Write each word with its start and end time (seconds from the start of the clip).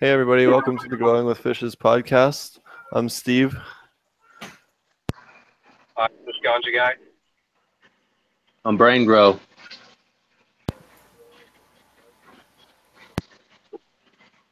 Hey, 0.00 0.10
everybody. 0.10 0.46
Welcome 0.46 0.78
to 0.78 0.88
the 0.88 0.96
Growing 0.96 1.26
with 1.26 1.38
Fishes 1.38 1.74
podcast. 1.74 2.60
I'm 2.92 3.08
Steve. 3.08 3.56
Hi, 5.96 6.08
this 6.24 6.36
Ganja 6.44 6.72
guy. 6.72 6.92
I'm 8.64 8.76
Brian 8.76 9.04
Grow. 9.04 9.40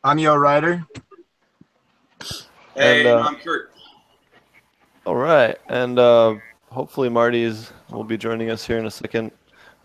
I'm 0.02 0.18
Yo 0.18 0.34
Ryder. 0.34 0.84
Hey, 2.74 3.00
And, 3.00 3.06
uh, 3.06 3.20
I'm 3.20 3.36
Kurt. 3.36 3.70
All 5.04 5.14
right. 5.14 5.56
And 5.68 6.00
uh, 6.00 6.34
hopefully, 6.70 7.08
Marty's 7.08 7.72
will 7.92 8.02
be 8.02 8.18
joining 8.18 8.50
us 8.50 8.66
here 8.66 8.78
in 8.78 8.86
a 8.86 8.90
second. 8.90 9.30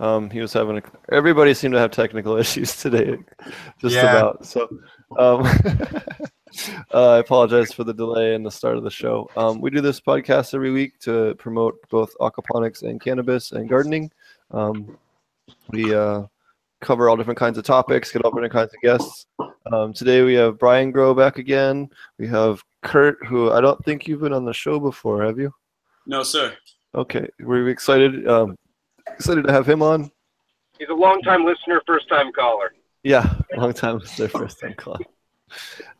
Um, 0.01 0.31
he 0.31 0.41
was 0.41 0.51
having 0.51 0.79
a, 0.79 0.81
everybody 1.11 1.53
seemed 1.53 1.75
to 1.75 1.79
have 1.79 1.91
technical 1.91 2.35
issues 2.43 2.75
today, 2.75 3.17
just 3.79 3.95
Yeah. 3.95 4.17
about. 4.17 4.45
So 4.45 4.67
um, 5.17 5.43
uh, 6.93 7.13
I 7.13 7.17
apologize 7.19 7.71
for 7.71 7.83
the 7.83 7.93
delay 7.93 8.33
in 8.33 8.41
the 8.41 8.49
start 8.49 8.77
of 8.77 8.83
the 8.83 8.89
show. 8.89 9.29
Um, 9.37 9.61
we 9.61 9.69
do 9.69 9.79
this 9.79 10.01
podcast 10.01 10.55
every 10.55 10.71
week 10.71 10.99
to 11.01 11.35
promote 11.35 11.77
both 11.89 12.11
aquaponics 12.19 12.81
and 12.81 12.99
cannabis 12.99 13.51
and 13.51 13.69
gardening. 13.69 14.11
Um, 14.49 14.97
we 15.69 15.93
uh, 15.93 16.23
cover 16.79 17.07
all 17.07 17.15
different 17.15 17.37
kinds 17.37 17.59
of 17.59 17.63
topics, 17.63 18.11
get 18.11 18.25
all 18.25 18.31
different 18.31 18.53
kinds 18.53 18.73
of 18.73 18.81
guests. 18.81 19.27
Um, 19.71 19.93
today 19.93 20.23
we 20.23 20.33
have 20.33 20.57
Brian 20.57 20.89
Grow 20.91 21.13
back 21.13 21.37
again. 21.37 21.87
We 22.17 22.27
have 22.27 22.63
Kurt, 22.81 23.23
who 23.27 23.51
I 23.51 23.61
don't 23.61 23.83
think 23.85 24.07
you've 24.07 24.21
been 24.21 24.33
on 24.33 24.45
the 24.45 24.53
show 24.53 24.79
before, 24.79 25.23
have 25.23 25.37
you? 25.37 25.53
No, 26.07 26.23
sir. 26.23 26.57
Okay, 26.95 27.29
we're 27.39 27.69
excited. 27.69 28.27
Um, 28.27 28.57
excited 29.07 29.45
to 29.45 29.51
have 29.51 29.67
him 29.67 29.81
on. 29.81 30.11
He's 30.79 30.89
a 30.89 30.93
long-time 30.93 31.45
listener, 31.45 31.81
first-time 31.85 32.31
caller. 32.33 32.73
Yeah, 33.03 33.33
long 33.57 33.73
time 33.73 33.99
their 34.17 34.29
first 34.29 34.59
time 34.59 34.75
caller. 34.75 34.99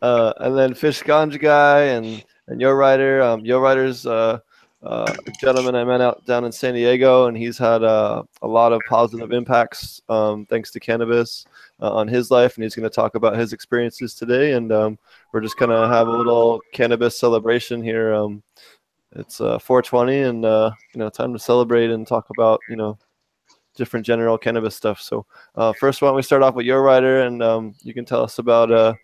Uh, 0.00 0.32
and 0.38 0.56
then 0.56 0.72
Fish 0.74 1.02
Ganja 1.02 1.40
guy 1.40 1.82
and 1.82 2.24
and 2.46 2.60
Yo 2.60 2.72
Rider. 2.72 3.20
Um, 3.20 3.44
Yo 3.44 3.60
Rider's 3.60 4.06
uh, 4.06 4.38
uh, 4.82 5.14
a 5.26 5.30
gentleman 5.40 5.74
I 5.74 5.84
met 5.84 6.00
out 6.00 6.24
down 6.26 6.44
in 6.44 6.52
San 6.52 6.74
Diego, 6.74 7.26
and 7.26 7.36
he's 7.36 7.58
had 7.58 7.82
uh, 7.82 8.22
a 8.42 8.46
lot 8.46 8.72
of 8.72 8.80
positive 8.88 9.32
impacts 9.32 10.00
um, 10.08 10.46
thanks 10.46 10.70
to 10.72 10.80
cannabis 10.80 11.44
uh, 11.80 11.92
on 11.92 12.08
his 12.08 12.30
life, 12.30 12.56
and 12.56 12.64
he's 12.64 12.74
going 12.74 12.88
to 12.88 12.94
talk 12.94 13.14
about 13.14 13.36
his 13.36 13.52
experiences 13.52 14.14
today. 14.14 14.52
And 14.52 14.72
um, 14.72 14.98
we're 15.32 15.40
just 15.40 15.58
going 15.58 15.70
to 15.70 15.88
have 15.88 16.08
a 16.08 16.16
little 16.16 16.60
cannabis 16.72 17.18
celebration 17.18 17.82
here. 17.82 18.14
It's 19.14 19.40
uh, 19.40 19.58
420, 19.58 20.20
and 20.20 20.44
uh, 20.44 20.70
you 20.94 20.98
know, 20.98 21.10
time 21.10 21.32
to 21.32 21.38
celebrate 21.38 21.90
and 21.90 22.06
talk 22.06 22.28
about 22.30 22.60
you 22.68 22.76
know 22.76 22.98
different 23.74 24.06
general 24.06 24.38
cannabis 24.38 24.76
stuff. 24.76 25.00
So. 25.00 25.26
Uh, 25.54 25.72
first, 25.72 26.00
why 26.00 26.08
don't 26.08 26.16
we 26.16 26.22
start 26.22 26.42
off 26.42 26.54
with 26.54 26.66
Yo 26.66 26.78
Rider, 26.78 27.22
and 27.22 27.42
um, 27.42 27.74
you 27.82 27.92
can 27.92 28.04
tell 28.04 28.22
us 28.22 28.38
about, 28.38 28.70
uh, 28.70 28.94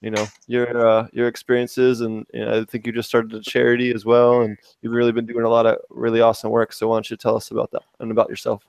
you 0.00 0.10
know, 0.10 0.26
your 0.46 0.86
uh, 0.86 1.08
your 1.12 1.28
experiences, 1.28 2.00
and 2.00 2.24
you 2.32 2.44
know, 2.44 2.60
I 2.60 2.64
think 2.64 2.86
you 2.86 2.92
just 2.92 3.08
started 3.08 3.34
a 3.34 3.40
charity 3.40 3.92
as 3.92 4.04
well, 4.04 4.42
and 4.42 4.56
you've 4.80 4.92
really 4.92 5.12
been 5.12 5.26
doing 5.26 5.44
a 5.44 5.48
lot 5.48 5.66
of 5.66 5.78
really 5.90 6.20
awesome 6.20 6.50
work. 6.50 6.72
So 6.72 6.88
why 6.88 6.96
don't 6.96 7.10
you 7.10 7.16
tell 7.16 7.36
us 7.36 7.50
about 7.50 7.70
that 7.72 7.82
and 8.00 8.10
about 8.10 8.28
yourself? 8.28 8.64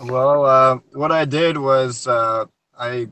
Well, 0.00 0.44
uh, 0.44 0.78
what 0.92 1.12
I 1.12 1.24
did 1.24 1.56
was 1.56 2.08
I 2.08 3.08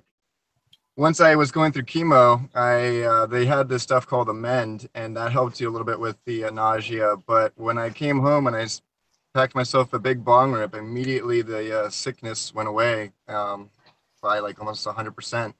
once 0.96 1.20
I 1.20 1.34
was 1.36 1.50
going 1.50 1.72
through 1.72 1.84
chemo, 1.84 2.48
I 2.54 3.02
uh, 3.02 3.26
they 3.26 3.46
had 3.46 3.68
this 3.68 3.82
stuff 3.82 4.06
called 4.06 4.28
Emend, 4.28 4.88
and 4.94 5.16
that 5.16 5.32
helped 5.32 5.60
you 5.60 5.68
a 5.68 5.72
little 5.72 5.86
bit 5.86 5.98
with 5.98 6.16
the 6.26 6.44
uh, 6.44 6.50
nausea. 6.50 7.16
But 7.26 7.52
when 7.56 7.78
I 7.78 7.90
came 7.90 8.20
home 8.20 8.46
and 8.46 8.56
I 8.56 8.66
packed 9.34 9.54
myself 9.54 9.92
a 9.92 9.98
big 9.98 10.24
bong 10.24 10.52
rip, 10.52 10.74
immediately 10.74 11.42
the 11.42 11.84
uh, 11.84 11.90
sickness 11.90 12.54
went 12.54 12.68
away 12.68 13.12
um, 13.28 13.70
by 14.20 14.38
like 14.40 14.60
almost 14.60 14.86
100%. 14.86 15.54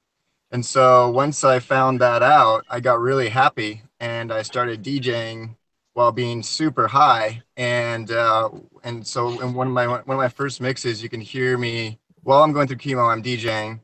And 0.51 0.65
so 0.65 1.09
once 1.09 1.43
I 1.43 1.59
found 1.59 1.99
that 2.01 2.21
out, 2.21 2.65
I 2.69 2.79
got 2.79 2.99
really 2.99 3.29
happy 3.29 3.81
and 3.99 4.31
I 4.31 4.43
started 4.43 4.83
DJing 4.83 5.55
while 5.93 6.11
being 6.11 6.43
super 6.43 6.87
high. 6.87 7.41
And 7.57 8.11
uh, 8.11 8.49
and 8.83 9.05
so 9.05 9.41
in 9.41 9.53
one 9.55 9.67
of 9.67 9.73
my 9.73 9.87
one 9.87 10.01
of 10.01 10.17
my 10.17 10.29
first 10.29 10.61
mixes, 10.61 11.01
you 11.01 11.09
can 11.09 11.21
hear 11.21 11.57
me 11.57 11.99
while 12.21 12.43
I'm 12.43 12.53
going 12.53 12.67
through 12.67 12.77
chemo. 12.77 13.11
I'm 13.11 13.23
DJing, 13.23 13.79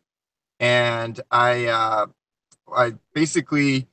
and 0.60 1.20
I 1.32 1.68
uh, 1.68 2.06
I 2.74 2.94
basically 3.14 3.88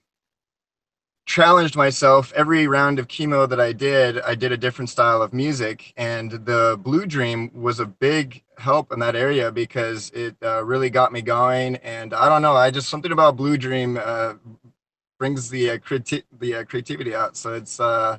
challenged 1.27 1.75
myself 1.77 2.33
every 2.35 2.69
round 2.69 2.99
of 3.01 3.09
chemo 3.09 3.49
that 3.49 3.61
I 3.61 3.73
did. 3.73 4.21
I 4.21 4.35
did 4.37 4.53
a 4.53 4.57
different 4.57 4.91
style 4.91 5.23
of 5.23 5.33
music, 5.33 5.93
and 5.97 6.31
the 6.31 6.79
Blue 6.81 7.05
Dream 7.07 7.51
was 7.53 7.81
a 7.81 7.87
big 7.87 8.43
help 8.59 8.93
in 8.93 9.01
that 9.01 9.17
area 9.17 9.51
because 9.51 10.11
it 10.11 10.37
uh, 10.43 10.65
really 10.65 10.89
got 10.89 11.13
me 11.13 11.23
going. 11.23 11.77
And 11.77 12.15
I 12.15 12.29
don't 12.29 12.43
know, 12.43 12.55
I 12.55 12.71
just 12.71 12.89
something 12.89 13.13
about 13.13 13.37
Blue 13.37 13.57
Dream 13.57 13.99
uh, 14.03 14.35
brings 15.19 15.51
the 15.51 15.71
uh, 15.73 15.79
the 16.39 16.55
uh, 16.55 16.65
creativity 16.65 17.15
out. 17.15 17.37
So 17.37 17.55
it's 17.55 17.81
uh, 17.81 18.19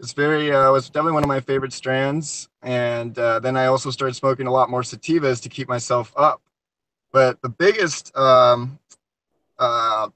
it's 0.00 0.12
very 0.12 0.52
uh, 0.52 0.70
was 0.70 0.88
definitely 0.88 1.12
one 1.12 1.24
of 1.24 1.28
my 1.28 1.40
favorite 1.40 1.72
strands. 1.72 2.48
And 2.62 3.18
uh, 3.18 3.40
then 3.40 3.56
I 3.56 3.66
also 3.66 3.90
started 3.90 4.14
smoking 4.14 4.46
a 4.46 4.52
lot 4.52 4.70
more 4.70 4.82
sativas 4.82 5.42
to 5.42 5.48
keep 5.48 5.68
myself 5.68 6.12
up. 6.16 6.43
But 7.14 7.40
the 7.42 7.48
biggest 7.48 8.14
um, 8.16 8.80
uh, 9.56 10.08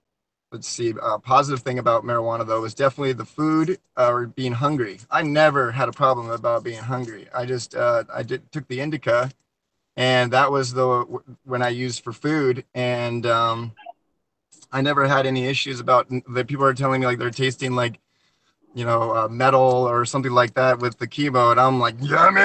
let's 0.51 0.67
see, 0.67 0.93
uh, 1.01 1.19
positive 1.19 1.63
thing 1.63 1.79
about 1.79 2.03
marijuana 2.03 2.45
though 2.45 2.61
was 2.61 2.75
definitely 2.75 3.13
the 3.13 3.25
food 3.25 3.79
uh, 3.97 4.11
or 4.11 4.27
being 4.27 4.51
hungry. 4.51 4.99
I 5.09 5.23
never 5.23 5.71
had 5.71 5.89
a 5.89 5.93
problem 5.93 6.29
about 6.29 6.65
being 6.65 6.81
hungry. 6.81 7.29
I 7.33 7.47
just 7.47 7.77
uh, 7.77 8.03
I 8.13 8.25
did 8.25 8.51
took 8.51 8.67
the 8.67 8.81
indica, 8.81 9.31
and 9.97 10.33
that 10.33 10.51
was 10.51 10.73
the 10.73 11.05
when 11.45 11.63
I 11.63 11.69
used 11.69 12.03
for 12.03 12.13
food, 12.13 12.65
and 12.75 13.25
um, 13.27 13.77
I 14.73 14.81
never 14.81 15.07
had 15.07 15.25
any 15.25 15.47
issues 15.47 15.79
about 15.79 16.09
the 16.09 16.45
people 16.45 16.65
are 16.65 16.75
telling 16.75 17.01
me 17.01 17.07
like 17.07 17.19
they're 17.19 17.31
tasting 17.31 17.77
like 17.77 18.01
you 18.79 18.85
know 18.85 19.13
uh, 19.13 19.29
metal 19.29 19.89
or 19.89 20.05
something 20.05 20.31
like 20.31 20.55
that 20.55 20.79
with 20.79 20.99
the 20.99 21.09
chemo, 21.09 21.51
and 21.51 21.59
I'm 21.59 21.81
like 21.81 21.97
yummy 22.01 22.41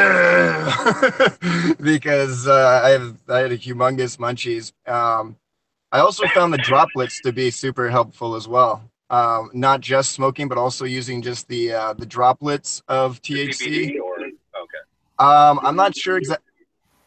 because 1.79 2.47
uh, 2.47 2.81
I 2.83 2.89
have 2.89 3.17
I 3.29 3.37
had 3.39 3.51
a 3.51 3.57
humongous 3.57 4.17
munchies. 4.17 4.73
Um, 4.91 5.35
I 5.91 5.99
also 5.99 6.25
found 6.29 6.51
the 6.51 6.57
droplets 6.57 7.21
to 7.21 7.31
be 7.31 7.51
super 7.51 7.87
helpful 7.87 8.33
as 8.33 8.47
well. 8.47 8.81
Um, 9.11 9.51
not 9.53 9.79
just 9.79 10.13
smoking, 10.13 10.47
but 10.47 10.57
also 10.57 10.85
using 10.85 11.21
just 11.21 11.47
the 11.47 11.71
uh, 11.73 11.93
the 11.93 12.07
droplets 12.07 12.81
of 12.87 13.21
THC. 13.21 13.99
Or 13.99 14.15
okay. 14.19 14.83
Um, 15.19 15.59
I'm 15.61 15.75
not 15.75 15.95
sure 15.95 16.17
exactly. 16.17 16.42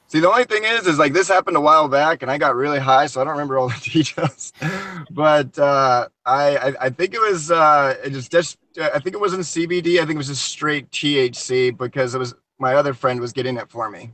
See, 0.08 0.20
the 0.20 0.28
only 0.28 0.44
thing 0.44 0.62
is, 0.64 0.86
is 0.86 0.98
like 0.98 1.12
this 1.12 1.28
happened 1.28 1.56
a 1.56 1.60
while 1.60 1.88
back, 1.88 2.22
and 2.22 2.30
I 2.30 2.38
got 2.38 2.54
really 2.54 2.78
high, 2.78 3.06
so 3.06 3.20
I 3.20 3.24
don't 3.24 3.32
remember 3.32 3.58
all 3.58 3.68
the 3.68 3.80
details. 3.92 4.52
but 5.10 5.58
uh, 5.58 6.08
I, 6.24 6.56
I, 6.56 6.74
I 6.82 6.90
think 6.90 7.14
it 7.14 7.20
was, 7.20 7.50
uh, 7.50 7.96
it 8.04 8.12
was 8.12 8.28
just, 8.28 8.56
I 8.80 9.00
think 9.00 9.14
it 9.14 9.20
wasn't 9.20 9.42
CBD. 9.42 9.96
I 9.96 10.06
think 10.06 10.12
it 10.12 10.16
was 10.18 10.28
just 10.28 10.44
straight 10.44 10.90
THC 10.90 11.76
because 11.76 12.14
it 12.14 12.18
was 12.18 12.34
my 12.58 12.74
other 12.74 12.94
friend 12.94 13.20
was 13.20 13.32
getting 13.32 13.56
it 13.56 13.68
for 13.68 13.90
me. 13.90 14.12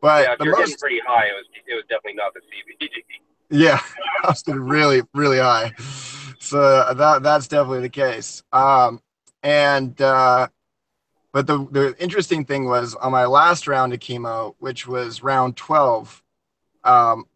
But 0.00 0.24
Yeah, 0.24 0.32
if 0.32 0.38
the 0.38 0.44
you're 0.44 0.56
getting 0.56 0.76
pretty 0.76 1.00
high, 1.06 1.26
it 1.26 1.34
was 1.34 1.46
it 1.66 1.74
was 1.74 1.84
definitely 1.88 2.14
not 2.14 2.32
the 2.34 2.40
CBD. 2.40 2.90
Yeah, 3.50 3.80
I 4.24 4.28
was 4.28 4.42
getting 4.42 4.60
really, 4.60 5.02
really 5.14 5.38
high. 5.38 5.72
So 6.38 6.60
uh, 6.60 6.94
that 6.94 7.22
that's 7.22 7.48
definitely 7.48 7.80
the 7.80 7.88
case. 7.88 8.42
Um, 8.52 9.00
and 9.42 10.00
uh, 10.00 10.48
but 11.36 11.46
the 11.46 11.68
the 11.70 11.94
interesting 12.02 12.46
thing 12.46 12.64
was 12.64 12.94
on 12.94 13.12
my 13.12 13.26
last 13.26 13.68
round 13.68 13.92
of 13.92 14.00
chemo, 14.00 14.54
which 14.58 14.86
was 14.88 15.22
round 15.22 15.54
twelve. 15.54 16.22
Um, 16.82 17.26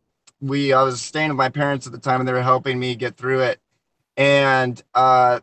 we 0.41 0.73
I 0.73 0.83
was 0.85 1.03
staying 1.03 1.29
with 1.29 1.37
my 1.37 1.51
parents 1.51 1.87
at 1.87 1.93
the 1.93 1.99
time, 1.99 2.19
and 2.19 2.27
they 2.27 2.33
were 2.33 2.41
helping 2.41 2.81
me 2.81 2.95
get 2.95 3.19
through 3.19 3.41
it. 3.41 3.61
And 4.17 4.83
uh, 4.95 5.41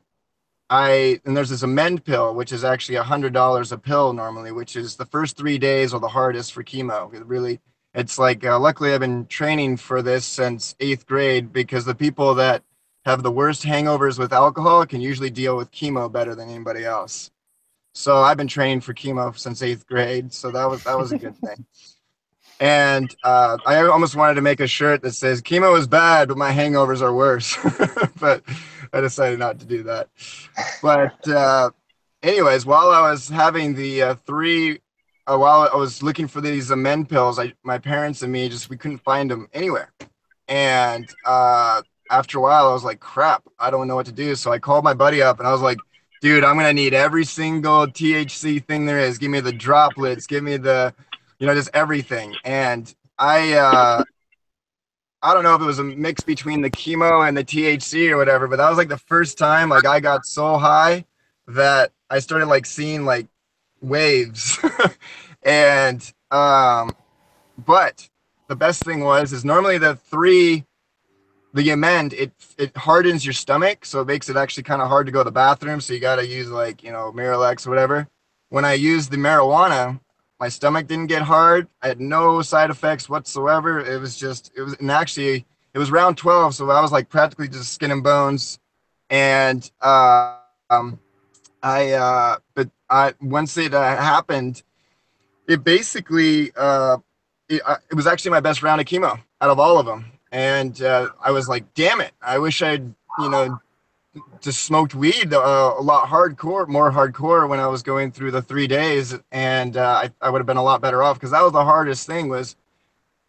I 0.72 1.22
and 1.23 1.38
there's 1.38 1.51
this 1.51 1.62
Emend 1.62 2.03
pill, 2.03 2.34
which 2.34 2.51
is 2.51 2.63
actually 2.63 2.95
a 2.95 3.03
hundred 3.03 3.31
dollars 3.31 3.72
a 3.72 3.78
pill 3.78 4.12
normally, 4.12 4.51
which 4.51 4.75
is 4.75 4.95
the 4.95 5.06
first 5.06 5.38
three 5.38 5.59
days 5.59 5.94
are 5.94 6.00
the 6.00 6.07
hardest 6.07 6.51
for 6.51 6.63
chemo. 6.63 7.13
It 7.13 7.24
really 7.28 7.59
it's 7.94 8.18
like 8.18 8.44
uh, 8.44 8.57
luckily 8.57 8.91
i've 8.91 9.00
been 9.00 9.25
training 9.28 9.78
for 9.78 10.01
this 10.01 10.25
since 10.25 10.75
eighth 10.79 11.06
grade 11.06 11.53
because 11.53 11.85
the 11.85 11.95
people 11.95 12.34
that 12.35 12.63
have 13.06 13.24
the 13.24 13.31
worst 13.31 13.63
hangovers 13.63 14.19
with 14.19 14.33
alcohol 14.33 14.86
can 14.86 15.00
usually 15.00 15.30
deal 15.30 15.56
with 15.56 15.71
chemo 15.71 16.12
better 16.12 16.36
than 16.36 16.50
anybody 16.50 16.83
else 16.83 17.31
so 17.98 18.18
i've 18.18 18.38
been 18.38 18.48
training 18.48 18.82
for 18.82 18.94
chemo 18.94 19.38
since 19.38 19.62
eighth 19.62 19.86
grade 19.88 20.32
so 20.32 20.52
that 20.52 20.66
was 20.66 20.84
that 20.84 20.98
was 20.98 21.12
a 21.12 21.18
good 21.18 21.36
thing 21.46 21.66
and 22.60 23.16
uh, 23.24 23.58
i 23.66 23.78
almost 23.84 24.16
wanted 24.16 24.36
to 24.36 24.42
make 24.42 24.60
a 24.60 24.68
shirt 24.68 25.02
that 25.02 25.14
says 25.14 25.42
chemo 25.42 25.78
is 25.78 25.88
bad 25.88 26.28
but 26.28 26.38
my 26.38 26.52
hangovers 26.52 27.02
are 27.02 27.14
worse 27.14 27.58
but 28.20 28.44
i 28.94 29.02
decided 29.02 29.40
not 29.40 29.60
to 29.60 29.66
do 29.66 29.84
that 29.84 30.10
but 30.82 31.28
uh, 31.28 31.70
anyways 32.24 32.66
while 32.66 32.90
i 32.90 33.10
was 33.10 33.30
having 33.30 33.74
the 33.74 34.02
uh, 34.02 34.16
three 34.26 34.80
uh, 35.28 35.38
while 35.38 35.70
I 35.72 35.76
was 35.76 36.02
looking 36.02 36.28
for 36.28 36.40
these 36.40 36.70
Emend 36.70 37.10
pills, 37.10 37.38
I 37.38 37.54
my 37.64 37.78
parents 37.78 38.22
and 38.22 38.32
me 38.32 38.48
just 38.48 38.70
we 38.70 38.78
couldn't 38.78 39.00
find 39.00 39.30
them 39.30 39.48
anywhere. 39.54 39.92
And 40.48 41.06
uh, 41.26 41.82
after 42.10 42.38
a 42.38 42.42
while, 42.42 42.70
I 42.70 42.74
was 42.74 42.86
like, 42.86 43.02
"Crap, 43.02 43.44
I 43.60 43.70
don't 43.70 43.88
know 43.88 43.96
what 43.96 44.06
to 44.06 44.14
do." 44.14 44.36
So 44.36 44.54
I 44.54 44.60
called 44.60 44.86
my 44.86 44.94
buddy 44.94 45.22
up 45.22 45.40
and 45.40 45.48
I 45.48 45.52
was 45.52 45.62
like, 45.62 45.80
"Dude, 46.22 46.44
I'm 46.44 46.56
gonna 46.56 46.74
need 46.74 46.94
every 46.94 47.25
single 47.25 47.88
THC 47.88 48.64
thing 48.64 48.86
there 48.86 49.00
is. 49.00 49.18
Give 49.18 49.31
me 49.31 49.40
the 49.40 49.52
droplets. 49.52 50.28
Give 50.28 50.44
me 50.44 50.58
the, 50.58 50.94
you 51.40 51.48
know, 51.48 51.54
just 51.54 51.69
everything." 51.74 52.36
And 52.44 52.94
I 53.18 53.54
uh, 53.54 54.04
I 55.22 55.34
don't 55.34 55.44
know 55.44 55.56
if 55.56 55.62
it 55.62 55.66
was 55.66 55.80
a 55.80 55.84
mix 55.84 56.22
between 56.22 56.62
the 56.62 56.69
chemo 56.69 57.28
and 57.28 57.36
the 57.36 57.44
THC 57.44 58.12
or 58.12 58.18
whatever, 58.18 58.48
but 58.48 58.58
that 58.58 58.69
was 58.69 58.78
like 58.78 58.90
the 58.90 58.98
first 58.98 59.38
time 59.38 59.69
like 59.69 59.86
I 59.86 60.00
got 60.00 60.25
so 60.25 60.58
high 60.58 61.06
that 61.48 61.92
I 62.10 62.20
started 62.20 62.46
like 62.46 62.66
seeing 62.66 63.04
like 63.04 63.28
waves. 63.81 64.60
and 65.44 66.13
um 66.30 66.92
but 67.66 68.08
the 68.48 68.56
best 68.56 68.84
thing 68.84 69.04
was 69.04 69.34
is 69.34 69.44
normally 69.44 69.80
the 69.80 69.96
three 69.96 70.66
the 71.54 71.70
Emend 71.70 72.14
it 72.14 72.32
it 72.58 72.76
hardens 72.78 73.26
your 73.26 73.34
stomach 73.34 73.86
so 73.86 74.02
it 74.02 74.08
makes 74.08 74.30
it 74.30 74.38
actually 74.38 74.64
kind 74.64 74.82
of 74.82 74.88
hard 74.88 75.06
to 75.06 75.12
go 75.12 75.20
to 75.20 75.26
the 75.26 75.32
bathroom 75.32 75.82
so 75.82 75.94
you 75.94 76.00
got 76.00 76.18
to 76.18 76.28
use 76.28 76.50
like 76.50 76.84
you 76.84 76.92
know 76.92 77.12
miralax 77.16 77.66
or 77.66 77.70
whatever. 77.70 78.08
When 78.50 78.66
i 78.66 78.74
used 78.74 79.12
the 79.12 79.18
marijuana 79.18 80.00
my 80.40 80.50
stomach 80.50 80.88
didn't 80.88 81.08
get 81.08 81.24
hard 81.24 81.68
i 81.82 81.88
had 81.88 82.00
no 82.00 82.42
side 82.42 82.70
effects 82.70 83.10
whatsoever 83.10 83.80
it 83.80 84.00
was 84.00 84.18
just 84.18 84.52
it 84.56 84.62
was 84.62 84.74
and 84.80 84.92
actually 84.92 85.46
it 85.74 85.80
was 85.80 85.92
round 85.92 86.18
12 86.18 86.56
so 86.56 86.70
i 86.70 86.82
was 86.82 86.92
like 86.92 87.10
practically 87.10 87.48
just 87.48 87.74
skin 87.74 87.92
and 87.92 88.04
bones 88.04 88.60
and 89.10 89.72
uh, 89.82 90.38
um 90.70 91.00
i 91.64 91.92
uh 91.92 92.38
but 92.56 92.70
i 92.90 93.14
once 93.22 93.58
it 93.58 93.74
uh, 93.74 93.96
happened 93.98 94.64
it 95.48 95.64
basically 95.64 96.52
uh 96.56 96.98
it, 97.50 97.62
uh, 97.66 97.78
it 97.90 97.96
was 97.96 98.08
actually 98.08 98.32
my 98.32 98.40
best 98.40 98.62
round 98.62 98.80
of 98.80 98.88
chemo 98.88 99.20
out 99.42 99.50
of 99.50 99.60
all 99.60 99.80
of 99.80 99.86
them 99.86 100.17
and 100.31 100.81
uh, 100.81 101.09
I 101.24 101.31
was 101.31 101.47
like, 101.47 101.74
damn 101.74 102.01
it, 102.01 102.12
I 102.21 102.38
wish 102.39 102.62
I'd 102.62 102.94
you 103.19 103.29
know 103.29 103.59
just 104.41 104.63
smoked 104.63 104.95
weed 104.95 105.33
uh, 105.33 105.74
a 105.77 105.81
lot 105.81 106.07
hardcore, 106.07 106.68
more 106.68 106.91
hardcore 106.91 107.47
when 107.47 107.59
I 107.59 107.68
was 107.68 107.83
going 107.83 108.12
through 108.12 108.31
the 108.31 108.41
three 108.41 108.68
days, 108.68 109.15
and 109.31 109.77
uh, 109.77 110.03
I, 110.03 110.12
I 110.21 110.29
would 110.29 110.39
have 110.39 110.47
been 110.47 110.57
a 110.57 110.63
lot 110.63 110.81
better 110.81 111.03
off 111.03 111.18
because 111.18 111.31
that 111.31 111.41
was 111.41 111.53
the 111.53 111.63
hardest 111.63 112.07
thing 112.07 112.29
was, 112.29 112.56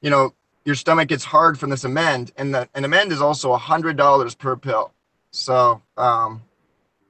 you 0.00 0.10
know, 0.10 0.34
your 0.64 0.74
stomach 0.74 1.08
gets 1.08 1.24
hard 1.24 1.58
from 1.58 1.70
this 1.70 1.84
Emend, 1.84 2.32
and 2.36 2.54
the 2.54 2.68
an 2.74 2.84
Emend 2.84 3.10
is 3.10 3.22
also 3.22 3.52
a 3.52 3.58
hundred 3.58 3.96
dollars 3.96 4.34
per 4.34 4.56
pill, 4.56 4.92
so 5.30 5.82
um, 5.96 6.42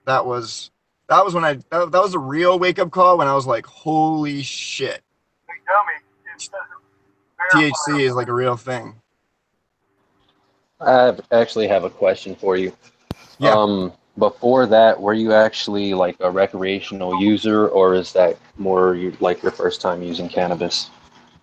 that 0.07 0.25
was 0.25 0.71
that 1.09 1.25
was 1.25 1.35
when 1.35 1.45
I 1.45 1.55
that, 1.71 1.91
that 1.93 2.03
was 2.03 2.15
a 2.15 2.19
real 2.19 2.59
wake 2.59 2.79
up 2.79 2.91
call 2.91 3.19
when 3.19 3.29
I 3.29 3.35
was 3.35 3.47
like, 3.47 3.67
holy 3.67 4.43
shit, 4.43 5.03
THC 7.53 8.01
is 8.01 8.15
like 8.15 8.29
a 8.29 8.35
real 8.35 8.57
thing. 8.57 8.95
I 10.81 11.17
actually 11.33 11.69
have 11.69 11.85
a 11.85 11.91
question 11.91 12.35
for 12.35 12.57
you. 12.57 12.73
Yeah. 13.39 13.55
Um, 13.55 13.93
before 14.19 14.67
that, 14.67 15.01
were 15.01 15.15
you 15.15 15.33
actually 15.33 15.95
like 15.95 16.17
a 16.21 16.31
recreational 16.31 17.21
user, 17.23 17.69
or 17.69 17.95
is 17.95 18.13
that 18.13 18.37
more 18.57 18.95
you, 18.95 19.17
like 19.21 19.43
your 19.43 19.53
first 19.53 19.81
time 19.81 20.03
using 20.03 20.29
cannabis? 20.29 20.91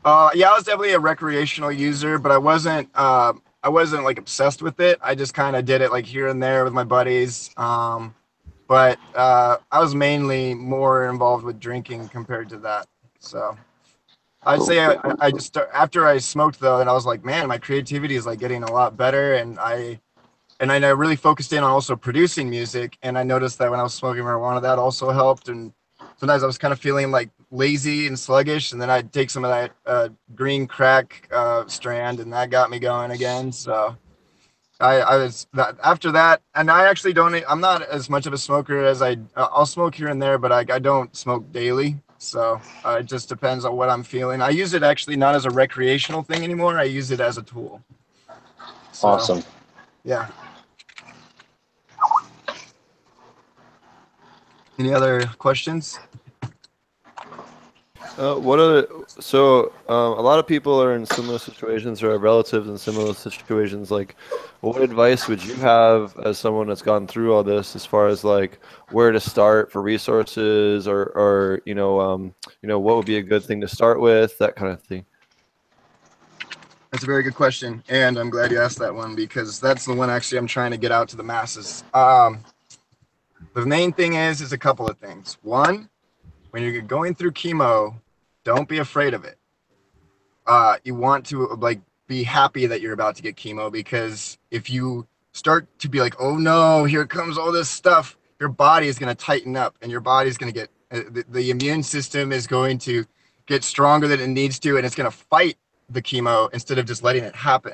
Uh, 0.04 0.30
yeah, 0.34 0.50
I 0.52 0.56
was 0.56 0.66
definitely 0.66 0.92
a 0.92 1.00
recreational 1.00 1.72
user, 1.72 2.20
but 2.20 2.32
I 2.32 2.38
wasn't. 2.38 2.90
Uh, 2.94 3.34
I 3.64 3.70
wasn't 3.70 4.04
like 4.04 4.20
obsessed 4.20 4.62
with 4.62 4.80
it. 4.80 5.00
I 5.02 5.16
just 5.16 5.34
kind 5.34 5.56
of 5.56 5.66
did 5.66 5.82
it 5.82 5.92
like 5.92 6.06
here 6.06 6.28
and 6.28 6.44
there 6.44 6.64
with 6.64 6.74
my 6.74 6.84
buddies. 6.84 7.50
Um, 7.58 8.14
but 8.68 9.00
uh, 9.16 9.58
I 9.72 9.80
was 9.80 9.96
mainly 9.96 10.54
more 10.54 11.08
involved 11.08 11.44
with 11.44 11.60
drinking 11.60 12.10
compared 12.10 12.50
to 12.50 12.58
that. 12.58 12.88
So 13.20 13.58
I'd 14.46 14.62
say 14.62 14.86
I, 14.86 14.98
I 15.20 15.32
just 15.32 15.58
after 15.58 16.08
I 16.08 16.18
smoked 16.20 16.60
though, 16.60 16.80
and 16.82 16.90
I 16.90 16.94
was 16.94 17.06
like, 17.06 17.26
man, 17.26 17.48
my 17.48 17.58
creativity 17.58 18.16
is 18.16 18.26
like 18.26 18.40
getting 18.40 18.64
a 18.64 18.72
lot 18.72 18.96
better, 18.98 19.34
and 19.36 19.60
I 19.60 20.00
and 20.60 20.72
I 20.72 20.78
really 20.90 21.16
focused 21.16 21.54
in 21.54 21.64
on 21.64 21.72
also 21.72 21.96
producing 21.96 22.50
music, 22.50 22.98
and 23.04 23.18
I 23.18 23.24
noticed 23.24 23.58
that 23.60 23.72
when 23.72 23.80
I 23.80 23.84
was 23.84 23.94
smoking 23.94 24.24
marijuana, 24.24 24.62
that 24.62 24.80
also 24.80 25.12
helped. 25.12 25.50
And 25.50 25.74
sometimes 26.18 26.44
I 26.44 26.48
was 26.48 26.58
kind 26.58 26.72
of 26.72 26.80
feeling 26.80 27.12
like 27.12 27.30
lazy 27.52 28.08
and 28.08 28.18
sluggish, 28.18 28.72
and 28.72 28.82
then 28.82 28.90
I'd 28.90 29.12
take 29.12 29.30
some 29.30 29.44
of 29.44 29.52
that 29.52 29.72
uh, 29.86 30.10
green 30.36 30.68
crack 30.68 31.28
uh, 31.34 31.66
strand, 31.68 32.20
and 32.20 32.32
that 32.34 32.50
got 32.50 32.70
me 32.70 32.80
going 32.80 33.12
again. 33.12 33.52
So. 33.52 33.98
I, 34.82 34.96
I 34.98 35.16
was 35.16 35.48
that 35.54 35.78
after 35.84 36.12
that, 36.12 36.42
and 36.54 36.70
I 36.70 36.90
actually 36.90 37.14
don't. 37.14 37.34
I'm 37.48 37.62
not 37.62 37.82
as 37.84 38.10
much 38.10 38.26
of 38.26 38.34
a 38.34 38.38
smoker 38.38 38.84
as 38.84 39.02
I. 39.02 39.16
I'll 39.36 39.66
smoke 39.66 39.96
here 39.96 40.10
and 40.10 40.22
there, 40.22 40.38
but 40.38 40.52
I, 40.52 40.66
I 40.70 40.80
don't 40.80 41.16
smoke 41.16 41.50
daily. 41.54 41.98
So 42.26 42.60
uh, 42.84 42.98
it 43.00 43.06
just 43.06 43.30
depends 43.30 43.66
on 43.66 43.76
what 43.76 43.90
I'm 43.90 44.04
feeling. 44.04 44.42
I 44.42 44.50
use 44.50 44.74
it 44.74 44.82
actually 44.82 45.16
not 45.16 45.36
as 45.36 45.46
a 45.46 45.52
recreational 45.52 46.24
thing 46.24 46.44
anymore. 46.44 46.80
I 46.80 46.84
use 46.84 47.12
it 47.12 47.20
as 47.20 47.38
a 47.38 47.44
tool. 47.44 47.82
So, 48.92 49.10
Awesome. 49.10 49.44
Yeah. 50.04 50.28
Any 54.80 54.94
other 54.94 55.28
questions? 55.38 56.00
Uh, 58.18 58.36
what 58.36 58.60
are 58.60 58.88
so 59.08 59.74
um, 59.90 60.18
a 60.18 60.22
lot 60.22 60.40
of 60.40 60.48
people 60.48 60.82
are 60.82 60.96
in 60.96 61.06
similar 61.06 61.38
situations 61.38 62.02
or 62.02 62.14
have 62.14 62.22
relatives 62.22 62.70
in 62.70 62.78
similar 62.78 63.14
situations. 63.14 63.92
Like, 63.92 64.16
what 64.62 64.82
advice 64.82 65.28
would 65.28 65.44
you 65.44 65.54
have 65.56 66.18
as 66.20 66.38
someone 66.38 66.68
that's 66.68 66.82
gone 66.82 67.08
through 67.08 67.34
all 67.34 67.44
this, 67.44 67.76
as 67.76 67.86
far 67.86 68.08
as 68.08 68.24
like 68.24 68.60
where 68.92 69.12
to 69.12 69.20
start 69.20 69.70
for 69.70 69.82
resources, 69.82 70.88
or 70.88 71.08
or 71.08 71.62
you 71.66 71.76
know 71.76 72.00
um, 72.00 72.34
you 72.62 72.70
know 72.70 72.80
what 72.80 72.96
would 72.96 73.06
be 73.06 73.18
a 73.18 73.22
good 73.22 73.44
thing 73.44 73.60
to 73.60 73.68
start 73.68 74.00
with, 74.00 74.38
that 74.38 74.56
kind 74.56 74.72
of 74.72 74.82
thing. 74.82 75.06
That's 76.92 77.04
a 77.04 77.08
very 77.08 77.22
good 77.22 77.36
question, 77.36 77.84
and 77.90 78.18
I'm 78.18 78.30
glad 78.30 78.50
you 78.50 78.62
asked 78.62 78.80
that 78.80 78.96
one 78.96 79.16
because 79.16 79.60
that's 79.60 79.86
the 79.86 79.94
one 79.94 80.10
actually 80.10 80.38
I'm 80.38 80.48
trying 80.48 80.72
to 80.72 80.78
get 80.78 80.94
out 80.94 81.10
to 81.10 81.18
the 81.18 81.24
masses. 81.24 81.84
Um, 81.94 82.46
the 83.56 83.66
main 83.66 83.92
thing 83.92 84.14
is 84.14 84.40
is 84.40 84.54
a 84.54 84.58
couple 84.58 84.88
of 84.88 84.98
things. 85.00 85.38
One, 85.42 85.90
when 86.52 86.64
you're 86.64 86.82
going 86.82 87.14
through 87.14 87.32
chemo, 87.32 87.94
don't 88.46 88.70
be 88.70 88.78
afraid 88.78 89.14
of 89.14 89.26
it. 89.26 89.38
Uh, 90.48 90.78
you 90.86 90.96
want 90.96 91.26
to 91.26 91.48
like 91.56 91.82
be 92.08 92.24
happy 92.24 92.68
that 92.68 92.80
you're 92.80 92.94
about 92.94 93.16
to 93.18 93.22
get 93.22 93.36
chemo 93.36 93.70
because 93.70 94.38
if 94.52 94.70
you 94.70 95.06
start 95.34 95.68
to 95.80 95.90
be 95.90 96.00
like, 96.00 96.16
oh 96.20 96.38
no, 96.38 96.86
here 96.86 97.06
comes 97.06 97.38
all 97.38 97.52
this 97.52 97.70
stuff, 97.70 98.18
your 98.40 98.50
body 98.50 98.88
is 98.88 98.98
going 98.98 99.14
to 99.14 99.22
tighten 99.22 99.58
up 99.58 99.76
and 99.82 99.92
your 99.92 100.00
body's 100.00 100.38
going 100.38 100.54
to 100.54 100.58
get 100.58 100.70
uh, 100.92 101.10
the, 101.10 101.26
the 101.28 101.50
immune 101.50 101.84
system 101.84 102.32
is 102.32 102.48
going 102.48 102.78
to 102.78 103.06
get 103.48 103.64
stronger 103.64 104.08
than 104.08 104.20
it 104.20 104.28
needs 104.28 104.60
to 104.60 104.78
and 104.78 104.86
it's 104.86 104.96
going 104.96 105.10
to 105.10 105.18
fight 105.18 105.58
the 105.90 106.02
chemo 106.02 106.52
instead 106.54 106.78
of 106.78 106.86
just 106.86 107.04
letting 107.04 107.24
it 107.24 107.36
happen. 107.36 107.74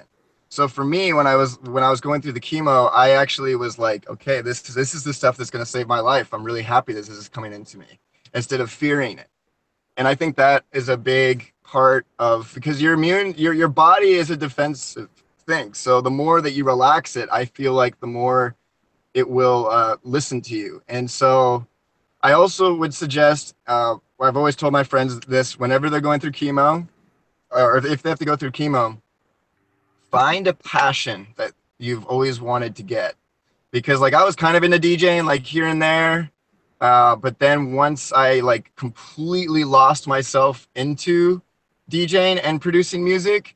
So 0.50 0.68
for 0.68 0.84
me, 0.84 1.14
when 1.14 1.28
I 1.28 1.36
was 1.36 1.60
when 1.62 1.84
I 1.84 1.90
was 1.90 2.02
going 2.02 2.22
through 2.22 2.34
the 2.34 2.42
chemo, 2.42 2.90
I 2.94 3.12
actually 3.12 3.56
was 3.56 3.80
like, 3.80 4.10
okay, 4.10 4.42
this 4.42 4.62
this 4.62 4.94
is 4.94 5.04
the 5.04 5.14
stuff 5.14 5.38
that's 5.38 5.50
going 5.50 5.64
to 5.64 5.70
save 5.70 5.88
my 5.88 6.00
life. 6.00 6.34
I'm 6.34 6.44
really 6.44 6.62
happy 6.62 6.94
this 6.94 7.08
is 7.08 7.30
coming 7.30 7.54
into 7.54 7.78
me 7.78 8.00
instead 8.34 8.60
of 8.60 8.70
fearing 8.70 9.18
it. 9.18 9.31
And 9.98 10.08
I 10.08 10.16
think 10.16 10.36
that 10.38 10.66
is 10.72 10.90
a 10.90 10.98
big 10.98 11.52
part 11.64 12.06
of 12.20 12.52
because 12.54 12.82
your 12.82 12.94
immune 12.94 13.34
your 13.38 13.54
your 13.54 13.68
body 13.68 14.14
is 14.14 14.30
a 14.30 14.38
defensive 14.38 15.10
thing. 15.46 15.74
So 15.74 16.02
the 16.02 16.10
more 16.10 16.42
that 16.42 16.52
you 16.52 16.64
relax 16.64 17.16
it, 17.16 17.30
I 17.32 17.46
feel 17.46 17.74
like 17.74 18.00
the 18.00 18.08
more 18.08 18.56
it 19.14 19.30
will 19.30 19.70
uh, 19.70 19.98
listen 20.04 20.42
to 20.42 20.56
you. 20.56 20.82
And 20.88 21.10
so 21.10 21.66
I 22.22 22.34
also 22.34 22.74
would 22.74 22.94
suggest 22.94 23.56
uh, 23.68 23.96
I've 24.20 24.38
always 24.38 24.56
told 24.56 24.74
my 24.74 24.84
friends 24.84 25.20
this 25.22 25.60
whenever 25.60 25.90
they're 25.90 26.02
going 26.02 26.20
through 26.20 26.32
chemo 26.32 26.88
or 27.52 27.78
if 27.86 28.02
they 28.02 28.10
have 28.10 28.20
to 28.20 28.26
go 28.26 28.36
through 28.36 28.52
chemo, 28.52 29.00
find 30.10 30.48
a 30.48 30.54
passion 30.54 31.28
that 31.38 31.52
you've 31.78 32.06
always 32.06 32.40
wanted 32.40 32.76
to 32.78 32.84
get. 32.84 33.16
Because 33.72 34.00
like 34.00 34.14
I 34.14 34.24
was 34.24 34.36
kind 34.36 34.58
of 34.58 34.64
into 34.64 34.78
DJing 34.78 35.26
like 35.26 35.44
here 35.44 35.68
and 35.68 35.82
there, 35.82 36.30
uh, 36.82 37.16
but 37.16 37.38
then 37.38 37.74
once 37.74 38.12
I 38.12 38.40
like 38.40 38.76
completely 38.76 39.64
lost 39.64 40.08
myself 40.08 40.68
into 40.76 41.42
DJing 41.90 42.42
and 42.44 42.60
producing 42.60 43.04
music, 43.04 43.56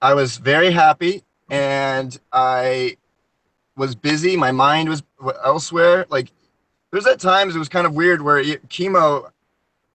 I 0.00 0.14
was 0.14 0.38
very 0.38 0.70
happy 0.70 1.24
and 1.50 2.18
I 2.32 2.96
was 3.76 3.96
busy. 3.96 4.36
My 4.36 4.52
mind 4.52 4.88
was 4.88 5.02
elsewhere. 5.44 6.06
Like 6.10 6.30
there's 6.92 7.06
at 7.06 7.18
times 7.18 7.56
it 7.56 7.58
was 7.58 7.68
kind 7.68 7.86
of 7.86 7.94
weird 7.94 8.22
where 8.22 8.42
chemo, 8.68 9.30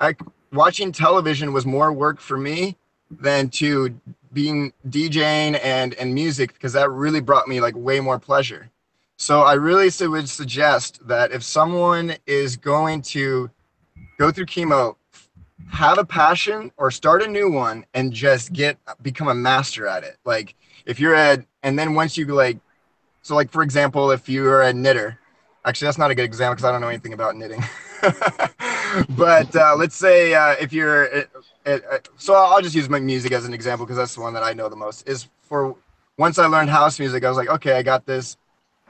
I 0.01 0.15
watching 0.51 0.91
television 0.91 1.53
was 1.53 1.65
more 1.65 1.93
work 1.93 2.19
for 2.19 2.37
me 2.37 2.75
than 3.09 3.49
to 3.49 3.97
being 4.33 4.73
DJing 4.89 5.57
and 5.63 5.93
and 5.93 6.13
music 6.13 6.53
because 6.53 6.73
that 6.73 6.89
really 6.91 7.21
brought 7.21 7.47
me 7.47 7.61
like 7.61 7.75
way 7.75 8.01
more 8.01 8.19
pleasure. 8.19 8.69
So 9.17 9.41
I 9.41 9.53
really 9.53 9.89
would 10.07 10.29
suggest 10.29 11.07
that 11.07 11.31
if 11.31 11.43
someone 11.43 12.15
is 12.27 12.57
going 12.57 13.01
to 13.03 13.49
go 14.17 14.31
through 14.31 14.47
chemo, 14.47 14.95
have 15.69 15.97
a 15.97 16.05
passion 16.05 16.71
or 16.77 16.91
start 16.91 17.23
a 17.23 17.27
new 17.27 17.49
one 17.49 17.85
and 17.93 18.11
just 18.11 18.53
get 18.53 18.77
become 19.01 19.27
a 19.27 19.35
master 19.35 19.87
at 19.87 20.03
it. 20.03 20.17
Like 20.25 20.55
if 20.85 20.99
you're 20.99 21.15
a 21.15 21.45
and 21.63 21.79
then 21.79 21.95
once 21.95 22.17
you 22.17 22.25
like 22.27 22.59
so 23.21 23.35
like 23.35 23.51
for 23.51 23.63
example, 23.63 24.11
if 24.11 24.27
you're 24.27 24.61
a 24.61 24.73
knitter, 24.73 25.17
actually 25.63 25.87
that's 25.87 25.97
not 25.97 26.11
a 26.11 26.15
good 26.15 26.25
example 26.25 26.55
because 26.55 26.65
I 26.65 26.71
don't 26.71 26.81
know 26.81 26.89
anything 26.89 27.13
about 27.13 27.35
knitting. 27.35 27.63
but 29.09 29.55
uh, 29.55 29.75
let's 29.77 29.95
say 29.95 30.33
uh, 30.33 30.55
if 30.59 30.73
you're 30.73 31.17
uh, 31.17 31.23
uh, 31.65 31.79
so 32.17 32.33
I'll 32.33 32.61
just 32.61 32.75
use 32.75 32.89
my 32.89 32.99
music 32.99 33.31
as 33.31 33.45
an 33.45 33.53
example 33.53 33.85
because 33.85 33.97
that's 33.97 34.13
the 34.13 34.21
one 34.21 34.33
that 34.33 34.43
I 34.43 34.53
know 34.53 34.69
the 34.69 34.75
most. 34.75 35.07
Is 35.07 35.27
for 35.41 35.75
once 36.17 36.37
I 36.37 36.45
learned 36.47 36.69
house 36.69 36.99
music, 36.99 37.23
I 37.23 37.29
was 37.29 37.37
like, 37.37 37.49
okay, 37.49 37.77
I 37.77 37.81
got 37.81 38.05
this. 38.05 38.37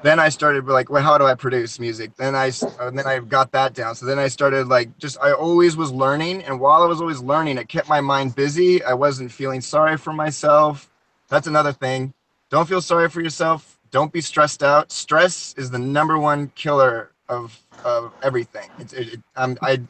Then 0.06 0.20
I 0.20 0.30
started 0.30 0.68
like, 0.68 0.92
well, 0.92 1.02
how 1.02 1.18
do 1.18 1.26
I 1.26 1.34
produce 1.34 1.80
music? 1.80 2.16
Then 2.16 2.36
I 2.36 2.52
and 2.80 2.96
then 2.96 3.08
I 3.08 3.18
got 3.18 3.52
that 3.54 3.74
down. 3.74 3.96
So 3.96 4.06
then 4.06 4.20
I 4.20 4.28
started 4.28 4.68
like 4.68 4.96
just 5.00 5.18
I 5.20 5.32
always 5.34 5.76
was 5.76 5.92
learning, 5.92 6.44
and 6.44 6.60
while 6.60 6.84
I 6.84 6.86
was 6.86 7.02
always 7.02 7.22
learning, 7.22 7.58
it 7.58 7.70
kept 7.70 7.90
my 7.90 8.02
mind 8.02 8.36
busy. 8.36 8.84
I 8.84 8.94
wasn't 8.94 9.32
feeling 9.32 9.62
sorry 9.62 9.98
for 9.98 10.14
myself. 10.14 10.92
That's 11.28 11.48
another 11.48 11.74
thing. 11.74 12.14
don't 12.52 12.70
feel 12.70 12.82
sorry 12.82 13.10
for 13.10 13.20
yourself. 13.20 13.80
Don't 13.90 14.14
be 14.14 14.22
stressed 14.22 14.62
out. 14.62 14.92
Stress 14.92 15.56
is 15.58 15.72
the 15.72 15.80
number 15.80 16.20
one 16.20 16.52
killer 16.54 17.10
of 17.28 17.60
of 17.84 18.14
everything. 18.22 18.70
It's 18.78 18.94
it, 18.94 19.14
it, 19.14 19.22
um, 19.36 19.58
I 19.64 19.82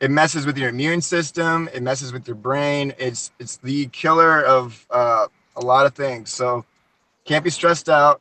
it 0.00 0.10
messes 0.10 0.44
with 0.44 0.58
your 0.58 0.68
immune 0.68 1.00
system. 1.00 1.70
It 1.72 1.82
messes 1.82 2.12
with 2.12 2.28
your 2.28 2.36
brain. 2.36 2.92
It's 2.98 3.30
it's 3.38 3.56
the 3.56 3.86
killer 3.86 4.42
of 4.42 4.86
uh, 4.90 5.28
a 5.56 5.62
lot 5.62 5.86
of 5.86 5.94
things. 5.94 6.30
So 6.30 6.66
can't 7.24 7.42
be 7.42 7.48
stressed 7.48 7.88
out. 7.88 8.20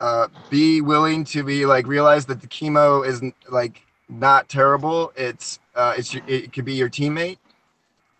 Uh, 0.00 0.28
be 0.48 0.80
willing 0.80 1.24
to 1.24 1.42
be 1.42 1.66
like 1.66 1.86
realize 1.86 2.24
that 2.26 2.40
the 2.40 2.46
chemo 2.46 3.06
isn't 3.06 3.34
like 3.50 3.82
not 4.08 4.48
terrible. 4.48 5.12
It's 5.16 5.58
uh, 5.74 5.94
it's 5.96 6.14
it 6.26 6.52
could 6.52 6.64
be 6.64 6.74
your 6.74 6.88
teammate. 6.88 7.38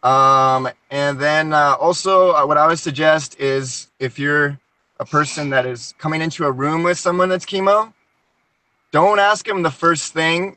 Um, 0.02 0.68
and 0.90 1.18
then 1.18 1.52
uh, 1.52 1.76
also 1.78 2.32
uh, 2.32 2.46
what 2.46 2.56
I 2.56 2.66
would 2.66 2.78
suggest 2.78 3.38
is 3.40 3.90
if 3.98 4.18
you're 4.18 4.58
a 4.98 5.04
person 5.04 5.50
that 5.50 5.66
is 5.66 5.94
coming 5.98 6.22
into 6.22 6.44
a 6.44 6.52
room 6.52 6.82
with 6.82 6.98
someone 6.98 7.28
that's 7.28 7.46
chemo, 7.46 7.92
don't 8.92 9.18
ask 9.18 9.46
them 9.46 9.62
the 9.62 9.70
first 9.70 10.12
thing 10.12 10.56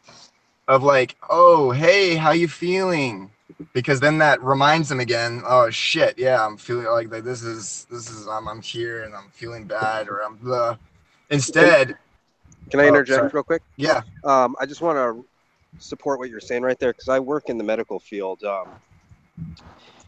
of 0.67 0.83
like, 0.83 1.15
oh, 1.29 1.71
hey, 1.71 2.15
how 2.15 2.31
you 2.31 2.47
feeling? 2.47 3.29
Because 3.73 3.99
then 3.99 4.17
that 4.17 4.41
reminds 4.41 4.89
them 4.89 4.99
again, 4.99 5.41
oh 5.45 5.69
shit, 5.69 6.17
yeah, 6.17 6.45
I'm 6.45 6.57
feeling 6.57 6.85
like, 6.85 7.11
like 7.11 7.23
this 7.23 7.43
is 7.43 7.85
this 7.89 8.09
is 8.09 8.27
I'm 8.27 8.47
I'm 8.47 8.61
here 8.61 9.03
and 9.03 9.13
I'm 9.15 9.29
feeling 9.31 9.65
bad 9.65 10.07
or 10.07 10.19
I'm 10.19 10.35
blah. 10.35 10.77
Instead, 11.33 11.95
Can 12.69 12.79
I 12.79 12.83
Oh, 12.85 12.87
interject 12.89 13.19
sorry. 13.19 13.31
real 13.33 13.43
quick? 13.43 13.61
yeah, 13.77 14.01
Um, 14.23 14.55
I 14.59 14.65
just 14.65 14.81
want 14.81 14.97
to 14.97 15.25
support 15.79 16.19
what 16.19 16.29
you're 16.29 16.39
saying 16.39 16.61
right 16.63 16.77
there 16.79 16.91
because 16.91 17.07
I 17.09 17.19
work 17.19 17.49
in 17.49 17.57
the 17.57 17.63
medical 17.63 17.99
field 17.99 18.43
um, 18.43 18.75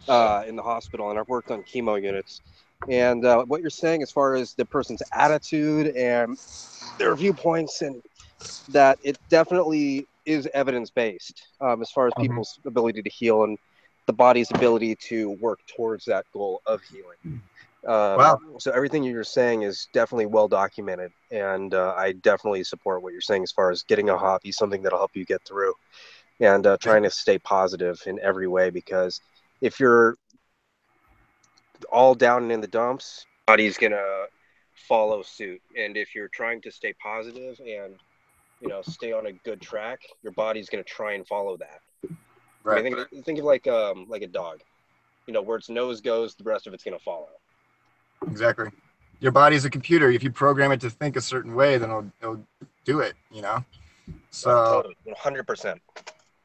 uh, 0.08 0.44
in 0.48 0.56
the 0.56 0.62
hospital 0.62 1.10
and 1.10 1.20
I've 1.20 1.28
worked 1.28 1.52
on 1.52 1.64
chemo 1.64 2.02
units. 2.02 2.42
And 2.90 3.26
uh, 3.26 3.44
what 3.46 3.62
you're 3.62 3.70
saying, 3.72 4.04
as 4.04 4.12
far 4.12 4.36
as 4.36 4.54
the 4.54 4.66
person's 4.66 5.02
attitude 5.12 5.88
and 5.96 6.38
their 7.00 7.16
viewpoints, 7.16 7.82
and 7.82 8.02
that 8.70 9.00
it 9.04 9.18
definitely 9.30 10.08
is 10.26 10.48
evidence 10.54 10.92
based 10.92 11.42
um, 11.62 11.82
as 11.82 11.92
far 11.92 12.08
as 12.08 12.14
Mhm. 12.14 12.22
people's 12.22 12.60
ability 12.66 13.02
to 13.02 13.10
heal 13.10 13.44
and 13.44 13.58
the 14.06 14.14
body's 14.14 14.52
ability 14.52 14.96
to 15.10 15.32
work 15.42 15.60
towards 15.76 16.06
that 16.06 16.26
goal 16.32 16.62
of 16.68 16.82
healing. 16.84 17.18
Um, 17.86 18.18
Wow. 18.18 18.40
So 18.58 18.72
everything 18.72 19.04
you're 19.04 19.24
saying 19.24 19.62
is 19.62 19.88
definitely 19.94 20.26
well 20.26 20.48
documented, 20.48 21.12
and 21.30 21.74
uh, 21.74 21.94
I 21.96 22.14
definitely 22.14 22.64
support 22.64 23.04
what 23.04 23.12
you're 23.12 23.22
saying 23.22 23.44
as 23.44 23.52
far 23.52 23.70
as 23.70 23.84
getting 23.84 24.10
a 24.10 24.18
hobby, 24.18 24.52
something 24.52 24.82
that'll 24.82 24.98
help 24.98 25.16
you 25.16 25.26
get 25.26 25.46
through, 25.46 25.74
and 26.40 26.66
uh, 26.66 26.78
trying 26.78 27.04
to 27.04 27.12
stay 27.12 27.38
positive 27.38 28.02
in 28.08 28.20
every 28.20 28.48
way. 28.48 28.72
Because 28.72 29.22
if 29.62 29.80
you're 29.80 30.18
all 31.92 32.16
down 32.16 32.44
and 32.44 32.52
in 32.52 32.62
the 32.62 32.68
dumps, 32.68 33.26
your 33.48 33.56
body's 33.56 33.78
gonna 33.78 34.26
follow 34.88 35.22
suit. 35.22 35.62
And 35.78 35.96
if 35.96 36.16
you're 36.16 36.30
trying 36.30 36.62
to 36.62 36.72
stay 36.72 36.94
positive 36.94 37.60
and 37.60 37.96
you 38.62 38.68
know 38.68 38.82
stay 38.82 39.12
on 39.12 39.28
a 39.28 39.32
good 39.32 39.62
track, 39.62 40.00
your 40.24 40.34
body's 40.34 40.70
gonna 40.70 40.84
try 40.84 41.14
and 41.14 41.28
follow 41.28 41.56
that. 41.58 41.82
I 42.04 42.10
right. 42.64 42.84
mean, 42.84 42.96
think, 42.96 43.26
think 43.26 43.40
of 43.40 43.46
like 43.46 43.68
um 43.68 44.08
like 44.10 44.24
a 44.24 44.28
dog, 44.28 44.62
you 45.28 45.34
know, 45.34 45.44
where 45.44 45.58
its 45.58 45.70
nose 45.70 46.02
goes, 46.02 46.34
the 46.34 46.44
rest 46.44 46.66
of 46.66 46.74
it's 46.74 46.84
gonna 46.84 46.98
follow. 46.98 47.28
Exactly. 48.28 48.70
Your 49.20 49.32
body's 49.32 49.66
a 49.66 49.70
computer. 49.70 50.10
If 50.12 50.24
you 50.24 50.32
program 50.32 50.72
it 50.72 50.82
to 50.82 50.90
think 50.90 51.16
a 51.16 51.22
certain 51.22 51.56
way, 51.56 51.78
then 51.78 51.90
it'll, 51.90 52.12
it'll 52.22 52.44
do 52.84 53.00
it, 53.00 53.16
you 53.32 53.42
know? 53.42 53.64
So, 54.30 54.52
totally, 54.52 54.96
one 55.04 55.16
hundred 55.18 55.48
percent. 55.48 55.82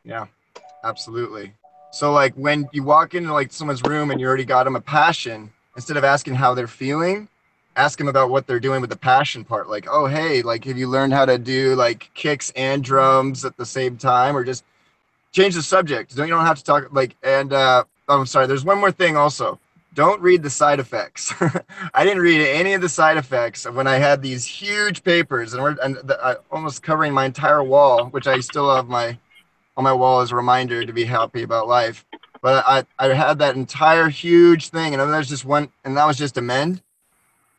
yeah, 0.04 0.26
absolutely. 0.84 1.52
So, 1.92 2.12
like, 2.12 2.32
when 2.34 2.68
you 2.72 2.84
walk 2.84 3.14
into 3.14 3.32
like 3.32 3.52
someone's 3.52 3.82
room 3.82 4.10
and 4.10 4.20
you 4.20 4.26
already 4.26 4.44
got 4.44 4.64
them 4.64 4.76
a 4.76 4.80
passion, 4.80 5.52
instead 5.76 5.96
of 5.96 6.04
asking 6.04 6.37
how 6.37 6.54
they're 6.54 6.66
feeling, 6.66 7.28
ask 7.76 7.99
them 7.99 8.08
about 8.08 8.30
what 8.30 8.46
they're 8.46 8.60
doing 8.60 8.80
with 8.80 8.90
the 8.90 8.96
passion 8.96 9.44
part. 9.44 9.68
Like, 9.68 9.87
oh, 9.90 10.06
hey, 10.06 10.42
like, 10.42 10.64
have 10.64 10.78
you 10.78 10.88
learned 10.88 11.12
how 11.12 11.26
to 11.26 11.37
do 11.38 11.75
like 11.75 12.10
kicks 12.14 12.52
and 12.56 12.82
drums 12.82 13.44
at 13.44 13.56
the 13.56 13.66
same 13.66 13.96
time? 13.96 14.37
Or 14.37 14.44
just 14.44 14.64
change 15.32 15.54
the 15.54 15.62
subject. 15.62 16.14
Don't, 16.14 16.28
you 16.28 16.34
don't 16.34 16.46
have 16.46 16.58
to 16.58 16.64
talk 16.64 16.92
like, 16.92 17.16
and, 17.22 17.52
uh, 17.52 17.84
oh, 18.08 18.20
I'm 18.20 18.26
sorry. 18.26 18.46
There's 18.46 18.64
one 18.64 18.78
more 18.78 18.92
thing 18.92 19.16
also 19.16 19.58
don't 19.94 20.20
read 20.20 20.42
the 20.42 20.50
side 20.50 20.80
effects. 20.80 21.32
I 21.94 22.04
didn't 22.04 22.23
read 22.23 22.47
any 22.47 22.75
of 22.75 22.80
the 22.80 22.88
side 22.88 23.16
effects 23.16 23.68
when 23.68 23.87
I 23.87 23.97
had 23.97 24.23
these 24.23 24.44
huge 24.44 25.02
papers 25.02 25.52
and, 25.52 25.62
we're, 25.62 25.76
and 25.82 25.97
the, 25.97 26.18
I, 26.23 26.37
almost 26.50 26.82
covering 26.82 27.12
my 27.12 27.26
entire 27.26 27.62
wall, 27.62 28.06
which 28.06 28.26
I 28.26 28.40
still 28.40 28.75
have 28.75 28.88
my 28.88 29.18
on 29.76 29.85
my 29.85 29.92
wall 29.92 30.20
as 30.20 30.30
a 30.30 30.37
reminder 30.37 30.85
to 30.85 30.92
be 30.92 31.04
happy 31.04 31.42
about 31.42 31.66
life. 31.66 32.04
But 32.42 32.64
I, 32.66 32.85
I 32.99 33.14
had 33.14 33.38
that 33.38 33.56
entire 33.56 34.09
huge 34.09 34.68
thing, 34.68 34.94
and 34.94 35.00
then 35.00 35.11
there's 35.11 35.28
just 35.28 35.44
one, 35.44 35.70
and 35.85 35.97
that 35.97 36.06
was 36.06 36.16
just 36.16 36.37
Emend. 36.37 36.80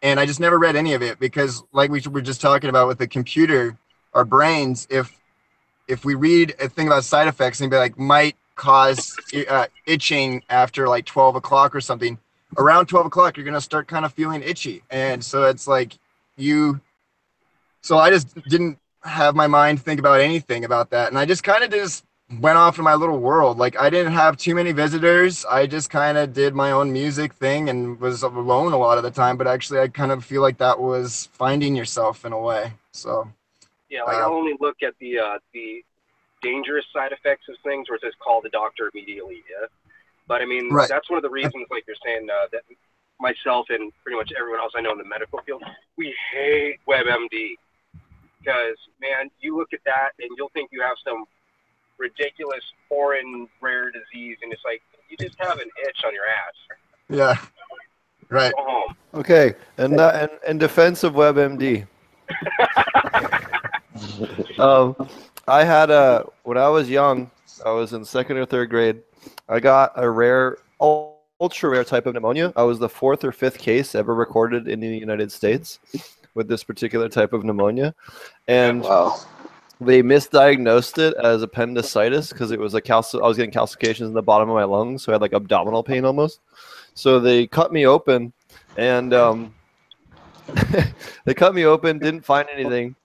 And 0.01 0.19
I 0.19 0.25
just 0.25 0.39
never 0.39 0.57
read 0.57 0.75
any 0.75 0.93
of 0.93 1.03
it 1.03 1.19
because, 1.19 1.63
like 1.73 1.91
we 1.91 2.01
were 2.09 2.21
just 2.21 2.41
talking 2.41 2.69
about 2.69 2.87
with 2.87 2.97
the 2.97 3.07
computer, 3.07 3.77
our 4.13 4.25
brains, 4.25 4.87
if 4.89 5.15
if 5.87 6.05
we 6.05 6.15
read 6.15 6.55
a 6.59 6.69
thing 6.69 6.87
about 6.87 7.03
side 7.03 7.27
effects 7.27 7.61
and 7.61 7.69
be 7.69 7.77
like 7.77 7.99
might 7.99 8.35
cause 8.61 9.17
uh, 9.49 9.65
itching 9.87 10.43
after 10.47 10.87
like 10.87 11.03
12 11.03 11.35
o'clock 11.35 11.73
or 11.73 11.81
something 11.81 12.15
around 12.59 12.85
12 12.85 13.07
o'clock 13.07 13.35
you're 13.35 13.43
going 13.43 13.55
to 13.55 13.59
start 13.59 13.87
kind 13.87 14.05
of 14.05 14.13
feeling 14.13 14.43
itchy. 14.43 14.83
And 14.91 15.25
so 15.25 15.45
it's 15.45 15.67
like 15.67 15.97
you 16.37 16.79
so 17.81 17.97
i 17.97 18.11
just 18.11 18.35
didn't 18.47 18.77
have 19.03 19.35
my 19.35 19.47
mind 19.47 19.81
think 19.81 19.99
about 19.99 20.19
anything 20.19 20.63
about 20.63 20.91
that. 20.91 21.09
And 21.09 21.17
i 21.17 21.25
just 21.25 21.43
kind 21.43 21.63
of 21.63 21.71
just 21.71 22.05
went 22.39 22.59
off 22.59 22.77
in 22.77 22.83
my 22.83 22.93
little 22.93 23.17
world. 23.17 23.57
Like 23.57 23.79
i 23.79 23.89
didn't 23.89 24.13
have 24.13 24.37
too 24.37 24.53
many 24.53 24.73
visitors. 24.73 25.43
I 25.43 25.65
just 25.65 25.89
kind 25.89 26.15
of 26.19 26.31
did 26.31 26.53
my 26.53 26.69
own 26.69 26.93
music 26.93 27.33
thing 27.33 27.67
and 27.67 27.99
was 27.99 28.21
alone 28.21 28.73
a 28.73 28.77
lot 28.77 28.99
of 28.99 29.03
the 29.03 29.09
time. 29.09 29.37
But 29.37 29.47
actually 29.47 29.79
i 29.79 29.87
kind 29.87 30.11
of 30.11 30.23
feel 30.23 30.43
like 30.43 30.59
that 30.59 30.79
was 30.79 31.29
finding 31.33 31.75
yourself 31.75 32.25
in 32.25 32.31
a 32.31 32.39
way. 32.39 32.73
So 32.93 33.27
Yeah, 33.89 34.03
like 34.03 34.17
I'll 34.17 34.35
only 34.35 34.53
look 34.59 34.83
at 34.83 34.93
the 34.99 35.17
uh, 35.17 35.39
the 35.51 35.83
dangerous 36.41 36.85
side 36.93 37.11
effects 37.11 37.47
of 37.49 37.55
things 37.63 37.89
where 37.89 37.97
it 37.97 38.01
says 38.03 38.13
call 38.23 38.41
the 38.41 38.49
doctor 38.49 38.89
immediately. 38.93 39.43
Yeah, 39.49 39.67
but 40.27 40.41
I 40.41 40.45
mean 40.45 40.71
Right. 40.73 40.89
that's 40.89 41.09
one 41.09 41.17
of 41.17 41.23
the 41.23 41.29
reasons, 41.29 41.67
like 41.69 41.85
you're 41.87 41.95
saying, 42.05 42.27
uh, 42.29 42.47
that 42.51 42.63
myself 43.19 43.67
and 43.69 43.91
pretty 44.03 44.17
much 44.17 44.31
everyone 44.37 44.59
else 44.59 44.73
I 44.75 44.81
know 44.81 44.91
in 44.91 44.97
the 44.97 45.05
medical 45.05 45.39
field, 45.45 45.63
we 45.97 46.15
hate 46.33 46.79
WebMD 46.87 47.55
because 48.39 48.75
man, 48.99 49.29
you 49.39 49.57
look 49.57 49.73
at 49.73 49.79
that 49.85 50.09
and 50.19 50.29
you'll 50.37 50.49
think 50.53 50.69
you 50.71 50.81
have 50.81 50.97
some 51.05 51.25
ridiculous 51.99 52.63
foreign 52.89 53.47
rare 53.61 53.91
disease, 53.91 54.37
and 54.41 54.51
it's 54.51 54.63
like 54.65 54.81
you 55.09 55.17
just 55.17 55.35
have 55.39 55.59
an 55.59 55.69
itch 55.87 56.03
on 56.05 56.13
your 56.13 56.25
ass. 56.25 56.77
yeah 57.09 57.37
right 58.29 58.53
Go 58.55 58.63
home. 58.63 58.95
Okay, 59.13 59.53
and 59.77 59.99
uh, 59.99 60.11
and 60.15 60.31
in 60.47 60.57
defense 60.57 61.03
of 61.03 61.13
WebMD, 61.13 61.85
um, 64.59 64.95
I 65.51 65.65
had 65.65 65.89
a 65.91 66.25
when 66.43 66.57
I 66.57 66.69
was 66.69 66.89
young, 66.89 67.29
I 67.65 67.71
was 67.71 67.91
in 67.91 68.05
second 68.05 68.37
or 68.37 68.45
third 68.45 68.69
grade. 68.69 69.01
I 69.49 69.59
got 69.59 69.91
a 69.97 70.09
rare, 70.09 70.59
ultra 70.79 71.69
rare 71.69 71.83
type 71.83 72.05
of 72.05 72.13
pneumonia. 72.13 72.53
I 72.55 72.63
was 72.63 72.79
the 72.79 72.87
fourth 72.87 73.25
or 73.25 73.33
fifth 73.33 73.57
case 73.57 73.93
ever 73.93 74.15
recorded 74.15 74.69
in 74.69 74.79
the 74.79 74.87
United 74.87 75.29
States 75.29 75.79
with 76.35 76.47
this 76.47 76.63
particular 76.63 77.09
type 77.09 77.33
of 77.33 77.43
pneumonia, 77.43 77.93
and 78.47 78.81
Wow. 78.81 79.19
they 79.81 80.01
misdiagnosed 80.01 80.97
it 80.97 81.15
as 81.15 81.41
appendicitis 81.41 82.29
because 82.29 82.51
it 82.51 82.59
was 82.59 82.73
a 82.73 82.81
calci- 82.81 83.21
I 83.21 83.27
was 83.27 83.35
getting 83.35 83.51
calcifications 83.51 84.07
in 84.07 84.13
the 84.13 84.21
bottom 84.21 84.49
of 84.49 84.55
my 84.55 84.63
lungs, 84.63 85.03
so 85.03 85.11
I 85.11 85.15
had 85.15 85.21
like 85.21 85.33
abdominal 85.33 85.83
pain 85.83 86.05
almost. 86.05 86.39
So 86.93 87.19
they 87.19 87.45
cut 87.45 87.73
me 87.73 87.85
open, 87.85 88.31
and 88.77 89.13
um, 89.13 89.53
they 91.25 91.33
cut 91.33 91.53
me 91.53 91.65
open, 91.65 91.99
didn't 91.99 92.23
find 92.23 92.47
anything, 92.53 92.95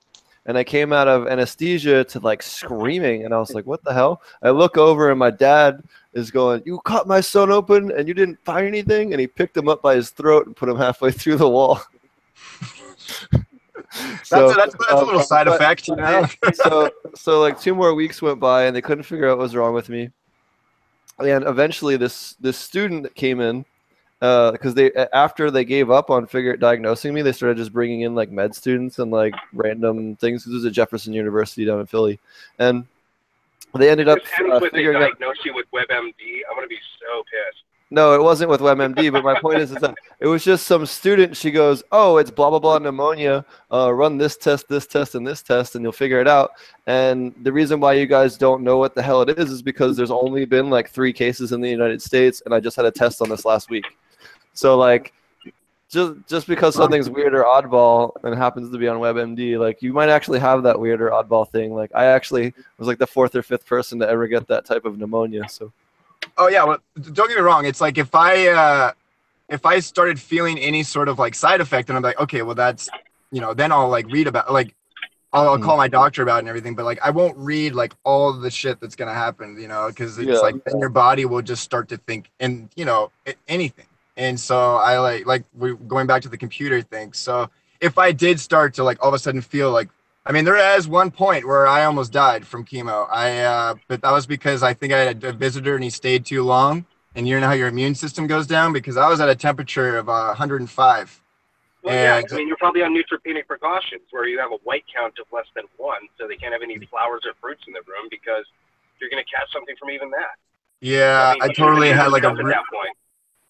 and 0.47 0.57
I 0.57 0.65
came 0.65 0.93
out 0.93 1.09
of 1.09 1.26
anesthesia 1.26 2.05
to 2.05 2.21
like 2.21 2.43
screaming, 2.43 3.25
and 3.25 3.35
I 3.35 3.38
was 3.38 3.53
like, 3.53 3.67
"What 3.67 3.85
the 3.85 3.93
hell?" 3.93 4.23
I 4.43 4.50
look 4.50 4.79
over, 4.79 5.11
and 5.11 5.19
my 5.19 5.31
dad 5.31 5.83
is 6.15 6.31
going, 6.31 6.62
"You 6.65 6.81
cut 6.81 7.07
my 7.07 7.21
son 7.21 7.50
open, 7.50 7.91
and 7.91 8.09
you 8.09 8.15
didn't 8.15 8.38
find 8.45 8.67
anything?" 8.67 9.12
And 9.12 9.21
he 9.21 9.26
picked 9.26 9.57
him 9.57 9.69
up 9.69 9.83
by 9.83 9.97
his 9.97 10.11
throat 10.11 10.47
and 10.47 10.57
put 10.57 10.69
him 10.69 10.76
halfway 10.76 11.11
through 11.11 11.37
the 11.37 11.49
wall. 11.49 11.81
that's, 13.93 14.33
a, 14.33 14.55
that's, 14.57 14.75
that's 14.75 14.93
a 14.93 15.05
little 15.05 15.21
side 15.21 15.47
but- 15.47 15.55
effect 15.55 15.88
you 15.88 15.97
know 15.97 16.26
so 16.55 16.91
so 17.15 17.41
like 17.41 17.61
two 17.61 17.75
more 17.75 17.95
weeks 17.95 18.21
went 18.21 18.41
by 18.41 18.65
and 18.65 18.75
they 18.75 18.83
couldn't 18.83 19.05
figure 19.05 19.29
out 19.29 19.38
what 19.38 19.45
was 19.45 19.55
wrong 19.55 19.73
with 19.75 19.88
me 19.88 20.11
and 21.19 21.45
eventually 21.45 21.97
this 21.97 22.35
this 22.41 22.57
student 22.57 23.15
came 23.15 23.41
in 23.41 23.65
because 24.20 24.75
they 24.75 24.92
after 25.12 25.50
they 25.50 25.64
gave 25.64 25.90
up 25.90 26.11
on 26.11 26.26
figure 26.26 26.56
diagnosing 26.56 27.12
me 27.12 27.20
they 27.20 27.32
started 27.32 27.56
just 27.56 27.73
bringing 27.73 28.00
in 28.00 28.14
like 28.14 28.30
med 28.30 28.54
students 28.54 28.99
and 28.99 29.11
like 29.11 29.35
random 29.52 30.16
things 30.16 30.44
this 30.44 30.54
is 30.54 30.64
at 30.64 30.73
jefferson 30.73 31.12
university 31.12 31.66
down 31.66 31.80
in 31.80 31.87
philly 31.87 32.18
and 32.58 32.87
they 33.78 33.90
ended 33.90 34.08
up 34.08 34.18
uh, 34.18 34.61
figuring 34.61 34.96
out 34.96 35.18
diagnose 35.18 35.44
you 35.44 35.54
with 35.54 35.66
WebMD, 35.73 36.40
I'm 36.49 36.56
gonna 36.56 36.66
be 36.66 36.78
so 37.00 37.23
pissed. 37.25 37.64
no, 37.90 38.14
it 38.14 38.23
wasn't 38.23 38.50
with 38.50 38.61
WebMD, 38.61 39.12
but 39.12 39.25
my 39.25 39.38
point 39.38 39.58
is, 39.58 39.70
is 39.70 39.78
that 39.78 39.94
it 40.20 40.26
was 40.26 40.44
just 40.44 40.66
some 40.66 40.87
student. 40.87 41.37
She 41.37 41.50
goes, 41.50 41.82
"Oh, 41.92 42.16
it's 42.16 42.30
blah 42.30 42.50
blah 42.50 42.58
blah 42.58 42.78
pneumonia. 42.78 43.44
Uh, 43.73 43.92
run 43.92 44.18
this 44.18 44.37
test, 44.37 44.68
this 44.68 44.87
test, 44.87 45.14
and 45.14 45.26
this 45.26 45.42
test, 45.42 45.75
and 45.75 45.82
you'll 45.82 45.92
figure 45.92 46.20
it 46.20 46.28
out." 46.28 46.52
And 46.87 47.35
the 47.42 47.52
reason 47.52 47.80
why 47.80 47.94
you 47.94 48.06
guys 48.06 48.37
don't 48.37 48.62
know 48.62 48.78
what 48.78 48.94
the 48.94 49.02
hell 49.02 49.23
it 49.23 49.38
is 49.38 49.50
is 49.50 49.62
because 49.62 49.96
there's 49.96 50.11
only 50.11 50.44
been 50.44 50.70
like 50.70 50.88
three 50.90 51.12
cases 51.12 51.52
in 51.52 51.61
the 51.61 51.70
United 51.70 52.00
States, 52.02 52.42
and 52.44 52.54
I 52.54 52.61
just 52.61 52.76
had 52.76 52.87
a 52.87 52.90
test 52.90 53.20
on 53.20 53.28
this 53.28 53.44
last 53.44 53.70
week. 53.70 53.85
So 54.57 54.77
like, 54.77 55.13
just 55.89 56.15
just 56.27 56.47
because 56.49 56.75
something's 56.75 57.09
weird 57.09 57.33
or 57.35 57.45
oddball 57.45 58.13
and 58.25 58.35
happens 58.35 58.73
to 58.73 58.79
be 58.79 58.89
on 58.89 58.99
WebMD, 58.99 59.59
like 59.59 59.83
you 59.83 59.93
might 59.93 60.09
actually 60.09 60.41
have 60.41 60.65
that 60.65 60.81
weird 60.81 61.01
or 61.01 61.11
oddball 61.11 61.49
thing. 61.49 61.75
Like 61.75 61.91
I 61.95 62.07
actually 62.07 62.53
was 62.79 62.89
like 62.89 62.99
the 62.99 63.07
fourth 63.07 63.37
or 63.37 63.43
fifth 63.43 63.67
person 63.67 64.01
to 64.01 64.09
ever 64.09 64.27
get 64.27 64.49
that 64.49 64.65
type 64.65 64.85
of 64.85 64.99
pneumonia. 64.99 65.49
So 65.49 65.73
Oh 66.39 66.49
yeah, 66.49 66.65
well, 66.65 66.79
don't 67.13 67.29
get 67.29 67.37
me 67.37 67.43
wrong. 67.43 67.67
It's 67.67 67.81
like 67.81 67.99
if 67.99 68.15
I 68.15 68.49
uh, 68.49 68.93
if 69.49 69.65
I 69.65 69.79
started 69.81 70.19
feeling 70.19 70.59
any 70.59 70.83
sort 70.83 71.09
of 71.09 71.19
like 71.19 71.35
side 71.35 71.61
effect, 71.61 71.89
and 71.89 71.97
I'm 71.97 72.03
like, 72.03 72.21
okay, 72.21 72.43
well 72.43 72.55
that's 72.55 72.89
you 73.31 73.41
know, 73.41 73.55
then 73.55 73.73
I'll 73.73 73.89
like 73.89 74.07
read 74.11 74.27
about 74.27 74.53
like 74.53 74.75
I'll, 75.33 75.51
I'll 75.51 75.59
call 75.59 75.77
my 75.77 75.89
doctor 75.89 76.23
about 76.23 76.37
it 76.37 76.39
and 76.41 76.49
everything. 76.49 76.75
But 76.75 76.85
like 76.85 76.99
I 77.03 77.11
won't 77.11 77.37
read 77.37 77.75
like 77.75 77.95
all 78.05 78.33
the 78.33 78.51
shit 78.51 78.81
that's 78.81 78.97
gonna 78.97 79.15
happen, 79.15 79.59
you 79.61 79.69
know, 79.69 79.89
because 79.89 80.19
it's 80.19 80.29
Yeah. 80.29 80.39
like 80.39 80.63
then 80.65 80.79
your 80.81 80.89
body 80.89 81.25
will 81.25 81.43
just 81.43 81.63
start 81.63 81.89
to 81.91 81.97
think 81.97 82.31
and 82.41 82.69
you 82.77 82.85
know 82.85 83.11
anything. 83.49 83.87
And 84.16 84.38
so 84.38 84.76
I 84.76 84.99
like 84.99 85.26
like 85.26 85.44
we 85.54 85.75
going 85.75 86.06
back 86.06 86.23
to 86.23 86.28
the 86.28 86.38
computer 86.38 86.80
thing. 86.82 87.12
So 87.12 87.50
if 87.80 87.99
I 87.99 88.12
did 88.12 88.40
start 88.40 88.75
to 88.75 88.85
like 88.85 89.02
all 89.02 89.08
of 89.08 89.14
a 89.14 89.18
sudden 89.18 89.40
feel 89.40 89.70
like 89.70 89.88
I 90.26 90.32
mean, 90.32 90.44
there 90.44 90.76
is 90.76 90.88
one 90.88 91.12
point 91.12 91.46
where 91.46 91.68
I 91.68 91.85
almost 91.85 92.12
died 92.12 92.44
from 92.44 92.64
chemo. 92.64 93.06
I, 93.08 93.42
uh, 93.42 93.75
but 93.87 94.02
that 94.02 94.11
was 94.11 94.26
because 94.26 94.64
I 94.64 94.75
think 94.75 94.92
I 94.92 94.99
had 94.99 95.23
a 95.23 95.32
visitor 95.32 95.76
and 95.76 95.85
he 95.85 95.90
stayed 95.90 96.26
too 96.26 96.42
long. 96.42 96.85
And 97.14 97.28
you 97.28 97.38
know 97.38 97.46
how 97.46 97.52
your 97.52 97.68
immune 97.68 97.94
system 97.94 98.26
goes 98.26 98.46
down 98.46 98.73
because 98.73 98.96
I 98.96 99.08
was 99.08 99.20
at 99.20 99.28
a 99.28 99.37
temperature 99.37 99.96
of 99.96 100.08
uh, 100.08 100.35
105. 100.35 101.23
Well, 101.82 101.94
yeah, 101.94 102.20
I 102.28 102.35
mean, 102.35 102.49
you're 102.49 102.56
probably 102.56 102.82
on 102.82 102.92
neutropenic 102.92 103.46
precautions 103.46 104.02
where 104.11 104.26
you 104.26 104.40
have 104.40 104.50
a 104.50 104.58
white 104.64 104.85
count 104.92 105.14
of 105.20 105.26
less 105.32 105.46
than 105.54 105.64
one, 105.76 106.02
so 106.18 106.26
they 106.26 106.35
can't 106.35 106.52
have 106.52 106.62
any 106.62 106.76
flowers 106.87 107.23
or 107.25 107.32
fruits 107.40 107.62
in 107.68 107.73
the 107.73 107.80
room 107.87 108.08
because 108.11 108.44
you're 109.00 109.08
going 109.08 109.23
to 109.25 109.30
catch 109.30 109.50
something 109.52 109.76
from 109.78 109.90
even 109.90 110.11
that. 110.11 110.35
Yeah, 110.80 111.35
mean, 111.35 111.42
I 111.42 111.52
totally 111.54 111.90
had 111.90 112.08
like 112.08 112.25
a. 112.25 112.30
at 112.30 112.37
that 112.37 112.64
point. 112.73 112.96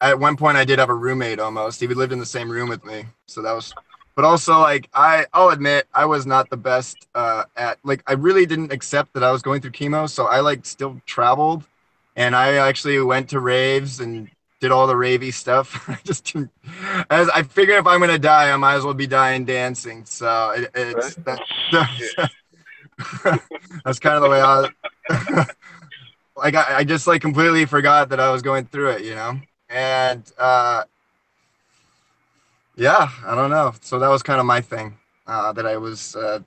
At 0.00 0.18
one 0.18 0.36
point, 0.36 0.56
I 0.56 0.64
did 0.64 0.78
have 0.78 0.90
a 0.90 0.94
roommate 0.94 1.40
almost. 1.40 1.80
He 1.80 1.86
lived 1.86 2.12
in 2.12 2.18
the 2.18 2.26
same 2.26 2.50
room 2.50 2.68
with 2.68 2.84
me, 2.84 3.06
so 3.26 3.42
that 3.42 3.52
was. 3.52 3.72
But 4.14 4.24
also, 4.24 4.60
like 4.60 4.88
I, 4.94 5.26
I'll 5.32 5.50
admit, 5.50 5.86
I 5.94 6.06
was 6.06 6.26
not 6.26 6.48
the 6.50 6.56
best 6.56 7.06
uh, 7.14 7.44
at 7.56 7.78
like 7.84 8.02
I 8.06 8.12
really 8.12 8.46
didn't 8.46 8.72
accept 8.72 9.12
that 9.14 9.22
I 9.22 9.30
was 9.30 9.42
going 9.42 9.60
through 9.60 9.72
chemo, 9.72 10.08
so 10.08 10.26
I 10.26 10.40
like 10.40 10.64
still 10.66 11.00
traveled, 11.06 11.64
and 12.14 12.36
I 12.36 12.54
actually 12.54 13.00
went 13.00 13.30
to 13.30 13.40
raves 13.40 14.00
and 14.00 14.30
did 14.60 14.70
all 14.70 14.86
the 14.86 14.94
ravey 14.94 15.32
stuff. 15.32 15.84
I 15.88 15.98
just 16.04 16.24
didn't, 16.24 16.50
as 17.10 17.28
I 17.30 17.42
figured 17.42 17.78
if 17.78 17.86
I'm 17.86 18.00
gonna 18.00 18.18
die, 18.18 18.50
I 18.50 18.56
might 18.56 18.74
as 18.74 18.84
well 18.84 18.94
be 18.94 19.06
dying 19.06 19.44
dancing. 19.44 20.04
So 20.04 20.50
it, 20.50 20.70
it's 20.74 21.14
that, 21.16 21.40
that's 23.84 23.98
kind 23.98 24.16
of 24.16 24.22
the 24.22 24.28
way 24.28 24.40
I. 24.40 24.68
like 26.36 26.54
I, 26.54 26.78
I 26.78 26.84
just 26.84 27.06
like 27.06 27.22
completely 27.22 27.64
forgot 27.64 28.10
that 28.10 28.20
I 28.20 28.30
was 28.30 28.42
going 28.42 28.66
through 28.66 28.90
it, 28.90 29.04
you 29.04 29.14
know, 29.14 29.40
and 29.68 30.22
uh, 30.38 30.84
yeah, 32.76 33.08
I 33.24 33.34
don't 33.34 33.50
know. 33.50 33.74
So 33.80 33.98
that 33.98 34.08
was 34.08 34.22
kind 34.22 34.40
of 34.40 34.46
my 34.46 34.60
thing 34.60 34.96
uh, 35.26 35.52
that 35.52 35.66
I 35.66 35.76
was. 35.76 36.16
Uh, 36.16 36.40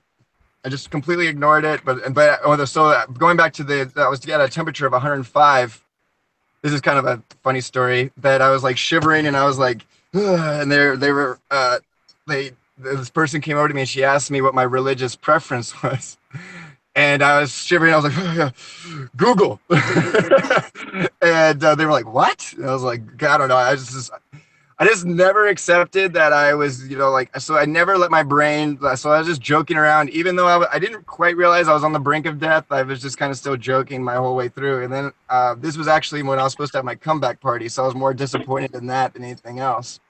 I 0.62 0.68
just 0.68 0.90
completely 0.90 1.26
ignored 1.26 1.64
it, 1.64 1.80
but 1.84 2.12
but 2.12 2.40
oh, 2.44 2.62
so 2.66 3.02
going 3.16 3.36
back 3.36 3.54
to 3.54 3.64
the 3.64 3.90
that 3.94 4.10
was 4.10 4.26
at 4.28 4.40
a 4.40 4.48
temperature 4.48 4.86
of 4.86 4.92
105 4.92 5.84
this 6.62 6.72
is 6.72 6.80
kind 6.80 6.98
of 6.98 7.06
a 7.06 7.22
funny 7.42 7.60
story 7.60 8.12
that 8.18 8.42
I 8.42 8.50
was 8.50 8.62
like 8.62 8.76
shivering 8.76 9.26
and 9.26 9.36
I 9.36 9.44
was 9.44 9.58
like, 9.58 9.86
and 10.12 10.70
they 10.70 10.96
they 10.96 11.12
were 11.12 11.38
uh, 11.50 11.78
they 12.26 12.52
this 12.78 13.10
person 13.10 13.40
came 13.40 13.56
over 13.56 13.68
to 13.68 13.74
me 13.74 13.82
and 13.82 13.88
she 13.88 14.04
asked 14.04 14.30
me 14.30 14.40
what 14.40 14.54
my 14.54 14.62
religious 14.62 15.16
preference 15.16 15.82
was, 15.82 16.18
and 17.00 17.22
I 17.22 17.40
was 17.40 17.50
shivering. 17.52 17.94
I 17.94 17.96
was 17.96 18.14
like, 18.14 18.54
Google, 19.16 19.58
and 19.70 21.64
uh, 21.64 21.74
they 21.74 21.86
were 21.86 21.92
like, 21.92 22.12
what? 22.12 22.52
And 22.56 22.66
I 22.66 22.72
was 22.74 22.82
like, 22.82 23.22
I 23.22 23.38
don't 23.38 23.48
know. 23.48 23.56
I 23.56 23.74
just 23.74 24.10
I 24.78 24.86
just 24.86 25.06
never 25.06 25.48
accepted 25.48 26.12
that 26.14 26.32
I 26.32 26.54
was, 26.54 26.88
you 26.88 26.98
know, 26.98 27.10
like, 27.10 27.34
so 27.38 27.56
I 27.56 27.64
never 27.64 27.96
let 27.98 28.10
my 28.10 28.22
brain, 28.22 28.78
so 28.96 29.10
I 29.10 29.18
was 29.18 29.26
just 29.26 29.40
joking 29.40 29.76
around, 29.76 30.10
even 30.10 30.36
though 30.36 30.46
I, 30.46 30.54
w- 30.54 30.70
I 30.72 30.78
didn't 30.78 31.04
quite 31.06 31.36
realize 31.36 31.68
I 31.68 31.74
was 31.74 31.84
on 31.84 31.92
the 31.92 31.98
brink 31.98 32.24
of 32.24 32.38
death. 32.38 32.64
I 32.70 32.82
was 32.82 33.00
just 33.00 33.18
kind 33.18 33.30
of 33.30 33.36
still 33.36 33.56
joking 33.58 34.02
my 34.02 34.14
whole 34.16 34.34
way 34.34 34.48
through. 34.48 34.84
And 34.84 34.92
then 34.92 35.12
uh, 35.28 35.54
this 35.58 35.76
was 35.76 35.86
actually 35.86 36.22
when 36.22 36.38
I 36.38 36.44
was 36.44 36.52
supposed 36.52 36.72
to 36.72 36.78
have 36.78 36.86
my 36.86 36.94
comeback 36.94 37.40
party. 37.40 37.68
So 37.68 37.82
I 37.82 37.86
was 37.86 37.94
more 37.94 38.14
disappointed 38.14 38.74
in 38.74 38.86
that 38.86 39.12
than 39.12 39.22
anything 39.22 39.58
else. 39.58 40.00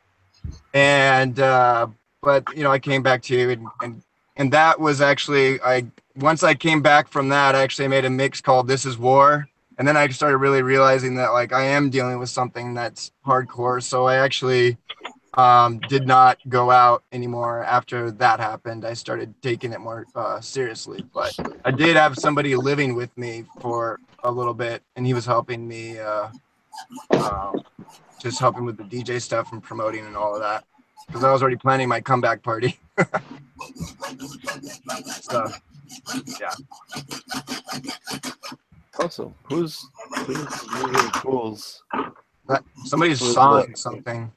And, 0.73 1.39
uh, 1.41 1.89
but, 2.23 2.45
you 2.57 2.63
know, 2.63 2.71
I 2.71 2.79
came 2.79 3.03
back 3.03 3.23
to 3.23 3.37
you 3.37 3.51
and, 3.51 3.67
and, 3.83 4.03
and 4.41 4.53
that 4.53 4.81
was 4.81 5.01
actually, 5.01 5.61
I, 5.63 5.87
once 6.17 6.43
I 6.43 6.55
came 6.55 6.83
back 6.83 7.07
from 7.07 7.29
that, 7.29 7.55
I 7.55 7.63
actually 7.63 7.87
made 7.87 8.05
a 8.05 8.11
mix 8.11 8.41
called 8.41 8.67
This 8.67 8.85
Is 8.85 8.99
War 8.99 9.49
and 9.81 9.89
then 9.89 9.97
I 9.97 10.07
started 10.09 10.37
really 10.37 10.61
realizing 10.61 11.15
that 11.15 11.33
like 11.33 11.55
I 11.55 11.65
am 11.65 11.89
dealing 11.89 12.19
with 12.19 12.29
something 12.29 12.75
that's 12.75 13.13
hardcore. 13.27 13.83
So 13.83 14.05
I 14.05 14.17
actually 14.17 14.77
um, 15.33 15.79
did 15.89 16.07
not 16.07 16.37
go 16.51 16.71
out 16.71 17.03
anymore 17.13 17.65
after 17.65 18.11
that 18.11 18.41
happened. 18.41 18.85
I 18.85 18.93
started 18.93 19.33
taking 19.41 19.73
it 19.73 19.81
more 19.81 20.05
uh, 20.15 20.39
seriously. 20.43 21.03
But 21.15 21.35
I 21.65 21.71
did 21.71 21.97
have 21.97 22.19
somebody 22.19 22.55
living 22.57 22.95
with 22.95 23.17
me 23.17 23.47
for 23.63 23.99
a 24.23 24.31
little 24.31 24.53
bit, 24.53 24.83
and 24.97 25.07
he 25.07 25.15
was 25.15 25.25
helping 25.25 25.67
me, 25.67 25.99
uh, 25.99 26.29
uh, 27.13 27.53
just 28.21 28.39
helping 28.39 28.67
with 28.67 28.77
the 28.77 28.85
DJ 28.85 29.19
stuff 29.19 29.51
and 29.51 29.63
promoting 29.63 30.05
and 30.05 30.15
all 30.15 30.35
of 30.35 30.43
that. 30.43 30.65
Because 31.11 31.25
I 31.25 31.33
was 31.33 31.43
already 31.43 31.57
planning 31.57 31.89
my 31.89 32.01
comeback 32.01 32.41
party. 32.43 32.79
so, 35.23 35.49
yeah. 36.41 36.51
awesome. 39.01 39.35
Who's 39.45 39.85
who's 40.25 40.69
moving 40.73 41.11
pools? 41.15 41.83
That, 42.49 42.61
uh, 42.61 42.85
somebody's 42.85 43.21
Was 43.21 43.35
sawing 43.35 43.71
that- 43.71 43.79
something. 43.79 44.31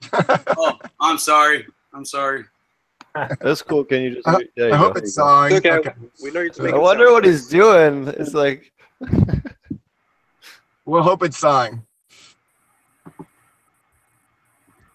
Oh, 0.57 0.79
I'm 0.99 1.19
sorry. 1.19 1.67
I'm 1.93 2.05
sorry. 2.05 2.45
That's 3.39 3.61
cool. 3.61 3.83
Can 3.83 4.01
you 4.01 4.15
just? 4.15 4.27
I- 4.27 4.39
there 4.55 4.69
you 4.69 4.73
I 4.73 4.77
hope 4.77 4.97
it's 4.97 5.13
sawing. 5.13 5.53
Okay. 5.53 5.73
Okay. 5.73 5.93
We 6.23 6.31
know 6.31 6.39
you're 6.41 6.49
just 6.49 6.59
I 6.61 6.75
wonder 6.75 7.05
sounds. 7.05 7.13
what 7.13 7.25
he's 7.25 7.47
doing. 7.47 8.07
It's 8.07 8.33
like 8.33 8.71
We'll 10.85 11.03
hope 11.03 11.21
it's 11.23 11.37
sawing. 11.37 11.83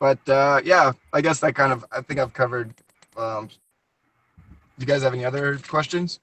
But 0.01 0.29
uh, 0.29 0.61
yeah, 0.65 0.93
I 1.13 1.21
guess 1.21 1.41
that 1.41 1.55
kind 1.55 1.73
of. 1.73 1.85
I 1.91 2.01
think 2.01 2.21
I've 2.21 2.33
covered. 2.33 2.73
Um, 3.17 3.49
do 3.49 3.55
you 4.79 4.87
guys 4.87 5.03
have 5.03 5.13
any 5.13 5.25
other 5.25 5.59
questions? 5.59 6.21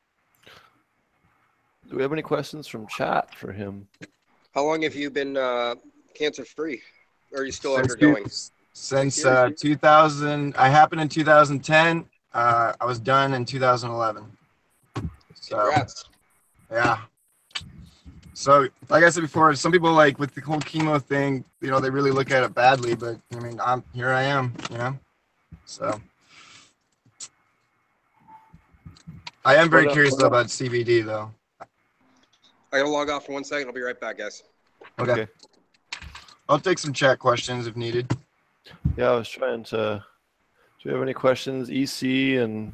Do 1.89 1.97
we 1.97 2.01
have 2.01 2.13
any 2.13 2.21
questions 2.21 2.67
from 2.67 2.87
chat 2.87 3.35
for 3.35 3.51
him? 3.51 3.87
How 4.53 4.63
long 4.63 4.81
have 4.83 4.95
you 4.95 5.09
been 5.09 5.35
uh, 5.35 5.75
cancer 6.13 6.45
free? 6.45 6.81
Or 7.33 7.41
are 7.41 7.45
you 7.45 7.51
still 7.51 7.75
Since 7.75 7.91
undergoing? 7.91 8.25
Since 8.73 9.25
uh, 9.25 9.49
2000, 9.57 10.55
I 10.57 10.69
happened 10.69 11.01
in 11.01 11.09
2010. 11.09 12.05
Uh, 12.33 12.73
I 12.79 12.85
was 12.85 12.99
done 12.99 13.33
in 13.33 13.45
2011. 13.45 14.25
So 15.35 15.57
Congrats. 15.57 16.05
yeah. 16.71 16.99
So 18.35 18.67
like 18.89 19.03
I 19.05 19.09
said 19.09 19.21
before, 19.21 19.55
some 19.55 19.71
people 19.71 19.93
like 19.93 20.19
with 20.19 20.35
the 20.35 20.41
whole 20.41 20.59
chemo 20.59 21.01
thing, 21.01 21.45
you 21.61 21.69
know, 21.69 21.79
they 21.79 21.89
really 21.89 22.11
look 22.11 22.31
at 22.31 22.43
it 22.43 22.53
badly. 22.53 22.93
But 22.93 23.17
I 23.33 23.39
mean, 23.39 23.59
I'm 23.63 23.81
here. 23.93 24.09
I 24.09 24.23
am. 24.23 24.53
You 24.69 24.77
know. 24.77 24.99
So. 25.65 26.01
I 29.45 29.55
am 29.55 29.69
very 29.69 29.87
curious 29.87 30.15
what 30.15 30.23
up? 30.23 30.27
about 30.27 30.47
CBD 30.47 31.05
though. 31.05 31.31
I 31.61 32.79
gotta 32.79 32.89
log 32.89 33.09
off 33.09 33.25
for 33.25 33.31
one 33.31 33.45
second. 33.45 33.67
I'll 33.67 33.73
be 33.73 33.81
right 33.81 33.99
back, 33.99 34.17
guys. 34.17 34.43
Okay. 34.99 35.11
Okay. 35.11 35.27
I'll 36.49 36.59
take 36.59 36.77
some 36.77 36.91
chat 36.91 37.19
questions 37.19 37.67
if 37.67 37.77
needed. 37.77 38.11
Yeah, 38.97 39.11
I 39.11 39.15
was 39.15 39.29
trying 39.29 39.63
to. 39.65 40.03
Do 40.83 40.89
you 40.89 40.93
have 40.93 41.01
any 41.01 41.13
questions, 41.13 41.69
EC 41.69 42.37
and 42.43 42.73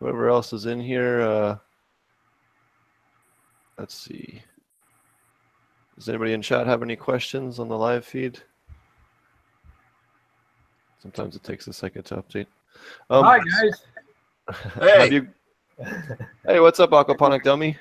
whoever 0.00 0.30
else 0.30 0.54
is 0.54 0.64
in 0.64 0.80
here? 0.80 1.20
Uh, 1.20 1.56
let's 3.78 3.94
see. 3.94 4.42
Does 5.96 6.08
anybody 6.10 6.34
in 6.34 6.42
chat 6.42 6.66
have 6.66 6.82
any 6.82 6.94
questions 6.94 7.58
on 7.58 7.68
the 7.68 7.76
live 7.76 8.04
feed? 8.04 8.38
Sometimes 10.98 11.36
it 11.36 11.42
takes 11.42 11.66
a 11.68 11.72
second 11.72 12.02
to 12.04 12.16
update. 12.16 12.46
Um, 13.08 13.24
Hi 13.24 13.38
guys. 13.38 13.82
Hey. 14.78 15.10
You? 15.10 15.28
Hey, 16.46 16.60
what's 16.60 16.78
up, 16.78 16.90
Aquaponic 16.90 17.42
Dummy? 17.42 17.76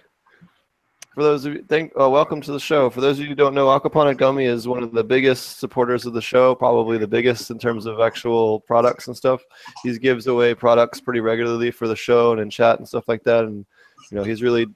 For 1.13 1.23
those 1.23 1.45
of 1.45 1.53
you, 1.53 1.65
thank, 1.69 1.93
uh, 1.99 2.09
welcome 2.09 2.41
to 2.41 2.51
the 2.51 2.59
show. 2.59 2.89
For 2.89 3.01
those 3.01 3.17
of 3.17 3.23
you 3.23 3.29
who 3.29 3.35
don't 3.35 3.53
know, 3.53 3.67
Aquaponic 3.67 4.17
Dummy 4.17 4.45
is 4.45 4.67
one 4.67 4.83
of 4.83 4.91
the 4.91 5.03
biggest 5.03 5.59
supporters 5.59 6.05
of 6.05 6.13
the 6.13 6.21
show, 6.21 6.55
probably 6.55 6.97
the 6.97 7.07
biggest 7.07 7.51
in 7.51 7.59
terms 7.59 7.85
of 7.85 7.99
actual 7.99 8.61
products 8.61 9.07
and 9.07 9.15
stuff. 9.15 9.41
He 9.83 9.97
gives 9.97 10.27
away 10.27 10.55
products 10.55 10.99
pretty 10.99 11.19
regularly 11.19 11.71
for 11.71 11.87
the 11.87 11.95
show 11.95 12.31
and 12.31 12.41
in 12.41 12.49
chat 12.49 12.79
and 12.79 12.87
stuff 12.87 13.07
like 13.07 13.23
that. 13.23 13.45
And 13.45 13.65
you 14.11 14.17
know, 14.17 14.23
he's 14.23 14.41
really 14.41 14.67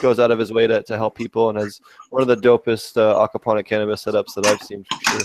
goes 0.00 0.18
out 0.18 0.30
of 0.30 0.38
his 0.38 0.52
way 0.52 0.66
to, 0.66 0.82
to 0.82 0.96
help 0.96 1.14
people 1.14 1.50
and 1.50 1.58
has 1.58 1.80
one 2.10 2.22
of 2.22 2.28
the 2.28 2.36
dopest 2.36 2.96
uh, 2.96 3.26
aquaponic 3.26 3.66
cannabis 3.66 4.04
setups 4.04 4.34
that 4.34 4.46
I've 4.46 4.62
seen 4.62 4.84
for 4.84 4.98
sure. 5.10 5.20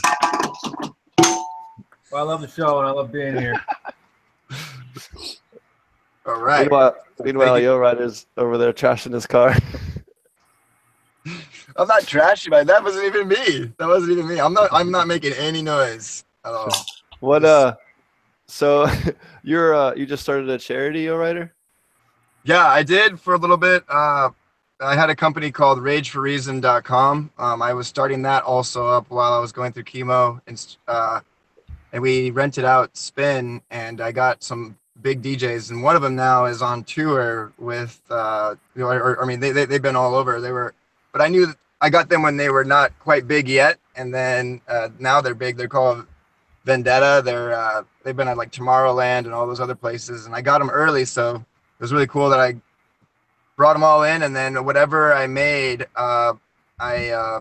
Well, 2.11 2.27
I 2.27 2.31
love 2.31 2.41
the 2.41 2.47
show 2.47 2.79
and 2.79 2.87
I 2.87 2.91
love 2.91 3.11
being 3.11 3.35
here. 3.35 3.59
All 6.25 6.39
right. 6.39 6.61
Meanwhile, 6.61 6.95
meanwhile, 7.23 7.59
Yo 7.59 7.77
Rider's 7.77 8.27
over 8.37 8.57
there 8.57 8.71
trashing 8.71 9.13
his 9.13 9.27
car. 9.27 9.55
I'm 11.75 11.87
not 11.87 12.03
trashing, 12.03 12.51
man. 12.51 12.67
That 12.67 12.83
wasn't 12.83 13.05
even 13.05 13.27
me. 13.27 13.71
That 13.77 13.87
wasn't 13.87 14.11
even 14.13 14.27
me. 14.27 14.39
I'm 14.39 14.53
not. 14.53 14.69
I'm 14.71 14.91
not 14.91 15.07
making 15.07 15.33
any 15.33 15.61
noise 15.61 16.23
at 16.45 16.53
all. 16.53 16.69
What 17.19 17.43
uh 17.43 17.75
so 18.47 18.87
you're 19.43 19.73
uh, 19.73 19.95
you 19.95 20.05
just 20.05 20.23
started 20.23 20.49
a 20.49 20.57
charity, 20.57 21.01
Yo 21.01 21.17
Rider? 21.17 21.53
Yeah, 22.43 22.67
I 22.67 22.83
did 22.83 23.19
for 23.19 23.33
a 23.33 23.37
little 23.37 23.57
bit. 23.57 23.83
Uh, 23.87 24.29
I 24.83 24.95
had 24.95 25.09
a 25.09 25.15
company 25.15 25.51
called 25.51 25.79
RageForReason.com. 25.79 27.31
Um, 27.37 27.61
I 27.61 27.73
was 27.73 27.87
starting 27.87 28.21
that 28.23 28.43
also 28.43 28.87
up 28.87 29.09
while 29.09 29.33
I 29.33 29.39
was 29.39 29.51
going 29.51 29.71
through 29.71 29.83
chemo, 29.83 30.41
and 30.45 30.77
uh, 30.87 31.21
and 31.91 32.01
we 32.01 32.31
rented 32.31 32.65
out 32.65 32.95
Spin, 32.97 33.61
and 33.71 34.01
I 34.01 34.11
got 34.11 34.43
some 34.43 34.77
big 35.01 35.21
DJs, 35.21 35.71
and 35.71 35.83
one 35.83 35.95
of 35.95 36.01
them 36.01 36.15
now 36.15 36.45
is 36.45 36.61
on 36.61 36.83
tour 36.83 37.53
with, 37.57 38.01
uh, 38.09 38.55
or, 38.77 38.95
or 38.95 39.23
I 39.23 39.25
mean, 39.25 39.39
they, 39.39 39.51
they 39.51 39.65
they've 39.65 39.81
been 39.81 39.95
all 39.95 40.15
over. 40.15 40.41
They 40.41 40.51
were, 40.51 40.73
but 41.11 41.21
I 41.21 41.27
knew 41.27 41.47
I 41.79 41.89
got 41.89 42.09
them 42.09 42.21
when 42.21 42.37
they 42.37 42.49
were 42.49 42.65
not 42.65 42.97
quite 42.99 43.27
big 43.27 43.47
yet, 43.47 43.79
and 43.95 44.13
then 44.13 44.61
uh, 44.67 44.89
now 44.99 45.21
they're 45.21 45.35
big. 45.35 45.55
They're 45.55 45.67
called 45.67 46.05
Vendetta. 46.65 47.21
They're 47.23 47.53
uh, 47.53 47.83
they've 48.03 48.15
been 48.17 48.27
at 48.27 48.37
like 48.37 48.51
Tomorrowland 48.51 49.19
and 49.19 49.33
all 49.33 49.47
those 49.47 49.61
other 49.61 49.75
places, 49.75 50.25
and 50.25 50.35
I 50.35 50.41
got 50.41 50.59
them 50.59 50.69
early, 50.69 51.05
so 51.05 51.35
it 51.35 51.79
was 51.79 51.93
really 51.93 52.07
cool 52.07 52.29
that 52.29 52.39
I 52.39 52.55
brought 53.55 53.73
them 53.73 53.83
all 53.83 54.03
in, 54.03 54.23
and 54.23 54.35
then 54.35 54.65
whatever 54.65 55.13
I 55.13 55.27
made, 55.27 55.85
uh, 55.95 56.33
I 56.79 57.09
uh, 57.09 57.39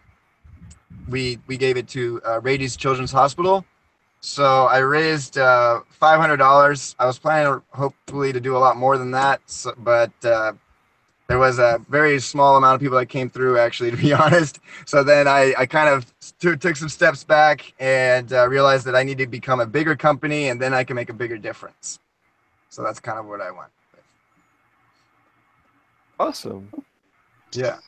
we 1.08 1.38
we 1.46 1.56
gave 1.56 1.76
it 1.76 1.88
to 1.88 2.20
uh, 2.24 2.40
Rady's 2.40 2.76
Children's 2.76 3.12
Hospital. 3.12 3.64
So 4.20 4.66
I 4.66 4.78
raised 4.78 5.38
uh, 5.38 5.80
five 5.90 6.20
hundred 6.20 6.36
dollars. 6.36 6.94
I 6.98 7.06
was 7.06 7.18
planning 7.18 7.60
hopefully 7.70 8.32
to 8.32 8.40
do 8.40 8.56
a 8.56 8.58
lot 8.58 8.76
more 8.76 8.98
than 8.98 9.10
that, 9.12 9.40
so, 9.46 9.74
but 9.78 10.12
uh, 10.24 10.52
there 11.26 11.38
was 11.38 11.58
a 11.58 11.80
very 11.88 12.20
small 12.20 12.56
amount 12.56 12.74
of 12.74 12.80
people 12.80 12.98
that 12.98 13.06
came 13.06 13.30
through 13.30 13.58
actually, 13.58 13.90
to 13.96 13.96
be 13.96 14.12
honest. 14.12 14.60
So 14.84 15.02
then 15.02 15.26
I, 15.26 15.54
I 15.58 15.66
kind 15.66 15.88
of 15.88 16.06
t- 16.38 16.56
took 16.56 16.76
some 16.76 16.88
steps 16.88 17.24
back 17.24 17.72
and 17.80 18.32
uh, 18.32 18.48
realized 18.48 18.84
that 18.86 18.94
I 18.94 19.02
need 19.02 19.18
to 19.18 19.26
become 19.26 19.60
a 19.60 19.66
bigger 19.66 19.96
company, 19.96 20.48
and 20.48 20.60
then 20.60 20.74
I 20.74 20.84
can 20.84 20.94
make 20.94 21.08
a 21.08 21.14
bigger 21.14 21.38
difference. 21.38 21.98
So 22.68 22.82
that's 22.82 23.00
kind 23.00 23.18
of 23.18 23.26
what 23.26 23.40
I 23.40 23.50
want. 23.50 23.70
Awesome. 26.22 26.70
Yeah. 27.52 27.78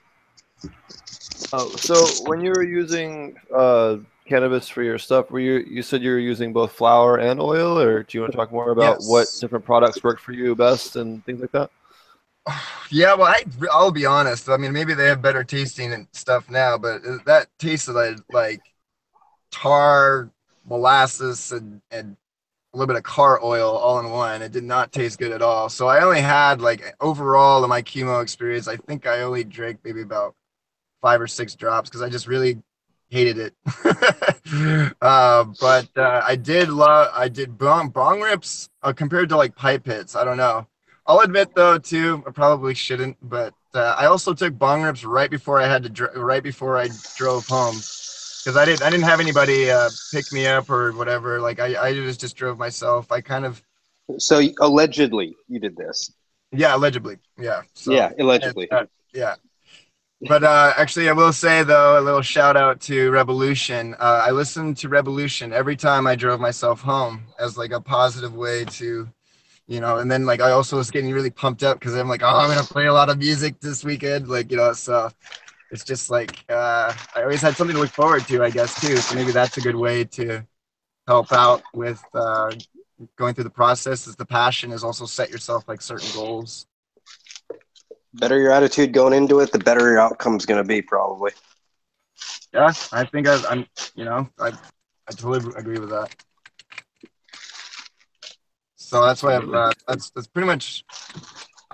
Oh, 1.53 1.71
so 1.77 1.95
when 2.29 2.41
you 2.43 2.51
were 2.51 2.65
using 2.65 3.37
uh, 3.55 3.99
cannabis 4.27 4.69
for 4.69 4.83
your 4.83 4.99
stuff, 4.99 5.31
were 5.31 5.39
you 5.39 5.59
you 5.59 5.83
said 5.83 6.03
you 6.03 6.11
were 6.11 6.19
using 6.19 6.53
both 6.53 6.73
flower 6.73 7.19
and 7.19 7.41
oil, 7.41 7.79
or 7.79 8.03
do 8.03 8.19
you 8.19 8.23
want 8.23 8.33
to 8.33 8.37
talk 8.37 8.51
more 8.51 8.71
about 8.71 8.97
Yes. 8.97 9.09
what 9.09 9.29
different 9.41 9.65
products 9.65 10.03
work 10.03 10.19
for 10.19 10.33
you 10.33 10.57
best 10.57 10.97
and 10.97 11.25
things 11.25 11.41
like 11.41 11.53
that? 11.53 11.71
Yeah, 12.91 13.15
well, 13.15 13.29
I 13.29 13.45
I'll 13.71 13.91
be 13.91 14.05
honest. 14.07 14.49
I 14.49 14.57
mean, 14.57 14.73
maybe 14.73 14.95
they 14.95 15.07
have 15.07 15.23
better 15.23 15.45
tasting 15.45 15.93
and 15.93 16.07
stuff 16.13 16.51
now, 16.51 16.77
but 16.77 17.03
that 17.25 17.49
tasted 17.59 17.93
like 17.93 18.19
like 18.33 18.63
tar, 19.51 20.31
molasses, 20.69 21.53
and 21.53 21.81
and 21.91 22.17
a 22.75 22.77
little 22.77 22.93
bit 22.93 22.97
of 22.97 23.05
car 23.05 23.41
oil 23.43 23.71
all 23.71 24.01
in 24.01 24.11
one. 24.11 24.43
It 24.43 24.53
did 24.53 24.65
not 24.65 24.93
taste 24.93 25.19
good 25.19 25.31
at 25.33 25.43
all. 25.43 25.69
So 25.69 25.87
I 25.87 26.03
only 26.03 26.21
had 26.21 26.61
like 26.61 26.95
overall 27.01 27.63
in 27.63 27.71
my 27.71 27.83
chemo 27.83 28.21
experience, 28.21 28.67
I 28.67 28.77
think 28.77 29.07
I 29.07 29.23
only 29.23 29.45
drank 29.45 29.79
maybe 29.85 30.03
about 30.03 30.35
five 31.01 31.21
or 31.21 31.29
six 31.29 31.55
drops 31.55 31.89
because 31.89 32.03
I 32.03 32.09
just 32.09 32.27
really 32.27 32.61
hated 33.11 33.39
it. 33.39 33.55
uh, 35.01 35.45
but 35.61 35.89
uh, 35.97 36.23
I 36.27 36.35
did 36.35 36.69
love. 36.69 37.11
I 37.15 37.29
did 37.29 37.57
bong, 37.57 37.91
bong 37.91 38.21
rips 38.21 38.71
uh, 38.83 38.93
compared 38.93 39.29
to 39.29 39.37
like 39.37 39.55
pipe 39.55 39.87
hits. 39.87 40.17
I 40.17 40.25
don't 40.25 40.37
know. 40.37 40.67
I'll 41.07 41.21
admit 41.21 41.55
though 41.55 41.79
too, 41.79 42.25
I 42.27 42.31
probably 42.31 42.75
shouldn't, 42.75 43.19
but 43.23 43.55
uh, 43.75 43.95
I 43.99 44.07
also 44.07 44.35
took 44.35 44.59
bong 44.59 44.83
rips 44.83 45.05
right 45.05 45.31
before 45.31 45.61
I 45.61 45.67
had 45.67 45.83
to 45.85 45.91
dr- 45.91 46.17
right 46.17 46.43
before 46.43 46.79
I 46.79 46.89
drove 47.17 47.47
home 47.47 47.77
because 48.45 48.57
I 48.57 48.65
didn't 48.65 48.83
I 48.83 48.91
didn't 48.91 49.05
have 49.05 49.21
anybody 49.21 49.71
uh, 49.71 49.91
pick 50.13 50.33
me 50.33 50.47
up 50.47 50.71
or 50.71 50.93
whatever. 50.93 51.41
Like 51.41 51.61
I 51.61 51.77
I 51.89 51.95
just 51.95 52.21
just 52.21 52.37
drove 52.37 52.59
myself. 52.59 53.11
I 53.13 53.21
kind 53.21 53.45
of 53.45 53.63
So 54.19 54.41
allegedly, 54.61 55.37
you 55.49 55.61
did 55.61 55.77
this. 55.77 56.13
yeah 56.53 56.75
allegedly 56.77 57.19
yeah 57.39 57.63
so, 57.75 57.93
yeah, 57.93 58.13
allegedly. 58.19 58.71
uh, 58.71 58.85
yeah. 59.13 59.37
But 60.27 60.43
uh, 60.45 60.73
actually, 60.77 61.09
I 61.11 61.13
will 61.13 61.33
say 61.33 61.65
though 61.65 61.99
a 61.99 62.03
little 62.03 62.23
shout 62.23 62.57
out 62.57 62.81
to 62.83 63.11
Revolution. 63.11 63.95
Uh, 63.99 64.25
I 64.27 64.31
listened 64.31 64.77
to 64.79 64.89
Revolution 64.89 65.53
every 65.53 65.77
time 65.77 66.07
I 66.07 66.17
drove 66.17 66.41
myself 66.41 66.81
home 66.81 67.25
as 67.39 67.59
like 67.59 67.73
a 67.73 67.81
positive 67.81 68.35
way 68.35 68.65
to, 68.65 69.09
you 69.67 69.81
know. 69.81 69.99
And 69.99 70.11
then 70.11 70.27
like 70.27 70.41
I 70.41 70.53
also 70.53 70.77
was 70.79 70.91
getting 70.91 71.13
really 71.13 71.31
pumped 71.31 71.63
up 71.63 71.79
because 71.79 71.95
I'm 71.95 72.09
like, 72.09 72.23
oh, 72.23 72.29
I'm 72.29 72.49
gonna 72.49 72.65
play 72.65 72.87
a 72.87 72.93
lot 72.95 73.11
of 73.11 73.19
music 73.19 73.61
this 73.61 73.85
weekend, 73.85 74.29
like 74.29 74.51
you 74.51 74.57
know. 74.57 74.73
So 74.73 75.11
it's 75.71 75.85
just 75.85 76.11
like 76.11 76.45
uh, 76.49 76.93
I 77.15 77.23
always 77.23 77.43
had 77.43 77.57
something 77.57 77.75
to 77.75 77.83
look 77.83 77.91
forward 77.91 78.27
to, 78.29 78.43
I 78.43 78.51
guess 78.51 78.81
too. 78.81 78.97
So 78.97 79.15
maybe 79.15 79.33
that's 79.33 79.57
a 79.57 79.61
good 79.61 79.77
way 79.77 80.05
to 80.05 80.47
help 81.07 81.33
out 81.33 81.63
with 81.73 82.03
uh, 82.15 82.53
going 83.17 83.35
through 83.35 83.45
the 83.45 83.51
process. 83.51 84.07
Is 84.07 84.17
the 84.17 84.27
passion 84.27 84.73
is 84.73 84.85
also 84.85 85.07
set 85.07 85.31
yourself 85.31 85.65
like 85.69 85.83
certain 85.83 86.09
goals. 86.15 86.67
better 88.15 88.39
your 88.39 88.53
attitude 88.53 88.93
going 88.93 89.13
into 89.13 89.41
it, 89.41 89.53
the 89.53 89.59
better 89.59 89.81
your 89.81 89.99
outcome's 89.99 90.47
going 90.47 90.63
to 90.63 90.67
be, 90.67 90.81
probably. 90.81 91.33
Yeah, 92.53 92.73
I 92.93 93.05
think 93.05 93.27
I, 93.27 93.43
I'm, 93.49 93.67
you 93.97 94.05
know, 94.05 94.29
I, 94.39 94.49
I 95.09 95.13
totally 95.13 95.53
agree 95.57 95.79
with 95.79 95.91
that. 95.91 96.15
So 98.77 99.05
that's 99.05 99.23
why 99.23 99.37
I've, 99.37 99.53
uh, 99.53 99.73
that's 99.89 100.11
that's 100.11 100.29
pretty 100.29 100.47
much. 100.47 100.85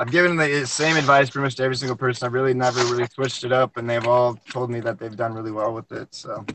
I've 0.01 0.11
given 0.11 0.35
the 0.35 0.67
same 0.67 0.97
advice 0.97 1.29
pretty 1.29 1.45
much 1.45 1.57
to 1.57 1.63
every 1.63 1.77
single 1.77 1.95
person. 1.95 2.25
I've 2.25 2.33
really 2.33 2.55
never 2.55 2.81
really 2.85 3.07
switched 3.07 3.45
it 3.45 3.53
up, 3.53 3.77
and 3.77 3.89
they've 3.89 4.07
all 4.07 4.35
told 4.49 4.71
me 4.71 4.81
that 4.81 4.99
they've 4.99 5.15
done 5.15 5.35
really 5.35 5.53
well 5.53 5.75
with 5.75 5.93
it. 5.93 6.15
So 6.15 6.47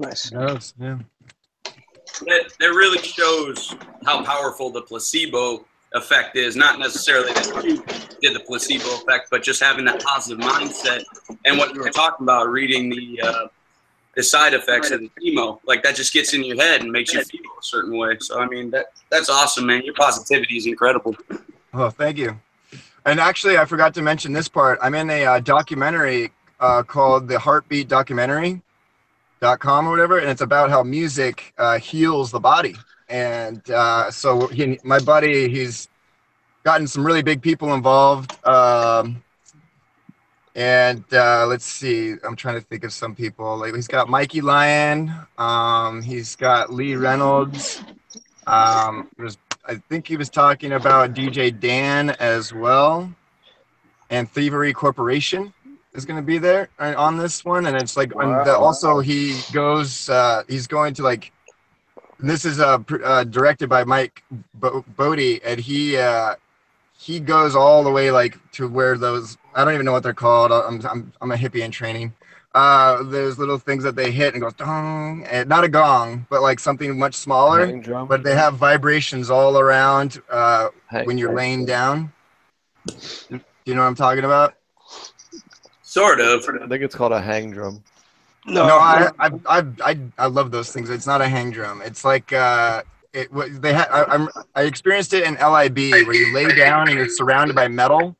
Nice. 0.00 0.30
who 0.30 0.40
knows? 0.40 0.74
Yeah. 0.76 0.98
That, 1.64 2.52
that 2.58 2.70
really 2.70 2.98
shows 2.98 3.76
how 4.04 4.24
powerful 4.24 4.70
the 4.70 4.82
placebo 4.82 5.64
effect 5.94 6.34
is. 6.34 6.56
Not 6.56 6.80
necessarily 6.80 7.32
that 7.34 7.64
you 7.64 7.84
did 8.20 8.34
the 8.34 8.42
placebo 8.44 8.96
effect, 8.96 9.28
but 9.30 9.44
just 9.44 9.62
having 9.62 9.84
that 9.84 10.02
positive 10.02 10.44
mindset 10.44 11.04
and 11.44 11.58
what 11.58 11.72
you 11.72 11.80
were 11.80 11.90
talking 11.90 12.24
about, 12.24 12.48
reading 12.48 12.90
the 12.90 13.20
uh, 13.22 13.46
the 14.16 14.24
side 14.24 14.54
effects 14.54 14.90
of 14.90 15.00
the 15.00 15.10
chemo, 15.22 15.60
like 15.66 15.84
that 15.84 15.94
just 15.94 16.12
gets 16.12 16.34
in 16.34 16.42
your 16.42 16.56
head 16.56 16.80
and 16.80 16.90
makes 16.90 17.12
you 17.12 17.22
feel 17.22 17.40
a 17.60 17.62
certain 17.62 17.96
way. 17.96 18.16
So 18.18 18.40
I 18.40 18.48
mean, 18.48 18.70
that 18.70 18.86
that's 19.08 19.30
awesome, 19.30 19.66
man. 19.66 19.84
Your 19.84 19.94
positivity 19.94 20.56
is 20.56 20.66
incredible. 20.66 21.14
Oh, 21.72 21.90
thank 21.90 22.16
you. 22.16 22.40
And 23.06 23.20
actually, 23.20 23.56
I 23.56 23.64
forgot 23.64 23.94
to 23.94 24.02
mention 24.02 24.32
this 24.32 24.48
part. 24.48 24.80
I'm 24.82 24.94
in 24.96 25.08
a 25.10 25.24
uh, 25.24 25.40
documentary 25.40 26.32
uh, 26.58 26.82
called 26.82 27.28
the 27.28 27.38
Heartbeat 27.38 27.86
Documentary 27.86 28.60
dot 29.40 29.60
com 29.60 29.86
or 29.86 29.92
whatever, 29.92 30.18
and 30.18 30.28
it's 30.28 30.40
about 30.40 30.70
how 30.70 30.82
music 30.82 31.54
uh, 31.56 31.78
heals 31.78 32.32
the 32.32 32.40
body. 32.40 32.74
And 33.08 33.62
uh, 33.70 34.10
so, 34.10 34.48
he, 34.48 34.80
my 34.82 34.98
buddy, 34.98 35.48
he's 35.48 35.88
gotten 36.64 36.88
some 36.88 37.06
really 37.06 37.22
big 37.22 37.40
people 37.40 37.74
involved. 37.74 38.44
Um, 38.44 39.22
and 40.56 41.04
uh, 41.12 41.46
let's 41.46 41.64
see, 41.64 42.14
I'm 42.24 42.34
trying 42.34 42.56
to 42.56 42.60
think 42.60 42.82
of 42.82 42.92
some 42.92 43.14
people. 43.14 43.56
Like 43.56 43.72
he's 43.74 43.86
got 43.86 44.08
Mikey 44.08 44.40
Lion. 44.40 45.12
Um, 45.38 46.02
he's 46.02 46.34
got 46.34 46.72
Lee 46.72 46.96
Reynolds. 46.96 47.84
Um, 48.48 49.08
there's 49.16 49.38
I 49.68 49.76
think 49.88 50.06
he 50.06 50.16
was 50.16 50.30
talking 50.30 50.72
about 50.72 51.12
DJ 51.12 51.58
Dan 51.58 52.10
as 52.10 52.52
well, 52.52 53.12
and 54.10 54.30
Thievery 54.30 54.72
Corporation 54.72 55.52
is 55.94 56.04
going 56.04 56.18
to 56.18 56.26
be 56.26 56.38
there 56.38 56.68
uh, 56.78 56.94
on 56.96 57.16
this 57.16 57.44
one, 57.44 57.66
and 57.66 57.76
it's 57.76 57.96
like 57.96 58.12
and 58.16 58.46
the, 58.46 58.56
also 58.56 59.00
he 59.00 59.40
goes, 59.52 60.08
uh, 60.08 60.44
he's 60.48 60.66
going 60.66 60.94
to 60.94 61.02
like, 61.02 61.32
this 62.20 62.44
is 62.44 62.60
uh, 62.60 62.78
pr- 62.78 63.04
uh 63.04 63.24
directed 63.24 63.68
by 63.68 63.84
Mike 63.84 64.22
Bo- 64.54 64.84
Bodie, 64.96 65.42
and 65.42 65.58
he 65.58 65.96
uh, 65.96 66.36
he 66.98 67.18
goes 67.18 67.56
all 67.56 67.82
the 67.82 67.90
way 67.90 68.10
like 68.10 68.38
to 68.52 68.68
where 68.68 68.96
those 68.96 69.36
I 69.54 69.64
don't 69.64 69.74
even 69.74 69.86
know 69.86 69.92
what 69.92 70.02
they're 70.02 70.14
called. 70.14 70.52
I'm 70.52 70.80
I'm 70.86 71.12
I'm 71.20 71.32
a 71.32 71.36
hippie 71.36 71.60
in 71.60 71.70
training. 71.72 72.14
Uh, 72.56 73.02
there's 73.02 73.38
little 73.38 73.58
things 73.58 73.84
that 73.84 73.94
they 73.96 74.10
hit 74.10 74.32
and 74.32 74.42
goes 74.42 74.54
dong, 74.54 75.22
and 75.24 75.46
not 75.46 75.62
a 75.62 75.68
gong, 75.68 76.26
but 76.30 76.40
like 76.40 76.58
something 76.58 76.98
much 76.98 77.14
smaller 77.14 77.66
Hang 77.66 77.82
drum. 77.82 78.08
but 78.08 78.22
they 78.22 78.34
have 78.34 78.54
vibrations 78.54 79.28
all 79.28 79.58
around 79.58 80.22
uh, 80.30 80.70
Hang- 80.86 81.04
when 81.04 81.18
you're 81.18 81.34
laying 81.34 81.66
down. 81.66 82.10
Do 82.86 83.40
you 83.66 83.74
know 83.74 83.82
what 83.82 83.88
I'm 83.88 83.94
talking 83.94 84.24
about? 84.24 84.54
Sort 85.82 86.18
of. 86.18 86.48
I 86.48 86.66
think 86.66 86.82
it's 86.82 86.94
called 86.94 87.12
a 87.12 87.20
hang 87.20 87.50
drum. 87.50 87.84
No, 88.46 88.64
I, 88.64 89.10
I, 89.18 89.30
I, 89.46 89.62
I, 89.84 89.98
I 90.16 90.26
love 90.26 90.50
those 90.50 90.72
things. 90.72 90.88
It's 90.88 91.06
not 91.06 91.20
a 91.20 91.28
hang 91.28 91.50
drum. 91.50 91.82
It's 91.84 92.06
like 92.06 92.32
uh, 92.32 92.84
it. 93.12 93.28
They 93.60 93.74
had. 93.74 93.88
I, 93.90 94.04
I'm. 94.04 94.28
I 94.54 94.62
experienced 94.62 95.12
it 95.12 95.24
in 95.24 95.34
LIB 95.34 96.06
where 96.06 96.14
you 96.14 96.32
lay 96.32 96.54
down 96.54 96.88
and 96.88 96.96
you're 96.96 97.08
surrounded 97.10 97.54
by 97.54 97.68
metal, 97.68 98.16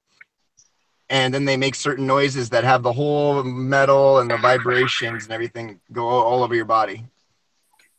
and 1.08 1.32
then 1.32 1.44
they 1.44 1.56
make 1.56 1.74
certain 1.74 2.06
noises 2.06 2.50
that 2.50 2.64
have 2.64 2.82
the 2.82 2.92
whole 2.92 3.42
metal 3.44 4.18
and 4.18 4.30
the 4.30 4.36
vibrations 4.36 5.24
and 5.24 5.32
everything 5.32 5.80
go 5.92 6.06
all, 6.08 6.42
over 6.42 6.54
your 6.54 6.64
body. 6.64 7.04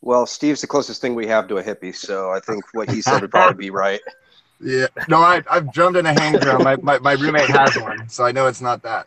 Well, 0.01 0.25
Steve's 0.25 0.61
the 0.61 0.67
closest 0.67 1.01
thing 1.01 1.15
we 1.15 1.27
have 1.27 1.47
to 1.47 1.57
a 1.57 1.63
hippie, 1.63 1.95
so 1.95 2.31
I 2.31 2.39
think 2.39 2.63
what 2.73 2.89
he 2.89 3.01
said 3.01 3.21
would 3.21 3.31
probably 3.31 3.65
be 3.65 3.69
right. 3.69 4.01
Yeah. 4.59 4.87
No, 5.07 5.17
I, 5.17 5.43
I've 5.51 5.71
drummed 5.71 5.97
in 5.97 6.07
a 6.07 6.19
hang 6.19 6.39
drum. 6.39 6.63
My, 6.63 6.77
my, 6.77 6.97
my 6.97 7.11
roommate 7.11 7.47
has 7.47 7.77
one, 7.77 8.09
so 8.09 8.25
I 8.25 8.31
know 8.31 8.47
it's 8.47 8.59
not 8.59 8.81
that. 8.81 9.05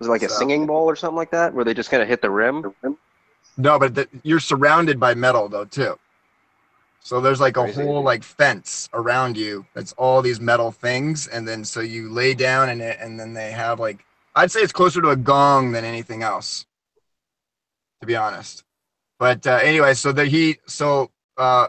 Was 0.00 0.08
it 0.08 0.10
like 0.10 0.24
a 0.24 0.28
singing 0.28 0.66
bowl 0.66 0.90
or 0.90 0.96
something 0.96 1.14
like 1.16 1.30
that, 1.30 1.54
where 1.54 1.64
they 1.64 1.74
just 1.74 1.88
kind 1.88 2.02
of 2.02 2.08
hit 2.08 2.20
the 2.20 2.28
rim? 2.28 2.74
No, 3.56 3.78
but 3.78 3.94
the, 3.94 4.08
you're 4.24 4.40
surrounded 4.40 4.98
by 4.98 5.14
metal 5.14 5.48
though 5.48 5.64
too. 5.64 5.96
So 7.08 7.22
there's 7.22 7.40
like 7.40 7.56
a 7.56 7.62
Crazy. 7.62 7.82
whole 7.82 8.02
like 8.02 8.22
fence 8.22 8.86
around 8.92 9.38
you 9.38 9.64
that's 9.72 9.94
all 9.94 10.20
these 10.20 10.42
metal 10.42 10.70
things, 10.70 11.26
and 11.26 11.48
then 11.48 11.64
so 11.64 11.80
you 11.80 12.10
lay 12.10 12.34
down 12.34 12.68
in 12.68 12.82
it, 12.82 12.98
and 13.00 13.18
then 13.18 13.32
they 13.32 13.50
have 13.50 13.80
like 13.80 14.04
I'd 14.34 14.50
say 14.50 14.60
it's 14.60 14.74
closer 14.74 15.00
to 15.00 15.08
a 15.08 15.16
gong 15.16 15.72
than 15.72 15.86
anything 15.86 16.22
else, 16.22 16.66
to 18.02 18.06
be 18.06 18.14
honest. 18.14 18.62
But 19.18 19.46
uh, 19.46 19.58
anyway, 19.62 19.94
so 19.94 20.12
the 20.12 20.26
he 20.26 20.58
so 20.66 21.10
uh, 21.38 21.68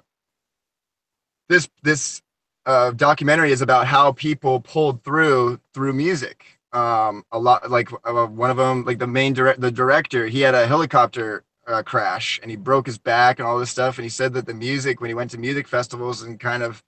this 1.47 1.69
this 1.83 2.21
uh, 2.65 2.91
documentary 2.91 3.53
is 3.53 3.61
about 3.61 3.87
how 3.87 4.11
people 4.11 4.59
pulled 4.59 5.05
through 5.05 5.61
through 5.73 5.93
music. 5.93 6.59
Um, 6.73 7.23
a 7.31 7.39
lot 7.39 7.71
like 7.71 7.89
uh, 8.03 8.25
one 8.25 8.51
of 8.51 8.57
them, 8.57 8.83
like 8.83 8.99
the 8.99 9.07
main 9.07 9.31
direct 9.31 9.61
the 9.61 9.71
director, 9.71 10.27
he 10.27 10.41
had 10.41 10.53
a 10.53 10.67
helicopter 10.67 11.45
uh, 11.69 11.83
crash 11.83 12.39
and 12.41 12.51
he 12.51 12.57
broke 12.57 12.87
his 12.87 12.97
back 12.97 13.39
and 13.39 13.47
all 13.47 13.59
this 13.59 13.69
stuff. 13.69 13.97
And 13.97 14.03
he 14.03 14.09
said 14.09 14.33
that 14.33 14.45
the 14.45 14.53
music 14.53 14.99
when 14.99 15.09
he 15.09 15.13
went 15.13 15.31
to 15.31 15.37
music 15.37 15.67
festivals 15.67 16.23
and 16.23 16.39
kind 16.39 16.63
of 16.63 16.83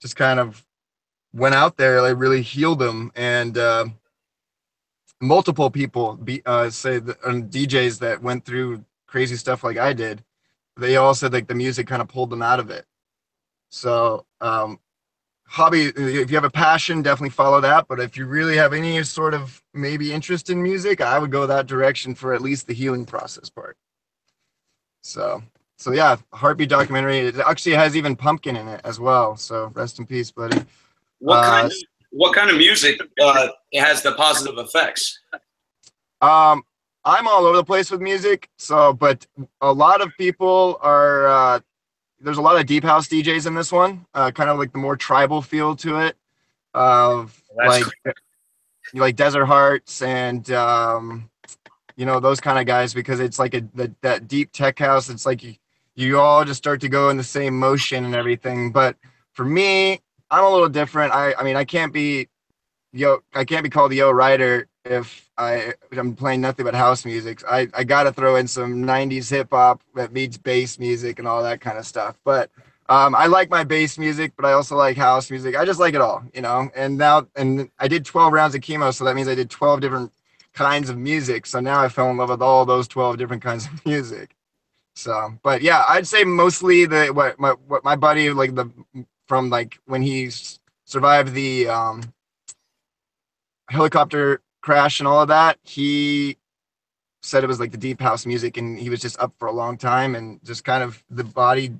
just 0.00 0.16
kind 0.16 0.40
of 0.40 0.64
went 1.32 1.54
out 1.54 1.76
there, 1.76 2.02
like 2.02 2.18
really 2.18 2.42
healed 2.42 2.82
him. 2.82 3.12
And 3.14 3.56
uh, 3.56 3.86
multiple 5.20 5.70
people 5.70 6.16
be, 6.16 6.42
uh, 6.44 6.70
say 6.70 6.98
that, 6.98 7.24
and 7.24 7.50
DJs 7.50 8.00
that 8.00 8.22
went 8.22 8.44
through 8.44 8.84
crazy 9.06 9.36
stuff 9.36 9.62
like 9.62 9.76
I 9.76 9.92
did, 9.92 10.24
they 10.76 10.96
all 10.96 11.14
said 11.14 11.32
like 11.32 11.46
the 11.46 11.54
music 11.54 11.86
kind 11.86 12.02
of 12.02 12.08
pulled 12.08 12.30
them 12.30 12.42
out 12.42 12.60
of 12.60 12.70
it. 12.70 12.86
So 13.68 14.26
um, 14.40 14.78
hobby 15.52 15.92
if 15.94 16.30
you 16.30 16.36
have 16.36 16.44
a 16.44 16.50
passion 16.50 17.02
definitely 17.02 17.28
follow 17.28 17.60
that 17.60 17.86
but 17.86 18.00
if 18.00 18.16
you 18.16 18.24
really 18.24 18.56
have 18.56 18.72
any 18.72 19.02
sort 19.02 19.34
of 19.34 19.62
maybe 19.74 20.10
interest 20.10 20.48
in 20.48 20.62
music 20.62 21.02
i 21.02 21.18
would 21.18 21.30
go 21.30 21.46
that 21.46 21.66
direction 21.66 22.14
for 22.14 22.32
at 22.32 22.40
least 22.40 22.66
the 22.66 22.72
healing 22.72 23.04
process 23.04 23.50
part 23.50 23.76
so 25.02 25.42
so 25.76 25.92
yeah 25.92 26.16
heartbeat 26.32 26.68
documentary. 26.68 27.18
It 27.18 27.36
actually 27.38 27.74
has 27.74 27.96
even 27.96 28.16
pumpkin 28.16 28.56
in 28.56 28.66
it 28.68 28.80
as 28.84 28.98
well. 28.98 29.36
So 29.36 29.70
rest 29.74 29.98
in 29.98 30.06
peace 30.06 30.30
buddy. 30.30 30.58
What 31.18 31.38
Uh, 31.38 31.50
kind 31.50 31.66
of 31.66 31.72
what 32.10 32.34
kind 32.34 32.50
of 32.50 32.56
music 32.56 33.00
uh, 33.20 33.48
has 33.74 34.02
the 34.02 34.12
positive 34.12 34.58
effects? 34.58 35.18
um 36.20 36.62
i'm 37.04 37.26
all 37.26 37.44
over 37.46 37.56
the 37.56 37.64
place 37.64 37.90
with 37.90 38.00
music 38.00 38.48
so 38.56 38.92
but 38.92 39.26
a 39.60 39.72
lot 39.72 40.00
of 40.00 40.08
people 40.16 40.78
are 40.82 41.26
uh 41.26 41.60
there's 42.20 42.38
a 42.38 42.40
lot 42.40 42.56
of 42.56 42.64
deep 42.64 42.84
house 42.84 43.08
djs 43.08 43.44
in 43.46 43.54
this 43.56 43.72
one 43.72 44.06
uh 44.14 44.30
kind 44.30 44.48
of 44.48 44.56
like 44.56 44.70
the 44.72 44.78
more 44.78 44.96
tribal 44.96 45.42
feel 45.42 45.74
to 45.74 45.98
it 45.98 46.16
of 46.74 47.42
That's 47.56 47.86
like 48.04 48.16
like 48.94 49.16
desert 49.16 49.46
hearts 49.46 50.00
and 50.02 50.48
um 50.52 51.28
you 52.02 52.06
know 52.06 52.18
those 52.18 52.40
kind 52.40 52.58
of 52.58 52.66
guys 52.66 52.92
because 52.92 53.20
it's 53.20 53.38
like 53.38 53.54
a 53.54 53.60
the, 53.74 53.94
that 54.00 54.26
deep 54.26 54.50
tech 54.50 54.76
house 54.80 55.08
it's 55.08 55.24
like 55.24 55.40
you, 55.44 55.54
you 55.94 56.18
all 56.18 56.44
just 56.44 56.58
start 56.58 56.80
to 56.80 56.88
go 56.88 57.10
in 57.10 57.16
the 57.16 57.22
same 57.22 57.56
motion 57.56 58.04
and 58.04 58.12
everything 58.12 58.72
but 58.72 58.96
for 59.34 59.44
me 59.44 60.00
i'm 60.28 60.42
a 60.42 60.50
little 60.50 60.68
different 60.68 61.14
i 61.14 61.32
i 61.38 61.44
mean 61.44 61.54
i 61.54 61.64
can't 61.64 61.92
be 61.92 62.26
yo 62.92 63.20
i 63.34 63.44
can't 63.44 63.62
be 63.62 63.70
called 63.70 63.92
the 63.92 63.98
yo 63.98 64.10
writer 64.10 64.66
if 64.84 65.30
i 65.38 65.72
i'm 65.92 66.12
playing 66.16 66.40
nothing 66.40 66.64
but 66.64 66.74
house 66.74 67.04
music 67.04 67.40
i 67.48 67.68
i 67.72 67.84
gotta 67.84 68.12
throw 68.12 68.34
in 68.34 68.48
some 68.48 68.82
90s 68.82 69.30
hip-hop 69.30 69.80
that 69.94 70.12
meets 70.12 70.36
bass 70.36 70.80
music 70.80 71.20
and 71.20 71.28
all 71.28 71.40
that 71.40 71.60
kind 71.60 71.78
of 71.78 71.86
stuff 71.86 72.18
but 72.24 72.50
um, 72.88 73.14
I 73.14 73.26
like 73.26 73.48
my 73.48 73.64
bass 73.64 73.96
music, 73.96 74.32
but 74.36 74.44
I 74.44 74.52
also 74.52 74.76
like 74.76 74.98
house 74.98 75.30
music. 75.30 75.56
I 75.56 75.64
just 75.64 75.80
like 75.80 75.94
it 75.94 76.02
all, 76.02 76.22
you 76.34 76.42
know. 76.42 76.68
And 76.74 76.98
now, 76.98 77.26
and 77.36 77.70
I 77.78 77.88
did 77.88 78.04
12 78.04 78.32
rounds 78.32 78.54
of 78.54 78.60
chemo, 78.60 78.92
so 78.92 79.04
that 79.04 79.14
means 79.14 79.28
I 79.28 79.34
did 79.34 79.48
12 79.48 79.80
different 79.80 80.12
kinds 80.54 80.90
of 80.90 80.98
music. 80.98 81.46
So 81.46 81.60
now 81.60 81.82
I 81.82 81.88
fell 81.88 82.10
in 82.10 82.16
love 82.16 82.30
with 82.30 82.42
all 82.42 82.64
those 82.64 82.88
12 82.88 83.16
different 83.18 83.42
kinds 83.42 83.66
of 83.66 83.84
music. 83.86 84.34
So, 84.94 85.38
but 85.42 85.62
yeah, 85.62 85.84
I'd 85.88 86.06
say 86.06 86.24
mostly 86.24 86.84
the 86.84 87.06
what 87.08 87.40
my 87.40 87.52
what 87.66 87.84
my 87.84 87.96
buddy 87.96 88.30
like 88.30 88.54
the 88.54 88.70
from 89.26 89.48
like 89.48 89.78
when 89.86 90.02
he 90.02 90.30
survived 90.84 91.32
the 91.32 91.68
um, 91.68 92.02
helicopter 93.70 94.42
crash 94.60 95.00
and 95.00 95.08
all 95.08 95.22
of 95.22 95.28
that, 95.28 95.58
he 95.62 96.36
said 97.22 97.42
it 97.42 97.46
was 97.46 97.60
like 97.60 97.70
the 97.72 97.78
deep 97.78 98.00
house 98.00 98.26
music, 98.26 98.56
and 98.58 98.78
he 98.78 98.90
was 98.90 99.00
just 99.00 99.18
up 99.18 99.32
for 99.38 99.48
a 99.48 99.52
long 99.52 99.78
time, 99.78 100.14
and 100.14 100.44
just 100.44 100.64
kind 100.64 100.82
of 100.82 101.02
the 101.08 101.24
body 101.24 101.72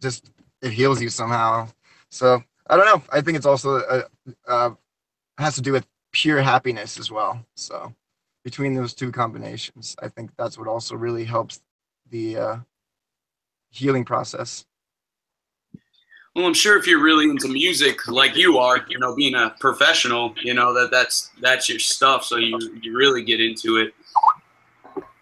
just 0.00 0.30
it 0.62 0.72
heals 0.72 1.02
you 1.02 1.10
somehow. 1.10 1.68
So 2.10 2.42
I 2.68 2.76
don't 2.76 2.86
know. 2.86 3.02
I 3.12 3.20
think 3.20 3.36
it's 3.36 3.46
also 3.46 3.76
uh, 3.76 4.02
uh, 4.48 4.70
has 5.38 5.54
to 5.56 5.60
do 5.62 5.72
with 5.72 5.86
pure 6.16 6.40
happiness 6.40 6.98
as 6.98 7.10
well. 7.10 7.44
So 7.56 7.94
between 8.42 8.74
those 8.74 8.94
two 8.94 9.12
combinations, 9.12 9.94
I 10.02 10.08
think 10.08 10.30
that's 10.38 10.56
what 10.56 10.66
also 10.66 10.96
really 10.96 11.24
helps 11.24 11.60
the 12.10 12.38
uh, 12.38 12.56
healing 13.68 14.04
process. 14.04 14.64
Well, 16.34 16.46
I'm 16.46 16.54
sure 16.54 16.78
if 16.78 16.86
you're 16.86 17.02
really 17.02 17.26
into 17.26 17.48
music 17.48 18.08
like 18.08 18.34
you 18.34 18.56
are, 18.56 18.80
you 18.88 18.98
know, 18.98 19.14
being 19.14 19.34
a 19.34 19.54
professional, 19.60 20.34
you 20.42 20.54
know 20.54 20.72
that 20.72 20.90
that's 20.90 21.30
that's 21.42 21.68
your 21.68 21.78
stuff. 21.78 22.24
So 22.24 22.36
you 22.36 22.58
you 22.82 22.96
really 22.96 23.22
get 23.22 23.40
into 23.40 23.76
it. 23.76 23.94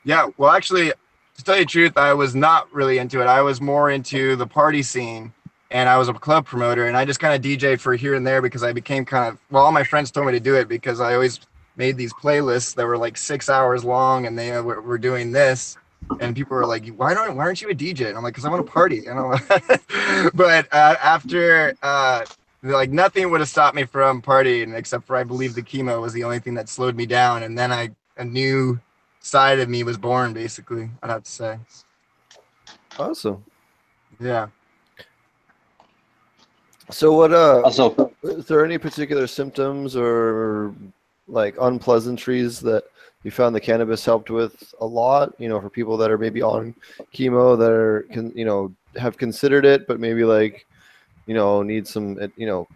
Yeah, 0.04 0.28
well, 0.36 0.50
actually, 0.50 0.92
to 1.36 1.44
tell 1.44 1.56
you 1.56 1.62
the 1.62 1.70
truth, 1.70 1.96
I 1.96 2.14
was 2.14 2.36
not 2.36 2.72
really 2.72 2.98
into 2.98 3.20
it. 3.20 3.26
I 3.26 3.42
was 3.42 3.60
more 3.60 3.90
into 3.90 4.36
the 4.36 4.46
party 4.46 4.82
scene, 4.82 5.32
and 5.74 5.88
I 5.88 5.98
was 5.98 6.08
a 6.08 6.14
club 6.14 6.46
promoter, 6.46 6.86
and 6.86 6.96
I 6.96 7.04
just 7.04 7.20
kind 7.20 7.34
of 7.34 7.42
DJ 7.42 7.78
for 7.78 7.94
here 7.96 8.14
and 8.14 8.26
there 8.26 8.40
because 8.40 8.62
I 8.62 8.72
became 8.72 9.04
kind 9.04 9.28
of 9.28 9.38
well, 9.50 9.64
all 9.64 9.72
my 9.72 9.84
friends 9.84 10.10
told 10.10 10.26
me 10.26 10.32
to 10.32 10.40
do 10.40 10.54
it 10.54 10.68
because 10.68 11.00
I 11.00 11.14
always 11.14 11.40
made 11.76 11.96
these 11.96 12.14
playlists 12.14 12.74
that 12.76 12.86
were 12.86 12.96
like 12.96 13.16
six 13.16 13.48
hours 13.50 13.84
long, 13.84 14.26
and 14.26 14.38
they 14.38 14.52
were, 14.60 14.80
were 14.80 14.98
doing 14.98 15.32
this, 15.32 15.76
and 16.20 16.34
people 16.34 16.56
were 16.56 16.64
like, 16.64 16.86
"Why 16.88 17.12
don't? 17.12 17.36
Why 17.36 17.44
aren't 17.44 17.60
you 17.60 17.68
a 17.68 17.74
DJ?" 17.74 18.08
And 18.08 18.16
I'm 18.16 18.22
like, 18.22 18.34
"Cause 18.34 18.44
I 18.44 18.50
want 18.50 18.64
to 18.64 18.72
party." 18.72 19.06
And 19.06 19.18
I'm 19.18 20.30
but 20.34 20.72
uh, 20.72 20.96
after. 21.02 21.74
Uh, 21.82 22.24
like 22.62 22.88
nothing 22.90 23.30
would 23.30 23.40
have 23.40 23.48
stopped 23.50 23.76
me 23.76 23.84
from 23.84 24.22
partying 24.22 24.74
except 24.74 25.06
for 25.06 25.16
I 25.16 25.22
believe 25.22 25.54
the 25.54 25.60
chemo 25.60 26.00
was 26.00 26.14
the 26.14 26.24
only 26.24 26.38
thing 26.38 26.54
that 26.54 26.70
slowed 26.70 26.96
me 26.96 27.04
down, 27.04 27.42
and 27.42 27.58
then 27.58 27.70
I 27.70 27.90
a 28.16 28.24
new 28.24 28.80
side 29.20 29.58
of 29.58 29.68
me 29.68 29.82
was 29.82 29.96
born 29.96 30.34
basically 30.34 30.90
i'd 31.02 31.10
have 31.10 31.22
to 31.22 31.30
say 31.30 31.58
Awesome. 32.98 33.42
yeah 34.20 34.48
So 36.94 37.12
what? 37.12 37.32
Uh, 37.32 37.60
Also, 37.64 38.14
is 38.22 38.46
there 38.46 38.64
any 38.64 38.78
particular 38.78 39.26
symptoms 39.26 39.96
or 39.96 40.72
like 41.26 41.56
unpleasantries 41.60 42.60
that 42.60 42.84
you 43.24 43.32
found 43.32 43.52
the 43.52 43.60
cannabis 43.60 44.04
helped 44.04 44.30
with 44.30 44.72
a 44.80 44.86
lot? 44.86 45.34
You 45.40 45.48
know, 45.48 45.60
for 45.60 45.68
people 45.68 45.96
that 45.96 46.10
are 46.12 46.18
maybe 46.18 46.40
on 46.40 46.72
chemo 47.12 47.58
that 47.58 47.70
are 47.72 48.06
can 48.12 48.30
you 48.36 48.44
know 48.44 48.72
have 48.96 49.18
considered 49.18 49.64
it, 49.64 49.88
but 49.88 49.98
maybe 49.98 50.22
like 50.22 50.66
you 51.26 51.34
know 51.34 51.64
need 51.64 51.88
some 51.88 52.16
uh, 52.22 52.28
you 52.36 52.46
know 52.46 52.68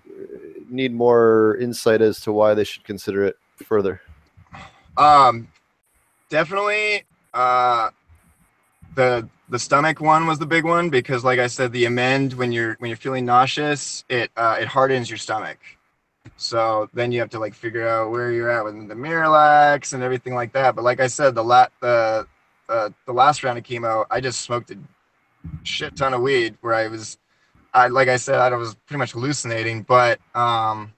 need 0.68 0.92
more 0.92 1.56
insight 1.60 2.02
as 2.02 2.20
to 2.22 2.32
why 2.32 2.54
they 2.54 2.64
should 2.64 2.82
consider 2.82 3.24
it 3.24 3.36
further. 3.70 4.00
um 4.96 5.46
definitely 6.28 7.04
uh 7.34 7.90
the 8.98 9.28
the 9.48 9.58
stomach 9.60 10.00
one 10.00 10.26
was 10.26 10.40
the 10.40 10.46
big 10.46 10.64
one 10.64 10.90
because 10.90 11.22
like 11.24 11.38
i 11.38 11.46
said 11.46 11.70
the 11.72 11.84
Emend 11.84 12.34
when 12.34 12.50
you're 12.50 12.74
when 12.80 12.88
you're 12.90 12.96
feeling 12.96 13.24
nauseous 13.24 14.04
it 14.08 14.28
uh 14.36 14.56
it 14.60 14.66
hardens 14.66 15.08
your 15.08 15.18
stomach. 15.18 15.58
So 16.36 16.90
then 16.92 17.12
you 17.12 17.20
have 17.20 17.30
to 17.30 17.38
like 17.38 17.54
figure 17.54 17.86
out 17.88 18.10
where 18.10 18.32
you're 18.32 18.50
at 18.50 18.64
with 18.64 18.88
the 18.88 18.94
miralax 18.94 19.94
and 19.94 20.02
everything 20.02 20.34
like 20.34 20.52
that. 20.54 20.74
But 20.74 20.82
like 20.82 20.98
i 21.00 21.06
said 21.06 21.36
the 21.36 21.44
lat 21.44 21.70
the 21.80 22.26
uh, 22.68 22.90
the 23.06 23.12
last 23.12 23.44
round 23.44 23.56
of 23.56 23.64
chemo 23.64 24.04
i 24.10 24.20
just 24.20 24.40
smoked 24.40 24.72
a 24.72 24.76
shit 25.62 25.96
ton 25.96 26.12
of 26.12 26.20
weed 26.20 26.58
where 26.60 26.74
i 26.74 26.88
was 26.88 27.16
i 27.72 27.86
like 27.86 28.08
i 28.08 28.16
said 28.16 28.38
i 28.40 28.54
was 28.56 28.74
pretty 28.86 28.98
much 28.98 29.12
hallucinating 29.12 29.82
but 29.84 30.18
um 30.34 30.92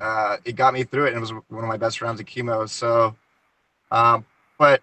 uh 0.00 0.38
it 0.44 0.56
got 0.56 0.74
me 0.74 0.82
through 0.82 1.04
it 1.04 1.08
and 1.08 1.18
it 1.18 1.20
was 1.20 1.32
one 1.32 1.62
of 1.62 1.68
my 1.68 1.76
best 1.76 2.00
rounds 2.00 2.20
of 2.20 2.26
chemo. 2.26 2.66
So 2.68 3.14
um 3.92 4.24
but 4.58 4.80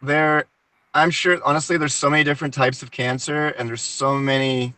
there 0.00 0.46
i'm 0.94 1.10
sure 1.10 1.38
honestly 1.44 1.76
there's 1.76 1.94
so 1.94 2.10
many 2.10 2.24
different 2.24 2.54
types 2.54 2.82
of 2.82 2.90
cancer 2.90 3.48
and 3.58 3.68
there's 3.68 3.82
so 3.82 4.14
many 4.16 4.74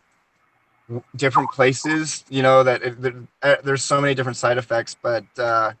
different 1.15 1.51
places 1.51 2.23
you 2.29 2.41
know 2.41 2.63
that 2.63 2.81
it, 2.83 3.01
there, 3.01 3.13
uh, 3.43 3.55
there's 3.63 3.83
so 3.83 3.99
many 3.99 4.13
different 4.13 4.37
side 4.37 4.57
effects 4.57 4.95
but 5.01 5.25
uh 5.37 5.71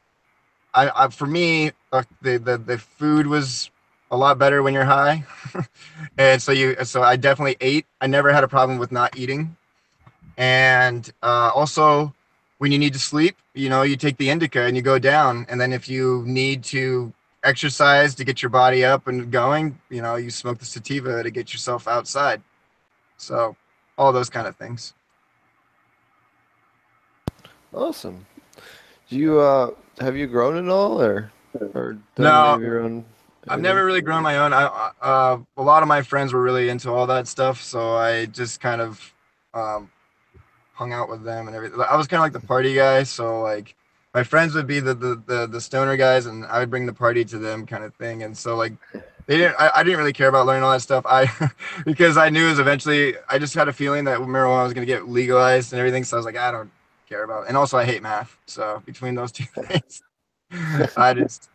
I, 0.73 1.05
I 1.05 1.07
for 1.09 1.25
me 1.27 1.71
uh, 1.91 2.03
the, 2.21 2.37
the 2.37 2.57
the 2.57 2.77
food 2.77 3.27
was 3.27 3.71
a 4.11 4.17
lot 4.17 4.37
better 4.39 4.63
when 4.63 4.73
you're 4.73 4.85
high. 4.85 5.25
And 6.17 6.41
so 6.41 6.51
you 6.51 6.75
so 6.85 7.03
i 7.03 7.15
definitely 7.15 7.57
ate. 7.61 7.85
I 8.01 8.07
never 8.07 8.31
had 8.33 8.43
a 8.43 8.47
problem 8.47 8.79
with 8.79 8.91
not 8.91 9.17
eating. 9.17 9.55
And 10.37 11.09
uh 11.23 11.51
also 11.53 12.13
when 12.59 12.71
you 12.71 12.79
need 12.79 12.93
to 12.93 12.99
sleep 12.99 13.37
you 13.53 13.69
know 13.69 13.83
you 13.83 13.95
take 13.97 14.17
the 14.17 14.29
indica 14.29 14.61
and 14.63 14.75
you 14.75 14.83
go 14.83 14.99
down. 14.99 15.45
And 15.49 15.59
then 15.61 15.73
if 15.73 15.89
you 15.89 16.23
need 16.25 16.63
to 16.65 17.13
exercise 17.43 18.15
to 18.15 18.23
get 18.23 18.41
your 18.41 18.49
body 18.49 18.83
up 18.83 19.07
and 19.07 19.31
going 19.31 19.77
you 19.89 20.01
know 20.01 20.15
you 20.15 20.29
smoke 20.29 20.57
the 20.57 20.65
sativa 20.65 21.21
to 21.23 21.29
get 21.31 21.53
yourself 21.53 21.87
outside 21.87 22.41
so 23.17 23.55
all 23.97 24.11
those 24.11 24.29
kind 24.29 24.47
of 24.47 24.55
things 24.55 24.93
Awesome. 27.73 28.25
Do 29.09 29.17
you 29.17 29.39
uh 29.39 29.71
have 29.99 30.15
you 30.15 30.25
grown 30.27 30.57
at 30.57 30.71
all 30.71 31.01
or 31.01 31.31
or 31.73 31.97
done 32.15 32.59
No. 32.59 32.59
your 32.59 32.81
own 32.81 33.05
I've 33.49 33.61
never 33.61 33.85
really 33.85 34.01
grown 34.01 34.23
my 34.23 34.39
own. 34.39 34.51
I 34.51 34.91
uh, 35.01 35.37
a 35.55 35.61
lot 35.61 35.81
of 35.81 35.87
my 35.87 36.01
friends 36.01 36.33
were 36.33 36.41
really 36.41 36.67
into 36.67 36.91
all 36.91 37.07
that 37.07 37.27
stuff, 37.29 37.61
so 37.61 37.95
I 37.95 38.25
just 38.25 38.59
kind 38.59 38.81
of 38.81 39.13
um, 39.53 39.89
hung 40.73 40.91
out 40.91 41.07
with 41.07 41.23
them 41.23 41.47
and 41.47 41.55
everything. 41.55 41.79
I 41.79 41.95
was 41.95 42.07
kind 42.07 42.19
of 42.19 42.25
like 42.25 42.33
the 42.33 42.45
party 42.45 42.73
guy, 42.75 43.03
so 43.03 43.41
like 43.41 43.73
my 44.17 44.23
friends 44.23 44.55
would 44.55 44.65
be 44.65 44.79
the, 44.79 44.95
the 44.95 45.21
the 45.27 45.45
the 45.45 45.61
stoner 45.61 45.95
guys, 45.95 46.25
and 46.25 46.43
I 46.45 46.57
would 46.57 46.71
bring 46.71 46.87
the 46.87 46.93
party 46.93 47.23
to 47.25 47.37
them, 47.37 47.67
kind 47.67 47.83
of 47.83 47.93
thing. 47.93 48.23
And 48.23 48.35
so 48.35 48.55
like 48.55 48.73
they 49.27 49.37
didn't. 49.37 49.55
I, 49.59 49.69
I 49.75 49.83
didn't 49.83 49.99
really 49.99 50.11
care 50.11 50.27
about 50.27 50.47
learning 50.47 50.63
all 50.63 50.71
that 50.71 50.81
stuff. 50.81 51.05
I 51.07 51.29
because 51.85 52.17
I 52.17 52.29
knew 52.29 52.47
it 52.47 52.49
was 52.49 52.57
eventually. 52.57 53.13
I 53.29 53.37
just 53.37 53.53
had 53.53 53.67
a 53.67 53.73
feeling 53.73 54.05
that 54.05 54.17
marijuana 54.21 54.63
was 54.63 54.73
going 54.73 54.87
to 54.87 54.91
get 54.91 55.07
legalized 55.07 55.71
and 55.71 55.79
everything. 55.79 56.03
So 56.03 56.17
I 56.17 56.19
was 56.19 56.25
like, 56.25 56.35
I 56.35 56.49
don't 56.49 56.71
care 57.07 57.25
about. 57.25 57.43
It. 57.43 57.49
And 57.49 57.57
also, 57.57 57.77
I 57.77 57.85
hate 57.85 58.01
math. 58.01 58.35
So 58.47 58.81
between 58.87 59.13
those 59.13 59.31
two 59.31 59.43
things, 59.67 60.01
I 60.97 61.13
just 61.13 61.51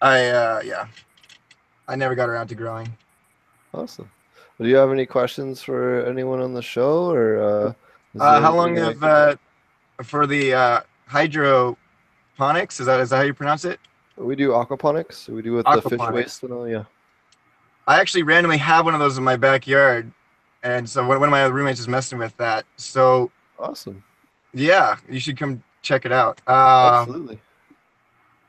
I 0.00 0.28
uh 0.28 0.60
yeah. 0.64 0.86
I 1.88 1.96
never 1.96 2.14
got 2.14 2.28
around 2.28 2.46
to 2.48 2.54
growing. 2.54 2.86
Awesome. 3.74 4.08
Do 4.60 4.68
you 4.68 4.76
have 4.76 4.92
any 4.92 5.06
questions 5.06 5.60
for 5.60 6.06
anyone 6.06 6.40
on 6.40 6.54
the 6.54 6.62
show, 6.62 7.10
or 7.10 7.26
uh, 7.42 7.72
Uh, 8.16 8.40
how 8.40 8.54
long 8.54 8.76
have 8.76 9.02
uh 9.02 9.34
for 10.04 10.24
the 10.24 10.54
uh 10.54 10.80
hydroponics? 11.08 12.80
Is 12.80 12.86
that 12.86 13.00
is 13.00 13.10
that 13.10 13.16
how 13.16 13.22
you 13.22 13.34
pronounce 13.34 13.64
it? 13.64 13.80
we 14.16 14.34
do 14.36 14.50
aquaponics? 14.50 15.28
We 15.28 15.42
do 15.42 15.52
with 15.54 15.66
the 15.66 15.82
fish 15.82 16.00
waste 16.10 16.42
and 16.42 16.52
all. 16.52 16.68
Yeah. 16.68 16.84
I 17.86 18.00
actually 18.00 18.22
randomly 18.24 18.58
have 18.58 18.84
one 18.84 18.94
of 18.94 19.00
those 19.00 19.16
in 19.16 19.24
my 19.24 19.36
backyard, 19.36 20.10
and 20.62 20.88
so 20.88 21.06
one 21.06 21.20
one 21.20 21.28
of 21.28 21.30
my 21.30 21.44
other 21.44 21.54
roommates 21.54 21.80
is 21.80 21.88
messing 21.88 22.18
with 22.18 22.36
that. 22.36 22.66
So 22.76 23.30
Awesome. 23.58 24.02
yeah, 24.52 24.96
you 25.08 25.20
should 25.20 25.36
come 25.36 25.62
check 25.82 26.04
it 26.04 26.12
out. 26.12 26.40
Uh, 26.46 27.00
Absolutely. 27.02 27.40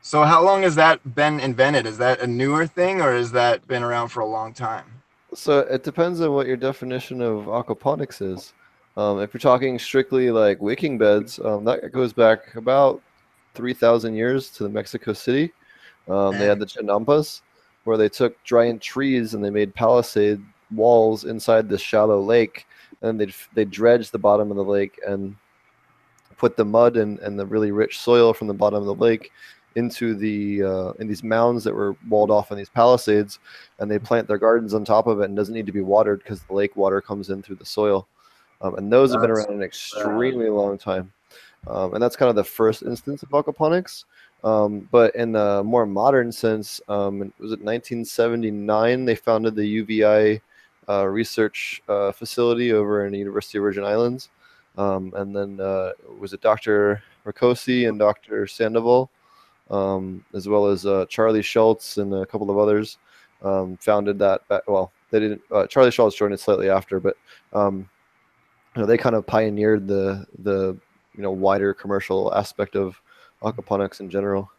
so 0.02 0.24
how 0.24 0.44
long 0.44 0.64
has 0.64 0.76
that 0.76 1.16
been 1.16 1.40
invented? 1.40 1.86
Is 1.86 1.98
that 2.00 2.20
a 2.20 2.28
newer 2.28 2.68
thing, 2.68 3.02
or 3.02 3.14
has 3.14 3.32
that 3.32 3.66
been 3.68 3.84
around 3.84 4.10
for 4.10 4.22
a 4.22 4.26
long 4.28 4.54
time? 4.54 4.86
So 5.34 5.60
it 5.60 5.84
depends 5.84 6.20
on 6.22 6.34
what 6.34 6.48
your 6.48 6.58
definition 6.58 7.22
of 7.22 7.46
aquaponics 7.46 8.22
is. 8.22 8.54
Um, 9.00 9.22
if 9.22 9.34
you're 9.34 9.40
talking 9.40 9.80
strictly 9.80 10.30
like 10.30 10.62
wicking 10.62 10.98
beds, 10.98 11.40
um, 11.40 11.64
that 11.64 11.94
goes 11.94 12.12
back 12.12 12.54
about 12.56 13.02
3,000 13.54 14.14
years 14.14 14.50
to 14.50 14.64
the 14.64 14.70
Mexico 14.70 15.14
City. 15.14 15.54
Um, 16.10 16.38
they 16.38 16.46
had 16.46 16.60
the 16.60 16.66
Chinampas, 16.66 17.40
where 17.86 17.96
they 17.96 18.10
took 18.10 18.44
giant 18.44 18.82
trees 18.82 19.36
and 19.36 19.42
they 19.44 19.52
made 19.52 19.74
palisade 19.74 20.42
walls 20.76 21.24
inside 21.24 21.70
this 21.70 21.80
shallow 21.80 22.20
lake, 22.22 22.68
and 23.02 23.18
they'd 23.18 23.34
they 23.54 23.64
dredged 23.64 24.12
the 24.12 24.20
bottom 24.20 24.52
of 24.52 24.58
the 24.58 24.64
lake 24.66 25.00
and 25.08 25.34
put 26.38 26.58
the 26.58 26.66
mud 26.66 26.98
and, 26.98 27.20
and 27.20 27.40
the 27.40 27.46
really 27.46 27.72
rich 27.72 28.00
soil 28.00 28.34
from 28.34 28.48
the 28.48 28.54
bottom 28.54 28.82
of 28.82 28.86
the 28.86 29.02
lake 29.02 29.32
into 29.76 30.14
the 30.14 30.62
uh, 30.62 30.92
in 31.00 31.08
these 31.08 31.24
mounds 31.24 31.64
that 31.64 31.74
were 31.74 31.96
walled 32.10 32.32
off 32.32 32.52
in 32.52 32.58
these 32.58 32.68
palisades 32.68 33.40
and 33.78 33.90
they 33.90 33.98
plant 33.98 34.28
their 34.28 34.38
gardens 34.38 34.74
on 34.74 34.84
top 34.84 35.08
of 35.08 35.22
it 35.22 35.26
and 35.26 35.38
doesn't 35.38 35.56
need 35.56 35.68
to 35.68 35.72
be 35.72 35.80
watered 35.80 36.20
because 36.20 36.42
the 36.42 36.54
lake 36.54 36.76
water 36.76 37.00
comes 37.00 37.30
in 37.30 37.42
through 37.42 37.56
the 37.56 37.66
soil. 37.66 38.06
Um, 38.62 38.76
and 38.76 38.92
those 38.92 39.12
have 39.12 39.22
been 39.22 39.32
around 39.32 39.52
an 39.52 39.64
extremely 39.64 40.50
long 40.50 40.78
time. 40.78 41.12
Um, 41.68 41.94
and 41.94 42.02
that's 42.02 42.16
kind 42.16 42.30
of 42.30 42.36
the 42.36 42.44
first 42.44 42.84
instance 42.84 43.24
of 43.24 43.30
aquaponics. 43.30 44.06
Um, 44.44 44.88
but 44.92 45.16
in 45.16 45.34
the 45.34 45.64
more 45.64 45.86
modern 45.86 46.32
sense, 46.32 46.80
um, 46.88 47.20
was 47.40 47.52
it 47.52 47.62
1979 47.62 49.06
they 49.06 49.16
founded 49.16 49.56
the 49.56 49.66
UVI 49.66 50.42
uh, 50.88 51.06
research 51.06 51.82
uh, 51.88 52.12
facility 52.12 52.74
over 52.74 53.06
in 53.06 53.12
the 53.12 53.20
University 53.20 53.58
of 53.58 53.64
Virgin 53.64 53.84
Islands. 53.84 54.30
Um, 54.78 55.14
and 55.16 55.36
then 55.36 55.60
uh, 55.60 55.92
was 56.20 56.34
it 56.34 56.42
Dr. 56.42 57.04
Rakocy 57.26 57.86
and 57.86 58.00
Dr. 58.00 58.48
Sandoval, 58.48 59.10
um, 59.70 60.24
as 60.34 60.48
well 60.48 60.68
as 60.68 60.86
uh, 60.86 61.06
Charlie 61.10 61.44
Shultz 61.44 61.98
and 61.98 62.14
a 62.14 62.26
couple 62.26 62.50
of 62.50 62.58
others 62.58 62.98
um, 63.44 63.78
founded 63.78 64.18
that. 64.20 64.42
Well, 64.68 64.92
they 65.12 65.20
didn't. 65.20 65.42
Uh, 65.52 65.68
Charlie 65.68 65.92
Shultz 65.92 66.16
joined 66.16 66.34
it 66.34 66.40
slightly 66.40 66.70
after, 66.70 67.00
but 67.00 67.18
um, 67.54 67.90
you 68.76 68.82
know 68.82 68.86
they 68.86 68.98
kind 68.98 69.16
of 69.16 69.26
pioneered 69.26 69.88
the 69.88 70.26
the 70.40 70.78
you 71.16 71.24
know 71.24 71.32
wider 71.32 71.74
commercial 71.74 72.34
aspect 72.34 72.76
of 72.76 73.00
aquaponics 73.42 74.00
in 74.00 74.10
general. 74.10 74.52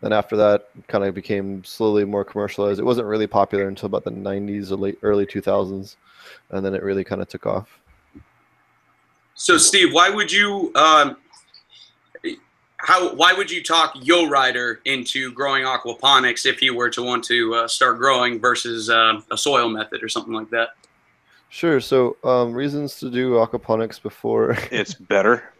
Then 0.00 0.12
after 0.14 0.34
that, 0.36 0.70
kind 0.88 1.04
of 1.04 1.14
became 1.14 1.62
slowly 1.62 2.06
more 2.06 2.24
commercialized. 2.24 2.80
It 2.80 2.84
wasn't 2.84 3.06
really 3.06 3.26
popular 3.26 3.68
until 3.68 3.86
about 3.86 4.04
the 4.04 4.10
90s 4.10 4.70
or 4.70 4.76
late 4.76 4.98
early 5.02 5.26
2000s, 5.26 5.96
and 6.50 6.64
then 6.64 6.74
it 6.74 6.82
really 6.82 7.04
kind 7.04 7.20
of 7.20 7.28
took 7.28 7.44
off. 7.44 7.78
So, 9.34 9.58
Steve, 9.58 9.92
why 9.92 10.08
would 10.08 10.32
you 10.32 10.72
um, 10.74 11.18
how 12.82 13.14
why 13.14 13.32
would 13.32 13.50
you 13.50 13.62
talk 13.62 13.92
Yo 14.00 14.28
Rider 14.28 14.80
into 14.84 15.32
growing 15.32 15.64
aquaponics 15.64 16.46
if 16.46 16.62
you 16.62 16.74
were 16.74 16.90
to 16.90 17.02
want 17.02 17.24
to 17.24 17.54
uh, 17.54 17.68
start 17.68 17.98
growing 17.98 18.40
versus 18.40 18.88
uh, 18.88 19.20
a 19.30 19.36
soil 19.36 19.68
method 19.68 20.02
or 20.02 20.08
something 20.08 20.32
like 20.32 20.50
that? 20.50 20.70
Sure. 21.50 21.80
So 21.80 22.16
um, 22.24 22.52
reasons 22.52 22.96
to 23.00 23.10
do 23.10 23.32
aquaponics 23.32 24.00
before 24.00 24.56
It's 24.70 24.94
better. 24.94 25.52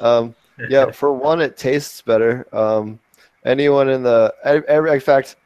um, 0.00 0.34
yeah, 0.68 0.90
for 0.90 1.12
one, 1.12 1.40
it 1.40 1.56
tastes 1.56 2.00
better. 2.02 2.46
Um, 2.52 2.98
anyone 3.44 3.88
in 3.88 4.02
the, 4.02 4.34
every, 4.44 4.92
in 4.92 5.00
fact, 5.00 5.36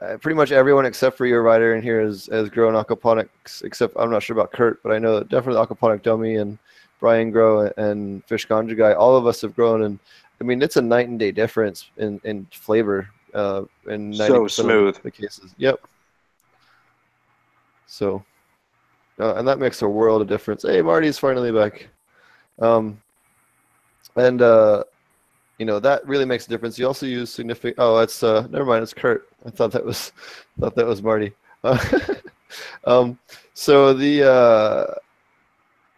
uh, 0.00 0.16
pretty 0.18 0.34
much 0.34 0.50
everyone 0.50 0.84
except 0.84 1.16
for 1.16 1.26
Yo 1.26 1.38
Rider 1.38 1.74
in 1.74 1.82
here 1.82 2.00
has, 2.02 2.26
has 2.32 2.48
grown 2.50 2.74
aquaponics, 2.74 3.62
except 3.62 3.94
I'm 3.96 4.10
not 4.10 4.22
sure 4.22 4.36
about 4.36 4.52
Kurt, 4.52 4.82
but 4.82 4.92
I 4.92 4.98
know 4.98 5.18
that 5.18 5.28
definitely 5.28 5.64
aquaponic 5.64 6.02
dummy 6.02 6.36
and 6.36 6.58
Brian 6.98 7.30
Grow 7.30 7.70
and 7.76 8.24
Fish 8.24 8.46
Ganja 8.46 8.76
guy, 8.76 8.92
all 8.92 9.16
of 9.16 9.26
us 9.26 9.40
have 9.40 9.56
grown. 9.56 9.82
And 9.82 9.98
I 10.40 10.44
mean, 10.44 10.62
it's 10.62 10.76
a 10.76 10.82
night 10.82 11.08
and 11.08 11.18
day 11.18 11.32
difference 11.32 11.90
in, 11.98 12.20
in 12.24 12.46
flavor 12.50 13.08
uh, 13.34 13.62
in 13.88 14.14
So 14.14 14.46
smooth. 14.46 14.96
the 15.02 15.10
cases. 15.10 15.54
Yep. 15.58 15.80
So, 17.86 18.24
uh, 19.18 19.34
and 19.34 19.46
that 19.46 19.58
makes 19.58 19.82
a 19.82 19.88
world 19.88 20.22
of 20.22 20.28
difference. 20.28 20.62
Hey, 20.62 20.80
Marty's 20.80 21.18
finally 21.18 21.52
back. 21.52 21.88
Um, 22.58 23.00
and 24.16 24.40
uh, 24.40 24.84
you 25.58 25.66
know 25.66 25.78
that 25.80 26.06
really 26.06 26.24
makes 26.24 26.46
a 26.46 26.48
difference. 26.48 26.78
You 26.78 26.86
also 26.86 27.06
use 27.06 27.30
significant. 27.30 27.76
Oh, 27.78 27.98
that's 27.98 28.22
uh, 28.22 28.46
never 28.50 28.64
mind. 28.64 28.82
It's 28.82 28.94
Kurt. 28.94 29.28
I 29.44 29.50
thought 29.50 29.72
that 29.72 29.84
was 29.84 30.12
thought 30.60 30.74
that 30.74 30.86
was 30.86 31.02
Marty. 31.02 31.32
um, 32.84 33.18
so 33.54 33.92
the 33.92 34.96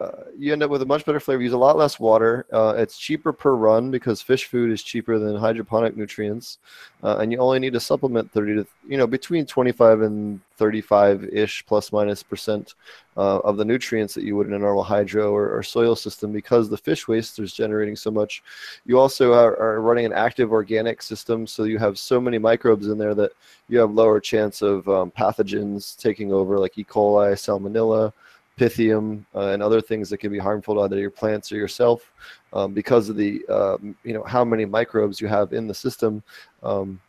uh, 0.03 0.23
you 0.37 0.51
end 0.51 0.63
up 0.63 0.69
with 0.69 0.81
a 0.81 0.85
much 0.85 1.05
better 1.05 1.19
flavor. 1.19 1.41
Use 1.41 1.53
a 1.53 1.57
lot 1.57 1.77
less 1.77 1.99
water. 1.99 2.45
Uh, 2.51 2.73
it's 2.77 2.97
cheaper 2.97 3.31
per 3.31 3.53
run 3.53 3.91
because 3.91 4.21
fish 4.21 4.45
food 4.45 4.71
is 4.71 4.83
cheaper 4.83 5.17
than 5.17 5.35
hydroponic 5.35 5.95
nutrients, 5.95 6.57
uh, 7.03 7.17
and 7.17 7.31
you 7.31 7.37
only 7.37 7.59
need 7.59 7.73
to 7.73 7.79
supplement 7.79 8.29
30 8.31 8.55
to 8.55 8.67
you 8.87 8.97
know 8.97 9.07
between 9.07 9.45
25 9.45 10.01
and 10.01 10.41
35 10.57 11.25
ish 11.25 11.65
plus 11.65 11.91
minus 11.91 12.21
percent 12.21 12.75
uh, 13.17 13.39
of 13.39 13.57
the 13.57 13.65
nutrients 13.65 14.13
that 14.13 14.23
you 14.23 14.35
would 14.35 14.47
in 14.47 14.53
a 14.53 14.59
normal 14.59 14.83
hydro 14.83 15.31
or, 15.31 15.49
or 15.49 15.63
soil 15.63 15.95
system 15.95 16.31
because 16.31 16.69
the 16.69 16.77
fish 16.77 17.07
waste 17.07 17.39
is 17.39 17.53
generating 17.53 17.95
so 17.95 18.11
much. 18.11 18.43
You 18.85 18.99
also 18.99 19.33
are, 19.33 19.57
are 19.57 19.81
running 19.81 20.05
an 20.05 20.13
active 20.13 20.51
organic 20.51 21.01
system, 21.01 21.47
so 21.47 21.63
you 21.63 21.77
have 21.79 21.97
so 21.97 22.19
many 22.19 22.37
microbes 22.37 22.87
in 22.87 22.97
there 22.97 23.15
that 23.15 23.31
you 23.69 23.79
have 23.79 23.91
lower 23.91 24.19
chance 24.19 24.61
of 24.61 24.87
um, 24.89 25.11
pathogens 25.11 25.97
taking 25.97 26.33
over, 26.33 26.59
like 26.59 26.77
E. 26.77 26.83
coli, 26.83 27.33
Salmonella, 27.33 28.11
Pythium, 28.57 29.25
uh, 29.35 29.47
and 29.47 29.63
other 29.63 29.81
things 29.81 30.09
that 30.09 30.17
can 30.17 30.31
be 30.31 30.39
harmful 30.39 30.75
to 30.75 30.81
either 30.81 30.99
your 30.99 31.09
plants 31.09 31.51
or 31.51 31.55
yourself 31.55 32.11
um, 32.53 32.73
because 32.73 33.09
of 33.09 33.15
the 33.15 33.45
um, 33.47 33.95
you 34.03 34.13
know 34.13 34.23
how 34.23 34.45
many 34.45 34.65
microbes 34.65 35.19
you 35.19 35.27
have 35.27 35.53
in 35.53 35.67
the 35.67 35.73
system. 35.73 36.21
Um, 36.61 36.99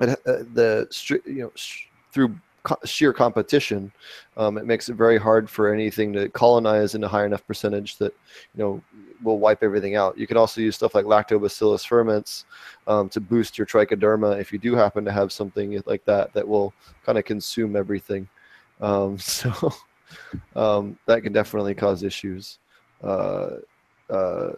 and, 0.00 0.10
uh, 0.10 0.44
the 0.54 1.20
you 1.26 1.42
know 1.42 1.52
through 2.12 2.34
co- 2.62 2.78
sheer 2.84 3.12
competition, 3.12 3.92
um, 4.36 4.58
it 4.58 4.66
makes 4.66 4.88
it 4.88 4.94
very 4.94 5.18
hard 5.18 5.48
for 5.48 5.72
anything 5.72 6.12
to 6.14 6.28
colonize 6.30 6.94
in 6.94 7.04
a 7.04 7.08
high 7.08 7.24
enough 7.24 7.46
percentage 7.46 7.96
that 7.98 8.12
you 8.54 8.62
know 8.62 8.82
will 9.22 9.38
wipe 9.38 9.62
everything 9.62 9.96
out. 9.96 10.18
You 10.18 10.26
can 10.26 10.36
also 10.36 10.60
use 10.60 10.74
stuff 10.74 10.94
like 10.94 11.04
lactobacillus 11.04 11.86
ferments 11.86 12.44
um, 12.86 13.08
to 13.10 13.20
boost 13.20 13.58
your 13.58 13.66
trichoderma 13.66 14.40
if 14.40 14.52
you 14.52 14.58
do 14.58 14.74
happen 14.74 15.04
to 15.04 15.12
have 15.12 15.30
something 15.30 15.80
like 15.86 16.04
that 16.06 16.32
that 16.32 16.46
will 16.46 16.72
kind 17.04 17.18
of 17.18 17.24
consume 17.24 17.76
everything. 17.76 18.28
Um, 18.80 19.18
so 19.18 19.72
um, 20.56 20.98
that 21.06 21.22
can 21.22 21.32
definitely 21.32 21.74
cause 21.74 22.02
issues. 22.02 22.58
Uh, 23.02 23.56
uh, 24.10 24.52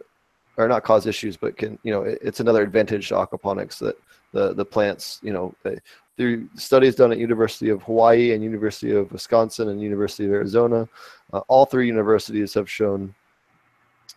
or 0.56 0.68
not 0.68 0.84
cause 0.84 1.06
issues, 1.06 1.36
but 1.36 1.56
can 1.56 1.78
you 1.82 1.92
know 1.92 2.02
it, 2.02 2.18
it's 2.22 2.40
another 2.40 2.62
advantage 2.62 3.08
to 3.08 3.14
aquaponics 3.14 3.78
that 3.78 3.96
the 4.32 4.52
the 4.54 4.64
plants 4.64 5.20
you 5.22 5.32
know 5.32 5.54
they, 5.62 5.78
through 6.16 6.48
studies 6.56 6.94
done 6.94 7.12
at 7.12 7.18
University 7.18 7.70
of 7.70 7.82
Hawaii 7.82 8.32
and 8.32 8.44
University 8.44 8.92
of 8.92 9.10
Wisconsin 9.12 9.70
and 9.70 9.80
University 9.80 10.26
of 10.26 10.32
Arizona, 10.32 10.88
uh, 11.32 11.40
all 11.48 11.64
three 11.64 11.86
universities 11.86 12.52
have 12.52 12.70
shown 12.70 13.14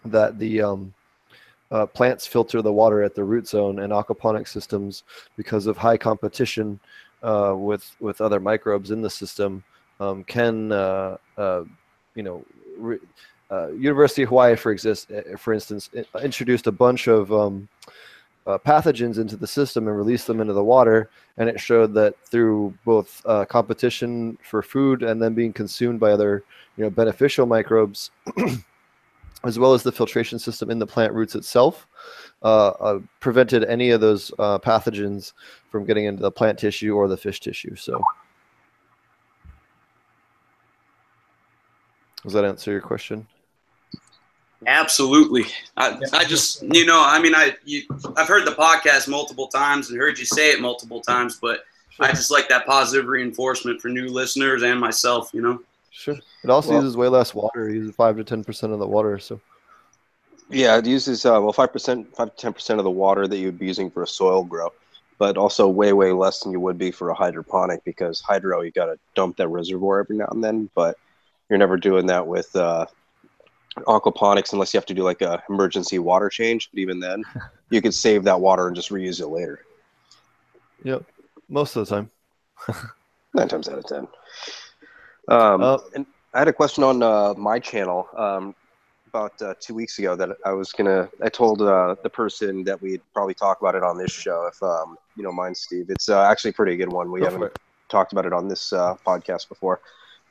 that 0.04 0.38
the 0.38 0.62
um, 0.62 0.94
uh, 1.72 1.86
plants 1.86 2.28
filter 2.28 2.62
the 2.62 2.72
water 2.72 3.02
at 3.02 3.16
the 3.16 3.24
root 3.24 3.48
zone 3.48 3.80
and 3.80 3.94
aquaponic 3.94 4.48
systems 4.48 5.04
because 5.38 5.68
of 5.68 5.78
high 5.78 5.98
competition 5.98 6.80
uh, 7.24 7.54
with 7.56 7.96
with 8.00 8.20
other 8.22 8.40
microbes 8.40 8.92
in 8.92 9.02
the 9.02 9.10
system 9.10 9.64
um, 10.00 10.24
can 10.24 10.72
uh, 10.72 11.18
uh, 11.38 11.64
you 12.16 12.24
know 12.24 12.46
re- 12.78 13.00
uh, 13.52 13.68
University 13.72 14.24
of 14.24 14.30
Hawaii 14.30 14.56
for 14.56 14.72
exist 14.72 15.12
uh, 15.12 15.38
for 15.38 15.54
instance 15.54 15.90
introduced 16.22 16.68
a 16.68 16.72
bunch 16.72 17.08
of 17.08 17.32
um, 17.32 17.68
uh, 18.48 18.58
pathogens 18.58 19.18
into 19.18 19.36
the 19.36 19.48
system 19.48 19.88
and 19.88 19.98
released 19.98 20.28
them 20.28 20.40
into 20.40 20.54
the 20.54 20.64
water. 20.64 21.10
And 21.38 21.50
it 21.50 21.60
showed 21.60 21.94
that 21.96 22.16
through 22.26 22.74
both 22.86 23.24
competition 23.50 24.38
for 24.44 24.62
food 24.62 25.04
and 25.04 25.22
then 25.22 25.34
being 25.34 25.52
consumed 25.52 26.00
by 26.00 26.12
other, 26.12 26.44
you 26.78 26.84
know, 26.84 26.90
beneficial 26.90 27.46
microbes, 27.46 28.12
as 29.46 29.60
well 29.60 29.74
as 29.74 29.84
the 29.84 29.92
filtration 29.92 30.40
system 30.40 30.70
in 30.70 30.80
the 30.80 30.88
plant 30.88 31.14
roots 31.14 31.36
itself, 31.36 31.88
uh, 32.44 32.70
uh, 32.80 33.00
prevented 33.20 33.64
any 33.66 33.92
of 33.92 34.02
those 34.02 34.32
uh, 34.40 34.60
pathogens 34.60 35.34
from 35.70 35.86
getting 35.86 36.06
into 36.06 36.22
the 36.22 36.32
plant 36.32 36.60
tissue 36.60 36.96
or 36.96 37.08
the 37.08 37.18
fish 37.18 37.40
tissue. 37.40 37.76
So, 37.76 38.04
does 42.26 42.34
that 42.34 42.44
answer 42.44 42.72
your 42.72 42.82
question? 42.82 43.26
Absolutely. 44.68 45.46
I, 45.78 46.00
I 46.12 46.26
just, 46.26 46.64
you 46.64 46.86
know, 46.86 47.02
I 47.06 47.20
mean, 47.22 47.36
I, 47.36 47.56
you, 47.66 47.84
I've 48.18 48.28
heard 48.28 48.46
the 48.46 48.52
podcast 48.52 49.08
multiple 49.08 49.48
times 49.48 49.90
and 49.90 50.00
heard 50.00 50.18
you 50.18 50.26
say 50.26 50.52
it 50.52 50.60
multiple 50.60 51.02
times, 51.02 51.38
but 51.40 51.66
I 52.00 52.10
just 52.12 52.32
like 52.32 52.50
that 52.50 52.66
positive 52.66 53.06
reinforcement 53.08 53.80
for 53.80 53.90
new 53.90 54.08
listeners 54.08 54.64
and 54.64 54.80
myself, 54.80 55.30
you 55.34 55.42
know? 55.42 55.62
Sure. 55.92 56.16
It 56.44 56.50
also 56.50 56.72
Well- 56.72 56.82
uses 56.82 56.98
way 56.98 57.08
less 57.08 57.34
water. 57.36 57.70
It 57.70 57.76
uses 57.76 57.96
five 57.96 58.18
to 58.18 58.24
ten 58.24 58.44
percent 58.44 58.74
of 58.74 58.80
the 58.80 58.88
water. 58.88 59.20
So 59.20 59.40
Yeah, 60.50 60.78
it 60.78 60.86
uses 60.86 61.26
uh, 61.26 61.40
well 61.42 61.54
five 61.54 61.72
percent, 61.72 62.14
five 62.16 62.32
to 62.32 62.38
ten 62.42 62.54
percent 62.54 62.80
of 62.80 62.84
the 62.86 62.92
water 62.92 63.28
that 63.28 63.38
you 63.38 63.46
would 63.48 63.60
be 63.60 63.68
using 63.68 63.90
for 63.92 64.04
a 64.04 64.08
soil 64.08 64.44
grow, 64.44 64.74
but 65.20 65.38
also 65.38 65.68
way 65.68 65.94
way 65.94 66.12
less 66.12 66.42
than 66.42 66.52
you 66.52 66.60
would 66.60 66.78
be 66.78 66.92
for 66.92 67.10
a 67.10 67.14
hydroponic 67.16 67.84
because 67.84 68.20
hydro 68.20 68.62
you 68.62 68.72
got 68.72 68.88
to 68.88 68.98
dump 69.16 69.38
that 69.38 69.48
reservoir 69.48 70.00
every 70.00 70.18
now 70.18 70.28
and 70.32 70.44
then, 70.44 70.70
but 70.76 70.98
you're 71.50 71.60
never 71.60 71.78
doing 71.78 72.06
that 72.08 72.26
with 72.26 72.56
uh, 72.56 72.86
aquaponics 73.88 74.54
unless 74.54 74.74
you 74.74 74.78
have 74.78 74.86
to 74.86 74.94
do 74.94 75.04
like 75.04 75.22
a 75.22 75.44
emergency 75.50 76.00
water 76.00 76.30
change. 76.30 76.70
But 76.72 76.80
even 76.80 77.00
then, 77.00 77.24
you 77.70 77.82
could 77.82 77.94
save 77.94 78.24
that 78.24 78.40
water 78.40 78.68
and 78.68 78.76
just 78.76 78.90
reuse 78.90 79.22
it 79.22 79.28
later. 79.28 79.60
Yep, 80.84 81.04
most 81.50 81.76
of 81.76 81.88
the 81.88 81.96
time. 81.96 82.12
Nine 83.34 83.48
times 83.48 83.68
out 83.68 83.80
of 83.80 83.86
ten. 83.86 84.08
Um, 85.28 85.64
Uh, 85.64 85.78
and 85.96 86.06
I 86.34 86.40
had 86.40 86.48
a 86.48 86.54
question 86.54 86.84
on 86.84 87.02
uh, 87.02 87.34
my 87.36 87.60
channel 87.60 88.08
um, 88.16 88.56
about 89.08 89.42
uh, 89.42 89.54
two 89.60 89.74
weeks 89.74 90.00
ago 90.00 90.16
that 90.16 90.38
I 90.46 90.52
was 90.52 90.72
gonna. 90.72 91.10
I 91.22 91.30
told 91.30 91.62
uh, 91.62 91.96
the 92.04 92.10
person 92.10 92.64
that 92.66 92.82
we'd 92.82 93.02
probably 93.14 93.34
talk 93.34 93.62
about 93.62 93.76
it 93.76 93.84
on 93.84 93.98
this 93.98 94.12
show 94.12 94.48
if 94.48 94.62
um, 94.62 94.98
you 95.16 95.24
don't 95.24 95.36
mind, 95.36 95.58
Steve. 95.58 95.90
It's 95.90 96.10
uh, 96.10 96.24
actually 96.24 96.52
a 96.52 96.54
pretty 96.54 96.78
good 96.78 96.92
one. 96.92 97.12
We 97.12 97.22
haven't 97.22 97.44
it. 97.44 97.60
talked 97.90 98.12
about 98.12 98.26
it 98.26 98.34
on 98.34 98.48
this 98.48 98.74
uh, 98.74 98.96
podcast 99.06 99.50
before. 99.50 99.82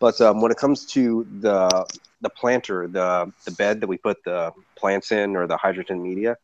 But 0.01 0.20
um, 0.20 0.40
when 0.40 0.51
it 0.51 0.59
comes 0.59 0.86
to 0.86 1.26
the 1.40 1.86
the 2.20 2.30
planter, 2.30 2.86
the 2.86 3.32
the 3.45 3.53
bed 3.53 3.80
that 3.80 3.86
we 3.86 3.97
put 3.97 4.22
the 4.24 4.53
plants 4.76 5.12
in, 5.12 5.36
or 5.36 5.47
the 5.47 5.57
Hydroton 5.57 6.03
media, 6.03 6.36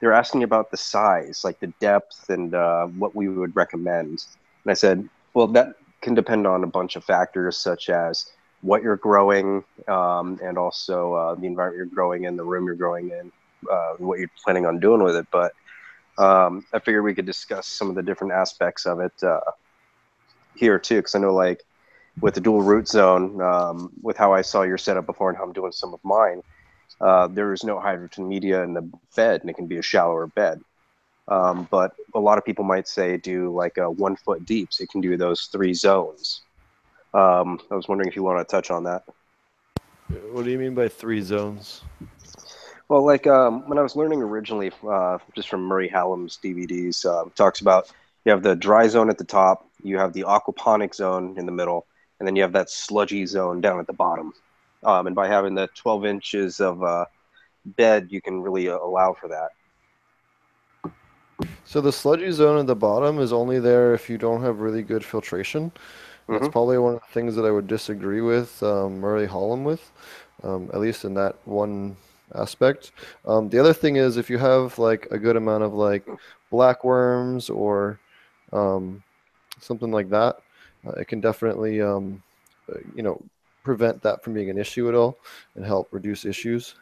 they're 0.00 0.12
asking 0.12 0.42
about 0.42 0.70
the 0.70 0.76
size, 0.76 1.42
like 1.44 1.60
the 1.60 1.72
depth, 1.80 2.28
and 2.28 2.54
uh, 2.54 2.86
what 2.86 3.14
we 3.14 3.28
would 3.28 3.54
recommend. 3.56 4.24
And 4.64 4.70
I 4.70 4.74
said, 4.74 5.08
well, 5.34 5.46
that 5.48 5.74
can 6.00 6.14
depend 6.14 6.46
on 6.46 6.64
a 6.64 6.66
bunch 6.66 6.96
of 6.96 7.04
factors, 7.04 7.56
such 7.56 7.88
as 7.88 8.30
what 8.62 8.82
you're 8.82 8.96
growing, 8.96 9.64
um, 9.88 10.38
and 10.42 10.56
also 10.56 11.14
uh, 11.14 11.34
the 11.34 11.46
environment 11.46 11.76
you're 11.78 11.94
growing 11.94 12.24
in, 12.24 12.36
the 12.36 12.44
room 12.44 12.66
you're 12.66 12.74
growing 12.74 13.10
in, 13.10 13.32
uh, 13.70 13.94
what 13.98 14.18
you're 14.18 14.30
planning 14.44 14.66
on 14.66 14.78
doing 14.78 15.02
with 15.02 15.16
it. 15.16 15.26
But 15.32 15.52
um, 16.18 16.64
I 16.72 16.78
figured 16.78 17.02
we 17.02 17.14
could 17.14 17.26
discuss 17.26 17.66
some 17.66 17.88
of 17.88 17.96
the 17.96 18.02
different 18.02 18.32
aspects 18.32 18.86
of 18.86 19.00
it 19.00 19.12
uh, 19.22 19.40
here 20.54 20.78
too, 20.78 20.96
because 20.96 21.14
I 21.14 21.18
know 21.18 21.34
like 21.34 21.62
with 22.20 22.34
the 22.34 22.40
dual 22.40 22.62
root 22.62 22.88
zone, 22.88 23.40
um, 23.40 23.92
with 24.02 24.16
how 24.16 24.32
I 24.32 24.42
saw 24.42 24.62
your 24.62 24.78
setup 24.78 25.06
before 25.06 25.30
and 25.30 25.38
how 25.38 25.44
I'm 25.44 25.52
doing 25.52 25.72
some 25.72 25.94
of 25.94 26.00
mine, 26.04 26.42
uh, 27.00 27.26
there 27.26 27.52
is 27.52 27.64
no 27.64 27.78
Hydroton 27.78 28.28
media 28.28 28.62
in 28.62 28.74
the 28.74 28.88
bed, 29.16 29.40
and 29.40 29.50
it 29.50 29.54
can 29.54 29.66
be 29.66 29.78
a 29.78 29.82
shallower 29.82 30.26
bed. 30.26 30.60
Um, 31.28 31.68
but 31.70 31.94
a 32.14 32.20
lot 32.20 32.38
of 32.38 32.44
people 32.44 32.64
might 32.64 32.88
say 32.88 33.16
do 33.16 33.52
like 33.54 33.78
a 33.78 33.90
one 33.90 34.16
foot 34.16 34.44
deep, 34.44 34.72
so 34.72 34.82
you 34.82 34.88
can 34.88 35.00
do 35.00 35.16
those 35.16 35.46
three 35.46 35.74
zones. 35.74 36.42
Um, 37.14 37.60
I 37.70 37.74
was 37.74 37.88
wondering 37.88 38.08
if 38.08 38.16
you 38.16 38.22
want 38.22 38.46
to 38.46 38.50
touch 38.50 38.70
on 38.70 38.84
that. 38.84 39.04
What 40.30 40.44
do 40.44 40.50
you 40.50 40.58
mean 40.58 40.74
by 40.74 40.88
three 40.88 41.20
zones? 41.20 41.82
Well, 42.88 43.04
like 43.04 43.26
um, 43.26 43.68
when 43.68 43.78
I 43.78 43.82
was 43.82 43.96
learning 43.96 44.22
originally, 44.22 44.70
uh, 44.86 45.18
just 45.34 45.48
from 45.48 45.62
Murray 45.62 45.88
Hallam's 45.88 46.38
DVDs, 46.42 47.06
uh, 47.06 47.28
talks 47.34 47.60
about 47.60 47.90
you 48.24 48.32
have 48.32 48.42
the 48.42 48.54
dry 48.54 48.86
zone 48.88 49.08
at 49.08 49.18
the 49.18 49.24
top, 49.24 49.66
you 49.82 49.98
have 49.98 50.12
the 50.12 50.22
aquaponic 50.22 50.94
zone 50.94 51.36
in 51.38 51.46
the 51.46 51.52
middle, 51.52 51.86
and 52.22 52.28
then 52.28 52.36
you 52.36 52.42
have 52.44 52.52
that 52.52 52.70
sludgy 52.70 53.26
zone 53.26 53.60
down 53.60 53.80
at 53.80 53.88
the 53.88 53.92
bottom. 53.94 54.32
Um, 54.84 55.08
and 55.08 55.16
by 55.16 55.26
having 55.26 55.56
the 55.56 55.68
12 55.74 56.06
inches 56.06 56.60
of 56.60 56.80
uh, 56.84 57.06
bed, 57.64 58.08
you 58.10 58.22
can 58.22 58.42
really 58.42 58.68
uh, 58.68 58.78
allow 58.78 59.14
for 59.14 59.28
that. 59.28 59.50
So 61.64 61.80
the 61.80 61.92
sludgy 61.92 62.30
zone 62.32 62.58
at 62.58 62.66
the 62.66 62.76
bottom 62.76 63.18
is 63.18 63.32
only 63.32 63.58
there 63.58 63.94
if 63.94 64.08
you 64.10 64.18
don't 64.18 64.42
have 64.42 64.60
really 64.60 64.82
good 64.82 65.04
filtration. 65.04 65.72
That's 66.32 66.48
Mhm. 66.48 66.52
probably 66.52 66.78
one 66.78 66.94
of 66.94 67.00
the 67.00 67.12
things 67.12 67.34
that 67.36 67.44
I 67.44 67.50
would 67.50 67.66
disagree 67.66 68.20
with 68.20 68.62
um, 68.62 69.00
Murray 69.00 69.26
Hallam 69.26 69.64
with, 69.64 69.92
um, 70.42 70.70
at 70.72 70.80
least 70.80 71.04
in 71.04 71.14
that 71.14 71.36
one 71.44 71.96
aspect. 72.34 72.92
Um, 73.26 73.48
the 73.48 73.58
other 73.58 73.72
thing 73.74 73.96
is 73.96 74.16
if 74.16 74.30
you 74.30 74.38
have 74.38 74.78
like 74.78 75.06
a 75.10 75.18
good 75.18 75.36
amount 75.36 75.64
of 75.64 75.74
like 75.74 76.04
black 76.50 76.84
worms 76.84 77.50
or 77.50 77.98
um, 78.52 79.02
something 79.60 79.90
like 79.92 80.10
that, 80.10 80.36
uh, 80.86 80.92
it 80.92 81.06
can 81.08 81.20
definitely 81.20 81.80
um, 81.80 82.22
uh, 82.70 82.78
you 82.94 83.02
know 83.02 83.20
prevent 83.64 84.02
that 84.02 84.22
from 84.24 84.34
being 84.34 84.50
an 84.50 84.58
issue 84.58 84.88
at 84.88 84.94
all 84.94 85.18
and 85.54 85.64
help 85.64 85.88
reduce 85.92 86.24
issues. 86.24 86.74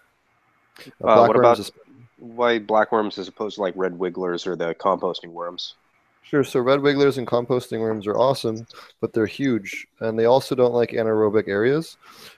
Uh, 1.03 1.09
Uh, 1.09 1.25
what 1.25 1.37
worms 1.37 1.59
about 1.59 1.61
is- 1.61 1.73
why 2.17 2.59
black 2.59 2.93
worms 2.93 3.19
as 3.19 3.29
opposed 3.29 3.57
to 3.57 3.63
like 3.63 3.75
red 3.77 3.99
wigglers 3.99 4.47
or 4.47 4.57
the 4.57 4.75
composting 4.75 5.31
worms? 5.33 5.77
Sure. 6.23 6.45
So 6.45 6.61
red 6.61 6.81
wigglers 6.81 7.19
and 7.19 7.27
composting 7.27 7.81
worms 7.81 8.07
are 8.07 8.17
awesome, 8.17 8.67
but 9.01 9.13
they're 9.13 9.27
huge, 9.27 9.87
and 10.01 10.19
they 10.19 10.27
also 10.27 10.55
don't 10.55 10.75
like 10.75 10.91
anaerobic 10.91 11.49
areas. 11.49 11.97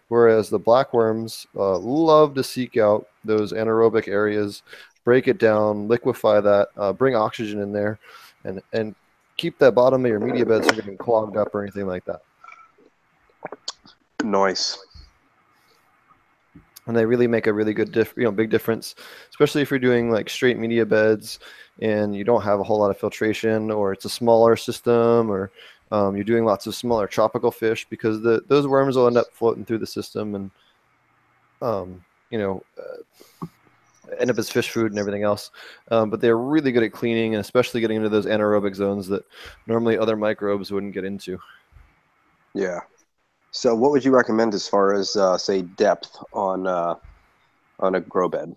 Whereas 0.08 0.48
the 0.48 0.58
black 0.58 0.94
worms 0.94 1.46
uh, 1.56 1.78
love 1.78 2.34
to 2.34 2.44
seek 2.44 2.76
out 2.76 3.06
those 3.24 3.52
anaerobic 3.52 4.08
areas, 4.08 4.62
break 5.04 5.28
it 5.28 5.38
down, 5.38 5.88
liquefy 5.88 6.40
that, 6.40 6.68
uh, 6.76 6.92
bring 6.92 7.16
oxygen 7.16 7.60
in 7.60 7.72
there, 7.72 7.98
and 8.44 8.62
and 8.72 8.94
keep 9.42 9.58
that 9.58 9.74
bottom 9.74 10.04
of 10.04 10.08
your 10.08 10.20
media 10.20 10.46
beds 10.46 10.68
from 10.68 10.76
getting 10.76 10.96
clogged 10.96 11.36
up 11.36 11.52
or 11.52 11.62
anything 11.62 11.88
like 11.88 12.04
that. 12.04 12.22
Nice. 14.22 14.78
and 16.86 16.96
they 16.96 17.04
really 17.04 17.26
make 17.26 17.48
a 17.48 17.52
really 17.52 17.74
good 17.74 17.90
diff- 17.92 18.14
you 18.16 18.24
know 18.24 18.32
big 18.32 18.50
difference 18.50 18.96
especially 19.30 19.62
if 19.62 19.70
you're 19.70 19.78
doing 19.78 20.10
like 20.10 20.28
straight 20.28 20.58
media 20.58 20.84
beds 20.84 21.38
and 21.80 22.14
you 22.14 22.24
don't 22.24 22.42
have 22.42 22.58
a 22.58 22.62
whole 22.62 22.78
lot 22.80 22.90
of 22.90 22.98
filtration 22.98 23.70
or 23.70 23.92
it's 23.92 24.04
a 24.04 24.10
smaller 24.10 24.56
system 24.56 25.30
or 25.30 25.50
um, 25.92 26.16
you're 26.16 26.24
doing 26.24 26.44
lots 26.44 26.66
of 26.66 26.74
smaller 26.74 27.06
tropical 27.06 27.52
fish 27.52 27.86
because 27.88 28.20
the 28.22 28.42
those 28.48 28.66
worms 28.66 28.96
will 28.96 29.06
end 29.06 29.16
up 29.16 29.26
floating 29.32 29.64
through 29.64 29.78
the 29.78 29.86
system 29.86 30.34
and 30.34 30.50
um, 31.60 32.04
you 32.30 32.38
know 32.38 32.62
uh, 32.78 33.46
end 34.18 34.30
up 34.30 34.38
as 34.38 34.50
fish 34.50 34.70
food 34.70 34.92
and 34.92 34.98
everything 34.98 35.22
else 35.22 35.50
um, 35.90 36.10
but 36.10 36.20
they're 36.20 36.38
really 36.38 36.72
good 36.72 36.82
at 36.82 36.92
cleaning 36.92 37.34
and 37.34 37.40
especially 37.40 37.80
getting 37.80 37.96
into 37.96 38.08
those 38.08 38.26
anaerobic 38.26 38.74
zones 38.74 39.06
that 39.06 39.24
normally 39.66 39.98
other 39.98 40.16
microbes 40.16 40.70
wouldn't 40.70 40.94
get 40.94 41.04
into 41.04 41.38
Yeah. 42.54 42.80
So, 43.52 43.74
what 43.74 43.90
would 43.90 44.04
you 44.04 44.14
recommend 44.14 44.54
as 44.54 44.66
far 44.66 44.94
as 44.94 45.14
uh, 45.14 45.36
say 45.36 45.62
depth 45.62 46.16
on 46.32 46.66
uh, 46.66 46.96
on 47.80 47.94
a 47.94 48.00
grow 48.00 48.28
bed? 48.28 48.56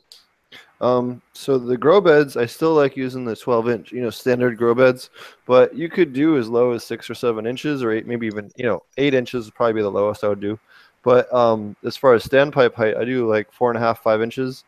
Um, 0.81 1.21
so 1.33 1.57
the 1.57 1.77
grow 1.77 2.01
beds, 2.01 2.35
I 2.35 2.45
still 2.45 2.73
like 2.73 2.97
using 2.97 3.23
the 3.23 3.35
12 3.35 3.69
inch, 3.69 3.91
you 3.93 4.01
know, 4.01 4.09
standard 4.09 4.57
grow 4.57 4.75
beds, 4.75 5.09
but 5.45 5.73
you 5.73 5.89
could 5.89 6.11
do 6.11 6.37
as 6.37 6.49
low 6.49 6.71
as 6.71 6.83
six 6.83 7.09
or 7.09 7.13
seven 7.13 7.45
inches, 7.45 7.81
or 7.81 7.91
eight, 7.91 8.05
maybe 8.05 8.27
even, 8.27 8.51
you 8.57 8.65
know, 8.65 8.83
eight 8.97 9.13
inches 9.13 9.45
would 9.45 9.55
probably 9.55 9.73
be 9.73 9.81
the 9.81 9.89
lowest 9.89 10.23
I 10.23 10.27
would 10.27 10.41
do. 10.41 10.59
But 11.01 11.33
um, 11.33 11.77
as 11.85 11.95
far 11.95 12.13
as 12.13 12.25
standpipe 12.25 12.73
height, 12.73 12.97
I 12.97 13.05
do 13.05 13.29
like 13.29 13.51
four 13.53 13.69
and 13.69 13.77
a 13.77 13.79
half, 13.81 14.03
five 14.03 14.21
inches, 14.21 14.65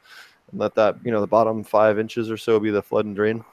and 0.52 0.60
let 0.60 0.76
that, 0.76 0.98
you 1.04 1.12
know, 1.12 1.22
the 1.22 1.28
bottom 1.28 1.64
five 1.64 2.00
inches 2.00 2.32
or 2.32 2.38
so 2.38 2.60
be 2.60 2.70
the 2.70 2.82
flood 2.82 3.06
and 3.06 3.16
drain. 3.16 3.44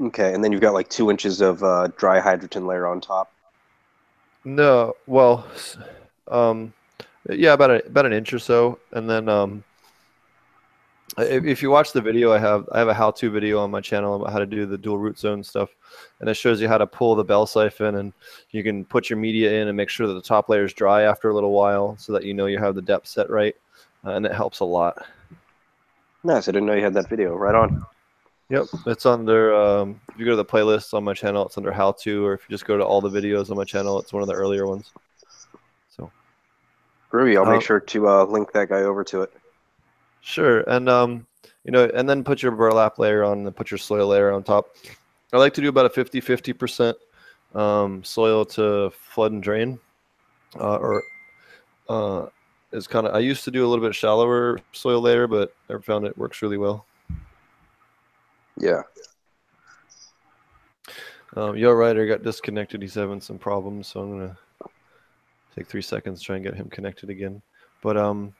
Okay, 0.00 0.34
and 0.34 0.42
then 0.42 0.50
you've 0.50 0.60
got 0.60 0.74
like 0.74 0.88
two 0.88 1.10
inches 1.10 1.40
of 1.40 1.62
uh, 1.62 1.88
dry 1.96 2.20
Hydroton 2.20 2.66
layer 2.66 2.86
on 2.86 3.00
top. 3.00 3.32
No, 4.44 4.94
well, 5.06 5.46
um, 6.28 6.72
yeah, 7.30 7.52
about 7.52 7.70
a, 7.70 7.86
about 7.86 8.04
an 8.04 8.12
inch 8.12 8.32
or 8.32 8.38
so, 8.38 8.78
and 8.92 9.08
then 9.08 9.28
um, 9.28 9.64
if, 11.16 11.44
if 11.44 11.62
you 11.62 11.70
watch 11.70 11.92
the 11.92 12.00
video, 12.00 12.32
I 12.32 12.38
have 12.38 12.68
I 12.72 12.78
have 12.78 12.88
a 12.88 12.94
how-to 12.94 13.30
video 13.30 13.60
on 13.60 13.70
my 13.70 13.80
channel 13.80 14.16
about 14.16 14.32
how 14.32 14.40
to 14.40 14.46
do 14.46 14.66
the 14.66 14.76
dual 14.76 14.98
root 14.98 15.18
zone 15.18 15.44
stuff, 15.44 15.70
and 16.20 16.28
it 16.28 16.34
shows 16.34 16.60
you 16.60 16.68
how 16.68 16.78
to 16.78 16.86
pull 16.86 17.14
the 17.14 17.24
bell 17.24 17.46
siphon, 17.46 17.94
and 17.94 18.12
you 18.50 18.62
can 18.62 18.84
put 18.84 19.08
your 19.08 19.18
media 19.18 19.62
in 19.62 19.68
and 19.68 19.76
make 19.76 19.88
sure 19.88 20.06
that 20.06 20.14
the 20.14 20.20
top 20.22 20.48
layer 20.48 20.64
is 20.64 20.72
dry 20.72 21.02
after 21.02 21.30
a 21.30 21.34
little 21.34 21.52
while, 21.52 21.96
so 21.98 22.12
that 22.12 22.24
you 22.24 22.34
know 22.34 22.46
you 22.46 22.58
have 22.58 22.74
the 22.74 22.82
depth 22.82 23.06
set 23.06 23.30
right, 23.30 23.54
uh, 24.04 24.10
and 24.10 24.26
it 24.26 24.32
helps 24.32 24.58
a 24.58 24.64
lot. 24.64 25.06
Nice. 26.24 26.48
I 26.48 26.52
didn't 26.52 26.66
know 26.66 26.74
you 26.74 26.82
had 26.82 26.94
that 26.94 27.08
video. 27.08 27.34
Right 27.34 27.54
on. 27.54 27.84
Yep, 28.50 28.66
it's 28.86 29.06
under. 29.06 29.54
Um, 29.54 30.00
if 30.12 30.18
you 30.18 30.24
go 30.24 30.32
to 30.32 30.36
the 30.36 30.44
playlists 30.44 30.92
on 30.94 31.04
my 31.04 31.14
channel, 31.14 31.46
it's 31.46 31.56
under 31.56 31.72
how 31.72 31.92
to, 31.92 32.26
or 32.26 32.34
if 32.34 32.42
you 32.48 32.52
just 32.54 32.66
go 32.66 32.76
to 32.76 32.84
all 32.84 33.00
the 33.00 33.08
videos 33.08 33.50
on 33.50 33.56
my 33.56 33.64
channel, 33.64 33.98
it's 33.98 34.12
one 34.12 34.22
of 34.22 34.28
the 34.28 34.34
earlier 34.34 34.66
ones. 34.66 34.92
So. 35.96 36.10
Groovy. 37.10 37.36
I'll 37.36 37.44
Um, 37.44 37.52
make 37.52 37.62
sure 37.62 37.80
to 37.80 38.08
uh, 38.08 38.24
link 38.24 38.52
that 38.52 38.68
guy 38.68 38.82
over 38.82 39.02
to 39.04 39.22
it. 39.22 39.32
Sure, 40.20 40.60
and 40.62 40.88
um, 40.88 41.26
you 41.64 41.72
know, 41.72 41.90
and 41.94 42.08
then 42.08 42.24
put 42.24 42.42
your 42.42 42.52
burlap 42.52 42.98
layer 42.98 43.24
on, 43.24 43.46
and 43.46 43.56
put 43.56 43.70
your 43.70 43.78
soil 43.78 44.08
layer 44.08 44.32
on 44.32 44.42
top. 44.42 44.74
I 45.32 45.38
like 45.38 45.54
to 45.54 45.60
do 45.60 45.68
about 45.68 45.86
a 45.86 45.90
50 45.90 46.20
50% 46.20 46.94
um, 47.54 48.04
soil 48.04 48.44
to 48.46 48.90
flood 48.90 49.32
and 49.32 49.42
drain, 49.42 49.78
uh, 50.60 50.76
or 50.76 51.02
uh, 51.88 52.26
is 52.74 52.86
kind 52.86 53.06
of. 53.06 53.14
I 53.14 53.20
used 53.20 53.44
to 53.44 53.50
do 53.50 53.64
a 53.64 53.68
little 53.68 53.84
bit 53.84 53.94
shallower 53.94 54.58
soil 54.72 55.00
layer, 55.00 55.26
but 55.26 55.54
I 55.70 55.78
found 55.78 56.06
it 56.06 56.18
works 56.18 56.42
really 56.42 56.58
well. 56.58 56.84
Yeah. 58.58 58.82
Um, 61.36 61.56
Yo 61.56 61.72
Rider 61.72 62.06
got 62.06 62.22
disconnected. 62.22 62.82
He's 62.82 62.94
having 62.94 63.20
some 63.20 63.38
problems, 63.38 63.88
so 63.88 64.00
I'm 64.00 64.18
gonna 64.18 64.36
take 65.56 65.66
three 65.66 65.82
seconds 65.82 66.20
to 66.20 66.26
try 66.26 66.36
and 66.36 66.44
get 66.44 66.54
him 66.54 66.68
connected 66.68 67.10
again. 67.10 67.42
But 67.82 67.96
um, 67.96 68.34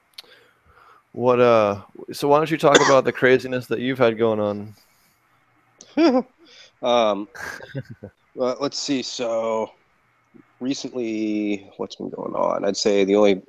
what 1.12 1.40
uh, 1.40 1.82
so 2.12 2.28
why 2.28 2.38
don't 2.38 2.50
you 2.50 2.58
talk 2.58 2.76
about 2.76 3.04
the 3.04 3.12
craziness 3.12 3.66
that 3.66 3.80
you've 3.80 3.98
had 3.98 4.18
going 4.18 4.40
on? 4.40 4.74
um, 6.82 7.28
well, 8.34 8.56
let's 8.60 8.78
see. 8.78 9.02
So 9.02 9.70
recently, 10.64 11.70
what's 11.76 11.96
been 11.96 12.08
going 12.08 12.34
on? 12.34 12.64
I'd 12.64 12.76
say 12.76 13.04
the 13.04 13.16
only 13.16 13.42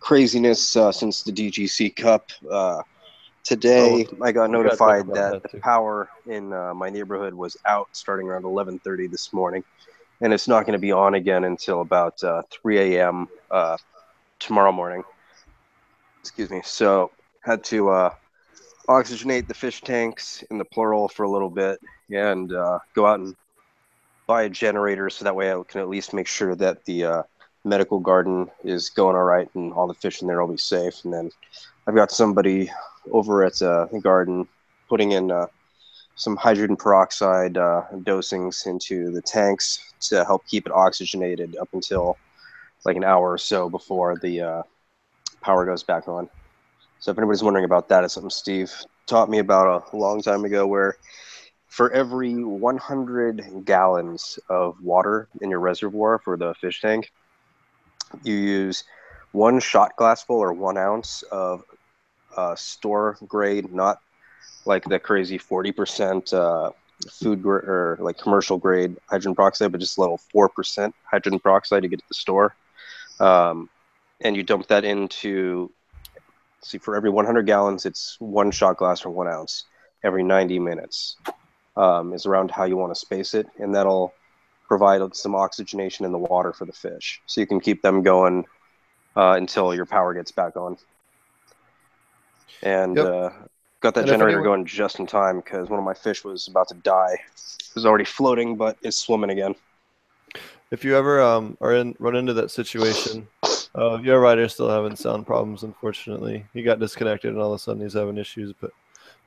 craziness 0.00 0.74
uh, 0.74 0.90
since 0.90 1.22
the 1.22 1.30
DGC 1.30 1.94
Cup. 1.94 2.30
Uh, 2.50 2.82
today, 3.44 4.06
I 4.22 4.32
got 4.32 4.50
we 4.50 4.56
gotta 4.56 4.76
talk 4.76 4.96
notified 4.96 5.06
that 5.14 5.42
that 5.42 5.52
the 5.52 5.60
power 5.60 6.08
in 6.26 6.52
uh, 6.52 6.72
my 6.74 6.88
neighborhood 6.88 7.34
was 7.34 7.56
out 7.66 7.88
starting 7.92 8.26
around 8.26 8.44
11:30 8.44 9.10
this 9.10 9.32
morning, 9.32 9.62
and 10.22 10.32
it's 10.32 10.48
not 10.48 10.64
going 10.64 10.72
to 10.72 10.78
be 10.78 10.92
on 10.92 11.14
again 11.14 11.44
until 11.44 11.82
about 11.82 12.22
uh, 12.24 12.42
3 12.50 12.96
a.m. 12.96 13.28
Uh, 13.50 13.76
tomorrow 14.40 14.72
morning. 14.72 15.04
Excuse 16.20 16.50
me. 16.50 16.62
So 16.64 17.10
had 17.44 17.62
to 17.64 17.90
uh, 17.90 18.10
oxygenate 18.88 19.46
the 19.46 19.54
fish 19.54 19.82
tanks 19.82 20.42
in 20.50 20.58
the 20.58 20.64
plural 20.64 21.08
for 21.08 21.24
a 21.24 21.30
little 21.30 21.50
bit 21.50 21.78
and 22.10 22.52
uh, 22.52 22.78
go 22.94 23.06
out 23.06 23.20
and 23.20 23.34
buy 24.32 24.44
a 24.44 24.48
generator 24.48 25.10
so 25.10 25.26
that 25.26 25.36
way 25.36 25.52
I 25.52 25.62
can 25.68 25.82
at 25.82 25.90
least 25.90 26.14
make 26.14 26.26
sure 26.26 26.54
that 26.54 26.86
the 26.86 27.04
uh, 27.04 27.22
medical 27.64 28.00
garden 28.00 28.50
is 28.64 28.88
going 28.88 29.14
all 29.14 29.24
right 29.24 29.46
and 29.54 29.74
all 29.74 29.86
the 29.86 29.92
fish 29.92 30.22
in 30.22 30.26
there 30.26 30.40
will 30.40 30.54
be 30.54 30.56
safe. 30.56 31.04
And 31.04 31.12
then 31.12 31.30
I've 31.86 31.94
got 31.94 32.10
somebody 32.10 32.70
over 33.10 33.44
at 33.44 33.60
uh, 33.60 33.88
the 33.92 34.00
garden 34.00 34.48
putting 34.88 35.12
in 35.12 35.30
uh, 35.30 35.48
some 36.14 36.36
hydrogen 36.36 36.76
peroxide 36.76 37.58
uh, 37.58 37.82
dosings 38.04 38.66
into 38.66 39.10
the 39.10 39.20
tanks 39.20 39.92
to 40.08 40.24
help 40.24 40.46
keep 40.46 40.64
it 40.64 40.72
oxygenated 40.72 41.54
up 41.60 41.68
until 41.74 42.16
like 42.86 42.96
an 42.96 43.04
hour 43.04 43.32
or 43.32 43.38
so 43.38 43.68
before 43.68 44.16
the 44.16 44.40
uh, 44.40 44.62
power 45.42 45.66
goes 45.66 45.82
back 45.82 46.08
on. 46.08 46.26
So 47.00 47.10
if 47.10 47.18
anybody's 47.18 47.42
wondering 47.42 47.66
about 47.66 47.90
that, 47.90 48.02
it's 48.02 48.14
something 48.14 48.30
Steve 48.30 48.72
taught 49.06 49.28
me 49.28 49.40
about 49.40 49.92
a 49.92 49.94
long 49.94 50.22
time 50.22 50.46
ago 50.46 50.66
where 50.66 50.96
for 51.72 51.90
every 51.92 52.44
100 52.44 53.64
gallons 53.64 54.38
of 54.50 54.78
water 54.82 55.26
in 55.40 55.48
your 55.48 55.58
reservoir 55.58 56.18
for 56.18 56.36
the 56.36 56.52
fish 56.60 56.82
tank, 56.82 57.10
you 58.22 58.34
use 58.34 58.84
one 59.32 59.58
shot 59.58 59.96
glassful 59.96 60.36
or 60.36 60.52
one 60.52 60.76
ounce 60.76 61.22
of 61.32 61.62
uh, 62.36 62.54
store 62.56 63.16
grade, 63.26 63.72
not 63.72 63.96
like 64.66 64.84
the 64.84 64.98
crazy 64.98 65.38
40% 65.38 66.34
uh, 66.34 66.72
food 67.10 67.42
gr- 67.42 67.56
or 67.56 67.98
like 68.02 68.18
commercial 68.18 68.58
grade 68.58 68.94
hydrogen 69.08 69.34
peroxide, 69.34 69.72
but 69.72 69.80
just 69.80 69.96
level 69.96 70.20
4% 70.34 70.92
hydrogen 71.04 71.40
peroxide 71.40 71.84
to 71.84 71.88
get 71.88 72.00
to 72.00 72.04
the 72.06 72.14
store. 72.14 72.54
Um, 73.18 73.70
and 74.20 74.36
you 74.36 74.42
dump 74.42 74.68
that 74.68 74.84
into, 74.84 75.72
see, 76.60 76.76
for 76.76 76.96
every 76.96 77.08
100 77.08 77.46
gallons, 77.46 77.86
it's 77.86 78.18
one 78.20 78.50
shot 78.50 78.76
glass 78.76 79.06
or 79.06 79.10
one 79.10 79.26
ounce 79.26 79.64
every 80.04 80.22
90 80.22 80.58
minutes 80.58 81.16
um, 81.76 82.12
is 82.12 82.26
around 82.26 82.50
how 82.50 82.64
you 82.64 82.76
want 82.76 82.92
to 82.94 82.98
space 83.00 83.34
it, 83.34 83.46
and 83.58 83.74
that'll 83.74 84.12
provide 84.68 85.00
some 85.14 85.34
oxygenation 85.34 86.04
in 86.06 86.12
the 86.12 86.18
water 86.18 86.52
for 86.52 86.64
the 86.64 86.72
fish, 86.72 87.20
so 87.26 87.40
you 87.40 87.46
can 87.46 87.60
keep 87.60 87.82
them 87.82 88.02
going 88.02 88.44
uh, 89.16 89.32
until 89.32 89.74
your 89.74 89.86
power 89.86 90.14
gets 90.14 90.30
back 90.32 90.56
on. 90.56 90.76
And 92.62 92.96
Yep. 92.96 93.06
uh, 93.06 93.30
got 93.80 93.94
that 93.94 94.00
And 94.00 94.08
generator 94.08 94.38
anyone- 94.38 94.44
going 94.60 94.64
just 94.66 94.98
in 94.98 95.06
time 95.06 95.36
because 95.40 95.68
one 95.68 95.78
of 95.78 95.84
my 95.84 95.94
fish 95.94 96.24
was 96.24 96.48
about 96.48 96.68
to 96.68 96.74
die. 96.74 97.14
It 97.34 97.74
was 97.74 97.84
already 97.86 98.04
floating, 98.04 98.56
but 98.56 98.76
is 98.82 98.96
swimming 98.96 99.30
again. 99.30 99.54
If 100.70 100.84
you 100.84 100.96
ever 100.96 101.20
um, 101.20 101.58
are 101.60 101.74
in 101.74 101.94
run 101.98 102.16
into 102.16 102.32
that 102.34 102.50
situation, 102.50 103.28
uh, 103.74 103.98
Yo 104.02 104.16
Rider's 104.16 104.54
still 104.54 104.70
having 104.70 104.96
sound 104.96 105.26
problems. 105.26 105.64
Unfortunately, 105.64 106.46
he 106.54 106.62
got 106.62 106.78
disconnected, 106.78 107.32
and 107.32 107.42
all 107.42 107.52
of 107.52 107.56
a 107.56 107.58
sudden 107.58 107.82
he's 107.82 107.92
having 107.92 108.16
issues. 108.16 108.54
But 108.58 108.70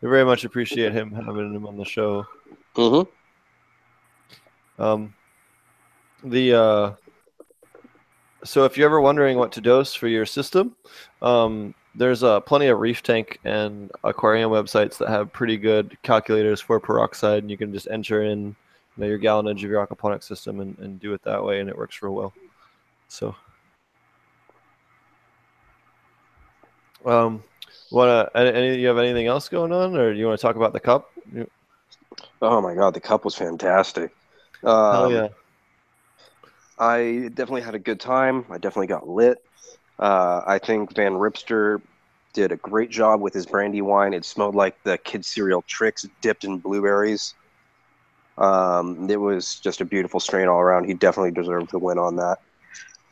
we 0.06 0.12
very 0.12 0.24
much 0.24 0.46
appreciate 0.46 0.92
him 0.92 1.12
having 1.12 1.52
him 1.52 1.66
on 1.66 1.78
the 1.78 1.84
show. 1.84 2.28
Mm-hmm. 2.76 3.10
Um, 4.82 5.16
the 6.24 6.54
uh, 6.54 6.92
so 8.44 8.66
if 8.66 8.78
you're 8.78 8.86
ever 8.86 9.02
wondering 9.02 9.40
what 9.40 9.52
to 9.54 9.62
dose 9.62 9.96
for 9.96 10.08
your 10.08 10.28
system, 10.28 10.76
um, 11.24 11.74
there's 11.96 12.22
uh, 12.22 12.40
plenty 12.42 12.68
of 12.68 12.80
reef 12.80 13.02
tank 13.02 13.40
and 13.46 13.92
aquarium 14.04 14.52
websites 14.52 15.00
that 15.00 15.10
have 15.10 15.34
pretty 15.34 15.58
good 15.58 15.98
calculators 16.04 16.62
for 16.62 16.80
peroxide, 16.80 17.42
and 17.42 17.50
you 17.50 17.58
can 17.58 17.74
just 17.74 17.88
enter 17.90 18.22
in 18.22 18.50
you 18.50 18.56
know, 18.98 19.08
your 19.08 19.18
gallonage 19.18 19.64
of 19.64 19.72
your 19.72 19.86
aquaponic 19.88 20.22
system 20.24 20.60
and, 20.60 20.78
and 20.78 21.00
do 21.00 21.16
it 21.16 21.24
that 21.24 21.44
way, 21.44 21.62
and 21.62 21.68
it 21.68 21.76
works 21.76 22.04
real 22.04 22.14
well. 22.14 22.34
So, 23.08 23.36
um, 27.06 27.44
wanna 27.96 28.30
any, 28.36 28.50
any 28.52 28.80
you 28.80 28.88
have 28.88 28.98
anything 28.98 29.28
else 29.28 29.50
going 29.50 29.72
on, 29.72 29.96
or 29.96 30.14
do 30.14 30.20
you 30.20 30.28
want 30.28 30.40
to 30.40 30.46
talk 30.46 30.56
about 30.56 30.74
the 30.74 30.80
cup? 30.80 31.12
Oh 32.42 32.62
my 32.62 32.76
god, 32.76 32.94
the 32.94 33.00
cup 33.02 33.26
was 33.26 33.36
fantastic. 33.36 34.14
Hell 34.90 35.06
Um, 35.06 35.12
yeah! 35.12 35.28
I 36.78 37.30
definitely 37.34 37.62
had 37.62 37.76
a 37.76 37.80
good 37.80 38.00
time. 38.00 38.46
I 38.50 38.58
definitely 38.58 38.88
got 38.88 39.08
lit. 39.08 39.44
Uh, 39.98 40.42
I 40.46 40.60
think 40.60 40.94
Van 40.96 41.14
Ripster 41.14 41.82
did 42.34 42.52
a 42.52 42.58
great 42.58 42.90
job 42.90 43.22
with 43.22 43.34
his 43.34 43.46
Brandywine. 43.46 44.14
It 44.14 44.26
smelled 44.26 44.56
like 44.56 44.82
the 44.84 44.98
kid 44.98 45.24
cereal 45.24 45.62
Trix 45.64 46.06
dipped 46.22 46.44
in 46.44 46.58
blueberries. 46.60 47.34
Um, 48.38 49.10
it 49.10 49.16
was 49.20 49.56
just 49.62 49.80
a 49.80 49.86
beautiful 49.86 50.20
strain 50.20 50.48
all 50.50 50.60
around. 50.60 50.84
He 50.86 50.94
definitely 50.94 51.32
deserved 51.32 51.72
the 51.72 51.80
win 51.80 51.98
on 51.98 52.18
that. 52.18 52.40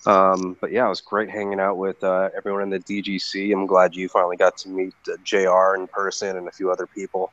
Um, 0.06 0.58
but 0.60 0.72
yeah, 0.72 0.86
it 0.86 0.90
was 0.90 1.02
great 1.02 1.30
hanging 1.30 1.60
out 1.60 1.78
with 1.78 2.04
uh, 2.04 2.30
everyone 2.38 2.64
in 2.64 2.70
the 2.70 2.80
DGC. 2.80 3.54
I'm 3.54 3.66
glad 3.66 3.96
you 3.96 4.10
finally 4.10 4.38
got 4.38 4.58
to 4.58 4.70
meet 4.70 4.94
uh, 5.08 5.18
JR 5.24 5.76
in 5.76 5.88
person 5.88 6.38
and 6.38 6.48
a 6.48 6.52
few 6.52 6.72
other 6.72 6.88
people. 6.88 7.32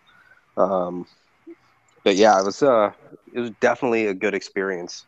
Um, 0.56 1.06
but 2.04 2.16
yeah, 2.16 2.38
it 2.38 2.44
was 2.44 2.62
uh, 2.62 2.92
it 3.32 3.40
was 3.40 3.50
definitely 3.60 4.06
a 4.06 4.14
good 4.14 4.34
experience 4.34 5.06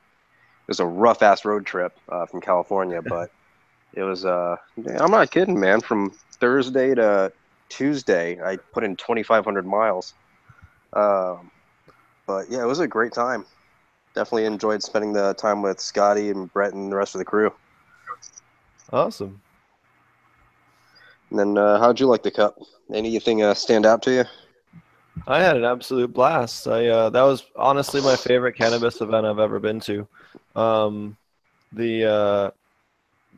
it 0.62 0.70
was 0.70 0.80
a 0.80 0.86
rough 0.86 1.22
ass 1.22 1.44
road 1.44 1.66
trip 1.66 1.92
uh, 2.10 2.26
from 2.26 2.40
California, 2.40 3.00
but 3.08 3.30
it 3.94 4.02
was. 4.02 4.24
Uh, 4.24 4.56
I'm 4.98 5.10
not 5.10 5.30
kidding, 5.30 5.58
man. 5.58 5.80
From 5.80 6.12
Thursday 6.40 6.94
to 6.94 7.32
Tuesday, 7.68 8.40
I 8.40 8.58
put 8.72 8.84
in 8.84 8.96
2,500 8.96 9.66
miles. 9.66 10.14
Um, 10.94 11.50
but 12.26 12.50
yeah, 12.50 12.62
it 12.62 12.66
was 12.66 12.80
a 12.80 12.86
great 12.86 13.12
time. 13.12 13.44
Definitely 14.14 14.44
enjoyed 14.44 14.82
spending 14.82 15.12
the 15.12 15.34
time 15.34 15.62
with 15.62 15.80
Scotty 15.80 16.30
and 16.30 16.52
Brett 16.52 16.74
and 16.74 16.92
the 16.92 16.96
rest 16.96 17.14
of 17.14 17.18
the 17.18 17.24
crew. 17.24 17.52
Awesome. 18.92 19.40
And 21.30 21.38
then, 21.38 21.56
uh, 21.56 21.78
how'd 21.78 21.98
you 21.98 22.06
like 22.06 22.22
the 22.22 22.30
cup? 22.30 22.58
Anything 22.92 23.42
uh, 23.42 23.54
stand 23.54 23.86
out 23.86 24.02
to 24.02 24.12
you? 24.12 24.24
I 25.26 25.40
had 25.40 25.56
an 25.56 25.64
absolute 25.64 26.12
blast. 26.12 26.66
I 26.66 26.88
uh, 26.88 27.10
that 27.10 27.22
was 27.22 27.44
honestly 27.56 28.00
my 28.00 28.16
favorite 28.16 28.54
cannabis 28.54 29.00
event 29.00 29.26
I've 29.26 29.38
ever 29.38 29.58
been 29.58 29.80
to. 29.80 30.06
Um, 30.56 31.16
the 31.72 32.04
uh, 32.04 32.50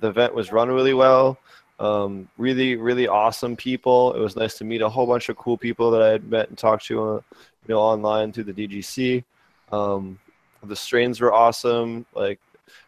the 0.00 0.08
event 0.08 0.34
was 0.34 0.52
run 0.52 0.68
really 0.70 0.94
well. 0.94 1.38
Um, 1.80 2.28
really, 2.38 2.76
really 2.76 3.08
awesome 3.08 3.56
people. 3.56 4.14
It 4.14 4.20
was 4.20 4.36
nice 4.36 4.56
to 4.58 4.64
meet 4.64 4.80
a 4.80 4.88
whole 4.88 5.06
bunch 5.06 5.28
of 5.28 5.36
cool 5.36 5.56
people 5.56 5.90
that 5.90 6.02
I 6.02 6.08
had 6.08 6.30
met 6.30 6.48
and 6.48 6.56
talked 6.56 6.86
to, 6.86 7.02
uh, 7.02 7.20
you 7.66 7.74
know, 7.74 7.80
online 7.80 8.32
through 8.32 8.44
the 8.44 8.52
DGC. 8.52 9.24
Um, 9.72 10.18
the 10.68 10.76
strains 10.76 11.20
were 11.20 11.32
awesome. 11.32 12.06
Like 12.14 12.40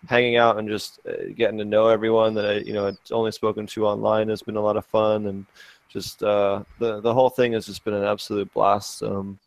hanging 0.08 0.36
out 0.36 0.58
and 0.58 0.68
just 0.68 1.00
uh, 1.08 1.32
getting 1.34 1.58
to 1.58 1.64
know 1.64 1.88
everyone 1.88 2.34
that 2.34 2.46
I, 2.46 2.52
you 2.58 2.72
know, 2.72 2.86
had 2.86 2.98
only 3.10 3.32
spoken 3.32 3.66
to 3.68 3.86
online 3.86 4.28
has 4.28 4.42
been 4.42 4.56
a 4.56 4.60
lot 4.60 4.76
of 4.76 4.84
fun 4.86 5.26
and 5.26 5.46
just 5.88 6.22
uh, 6.22 6.62
the 6.78 7.00
the 7.00 7.14
whole 7.14 7.30
thing 7.30 7.52
has 7.52 7.64
just 7.66 7.84
been 7.84 7.94
an 7.94 8.04
absolute 8.04 8.52
blast. 8.52 9.02
Um, 9.02 9.38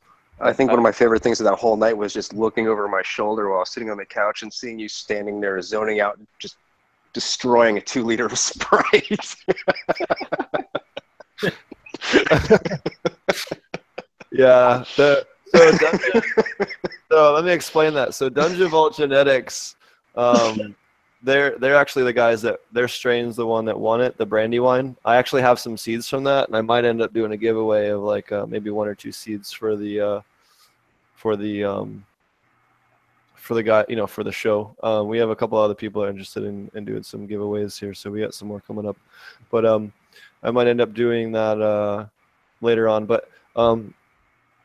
I 0.42 0.54
think 0.54 0.70
one 0.70 0.80
of 0.80 0.84
my 0.84 0.92
favorite 0.92 1.22
things 1.22 1.40
of 1.40 1.44
that 1.46 1.56
whole 1.56 1.76
night 1.76 1.98
was 1.98 2.14
just 2.14 2.34
looking 2.34 2.68
over 2.68 2.88
my 2.88 3.02
shoulder 3.04 3.50
while 3.50 3.66
sitting 3.66 3.92
on 3.92 3.98
the 3.98 4.06
couch 4.06 4.42
and 4.42 4.52
seeing 4.52 4.80
you 4.80 4.88
standing 4.88 5.42
there 5.42 5.62
zoning 5.62 6.00
out, 6.00 6.18
and 6.18 6.26
just 6.40 6.58
destroying 7.14 7.78
a 7.78 7.82
two 7.82 8.04
liter 8.04 8.26
of 8.26 8.38
Sprite. 8.48 9.10
yeah, 14.32 14.84
the 14.96 15.28
so 15.56 15.78
Dungeon, 15.78 16.22
so 17.12 17.34
let 17.34 17.46
me 17.46 17.52
explain 17.52 17.94
that. 17.94 18.14
So 18.14 18.30
Dungeon 18.30 18.68
Vault 18.70 18.96
Genetics, 18.96 19.76
um, 20.16 20.76
they're 21.22 21.58
they're 21.58 21.76
actually 21.76 22.04
the 22.04 22.14
guys 22.14 22.42
that 22.44 22.60
their 22.72 22.88
strain's 22.88 23.36
the 23.36 23.46
one 23.46 23.66
that 23.66 23.80
won 23.80 24.02
it, 24.02 24.18
the 24.18 24.26
Brandywine. 24.26 24.96
I 25.06 25.18
actually 25.18 25.42
have 25.42 25.60
some 25.60 25.78
seeds 25.78 26.08
from 26.08 26.24
that, 26.26 26.48
and 26.48 26.56
I 26.56 26.62
might 26.62 26.86
end 26.86 27.02
up 27.02 27.14
doing 27.14 27.32
a 27.32 27.38
giveaway 27.38 27.88
of 27.90 28.02
like 28.02 28.32
uh, 28.32 28.46
maybe 28.46 28.70
one 28.70 28.88
or 28.88 28.96
two 28.96 29.12
seeds 29.12 29.52
for 29.52 29.76
the 29.76 30.00
uh, 30.00 30.22
for 31.16 31.36
the 31.36 31.64
um, 31.64 32.06
for 33.50 33.56
the 33.56 33.64
guy, 33.64 33.84
you 33.90 33.96
know, 33.96 34.08
for 34.08 34.24
the 34.24 34.32
show. 34.32 34.76
Um, 34.84 35.08
we 35.08 35.18
have 35.18 35.30
a 35.30 35.36
couple 35.36 35.58
other 35.58 35.74
people 35.74 36.04
are 36.04 36.10
interested 36.10 36.44
in, 36.44 36.70
in 36.76 36.86
doing 36.86 37.02
some 37.02 37.28
giveaways 37.28 37.80
here, 37.80 37.94
so 37.94 38.12
we 38.12 38.22
got 38.22 38.34
some 38.34 38.48
more 38.48 38.62
coming 38.62 38.88
up. 38.88 38.96
But 39.50 39.66
um, 39.66 39.92
I 40.44 40.52
might 40.52 40.68
end 40.68 40.82
up 40.82 40.94
doing 40.94 41.32
that 41.32 41.60
uh, 41.60 42.06
later 42.62 42.88
on. 42.88 43.06
But 43.06 43.30
um, 43.56 43.94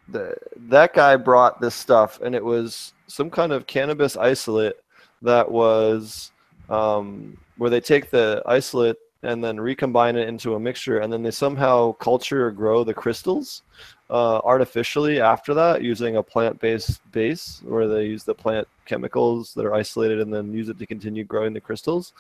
the, 0.08 0.34
that 0.68 0.94
guy 0.94 1.16
brought 1.16 1.60
this 1.60 1.74
stuff, 1.74 2.20
and 2.20 2.34
it 2.34 2.44
was 2.44 2.92
some 3.06 3.30
kind 3.30 3.52
of 3.52 3.66
cannabis 3.66 4.16
isolate 4.16 4.76
that 5.22 5.50
was 5.50 6.32
um, 6.68 7.36
where 7.56 7.70
they 7.70 7.80
take 7.80 8.10
the 8.10 8.42
isolate 8.46 8.96
and 9.22 9.42
then 9.42 9.58
recombine 9.58 10.16
it 10.16 10.28
into 10.28 10.54
a 10.54 10.60
mixture, 10.60 10.98
and 10.98 11.10
then 11.10 11.22
they 11.22 11.30
somehow 11.30 11.92
culture 11.92 12.46
or 12.46 12.50
grow 12.50 12.84
the 12.84 12.92
crystals 12.92 13.62
uh, 14.10 14.38
artificially 14.44 15.18
after 15.18 15.54
that 15.54 15.82
using 15.82 16.16
a 16.16 16.22
plant-based 16.22 17.00
base, 17.10 17.62
where 17.64 17.88
they 17.88 18.04
use 18.04 18.24
the 18.24 18.34
plant 18.34 18.68
chemicals 18.84 19.54
that 19.54 19.64
are 19.64 19.74
isolated 19.74 20.20
and 20.20 20.32
then 20.32 20.52
use 20.52 20.68
it 20.68 20.78
to 20.78 20.86
continue 20.86 21.24
growing 21.24 21.54
the 21.54 21.60
crystals. 21.60 22.12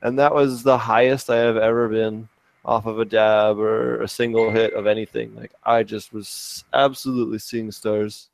And 0.00 0.18
that 0.18 0.34
was 0.34 0.62
the 0.62 0.78
highest 0.78 1.28
I 1.28 1.36
have 1.36 1.58
ever 1.58 1.88
been 1.88 2.26
off 2.64 2.86
of 2.86 2.98
a 2.98 3.04
dab 3.04 3.58
or 3.58 4.02
a 4.02 4.08
single 4.08 4.50
hit 4.50 4.74
of 4.74 4.86
anything. 4.86 5.34
Like 5.34 5.52
I 5.64 5.82
just 5.82 6.12
was 6.12 6.64
absolutely 6.72 7.38
seeing 7.38 7.70
stars. 7.70 8.28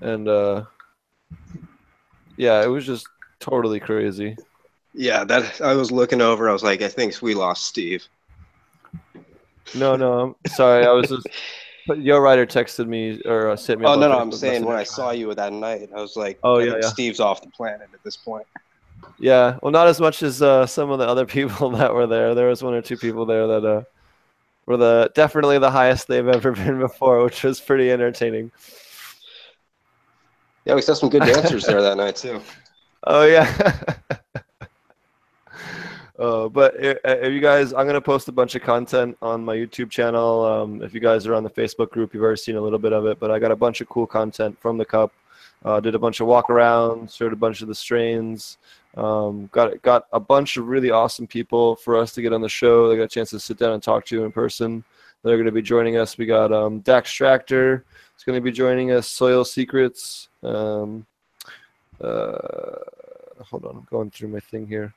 And 0.00 0.28
uh 0.28 0.64
yeah, 2.36 2.62
it 2.62 2.68
was 2.68 2.86
just 2.86 3.06
totally 3.40 3.78
crazy. 3.78 4.36
Yeah, 4.94 5.24
that 5.24 5.60
I 5.60 5.74
was 5.74 5.90
looking 5.90 6.20
over. 6.20 6.48
I 6.48 6.52
was 6.52 6.62
like, 6.62 6.82
I 6.82 6.88
think 6.88 7.20
we 7.22 7.34
lost 7.34 7.66
Steve. 7.66 8.06
No, 9.74 9.96
no, 9.96 10.20
I'm 10.44 10.50
sorry. 10.50 10.86
I 10.86 10.92
was 10.92 11.08
just 11.08 11.26
but 11.86 12.00
Yo 12.00 12.18
Rider 12.18 12.46
texted 12.46 12.86
me 12.86 13.20
or 13.24 13.50
uh, 13.50 13.56
sent 13.56 13.80
me. 13.80 13.86
Oh 13.86 13.94
no, 13.98 14.08
no, 14.08 14.18
I'm 14.18 14.32
saying 14.32 14.64
when 14.64 14.76
I 14.76 14.84
saw 14.84 15.10
you 15.10 15.34
that 15.34 15.52
night, 15.52 15.90
I 15.94 16.00
was 16.00 16.16
like, 16.16 16.38
Oh, 16.42 16.58
yeah, 16.58 16.74
yeah. 16.80 16.88
Steve's 16.88 17.20
off 17.20 17.42
the 17.42 17.50
planet 17.50 17.88
at 17.92 18.02
this 18.04 18.16
point. 18.16 18.46
Yeah, 19.22 19.56
well, 19.62 19.70
not 19.70 19.86
as 19.86 20.00
much 20.00 20.24
as 20.24 20.42
uh, 20.42 20.66
some 20.66 20.90
of 20.90 20.98
the 20.98 21.06
other 21.06 21.24
people 21.38 21.70
that 21.70 21.94
were 21.94 22.08
there. 22.08 22.34
There 22.34 22.48
was 22.48 22.62
one 22.62 22.74
or 22.74 22.82
two 22.82 22.96
people 22.96 23.24
there 23.24 23.46
that 23.46 23.64
uh, 23.64 23.82
were 24.66 24.76
the 24.76 25.12
definitely 25.14 25.58
the 25.60 25.70
highest 25.70 26.08
they've 26.08 26.26
ever 26.26 26.50
been 26.62 26.80
before, 26.80 27.22
which 27.22 27.44
was 27.44 27.60
pretty 27.60 27.92
entertaining. 27.92 28.50
Yeah, 30.64 30.74
we 30.74 30.82
saw 30.82 30.94
some 30.94 31.08
good 31.08 31.22
dancers 31.26 31.64
there 31.64 31.80
that 31.80 31.96
night 31.96 32.16
too. 32.16 32.42
Oh 33.04 33.24
yeah. 33.24 33.72
Uh, 36.18 36.48
but 36.48 36.74
if 36.76 37.32
you 37.32 37.40
guys, 37.40 37.72
I'm 37.72 37.86
gonna 37.86 38.00
post 38.00 38.28
a 38.28 38.32
bunch 38.32 38.54
of 38.54 38.62
content 38.62 39.16
on 39.22 39.44
my 39.44 39.56
YouTube 39.56 39.90
channel. 39.90 40.44
Um, 40.44 40.82
if 40.82 40.94
you 40.94 41.00
guys 41.00 41.26
are 41.26 41.34
on 41.34 41.42
the 41.42 41.50
Facebook 41.50 41.90
group, 41.90 42.12
you've 42.12 42.22
already 42.22 42.40
seen 42.40 42.56
a 42.56 42.60
little 42.60 42.78
bit 42.78 42.92
of 42.92 43.06
it. 43.06 43.18
But 43.18 43.30
I 43.30 43.38
got 43.38 43.50
a 43.50 43.56
bunch 43.56 43.80
of 43.80 43.88
cool 43.88 44.06
content 44.06 44.60
from 44.60 44.78
the 44.78 44.84
cup. 44.84 45.12
Uh, 45.64 45.78
did 45.78 45.94
a 45.94 45.98
bunch 45.98 46.20
of 46.20 46.26
walk 46.26 46.48
arounds, 46.48 47.16
showed 47.16 47.32
a 47.32 47.36
bunch 47.36 47.62
of 47.62 47.68
the 47.68 47.74
strains. 47.74 48.58
Um, 48.96 49.48
got 49.52 49.80
got 49.82 50.06
a 50.12 50.20
bunch 50.20 50.56
of 50.56 50.68
really 50.68 50.90
awesome 50.90 51.26
people 51.26 51.76
for 51.76 51.96
us 51.96 52.12
to 52.14 52.22
get 52.22 52.32
on 52.32 52.42
the 52.42 52.48
show. 52.48 52.88
They 52.88 52.96
got 52.96 53.04
a 53.04 53.08
chance 53.08 53.30
to 53.30 53.40
sit 53.40 53.58
down 53.58 53.72
and 53.72 53.82
talk 53.82 54.04
to 54.06 54.14
you 54.14 54.24
in 54.24 54.32
person. 54.32 54.84
They're 55.22 55.36
going 55.36 55.46
to 55.46 55.52
be 55.52 55.62
joining 55.62 55.96
us. 55.96 56.18
We 56.18 56.26
got 56.26 56.52
um, 56.52 56.80
Dax 56.80 57.12
Tractor. 57.12 57.84
is 58.18 58.24
going 58.24 58.36
to 58.36 58.42
be 58.42 58.52
joining 58.52 58.90
us. 58.90 59.08
Soil 59.08 59.44
Secrets. 59.44 60.28
Um, 60.42 61.06
uh, 62.00 62.78
hold 63.44 63.64
on, 63.64 63.76
I'm 63.76 63.86
going 63.90 64.10
through 64.10 64.28
my 64.28 64.40
thing 64.40 64.66
here. 64.66 64.92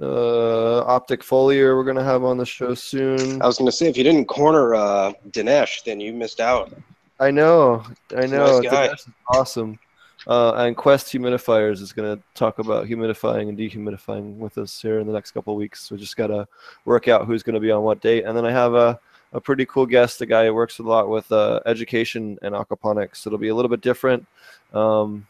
Uh, 0.00 0.82
Optic 0.82 1.22
Foliar, 1.22 1.76
we're 1.76 1.84
going 1.84 1.96
to 1.96 2.04
have 2.04 2.24
on 2.24 2.36
the 2.36 2.46
show 2.46 2.74
soon. 2.74 3.40
I 3.40 3.46
was 3.46 3.58
gonna 3.58 3.72
say 3.72 3.88
if 3.88 3.96
you 3.96 4.04
didn't 4.04 4.26
corner 4.26 4.74
uh, 4.74 5.12
Dinesh, 5.30 5.84
then 5.84 6.00
you 6.00 6.12
missed 6.12 6.40
out. 6.40 6.72
I 7.18 7.30
know, 7.30 7.84
I 8.16 8.26
know. 8.26 8.60
nice. 8.60 8.72
Dinesh 8.72 8.92
is 8.92 9.08
awesome. 9.28 9.78
Uh, 10.26 10.54
and 10.54 10.76
Quest 10.76 11.08
Humidifiers 11.08 11.80
is 11.80 11.92
going 11.92 12.16
to 12.16 12.22
talk 12.34 12.58
about 12.58 12.86
humidifying 12.86 13.48
and 13.48 13.58
dehumidifying 13.58 14.38
with 14.38 14.56
us 14.56 14.80
here 14.80 14.98
in 14.98 15.06
the 15.06 15.12
next 15.12 15.32
couple 15.32 15.54
weeks. 15.54 15.90
We 15.90 15.98
just 15.98 16.16
got 16.16 16.28
to 16.28 16.48
work 16.84 17.08
out 17.08 17.26
who's 17.26 17.42
going 17.42 17.54
to 17.54 17.60
be 17.60 17.70
on 17.70 17.82
what 17.82 18.00
date. 18.00 18.24
And 18.24 18.36
then 18.36 18.46
I 18.46 18.50
have 18.50 18.74
a, 18.74 18.98
a 19.32 19.40
pretty 19.40 19.66
cool 19.66 19.84
guest, 19.84 20.22
a 20.22 20.26
guy 20.26 20.46
who 20.46 20.54
works 20.54 20.78
a 20.78 20.82
lot 20.82 21.08
with 21.08 21.30
uh, 21.30 21.60
education 21.66 22.38
and 22.42 22.54
aquaponics. 22.54 23.26
It'll 23.26 23.38
be 23.38 23.48
a 23.48 23.54
little 23.54 23.68
bit 23.68 23.82
different. 23.82 24.26
Um, 24.72 25.26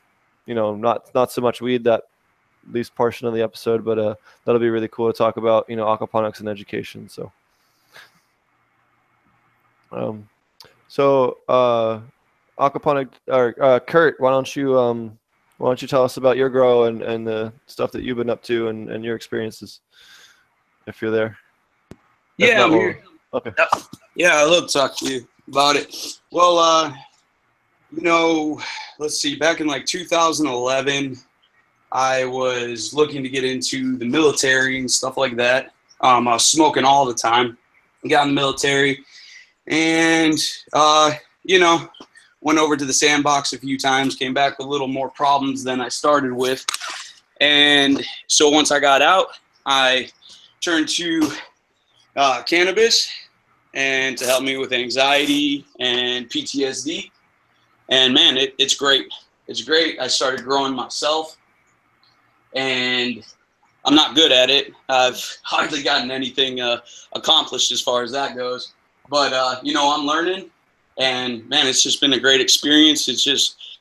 you 0.47 0.55
know, 0.55 0.76
not 0.76 1.12
not 1.14 1.32
so 1.32 1.40
much 1.40 1.61
weed 1.61 1.84
that 1.84 2.05
least 2.70 2.95
portion 2.95 3.26
of 3.26 3.34
the 3.34 3.42
episode, 3.42 3.84
but 3.84 3.99
uh, 3.99 4.14
that'll 4.45 4.61
be 4.61 4.70
really 4.70 4.88
cool 4.88 5.11
to 5.11 5.16
talk 5.16 5.36
about. 5.36 5.68
You 5.68 5.76
know, 5.76 5.86
aquaponics 5.86 6.40
and 6.40 6.49
education. 6.49 7.09
So. 7.09 7.32
Um, 9.90 10.28
so, 10.88 11.38
aquaponic 12.59 13.09
or 13.28 13.55
uh, 13.61 13.80
Kurt, 13.80 14.20
why 14.20 14.30
don't 14.30 14.55
you 14.55 14.78
um, 14.78 15.18
why 15.59 15.68
don't 15.68 15.80
you 15.80 15.88
tell 15.88 16.02
us 16.05 16.16
about 16.16 16.36
your 16.36 16.48
grow 16.48 16.84
and, 16.84 17.02
and 17.02 17.26
the 17.26 17.52
stuff 17.66 17.92
that 17.92 18.02
you've 18.02 18.16
been 18.16 18.30
up 18.30 18.42
to 18.44 18.68
and, 18.68 18.90
and 18.90 19.05
your 19.05 19.16
experiences, 19.16 19.80
if 20.86 21.00
you're 21.00 21.11
there. 21.11 21.38
If 22.38 22.48
Yeah, 22.50 22.64
I'm 22.64 22.70
we'll- 22.72 22.94
Okay. 23.34 23.50
Yeah, 24.14 24.36
I 24.36 24.44
love 24.44 24.68
to 24.68 24.72
talk 24.72 24.96
to 24.98 25.12
you 25.12 25.26
about 25.48 25.74
it. 25.74 25.92
Well, 26.30 26.57
uh, 26.57 26.94
you 27.90 28.02
know, 28.02 28.61
let's 29.00 29.20
see, 29.20 29.34
back 29.34 29.61
in 29.61 29.66
like 29.66 29.86
2011, 29.86 31.16
I 31.90 32.24
was 32.24 32.94
looking 32.94 33.24
to 33.24 33.28
get 33.28 33.44
into 33.44 33.96
the 33.96 34.05
military 34.05 34.78
and 34.78 34.88
stuff 34.88 35.16
like 35.16 35.34
that. 35.36 35.72
Um, 36.00 36.28
I 36.28 36.34
was 36.34 36.46
smoking 36.46 36.84
all 36.84 37.05
the 37.05 37.14
time. 37.14 37.59
Got 38.09 38.28
in 38.28 38.34
the 38.34 38.40
military, 38.40 39.02
and 39.66 40.38
uh, 40.74 41.12
you 41.42 41.59
know, 41.59 41.88
went 42.45 42.61
over 42.61 42.76
to 42.76 42.84
the 42.84 42.92
sandbox 42.92 43.53
a 43.53 43.59
few 43.59 43.76
times. 43.76 44.14
Came 44.14 44.32
back 44.32 44.59
with 44.59 44.68
a 44.68 44.70
little 44.70 44.86
more 44.86 45.11
problems 45.11 45.64
than 45.64 45.80
I 45.80 45.88
started 45.88 46.32
with, 46.32 46.64
and 47.40 48.05
so 48.28 48.49
once 48.49 48.70
I 48.70 48.78
got 48.78 49.03
out, 49.03 49.26
I 49.66 50.09
turned 50.61 50.88
to 50.90 51.32
uh, 52.16 52.42
cannabis 52.45 53.11
and 53.74 54.16
to 54.16 54.24
help 54.24 54.45
me 54.45 54.57
with 54.57 54.72
anxiety 54.72 55.66
and 55.80 56.28
PTSD. 56.30 57.11
And 57.88 58.14
man, 58.14 58.36
it, 58.36 58.55
it's 58.59 58.74
great. 58.74 59.12
It's 59.47 59.62
great. 59.62 60.01
I 60.01 60.07
started 60.07 60.45
growing 60.45 60.74
myself, 60.74 61.36
and 62.55 63.24
I'm 63.84 63.95
not 63.95 64.14
good 64.14 64.32
at 64.32 64.49
it. 64.49 64.72
I've 64.88 65.20
hardly 65.42 65.82
gotten 65.82 66.11
anything 66.11 66.61
uh, 66.61 66.78
accomplished 67.12 67.72
as 67.72 67.80
far 67.80 68.03
as 68.03 68.12
that 68.12 68.36
goes. 68.36 68.72
But 69.11 69.32
uh, 69.32 69.57
you 69.62 69.74
know, 69.74 69.95
I'm 69.95 70.07
learning, 70.07 70.51
and 70.99 71.49
man, 71.49 71.66
it's 71.66 71.82
just 71.82 72.01
been 72.01 72.12
a 72.12 72.20
great 72.20 72.40
experience. 72.40 73.09
It's 73.09 73.22
just 73.22 73.78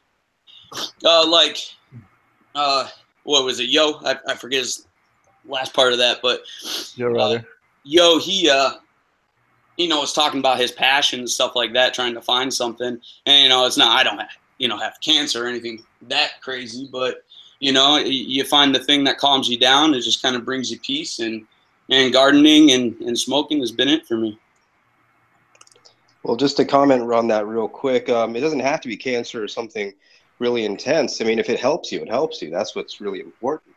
uh, 1.03 1.27
like 1.27 1.57
uh, 2.55 2.87
what 3.23 3.45
was 3.45 3.59
it, 3.59 3.69
Yo? 3.69 3.99
I, 4.03 4.17
I 4.27 4.35
forget 4.35 4.59
his 4.59 4.87
last 5.45 5.73
part 5.73 5.91
of 5.91 5.99
that, 5.99 6.19
but 6.21 6.41
Joe 6.95 7.07
Ryder. 7.07 7.45
yo, 7.83 8.19
he 8.19 8.49
uh 8.49 8.73
you 9.77 9.87
know 9.87 9.99
was 9.99 10.13
talking 10.13 10.39
about 10.39 10.59
his 10.59 10.71
passion 10.71 11.19
and 11.19 11.29
stuff 11.29 11.55
like 11.55 11.73
that, 11.73 11.93
trying 11.93 12.13
to 12.13 12.21
find 12.21 12.53
something. 12.53 12.99
And 13.25 13.43
you 13.43 13.49
know, 13.49 13.65
it's 13.65 13.77
not 13.77 13.97
I 13.97 14.03
don't 14.03 14.19
have 14.19 14.29
you 14.57 14.67
know 14.67 14.77
have 14.77 14.99
cancer 15.01 15.45
or 15.45 15.47
anything 15.47 15.83
that 16.03 16.41
crazy, 16.41 16.87
but 16.91 17.23
you 17.59 17.71
know, 17.71 17.97
you 17.97 18.43
find 18.43 18.75
the 18.75 18.83
thing 18.83 19.05
that 19.05 19.17
calms 19.17 19.47
you 19.47 19.57
down. 19.57 19.93
It 19.93 20.01
just 20.01 20.21
kind 20.21 20.35
of 20.35 20.43
brings 20.43 20.69
you 20.69 20.79
peace 20.79 21.19
and 21.19 21.45
and 21.89 22.11
gardening 22.13 22.71
and, 22.71 22.99
and 23.01 23.17
smoking 23.17 23.59
has 23.59 23.71
been 23.71 23.89
it 23.89 24.05
for 24.05 24.17
me. 24.17 24.37
Well, 26.23 26.35
just 26.37 26.57
to 26.57 26.65
comment 26.65 27.11
on 27.13 27.27
that 27.27 27.47
real 27.47 27.67
quick, 27.67 28.09
um, 28.09 28.35
it 28.35 28.39
doesn't 28.39 28.61
have 28.61 28.81
to 28.81 28.87
be 28.87 28.95
cancer 28.97 29.43
or 29.43 29.47
something 29.47 29.93
really 30.39 30.65
intense. 30.65 31.21
I 31.21 31.25
mean, 31.25 31.39
if 31.39 31.49
it 31.49 31.59
helps 31.59 31.91
you, 31.91 32.01
it 32.01 32.09
helps 32.09 32.41
you. 32.41 32.49
That's 32.49 32.75
what's 32.75 33.01
really 33.01 33.19
important. 33.19 33.75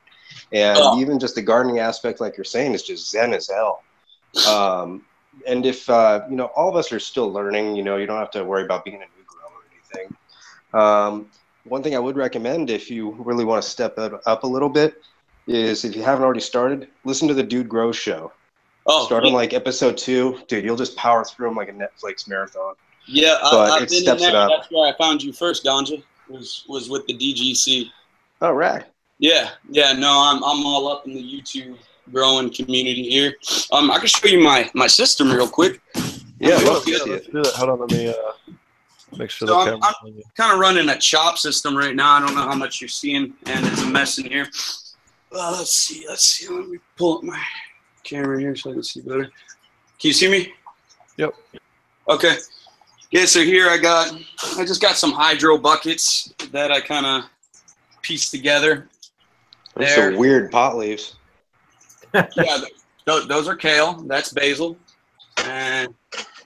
And 0.53 0.79
Oh. 0.79 1.01
even 1.01 1.19
just 1.19 1.35
the 1.35 1.43
gardening 1.43 1.79
aspect, 1.81 2.21
like 2.21 2.37
you're 2.37 2.45
saying, 2.45 2.75
is 2.75 2.83
just 2.83 3.11
zen 3.11 3.33
as 3.35 3.49
hell. 3.49 3.83
Um, 4.49 5.05
and 5.47 5.67
if 5.67 5.89
uh, 5.91 6.21
you 6.31 6.37
know, 6.37 6.47
all 6.47 6.69
of 6.69 6.77
us 6.77 6.93
are 6.93 7.01
still 7.01 7.31
learning. 7.31 7.77
You 7.77 7.83
know, 7.83 7.97
you 7.97 8.07
don't 8.07 8.19
have 8.19 8.31
to 8.33 8.45
worry 8.45 8.63
about 8.65 8.85
being 8.85 8.97
a 8.97 9.01
new 9.01 9.25
grower 9.27 9.51
or 9.53 9.65
anything. 9.73 10.17
Um, 10.73 11.31
one 11.65 11.83
thing 11.83 11.97
I 11.97 11.99
would 11.99 12.17
recommend 12.17 12.71
if 12.71 12.91
you 12.91 13.11
really 13.19 13.45
want 13.45 13.63
to 13.63 13.69
step 13.69 13.99
it 13.99 14.13
up 14.25 14.45
a 14.45 14.47
little 14.47 14.69
bit 14.69 15.03
is 15.47 15.85
if 15.85 15.97
you 15.97 16.03
haven't 16.03 16.25
already 16.25 16.41
started, 16.41 16.89
listen 17.05 17.29
to 17.29 17.35
the 17.35 17.43
Dude 17.43 17.69
Grow 17.69 17.93
Show. 17.93 18.33
Oh, 18.87 19.07
Start 19.07 19.25
yeah, 19.25 19.29
on 19.31 19.35
like 19.35 19.53
episode 19.53 19.97
two, 19.97 20.39
dude. 20.49 20.65
You'll 20.65 20.77
just 20.77 20.97
power 20.97 21.25
through 21.25 21.49
them 21.49 21.57
like 21.57 21.69
a 21.69 21.73
Netflix 21.73 22.29
marathon. 22.29 22.75
yeah 23.07 23.37
I, 23.43 23.51
but 23.51 23.71
I've 23.73 23.83
it 23.83 23.89
been 23.89 23.97
in 23.99 24.03
steps 24.05 24.23
it 24.23 24.35
up. 24.35 24.49
That's 24.51 24.71
where 24.71 24.93
I 24.93 24.97
found 24.97 25.23
you 25.23 25.33
first, 25.33 25.65
Ganja. 25.65 26.03
Was 26.29 26.65
was 26.69 26.89
with 26.91 27.07
the 27.07 27.15
DGC. 27.17 27.87
Oh, 28.43 28.53
rad. 28.53 28.87
Yeah, 29.19 29.51
yeah, 29.71 29.93
no, 29.93 30.11
I'm 30.11 30.37
I'm 30.45 30.65
all 30.67 30.89
up 30.89 31.07
in 31.07 31.15
the 31.15 31.23
YouTube 31.23 31.77
growing 32.13 32.53
community 32.53 33.09
here. 33.09 33.35
Um, 33.73 33.91
I 33.91 33.99
can 33.99 34.07
show 34.09 34.29
you 34.29 34.41
my 34.41 34.71
my 34.75 34.87
system 34.87 35.31
real 35.33 35.49
quick. 35.49 35.81
Yeah, 36.39 36.59
Yeah, 36.61 36.69
love 36.69 36.85
to 36.85 36.91
yeah, 36.91 36.99
see 36.99 37.11
let's 37.11 37.27
do 37.27 37.43
that. 37.43 37.53
Hold 37.55 37.71
on, 37.71 37.81
let 37.81 37.91
me. 37.91 38.09
Uh, 38.09 38.15
Make 39.17 39.31
sure 39.31 39.47
So 39.49 39.55
the 39.55 39.61
I'm- 39.61 39.81
camera. 39.81 40.23
kind 40.37 40.53
of 40.53 40.59
running 40.59 40.89
a 40.91 40.99
chop 40.99 41.39
system 41.39 41.77
right 41.77 41.95
now. 41.95 42.13
I 42.15 42.21
don't 42.21 42.35
know 42.35 42.43
how 42.43 42.57
much 42.57 42.81
you're 42.81 42.89
seeing, 42.89 43.33
and 43.47 43.65
it's 43.67 43.81
a 43.83 43.87
mess 43.87 44.19
in 44.19 44.27
here. 44.27 44.47
Uh, 45.33 45.55
let's 45.59 45.73
see. 45.73 46.05
Let's 46.09 46.25
see. 46.25 46.49
Let 46.53 46.69
me 46.69 46.79
pull 46.99 47.19
up 47.19 47.23
my 47.25 47.41
camera 48.07 48.41
here 48.41 48.57
so 48.57 48.71
I 48.71 48.75
can 48.75 48.83
see 48.83 49.01
better. 49.01 49.25
Can 49.25 50.09
you 50.09 50.13
see 50.13 50.29
me? 50.31 50.53
Yep. 51.17 51.35
Okay. 52.09 52.37
Yeah. 53.11 53.25
So 53.27 53.41
here 53.43 53.69
I 53.69 53.77
got. 53.79 54.13
I 54.57 54.65
just 54.65 54.81
got 54.81 54.97
some 54.97 55.13
hydro 55.13 55.59
buckets 55.59 56.33
that 56.53 56.71
I 56.71 56.81
kind 56.81 57.07
of 57.07 57.25
pieced 58.03 58.31
together. 58.31 58.89
There's 59.77 59.95
There. 59.95 60.11
some 60.13 60.19
weird 60.21 60.51
pot 60.51 60.77
leaves. 60.77 61.17
yeah, 62.15 62.27
th- 62.35 62.73
th- 63.07 63.29
those 63.29 63.49
are 63.49 63.57
kale. 63.57 63.95
That's 64.07 64.33
basil. 64.33 64.77
And 65.45 65.93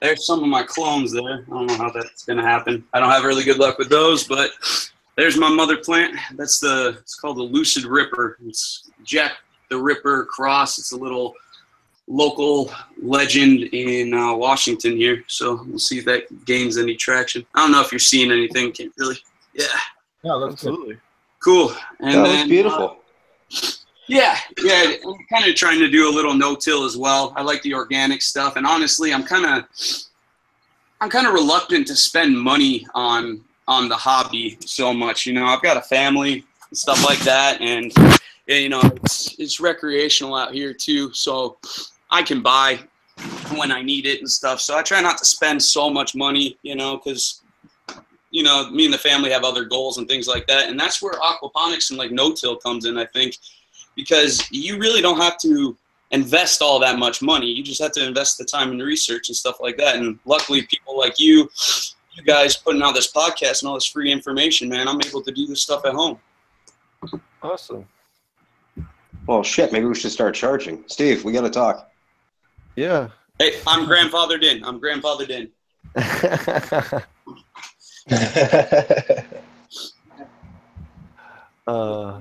there's 0.00 0.26
some 0.26 0.42
of 0.42 0.48
my 0.48 0.62
clones 0.62 1.12
there. 1.12 1.44
I 1.46 1.50
don't 1.50 1.66
know 1.66 1.76
how 1.76 1.90
that's 1.90 2.24
gonna 2.24 2.42
happen. 2.42 2.84
I 2.92 3.00
don't 3.00 3.11
have 3.11 3.24
really 3.24 3.44
good 3.44 3.58
luck 3.58 3.78
with 3.78 3.88
those, 3.88 4.24
but 4.26 4.50
there's 5.16 5.36
my 5.36 5.48
mother 5.50 5.76
plant. 5.76 6.16
That's 6.34 6.58
the 6.61 6.96
it's 7.00 7.14
called 7.16 7.36
the 7.36 7.42
Lucid 7.42 7.84
Ripper. 7.84 8.38
It's 8.46 8.90
Jack 9.04 9.32
the 9.68 9.78
Ripper 9.78 10.24
cross. 10.24 10.78
It's 10.78 10.92
a 10.92 10.96
little 10.96 11.34
local 12.11 12.70
legend 13.00 13.62
in 13.72 14.12
uh, 14.12 14.34
Washington 14.34 14.96
here. 14.96 15.24
So 15.28 15.64
we'll 15.66 15.78
see 15.78 15.98
if 15.98 16.04
that 16.06 16.44
gains 16.44 16.76
any 16.76 16.96
traction. 16.96 17.46
I 17.54 17.61
don't 17.61 17.72
know 17.72 17.80
if 17.80 17.92
you're 17.92 17.98
seeing 17.98 18.30
anything. 18.30 18.72
Can't 18.72 18.92
really. 18.98 19.16
Yeah. 19.54 19.64
Yeah, 20.22 20.38
that's 20.40 20.62
good. 20.62 20.72
Absolutely. 20.72 20.96
Cool. 21.42 21.74
And 22.00 22.14
that 22.14 22.24
then, 22.24 22.40
was 22.40 22.48
beautiful. 22.48 22.96
yeah, 24.06 24.36
yeah. 24.62 24.96
I'm 25.06 25.16
kind 25.32 25.48
of 25.48 25.54
trying 25.54 25.78
to 25.78 25.88
do 25.88 26.11
a 26.11 26.12
little 26.12 26.34
no-till 26.34 26.84
as 26.84 26.96
well. 26.96 27.32
I 27.36 27.42
like 27.42 27.62
the 27.62 27.74
organic 27.74 28.20
stuff, 28.20 28.56
and 28.56 28.66
honestly, 28.66 29.14
I'm 29.14 29.24
kind 29.24 29.46
of, 29.46 29.64
I'm 31.00 31.08
kind 31.08 31.26
of 31.26 31.32
reluctant 31.32 31.86
to 31.86 31.96
spend 31.96 32.38
money 32.38 32.86
on 32.94 33.42
on 33.66 33.88
the 33.88 33.96
hobby 33.96 34.58
so 34.61 34.92
much. 34.92 35.24
You 35.24 35.32
know, 35.32 35.46
I've 35.46 35.62
got 35.62 35.78
a 35.78 35.82
family 35.82 36.44
and 36.68 36.78
stuff 36.78 37.02
like 37.04 37.20
that, 37.20 37.61
and 37.62 37.90
yeah, 38.46 38.56
you 38.56 38.68
know, 38.68 38.82
it's 38.82 39.38
it's 39.38 39.61
recreational 39.61 40.34
out 40.34 40.52
here 40.52 40.74
too, 40.74 41.12
so 41.14 41.56
I 42.11 42.22
can 42.22 42.42
buy 42.42 42.80
when 43.56 43.70
I 43.70 43.82
need 43.82 44.06
it 44.06 44.20
and 44.20 44.30
stuff. 44.30 44.61
So 44.61 44.76
I 44.76 44.82
try 44.82 45.00
not 45.00 45.18
to 45.18 45.24
spend 45.24 45.62
so 45.62 45.90
much 45.90 46.14
money, 46.14 46.58
you 46.62 46.74
know, 46.74 46.96
because 46.96 47.42
you 48.30 48.42
know, 48.44 48.70
me 48.70 48.84
and 48.84 48.94
the 48.94 48.98
family 48.98 49.30
have 49.30 49.44
other 49.44 49.64
goals 49.64 49.98
and 49.98 50.08
things 50.08 50.28
like 50.28 50.46
that. 50.46 50.68
And 50.68 50.78
that's 50.78 51.02
where 51.02 51.14
aquaponics 51.14 51.90
and 51.90 51.98
like 51.98 52.12
no-till 52.12 52.56
comes 52.56 52.84
in, 52.84 52.96
I 52.96 53.04
think, 53.06 53.36
because 53.96 54.48
you 54.50 54.78
really 54.78 55.02
don't 55.02 55.18
have 55.18 55.36
to 55.38 55.76
invest 56.12 56.62
all 56.62 56.78
that 56.80 56.98
much 56.98 57.22
money. 57.22 57.46
You 57.46 57.62
just 57.62 57.82
have 57.82 57.92
to 57.92 58.06
invest 58.06 58.38
the 58.38 58.44
time 58.44 58.70
and 58.70 58.82
research 58.82 59.28
and 59.28 59.36
stuff 59.36 59.61
like 59.61 59.76
that. 59.78 59.96
And 59.96 60.18
luckily, 60.24 60.62
people 60.62 60.96
like 60.96 61.18
you, 61.18 61.50
you 62.12 62.22
guys 62.24 62.56
putting 62.56 62.82
out 62.82 62.94
this 62.94 63.12
podcast 63.12 63.62
and 63.62 63.68
all 63.68 63.74
this 63.74 63.86
free 63.86 64.12
information, 64.12 64.68
man, 64.68 64.86
I'm 64.86 65.00
able 65.04 65.22
to 65.22 65.32
do 65.32 65.46
this 65.46 65.62
stuff 65.62 65.84
at 65.84 65.92
home. 65.92 66.18
Awesome. 67.42 67.86
Well, 69.26 69.42
shit, 69.42 69.72
maybe 69.72 69.86
we 69.86 69.94
should 69.94 70.12
start 70.12 70.34
charging. 70.34 70.84
Steve, 70.86 71.24
we 71.24 71.32
got 71.32 71.42
to 71.42 71.50
talk. 71.50 71.89
Yeah. 72.76 73.08
Hey, 73.38 73.60
I'm 73.66 73.86
grandfathered 73.86 74.42
in. 74.42 74.64
I'm 74.64 74.80
grandfathered 74.80 75.30
in. 75.30 75.50
uh, 81.66 82.20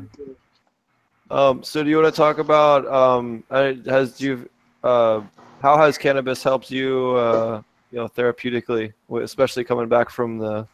um, 1.29 1.63
so 1.63 1.83
do 1.83 1.89
you 1.89 1.97
want 1.97 2.13
to 2.13 2.17
talk 2.17 2.39
about 2.39 2.87
um, 2.87 3.43
has 3.49 4.19
you 4.19 4.49
uh, 4.83 5.21
how 5.61 5.77
has 5.77 5.97
cannabis 5.97 6.41
helped 6.41 6.71
you 6.71 7.11
uh, 7.11 7.61
you 7.91 7.99
know 7.99 8.07
therapeutically, 8.07 8.93
especially 9.21 9.63
coming 9.63 9.87
back 9.87 10.09
from 10.09 10.39
the 10.39 10.67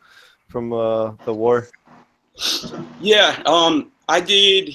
from 0.48 0.72
uh, 0.72 1.12
the 1.26 1.34
war? 1.34 1.68
Yeah, 3.02 3.42
um, 3.46 3.92
I 4.08 4.22
did 4.22 4.74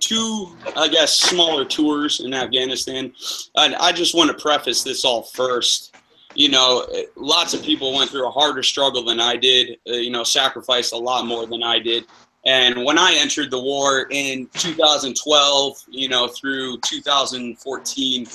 two, 0.00 0.56
I 0.76 0.88
guess, 0.88 1.18
smaller 1.18 1.64
tours 1.64 2.20
in 2.20 2.34
Afghanistan. 2.34 3.12
And 3.56 3.74
I 3.76 3.92
just 3.92 4.14
want 4.14 4.30
to 4.30 4.42
preface 4.42 4.82
this 4.82 5.04
all 5.04 5.22
first. 5.22 5.94
You 6.34 6.50
know, 6.50 6.86
lots 7.16 7.54
of 7.54 7.62
people 7.62 7.94
went 7.94 8.10
through 8.10 8.26
a 8.26 8.30
harder 8.30 8.62
struggle 8.62 9.04
than 9.04 9.18
I 9.18 9.36
did, 9.36 9.78
uh, 9.88 9.94
you 9.94 10.10
know, 10.10 10.22
sacrificed 10.22 10.92
a 10.92 10.98
lot 10.98 11.26
more 11.26 11.46
than 11.46 11.62
I 11.62 11.78
did. 11.78 12.04
And 12.46 12.84
when 12.84 12.98
I 12.98 13.14
entered 13.14 13.50
the 13.50 13.60
war 13.60 14.06
in 14.10 14.48
2012, 14.54 15.84
you 15.88 16.08
know, 16.08 16.28
through 16.28 16.78
2014, 16.78 18.26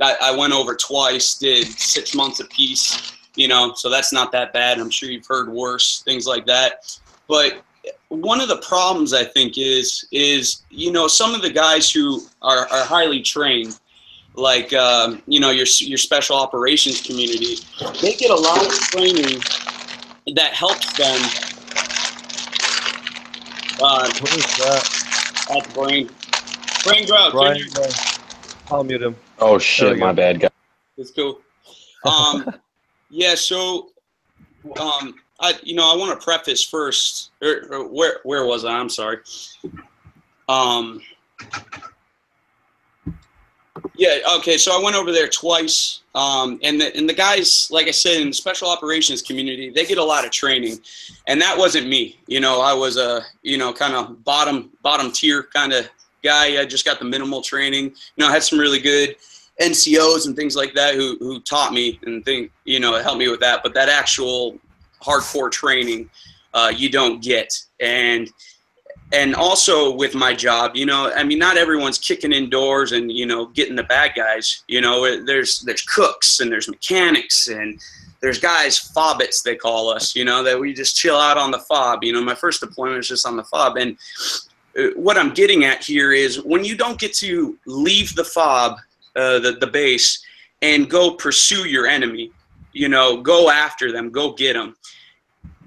I, 0.00 0.16
I 0.22 0.36
went 0.36 0.52
over 0.52 0.74
twice, 0.74 1.34
did 1.36 1.66
six 1.66 2.14
months 2.14 2.40
apiece, 2.40 3.12
you 3.36 3.48
know, 3.48 3.72
so 3.74 3.90
that's 3.90 4.12
not 4.12 4.32
that 4.32 4.52
bad. 4.52 4.78
I'm 4.78 4.90
sure 4.90 5.10
you've 5.10 5.26
heard 5.26 5.48
worse, 5.48 6.02
things 6.02 6.26
like 6.26 6.46
that. 6.46 6.98
But 7.28 7.62
one 8.12 8.40
of 8.42 8.48
the 8.48 8.58
problems 8.58 9.14
I 9.14 9.24
think 9.24 9.56
is 9.56 10.06
is 10.12 10.62
you 10.70 10.92
know 10.92 11.08
some 11.08 11.34
of 11.34 11.40
the 11.40 11.50
guys 11.50 11.90
who 11.90 12.20
are, 12.42 12.68
are 12.68 12.84
highly 12.84 13.22
trained, 13.22 13.78
like 14.34 14.72
um, 14.74 15.22
you 15.26 15.40
know 15.40 15.50
your 15.50 15.66
your 15.78 15.98
special 15.98 16.36
operations 16.36 17.00
community, 17.00 17.56
they 18.02 18.12
get 18.14 18.30
a 18.30 18.34
lot 18.34 18.64
of 18.66 18.70
training 18.72 19.40
that 20.34 20.52
helps 20.52 20.92
them. 20.98 21.20
Uh, 23.80 24.08
What 24.20 24.36
is 24.36 24.44
that? 24.58 24.98
at 25.50 25.64
the 25.64 25.74
brain, 25.74 26.08
brain 26.84 27.06
drought. 27.06 27.32
Brian, 27.32 27.56
you- 27.56 27.66
uh, 27.76 27.90
I'll 28.70 28.84
mute 28.84 29.02
him. 29.02 29.16
Oh 29.38 29.58
shit, 29.58 29.98
my 29.98 30.12
go. 30.12 30.16
bad, 30.16 30.40
guy. 30.40 30.50
It's 30.98 31.10
cool. 31.10 31.40
Um, 32.04 32.54
yeah. 33.10 33.34
So, 33.34 33.88
um, 34.78 35.14
I 35.42 35.58
you 35.62 35.74
know 35.74 35.92
I 35.92 35.96
want 35.96 36.18
to 36.18 36.24
preface 36.24 36.62
first. 36.62 37.32
Or, 37.42 37.66
or 37.70 37.88
where 37.88 38.20
where 38.22 38.46
was 38.46 38.64
I? 38.64 38.72
I'm 38.72 38.88
sorry. 38.88 39.18
Um. 40.48 41.02
Yeah. 43.94 44.18
Okay. 44.38 44.56
So 44.56 44.78
I 44.78 44.82
went 44.82 44.96
over 44.96 45.12
there 45.12 45.28
twice. 45.28 46.00
Um, 46.14 46.60
and 46.62 46.80
the 46.80 46.94
and 46.96 47.08
the 47.08 47.14
guys, 47.14 47.68
like 47.70 47.88
I 47.88 47.90
said, 47.90 48.20
in 48.20 48.28
the 48.28 48.34
special 48.34 48.68
operations 48.68 49.22
community, 49.22 49.70
they 49.70 49.86
get 49.86 49.98
a 49.98 50.04
lot 50.04 50.24
of 50.24 50.30
training, 50.30 50.78
and 51.26 51.40
that 51.40 51.56
wasn't 51.56 51.88
me. 51.88 52.18
You 52.26 52.40
know, 52.40 52.60
I 52.60 52.74
was 52.74 52.96
a 52.96 53.22
you 53.42 53.56
know 53.58 53.72
kind 53.72 53.94
of 53.94 54.22
bottom 54.22 54.70
bottom 54.82 55.10
tier 55.10 55.44
kind 55.44 55.72
of 55.72 55.88
guy. 56.22 56.60
I 56.60 56.66
just 56.66 56.84
got 56.84 56.98
the 56.98 57.06
minimal 57.06 57.40
training. 57.40 57.84
You 57.84 58.18
know, 58.18 58.28
I 58.28 58.32
had 58.32 58.42
some 58.42 58.58
really 58.58 58.78
good 58.78 59.16
NCOs 59.60 60.26
and 60.26 60.36
things 60.36 60.54
like 60.54 60.74
that 60.74 60.94
who 60.94 61.16
who 61.18 61.40
taught 61.40 61.72
me 61.72 61.98
and 62.04 62.22
think 62.24 62.52
you 62.64 62.78
know 62.78 63.02
helped 63.02 63.18
me 63.18 63.28
with 63.28 63.40
that. 63.40 63.62
But 63.62 63.72
that 63.72 63.88
actual 63.88 64.58
hardcore 65.02 65.50
training, 65.50 66.08
uh, 66.54 66.72
you 66.74 66.88
don't 66.90 67.22
get. 67.22 67.52
And 67.80 68.30
and 69.12 69.34
also 69.34 69.92
with 69.94 70.14
my 70.14 70.32
job, 70.34 70.72
you 70.74 70.86
know, 70.86 71.12
I 71.14 71.22
mean, 71.22 71.38
not 71.38 71.58
everyone's 71.58 71.98
kicking 71.98 72.32
indoors 72.32 72.92
and 72.92 73.10
you 73.12 73.26
know 73.26 73.46
getting 73.46 73.76
the 73.76 73.82
bad 73.84 74.12
guys. 74.16 74.62
You 74.68 74.80
know, 74.80 75.24
there's 75.24 75.60
there's 75.60 75.82
cooks 75.82 76.40
and 76.40 76.50
there's 76.50 76.68
mechanics 76.68 77.48
and 77.48 77.78
there's 78.20 78.38
guys 78.40 78.78
fobbits 78.96 79.42
they 79.42 79.56
call 79.56 79.88
us. 79.90 80.16
You 80.16 80.24
know, 80.24 80.42
that 80.42 80.58
we 80.58 80.72
just 80.72 80.96
chill 80.96 81.16
out 81.16 81.36
on 81.36 81.50
the 81.50 81.58
fob. 81.58 82.04
You 82.04 82.12
know, 82.14 82.22
my 82.22 82.34
first 82.34 82.60
deployment 82.60 82.98
was 82.98 83.08
just 83.08 83.26
on 83.26 83.36
the 83.36 83.44
fob 83.44 83.76
and. 83.76 83.96
uh, 84.78 84.88
What 84.96 85.16
I'm 85.18 85.32
getting 85.34 85.64
at 85.64 85.84
here 85.84 86.12
is 86.12 86.40
when 86.52 86.64
you 86.64 86.74
don't 86.76 86.98
get 86.98 87.12
to 87.16 87.58
leave 87.66 88.14
the 88.14 88.24
fob 88.24 88.78
uh, 89.16 89.38
the, 89.44 89.52
the 89.60 89.66
base 89.66 90.24
and 90.62 90.88
go 90.88 91.04
pursue 91.26 91.64
your 91.68 91.86
enemy 91.86 92.30
you 92.72 92.88
know 92.88 93.20
go 93.20 93.50
after 93.50 93.92
them 93.92 94.10
go 94.10 94.32
get 94.32 94.54
them 94.54 94.74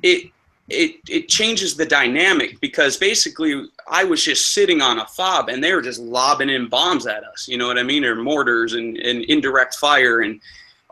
it 0.06 0.32
it 0.68 0.96
it 1.08 1.30
changes 1.30 1.76
the 1.76 1.86
dynamic 1.86 2.60
because 2.60 2.98
basically 2.98 3.68
i 3.88 4.04
was 4.04 4.24
just 4.24 4.54
sitting 4.54 4.82
on 4.82 4.98
a 4.98 5.06
fob 5.06 5.48
and 5.48 5.64
they 5.64 5.72
were 5.74 5.82
just 5.82 6.00
lobbing 6.00 6.50
in 6.50 6.68
bombs 6.68 7.06
at 7.06 7.24
us 7.24 7.48
you 7.48 7.56
know 7.56 7.68
what 7.68 7.78
i 7.78 7.84
mean? 7.84 8.04
Or 8.04 8.16
mortars 8.16 8.74
and, 8.74 8.98
and 8.98 9.24
indirect 9.26 9.76
fire 9.76 10.22
and 10.22 10.42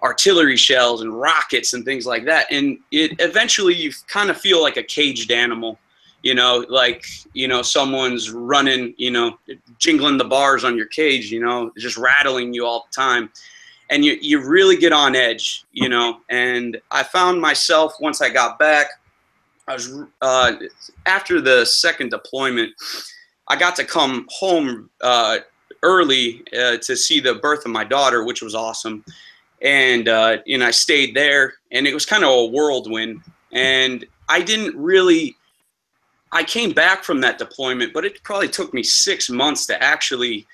artillery 0.03 0.57
shells 0.57 1.01
and 1.01 1.20
rockets 1.20 1.74
and 1.74 1.86
things 1.86 2.05
like 2.05 2.26
that. 2.26 2.51
And 2.51 2.78
it 2.91 3.14
eventually 3.20 3.74
you 3.74 3.91
kind 4.07 4.30
of 4.30 4.38
feel 4.38 4.61
like 4.61 4.78
a 4.78 4.84
caged 4.84 5.32
animal 5.32 5.80
you 6.22 6.36
know 6.36 6.66
like 6.70 7.05
you 7.34 7.47
know 7.47 7.61
someone's 7.61 8.32
running 8.32 8.93
you 8.97 9.11
know 9.11 9.38
jingling 9.78 10.18
the 10.18 10.24
bars 10.24 10.64
on 10.64 10.78
your 10.78 10.86
cage 10.86 11.30
you 11.32 11.41
know 11.41 11.72
just 11.78 11.97
rattling 11.97 12.53
you 12.53 12.66
all 12.66 12.88
the 12.89 12.95
time. 12.95 13.30
And 13.89 14.03
you, 14.03 14.18
you 14.22 14.43
really 14.43 14.78
get 14.78 14.91
on 14.91 15.16
edge 15.16 15.66
you 15.72 15.89
know? 15.89 16.20
And 16.30 16.80
i 16.91 17.03
found 17.03 17.41
myself 17.41 17.95
once 17.99 18.22
i 18.22 18.30
got 18.30 18.59
back 18.59 18.88
i 19.68 19.74
was 19.74 20.03
uh, 20.22 20.53
after 21.05 21.41
the 21.41 21.66
second 21.66 22.09
deployment 22.09 22.72
i 23.47 23.55
got 23.55 23.76
to 23.76 23.84
come 23.84 24.28
home 24.30 24.89
uh, 25.01 25.38
early 25.84 26.43
uh, 26.57 26.78
to 26.78 26.95
see 26.95 27.20
the 27.20 27.36
birth 27.36 27.66
of 27.66 27.72
my 27.72 27.84
daughter 27.84 28.24
which 28.24 28.41
was 28.41 28.55
awesome 28.55 29.03
and 29.61 30.07
uh, 30.09 30.38
and 30.47 30.64
i 30.64 30.72
stayed 30.72 31.16
there 31.16 31.53
and 31.72 31.88
it 31.88 31.93
was 31.93 32.05
kind 32.05 32.24
of 32.24 32.30
a 32.30 32.45
whirlwind 32.45 33.22
and 33.51 34.05
i 34.30 34.41
didn't 34.41 34.76
really 34.76 35.36
I 36.34 36.43
came 36.43 36.72
back 36.72 37.03
from 37.03 37.22
that 37.22 37.38
deployment, 37.38 37.93
but 37.93 38.05
it 38.05 38.22
probably 38.24 38.47
took 38.47 38.74
me 38.74 38.82
six 38.82 39.30
months 39.30 39.68
to 39.68 39.82
actually 39.82 40.47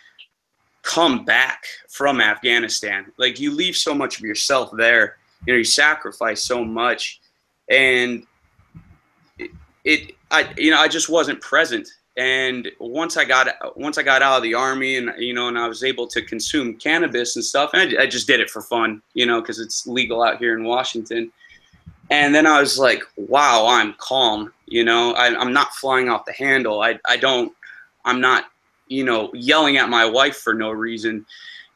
come 0.82 1.24
back 1.24 1.64
from 1.88 2.20
Afghanistan. 2.20 3.12
Like 3.18 3.40
you 3.40 3.52
leave 3.52 3.78
so 3.78 3.94
much 3.94 4.20
of 4.20 4.26
yourself 4.26 4.72
there, 4.76 5.18
you 5.48 5.54
know, 5.54 5.58
you 5.58 5.64
sacrifice 5.64 6.44
so 6.44 6.66
much. 6.66 7.22
and 7.70 8.26
it, 9.84 10.16
I 10.32 10.52
you 10.58 10.72
know 10.72 10.80
I 10.80 10.88
just 10.88 11.10
wasn't 11.10 11.42
present. 11.42 11.88
And 12.18 12.70
once 12.80 13.16
I 13.16 13.24
got 13.24 13.78
once 13.78 13.98
I 13.98 14.04
got 14.04 14.22
out 14.22 14.38
of 14.38 14.44
the 14.44 14.54
army, 14.54 14.98
and 14.98 15.14
you 15.18 15.34
know, 15.34 15.48
and 15.48 15.58
I 15.58 15.68
was 15.68 15.84
able 15.84 16.06
to 16.08 16.22
consume 16.22 16.76
cannabis 16.76 17.36
and 17.36 17.46
stuff, 17.46 17.72
and 17.74 17.98
I, 17.98 18.04
I 18.04 18.08
just 18.08 18.28
did 18.28 18.40
it 18.40 18.50
for 18.50 18.62
fun, 18.62 19.02
you 19.14 19.26
know, 19.26 19.40
because 19.40 19.60
it's 19.60 19.88
legal 19.88 20.22
out 20.22 20.38
here 20.38 20.58
in 20.58 20.64
Washington. 20.64 21.32
And 22.12 22.34
then 22.34 22.48
I 22.48 22.60
was 22.60 22.80
like, 22.80 23.04
wow, 23.18 23.68
I'm 23.68 23.94
calm. 24.00 24.52
You 24.66 24.84
know, 24.84 25.14
I, 25.14 25.28
I'm 25.40 25.54
not 25.54 25.74
flying 25.76 26.10
off 26.10 26.26
the 26.26 26.34
handle. 26.34 26.82
I, 26.82 27.00
I 27.08 27.18
don't, 27.18 27.54
I'm 28.04 28.20
not, 28.20 28.46
you 28.88 29.04
know, 29.04 29.32
yelling 29.34 29.78
at 29.78 29.90
my 29.90 30.06
wife 30.06 30.38
for 30.38 30.54
no 30.54 30.72
reason. 30.72 31.26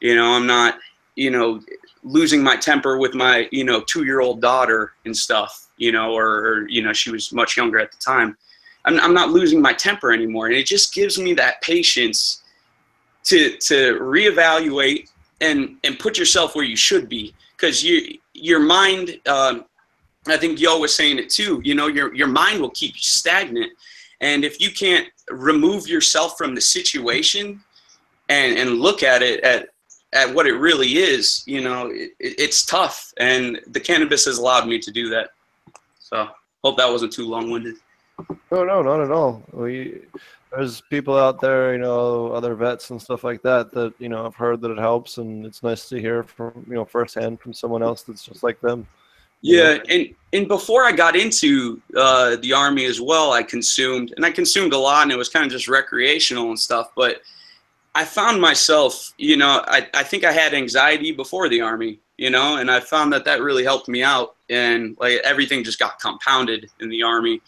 You 0.00 0.16
know, 0.16 0.32
I'm 0.32 0.46
not, 0.46 0.78
you 1.14 1.30
know, 1.30 1.60
losing 2.02 2.42
my 2.42 2.56
temper 2.56 2.98
with 2.98 3.14
my, 3.14 3.48
you 3.52 3.64
know, 3.64 3.80
two 3.82 4.04
year 4.04 4.20
old 4.20 4.40
daughter 4.40 4.92
and 5.04 5.16
stuff, 5.16 5.63
you 5.76 5.92
know, 5.92 6.12
or, 6.12 6.26
or, 6.26 6.68
you 6.68 6.82
know, 6.82 6.92
she 6.92 7.10
was 7.10 7.32
much 7.32 7.56
younger 7.56 7.78
at 7.78 7.90
the 7.92 7.98
time. 7.98 8.36
I'm, 8.84 8.98
I'm 9.00 9.14
not 9.14 9.30
losing 9.30 9.60
my 9.60 9.72
temper 9.72 10.12
anymore. 10.12 10.46
And 10.46 10.54
it 10.54 10.66
just 10.66 10.94
gives 10.94 11.18
me 11.18 11.34
that 11.34 11.60
patience 11.62 12.42
to, 13.24 13.56
to 13.58 13.98
reevaluate 14.00 15.10
and, 15.40 15.76
and 15.84 15.98
put 15.98 16.18
yourself 16.18 16.54
where 16.54 16.64
you 16.64 16.76
should 16.76 17.08
be. 17.08 17.34
Cause 17.56 17.82
you, 17.82 18.18
your 18.34 18.60
mind, 18.60 19.20
um, 19.26 19.64
I 20.26 20.36
think 20.36 20.60
Yo 20.60 20.78
was 20.78 20.94
saying 20.94 21.18
it 21.18 21.28
too. 21.28 21.60
You 21.64 21.74
know, 21.74 21.86
your 21.86 22.14
your 22.14 22.28
mind 22.28 22.60
will 22.60 22.70
keep 22.70 22.94
you 22.94 23.02
stagnant, 23.02 23.72
and 24.20 24.44
if 24.44 24.60
you 24.60 24.70
can't 24.70 25.08
remove 25.30 25.86
yourself 25.86 26.38
from 26.38 26.54
the 26.54 26.60
situation 26.60 27.62
and 28.28 28.58
and 28.58 28.80
look 28.80 29.02
at 29.02 29.22
it 29.22 29.42
at 29.44 29.68
at 30.12 30.32
what 30.32 30.46
it 30.46 30.54
really 30.54 30.96
is, 30.96 31.42
you 31.46 31.60
know, 31.60 31.90
it, 31.92 32.12
it's 32.20 32.64
tough. 32.64 33.12
And 33.18 33.60
the 33.66 33.80
cannabis 33.80 34.24
has 34.26 34.38
allowed 34.38 34.68
me 34.68 34.78
to 34.78 34.90
do 34.90 35.08
that. 35.10 35.30
So 36.14 36.28
hope 36.62 36.76
that 36.76 36.90
wasn't 36.90 37.12
too 37.12 37.28
long 37.28 37.50
winded. 37.50 37.74
No, 38.52 38.64
no, 38.64 38.82
not 38.82 39.00
at 39.00 39.10
all. 39.10 39.42
We 39.52 40.02
there's 40.52 40.80
people 40.82 41.18
out 41.18 41.40
there, 41.40 41.72
you 41.72 41.80
know, 41.80 42.28
other 42.28 42.54
vets 42.54 42.90
and 42.90 43.02
stuff 43.02 43.24
like 43.24 43.42
that 43.42 43.72
that 43.72 43.94
you 43.98 44.08
know 44.08 44.24
I've 44.24 44.36
heard 44.36 44.60
that 44.60 44.70
it 44.70 44.78
helps, 44.78 45.18
and 45.18 45.44
it's 45.44 45.64
nice 45.64 45.88
to 45.88 46.00
hear 46.00 46.22
from 46.22 46.64
you 46.68 46.74
know 46.74 46.84
firsthand 46.84 47.40
from 47.40 47.52
someone 47.52 47.82
else 47.82 48.02
that's 48.02 48.24
just 48.24 48.44
like 48.44 48.60
them. 48.60 48.86
Yeah, 49.40 49.78
and 49.88 50.14
and 50.32 50.46
before 50.46 50.84
I 50.84 50.92
got 50.92 51.16
into 51.16 51.82
uh, 51.96 52.36
the 52.36 52.52
army 52.52 52.84
as 52.84 53.00
well, 53.00 53.32
I 53.32 53.42
consumed 53.42 54.14
and 54.16 54.24
I 54.24 54.30
consumed 54.30 54.72
a 54.72 54.78
lot, 54.78 55.02
and 55.02 55.10
it 55.10 55.18
was 55.18 55.28
kind 55.28 55.44
of 55.44 55.50
just 55.50 55.66
recreational 55.66 56.48
and 56.48 56.58
stuff. 56.58 56.92
But 56.94 57.22
I 57.96 58.04
found 58.04 58.40
myself, 58.40 59.12
you 59.18 59.36
know, 59.36 59.64
I 59.66 59.88
I 59.92 60.04
think 60.04 60.22
I 60.22 60.30
had 60.30 60.54
anxiety 60.54 61.10
before 61.10 61.48
the 61.48 61.60
army, 61.60 61.98
you 62.16 62.30
know, 62.30 62.58
and 62.58 62.70
I 62.70 62.78
found 62.78 63.12
that 63.12 63.24
that 63.24 63.42
really 63.42 63.64
helped 63.64 63.88
me 63.88 64.04
out, 64.04 64.33
and 64.50 64.96
like 65.00 65.20
everything 65.24 65.64
just 65.64 65.78
got 65.78 65.98
compounded 65.98 66.70
in 66.80 66.88
the 66.88 67.02
army, 67.02 67.40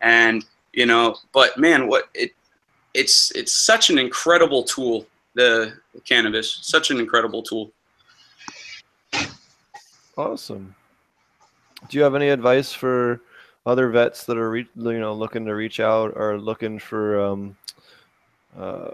and 0.00 0.44
you 0.72 0.86
know, 0.86 1.16
but 1.32 1.58
man, 1.58 1.88
what 1.88 2.08
it 2.14 2.32
it's 2.94 3.30
it's 3.32 3.52
such 3.52 3.90
an 3.90 3.98
incredible 3.98 4.64
tool, 4.64 5.06
the, 5.34 5.72
the 5.94 6.00
cannabis, 6.00 6.58
such 6.62 6.90
an 6.90 6.98
incredible 6.98 7.42
tool. 7.42 7.70
Awesome. 10.16 10.74
Do 11.88 11.96
you 11.96 12.02
have 12.02 12.16
any 12.16 12.28
advice 12.28 12.72
for 12.72 13.20
other 13.64 13.88
vets 13.90 14.24
that 14.24 14.36
are 14.36 14.50
re- 14.50 14.68
you 14.76 14.98
know 14.98 15.14
looking 15.14 15.44
to 15.46 15.54
reach 15.54 15.78
out 15.78 16.12
or 16.16 16.40
looking 16.40 16.78
for 16.78 17.20
um, 17.20 17.56
uh, 18.58 18.90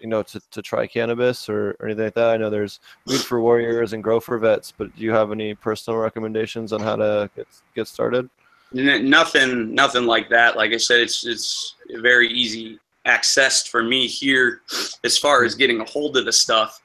you 0.00 0.08
know 0.08 0.22
to, 0.22 0.40
to 0.50 0.62
try 0.62 0.86
cannabis 0.86 1.48
or, 1.48 1.76
or 1.80 1.86
anything 1.86 2.04
like 2.04 2.14
that? 2.14 2.30
I 2.30 2.36
know 2.36 2.50
there's 2.50 2.80
weed 3.06 3.20
for 3.20 3.40
warriors 3.40 3.92
and 3.92 4.02
grow 4.02 4.20
for 4.20 4.38
vets, 4.38 4.72
but 4.76 4.94
do 4.96 5.02
you 5.02 5.12
have 5.12 5.32
any 5.32 5.54
personal 5.54 5.98
recommendations 5.98 6.72
on 6.72 6.80
how 6.80 6.96
to 6.96 7.30
get 7.36 7.46
get 7.74 7.88
started? 7.88 8.28
Nothing, 8.72 9.74
nothing 9.74 10.04
like 10.04 10.28
that. 10.28 10.56
Like 10.56 10.72
I 10.72 10.76
said, 10.76 11.00
it's 11.00 11.26
it's 11.26 11.74
very 11.96 12.28
easy 12.28 12.78
accessed 13.06 13.68
for 13.68 13.82
me 13.82 14.06
here 14.06 14.60
as 15.04 15.16
far 15.16 15.44
as 15.44 15.54
getting 15.54 15.80
a 15.80 15.84
hold 15.84 16.16
of 16.16 16.26
the 16.26 16.32
stuff. 16.32 16.80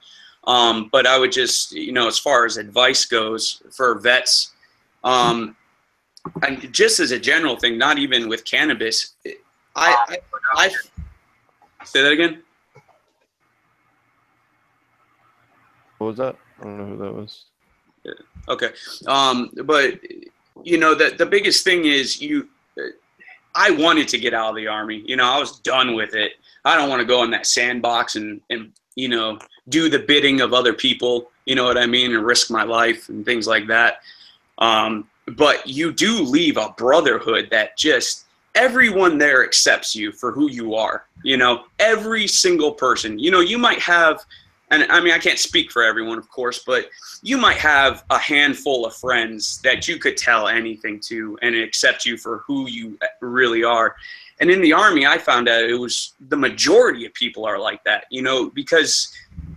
Um, 0.46 0.90
but 0.92 1.06
I 1.06 1.18
would 1.18 1.32
just, 1.32 1.72
you 1.72 1.92
know, 1.92 2.08
as 2.08 2.20
far 2.20 2.46
as 2.46 2.58
advice 2.58 3.06
goes 3.06 3.62
for 3.72 4.00
vets, 4.00 4.52
um, 5.04 5.56
and 6.42 6.72
just 6.74 7.00
as 7.00 7.12
a 7.12 7.20
general 7.20 7.58
thing, 7.58 7.78
not 7.78 7.98
even 7.98 8.30
with 8.30 8.46
cannabis, 8.46 9.16
I, 9.76 10.18
I, 10.56 10.70
I 11.82 11.86
say 11.86 12.02
that 12.02 12.12
again. 12.12 12.44
What 16.04 16.10
was 16.10 16.18
that? 16.18 16.36
I 16.60 16.64
don't 16.64 16.78
know 16.78 16.86
who 16.86 16.98
that 16.98 17.14
was. 17.14 17.46
Yeah. 18.04 18.12
Okay, 18.50 18.72
um, 19.08 19.52
but 19.64 20.00
you 20.64 20.78
know 20.78 20.94
the 20.94 21.16
the 21.18 21.26
biggest 21.26 21.64
thing 21.64 21.86
is 21.86 22.22
you. 22.22 22.50
I 23.56 23.70
wanted 23.70 24.08
to 24.10 24.18
get 24.18 24.34
out 24.34 24.50
of 24.50 24.56
the 24.56 24.68
army. 24.68 25.04
You 25.06 25.16
know, 25.16 25.26
I 25.26 25.40
was 25.40 25.60
done 25.60 25.94
with 25.94 26.16
it. 26.16 26.34
I 26.66 26.76
don't 26.76 26.90
want 26.90 27.02
to 27.02 27.06
go 27.06 27.24
in 27.24 27.32
that 27.32 27.46
sandbox 27.46 28.18
and 28.18 28.42
and 28.50 28.74
you 28.96 29.08
know 29.08 29.40
do 29.70 29.88
the 29.88 30.00
bidding 30.00 30.42
of 30.42 30.54
other 30.54 30.74
people. 30.74 31.32
You 31.46 31.56
know 31.56 31.64
what 31.64 31.78
I 31.78 31.86
mean, 31.86 32.14
and 32.14 32.26
risk 32.26 32.52
my 32.52 32.64
life 32.64 33.08
and 33.08 33.24
things 33.24 33.48
like 33.48 33.68
that. 33.68 34.02
Um, 34.58 35.08
but 35.38 35.66
you 35.66 35.94
do 35.94 36.22
leave 36.22 36.58
a 36.58 36.74
brotherhood 36.78 37.48
that 37.52 37.78
just 37.78 38.26
everyone 38.56 39.18
there 39.18 39.44
accepts 39.44 39.96
you 39.96 40.12
for 40.12 40.32
who 40.32 40.50
you 40.50 40.76
are. 40.76 41.06
You 41.24 41.38
know, 41.38 41.66
every 41.80 42.28
single 42.28 42.74
person. 42.74 43.18
You 43.18 43.32
know, 43.32 43.40
you 43.40 43.58
might 43.58 43.80
have, 43.80 44.26
and 44.72 44.92
I 44.92 45.00
mean, 45.02 45.14
I 45.14 45.20
can't 45.20 45.40
speak 45.40 45.72
for 45.72 45.84
everyone, 45.84 46.18
of 46.18 46.30
course, 46.30 46.64
but 46.66 46.90
you 47.22 47.38
might 47.38 47.58
have 47.58 48.04
a 48.10 48.18
handful 48.18 48.86
of 48.86 48.96
friends 48.96 49.62
that 49.62 49.88
you 49.88 49.98
could 50.00 50.18
tell 50.18 50.48
anything 50.48 51.00
to 51.02 51.38
and 51.42 51.56
accept 51.56 52.06
you 52.06 52.18
for 52.18 52.40
who 52.40 52.68
you 52.68 52.98
really 53.22 53.64
are. 53.64 53.96
And 54.40 54.50
in 54.50 54.62
the 54.62 54.74
army, 54.74 55.06
I 55.06 55.18
found 55.18 55.48
out 55.48 55.64
it 55.64 55.76
was 55.76 56.14
the 56.30 56.38
majority 56.38 57.06
of 57.06 57.14
people 57.14 57.46
are 57.46 57.60
like 57.60 57.84
that, 57.84 58.06
you 58.10 58.22
know, 58.22 58.50
because 58.50 59.14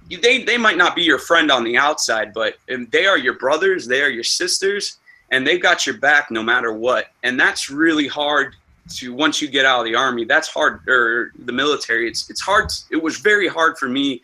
they 0.09 0.45
they 0.45 0.59
might 0.59 0.77
not 0.77 0.95
be 0.95 1.03
your 1.03 1.19
friend 1.19 1.51
on 1.51 1.65
the 1.65 1.77
outside, 1.77 2.33
but 2.35 2.57
um, 2.73 2.87
they 2.93 3.07
are 3.07 3.19
your 3.19 3.35
brothers, 3.35 3.87
they 3.87 4.03
are 4.03 4.11
your 4.11 4.25
sisters, 4.25 4.99
and 5.31 5.47
they've 5.47 5.63
got 5.63 5.87
your 5.87 5.97
back 5.97 6.31
no 6.31 6.43
matter 6.43 6.73
what. 6.73 7.07
And 7.23 7.41
that's 7.41 7.71
really 7.71 8.07
hard 8.07 8.55
to 8.97 9.13
once 9.13 9.41
you 9.43 9.49
get 9.49 9.65
out 9.65 9.81
of 9.81 9.87
the 9.87 9.95
army. 9.95 10.25
That's 10.25 10.49
hard, 10.49 10.87
or 10.89 11.33
the 11.47 11.53
military. 11.53 12.07
It's 12.09 12.29
it's 12.31 12.41
hard. 12.41 12.71
It 12.91 13.03
was 13.03 13.19
very 13.19 13.49
hard 13.49 13.79
for 13.79 13.89
me 13.89 14.23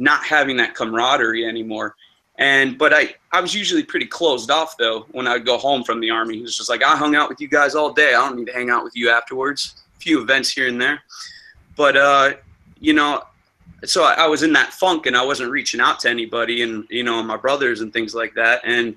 not 0.00 0.24
having 0.24 0.56
that 0.56 0.74
camaraderie 0.74 1.44
anymore. 1.44 1.94
And 2.38 2.78
but 2.78 2.92
I 2.92 3.14
I 3.32 3.40
was 3.40 3.54
usually 3.54 3.82
pretty 3.84 4.06
closed 4.06 4.50
off 4.50 4.76
though 4.78 5.06
when 5.12 5.28
I 5.28 5.34
would 5.34 5.46
go 5.46 5.58
home 5.58 5.84
from 5.84 6.00
the 6.00 6.10
army. 6.10 6.38
It 6.38 6.42
was 6.42 6.56
just 6.56 6.70
like 6.70 6.82
I 6.82 6.96
hung 6.96 7.14
out 7.14 7.28
with 7.28 7.40
you 7.40 7.48
guys 7.48 7.74
all 7.74 7.92
day. 7.92 8.14
I 8.14 8.28
don't 8.28 8.36
need 8.36 8.46
to 8.46 8.52
hang 8.52 8.70
out 8.70 8.82
with 8.82 8.96
you 8.96 9.10
afterwards. 9.10 9.84
A 9.96 10.00
few 10.00 10.22
events 10.22 10.50
here 10.50 10.66
and 10.66 10.80
there, 10.80 11.02
but 11.76 11.96
uh, 11.96 12.32
you 12.80 12.94
know 12.94 13.22
so 13.84 14.04
I, 14.04 14.24
I, 14.24 14.26
was 14.26 14.42
in 14.42 14.52
that 14.52 14.72
funk 14.72 15.06
and 15.06 15.16
I 15.16 15.24
wasn't 15.24 15.50
reaching 15.50 15.80
out 15.80 16.00
to 16.00 16.10
anybody 16.10 16.62
and 16.62 16.86
you 16.90 17.02
know 17.02 17.22
my 17.22 17.36
brothers 17.36 17.80
and 17.80 17.92
things 17.92 18.14
like 18.14 18.34
that 18.34 18.60
and 18.64 18.96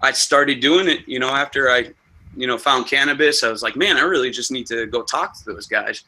I 0.00 0.12
started 0.12 0.60
doing 0.60 0.88
it 0.88 1.06
you 1.06 1.18
know 1.18 1.28
after 1.28 1.70
I 1.70 1.90
you 2.36 2.46
know 2.46 2.56
found 2.56 2.86
cannabis 2.86 3.42
I 3.42 3.50
was 3.50 3.62
like 3.62 3.76
man 3.76 3.96
I 3.96 4.02
really 4.02 4.30
just 4.30 4.50
need 4.50 4.66
to 4.68 4.86
go 4.86 5.02
talk 5.02 5.36
to 5.38 5.44
those 5.44 5.66
guys 5.66 6.04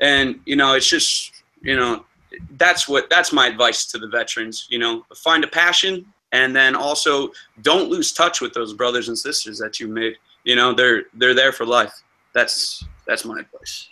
and 0.00 0.40
you 0.46 0.56
know 0.56 0.74
it's 0.74 0.88
just 0.88 1.32
you 1.62 1.76
know 1.76 2.04
that's 2.52 2.88
what 2.88 3.08
that's 3.10 3.32
my 3.32 3.46
advice 3.46 3.86
to 3.86 3.98
the 3.98 4.08
veterans 4.08 4.66
you 4.70 4.78
know 4.78 5.04
find 5.14 5.44
a 5.44 5.48
passion 5.48 6.04
and 6.34 6.54
then 6.54 6.74
also 6.74 7.30
don't 7.62 7.88
lose 7.88 8.12
touch 8.12 8.40
with 8.40 8.52
those 8.52 8.72
brothers 8.72 9.08
and 9.08 9.16
sisters 9.16 9.56
that 9.58 9.78
you 9.78 9.86
made. 9.86 10.16
You 10.42 10.56
know 10.56 10.74
they're 10.74 11.04
they're 11.14 11.34
there 11.34 11.52
for 11.52 11.64
life. 11.64 11.94
That's 12.34 12.84
that's 13.06 13.24
my 13.24 13.40
advice. 13.40 13.88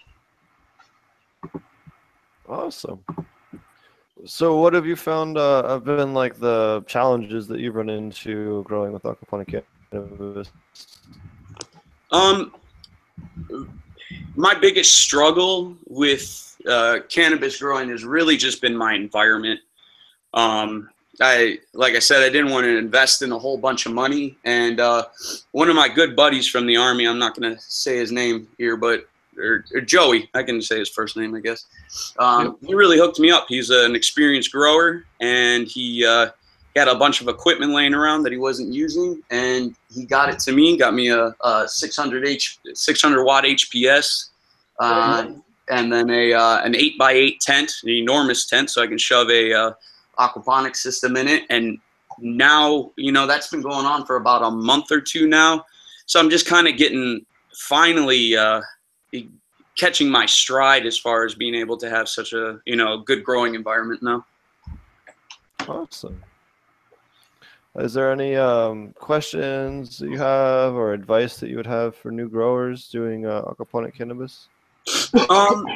Awesome. 2.49 3.03
So, 4.25 4.59
what 4.59 4.75
have 4.75 4.87
you 4.87 4.97
found 4.97 5.39
uh, 5.39 5.69
have 5.69 5.85
been 5.85 6.15
like 6.15 6.35
the 6.39 6.85
challenges 6.87 7.47
that 7.49 7.61
you've 7.61 7.77
run 7.77 7.89
into 7.89 8.63
growing 8.65 8.93
with 8.93 9.05
aquaponic 9.05 9.63
cannabis? 9.91 10.51
Um, 12.11 12.53
my 14.37 14.55
biggest 14.55 14.93
struggle 14.93 15.77
with 15.89 16.57
uh, 16.69 17.01
cannabis 17.09 17.59
growing 17.59 17.91
has 17.91 18.05
really 18.05 18.37
just 18.37 18.61
been 18.61 18.77
my 18.77 18.95
environment. 18.95 19.61
Um, 20.35 20.89
I, 21.21 21.59
like 21.75 21.95
I 21.95 21.99
said, 21.99 22.23
I 22.23 22.31
didn't 22.31 22.51
want 22.51 22.65
to 22.65 22.79
invest 22.79 23.23
in 23.23 23.33
a 23.33 23.39
whole 23.39 23.59
bunch 23.59 23.87
of 23.87 23.93
money. 23.93 24.37
And 24.45 24.81
uh, 24.81 25.07
one 25.53 25.69
of 25.69 25.77
my 25.77 25.89
good 25.89 26.17
buddies 26.17 26.49
from 26.49 26.67
the 26.67 26.77
army, 26.77 27.07
I'm 27.07 27.19
not 27.19 27.37
going 27.39 27.55
to 27.55 27.61
say 27.61 27.99
his 27.99 28.13
name 28.13 28.49
here, 28.59 28.77
but 28.77 29.07
or, 29.39 29.65
or, 29.75 29.81
Joey, 29.81 30.29
I 30.35 30.43
can 30.43 30.61
say 30.61 30.79
his 30.79 30.91
first 30.91 31.17
name, 31.17 31.35
I 31.35 31.41
guess. 31.41 31.67
Um, 32.19 32.59
He 32.65 32.75
really 32.75 32.99
hooked 32.99 33.19
me 33.19 33.31
up. 33.31 33.47
He's 33.49 33.71
an 33.71 33.95
experienced 33.95 34.53
grower, 34.53 35.05
and 35.21 35.67
he 35.67 36.05
uh, 36.05 36.31
had 36.81 36.89
a 36.89 36.95
bunch 36.95 37.21
of 37.21 37.29
equipment 37.29 37.73
laying 37.73 37.95
around 37.95 38.23
that 38.23 38.33
he 38.33 38.39
wasn't 38.39 38.73
using, 38.73 39.23
and 39.31 39.75
he 39.93 40.05
got 40.05 40.29
it 40.29 40.39
to 40.41 40.53
me. 40.53 40.77
Got 40.77 40.95
me 40.95 41.09
a, 41.09 41.35
a 41.43 41.69
600 41.69 42.27
H 42.27 42.59
600 42.75 43.25
watt 43.25 43.45
HPS, 43.45 44.31
uh, 44.79 45.27
and 45.71 45.93
then 45.93 46.11
a 46.11 46.33
uh, 46.33 46.63
an 46.63 46.75
eight 46.75 46.99
by 46.99 47.13
eight 47.13 47.41
tent, 47.41 47.73
an 47.83 47.91
enormous 47.91 48.47
tent, 48.47 48.71
so 48.71 48.83
I 48.83 48.87
can 48.87 48.99
shove 48.99 49.29
a 49.31 49.53
uh, 49.53 49.73
aquaponics 50.19 50.77
system 50.77 51.17
in 51.17 51.29
it. 51.29 51.45
And 51.51 51.79
now, 52.19 52.91
you 52.97 53.13
know, 53.13 53.27
that's 53.27 53.49
been 53.49 53.63
going 53.63 53.87
on 53.87 54.07
for 54.07 54.17
about 54.17 54.43
a 54.43 54.51
month 54.51 54.91
or 54.91 55.01
two 55.01 55.27
now 55.27 55.65
so 56.07 56.21
I'm 56.21 56.31
just 56.31 56.47
kind 56.47 56.69
of 56.69 56.77
getting 56.77 57.25
finally 57.55 58.37
uh, 58.37 58.61
catching 59.77 60.11
my 60.11 60.27
stride 60.27 60.87
as 60.87 60.99
far 60.99 61.25
as 61.25 61.35
being 61.35 61.55
able 61.55 61.77
to 61.79 61.89
have 61.89 62.09
such 62.09 62.33
a 62.33 62.61
you 62.67 62.77
know 62.77 62.99
good 62.99 63.25
growing 63.25 63.55
environment 63.55 64.03
now. 64.03 64.25
Awesome. 65.67 66.23
Is 67.77 67.95
there 67.95 68.13
any 68.13 68.37
um, 68.37 68.93
questions 68.93 69.99
that 69.99 70.11
you 70.11 70.19
have 70.19 70.75
or 70.75 70.93
advice 70.93 71.39
that 71.39 71.49
you 71.49 71.57
would 71.57 71.67
have 71.67 71.97
for 71.97 72.11
new 72.11 72.29
growers 72.29 72.89
doing 72.89 73.25
uh, 73.25 73.43
aquaponic 73.43 73.95
cannabis? 73.95 74.49
Um, 75.31 75.67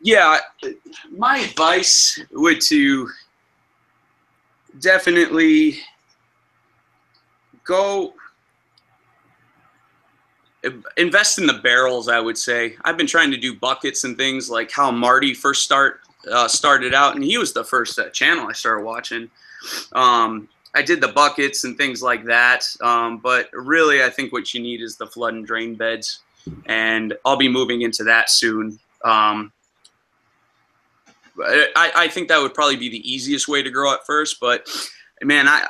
yeah, 0.00 0.38
my 1.10 1.38
advice 1.38 2.20
would 2.32 2.60
to 2.62 3.08
definitely 4.80 5.78
go 7.62 8.14
invest 10.96 11.38
in 11.38 11.46
the 11.46 11.60
barrels 11.62 12.08
i 12.08 12.18
would 12.18 12.38
say 12.38 12.74
i've 12.84 12.96
been 12.96 13.06
trying 13.06 13.30
to 13.30 13.36
do 13.36 13.54
buckets 13.54 14.04
and 14.04 14.16
things 14.16 14.48
like 14.48 14.70
how 14.70 14.90
marty 14.90 15.34
first 15.34 15.62
start 15.62 16.00
uh, 16.32 16.48
started 16.48 16.94
out 16.94 17.14
and 17.14 17.22
he 17.22 17.36
was 17.36 17.52
the 17.52 17.62
first 17.62 17.98
uh, 17.98 18.08
channel 18.10 18.46
i 18.48 18.52
started 18.52 18.82
watching 18.82 19.30
um, 19.92 20.48
i 20.74 20.82
did 20.82 21.00
the 21.00 21.08
buckets 21.08 21.64
and 21.64 21.76
things 21.76 22.02
like 22.02 22.24
that 22.24 22.64
um, 22.82 23.18
but 23.18 23.48
really 23.52 24.02
i 24.02 24.10
think 24.10 24.32
what 24.32 24.52
you 24.54 24.60
need 24.60 24.80
is 24.80 24.96
the 24.96 25.06
flood 25.06 25.34
and 25.34 25.46
drain 25.46 25.74
beds 25.74 26.20
and 26.66 27.14
i'll 27.24 27.36
be 27.36 27.48
moving 27.48 27.82
into 27.82 28.04
that 28.04 28.30
soon 28.30 28.78
um, 29.04 29.52
I, 31.36 31.92
I 31.96 32.08
think 32.08 32.28
that 32.28 32.40
would 32.40 32.54
probably 32.54 32.76
be 32.76 32.88
the 32.88 33.10
easiest 33.10 33.48
way 33.48 33.62
to 33.62 33.70
grow 33.70 33.92
at 33.92 34.06
first 34.06 34.40
but 34.40 34.68
man 35.22 35.48
i 35.48 35.66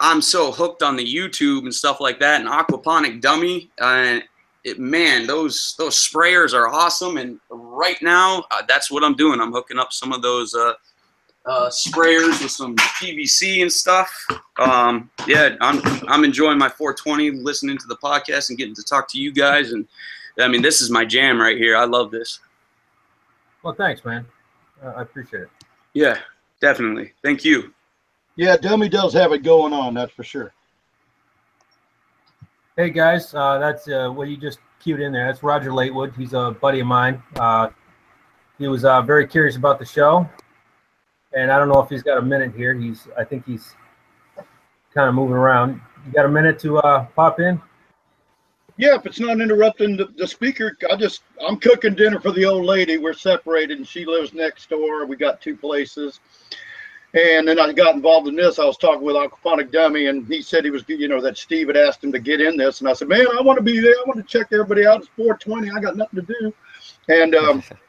I'm 0.00 0.20
so 0.20 0.52
hooked 0.52 0.82
on 0.82 0.96
the 0.96 1.04
YouTube 1.04 1.62
and 1.62 1.74
stuff 1.74 2.00
like 2.00 2.20
that, 2.20 2.40
and 2.40 2.48
aquaponic 2.48 3.20
dummy, 3.20 3.70
and 3.78 4.22
it, 4.64 4.78
man, 4.78 5.26
those 5.26 5.74
those 5.78 5.96
sprayers 5.96 6.54
are 6.54 6.68
awesome. 6.68 7.16
And 7.16 7.40
right 7.50 8.00
now, 8.00 8.44
uh, 8.50 8.62
that's 8.68 8.90
what 8.90 9.02
I'm 9.02 9.14
doing. 9.14 9.40
I'm 9.40 9.52
hooking 9.52 9.78
up 9.78 9.92
some 9.92 10.12
of 10.12 10.22
those 10.22 10.54
uh, 10.54 10.74
uh, 11.48 11.70
sprayers 11.70 12.42
with 12.42 12.50
some 12.50 12.76
PVC 12.76 13.62
and 13.62 13.72
stuff. 13.72 14.12
Um, 14.58 15.10
yeah, 15.26 15.56
I'm 15.60 15.80
I'm 16.06 16.24
enjoying 16.24 16.58
my 16.58 16.68
420, 16.68 17.30
listening 17.42 17.78
to 17.78 17.86
the 17.86 17.96
podcast 17.96 18.50
and 18.50 18.58
getting 18.58 18.74
to 18.74 18.82
talk 18.82 19.08
to 19.12 19.18
you 19.18 19.32
guys. 19.32 19.72
And 19.72 19.88
I 20.38 20.48
mean, 20.48 20.62
this 20.62 20.80
is 20.80 20.90
my 20.90 21.04
jam 21.04 21.40
right 21.40 21.56
here. 21.56 21.76
I 21.76 21.84
love 21.84 22.10
this. 22.10 22.40
Well, 23.62 23.74
thanks, 23.74 24.04
man. 24.04 24.26
Uh, 24.82 24.92
I 24.96 25.02
appreciate 25.02 25.42
it. 25.44 25.50
Yeah, 25.94 26.18
definitely. 26.60 27.12
Thank 27.22 27.44
you. 27.44 27.72
Yeah, 28.36 28.56
Dummy 28.56 28.88
does 28.88 29.12
have 29.14 29.32
it 29.32 29.42
going 29.42 29.72
on, 29.72 29.94
that's 29.94 30.12
for 30.12 30.22
sure. 30.22 30.52
Hey 32.76 32.90
guys, 32.90 33.34
uh, 33.34 33.58
that's 33.58 33.88
uh, 33.88 34.08
what 34.08 34.28
you 34.28 34.36
just 34.36 34.60
queued 34.78 35.00
in 35.00 35.10
there. 35.12 35.26
That's 35.26 35.42
Roger 35.42 35.72
Latewood. 35.72 36.14
He's 36.16 36.34
a 36.34 36.52
buddy 36.60 36.78
of 36.78 36.86
mine. 36.86 37.20
Uh, 37.34 37.70
he 38.58 38.68
was 38.68 38.84
uh, 38.84 39.02
very 39.02 39.26
curious 39.26 39.56
about 39.56 39.80
the 39.80 39.84
show, 39.84 40.28
and 41.34 41.50
I 41.50 41.58
don't 41.58 41.68
know 41.68 41.80
if 41.80 41.88
he's 41.88 42.02
got 42.02 42.18
a 42.18 42.22
minute 42.22 42.54
here. 42.54 42.74
He's, 42.74 43.08
I 43.16 43.24
think 43.24 43.44
he's 43.46 43.74
kind 44.94 45.08
of 45.08 45.14
moving 45.14 45.36
around. 45.36 45.80
You 46.06 46.12
got 46.12 46.26
a 46.26 46.30
minute 46.30 46.58
to 46.60 46.78
uh, 46.78 47.06
pop 47.16 47.40
in? 47.40 47.60
Yeah, 48.76 48.94
if 48.94 49.06
it's 49.06 49.18
not 49.18 49.40
interrupting 49.40 49.96
the, 49.96 50.06
the 50.16 50.26
speaker, 50.26 50.76
I 50.90 50.94
just 50.94 51.22
I'm 51.46 51.58
cooking 51.58 51.94
dinner 51.94 52.20
for 52.20 52.30
the 52.30 52.44
old 52.44 52.64
lady. 52.64 52.96
We're 52.96 53.12
separated, 53.12 53.78
and 53.78 53.86
she 53.86 54.04
lives 54.04 54.32
next 54.32 54.70
door. 54.70 55.04
We 55.04 55.16
got 55.16 55.40
two 55.40 55.56
places, 55.56 56.20
and 57.12 57.48
then 57.48 57.58
I 57.58 57.72
got 57.72 57.96
involved 57.96 58.28
in 58.28 58.36
this. 58.36 58.60
I 58.60 58.64
was 58.64 58.76
talking 58.76 59.02
with 59.02 59.16
Aquaponic 59.16 59.72
Dummy, 59.72 60.06
and 60.06 60.26
he 60.28 60.42
said 60.42 60.64
he 60.64 60.70
was, 60.70 60.84
you 60.86 61.08
know, 61.08 61.20
that 61.20 61.36
Steve 61.36 61.66
had 61.66 61.76
asked 61.76 62.04
him 62.04 62.12
to 62.12 62.20
get 62.20 62.40
in 62.40 62.56
this. 62.56 62.80
And 62.80 62.88
I 62.88 62.92
said, 62.92 63.08
man, 63.08 63.26
I 63.36 63.42
want 63.42 63.56
to 63.56 63.64
be 63.64 63.80
there. 63.80 63.94
I 63.94 64.04
want 64.06 64.18
to 64.18 64.38
check 64.38 64.48
everybody 64.52 64.86
out. 64.86 65.00
It's 65.00 65.08
420. 65.16 65.70
I 65.70 65.80
got 65.80 65.96
nothing 65.96 66.24
to 66.24 66.34
do. 66.40 66.54
And 67.08 67.34
um, 67.34 67.62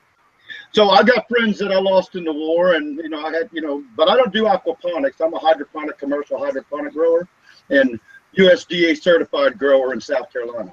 so 0.71 0.89
I 0.89 1.03
got 1.03 1.27
friends 1.27 1.57
that 1.59 1.71
I 1.71 1.79
lost 1.79 2.15
in 2.15 2.23
the 2.23 2.33
war, 2.33 2.75
and, 2.75 2.97
you 2.97 3.09
know, 3.09 3.25
I 3.25 3.31
had, 3.31 3.49
you 3.51 3.61
know, 3.61 3.83
but 3.95 4.07
I 4.07 4.15
don't 4.15 4.33
do 4.33 4.43
aquaponics. 4.43 5.19
I'm 5.23 5.33
a 5.33 5.39
hydroponic, 5.39 5.97
commercial 5.97 6.37
hydroponic 6.37 6.93
grower 6.93 7.27
and 7.69 7.99
USDA 8.37 9.01
certified 9.01 9.57
grower 9.57 9.93
in 9.93 10.01
South 10.01 10.31
Carolina. 10.31 10.71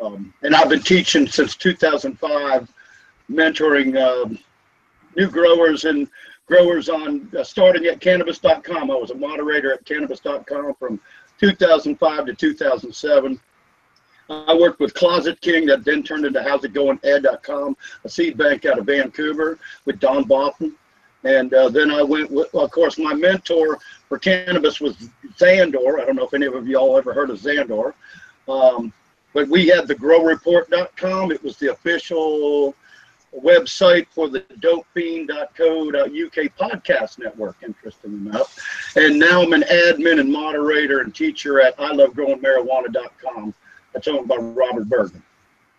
Um, 0.00 0.32
and 0.42 0.54
I've 0.54 0.68
been 0.68 0.82
teaching 0.82 1.26
since 1.26 1.56
2005, 1.56 2.72
mentoring 3.30 4.00
um, 4.00 4.38
new 5.16 5.28
growers 5.28 5.84
and 5.84 6.08
growers 6.46 6.88
on 6.88 7.28
uh, 7.36 7.42
starting 7.42 7.86
at 7.86 8.00
cannabis.com. 8.00 8.90
I 8.90 8.94
was 8.94 9.10
a 9.10 9.14
moderator 9.14 9.72
at 9.72 9.84
cannabis.com 9.84 10.74
from 10.78 11.00
2005 11.40 12.26
to 12.26 12.34
2007. 12.34 13.40
I 14.30 14.54
worked 14.54 14.80
with 14.80 14.94
Closet 14.94 15.40
King 15.40 15.66
that 15.66 15.84
then 15.84 16.02
turned 16.02 16.26
into 16.26 16.42
How's 16.42 16.64
It 16.64 16.74
Going 16.74 17.00
Ed.com, 17.02 17.76
a 18.04 18.08
seed 18.08 18.36
bank 18.36 18.66
out 18.66 18.78
of 18.78 18.86
Vancouver 18.86 19.58
with 19.84 19.98
Don 20.00 20.24
Boffin. 20.24 20.74
And 21.24 21.52
uh, 21.52 21.68
then 21.68 21.90
I 21.90 22.02
went 22.02 22.30
with, 22.30 22.54
of 22.54 22.70
course, 22.70 22.98
my 22.98 23.14
mentor 23.14 23.78
for 24.08 24.18
cannabis 24.18 24.80
was 24.80 24.96
Xandor. 25.38 26.00
I 26.00 26.04
don't 26.04 26.16
know 26.16 26.26
if 26.26 26.34
any 26.34 26.46
of 26.46 26.66
y'all 26.68 26.96
ever 26.96 27.12
heard 27.12 27.30
of 27.30 27.38
Xandor. 27.38 27.94
Um, 28.48 28.92
but 29.32 29.48
we 29.48 29.66
had 29.66 29.88
the 29.88 29.94
growreport.com. 29.94 31.32
It 31.32 31.42
was 31.42 31.56
the 31.56 31.72
official 31.72 32.74
website 33.34 34.06
for 34.10 34.28
the 34.28 34.40
dopefiend.co.uk 34.40 35.58
podcast 36.56 37.18
network, 37.18 37.56
interesting 37.62 38.12
enough. 38.12 38.58
And 38.96 39.18
now 39.18 39.42
I'm 39.42 39.52
an 39.52 39.62
admin 39.62 40.20
and 40.20 40.30
moderator 40.30 41.00
and 41.00 41.14
teacher 41.14 41.60
at 41.60 41.78
I 41.78 41.92
Love 41.92 42.14
Growing 42.14 42.40
Marijuana.com. 42.40 43.54
That's 43.92 44.08
owned 44.08 44.28
by 44.28 44.36
Robert 44.36 44.88
Bergman. 44.88 45.22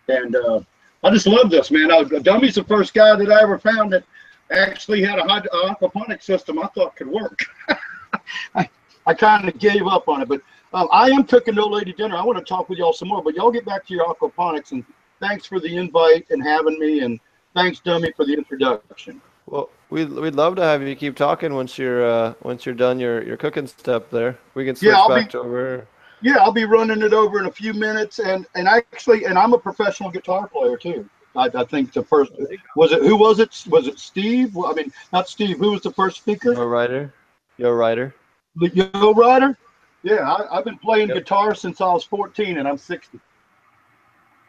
And 0.08 0.34
uh, 0.36 0.60
I 1.04 1.10
just 1.10 1.26
love 1.26 1.50
this, 1.50 1.70
man. 1.70 1.90
I, 1.90 2.02
Dummy's 2.02 2.56
the 2.56 2.64
first 2.64 2.94
guy 2.94 3.16
that 3.16 3.30
I 3.30 3.42
ever 3.42 3.58
found 3.58 3.92
that 3.92 4.04
actually 4.50 5.02
had 5.02 5.18
a 5.18 5.22
aquaponic 5.22 6.22
system 6.22 6.58
I 6.58 6.66
thought 6.68 6.96
could 6.96 7.06
work. 7.08 7.38
I, 8.54 8.68
I 9.06 9.14
kind 9.14 9.48
of 9.48 9.58
gave 9.58 9.86
up 9.86 10.08
on 10.08 10.22
it, 10.22 10.28
but 10.28 10.40
um, 10.74 10.88
I 10.92 11.10
am 11.10 11.24
cooking 11.24 11.54
no 11.54 11.66
lady 11.66 11.92
dinner. 11.92 12.16
I 12.16 12.24
want 12.24 12.38
to 12.38 12.44
talk 12.44 12.68
with 12.68 12.78
y'all 12.78 12.92
some 12.92 13.08
more, 13.08 13.22
but 13.22 13.34
y'all 13.34 13.50
get 13.50 13.64
back 13.64 13.86
to 13.86 13.94
your 13.94 14.12
aquaponics 14.12 14.72
and 14.72 14.84
thanks 15.20 15.46
for 15.46 15.60
the 15.60 15.76
invite 15.76 16.26
and 16.30 16.42
having 16.42 16.78
me 16.78 17.00
and 17.00 17.20
Thanks, 17.54 17.80
Dummy, 17.80 18.12
for 18.16 18.24
the 18.24 18.34
introduction. 18.34 19.20
Well, 19.46 19.70
we'd, 19.88 20.10
we'd 20.10 20.34
love 20.34 20.56
to 20.56 20.62
have 20.62 20.82
you 20.82 20.94
keep 20.94 21.16
talking 21.16 21.54
once 21.54 21.78
you're 21.78 22.04
uh, 22.04 22.34
once 22.42 22.64
you're 22.64 22.74
done 22.74 23.00
your, 23.00 23.22
your 23.24 23.36
cooking 23.36 23.66
step 23.66 24.10
there. 24.10 24.38
We 24.54 24.64
can 24.64 24.76
switch 24.76 24.92
yeah, 24.92 25.06
back 25.08 25.26
be, 25.26 25.32
to 25.32 25.38
over. 25.40 25.86
Yeah, 26.22 26.36
I'll 26.38 26.52
be 26.52 26.64
running 26.64 27.02
it 27.02 27.12
over 27.12 27.38
in 27.38 27.46
a 27.46 27.52
few 27.52 27.72
minutes, 27.72 28.18
and 28.18 28.46
and 28.54 28.68
actually, 28.68 29.24
and 29.24 29.38
I'm 29.38 29.54
a 29.54 29.58
professional 29.58 30.10
guitar 30.10 30.48
player 30.48 30.76
too. 30.76 31.08
I, 31.36 31.48
I 31.54 31.64
think 31.64 31.92
the 31.92 32.02
first 32.02 32.32
was 32.76 32.92
it 32.92 33.02
who 33.02 33.16
was 33.16 33.38
it 33.38 33.64
was 33.68 33.86
it 33.86 33.98
Steve? 33.98 34.54
Well, 34.54 34.70
I 34.70 34.74
mean, 34.74 34.92
not 35.12 35.28
Steve. 35.28 35.58
Who 35.58 35.70
was 35.70 35.82
the 35.82 35.92
first 35.92 36.18
speaker? 36.18 36.52
Yo 36.52 36.64
Rider. 36.64 37.14
Yo 37.56 37.70
Rider. 37.70 38.14
The 38.56 38.68
Yo 38.68 39.14
Rider. 39.14 39.56
Yeah, 40.02 40.30
I, 40.30 40.56
have 40.56 40.64
been 40.64 40.78
playing 40.78 41.08
yep. 41.08 41.18
guitar 41.18 41.54
since 41.54 41.80
I 41.80 41.92
was 41.92 42.04
14, 42.04 42.56
and 42.56 42.66
I'm 42.66 42.78
60. 42.78 43.20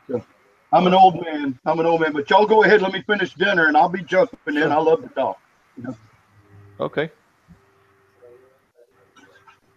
So. 0.08 0.24
I'm 0.72 0.88
an 0.88 0.94
old 0.94 1.22
man. 1.22 1.60
I'm 1.66 1.80
an 1.80 1.86
old 1.86 2.00
man. 2.00 2.14
But 2.14 2.30
y'all 2.30 2.46
go 2.46 2.64
ahead. 2.64 2.76
And 2.76 2.84
let 2.84 2.94
me 2.94 3.02
finish 3.02 3.34
dinner, 3.34 3.68
and 3.68 3.76
I'll 3.76 3.90
be 3.90 4.02
jumping 4.02 4.56
in. 4.56 4.72
I 4.72 4.78
love 4.78 5.02
to 5.02 5.10
talk. 5.10 5.40
You 5.76 5.84
know? 5.84 5.98
Okay. 6.80 7.12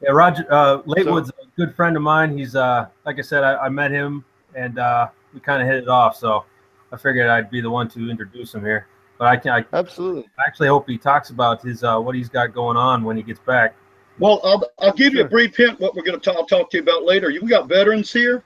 Yeah, 0.05 0.13
Roger 0.13 0.47
uh, 0.53 0.83
Latewood's 0.87 1.29
so, 1.29 1.43
a 1.43 1.47
good 1.57 1.75
friend 1.75 1.97
of 1.97 2.03
mine. 2.03 2.37
He's 2.37 2.55
uh, 2.55 2.87
like 3.07 3.19
I 3.19 3.23
said, 3.23 3.43
I, 3.43 3.57
I 3.57 3.69
met 3.69 3.91
him, 3.91 4.25
and 4.55 4.79
uh, 4.79 5.09
we 5.33 5.41
kind 5.41 5.63
of 5.63 5.69
hit 5.69 5.77
it 5.77 5.89
off. 5.89 6.17
So 6.17 6.45
I 6.93 6.97
figured 6.97 7.29
I'd 7.29 7.51
be 7.51 7.61
the 7.61 7.71
one 7.71 7.89
to 7.91 8.11
introduce 8.11 8.55
him 8.55 8.63
here. 8.63 8.87
But 9.19 9.29
I 9.29 9.37
can 9.37 9.53
I 9.53 9.65
absolutely. 9.73 10.25
I 10.39 10.43
actually 10.47 10.69
hope 10.69 10.89
he 10.89 10.99
talks 10.99 11.31
about 11.31 11.63
his 11.63 11.85
uh, 11.85 11.99
what 11.99 12.15
he's 12.15 12.29
got 12.29 12.53
going 12.53 12.77
on 12.77 13.05
when 13.05 13.17
he 13.17 13.23
gets 13.23 13.41
back. 13.41 13.75
Well, 14.19 14.41
I'll, 14.45 14.63
I'll 14.79 14.93
give 14.93 15.13
sure. 15.13 15.21
you 15.21 15.27
a 15.27 15.29
brief 15.29 15.57
hint 15.57 15.81
what 15.81 15.97
we're 15.97 16.05
going 16.05 16.21
to 16.21 16.33
talk, 16.33 16.47
talk 16.49 16.71
to 16.71 16.77
you 16.77 16.83
about 16.85 17.05
later. 17.05 17.29
We 17.29 17.49
got 17.49 17.69
veterans 17.69 18.13
here 18.13 18.45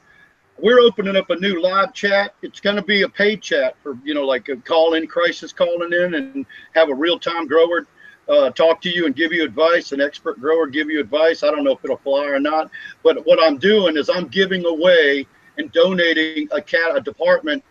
we're 0.60 0.80
opening 0.80 1.16
up 1.16 1.30
a 1.30 1.36
new 1.36 1.62
live 1.62 1.92
chat. 1.92 2.34
It's 2.42 2.60
going 2.60 2.76
to 2.76 2.82
be 2.82 3.02
a 3.02 3.08
paid 3.08 3.40
chat 3.40 3.76
for, 3.82 3.98
you 4.04 4.14
know, 4.14 4.24
like 4.24 4.48
a 4.48 4.56
call 4.56 4.94
in 4.94 5.06
crisis 5.06 5.52
calling 5.52 5.92
in 5.92 6.14
and 6.14 6.46
have 6.74 6.88
a 6.88 6.94
real 6.94 7.18
time 7.18 7.46
grower 7.46 7.86
uh, 8.28 8.50
talk 8.50 8.80
to 8.82 8.90
you 8.90 9.06
and 9.06 9.16
give 9.16 9.32
you 9.32 9.44
advice, 9.44 9.92
an 9.92 10.00
expert 10.00 10.40
grower 10.40 10.66
give 10.66 10.90
you 10.90 11.00
advice. 11.00 11.42
I 11.42 11.50
don't 11.50 11.64
know 11.64 11.72
if 11.72 11.84
it'll 11.84 11.96
fly 11.96 12.26
or 12.26 12.40
not, 12.40 12.70
but 13.02 13.26
what 13.26 13.42
I'm 13.42 13.58
doing 13.58 13.96
is 13.96 14.08
I'm 14.08 14.28
giving 14.28 14.64
away 14.66 15.26
and 15.56 15.72
donating 15.72 16.48
a 16.52 16.60
cat, 16.60 16.96
a 16.96 17.00
department 17.00 17.64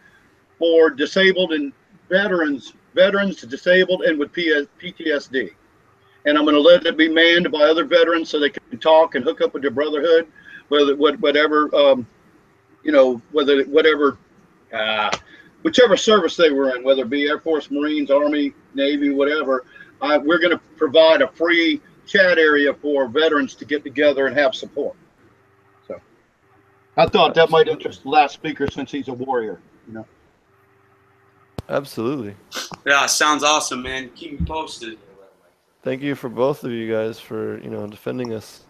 for 0.58 0.90
disabled 0.90 1.54
and 1.54 1.72
veterans, 2.10 2.74
veterans 2.96 3.38
to 3.38 3.48
disabled 3.48 4.04
and 4.04 4.20
with 4.20 4.34
PTSD. 4.34 5.52
And 6.26 6.38
I'm 6.38 6.44
going 6.44 6.56
to 6.56 6.62
let 6.62 6.86
it 6.86 6.98
be 6.98 7.08
manned 7.08 7.52
by 7.52 7.62
other 7.62 7.86
veterans 7.86 8.30
so 8.30 8.40
they 8.40 8.50
can 8.50 8.80
talk 8.80 9.16
and 9.16 9.24
hook 9.24 9.42
up 9.42 9.54
with 9.54 9.62
their 9.62 9.72
brotherhood, 9.72 10.28
whether 10.68 10.96
whatever 10.96 11.74
um, 11.74 12.06
you 12.88 12.94
know, 12.94 13.22
whether 13.34 13.64
whatever, 13.66 14.18
uh, 14.74 15.12
whichever 15.64 15.98
service 15.98 16.38
they 16.38 16.52
were 16.52 16.76
in, 16.76 16.84
whether 16.84 17.04
it 17.04 17.10
be 17.10 17.28
Air 17.28 17.40
Force, 17.40 17.70
Marines, 17.70 18.10
Army, 18.10 18.54
Navy, 18.74 19.10
whatever, 19.10 19.66
uh, 20.02 20.20
we're 20.24 20.40
going 20.40 20.52
to 20.52 20.62
provide 20.78 21.22
a 21.22 21.28
free 21.28 21.82
chat 22.06 22.38
area 22.38 22.74
for 22.74 23.08
veterans 23.08 23.56
to 23.56 23.66
get 23.66 23.84
together 23.84 24.28
and 24.28 24.38
have 24.38 24.56
support. 24.56 24.96
So, 25.88 26.00
I 26.96 27.06
thought 27.08 27.36
that 27.36 27.50
might 27.50 27.68
interest 27.68 28.04
the 28.04 28.10
last 28.10 28.34
speaker 28.34 28.68
since 28.70 28.92
he's 28.92 29.08
a 29.08 29.14
warrior. 29.14 29.60
You 29.88 29.94
know. 29.96 30.06
Absolutely. 31.70 32.36
Yeah, 32.86 33.06
sounds 33.08 33.44
awesome, 33.44 33.82
man. 33.82 34.10
Keep 34.16 34.40
me 34.40 34.46
posted. 34.46 34.98
Thank 35.84 36.02
you 36.02 36.16
for 36.16 36.30
both 36.30 36.64
of 36.64 36.72
you 36.72 36.92
guys 36.92 37.20
for 37.20 37.60
you 37.60 37.70
know 37.70 37.88
defending 37.88 38.34
us. 38.34 38.64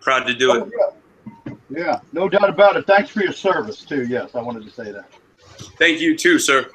Proud 0.00 0.26
to 0.26 0.34
do 0.34 0.54
it. 0.54 0.72
Oh, 0.74 0.94
yeah. 1.46 1.54
yeah, 1.70 2.00
no 2.12 2.28
doubt 2.28 2.48
about 2.48 2.76
it. 2.76 2.86
Thanks 2.86 3.10
for 3.10 3.22
your 3.22 3.32
service 3.32 3.84
too. 3.84 4.06
Yes, 4.06 4.34
I 4.34 4.42
wanted 4.42 4.64
to 4.64 4.70
say 4.70 4.92
that. 4.92 5.10
Thank 5.78 6.00
you 6.00 6.16
too, 6.16 6.38
sir. 6.38 6.70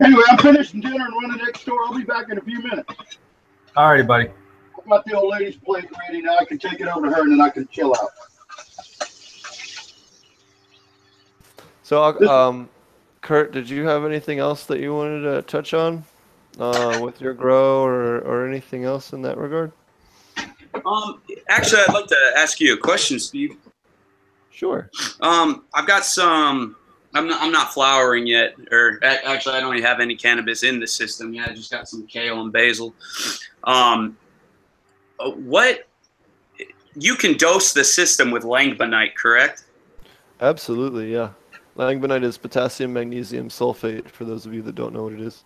Anyway, 0.00 0.22
I'm 0.28 0.38
finishing 0.38 0.80
dinner 0.80 1.04
and 1.04 1.14
running 1.14 1.44
next 1.44 1.64
door. 1.64 1.78
I'll 1.84 1.96
be 1.96 2.04
back 2.04 2.30
in 2.30 2.38
a 2.38 2.40
few 2.40 2.62
minutes. 2.62 3.18
All 3.76 3.90
righty, 3.90 4.04
buddy. 4.04 4.28
I've 4.78 4.84
got 4.88 5.04
the 5.04 5.14
old 5.14 5.32
lady's 5.32 5.56
plate 5.56 5.86
ready 6.08 6.22
now. 6.22 6.36
I 6.40 6.44
can 6.44 6.58
take 6.58 6.80
it 6.80 6.86
over 6.88 7.08
to 7.08 7.14
her 7.14 7.22
and 7.22 7.32
then 7.32 7.40
I 7.40 7.50
can 7.50 7.66
chill 7.68 7.94
out. 7.94 8.10
So, 11.82 12.02
um, 12.28 12.68
Kurt, 13.22 13.52
did 13.52 13.68
you 13.68 13.86
have 13.86 14.04
anything 14.04 14.38
else 14.38 14.66
that 14.66 14.78
you 14.78 14.94
wanted 14.94 15.22
to 15.22 15.42
touch 15.42 15.74
on 15.74 16.04
uh, 16.58 16.98
with 17.02 17.20
your 17.20 17.34
grow 17.34 17.82
or, 17.82 18.18
or 18.18 18.46
anything 18.46 18.84
else 18.84 19.12
in 19.12 19.22
that 19.22 19.38
regard? 19.38 19.72
Um, 20.84 21.22
actually, 21.48 21.82
I'd 21.88 21.94
like 21.94 22.06
to 22.06 22.32
ask 22.36 22.60
you 22.60 22.74
a 22.74 22.76
question, 22.76 23.18
Steve. 23.18 23.56
Sure. 24.50 24.90
Um, 25.20 25.64
I've 25.74 25.86
got 25.86 26.04
some. 26.04 26.76
I'm 27.14 27.26
not. 27.26 27.42
I'm 27.42 27.52
not 27.52 27.72
flowering 27.72 28.26
yet, 28.26 28.54
or 28.70 29.00
actually, 29.02 29.54
I 29.54 29.60
don't 29.60 29.74
even 29.74 29.86
have 29.86 30.00
any 30.00 30.14
cannabis 30.14 30.62
in 30.62 30.78
the 30.78 30.86
system 30.86 31.32
yet. 31.32 31.50
I 31.50 31.54
just 31.54 31.70
got 31.70 31.88
some 31.88 32.06
kale 32.06 32.40
and 32.40 32.52
basil. 32.52 32.94
Um, 33.64 34.16
uh, 35.18 35.30
what? 35.30 35.86
You 36.94 37.14
can 37.14 37.36
dose 37.36 37.72
the 37.72 37.84
system 37.84 38.30
with 38.30 38.42
langbeinite, 38.42 39.14
correct? 39.14 39.64
Absolutely, 40.40 41.12
yeah. 41.12 41.30
Langbeinite 41.76 42.24
is 42.24 42.36
potassium 42.36 42.92
magnesium 42.92 43.48
sulfate. 43.48 44.08
For 44.08 44.24
those 44.24 44.44
of 44.44 44.52
you 44.52 44.62
that 44.62 44.74
don't 44.74 44.92
know 44.92 45.04
what 45.04 45.12
it 45.12 45.20
is. 45.20 45.44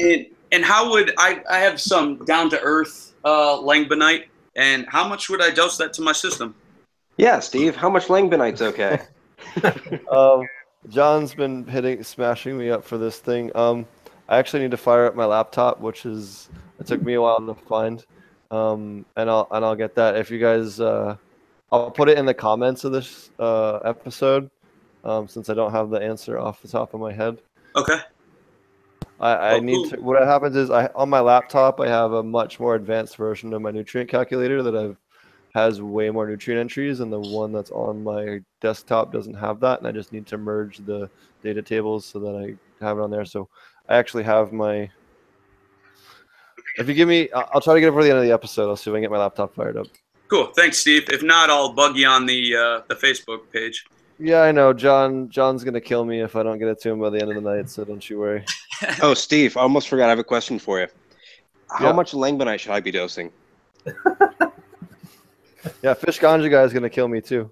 And 0.00 0.26
and 0.50 0.64
how 0.64 0.90
would 0.90 1.12
I? 1.18 1.42
I 1.50 1.58
have 1.58 1.78
some 1.78 2.24
down 2.24 2.48
to 2.50 2.60
earth 2.60 3.14
uh, 3.24 3.58
langbeinite, 3.58 4.26
and 4.56 4.86
how 4.88 5.06
much 5.06 5.28
would 5.28 5.42
I 5.42 5.50
dose 5.50 5.76
that 5.76 5.92
to 5.94 6.02
my 6.02 6.12
system? 6.12 6.54
Yeah, 7.18 7.40
Steve. 7.40 7.76
How 7.76 7.90
much 7.90 8.06
langbeinite's 8.06 8.62
okay? 8.62 9.00
um, 10.10 10.46
John's 10.88 11.34
been 11.34 11.66
hitting, 11.66 12.02
smashing 12.02 12.56
me 12.56 12.70
up 12.70 12.84
for 12.84 12.98
this 12.98 13.18
thing. 13.18 13.54
Um, 13.56 13.86
I 14.28 14.38
actually 14.38 14.62
need 14.62 14.70
to 14.72 14.76
fire 14.76 15.06
up 15.06 15.14
my 15.14 15.24
laptop, 15.24 15.80
which 15.80 16.06
is 16.06 16.48
it 16.78 16.86
took 16.86 17.02
me 17.02 17.14
a 17.14 17.20
while 17.22 17.40
to 17.44 17.54
find. 17.54 18.04
Um, 18.50 19.04
and 19.16 19.28
I'll 19.28 19.48
and 19.50 19.64
I'll 19.64 19.76
get 19.76 19.94
that. 19.96 20.16
If 20.16 20.30
you 20.30 20.38
guys, 20.38 20.80
uh, 20.80 21.16
I'll 21.72 21.90
put 21.90 22.08
it 22.08 22.18
in 22.18 22.26
the 22.26 22.34
comments 22.34 22.84
of 22.84 22.92
this 22.92 23.30
uh, 23.38 23.76
episode, 23.78 24.50
um, 25.04 25.28
since 25.28 25.50
I 25.50 25.54
don't 25.54 25.72
have 25.72 25.90
the 25.90 26.00
answer 26.00 26.38
off 26.38 26.62
the 26.62 26.68
top 26.68 26.94
of 26.94 27.00
my 27.00 27.12
head. 27.12 27.38
Okay. 27.76 27.98
I, 29.20 29.32
I 29.32 29.54
Oh, 29.54 29.58
need 29.60 29.74
cool. 29.74 29.90
to. 29.90 29.96
What 30.00 30.22
happens 30.22 30.56
is, 30.56 30.70
I 30.70 30.86
on 30.94 31.10
my 31.10 31.20
laptop, 31.20 31.80
I 31.80 31.88
have 31.88 32.12
a 32.12 32.22
much 32.22 32.60
more 32.60 32.74
advanced 32.74 33.16
version 33.16 33.52
of 33.52 33.60
my 33.60 33.70
nutrient 33.70 34.08
calculator 34.08 34.62
that 34.62 34.76
I've 34.76 34.96
has 35.62 35.82
way 35.82 36.10
more 36.10 36.26
nutrient 36.26 36.60
entries, 36.60 37.00
and 37.00 37.12
the 37.12 37.20
one 37.20 37.52
that's 37.52 37.70
on 37.70 38.02
my 38.04 38.40
desktop 38.60 39.12
doesn't 39.12 39.34
have 39.34 39.60
that, 39.60 39.78
and 39.78 39.86
I 39.88 39.92
just 39.92 40.12
need 40.12 40.26
to 40.28 40.38
merge 40.38 40.78
the 40.78 41.10
data 41.42 41.62
tables 41.62 42.04
so 42.04 42.18
that 42.20 42.34
I 42.36 42.84
have 42.84 42.98
it 42.98 43.02
on 43.02 43.10
there. 43.10 43.24
So 43.24 43.48
I 43.88 43.96
actually 43.96 44.24
have 44.24 44.52
my. 44.52 44.90
If 46.78 46.88
you 46.88 46.94
give 46.94 47.08
me, 47.08 47.30
I'll 47.32 47.48
I'll 47.54 47.60
try 47.60 47.74
to 47.74 47.80
get 47.80 47.88
it 47.88 47.92
for 47.92 48.02
the 48.04 48.10
end 48.10 48.18
of 48.18 48.24
the 48.24 48.32
episode. 48.32 48.68
I'll 48.68 48.76
see 48.76 48.90
if 48.90 48.94
I 48.94 48.96
can 48.96 49.02
get 49.02 49.10
my 49.10 49.18
laptop 49.18 49.54
fired 49.54 49.76
up. 49.76 49.86
Cool. 50.28 50.46
Thanks, 50.56 50.78
Steve. 50.78 51.08
If 51.10 51.22
not, 51.22 51.50
I'll 51.50 51.72
bug 51.72 51.96
you 51.96 52.06
on 52.06 52.26
the 52.26 52.56
uh, 52.56 52.80
the 52.88 52.94
Facebook 52.94 53.50
page. 53.52 53.84
Yeah, 54.18 54.42
I 54.42 54.52
know. 54.52 54.72
John. 54.72 55.28
John's 55.30 55.64
gonna 55.64 55.80
kill 55.80 56.04
me 56.04 56.20
if 56.20 56.36
I 56.36 56.42
don't 56.42 56.58
get 56.58 56.68
it 56.68 56.80
to 56.82 56.90
him 56.90 57.00
by 57.00 57.10
the 57.10 57.20
end 57.20 57.30
of 57.30 57.42
the 57.42 57.56
night. 57.56 57.70
So 57.70 57.84
don't 57.84 58.08
you 58.08 58.18
worry. 58.18 58.44
oh, 59.02 59.14
Steve, 59.14 59.56
I 59.56 59.60
almost 59.62 59.88
forgot. 59.88 60.06
I 60.06 60.10
have 60.10 60.18
a 60.18 60.24
question 60.24 60.58
for 60.58 60.80
you. 60.80 60.86
How 61.70 61.86
Yeah. 61.88 61.92
much 61.92 62.12
langbeinite 62.12 62.60
should 62.60 62.72
I 62.72 62.80
be 62.80 62.90
dosing? 62.90 63.30
Yeah, 65.82 65.94
fish 65.94 66.20
ganja 66.20 66.50
guy 66.50 66.62
is 66.62 66.72
gonna 66.72 66.90
kill 66.90 67.08
me 67.08 67.20
too. 67.20 67.50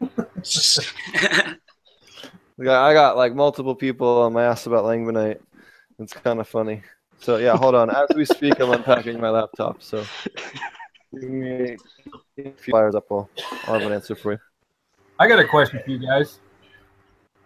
I 0.00 1.56
got, 2.62 2.84
I 2.84 2.94
got 2.94 3.16
like 3.16 3.34
multiple 3.34 3.74
people 3.74 4.22
on 4.22 4.32
my 4.32 4.44
ass 4.44 4.66
about 4.66 4.84
Langbeinite. 4.84 5.40
It's 5.98 6.12
kind 6.12 6.40
of 6.40 6.48
funny. 6.48 6.82
So 7.18 7.36
yeah, 7.36 7.56
hold 7.56 7.74
on. 7.74 7.90
As 7.90 8.08
we 8.14 8.24
speak, 8.24 8.60
I'm 8.60 8.70
unpacking 8.70 9.20
my 9.20 9.30
laptop. 9.30 9.82
So 9.82 10.04
give 11.12 11.30
me 11.30 11.72
a 11.72 11.76
few 12.36 12.52
fires 12.70 12.94
up. 12.94 13.06
I'll, 13.10 13.30
I'll 13.66 13.74
have 13.74 13.82
an 13.82 13.92
answer 13.92 14.14
for 14.14 14.32
you. 14.32 14.38
I 15.18 15.28
got 15.28 15.38
a 15.38 15.46
question 15.46 15.80
for 15.84 15.90
you 15.90 15.98
guys. 15.98 16.40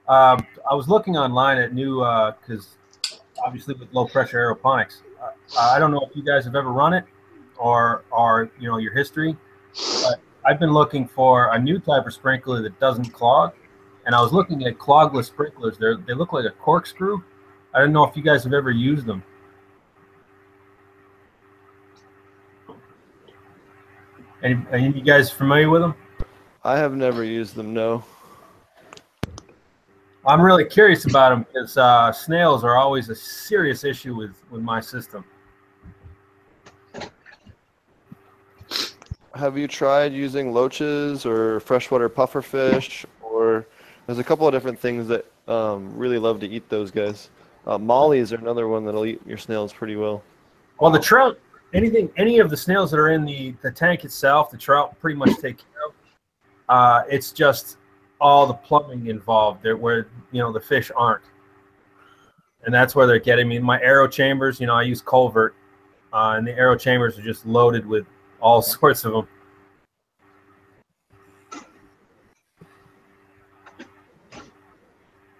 Um, 0.08 0.46
I 0.70 0.74
was 0.74 0.88
looking 0.88 1.16
online 1.16 1.58
at 1.58 1.74
new 1.74 1.98
because 2.40 2.76
obviously 3.44 3.74
with 3.74 3.92
low 3.92 4.06
pressure 4.06 4.38
aeroponics, 4.38 5.02
uh, 5.22 5.30
I 5.58 5.78
don't 5.78 5.90
know 5.90 6.00
if 6.08 6.16
you 6.16 6.22
guys 6.22 6.44
have 6.46 6.56
ever 6.56 6.70
run 6.70 6.94
it 6.94 7.04
or 7.58 8.04
or 8.10 8.50
you 8.58 8.68
know 8.68 8.78
your 8.78 8.94
history, 8.94 9.36
but 10.02 10.20
I've 10.44 10.58
been 10.58 10.72
looking 10.72 11.06
for 11.06 11.52
a 11.52 11.58
new 11.58 11.78
type 11.78 12.06
of 12.06 12.12
sprinkler 12.12 12.62
that 12.62 12.78
doesn't 12.80 13.12
clog, 13.12 13.52
and 14.06 14.14
I 14.14 14.20
was 14.20 14.32
looking 14.32 14.64
at 14.64 14.78
clogless 14.78 15.26
sprinklers. 15.26 15.78
They 15.78 15.94
they 16.06 16.14
look 16.14 16.32
like 16.32 16.44
a 16.44 16.50
corkscrew. 16.50 17.22
I 17.74 17.80
don't 17.80 17.92
know 17.92 18.04
if 18.04 18.16
you 18.16 18.22
guys 18.22 18.44
have 18.44 18.52
ever 18.52 18.70
used 18.70 19.06
them. 19.06 19.22
Any, 24.42 24.64
any 24.72 24.88
of 24.88 24.96
you 24.96 25.02
guys 25.02 25.30
familiar 25.30 25.68
with 25.68 25.82
them? 25.82 25.94
I 26.62 26.76
have 26.78 26.94
never 26.94 27.24
used 27.24 27.54
them. 27.56 27.74
No. 27.74 28.04
I'm 30.26 30.40
really 30.40 30.64
curious 30.64 31.06
about 31.06 31.30
them 31.30 31.44
because 31.44 31.76
uh, 31.76 32.12
snails 32.12 32.62
are 32.62 32.76
always 32.76 33.08
a 33.08 33.14
serious 33.14 33.82
issue 33.82 34.14
with, 34.14 34.34
with 34.50 34.62
my 34.62 34.80
system. 34.80 35.24
Have 39.38 39.56
you 39.56 39.68
tried 39.68 40.12
using 40.12 40.52
loaches 40.52 41.24
or 41.24 41.60
freshwater 41.60 42.08
pufferfish? 42.08 43.04
Or 43.22 43.68
there's 44.04 44.18
a 44.18 44.24
couple 44.24 44.48
of 44.48 44.52
different 44.52 44.80
things 44.80 45.06
that 45.06 45.24
um, 45.46 45.96
really 45.96 46.18
love 46.18 46.40
to 46.40 46.48
eat 46.48 46.68
those 46.68 46.90
guys. 46.90 47.30
Uh, 47.64 47.78
mollies 47.78 48.32
are 48.32 48.38
another 48.38 48.66
one 48.66 48.84
that'll 48.84 49.06
eat 49.06 49.20
your 49.24 49.38
snails 49.38 49.72
pretty 49.72 49.94
well. 49.94 50.24
Well, 50.80 50.90
the 50.90 50.98
trout, 50.98 51.38
anything, 51.72 52.10
any 52.16 52.40
of 52.40 52.50
the 52.50 52.56
snails 52.56 52.90
that 52.90 52.98
are 52.98 53.10
in 53.10 53.24
the, 53.24 53.54
the 53.62 53.70
tank 53.70 54.04
itself, 54.04 54.50
the 54.50 54.56
trout 54.56 54.98
pretty 54.98 55.16
much 55.16 55.30
take 55.40 55.58
care 55.58 55.86
of. 55.86 55.94
Uh, 56.68 57.02
it's 57.08 57.30
just 57.30 57.76
all 58.20 58.44
the 58.44 58.54
plumbing 58.54 59.06
involved 59.06 59.62
there 59.62 59.76
where, 59.76 60.08
you 60.32 60.42
know, 60.42 60.50
the 60.50 60.58
fish 60.58 60.90
aren't. 60.96 61.22
And 62.64 62.74
that's 62.74 62.96
where 62.96 63.06
they're 63.06 63.20
getting 63.20 63.46
me. 63.46 63.60
My 63.60 63.80
aero 63.82 64.08
chambers, 64.08 64.58
you 64.58 64.66
know, 64.66 64.74
I 64.74 64.82
use 64.82 65.00
culvert, 65.00 65.54
uh, 66.12 66.34
and 66.36 66.44
the 66.44 66.58
aero 66.58 66.76
chambers 66.76 67.16
are 67.20 67.22
just 67.22 67.46
loaded 67.46 67.86
with 67.86 68.04
all 68.40 68.62
sorts 68.62 69.04
of 69.04 69.12
them. 69.12 69.28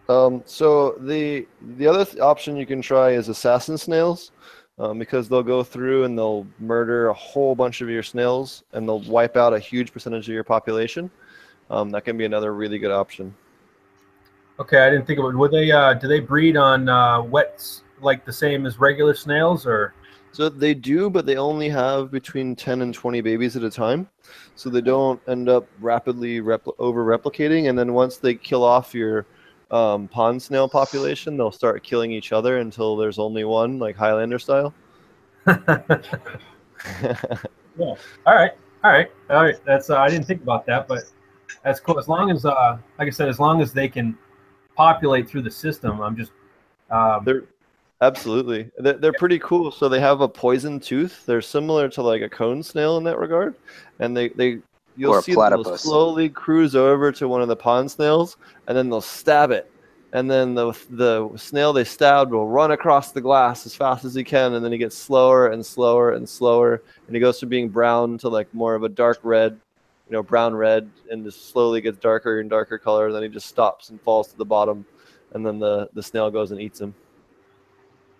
Um, 0.08 0.42
so 0.46 0.92
the 1.00 1.46
the 1.76 1.86
other 1.86 2.04
th- 2.04 2.18
option 2.18 2.56
you 2.56 2.64
can 2.64 2.80
try 2.80 3.10
is 3.10 3.28
assassin 3.28 3.76
snails, 3.76 4.32
um, 4.78 4.98
because 4.98 5.28
they'll 5.28 5.42
go 5.42 5.62
through 5.62 6.04
and 6.04 6.16
they'll 6.16 6.46
murder 6.58 7.08
a 7.08 7.14
whole 7.14 7.54
bunch 7.54 7.80
of 7.80 7.90
your 7.90 8.02
snails 8.02 8.64
and 8.72 8.88
they'll 8.88 9.02
wipe 9.02 9.36
out 9.36 9.52
a 9.52 9.58
huge 9.58 9.92
percentage 9.92 10.28
of 10.28 10.34
your 10.34 10.44
population. 10.44 11.10
Um, 11.70 11.90
that 11.90 12.04
can 12.04 12.16
be 12.16 12.24
another 12.24 12.54
really 12.54 12.78
good 12.78 12.90
option. 12.90 13.34
Okay, 14.60 14.78
I 14.78 14.90
didn't 14.90 15.06
think 15.06 15.18
of 15.18 15.26
it. 15.26 15.36
Would 15.36 15.52
they, 15.52 15.70
uh, 15.70 15.94
do 15.94 16.08
they 16.08 16.20
breed 16.20 16.56
on 16.56 16.88
uh, 16.88 17.22
wets 17.22 17.82
like 18.00 18.24
the 18.24 18.32
same 18.32 18.66
as 18.66 18.78
regular 18.78 19.14
snails 19.14 19.66
or? 19.66 19.94
So 20.38 20.48
they 20.48 20.72
do, 20.72 21.10
but 21.10 21.26
they 21.26 21.34
only 21.36 21.68
have 21.68 22.12
between 22.12 22.54
10 22.54 22.82
and 22.82 22.94
20 22.94 23.20
babies 23.22 23.56
at 23.56 23.64
a 23.64 23.70
time. 23.70 24.08
So 24.54 24.70
they 24.70 24.80
don't 24.80 25.20
end 25.26 25.48
up 25.48 25.66
rapidly 25.80 26.40
repl- 26.40 26.76
over 26.78 27.04
replicating. 27.04 27.68
And 27.68 27.76
then 27.76 27.92
once 27.92 28.18
they 28.18 28.36
kill 28.36 28.62
off 28.62 28.94
your 28.94 29.26
um, 29.72 30.06
pond 30.06 30.40
snail 30.40 30.68
population, 30.68 31.36
they'll 31.36 31.50
start 31.50 31.82
killing 31.82 32.12
each 32.12 32.30
other 32.30 32.58
until 32.58 32.96
there's 32.96 33.18
only 33.18 33.42
one, 33.42 33.80
like 33.80 33.96
Highlander 33.96 34.38
style. 34.38 34.72
Yeah. 37.76 37.94
All 38.26 38.34
right. 38.34 38.52
All 38.84 38.92
right. 38.92 39.10
All 39.30 39.42
right. 39.42 39.56
That's 39.64 39.90
uh, 39.90 39.98
I 39.98 40.08
didn't 40.08 40.26
think 40.26 40.42
about 40.42 40.66
that, 40.66 40.86
but 40.86 41.02
that's 41.64 41.80
cool. 41.80 41.98
As 41.98 42.06
long 42.06 42.30
as, 42.30 42.44
uh, 42.44 42.78
like 42.98 43.08
I 43.08 43.10
said, 43.10 43.28
as 43.28 43.40
long 43.40 43.60
as 43.60 43.72
they 43.72 43.88
can 43.88 44.16
populate 44.76 45.28
through 45.28 45.42
the 45.42 45.50
system, 45.50 46.00
I'm 46.00 46.16
just. 46.16 46.30
Um, 46.90 47.24
They're 47.24 47.44
absolutely 48.00 48.70
they're, 48.78 48.94
they're 48.94 49.12
pretty 49.12 49.38
cool. 49.38 49.70
So 49.70 49.88
they 49.88 50.00
have 50.00 50.20
a 50.20 50.28
poison 50.28 50.80
tooth. 50.80 51.24
They're 51.26 51.42
similar 51.42 51.88
to 51.90 52.02
like 52.02 52.22
a 52.22 52.28
cone 52.28 52.62
snail 52.62 52.96
in 52.98 53.04
that 53.04 53.18
regard, 53.18 53.54
and 53.98 54.16
they 54.16 54.28
they 54.28 54.58
you'll 54.96 55.22
see 55.22 55.34
them 55.34 55.62
they'll 55.62 55.78
slowly 55.78 56.28
cruise 56.28 56.74
over 56.74 57.12
to 57.12 57.28
one 57.28 57.42
of 57.42 57.48
the 57.48 57.56
pond 57.56 57.90
snails, 57.90 58.36
and 58.66 58.76
then 58.76 58.90
they'll 58.90 59.00
stab 59.00 59.50
it, 59.50 59.70
and 60.12 60.30
then 60.30 60.54
the 60.54 60.72
the 60.90 61.30
snail 61.36 61.72
they 61.72 61.84
stabbed 61.84 62.32
will 62.32 62.48
run 62.48 62.70
across 62.70 63.12
the 63.12 63.20
glass 63.20 63.66
as 63.66 63.74
fast 63.74 64.04
as 64.04 64.14
he 64.14 64.24
can, 64.24 64.54
and 64.54 64.64
then 64.64 64.72
he 64.72 64.78
gets 64.78 64.96
slower 64.96 65.48
and 65.48 65.64
slower 65.64 66.12
and 66.12 66.28
slower, 66.28 66.82
and 67.06 67.16
he 67.16 67.20
goes 67.20 67.40
from 67.40 67.48
being 67.48 67.68
brown 67.68 68.18
to 68.18 68.28
like 68.28 68.52
more 68.54 68.74
of 68.74 68.82
a 68.84 68.88
dark 68.88 69.18
red, 69.22 69.52
you 70.08 70.12
know, 70.12 70.22
brown 70.22 70.54
red, 70.54 70.88
and 71.10 71.24
just 71.24 71.50
slowly 71.50 71.80
gets 71.80 71.98
darker 71.98 72.40
and 72.40 72.48
darker 72.50 72.78
color. 72.78 73.06
And 73.06 73.14
then 73.14 73.22
he 73.22 73.28
just 73.28 73.46
stops 73.46 73.90
and 73.90 74.00
falls 74.00 74.28
to 74.28 74.36
the 74.36 74.44
bottom, 74.44 74.86
and 75.32 75.44
then 75.44 75.58
the 75.58 75.88
the 75.94 76.02
snail 76.02 76.30
goes 76.30 76.52
and 76.52 76.60
eats 76.60 76.80
him. 76.80 76.94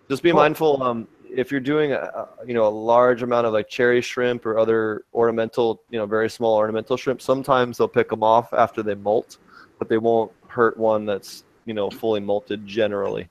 Just 0.09 0.23
be 0.23 0.33
mindful. 0.33 0.83
Um, 0.83 1.07
if 1.31 1.51
you're 1.51 1.61
doing 1.61 1.93
a, 1.93 1.97
a 1.97 2.29
you 2.47 2.55
know 2.55 2.67
a 2.67 2.71
large 2.71 3.23
amount 3.23 3.47
of 3.47 3.53
like 3.53 3.69
cherry 3.69 4.01
shrimp 4.01 4.47
or 4.47 4.59
other 4.59 5.03
ornamental, 5.13 5.83
you 5.91 5.99
know, 5.99 6.07
very 6.07 6.31
small 6.31 6.57
ornamental 6.57 6.97
shrimp, 6.97 7.21
sometimes 7.21 7.77
they'll 7.79 7.89
pick 7.89 8.09
them 8.09 8.23
off 8.23 8.53
after 8.55 8.83
they 8.83 8.95
molt, 8.95 9.37
but 9.79 9.89
they 9.89 9.99
won't 9.99 10.33
hurt 10.49 10.79
one 10.79 11.05
that's 11.05 11.45
you 11.67 11.75
know 11.75 11.91
fully 11.91 12.21
molted 12.21 12.65
generally. 12.65 13.29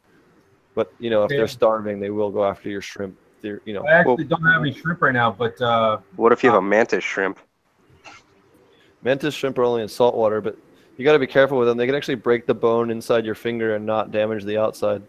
But 0.75 0.93
you 0.99 1.09
know 1.09 1.23
if 1.23 1.31
Yeah. 1.31 1.37
they're 1.37 1.47
starving, 1.47 1.99
they 1.99 2.11
will 2.11 2.29
go 2.29 2.45
after 2.45 2.69
your 2.69 2.81
shrimp. 2.81 3.15
They're, 3.41 3.61
you 3.65 3.73
know, 3.73 3.83
I 3.85 3.93
actually 3.93 4.25
don't 4.25 4.43
have 4.43 4.61
any 4.61 4.73
shrimp 4.73 5.01
right 5.01 5.13
now, 5.13 5.31
but 5.31 5.59
uh, 5.61 5.97
What 6.15 6.31
if 6.31 6.43
you 6.43 6.49
have 6.49 6.57
a 6.57 6.61
mantis 6.61 7.03
shrimp? 7.03 7.39
mantis 9.03 9.33
shrimp 9.33 9.57
are 9.57 9.63
only 9.63 9.83
in 9.83 9.87
salt 9.87 10.15
water, 10.15 10.41
but 10.41 10.57
you 10.97 11.05
got 11.05 11.13
to 11.13 11.19
be 11.19 11.27
careful 11.27 11.57
with 11.57 11.67
them. 11.67 11.77
They 11.77 11.85
can 11.85 11.93
actually 11.95 12.15
break 12.15 12.47
the 12.47 12.55
bone 12.55 12.89
inside 12.89 13.25
your 13.25 13.35
finger 13.35 13.75
and 13.75 13.85
not 13.85 14.11
damage 14.11 14.43
the 14.43 14.57
outside 14.57 15.03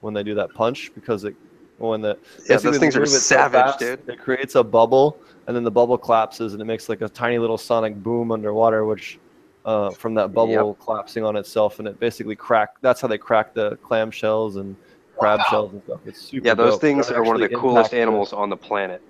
when 0.00 0.14
they 0.14 0.22
do 0.22 0.34
that 0.34 0.52
punch 0.54 0.90
because 0.94 1.24
it 1.24 1.34
when 1.78 2.00
the 2.00 2.16
Yeah, 2.48 2.56
those 2.56 2.78
things 2.78 2.96
are 2.96 3.02
it 3.02 3.08
so 3.08 3.18
savage, 3.18 3.52
fast, 3.52 3.78
dude. 3.78 4.08
It 4.08 4.18
creates 4.18 4.54
a 4.54 4.64
bubble, 4.64 5.18
and 5.46 5.54
then 5.54 5.64
the 5.64 5.70
bubble 5.70 5.98
collapses, 5.98 6.52
and 6.54 6.62
it 6.62 6.64
makes 6.64 6.88
like 6.88 7.02
a 7.02 7.08
tiny 7.08 7.38
little 7.38 7.58
sonic 7.58 7.94
boom 8.02 8.32
underwater, 8.32 8.84
which 8.84 9.18
uh, 9.64 9.90
from 9.90 10.14
that 10.14 10.32
bubble 10.32 10.74
collapsing 10.74 11.24
on 11.24 11.36
itself, 11.36 11.78
and 11.78 11.88
it 11.88 11.98
basically 12.00 12.36
crack. 12.36 12.70
That's 12.80 13.00
how 13.00 13.08
they 13.08 13.18
crack 13.18 13.52
the 13.52 13.76
clam 13.82 14.10
shells 14.10 14.56
and 14.56 14.76
crab 15.18 15.40
shells 15.50 15.72
and 15.72 15.82
stuff. 15.82 16.00
It's 16.06 16.20
super. 16.20 16.46
Yeah, 16.46 16.54
those 16.54 16.74
dope. 16.74 16.80
things 16.80 17.10
are 17.10 17.22
one 17.22 17.40
of 17.40 17.50
the 17.50 17.56
coolest 17.56 17.92
animals 17.92 18.32
on 18.32 18.48
the 18.48 18.56
planet. 18.56 19.02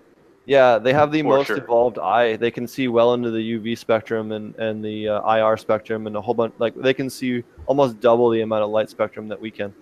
yeah, 0.46 0.78
they 0.78 0.92
have 0.92 1.12
the 1.12 1.22
For 1.22 1.28
most 1.28 1.46
sure. 1.48 1.58
evolved 1.58 1.98
eye. 1.98 2.36
They 2.36 2.50
can 2.50 2.66
see 2.66 2.88
well 2.88 3.14
into 3.14 3.30
the 3.30 3.38
UV 3.58 3.76
spectrum 3.76 4.32
and, 4.32 4.54
and 4.56 4.84
the 4.84 5.08
uh, 5.08 5.34
IR 5.36 5.56
spectrum 5.56 6.06
and 6.06 6.16
a 6.16 6.20
whole 6.20 6.34
bunch. 6.34 6.54
Like 6.58 6.74
they 6.74 6.94
can 6.94 7.10
see 7.10 7.44
almost 7.66 8.00
double 8.00 8.30
the 8.30 8.40
amount 8.40 8.62
of 8.64 8.70
light 8.70 8.88
spectrum 8.88 9.28
that 9.28 9.40
we 9.40 9.50
can. 9.50 9.74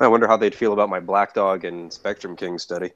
I 0.00 0.06
wonder 0.06 0.28
how 0.28 0.36
they'd 0.36 0.54
feel 0.54 0.72
about 0.72 0.88
my 0.88 1.00
Black 1.00 1.34
Dog 1.34 1.64
and 1.64 1.92
Spectrum 1.92 2.36
King 2.36 2.58
study. 2.58 2.92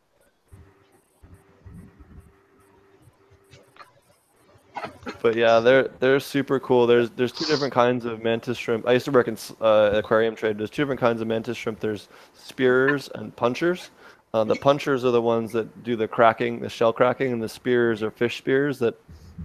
But 5.20 5.36
yeah, 5.36 5.60
they're 5.60 5.88
they're 6.00 6.20
super 6.20 6.58
cool. 6.60 6.86
There's 6.86 7.10
there's 7.10 7.32
two 7.32 7.44
different 7.44 7.72
kinds 7.72 8.04
of 8.04 8.22
mantis 8.22 8.58
shrimp. 8.58 8.86
I 8.86 8.92
used 8.92 9.04
to 9.04 9.10
work 9.12 9.28
in 9.28 9.36
uh, 9.60 9.90
aquarium 9.94 10.34
trade. 10.34 10.58
There's 10.58 10.70
two 10.70 10.82
different 10.82 11.00
kinds 11.00 11.20
of 11.20 11.28
mantis 11.28 11.56
shrimp. 11.56 11.80
There's 11.80 12.08
spearers 12.34 13.08
and 13.14 13.34
punchers. 13.34 13.90
Uh, 14.34 14.44
the 14.44 14.56
punchers 14.56 15.04
are 15.04 15.10
the 15.10 15.22
ones 15.22 15.52
that 15.52 15.84
do 15.84 15.94
the 15.94 16.08
cracking, 16.08 16.60
the 16.60 16.68
shell 16.68 16.92
cracking, 16.92 17.32
and 17.32 17.42
the 17.42 17.48
spears 17.48 18.02
are 18.02 18.10
fish 18.10 18.38
spears 18.38 18.78
that 18.78 18.94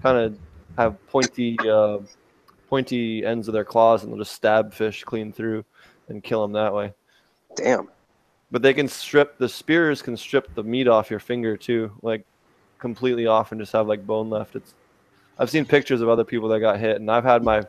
kind 0.01 0.17
of 0.17 0.38
have 0.77 0.95
pointy 1.07 1.57
uh, 1.69 1.99
pointy 2.69 3.25
ends 3.25 3.47
of 3.47 3.53
their 3.53 3.65
claws, 3.65 4.03
and 4.03 4.11
they'll 4.11 4.19
just 4.19 4.34
stab 4.34 4.73
fish 4.73 5.03
clean 5.03 5.31
through 5.31 5.65
and 6.07 6.23
kill 6.23 6.41
them 6.41 6.53
that 6.53 6.73
way. 6.73 6.93
Damn. 7.57 7.89
But 8.49 8.61
they 8.61 8.73
can 8.73 8.88
strip 8.88 9.38
the 9.38 9.49
spears 9.49 10.01
can 10.01 10.15
strip 10.15 10.53
the 10.55 10.63
meat 10.63 10.88
off 10.88 11.09
your 11.11 11.19
finger 11.19 11.57
too, 11.57 11.91
like 12.01 12.25
completely 12.79 13.27
off, 13.27 13.51
and 13.51 13.59
just 13.59 13.73
have 13.73 13.88
like 13.88 14.05
bone 14.07 14.29
left. 14.29 14.55
It's 14.55 14.73
I've 15.38 15.49
seen 15.49 15.65
pictures 15.65 15.99
of 15.99 16.07
other 16.07 16.23
people 16.23 16.47
that 16.49 16.61
got 16.61 16.79
hit, 16.79 16.95
and 16.97 17.11
I've 17.11 17.25
had 17.25 17.43
my 17.43 17.63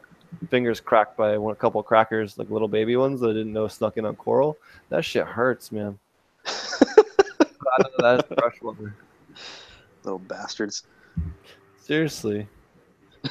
fingers 0.51 0.79
cracked 0.79 1.17
by 1.17 1.37
one, 1.37 1.53
a 1.53 1.57
couple 1.57 1.83
crackers, 1.83 2.39
like 2.39 2.51
little 2.51 2.69
baby 2.69 2.97
ones 2.97 3.21
that 3.21 3.31
I 3.31 3.33
didn't 3.33 3.53
know 3.53 3.67
snuck 3.67 3.97
in 3.97 4.05
on 4.05 4.15
coral. 4.15 4.57
That 4.91 5.05
shit 5.05 5.27
hurts, 5.27 5.73
man. 5.73 5.99
That's 7.99 8.29
freshwater. 8.39 8.95
Little 10.05 10.21
bastards. 10.21 10.85
Seriously. 11.81 12.47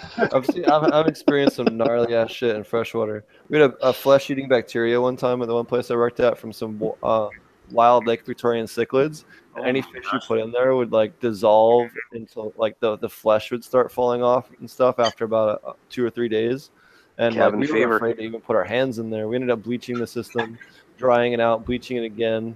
I've 0.33 0.45
seen, 0.45 0.65
I've, 0.65 0.91
I've 0.93 1.07
experienced 1.07 1.57
some 1.57 1.77
gnarly 1.77 2.15
ass 2.15 2.31
shit 2.31 2.55
in 2.55 2.63
freshwater. 2.63 3.25
We 3.49 3.59
had 3.59 3.71
a, 3.71 3.87
a 3.87 3.93
flesh 3.93 4.29
eating 4.29 4.47
bacteria 4.47 4.99
one 4.99 5.15
time 5.15 5.41
at 5.41 5.47
the 5.47 5.53
one 5.53 5.65
place 5.65 5.91
I 5.91 5.95
worked 5.95 6.19
at 6.19 6.37
from 6.37 6.51
some 6.51 6.81
uh, 7.03 7.29
wild 7.71 8.07
Lake 8.07 8.25
Victorian 8.25 8.65
cichlids. 8.65 9.25
And 9.55 9.65
any 9.65 9.81
fish 9.81 10.05
you 10.13 10.19
put 10.27 10.39
in 10.39 10.51
there 10.51 10.75
would 10.75 10.91
like 10.91 11.19
dissolve 11.19 11.89
until 12.11 12.53
like 12.57 12.79
the, 12.79 12.97
the 12.97 13.09
flesh 13.09 13.51
would 13.51 13.63
start 13.63 13.91
falling 13.91 14.21
off 14.21 14.49
and 14.59 14.69
stuff 14.69 14.99
after 14.99 15.25
about 15.25 15.61
uh 15.65 15.73
two 15.89 16.05
or 16.05 16.09
three 16.09 16.29
days. 16.29 16.69
And 17.17 17.35
like, 17.35 17.53
we 17.53 17.85
were 17.85 17.95
afraid 17.95 18.17
to 18.17 18.21
even 18.21 18.41
put 18.41 18.55
our 18.55 18.63
hands 18.63 18.99
in 18.99 19.09
there. 19.09 19.27
We 19.27 19.35
ended 19.35 19.49
up 19.49 19.63
bleaching 19.63 19.97
the 19.97 20.05
system, 20.05 20.59
drying 20.97 21.33
it 21.33 21.39
out, 21.39 21.65
bleaching 21.65 21.97
it 21.97 22.03
again. 22.03 22.55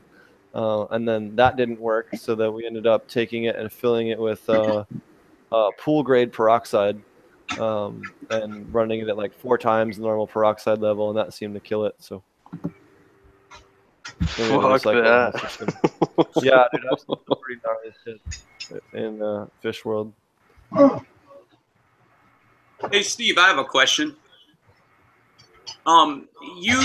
Uh, 0.53 0.85
and 0.91 1.07
then 1.07 1.35
that 1.35 1.55
didn't 1.55 1.79
work, 1.79 2.09
so 2.15 2.35
that 2.35 2.51
we 2.51 2.67
ended 2.67 2.85
up 2.85 3.07
taking 3.07 3.45
it 3.45 3.55
and 3.55 3.71
filling 3.71 4.09
it 4.09 4.19
with 4.19 4.47
uh, 4.49 4.83
uh, 5.51 5.69
pool 5.79 6.03
grade 6.03 6.31
peroxide 6.31 7.01
um, 7.59 8.01
and 8.29 8.73
running 8.73 9.01
it 9.01 9.09
at 9.09 9.17
like 9.17 9.33
four 9.33 9.57
times 9.57 9.97
the 9.97 10.03
normal 10.03 10.27
peroxide 10.27 10.79
level, 10.79 11.09
and 11.09 11.17
that 11.17 11.33
seemed 11.33 11.53
to 11.55 11.59
kill 11.59 11.85
it. 11.85 11.95
So. 11.99 12.23
Then 14.37 14.57
we 14.57 14.63
had 14.63 14.81
Fuck 14.81 14.81
recycle 14.81 15.03
the 15.03 16.15
whole 16.15 16.31
that. 16.31 16.43
yeah, 16.43 16.65
dude, 16.73 16.83
that's 16.89 17.05
pretty 17.05 17.61
gnarly 17.63 17.93
shit 18.03 18.83
in 18.93 19.21
uh, 19.21 19.47
fish 19.61 19.83
world. 19.83 20.13
Hey, 22.91 23.03
Steve, 23.03 23.37
I 23.37 23.47
have 23.47 23.57
a 23.57 23.63
question. 23.63 24.15
Um, 25.85 26.27
you, 26.59 26.79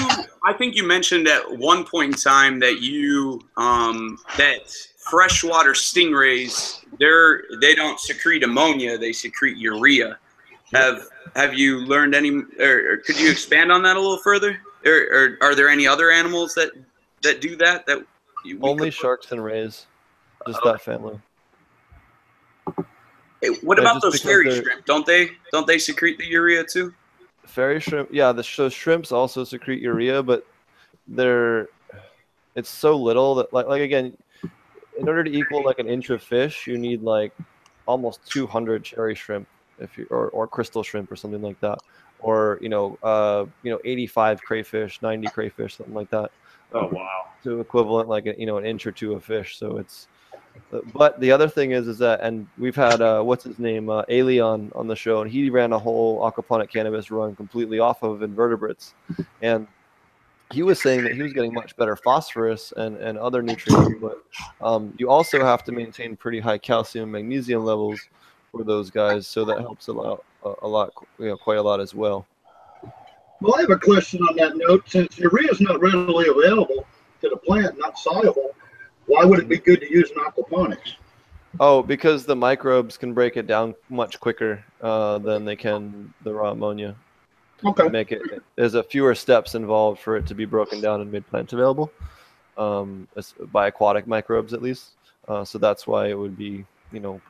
I 0.44 0.52
think 0.54 0.74
you 0.74 0.86
mentioned 0.86 1.28
at 1.28 1.42
one 1.58 1.84
point 1.84 2.14
in 2.14 2.20
time 2.20 2.58
that 2.60 2.80
you, 2.80 3.40
um, 3.56 4.18
that 4.38 4.70
freshwater 4.96 5.72
stingrays, 5.72 6.84
they're 6.98 7.44
they 7.60 7.74
don't 7.74 8.00
secrete 8.00 8.42
ammonia, 8.42 8.96
they 8.96 9.12
secrete 9.12 9.56
urea. 9.56 10.18
Have 10.72 11.08
Have 11.34 11.54
you 11.54 11.80
learned 11.80 12.14
any, 12.14 12.30
or, 12.30 12.92
or 12.92 12.96
could 12.98 13.18
you 13.18 13.30
expand 13.30 13.70
on 13.70 13.82
that 13.82 13.96
a 13.96 14.00
little 14.00 14.18
further? 14.18 14.60
Or, 14.84 14.92
or 14.92 15.38
are 15.40 15.54
there 15.54 15.68
any 15.68 15.86
other 15.86 16.10
animals 16.10 16.54
that 16.54 16.70
that 17.22 17.40
do 17.40 17.56
that? 17.56 17.86
That 17.86 18.04
you, 18.44 18.58
Only 18.62 18.90
sharks 18.90 19.32
and 19.32 19.42
rays, 19.42 19.86
just 20.46 20.60
oh. 20.62 20.72
that 20.72 20.80
family. 20.80 21.18
Hey, 23.42 23.48
What 23.62 23.78
about 23.78 24.02
those 24.02 24.20
fairy 24.20 24.50
shrimp? 24.50 24.84
Don't 24.86 25.06
they 25.06 25.30
don't 25.52 25.66
they 25.66 25.78
secrete 25.78 26.18
the 26.18 26.26
urea 26.26 26.64
too? 26.64 26.94
Fairy 27.44 27.80
shrimp, 27.80 28.08
yeah, 28.12 28.32
the 28.32 28.42
sh- 28.42 28.72
shrimps 28.72 29.12
also 29.12 29.44
secrete 29.44 29.80
urea, 29.80 30.22
but 30.22 30.46
they're 31.06 31.68
it's 32.56 32.70
so 32.70 32.96
little 32.96 33.34
that 33.36 33.52
like 33.52 33.66
like 33.66 33.82
again, 33.82 34.16
in 34.98 35.08
order 35.08 35.22
to 35.22 35.30
equal 35.30 35.64
like 35.64 35.78
an 35.78 35.88
inch 35.88 36.10
of 36.10 36.22
fish, 36.22 36.66
you 36.66 36.76
need 36.76 37.02
like 37.02 37.32
almost 37.86 38.26
200 38.26 38.82
cherry 38.82 39.14
shrimp 39.14 39.46
if 39.78 39.96
you 39.98 40.06
or, 40.10 40.28
or 40.30 40.46
crystal 40.46 40.82
shrimp 40.82 41.10
or 41.10 41.16
something 41.16 41.42
like 41.42 41.60
that, 41.60 41.78
or 42.20 42.58
you 42.60 42.68
know 42.68 42.98
uh 43.02 43.46
you 43.62 43.70
know 43.70 43.80
85 43.84 44.42
crayfish, 44.42 45.02
90 45.02 45.28
crayfish, 45.28 45.76
something 45.76 45.94
like 45.94 46.10
that. 46.10 46.30
Oh 46.72 46.88
wow. 46.88 47.26
to 47.44 47.60
equivalent 47.60 48.08
like 48.08 48.26
a, 48.26 48.38
you 48.38 48.46
know 48.46 48.56
an 48.58 48.64
inch 48.64 48.86
or 48.86 48.92
two 48.92 49.14
of 49.14 49.24
fish. 49.24 49.58
So 49.58 49.78
it's 49.78 50.08
but 50.92 51.18
the 51.20 51.30
other 51.30 51.48
thing 51.48 51.72
is 51.72 51.86
is 51.86 51.98
that 51.98 52.20
and 52.20 52.46
we've 52.58 52.76
had 52.76 53.00
uh, 53.00 53.22
what's 53.22 53.44
his 53.44 53.58
name 53.58 53.88
uh, 53.88 54.02
Alion 54.04 54.74
on 54.74 54.86
the 54.86 54.96
show 54.96 55.22
and 55.22 55.30
he 55.30 55.50
ran 55.50 55.72
a 55.72 55.78
whole 55.78 56.20
aquaponic 56.20 56.70
cannabis 56.70 57.10
run 57.10 57.36
completely 57.36 57.78
off 57.78 58.02
of 58.02 58.22
invertebrates 58.22 58.94
and 59.42 59.66
he 60.52 60.62
was 60.62 60.80
saying 60.80 61.02
that 61.02 61.14
he 61.14 61.22
was 61.22 61.32
getting 61.32 61.52
much 61.52 61.76
better 61.76 61.96
phosphorus 61.96 62.72
and, 62.76 62.96
and 62.96 63.18
other 63.18 63.42
nutrients 63.42 63.94
but 64.00 64.22
um, 64.60 64.92
you 64.98 65.08
also 65.08 65.44
have 65.44 65.64
to 65.64 65.72
maintain 65.72 66.16
pretty 66.16 66.40
high 66.40 66.58
calcium 66.58 67.10
magnesium 67.10 67.64
levels 67.64 68.00
for 68.52 68.64
those 68.64 68.90
guys 68.90 69.26
so 69.26 69.44
that 69.44 69.60
helps 69.60 69.88
a 69.88 69.92
lot 69.92 70.24
a, 70.62 70.68
lot 70.68 70.92
you 71.18 71.26
know 71.26 71.36
quite 71.36 71.58
a 71.58 71.62
lot 71.62 71.80
as 71.80 71.94
well 71.94 72.26
Well, 73.40 73.54
I 73.56 73.60
have 73.62 73.70
a 73.70 73.78
question 73.78 74.20
on 74.22 74.36
that 74.36 74.56
note. 74.56 74.88
Since 74.88 75.18
urea 75.18 75.50
is 75.50 75.60
not 75.60 75.80
readily 75.80 76.28
available 76.28 76.86
to 77.20 77.28
the 77.28 77.36
plant, 77.36 77.78
not 77.78 77.98
soluble, 77.98 78.54
why 79.06 79.24
would 79.24 79.38
it 79.40 79.48
be 79.48 79.58
good 79.58 79.80
to 79.80 79.90
use 79.90 80.10
in 80.10 80.16
aquaponics? 80.16 80.94
Oh, 81.58 81.82
because 81.82 82.26
the 82.26 82.36
microbes 82.36 82.96
can 82.96 83.14
break 83.14 83.36
it 83.36 83.46
down 83.46 83.74
much 83.88 84.20
quicker 84.20 84.64
uh, 84.80 85.18
than 85.18 85.44
they 85.44 85.56
can 85.56 86.12
the 86.22 86.32
raw 86.32 86.50
ammonia. 86.50 86.94
Okay. 87.64 87.88
Make 87.88 88.12
it 88.12 88.20
there's 88.56 88.74
a 88.74 88.82
fewer 88.82 89.14
steps 89.14 89.54
involved 89.54 90.00
for 90.00 90.16
it 90.16 90.26
to 90.26 90.34
be 90.34 90.44
broken 90.44 90.80
down 90.80 91.00
and 91.00 91.10
made 91.10 91.26
plant 91.26 91.52
available, 91.52 91.90
um, 92.58 93.08
by 93.52 93.68
aquatic 93.68 94.06
microbes 94.06 94.52
at 94.52 94.60
least. 94.60 94.90
Uh, 95.26 95.44
so 95.44 95.58
that's 95.58 95.86
why 95.86 96.08
it 96.08 96.18
would 96.18 96.36
be 96.36 96.64
you 96.92 97.00
know 97.00 97.20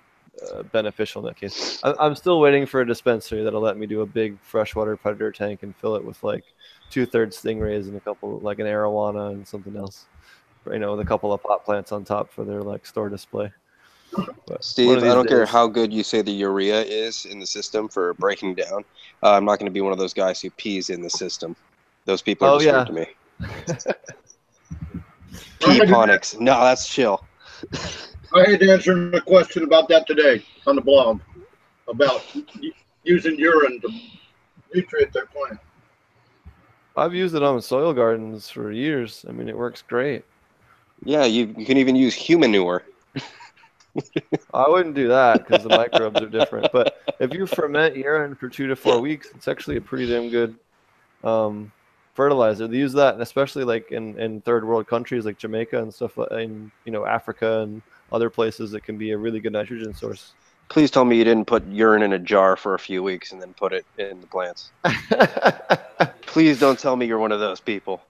uh, 0.42 0.62
beneficial 0.64 1.20
in 1.22 1.26
that 1.26 1.36
case. 1.40 1.80
I, 1.82 1.94
I'm 1.98 2.14
still 2.14 2.40
waiting 2.40 2.66
for 2.66 2.80
a 2.80 2.86
dispensary 2.86 3.42
that'll 3.42 3.60
let 3.60 3.76
me 3.76 3.86
do 3.86 4.02
a 4.02 4.06
big 4.06 4.38
freshwater 4.40 4.96
predator 4.96 5.32
tank 5.32 5.62
and 5.62 5.74
fill 5.76 5.96
it 5.96 6.04
with 6.04 6.22
like 6.22 6.44
two 6.90 7.06
thirds 7.06 7.40
stingrays 7.40 7.88
and 7.88 7.96
a 7.96 8.00
couple 8.00 8.38
like 8.40 8.58
an 8.58 8.66
arowana 8.66 9.32
and 9.32 9.46
something 9.46 9.76
else, 9.76 10.06
you 10.70 10.78
know, 10.78 10.92
with 10.92 11.00
a 11.00 11.08
couple 11.08 11.32
of 11.32 11.42
pot 11.42 11.64
plants 11.64 11.92
on 11.92 12.04
top 12.04 12.32
for 12.32 12.44
their 12.44 12.62
like 12.62 12.86
store 12.86 13.08
display. 13.08 13.50
But 14.46 14.64
Steve, 14.64 14.98
I 14.98 15.14
don't 15.14 15.28
care 15.28 15.44
how 15.44 15.66
good 15.66 15.92
you 15.92 16.02
say 16.02 16.22
the 16.22 16.30
urea 16.30 16.80
is 16.82 17.26
in 17.26 17.38
the 17.40 17.46
system 17.46 17.88
for 17.88 18.14
breaking 18.14 18.54
down. 18.54 18.84
Uh, 19.22 19.32
I'm 19.32 19.44
not 19.44 19.58
going 19.58 19.66
to 19.66 19.72
be 19.72 19.80
one 19.80 19.92
of 19.92 19.98
those 19.98 20.14
guys 20.14 20.40
who 20.40 20.50
pees 20.50 20.90
in 20.90 21.02
the 21.02 21.10
system. 21.10 21.56
Those 22.04 22.22
people 22.22 22.46
are 22.46 22.52
Oh, 22.52 22.60
just 22.60 22.66
yeah. 22.66 22.84
to 22.84 22.92
me. 22.92 23.06
Peponics. 25.60 26.38
No, 26.38 26.60
that's 26.60 26.88
chill. 26.88 27.24
I 28.34 28.50
had 28.50 28.60
to 28.60 28.70
answer 28.72 29.10
a 29.12 29.20
question 29.20 29.62
about 29.64 29.88
that 29.88 30.06
today 30.06 30.44
on 30.66 30.76
the 30.76 30.82
blog 30.82 31.20
about 31.88 32.24
using 33.04 33.38
urine 33.38 33.80
to 33.80 33.88
nutrient 34.74 35.12
their 35.12 35.26
plant. 35.26 35.58
I've 36.96 37.14
used 37.14 37.34
it 37.34 37.42
on 37.42 37.60
soil 37.60 37.92
gardens 37.92 38.48
for 38.48 38.72
years. 38.72 39.24
I 39.28 39.32
mean, 39.32 39.48
it 39.48 39.56
works 39.56 39.82
great. 39.82 40.24
Yeah, 41.04 41.24
you, 41.24 41.54
you 41.56 41.66
can 41.66 41.76
even 41.76 41.94
use 41.94 42.14
human 42.14 42.50
manure. 42.50 42.84
I 44.54 44.68
wouldn't 44.68 44.94
do 44.94 45.08
that 45.08 45.46
because 45.46 45.62
the 45.62 45.68
microbes 45.68 46.20
are 46.20 46.28
different. 46.28 46.72
But 46.72 47.02
if 47.20 47.32
you 47.32 47.46
ferment 47.46 47.96
urine 47.96 48.34
for 48.34 48.48
two 48.48 48.66
to 48.66 48.76
four 48.76 49.00
weeks, 49.00 49.28
it's 49.34 49.46
actually 49.46 49.76
a 49.76 49.80
pretty 49.80 50.06
damn 50.06 50.30
good 50.30 50.56
um, 51.22 51.70
fertilizer. 52.14 52.66
They 52.66 52.78
use 52.78 52.94
that, 52.94 53.14
and 53.14 53.22
especially 53.22 53.64
like 53.64 53.92
in, 53.92 54.18
in 54.18 54.40
third 54.40 54.66
world 54.66 54.86
countries 54.86 55.24
like 55.26 55.38
Jamaica 55.38 55.80
and 55.80 55.92
stuff, 55.92 56.16
like- 56.16 56.32
in 56.32 56.70
you 56.84 56.92
know 56.92 57.04
Africa 57.06 57.60
and 57.60 57.82
other 58.12 58.30
places, 58.30 58.70
that 58.72 58.84
can 58.84 58.98
be 58.98 59.10
a 59.10 59.18
really 59.18 59.40
good 59.40 59.52
nitrogen 59.52 59.94
source. 59.94 60.32
Please 60.68 60.90
tell 60.90 61.04
me 61.04 61.16
you 61.16 61.24
didn't 61.24 61.46
put 61.46 61.66
urine 61.68 62.02
in 62.02 62.12
a 62.12 62.18
jar 62.18 62.56
for 62.56 62.74
a 62.74 62.78
few 62.78 63.02
weeks 63.02 63.32
and 63.32 63.40
then 63.40 63.54
put 63.54 63.72
it 63.72 63.86
in 63.98 64.20
the 64.20 64.26
plants. 64.26 64.72
Please 66.22 66.58
don't 66.58 66.78
tell 66.78 66.96
me 66.96 67.06
you're 67.06 67.18
one 67.18 67.32
of 67.32 67.40
those 67.40 67.60
people. 67.60 68.02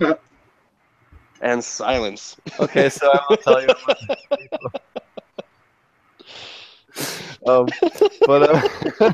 and 1.42 1.62
silence. 1.62 2.36
okay, 2.58 2.88
so 2.88 3.12
I 3.12 3.20
will 3.28 3.36
tell 3.36 3.62
you. 3.62 3.68
um, 7.46 7.68
but 8.26 9.00
uh, 9.00 9.12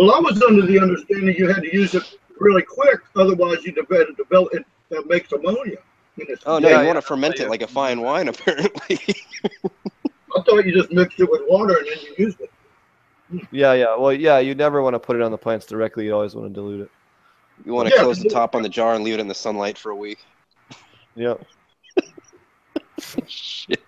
Well, 0.00 0.14
I 0.14 0.20
was 0.20 0.42
under 0.42 0.64
the 0.64 0.80
understanding 0.80 1.36
you 1.36 1.46
had 1.46 1.62
to 1.62 1.76
use 1.76 1.94
it 1.94 2.02
really 2.38 2.62
quick, 2.62 3.00
otherwise 3.16 3.62
you 3.64 3.72
develop, 3.72 4.16
develop 4.16 4.54
it 4.54 4.64
uh, 4.96 5.02
makes 5.06 5.30
ammonia. 5.32 5.76
In 6.20 6.26
its- 6.28 6.42
Oh 6.46 6.58
no, 6.58 6.68
Yeah, 6.68 6.76
you 6.76 6.80
yeah, 6.82 6.86
want 6.86 6.96
to 6.98 7.02
ferment 7.02 7.38
it 7.40 7.48
like 7.48 7.62
a 7.62 7.66
fine 7.66 8.00
wine, 8.00 8.28
apparently. 8.32 8.98
I 10.36 10.42
thought 10.42 10.64
you 10.64 10.72
just 10.72 10.92
mixed 10.92 11.18
it 11.20 11.30
with 11.30 11.42
water 11.48 11.76
and 11.78 11.86
then 11.86 11.98
you 12.00 12.14
used 12.26 12.40
it. 12.40 12.50
yeah, 13.50 13.72
yeah. 13.74 13.96
Well, 13.96 14.12
yeah, 14.12 14.38
you 14.38 14.54
never 14.54 14.82
want 14.82 14.94
to 14.94 15.00
put 15.00 15.16
it 15.16 15.22
on 15.22 15.30
the 15.30 15.38
plants 15.38 15.66
directly. 15.66 16.04
You 16.06 16.14
always 16.14 16.34
want 16.34 16.48
to 16.48 16.54
dilute 16.54 16.82
it. 16.82 16.90
you 17.64 17.72
want 17.72 17.88
to 17.88 17.94
Yeah, 17.94 18.02
close 18.02 18.18
the 18.22 18.28
top 18.28 18.54
on 18.54 18.62
the 18.62 18.68
jar 18.68 18.94
and 18.94 19.02
leave 19.04 19.14
it 19.14 19.20
in 19.20 19.28
the 19.28 19.34
sunlight 19.34 19.76
for 19.78 19.90
a 19.90 19.96
week. 19.96 20.18
Yep. 21.16 21.44
Shit. 23.26 23.84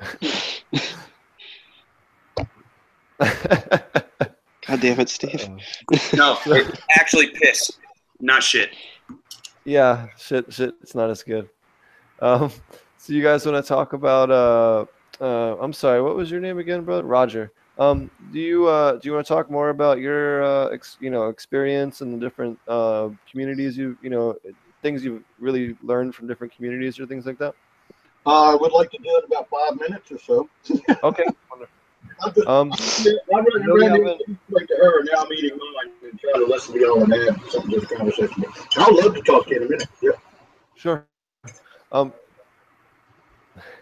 God 3.18 4.80
damn 4.80 5.00
it, 5.00 5.08
Steve. 5.08 5.48
No, 6.14 6.38
actually 6.90 7.28
piss, 7.30 7.70
not 8.20 8.42
shit. 8.42 8.70
Yeah, 9.64 10.08
shit, 10.18 10.52
shit. 10.52 10.74
It's 10.82 10.94
not 10.94 11.10
as 11.10 11.22
good. 11.22 11.48
Um, 12.20 12.50
so 12.96 13.12
you 13.12 13.22
guys 13.22 13.46
want 13.46 13.62
to 13.62 13.68
talk 13.68 13.92
about? 13.92 14.30
Uh, 14.30 14.86
uh, 15.20 15.56
I'm 15.60 15.72
sorry. 15.72 16.02
What 16.02 16.16
was 16.16 16.30
your 16.30 16.40
name 16.40 16.58
again, 16.58 16.84
brother? 16.84 17.04
Roger. 17.04 17.52
Um, 17.78 18.10
do 18.32 18.38
you 18.38 18.66
uh, 18.66 18.92
do 18.96 19.08
you 19.08 19.14
want 19.14 19.26
to 19.26 19.32
talk 19.32 19.50
more 19.50 19.70
about 19.70 19.98
your 19.98 20.42
uh, 20.42 20.68
ex, 20.68 20.98
you 21.00 21.10
know 21.10 21.28
experience 21.28 22.02
in 22.02 22.12
the 22.12 22.18
different 22.18 22.58
uh, 22.68 23.08
communities 23.30 23.78
you 23.78 23.96
you 24.02 24.10
know 24.10 24.36
things 24.82 25.04
you've 25.04 25.22
really 25.38 25.76
learned 25.82 26.14
from 26.14 26.26
different 26.26 26.54
communities 26.54 27.00
or 27.00 27.06
things 27.06 27.24
like 27.24 27.38
that? 27.38 27.54
Uh, 28.26 28.52
I 28.52 28.54
would 28.54 28.72
like 28.72 28.90
to 28.90 28.98
do 28.98 29.08
it 29.16 29.24
in 29.24 29.36
about 29.36 29.48
five 29.48 29.80
minutes 29.80 30.12
or 30.12 30.18
so. 30.18 30.48
Okay. 31.02 31.24
Just, 31.58 31.70
Um, 32.46 32.72
I 32.72 33.38
really 33.38 33.66
No, 33.66 33.74
we 33.74 33.80
ran 33.80 33.90
haven't- 33.90 34.38
like 34.50 34.66
to 34.68 34.76
her, 34.76 35.02
now 35.04 35.22
I'm 35.22 35.32
eating 35.32 35.58
mine 35.58 35.92
and 36.10 36.20
try 36.20 36.32
to 36.32 36.44
listen 36.46 36.74
to 36.74 36.80
y'all 36.80 37.02
and 37.02 37.12
add 37.12 37.40
something 37.50 37.70
to 37.72 37.80
this 37.80 37.88
conversation. 37.90 38.44
I'd 38.78 38.92
love 38.94 39.14
to 39.14 39.22
talk 39.22 39.46
to 39.46 39.50
you 39.54 39.56
in 39.60 39.66
a 39.66 39.70
minute. 39.70 39.88
Yeah, 40.00 40.10
sure. 40.76 41.06
Um, 41.90 42.12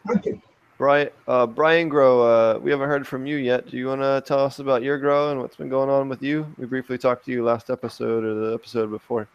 thank 0.08 0.24
you. 0.26 0.40
Brian, 0.78 1.10
uh, 1.28 1.46
Brian 1.46 1.90
Grow, 1.90 2.22
uh, 2.22 2.58
we 2.58 2.70
haven't 2.70 2.88
heard 2.88 3.06
from 3.06 3.26
you 3.26 3.36
yet. 3.36 3.68
Do 3.70 3.76
you 3.76 3.88
want 3.88 4.00
to 4.00 4.22
tell 4.26 4.38
us 4.40 4.58
about 4.60 4.82
your 4.82 4.96
grow 4.96 5.30
and 5.30 5.38
what's 5.40 5.56
been 5.56 5.68
going 5.68 5.90
on 5.90 6.08
with 6.08 6.22
you? 6.22 6.46
We 6.56 6.64
briefly 6.64 6.96
talked 6.96 7.26
to 7.26 7.30
you 7.32 7.44
last 7.44 7.68
episode 7.68 8.24
or 8.24 8.34
the 8.34 8.54
episode 8.54 8.90
before. 8.90 9.28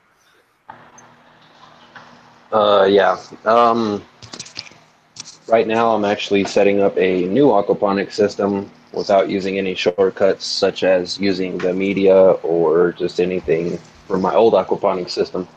Uh, 2.52 2.88
yeah. 2.90 3.20
Um, 3.46 4.04
right 5.48 5.68
now, 5.68 5.94
I'm 5.94 6.04
actually 6.06 6.46
setting 6.46 6.82
up 6.82 6.98
a 6.98 7.26
new 7.28 7.48
aquaponic 7.48 8.12
system 8.12 8.72
without 8.96 9.30
using 9.30 9.58
any 9.58 9.76
shortcuts, 9.76 10.46
such 10.46 10.84
as 10.84 11.20
using 11.20 11.58
the 11.58 11.74
media 11.74 12.16
or 12.16 12.94
just 12.94 13.20
anything 13.20 13.78
from 14.08 14.22
my 14.22 14.34
old 14.34 14.54
aquaponic 14.54 15.10
system. 15.10 15.48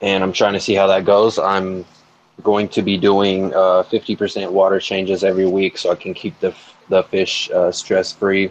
And 0.00 0.22
I'm 0.24 0.32
trying 0.32 0.54
to 0.54 0.60
see 0.60 0.74
how 0.74 0.86
that 0.86 1.04
goes. 1.04 1.38
I'm 1.38 1.84
going 2.42 2.68
to 2.70 2.82
be 2.82 2.96
doing 2.96 3.52
uh, 3.54 3.82
50% 3.82 4.50
water 4.50 4.80
changes 4.80 5.22
every 5.24 5.46
week 5.46 5.76
so 5.76 5.90
I 5.90 5.94
can 5.94 6.14
keep 6.14 6.38
the, 6.40 6.54
the 6.88 7.02
fish 7.04 7.50
uh, 7.50 7.70
stress 7.70 8.12
free 8.12 8.50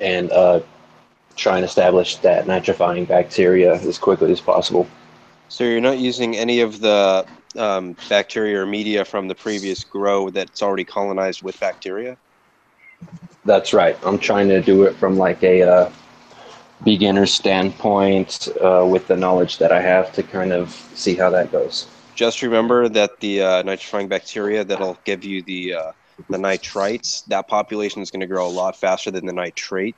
and 0.00 0.30
uh, 0.32 0.60
try 1.36 1.56
and 1.56 1.64
establish 1.64 2.16
that 2.16 2.46
nitrifying 2.46 3.06
bacteria 3.06 3.74
as 3.74 3.98
quickly 3.98 4.32
as 4.32 4.40
possible. 4.40 4.86
So 5.48 5.64
you're 5.64 5.80
not 5.80 5.98
using 5.98 6.36
any 6.36 6.60
of 6.60 6.80
the 6.80 7.26
um, 7.56 7.96
bacteria 8.08 8.60
or 8.60 8.66
media 8.66 9.04
from 9.04 9.28
the 9.28 9.34
previous 9.34 9.84
grow 9.84 10.30
that's 10.30 10.62
already 10.62 10.84
colonized 10.84 11.42
with 11.42 11.58
bacteria? 11.60 12.16
That's 13.44 13.72
right. 13.72 13.96
I'm 14.04 14.18
trying 14.18 14.48
to 14.48 14.60
do 14.60 14.84
it 14.84 14.94
from 14.94 15.16
like 15.16 15.42
a 15.42 15.62
uh, 15.62 15.92
beginner 16.84 17.26
standpoint 17.26 18.48
uh, 18.60 18.86
with 18.88 19.06
the 19.08 19.16
knowledge 19.16 19.58
that 19.58 19.72
I 19.72 19.80
have 19.80 20.12
to 20.14 20.22
kind 20.22 20.52
of 20.52 20.70
see 20.94 21.14
how 21.14 21.30
that 21.30 21.50
goes. 21.50 21.86
Just 22.14 22.42
remember 22.42 22.88
that 22.88 23.18
the 23.20 23.42
uh, 23.42 23.62
nitrifying 23.62 24.08
bacteria 24.08 24.64
that'll 24.64 24.98
give 25.04 25.24
you 25.24 25.42
the 25.42 25.74
uh, 25.74 25.92
the 26.28 26.38
nitrites, 26.38 27.24
that 27.26 27.48
population 27.48 28.02
is 28.02 28.10
going 28.10 28.20
to 28.20 28.26
grow 28.26 28.46
a 28.46 28.50
lot 28.50 28.76
faster 28.76 29.10
than 29.10 29.26
the 29.26 29.32
nitrate. 29.32 29.96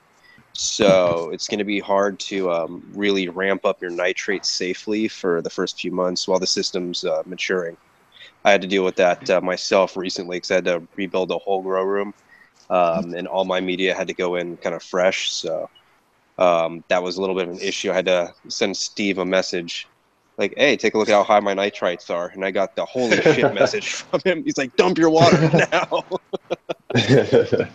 So 0.57 1.31
it's 1.33 1.49
going 1.49 1.59
to 1.59 1.65
be 1.65 1.81
hard 1.81 2.19
to 2.21 2.51
um, 2.51 2.83
really 2.95 3.29
ramp 3.29 3.65
up 3.65 3.83
your 3.83 3.91
nitrates 3.91 4.49
safely 4.49 5.09
for 5.09 5.43
the 5.43 5.51
first 5.51 5.81
few 5.81 5.91
months 5.91 6.29
while 6.29 6.39
the 6.39 6.47
system's 6.47 7.05
uh, 7.05 7.23
maturing. 7.27 7.77
I 8.45 8.53
had 8.53 8.63
to 8.63 8.69
deal 8.69 8.85
with 8.85 8.97
that 8.97 9.29
uh, 9.29 9.41
myself 9.41 9.97
recently 9.97 10.37
because 10.37 10.51
I 10.53 10.55
had 10.57 10.65
to 10.67 10.87
rebuild 10.97 11.33
a 11.33 11.39
whole 11.39 11.63
grow 11.63 11.83
room, 11.83 12.15
um, 12.71 13.15
and 13.15 13.27
all 13.27 13.45
my 13.45 13.61
media 13.61 13.95
had 13.95 14.07
to 14.09 14.15
go 14.15 14.37
in 14.37 14.57
kind 14.59 14.77
of 14.77 14.83
fresh. 14.83 15.33
So 15.33 15.69
um, 16.39 16.85
that 16.89 17.03
was 17.03 17.17
a 17.17 17.21
little 17.21 17.35
bit 17.35 17.49
of 17.49 17.55
an 17.55 17.61
issue. 17.61 17.91
I 17.91 17.95
had 17.95 18.07
to 18.07 18.33
send 18.49 18.77
Steve 18.77 19.19
a 19.19 19.25
message 19.25 19.89
like, 20.37 20.55
hey, 20.57 20.77
take 20.77 20.95
a 20.95 20.99
look 20.99 21.09
at 21.09 21.15
how 21.15 21.25
high 21.25 21.41
my 21.41 21.55
nitrites 21.55 22.11
are. 22.11 22.29
And 22.29 22.45
I 22.45 22.51
got 22.51 22.77
the 22.77 22.85
holy 22.85 23.21
shit 23.23 23.55
message 23.55 23.93
from 23.93 24.21
him. 24.25 24.45
He's 24.45 24.59
like, 24.59 24.77
dump 24.77 24.99
your 24.99 25.11
water 25.11 25.51
now. 25.73 26.05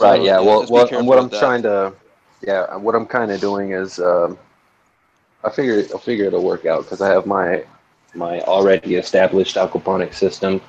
right. 0.00 0.22
Yeah. 0.22 0.40
yeah, 0.40 0.46
Well, 0.46 0.60
be 0.62 0.66
what, 1.02 1.18
I'm 1.18 1.28
that. 1.28 1.38
trying 1.40 1.62
to, 1.62 1.92
yeah, 2.42 2.76
what 2.76 2.94
I'm 2.94 3.06
kind 3.06 3.30
of 3.30 3.40
doing 3.40 3.72
is, 3.72 3.98
um, 4.00 4.38
I 5.44 5.50
figure 5.50 5.84
I 5.94 5.98
figure 5.98 6.24
it'll 6.24 6.42
work 6.42 6.64
out 6.64 6.84
because 6.84 7.02
I 7.02 7.08
have 7.10 7.26
my 7.26 7.64
my 8.14 8.40
already 8.42 8.94
established 8.94 9.56
aquaponic 9.56 10.14
system 10.14 10.60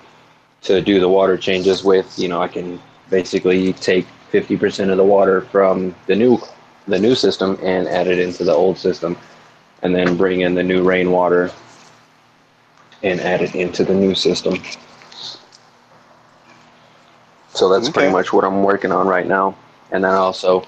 to 0.63 0.81
do 0.81 0.99
the 0.99 1.07
water 1.07 1.37
changes 1.37 1.83
with. 1.83 2.17
You 2.19 2.27
know, 2.27 2.41
I 2.41 2.47
can 2.49 2.81
basically 3.09 3.71
take 3.73 4.05
50% 4.31 4.89
of 4.91 4.97
the 4.97 5.03
water 5.03 5.41
from 5.41 5.95
the 6.07 6.15
new 6.15 6.39
the 6.87 6.99
new 6.99 7.15
system 7.15 7.57
and 7.63 7.87
add 7.87 8.07
it 8.07 8.19
into 8.19 8.43
the 8.43 8.51
old 8.53 8.77
system, 8.77 9.17
and 9.81 9.95
then 9.95 10.17
bring 10.17 10.41
in 10.41 10.53
the 10.55 10.63
new 10.63 10.83
rainwater 10.83 11.51
and 13.01 13.19
add 13.21 13.41
it 13.41 13.55
into 13.55 13.83
the 13.83 13.93
new 13.93 14.13
system. 14.13 14.61
So 17.55 17.69
that's 17.69 17.87
pretty 17.87 18.11
much 18.11 18.33
what 18.33 18.43
I'm 18.43 18.63
working 18.63 18.91
on 18.91 19.07
right 19.07 19.25
now. 19.25 19.55
And 19.91 20.03
then 20.03 20.11
I 20.11 20.17
also 20.17 20.67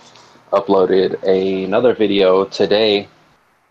uploaded 0.54 1.22
another 1.24 1.94
video 1.94 2.46
today 2.46 3.10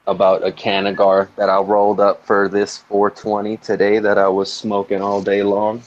about 0.07 0.47
a 0.47 0.53
Cannagar 0.53 1.29
that 1.37 1.49
I 1.49 1.59
rolled 1.61 1.99
up 1.99 2.27
for 2.27 2.47
this 2.47 2.77
420 2.77 3.57
today 3.57 4.01
that 4.01 4.19
I 4.19 4.29
was 4.29 4.53
smoking 4.53 5.01
all 5.01 5.23
day 5.23 5.43
long. 5.43 5.83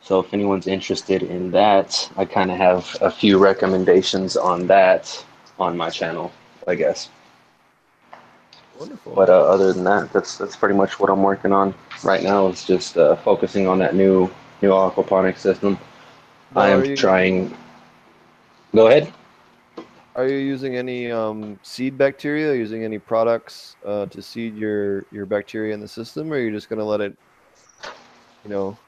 So 0.00 0.18
if 0.20 0.32
anyone's 0.32 0.66
interested 0.66 1.22
in 1.22 1.50
that, 1.50 2.10
I 2.16 2.24
kind 2.24 2.50
of 2.50 2.56
have 2.56 2.96
a 3.02 3.10
few 3.10 3.36
recommendations 3.36 4.38
on 4.38 4.66
that 4.68 5.24
on 5.58 5.76
my 5.76 5.90
channel, 5.90 6.32
I 6.66 6.74
guess. 6.74 7.10
Wonderful. 8.78 9.14
But 9.14 9.28
uh, 9.28 9.42
other 9.42 9.74
than 9.74 9.84
that, 9.84 10.10
that's 10.10 10.38
that's 10.38 10.56
pretty 10.56 10.74
much 10.74 10.98
what 10.98 11.10
I'm 11.10 11.22
working 11.22 11.52
on 11.52 11.74
right 12.02 12.22
now. 12.22 12.48
Is 12.48 12.64
just 12.64 12.96
uh, 12.96 13.14
focusing 13.16 13.68
on 13.68 13.78
that 13.78 13.94
new 13.94 14.30
new 14.62 14.70
aquaponic 14.70 15.36
system. 15.36 15.76
I 16.54 16.68
am 16.68 16.94
trying. 16.94 17.54
Go 18.74 18.86
ahead. 18.86 19.12
are 20.14 20.28
you 20.28 20.36
using 20.36 20.76
any 20.76 21.10
um, 21.10 21.58
seed 21.62 21.98
bacteria? 21.98 22.54
Using 22.54 22.84
any 22.84 22.98
products 22.98 23.76
uh, 23.84 24.06
to 24.06 24.22
seed 24.22 24.56
your 24.56 25.04
your 25.10 25.26
bacteria 25.26 25.74
in 25.74 25.80
the 25.80 25.88
system, 25.88 26.32
or 26.32 26.36
are 26.36 26.40
you 26.40 26.52
just 26.52 26.68
gonna 26.68 26.84
let 26.84 27.00
it, 27.00 27.16
you 28.44 28.50
know, 28.50 28.78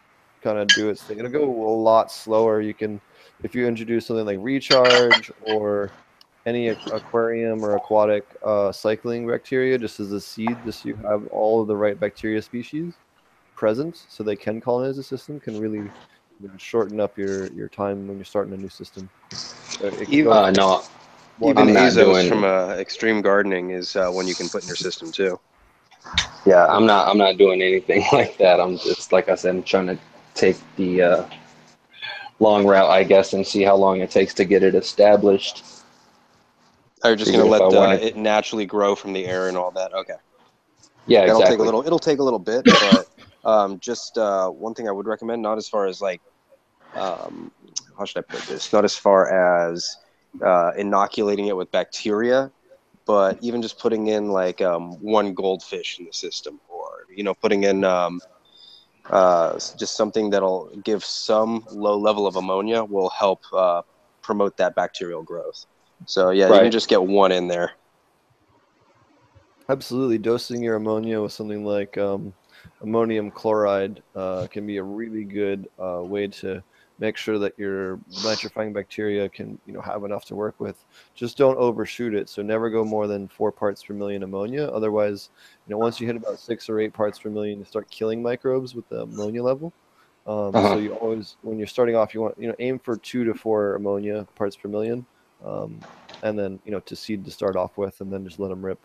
kind 0.43 0.59
of 0.59 0.69
do 0.69 0.89
its 0.89 1.03
thing? 1.03 1.19
It'll 1.19 1.31
go 1.31 1.45
a 1.45 1.77
lot 1.77 2.13
slower. 2.13 2.61
You 2.61 2.75
can, 2.75 3.01
if 3.43 3.55
you 3.55 3.67
introduce 3.67 4.07
something 4.07 4.27
like 4.27 4.39
recharge 4.41 5.33
or 5.43 5.91
any 6.47 6.69
aquarium 6.69 7.65
or 7.65 7.75
aquatic 7.77 8.27
uh, 8.45 8.71
cycling 8.71 9.27
bacteria, 9.27 9.79
just 9.79 9.99
as 9.99 10.13
a 10.13 10.21
seed, 10.21 10.57
just 10.65 10.83
so 10.83 10.91
you 10.91 10.97
have 10.97 11.27
all 11.29 11.63
of 11.63 11.67
the 11.67 11.77
right 11.77 11.99
bacteria 11.99 12.41
species 12.43 12.95
present, 13.57 14.05
so 14.09 14.23
they 14.23 14.37
can 14.37 14.61
colonize 14.61 14.97
the 14.97 15.03
system, 15.03 15.41
can 15.41 15.61
really 15.61 15.79
you 16.41 16.49
know, 16.49 16.51
shorten 16.59 17.01
up 17.01 17.17
your 17.17 17.47
your 17.53 17.69
time 17.69 18.07
when 18.09 18.17
you're 18.17 18.25
starting 18.25 18.53
a 18.55 18.57
new 18.57 18.69
system. 18.69 19.09
Even, 20.09 20.33
Uh, 20.33 20.51
no, 20.51 20.83
even 21.43 21.77
I'm 21.77 21.95
doing- 21.95 22.29
from 22.29 22.45
uh, 22.45 22.75
Extreme 22.75 23.23
Gardening 23.23 23.71
is 23.71 23.97
uh, 23.97 24.09
one 24.11 24.27
you 24.27 24.35
can 24.35 24.49
put 24.49 24.63
in 24.63 24.69
your 24.69 24.77
system 24.77 25.11
too. 25.11 25.39
yeah, 26.47 26.67
I'm 26.67 26.87
not. 26.87 27.09
I'm 27.09 27.19
not 27.19 27.39
doing 27.39 27.63
anything 27.63 28.05
like 28.13 28.37
that. 28.39 28.61
I'm 28.61 28.79
just 28.79 29.13
like 29.13 29.29
I 29.29 29.35
said, 29.35 29.55
I'm 29.55 29.63
trying 29.63 29.87
to 29.87 29.99
take 30.35 30.57
the 30.77 31.03
uh, 31.03 31.27
long 32.41 32.67
route, 32.67 32.91
I 32.91 33.05
guess, 33.05 33.33
and 33.33 33.47
see 33.47 33.63
how 33.63 33.77
long 33.77 34.01
it 34.01 34.11
takes 34.11 34.35
to 34.35 34.45
get 34.45 34.63
it 34.63 34.75
established. 34.75 35.65
Or 37.03 37.11
you're 37.11 37.17
just 37.17 37.31
Figure 37.31 37.45
gonna 37.47 37.51
let 37.51 37.75
uh, 37.75 37.99
it 38.01 38.17
naturally 38.17 38.67
grow 38.67 38.95
from 38.95 39.13
the 39.13 39.27
air 39.27 39.49
and 39.49 39.57
all 39.57 39.71
that. 39.73 39.93
Okay. 39.93 40.15
Yeah, 41.07 41.23
It'll 41.23 41.37
exactly. 41.37 41.57
take 41.57 41.61
a 41.61 41.65
little. 41.65 41.87
It'll 41.87 41.99
take 41.99 42.19
a 42.19 42.23
little 42.23 42.39
bit, 42.39 42.65
but 42.81 43.04
um, 43.45 43.79
just 43.81 44.19
uh, 44.19 44.49
one 44.49 44.75
thing 44.75 44.89
I 44.89 44.93
would 44.93 45.07
recommend, 45.07 45.43
not 45.43 45.59
as 45.59 45.69
far 45.69 45.87
as 45.87 46.01
like, 46.01 46.21
um, 46.95 47.51
how 47.99 48.05
should 48.05 48.19
I 48.19 48.33
put 48.33 48.43
this? 48.43 48.73
Not 48.73 48.85
as 48.85 48.97
far 48.97 49.67
as 49.67 49.97
uh, 50.43 50.73
inoculating 50.77 51.47
it 51.47 51.57
with 51.57 51.71
bacteria, 51.71 52.51
but 53.07 53.39
even 53.43 53.63
just 53.63 53.79
putting 53.79 54.09
in 54.09 54.29
like 54.29 54.61
um, 54.61 54.93
one 55.03 55.35
goldfish 55.35 55.99
in 55.99 56.07
the 56.07 56.13
system, 56.13 56.61
or 56.69 57.07
you 57.15 57.23
know, 57.23 57.35
putting 57.35 57.65
in 57.65 57.85
um, 57.85 58.21
uh, 59.11 59.53
just 59.77 59.97
something 59.97 60.31
that'll 60.31 60.71
give 60.85 61.05
some 61.05 61.65
low 61.71 61.99
level 61.99 62.27
of 62.27 62.37
ammonia 62.37 62.83
will 62.83 63.11
help 63.11 63.43
uh, 63.53 63.83
promote 64.23 64.57
that 64.57 64.75
bacterial 64.75 65.23
growth. 65.23 65.67
So 66.07 66.31
yeah, 66.31 66.49
you 66.49 66.61
can 66.61 66.71
just 66.71 66.89
get 66.89 67.03
one 67.03 67.33
in 67.33 67.49
there. 67.49 67.73
Absolutely, 69.69 70.19
dosing 70.19 70.63
your 70.63 70.77
ammonia 70.77 71.23
with 71.23 71.33
something 71.33 71.65
like 71.65 71.97
um, 71.97 72.35
ammonium 72.83 73.31
chloride 73.31 74.03
uh, 74.15 74.47
can 74.51 74.67
be 74.67 74.79
a 74.79 74.83
really 74.83 75.25
good 75.25 75.69
uh, 75.79 76.03
way 76.03 76.29
to 76.29 76.63
make 77.01 77.17
sure 77.17 77.39
that 77.41 77.59
your 77.59 77.97
nitrifying 78.23 78.73
bacteria 78.73 79.29
can 79.29 79.59
you 79.67 79.73
know 79.73 79.81
have 79.81 80.05
enough 80.05 80.25
to 80.27 80.35
work 80.35 80.55
with. 80.59 80.85
Just 81.15 81.37
don't 81.37 81.59
overshoot 81.59 82.15
it. 82.15 82.29
So 82.29 82.43
never 82.43 82.71
go 82.71 82.85
more 82.85 83.07
than 83.07 83.29
four 83.29 83.51
parts 83.51 83.83
per 83.83 83.95
million 83.95 84.23
ammonia. 84.23 84.69
Otherwise, 84.69 85.31
you 85.67 85.73
know 85.73 85.79
once 85.79 86.01
you 86.01 86.07
hit 86.07 86.17
about 86.17 86.39
six 86.39 86.69
or 86.69 86.81
eight 86.81 86.93
parts 86.93 87.19
per 87.19 87.31
million, 87.31 87.59
you 87.59 87.65
start 87.65 87.91
killing 87.91 88.23
microbes 88.23 88.75
with 88.75 88.89
the 88.89 89.03
ammonia 89.03 89.43
level. 89.43 89.73
Um, 90.27 90.55
Uh-huh. 90.55 90.75
So 90.75 90.79
you 90.79 90.95
always, 90.95 91.37
when 91.43 91.59
you're 91.59 91.67
starting 91.67 91.97
off, 91.97 92.15
you 92.15 92.21
want 92.23 92.39
you 92.39 92.49
know 92.49 92.55
aim 92.59 92.79
for 92.79 92.97
two 92.97 93.25
to 93.25 93.35
four 93.35 93.75
ammonia 93.75 94.27
parts 94.37 94.57
per 94.57 94.69
million, 94.69 95.05
um, 95.45 95.81
and 96.23 96.39
then 96.39 96.59
you 96.65 96.73
know 96.73 96.81
to 96.81 96.97
seed 96.97 97.25
to 97.25 97.31
start 97.31 97.57
off 97.57 97.77
with, 97.77 98.01
and 98.01 98.13
then 98.13 98.25
just 98.25 98.39
let 98.39 98.49
them 98.49 98.65
rip. 98.65 98.79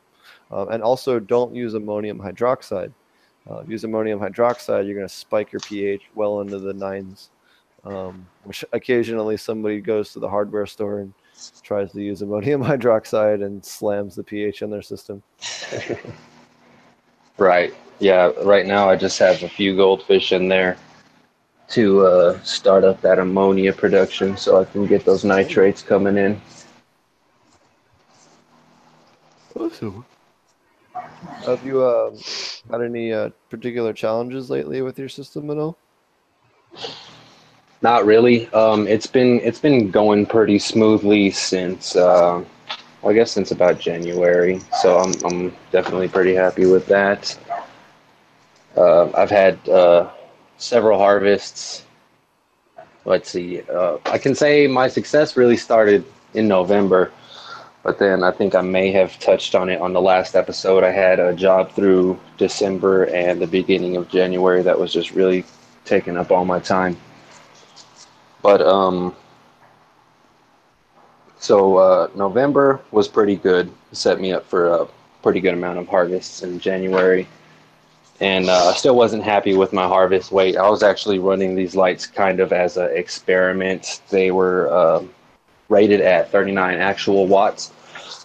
Um, 0.52 0.70
and 0.70 0.84
also, 0.84 1.20
don't 1.20 1.56
use 1.56 1.76
ammonium 1.76 2.20
hydroxide. 2.20 2.92
Uh, 3.50 3.64
use 3.68 3.84
ammonium 3.84 4.20
hydroxide, 4.20 4.86
you're 4.86 4.96
going 4.96 5.08
to 5.08 5.14
spike 5.14 5.52
your 5.52 5.60
pH 5.60 6.04
well 6.16 6.42
into 6.42 6.58
the 6.58 6.74
nines. 6.74 7.30
Um, 7.86 8.28
which 8.44 8.66
occasionally 8.74 9.38
somebody 9.38 9.80
goes 9.80 10.12
to 10.14 10.20
the 10.20 10.28
hardware 10.28 10.66
store 10.66 11.00
and 11.00 11.14
tries 11.64 11.92
to 11.94 12.02
use 12.02 12.22
ammonium 12.22 12.62
hydroxide 12.64 13.44
and 13.44 13.64
slams 13.64 14.16
the 14.16 14.24
pH 14.24 14.62
in 14.62 14.70
their 14.70 14.82
system. 14.82 15.24
Right. 17.40 17.74
Yeah. 18.00 18.32
Right 18.44 18.66
now, 18.66 18.90
I 18.90 18.98
just 18.98 19.18
have 19.20 19.42
a 19.44 19.50
few 19.50 19.76
goldfish 19.76 20.34
in 20.34 20.50
there 20.50 20.78
to 21.70 22.06
uh, 22.06 22.42
start 22.42 22.84
up 22.84 23.00
that 23.02 23.18
ammonia 23.18 23.72
production, 23.72 24.36
so 24.36 24.60
I 24.60 24.66
can 24.66 24.86
get 24.86 25.06
those 25.06 25.24
nitrates 25.24 25.82
coming 25.82 26.18
in. 26.18 26.40
Awesome. 29.58 30.06
Have 31.46 31.66
you 31.66 31.84
um, 31.86 32.18
had 32.70 32.82
any 32.82 33.14
uh, 33.14 33.30
particular 33.50 33.94
challenges 33.94 34.50
lately 34.50 34.82
with 34.82 35.00
your 35.00 35.10
system 35.10 35.50
at 35.50 35.58
all? 35.58 35.78
Not 37.82 38.06
really. 38.06 38.48
Um, 38.50 38.88
it's 38.88 39.08
been 39.08 39.40
it's 39.42 39.60
been 39.60 39.90
going 39.90 40.26
pretty 40.26 40.60
smoothly 40.60 41.32
since 41.32 41.96
uh, 41.96 42.44
well, 43.02 43.12
I 43.12 43.14
guess 43.14 43.32
since 43.32 43.52
about 43.52 43.80
January. 43.80 44.60
So 44.82 44.98
I'm 45.00 45.14
I'm 45.26 45.56
definitely 45.72 46.10
pretty 46.10 46.34
happy 46.34 46.66
with 46.66 46.86
that. 46.88 47.38
Uh, 48.76 49.10
I've 49.12 49.30
had 49.32 49.68
uh, 49.70 50.10
several 50.58 51.00
harvests. 51.00 51.86
Let's 53.06 53.30
see. 53.30 53.62
Uh, 53.62 53.98
I 54.06 54.18
can 54.18 54.36
say 54.36 54.68
my 54.68 54.88
success 54.88 55.38
really 55.38 55.58
started 55.58 56.06
in 56.34 56.48
November, 56.48 57.12
but 57.84 57.98
then 57.98 58.24
I 58.24 58.32
think 58.32 58.56
I 58.56 58.62
may 58.62 58.92
have 58.92 59.18
touched 59.20 59.56
on 59.56 59.70
it 59.70 59.80
on 59.80 59.94
the 59.94 60.02
last 60.02 60.36
episode. 60.36 60.84
I 60.84 60.92
had 60.92 61.20
a 61.20 61.34
job 61.34 61.72
through 61.72 62.20
December 62.38 63.06
and 63.06 63.42
the 63.42 63.48
beginning 63.48 63.96
of 63.96 64.10
January 64.10 64.62
that 64.64 64.78
was 64.78 64.92
just 64.92 65.12
really 65.12 65.46
taking 65.86 66.18
up 66.18 66.32
all 66.32 66.46
my 66.46 66.60
time. 66.60 66.98
But 68.42 68.62
um, 68.62 69.16
so 71.40 71.78
uh, 71.78 72.10
November 72.16 72.82
was 72.92 73.08
pretty 73.08 73.36
good. 73.36 73.72
Set 73.92 74.20
me 74.20 74.34
up 74.34 74.46
for 74.46 74.68
a 74.68 74.88
pretty 75.24 75.40
good 75.40 75.54
amount 75.54 75.80
of 75.80 75.88
harvests 75.88 76.44
in 76.44 76.60
January, 76.60 77.28
and 78.20 78.50
uh, 78.50 78.68
I 78.68 78.74
still 78.74 78.96
wasn't 78.96 79.24
happy 79.24 79.56
with 79.56 79.74
my 79.74 79.88
harvest 79.88 80.32
weight. 80.32 80.58
I 80.58 80.70
was 80.70 80.84
actually 80.84 81.20
running 81.20 81.56
these 81.56 81.76
lights 81.76 82.06
kind 82.06 82.40
of 82.40 82.52
as 82.54 82.78
an 82.78 82.92
experiment. 82.96 84.02
They 84.10 84.32
were 84.32 84.70
uh, 84.72 85.04
rated 85.70 86.02
at 86.02 86.32
39 86.32 86.80
actual 86.80 87.28
watts, 87.28 87.72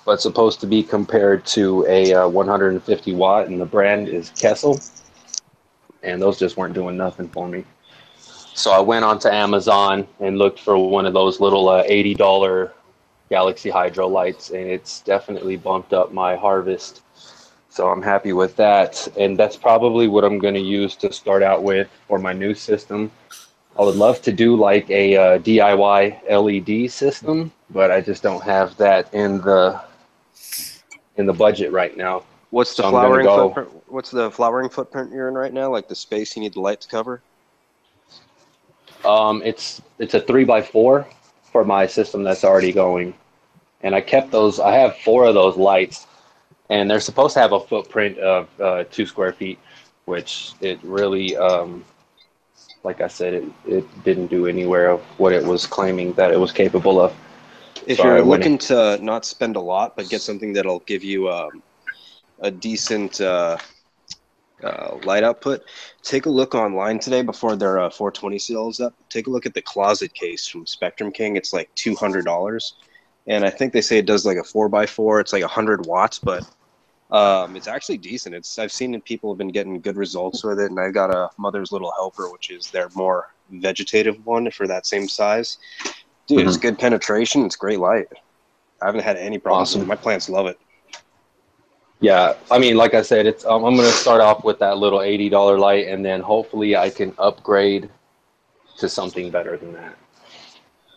but 0.05 0.21
supposed 0.21 0.61
to 0.61 0.67
be 0.67 0.83
compared 0.83 1.45
to 1.47 1.87
a 1.89 2.15
uh, 2.15 2.29
150 2.29 3.13
watt, 3.15 3.47
and 3.47 3.61
the 3.61 3.67
brand 3.67 4.09
is 4.09 4.31
Kessel, 4.31 4.81
and 6.03 6.21
those 6.21 6.39
just 6.39 6.57
weren't 6.57 6.75
doing 6.75 6.97
nothing 6.97 7.29
for 7.29 7.47
me. 7.49 7.65
So 8.55 8.71
I 8.71 8.81
went 8.81 9.05
onto 9.05 9.29
Amazon 9.29 10.07
and 10.21 10.39
looked 10.39 10.61
for 10.61 10.79
one 10.79 11.07
of 11.07 11.13
those 11.13 11.41
little 11.41 11.69
uh, 11.69 11.83
eighty 11.87 12.15
dollar 12.15 12.73
Galaxy 13.29 13.69
Hydro 13.69 14.07
lights, 14.07 14.51
and 14.51 14.69
it's 14.69 15.01
definitely 15.01 15.57
bumped 15.57 15.93
up 15.93 16.13
my 16.13 16.37
harvest. 16.37 17.03
So 17.69 17.89
I'm 17.89 18.01
happy 18.03 18.33
with 18.33 18.55
that, 18.57 19.09
and 19.19 19.37
that's 19.37 19.57
probably 19.57 20.07
what 20.07 20.25
I'm 20.25 20.39
going 20.39 20.55
to 20.55 20.61
use 20.61 20.95
to 20.97 21.13
start 21.13 21.43
out 21.43 21.65
with 21.65 21.89
for 22.07 22.19
my 22.21 22.33
new 22.33 22.55
system. 22.55 23.11
I 23.77 23.83
would 23.83 23.97
love 23.97 24.23
to 24.23 24.33
do 24.33 24.57
like 24.57 24.89
a 24.91 25.17
uh, 25.17 25.39
DIY 25.39 26.31
LED 26.31 26.91
system, 26.91 27.51
but 27.71 27.91
I 27.91 28.01
just 28.01 28.23
don't 28.23 28.43
have 28.43 28.77
that 28.77 29.13
in 29.13 29.39
the 29.39 29.81
in 31.17 31.27
the 31.27 31.33
budget 31.33 31.73
right 31.73 31.97
now. 31.97 32.23
What's 32.51 32.77
the 32.77 32.85
So 32.85 32.91
flowering 32.91 33.27
go- 33.27 33.49
footprint? 33.49 33.71
What's 33.89 34.11
the 34.11 34.31
flowering 34.31 34.69
footprint 34.69 35.13
you're 35.13 35.29
in 35.29 35.35
right 35.35 35.53
now? 35.53 35.71
Like 35.71 35.89
the 35.89 35.95
space 35.95 36.37
you 36.37 36.43
need 36.43 36.55
the 36.55 36.61
light 36.61 36.81
to 36.83 36.89
cover? 36.89 37.21
Um, 39.05 39.43
it's 39.45 39.83
it's 39.99 40.15
a 40.15 40.21
three 40.21 40.45
by 40.45 40.63
four 40.63 41.07
for 41.53 41.65
my 41.65 41.87
system 41.87 42.23
that's 42.23 42.45
already 42.45 42.73
going, 42.73 43.13
and 43.83 43.95
I 43.95 44.01
kept 44.01 44.31
those. 44.31 44.61
I 44.61 44.75
have 44.77 44.97
four 44.99 45.25
of 45.25 45.35
those 45.35 45.57
lights, 45.57 46.07
and 46.71 46.89
they're 46.89 47.01
supposed 47.01 47.35
to 47.35 47.41
have 47.41 47.53
a 47.53 47.61
footprint 47.61 48.19
of 48.19 48.49
uh, 48.61 48.85
two 48.91 49.05
square 49.05 49.33
feet, 49.33 49.59
which 50.05 50.53
it 50.61 50.79
really, 50.83 51.37
um, 51.37 51.85
like 52.85 53.01
I 53.01 53.09
said, 53.09 53.35
it 53.35 53.45
it 53.67 54.05
didn't 54.05 54.29
do 54.29 54.47
anywhere 54.47 54.89
of 54.91 55.01
what 55.19 55.33
it 55.33 55.45
was 55.45 55.67
claiming 55.67 56.13
that 56.15 56.31
it 56.31 56.39
was 56.39 56.53
capable 56.53 57.01
of. 57.01 57.15
If 57.87 57.99
So 57.99 58.05
you're 58.05 58.23
looking 58.23 58.59
to 58.59 58.99
not 59.03 59.25
spend 59.25 59.57
a 59.57 59.61
lot, 59.61 59.97
but 59.97 60.09
get 60.09 60.21
something 60.23 60.53
that'll 60.53 60.81
give 60.81 61.03
you 61.03 61.29
um, 61.31 61.63
a 62.41 62.51
decent 62.51 63.21
uh, 63.21 63.57
uh, 64.63 64.97
light 65.05 65.25
output, 65.25 65.63
take 66.03 66.27
a 66.27 66.31
look 66.31 66.55
online 66.55 66.99
today 66.99 67.23
before 67.23 67.57
their 67.57 67.81
uh, 67.81 67.91
420 67.91 68.39
sale 68.39 68.69
is 68.69 68.81
up. 68.81 68.95
Take 69.11 69.27
a 69.27 69.31
look 69.31 69.47
at 69.47 69.55
the 69.55 69.63
closet 69.63 70.15
case 70.15 70.47
from 70.47 70.67
Spectrum 70.67 71.11
King. 71.11 71.37
It's 71.37 71.53
like 71.53 71.71
$200. 71.77 72.63
And 73.27 73.45
I 73.45 73.51
think 73.51 73.73
they 73.73 73.81
say 73.81 73.99
it 73.99 74.07
does 74.07 74.25
like 74.27 74.37
a 74.37 74.43
4x4. 74.43 75.21
It's 75.21 75.33
like 75.33 75.43
100 75.43 75.87
watts, 75.87 76.19
but 76.19 76.49
um, 77.15 77.55
it's 77.55 77.69
actually 77.69 77.99
decent. 77.99 78.35
It's 78.35 78.59
I've 78.59 78.73
seen 78.73 78.93
that 78.93 79.05
people 79.05 79.31
have 79.33 79.39
been 79.39 79.49
getting 79.49 79.81
good 79.81 79.97
results 79.97 80.43
with 80.43 80.59
it. 80.59 80.71
And 80.71 80.81
I've 80.81 80.95
got 80.95 81.15
a 81.15 81.31
Mother's 81.39 81.71
Little 81.71 81.93
Helper, 81.93 82.31
which 82.31 82.51
is 82.51 82.71
their 82.71 82.89
more 82.95 83.33
vegetative 83.51 84.25
one 84.27 84.51
for 84.51 84.67
that 84.67 84.85
same 84.85 85.07
size. 85.09 85.59
Dude, 86.27 86.47
it's 86.47 86.57
good 86.57 86.79
penetration. 86.79 87.45
It's 87.45 87.57
great 87.57 87.79
light. 87.79 88.07
I 88.83 88.87
haven't 88.87 89.03
had 89.03 89.17
any 89.17 89.39
problems. 89.39 89.75
with 89.75 89.77
it. 89.77 89.85
Awesome. 89.85 89.89
My 89.89 89.97
plants 89.97 90.29
love 90.29 90.47
it. 90.47 90.59
Yeah, 92.01 92.35
I 92.51 92.59
mean, 92.59 92.77
like 92.77 92.95
I 92.95 93.03
said, 93.03 93.27
it's 93.27 93.45
um, 93.47 93.65
I'm 93.65 93.77
gonna 93.77 93.89
start 93.89 94.21
off 94.21 94.43
with 94.45 94.59
that 94.59 94.79
little 94.79 95.01
eighty 95.03 95.29
dollar 95.29 95.59
light, 95.59 95.87
and 95.87 96.05
then 96.05 96.21
hopefully 96.21 96.77
I 96.77 96.91
can 96.91 97.15
upgrade 97.19 97.89
to 98.79 98.89
something 98.89 99.31
better 99.31 99.57
than 99.57 99.73
that. 99.75 99.97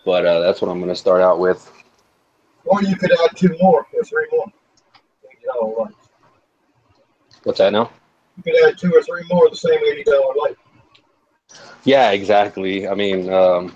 But 0.03 0.25
uh, 0.25 0.39
that's 0.39 0.61
what 0.61 0.69
I'm 0.71 0.79
gonna 0.79 0.95
start 0.95 1.21
out 1.21 1.39
with. 1.39 1.71
Or 2.65 2.81
you 2.81 2.95
could 2.95 3.11
add 3.11 3.37
two 3.37 3.55
more 3.61 3.85
or 3.93 4.03
three 4.03 4.27
more. 4.31 4.47
Eighty 5.31 5.45
dollar 5.45 5.85
lights. 5.85 6.06
What's 7.47 7.59
that 7.59 7.71
now? 7.71 7.89
You 8.35 8.43
could 8.43 8.67
add 8.67 8.77
two 8.77 8.93
or 8.93 9.01
three 9.01 9.23
more 9.29 9.45
of 9.45 9.51
the 9.51 9.57
same 9.57 9.79
eighty 9.79 10.03
dollar 10.03 10.35
light. 10.35 10.57
Yeah, 11.85 12.11
exactly. 12.11 12.89
I 12.89 12.93
mean, 12.93 13.31
um, 13.31 13.73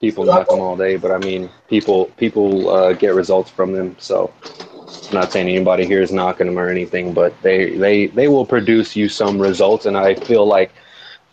people 0.00 0.24
knock 0.24 0.48
them 0.48 0.58
all 0.58 0.76
day, 0.76 0.96
but 0.96 1.12
I 1.12 1.18
mean, 1.18 1.48
people 1.68 2.06
people 2.16 2.68
uh, 2.70 2.92
get 2.92 3.14
results 3.14 3.52
from 3.52 3.72
them. 3.72 3.94
So 4.00 4.32
I'm 4.42 5.14
not 5.14 5.30
saying 5.30 5.48
anybody 5.48 5.86
here 5.86 6.02
is 6.02 6.10
knocking 6.10 6.48
them 6.48 6.58
or 6.58 6.68
anything, 6.68 7.14
but 7.14 7.40
they 7.40 7.76
they 7.76 8.06
they 8.08 8.26
will 8.26 8.44
produce 8.44 8.96
you 8.96 9.08
some 9.08 9.40
results, 9.40 9.86
and 9.86 9.96
I 9.96 10.16
feel 10.16 10.44
like 10.44 10.72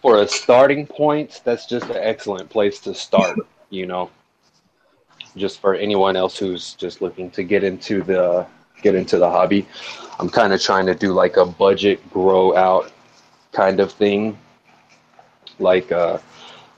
for 0.04 0.22
a 0.22 0.28
starting 0.28 0.86
point, 0.86 1.42
that's 1.44 1.66
just 1.66 1.88
an 1.88 1.98
excellent 1.98 2.48
place 2.52 2.80
to 2.82 2.94
start. 2.94 3.40
You 3.72 3.88
know, 3.88 4.12
just 5.36 5.60
for 5.60 5.74
anyone 5.74 6.16
else 6.16 6.38
who's 6.38 6.76
just 6.76 7.02
looking 7.02 7.32
to 7.32 7.42
get 7.42 7.64
into 7.64 8.04
the 8.04 8.46
get 8.82 8.96
into 8.96 9.18
the 9.18 9.30
hobby. 9.30 9.68
I'm 10.20 10.30
kind 10.30 10.54
of 10.54 10.62
trying 10.62 10.86
to 10.86 10.96
do 10.96 11.14
like 11.14 11.38
a 11.38 11.46
budget 11.46 12.08
grow 12.12 12.56
out 12.56 12.92
kind 13.52 13.80
of 13.80 13.92
thing. 13.92 14.38
Like 15.60 15.92
uh, 15.92 16.20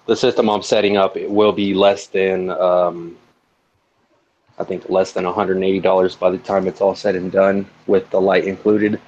the 0.05 0.15
system 0.15 0.49
I'm 0.49 0.61
setting 0.61 0.97
up, 0.97 1.17
it 1.17 1.29
will 1.29 1.51
be 1.51 1.73
less 1.73 2.07
than 2.07 2.49
um, 2.49 3.17
I 4.57 4.63
think 4.63 4.89
less 4.89 5.13
than 5.13 5.25
$180 5.25 6.19
by 6.19 6.29
the 6.29 6.37
time 6.37 6.67
it's 6.67 6.81
all 6.81 6.95
said 6.95 7.15
and 7.15 7.31
done 7.31 7.65
with 7.87 8.09
the 8.11 8.21
light 8.21 8.45
included. 8.45 8.99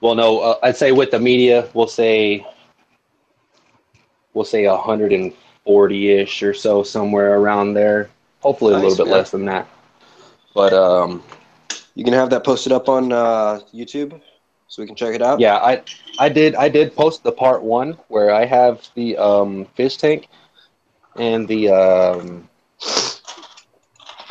Well, 0.00 0.14
no, 0.14 0.40
uh, 0.40 0.58
I'd 0.62 0.76
say 0.76 0.92
with 0.92 1.10
the 1.10 1.20
media, 1.20 1.68
we'll 1.74 1.86
say 1.86 2.46
we'll 4.34 4.44
say 4.44 4.64
140-ish 4.64 6.42
or 6.42 6.54
so, 6.54 6.82
somewhere 6.82 7.38
around 7.38 7.74
there. 7.74 8.10
Hopefully 8.40 8.74
a 8.74 8.78
little 8.78 8.96
bit 8.96 9.06
man. 9.06 9.14
less 9.14 9.30
than 9.30 9.44
that. 9.46 9.66
But 10.54 10.72
um, 10.72 11.22
You 11.96 12.04
can 12.04 12.12
have 12.12 12.30
that 12.30 12.44
posted 12.44 12.72
up 12.72 12.88
on 12.88 13.12
uh, 13.12 13.60
YouTube 13.74 14.20
so 14.68 14.82
we 14.82 14.86
can 14.86 14.96
check 14.96 15.14
it 15.14 15.22
out. 15.22 15.40
yeah, 15.40 15.56
I 15.56 15.82
I 16.18 16.28
did 16.28 16.54
I 16.54 16.68
did 16.68 16.94
post 16.94 17.24
the 17.24 17.32
part 17.32 17.62
one 17.62 17.98
where 18.08 18.30
I 18.32 18.44
have 18.44 18.88
the 18.94 19.16
um, 19.16 19.64
fish 19.74 19.96
tank 19.96 20.28
and 21.16 21.48
the 21.48 21.70
um, 21.70 22.48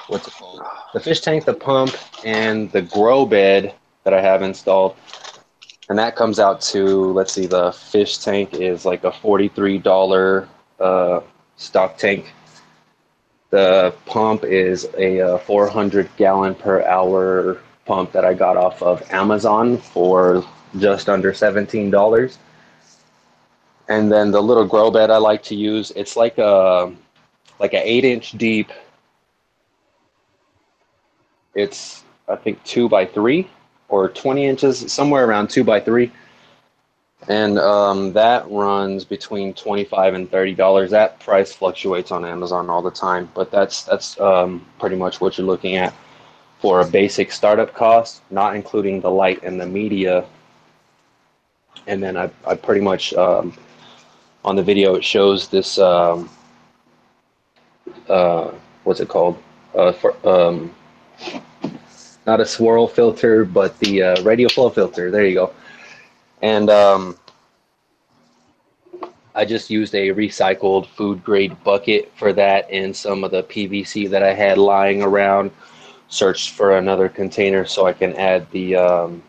what's 0.08 0.28
it 0.28 0.34
called? 0.36 0.62
The 0.94 1.00
fish 1.00 1.22
tank, 1.22 1.46
the 1.46 1.54
pump, 1.54 1.96
and 2.24 2.72
the 2.72 2.82
grow 2.82 3.26
bed 3.26 3.74
that 4.04 4.14
I 4.14 4.22
have 4.22 4.44
installed. 4.44 4.96
And 5.90 5.98
that 6.00 6.16
comes 6.16 6.40
out 6.40 6.62
to 6.74 7.12
let's 7.14 7.34
see, 7.34 7.48
the 7.48 7.72
fish 7.72 8.20
tank 8.20 8.54
is 8.54 8.86
like 8.86 9.04
a 9.04 9.12
forty-three 9.12 9.80
dollar 9.80 10.48
uh, 10.80 11.22
stock 11.58 11.98
tank. 11.98 12.34
The 13.56 13.96
pump 14.06 14.44
is 14.44 14.86
a 14.98 15.22
uh, 15.22 15.38
400 15.38 16.10
gallon 16.18 16.56
per 16.56 16.84
hour 16.84 17.62
pump 17.86 18.12
that 18.12 18.26
I 18.26 18.34
got 18.34 18.58
off 18.58 18.84
of 18.84 19.02
Amazon 19.14 19.78
for 19.78 20.46
just 20.78 21.08
under 21.08 21.32
$17. 21.32 22.38
And 23.88 24.12
then 24.12 24.32
the 24.32 24.44
little 24.44 24.68
grow 24.68 24.92
bed 24.92 25.10
I 25.10 25.16
like 25.16 25.42
to 25.44 25.56
use, 25.56 25.94
it's 25.96 26.18
like 26.18 26.38
a 26.38 26.94
like 27.58 27.72
an 27.72 27.80
eight 27.86 28.04
inch 28.04 28.34
deep. 28.34 28.74
It's 31.54 32.04
I 32.28 32.36
think 32.36 32.62
two 32.66 32.90
by 32.90 33.06
three 33.06 33.50
or 33.88 34.10
20 34.10 34.46
inches, 34.46 34.92
somewhere 34.92 35.26
around 35.26 35.50
two 35.50 35.64
by 35.64 35.80
three. 35.80 36.12
And 37.28 37.58
um, 37.58 38.14
that 38.14 38.50
runs 38.52 39.04
between 39.04 39.54
twenty-five 39.54 40.14
and 40.14 40.30
thirty 40.30 40.54
dollars. 40.54 40.92
That 40.92 41.20
price 41.20 41.54
fluctuates 41.54 42.12
on 42.12 42.24
Amazon 42.24 42.70
all 42.70 42.84
the 42.84 42.92
time, 42.92 43.30
but 43.34 43.50
that's 43.50 43.84
that's 43.84 44.20
um, 44.20 44.66
pretty 44.80 44.96
much 44.96 45.20
what 45.22 45.38
you're 45.38 45.48
looking 45.48 45.76
at 45.76 45.94
for 46.60 46.82
a 46.82 46.86
basic 46.86 47.32
startup 47.32 47.74
cost, 47.74 48.22
not 48.30 48.56
including 48.56 49.02
the 49.02 49.10
light 49.10 49.42
and 49.44 49.60
the 49.60 49.66
media. 49.66 50.26
And 51.88 52.02
then 52.02 52.16
I, 52.16 52.30
I 52.46 52.56
pretty 52.56 52.82
much 52.82 53.14
um, 53.16 53.58
on 54.44 54.56
the 54.56 54.64
video 54.64 54.96
it 54.96 55.04
shows 55.04 55.48
this 55.48 55.80
um, 55.80 56.30
uh, 58.08 58.52
what's 58.84 59.00
it 59.00 59.10
called? 59.10 59.42
Uh, 59.74 59.92
for, 59.92 60.16
um, 60.28 60.74
not 62.26 62.40
a 62.40 62.46
swirl 62.46 62.88
filter, 62.88 63.46
but 63.46 63.78
the 63.80 64.02
uh, 64.02 64.24
radial 64.24 64.50
flow 64.50 64.70
filter. 64.70 65.12
There 65.12 65.26
you 65.26 65.34
go. 65.36 65.54
And 66.42 66.70
um, 66.70 67.18
I 69.34 69.44
just 69.44 69.70
used 69.70 69.94
a 69.96 70.10
recycled 70.10 70.88
food 70.88 71.24
grade 71.24 71.62
bucket 71.64 72.12
for 72.16 72.32
that 72.34 72.70
and 72.72 72.96
some 72.96 73.24
of 73.24 73.32
the 73.32 73.44
PVC 73.44 74.10
that 74.10 74.24
I 74.24 74.34
had 74.34 74.58
lying 74.58 75.02
around. 75.02 75.52
Searched 76.08 76.52
for 76.52 76.78
another 76.78 77.10
container 77.10 77.66
so 77.66 77.88
I 77.88 77.94
can 77.94 78.14
add 78.14 78.50
the 78.52 78.76
um, 78.76 79.24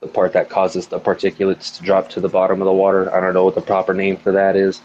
the 0.00 0.08
part 0.08 0.32
that 0.32 0.48
causes 0.48 0.86
the 0.86 0.98
particulates 0.98 1.76
to 1.76 1.82
drop 1.82 2.08
to 2.10 2.20
the 2.20 2.28
bottom 2.28 2.60
of 2.60 2.66
the 2.66 2.72
water. 2.72 3.14
I 3.14 3.20
don't 3.20 3.34
know 3.34 3.44
what 3.44 3.54
the 3.54 3.60
proper 3.60 3.94
name 3.94 4.16
for 4.16 4.32
that 4.32 4.56
is, 4.56 4.80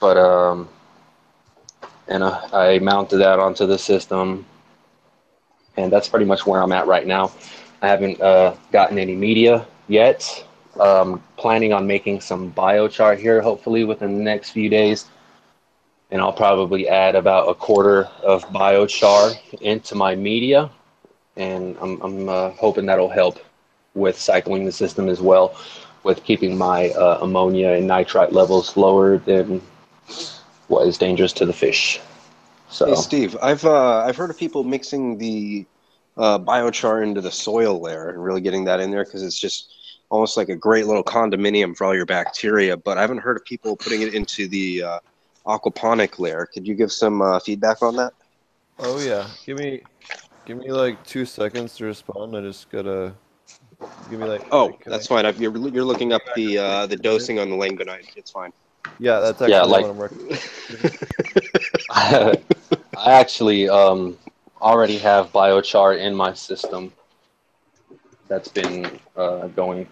but 0.00 0.16
um, 0.16 0.68
and 2.08 2.24
I, 2.24 2.48
I 2.52 2.78
mounted 2.80 3.18
that 3.18 3.38
onto 3.38 3.66
the 3.66 3.78
system, 3.78 4.44
and 5.76 5.92
that's 5.92 6.08
pretty 6.08 6.26
much 6.26 6.44
where 6.44 6.60
I'm 6.60 6.72
at 6.72 6.86
right 6.86 7.06
now. 7.06 7.32
I 7.82 7.88
haven't 7.88 8.20
uh, 8.20 8.54
gotten 8.72 8.98
any 8.98 9.14
media 9.14 9.66
yet. 9.88 10.44
Um, 10.80 11.22
planning 11.36 11.72
on 11.72 11.86
making 11.86 12.20
some 12.20 12.52
biochar 12.52 13.18
here, 13.18 13.40
hopefully 13.40 13.84
within 13.84 14.18
the 14.18 14.24
next 14.24 14.50
few 14.50 14.68
days. 14.68 15.06
And 16.10 16.20
I'll 16.20 16.32
probably 16.32 16.88
add 16.88 17.14
about 17.14 17.48
a 17.48 17.54
quarter 17.54 18.04
of 18.22 18.44
biochar 18.50 19.38
into 19.60 19.94
my 19.94 20.14
media. 20.14 20.70
And 21.36 21.76
I'm, 21.80 22.00
I'm 22.02 22.28
uh, 22.28 22.50
hoping 22.50 22.86
that'll 22.86 23.08
help 23.08 23.38
with 23.94 24.18
cycling 24.18 24.64
the 24.64 24.72
system 24.72 25.08
as 25.08 25.20
well, 25.20 25.58
with 26.02 26.22
keeping 26.24 26.56
my 26.56 26.90
uh, 26.90 27.18
ammonia 27.22 27.70
and 27.70 27.86
nitrite 27.86 28.32
levels 28.32 28.76
lower 28.76 29.18
than 29.18 29.60
what 30.68 30.86
is 30.86 30.98
dangerous 30.98 31.32
to 31.34 31.46
the 31.46 31.52
fish. 31.52 32.00
So, 32.68 32.86
Hey 32.86 32.94
Steve, 32.94 33.36
I've 33.42 33.64
uh, 33.64 33.98
I've 33.98 34.16
heard 34.16 34.30
of 34.30 34.36
people 34.36 34.64
mixing 34.64 35.18
the 35.18 35.64
uh, 36.16 36.38
biochar 36.38 37.02
into 37.02 37.20
the 37.20 37.30
soil 37.30 37.80
layer 37.80 38.08
and 38.10 38.22
really 38.22 38.40
getting 38.40 38.64
that 38.64 38.80
in 38.80 38.90
there 38.90 39.04
because 39.04 39.22
it's 39.22 39.38
just 39.38 39.72
almost 40.08 40.36
like 40.36 40.48
a 40.48 40.56
great 40.56 40.86
little 40.86 41.04
condominium 41.04 41.76
for 41.76 41.84
all 41.84 41.94
your 41.94 42.06
bacteria. 42.06 42.76
But 42.76 42.96
I 42.98 43.00
haven't 43.02 43.18
heard 43.18 43.36
of 43.36 43.44
people 43.44 43.76
putting 43.76 44.02
it 44.02 44.14
into 44.14 44.48
the 44.48 44.82
uh, 44.82 44.98
aquaponic 45.46 46.18
layer. 46.18 46.46
Could 46.52 46.66
you 46.66 46.74
give 46.74 46.92
some 46.92 47.20
uh, 47.22 47.38
feedback 47.40 47.82
on 47.82 47.96
that? 47.96 48.12
Oh 48.78 48.98
yeah, 49.00 49.26
give 49.44 49.58
me, 49.58 49.82
give 50.46 50.58
me 50.58 50.70
like 50.70 51.02
two 51.06 51.24
seconds 51.24 51.76
to 51.76 51.86
respond. 51.86 52.36
I 52.36 52.40
just 52.42 52.70
gotta 52.70 53.14
give 54.10 54.20
me 54.20 54.26
like. 54.26 54.46
Oh, 54.52 54.66
like, 54.66 54.84
that's 54.84 55.06
I- 55.06 55.14
fine. 55.14 55.26
I've, 55.26 55.40
you're, 55.40 55.56
you're 55.68 55.84
looking 55.84 56.12
up 56.12 56.22
the 56.34 56.58
uh, 56.58 56.86
the 56.86 56.96
dosing 56.96 57.38
on 57.38 57.48
the 57.50 57.56
langbeinite. 57.56 58.16
It's 58.16 58.30
fine. 58.30 58.52
Yeah, 58.98 59.20
that's 59.20 59.42
actually 59.42 59.52
Yeah, 59.52 59.62
what 59.62 59.82
like- 59.82 59.86
I'm 59.86 59.96
working. 59.96 60.28
I 62.96 63.12
actually 63.12 63.68
um, 63.68 64.16
already 64.60 64.98
have 64.98 65.32
biochar 65.32 65.98
in 65.98 66.14
my 66.14 66.32
system. 66.32 66.92
That's 68.28 68.48
been 68.48 68.98
uh, 69.16 69.48
going. 69.48 69.86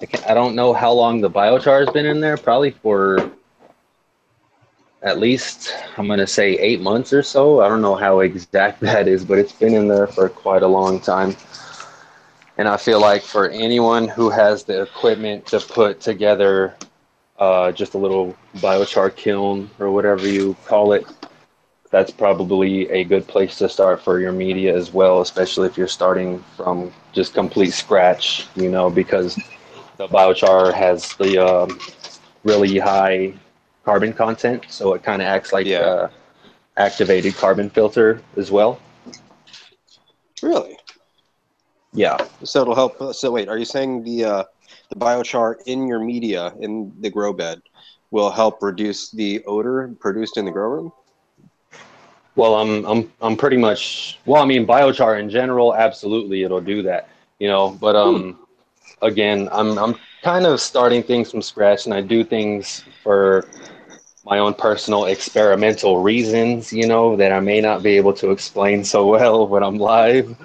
I, 0.00 0.30
I 0.30 0.34
don't 0.34 0.54
know 0.54 0.72
how 0.72 0.92
long 0.92 1.20
the 1.20 1.30
biochar 1.30 1.84
has 1.84 1.90
been 1.90 2.06
in 2.06 2.20
there. 2.20 2.36
Probably 2.36 2.70
for 2.70 3.30
at 5.02 5.18
least 5.18 5.74
I'm 5.96 6.08
gonna 6.08 6.26
say 6.26 6.54
eight 6.54 6.80
months 6.80 7.12
or 7.12 7.22
so. 7.22 7.60
I 7.60 7.68
don't 7.68 7.82
know 7.82 7.94
how 7.94 8.20
exact 8.20 8.80
that 8.88 9.08
is, 9.08 9.24
but 9.24 9.38
it's 9.38 9.52
been 9.52 9.74
in 9.74 9.88
there 9.88 10.06
for 10.06 10.28
quite 10.28 10.62
a 10.62 10.68
long 10.68 11.00
time. 11.00 11.36
And 12.58 12.66
I 12.66 12.78
feel 12.78 13.00
like 13.00 13.22
for 13.22 13.50
anyone 13.50 14.08
who 14.08 14.30
has 14.30 14.64
the 14.64 14.82
equipment 14.82 15.44
to 15.46 15.60
put 15.60 16.00
together 16.00 16.74
uh, 17.38 17.70
just 17.72 17.92
a 17.94 17.98
little 17.98 18.34
biochar 18.56 19.14
kiln 19.14 19.70
or 19.78 19.90
whatever 19.90 20.26
you 20.26 20.56
call 20.64 20.92
it, 20.92 21.06
that's 21.96 22.12
probably 22.12 22.90
a 22.90 23.04
good 23.04 23.26
place 23.26 23.56
to 23.58 23.70
start 23.70 24.02
for 24.02 24.20
your 24.20 24.32
media 24.32 24.76
as 24.76 24.92
well, 24.92 25.22
especially 25.22 25.66
if 25.66 25.78
you're 25.78 25.88
starting 25.88 26.44
from 26.56 26.92
just 27.12 27.32
complete 27.32 27.72
scratch, 27.72 28.46
you 28.54 28.68
know, 28.70 28.90
because 28.90 29.36
the 29.96 30.06
biochar 30.08 30.74
has 30.74 31.14
the 31.16 31.38
um, 31.38 31.78
really 32.44 32.78
high 32.78 33.32
carbon 33.84 34.12
content, 34.12 34.66
so 34.68 34.92
it 34.94 35.02
kind 35.02 35.22
of 35.22 35.28
acts 35.28 35.52
like 35.52 35.66
Yeah. 35.66 35.80
uh, 35.80 36.08
activated 36.76 37.34
carbon 37.36 37.70
filter 37.70 38.20
as 38.36 38.50
well. 38.52 38.78
Really? 40.42 40.76
Yeah, 41.94 42.18
So 42.44 42.62
it'll 42.62 42.74
help. 42.74 43.14
So 43.14 43.30
wait, 43.32 43.48
are 43.48 43.58
you 43.58 43.64
saying 43.64 44.04
the 44.04 44.24
uh, 44.24 44.44
the 44.90 44.96
biochar 44.96 45.56
in 45.66 45.86
your 45.86 46.00
media 46.00 46.52
in 46.60 46.92
the 47.00 47.10
grow 47.10 47.32
bed 47.32 47.60
will 48.10 48.30
help 48.30 48.62
reduce 48.62 49.10
the 49.10 49.44
odor 49.46 49.94
produced 50.00 50.36
in 50.38 50.44
the 50.44 50.52
grow 50.52 50.68
room? 50.68 50.92
Well, 52.36 52.54
I'm 52.54 52.84
I'm 52.84 53.12
I'm 53.22 53.36
pretty 53.36 53.56
much 53.56 54.18
well. 54.26 54.42
I 54.42 54.46
mean, 54.46 54.66
biochar 54.66 55.18
in 55.18 55.30
general, 55.30 55.74
absolutely, 55.74 56.42
it'll 56.42 56.60
do 56.60 56.82
that. 56.82 57.08
You 57.38 57.48
know, 57.48 57.70
but 57.80 57.96
um, 57.96 58.38
again, 59.02 59.48
I'm 59.52 59.78
I'm 59.78 59.96
kind 60.22 60.46
of 60.46 60.60
starting 60.60 61.02
things 61.02 61.30
from 61.30 61.40
scratch, 61.40 61.86
and 61.86 61.94
I 61.94 62.02
do 62.02 62.22
things 62.22 62.84
for 63.02 63.46
my 64.24 64.38
own 64.38 64.54
personal 64.54 65.06
experimental 65.06 66.02
reasons, 66.02 66.72
you 66.72 66.86
know, 66.86 67.16
that 67.16 67.32
I 67.32 67.40
may 67.40 67.60
not 67.60 67.82
be 67.82 67.96
able 67.96 68.12
to 68.14 68.32
explain 68.32 68.84
so 68.84 69.06
well 69.06 69.46
when 69.46 69.62
I'm 69.62 69.78
live. 69.78 70.36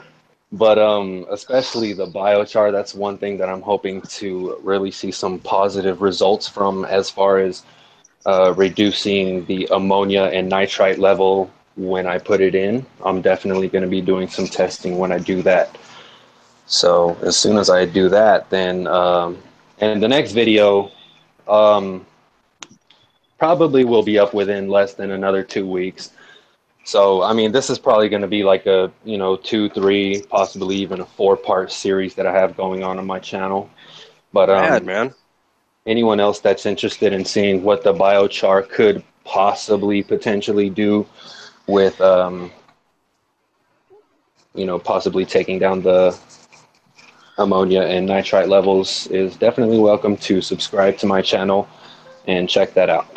But 0.53 0.77
um, 0.77 1.25
especially 1.29 1.93
the 1.93 2.07
biochar, 2.07 2.71
that's 2.71 2.93
one 2.93 3.17
thing 3.17 3.37
that 3.37 3.49
I'm 3.49 3.61
hoping 3.61 4.01
to 4.19 4.57
really 4.63 4.91
see 4.91 5.11
some 5.11 5.39
positive 5.39 6.01
results 6.01 6.47
from 6.47 6.85
as 6.85 7.09
far 7.09 7.39
as 7.39 7.63
uh, 8.25 8.53
reducing 8.55 9.45
the 9.45 9.67
ammonia 9.71 10.23
and 10.25 10.47
nitrite 10.47 10.99
level 10.99 11.49
when 11.75 12.05
I 12.07 12.17
put 12.17 12.41
it 12.41 12.55
in. 12.55 12.85
I'm 13.03 13.21
definitely 13.21 13.67
going 13.67 13.83
to 13.83 13.89
be 13.89 14.01
doing 14.01 14.27
some 14.27 14.47
testing 14.47 14.97
when 14.97 15.11
I 15.11 15.19
do 15.19 15.41
that. 15.43 15.77
So 16.65 17.17
as 17.21 17.37
soon 17.37 17.57
as 17.57 17.69
I 17.69 17.85
do 17.85 18.09
that, 18.09 18.49
then 18.49 18.87
um, 18.87 19.41
and 19.79 20.01
the 20.01 20.07
next 20.07 20.31
video 20.31 20.91
um, 21.47 22.05
probably 23.37 23.83
will 23.83 24.03
be 24.03 24.19
up 24.19 24.33
within 24.33 24.69
less 24.69 24.93
than 24.93 25.11
another 25.11 25.43
two 25.43 25.67
weeks. 25.67 26.11
So 26.83 27.21
I 27.23 27.33
mean, 27.33 27.51
this 27.51 27.69
is 27.69 27.77
probably 27.77 28.09
going 28.09 28.21
to 28.21 28.27
be 28.27 28.43
like 28.43 28.65
a 28.65 28.91
you 29.03 29.17
know 29.17 29.35
two, 29.35 29.69
three, 29.69 30.23
possibly 30.29 30.75
even 30.77 31.01
a 31.01 31.05
four-part 31.05 31.71
series 31.71 32.15
that 32.15 32.25
I 32.25 32.33
have 32.33 32.55
going 32.55 32.83
on 32.83 32.97
on 32.97 33.05
my 33.05 33.19
channel. 33.19 33.69
But 34.33 34.49
um, 34.49 34.61
Bad, 34.63 34.85
man. 34.85 35.13
anyone 35.85 36.19
else 36.19 36.39
that's 36.39 36.65
interested 36.65 37.11
in 37.11 37.25
seeing 37.25 37.63
what 37.63 37.83
the 37.83 37.93
biochar 37.93 38.67
could 38.69 39.03
possibly 39.25 40.01
potentially 40.01 40.69
do 40.69 41.05
with 41.67 41.99
um, 42.01 42.51
you 44.53 44.65
know 44.65 44.79
possibly 44.79 45.25
taking 45.25 45.59
down 45.59 45.81
the 45.81 46.17
ammonia 47.37 47.81
and 47.81 48.05
nitrite 48.05 48.49
levels 48.49 49.07
is 49.07 49.35
definitely 49.35 49.79
welcome 49.79 50.17
to 50.17 50.41
subscribe 50.41 50.97
to 50.97 51.05
my 51.05 51.21
channel 51.21 51.67
and 52.27 52.49
check 52.49 52.73
that 52.73 52.89
out 52.89 53.07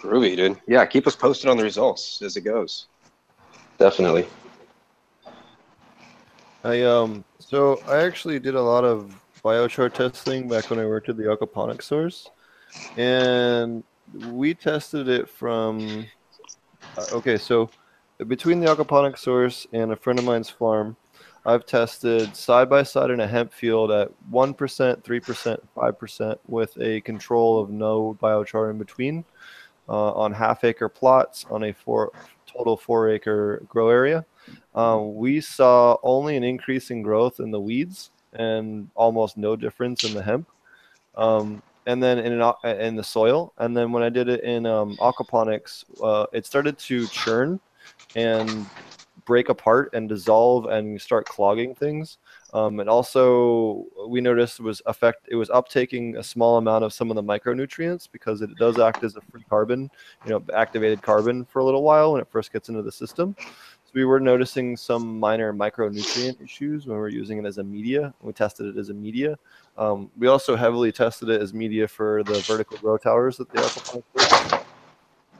Groovy, 0.00 0.36
dude. 0.36 0.56
Yeah, 0.66 0.86
keep 0.86 1.06
us 1.08 1.16
posted 1.16 1.50
on 1.50 1.56
the 1.56 1.64
results 1.64 2.22
as 2.22 2.36
it 2.36 2.42
goes. 2.42 2.86
definitely 3.78 4.26
I 6.64 6.82
um 6.82 7.24
so 7.38 7.80
I 7.86 8.02
actually 8.02 8.38
did 8.38 8.54
a 8.54 8.62
lot 8.62 8.84
of 8.84 9.14
biochar 9.44 9.92
testing 9.92 10.48
back 10.48 10.70
when 10.70 10.78
I 10.78 10.86
worked 10.86 11.08
at 11.08 11.16
the 11.16 11.24
aquaponics 11.24 11.84
source, 11.84 12.28
and 12.96 13.84
we 14.30 14.54
tested 14.54 15.08
it 15.08 15.28
from. 15.28 16.06
uh, 16.96 17.06
Okay, 17.12 17.38
so 17.38 17.70
between 18.26 18.60
the 18.60 18.66
aquaponics 18.66 19.18
source 19.18 19.66
and 19.72 19.92
a 19.92 19.96
friend 19.96 20.18
of 20.18 20.24
mine's 20.24 20.50
farm, 20.50 20.96
I've 21.46 21.64
tested 21.64 22.34
side 22.36 22.68
by 22.68 22.82
side 22.82 23.10
in 23.10 23.20
a 23.20 23.26
hemp 23.26 23.52
field 23.52 23.90
at 23.90 24.10
one 24.30 24.52
percent, 24.52 25.02
three 25.04 25.20
percent, 25.20 25.60
five 25.74 25.98
percent, 25.98 26.38
with 26.46 26.76
a 26.80 27.00
control 27.02 27.60
of 27.60 27.70
no 27.70 28.18
biochar 28.20 28.70
in 28.70 28.78
between, 28.78 29.24
uh, 29.88 30.12
on 30.12 30.32
half 30.32 30.64
acre 30.64 30.88
plots 30.88 31.46
on 31.50 31.64
a 31.64 31.72
four 31.72 32.12
total 32.46 32.76
four 32.76 33.08
acre 33.08 33.62
grow 33.68 33.88
area. 33.88 34.24
Um, 34.74 35.14
we 35.14 35.40
saw 35.40 35.96
only 36.02 36.36
an 36.36 36.44
increase 36.44 36.90
in 36.90 37.02
growth 37.02 37.40
in 37.40 37.50
the 37.50 37.60
weeds 37.60 38.10
and 38.32 38.90
almost 38.94 39.36
no 39.36 39.56
difference 39.56 40.04
in 40.04 40.14
the 40.14 40.22
hemp. 40.22 40.48
Um, 41.14 41.62
and 41.88 42.02
then 42.02 42.18
in 42.18 42.38
an, 42.38 42.54
in 42.80 42.96
the 42.96 43.02
soil, 43.02 43.54
and 43.56 43.74
then 43.74 43.92
when 43.92 44.02
I 44.02 44.10
did 44.10 44.28
it 44.28 44.44
in 44.44 44.66
um, 44.66 44.94
aquaponics, 44.98 45.84
uh, 46.04 46.26
it 46.34 46.44
started 46.44 46.78
to 46.80 47.06
churn 47.08 47.58
and 48.14 48.66
break 49.24 49.48
apart 49.48 49.90
and 49.94 50.06
dissolve 50.06 50.66
and 50.66 51.00
start 51.00 51.24
clogging 51.26 51.74
things. 51.74 52.18
Um, 52.52 52.80
and 52.80 52.90
also, 52.90 53.86
we 54.06 54.20
noticed 54.20 54.60
it 54.60 54.64
was 54.64 54.82
affect 54.84 55.28
it 55.30 55.36
was 55.36 55.48
uptaking 55.48 56.18
a 56.18 56.22
small 56.22 56.58
amount 56.58 56.84
of 56.84 56.92
some 56.92 57.10
of 57.10 57.16
the 57.16 57.22
micronutrients 57.22 58.06
because 58.10 58.42
it 58.42 58.54
does 58.56 58.78
act 58.78 59.02
as 59.02 59.16
a 59.16 59.22
free 59.22 59.44
carbon, 59.48 59.90
you 60.26 60.30
know, 60.30 60.42
activated 60.54 61.00
carbon 61.00 61.46
for 61.46 61.60
a 61.60 61.64
little 61.64 61.82
while 61.82 62.12
when 62.12 62.20
it 62.20 62.28
first 62.30 62.52
gets 62.52 62.68
into 62.68 62.82
the 62.82 62.92
system. 62.92 63.34
We 63.98 64.04
were 64.04 64.20
noticing 64.20 64.76
some 64.76 65.18
minor 65.18 65.52
micronutrient 65.52 66.40
issues 66.40 66.86
when 66.86 66.96
we 66.96 67.00
were 67.00 67.08
using 67.08 67.38
it 67.38 67.44
as 67.44 67.58
a 67.58 67.64
media. 67.64 68.14
We 68.22 68.32
tested 68.32 68.66
it 68.66 68.78
as 68.78 68.90
a 68.90 68.94
media. 68.94 69.36
Um, 69.76 70.08
we 70.16 70.28
also 70.28 70.54
heavily 70.54 70.92
tested 70.92 71.30
it 71.30 71.42
as 71.42 71.52
media 71.52 71.88
for 71.88 72.22
the 72.22 72.34
vertical 72.46 72.76
grow 72.78 72.96
towers 72.96 73.38
that 73.38 73.50
the 73.50 73.58
aquaponics, 73.58 74.64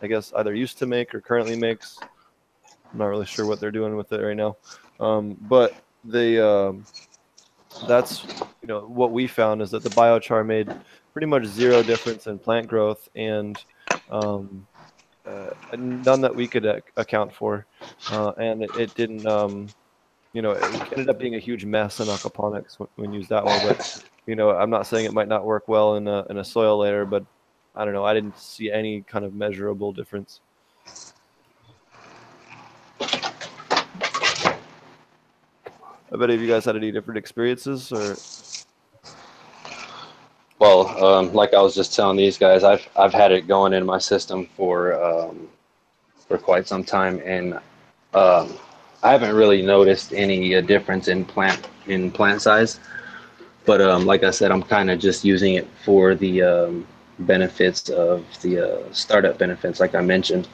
I 0.02 0.08
guess, 0.08 0.32
either 0.38 0.52
used 0.54 0.76
to 0.78 0.86
make 0.86 1.14
or 1.14 1.20
currently 1.20 1.56
makes. 1.56 2.00
I'm 2.02 2.98
not 2.98 3.06
really 3.06 3.26
sure 3.26 3.46
what 3.46 3.60
they're 3.60 3.70
doing 3.70 3.94
with 3.94 4.10
it 4.12 4.20
right 4.20 4.36
now, 4.36 4.56
um, 4.98 5.36
but 5.42 5.76
they 6.02 6.40
um, 6.40 6.84
that's 7.86 8.24
you 8.60 8.66
know 8.66 8.80
what 8.88 9.12
we 9.12 9.28
found 9.28 9.62
is 9.62 9.70
that 9.70 9.84
the 9.84 9.90
biochar 9.90 10.44
made 10.44 10.74
pretty 11.12 11.28
much 11.28 11.44
zero 11.44 11.84
difference 11.84 12.26
in 12.26 12.40
plant 12.40 12.66
growth 12.66 13.08
and 13.14 13.62
um, 14.10 14.66
uh, 15.28 15.76
none 15.76 16.20
that 16.20 16.34
we 16.34 16.46
could 16.46 16.64
ac- 16.64 16.82
account 16.96 17.32
for, 17.32 17.66
uh, 18.10 18.32
and 18.38 18.62
it, 18.62 18.70
it 18.76 18.94
didn't. 18.94 19.26
Um, 19.26 19.68
you 20.32 20.42
know, 20.42 20.52
it 20.52 20.92
ended 20.92 21.08
up 21.08 21.18
being 21.18 21.34
a 21.34 21.38
huge 21.38 21.64
mess 21.64 22.00
in 22.00 22.06
aquaponics 22.06 22.78
when, 22.78 22.88
when 22.96 23.12
used 23.12 23.30
that 23.30 23.44
way. 23.44 23.58
But 23.66 24.04
you 24.26 24.36
know, 24.36 24.50
I'm 24.50 24.70
not 24.70 24.86
saying 24.86 25.06
it 25.06 25.12
might 25.12 25.28
not 25.28 25.44
work 25.44 25.68
well 25.68 25.96
in 25.96 26.06
a 26.08 26.24
in 26.30 26.38
a 26.38 26.44
soil 26.44 26.78
layer, 26.78 27.04
but 27.04 27.24
I 27.74 27.84
don't 27.84 27.94
know. 27.94 28.04
I 28.04 28.14
didn't 28.14 28.38
see 28.38 28.70
any 28.70 29.02
kind 29.02 29.24
of 29.24 29.34
measurable 29.34 29.92
difference. 29.92 30.40
I 36.10 36.16
bet 36.16 36.30
if 36.30 36.40
you 36.40 36.48
guys 36.48 36.64
had 36.64 36.76
any 36.76 36.90
different 36.90 37.18
experiences, 37.18 37.92
or 37.92 38.16
Well, 40.58 41.04
um, 41.04 41.32
like 41.34 41.54
I 41.54 41.62
was 41.62 41.74
just 41.74 41.94
telling 41.94 42.16
these 42.16 42.36
guys, 42.36 42.64
I've 42.64 42.86
I've 42.96 43.12
had 43.12 43.30
it 43.30 43.46
going 43.46 43.72
in 43.72 43.86
my 43.86 43.98
system 43.98 44.46
for 44.56 45.00
um, 45.02 45.48
for 46.26 46.36
quite 46.36 46.66
some 46.66 46.82
time, 46.82 47.22
and 47.24 47.54
um, 48.14 48.52
I 49.02 49.12
haven't 49.12 49.36
really 49.36 49.62
noticed 49.62 50.12
any 50.12 50.56
uh, 50.56 50.60
difference 50.62 51.06
in 51.08 51.24
plant 51.24 51.68
in 51.86 52.10
plant 52.10 52.42
size. 52.42 52.80
But 53.66 53.80
um, 53.80 54.04
like 54.04 54.24
I 54.24 54.30
said, 54.30 54.50
I'm 54.50 54.62
kind 54.62 54.90
of 54.90 54.98
just 54.98 55.24
using 55.24 55.54
it 55.54 55.68
for 55.84 56.14
the 56.16 56.42
um, 56.42 56.86
benefits 57.20 57.88
of 57.90 58.24
the 58.42 58.58
uh, 58.58 58.92
startup 58.92 59.38
benefits, 59.38 59.78
like 59.78 59.94
I 59.94 60.00
mentioned, 60.00 60.48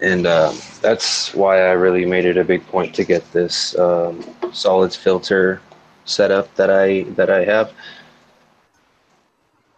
and 0.00 0.26
uh, 0.26 0.52
that's 0.82 1.34
why 1.34 1.62
I 1.62 1.72
really 1.72 2.04
made 2.06 2.26
it 2.26 2.36
a 2.36 2.44
big 2.44 2.64
point 2.68 2.94
to 2.94 3.04
get 3.04 3.32
this 3.32 3.74
solids 4.52 4.94
filter 4.94 5.60
setup 6.04 6.54
that 6.54 6.70
I 6.70 7.02
that 7.16 7.28
I 7.28 7.44
have 7.44 7.72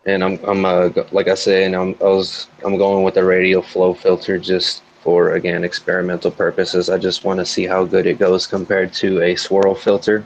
and 0.06 0.24
I'm 0.24 0.38
I'm 0.44 0.64
uh, 0.64 0.90
like 1.12 1.28
I 1.28 1.34
said, 1.34 1.64
and 1.64 1.76
I'm 1.76 1.94
I 2.00 2.04
was 2.04 2.48
I'm 2.64 2.76
going 2.76 3.04
with 3.04 3.14
the 3.14 3.24
radial 3.24 3.62
flow 3.62 3.94
filter 3.94 4.38
just 4.38 4.82
for 5.02 5.32
again 5.32 5.64
experimental 5.64 6.30
purposes. 6.30 6.90
I 6.90 6.98
just 6.98 7.24
want 7.24 7.40
to 7.40 7.46
see 7.46 7.66
how 7.66 7.84
good 7.84 8.06
it 8.06 8.18
goes 8.18 8.46
compared 8.46 8.92
to 8.94 9.22
a 9.22 9.36
swirl 9.36 9.74
filter. 9.74 10.24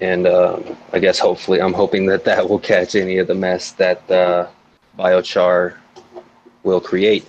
And 0.00 0.26
uh, 0.26 0.60
I 0.92 0.98
guess 0.98 1.18
hopefully 1.18 1.60
I'm 1.60 1.72
hoping 1.72 2.06
that 2.06 2.24
that 2.24 2.48
will 2.48 2.58
catch 2.58 2.94
any 2.94 3.18
of 3.18 3.26
the 3.26 3.34
mess 3.34 3.72
that 3.72 4.10
uh, 4.10 4.48
biochar 4.98 5.76
will 6.64 6.80
create. 6.80 7.26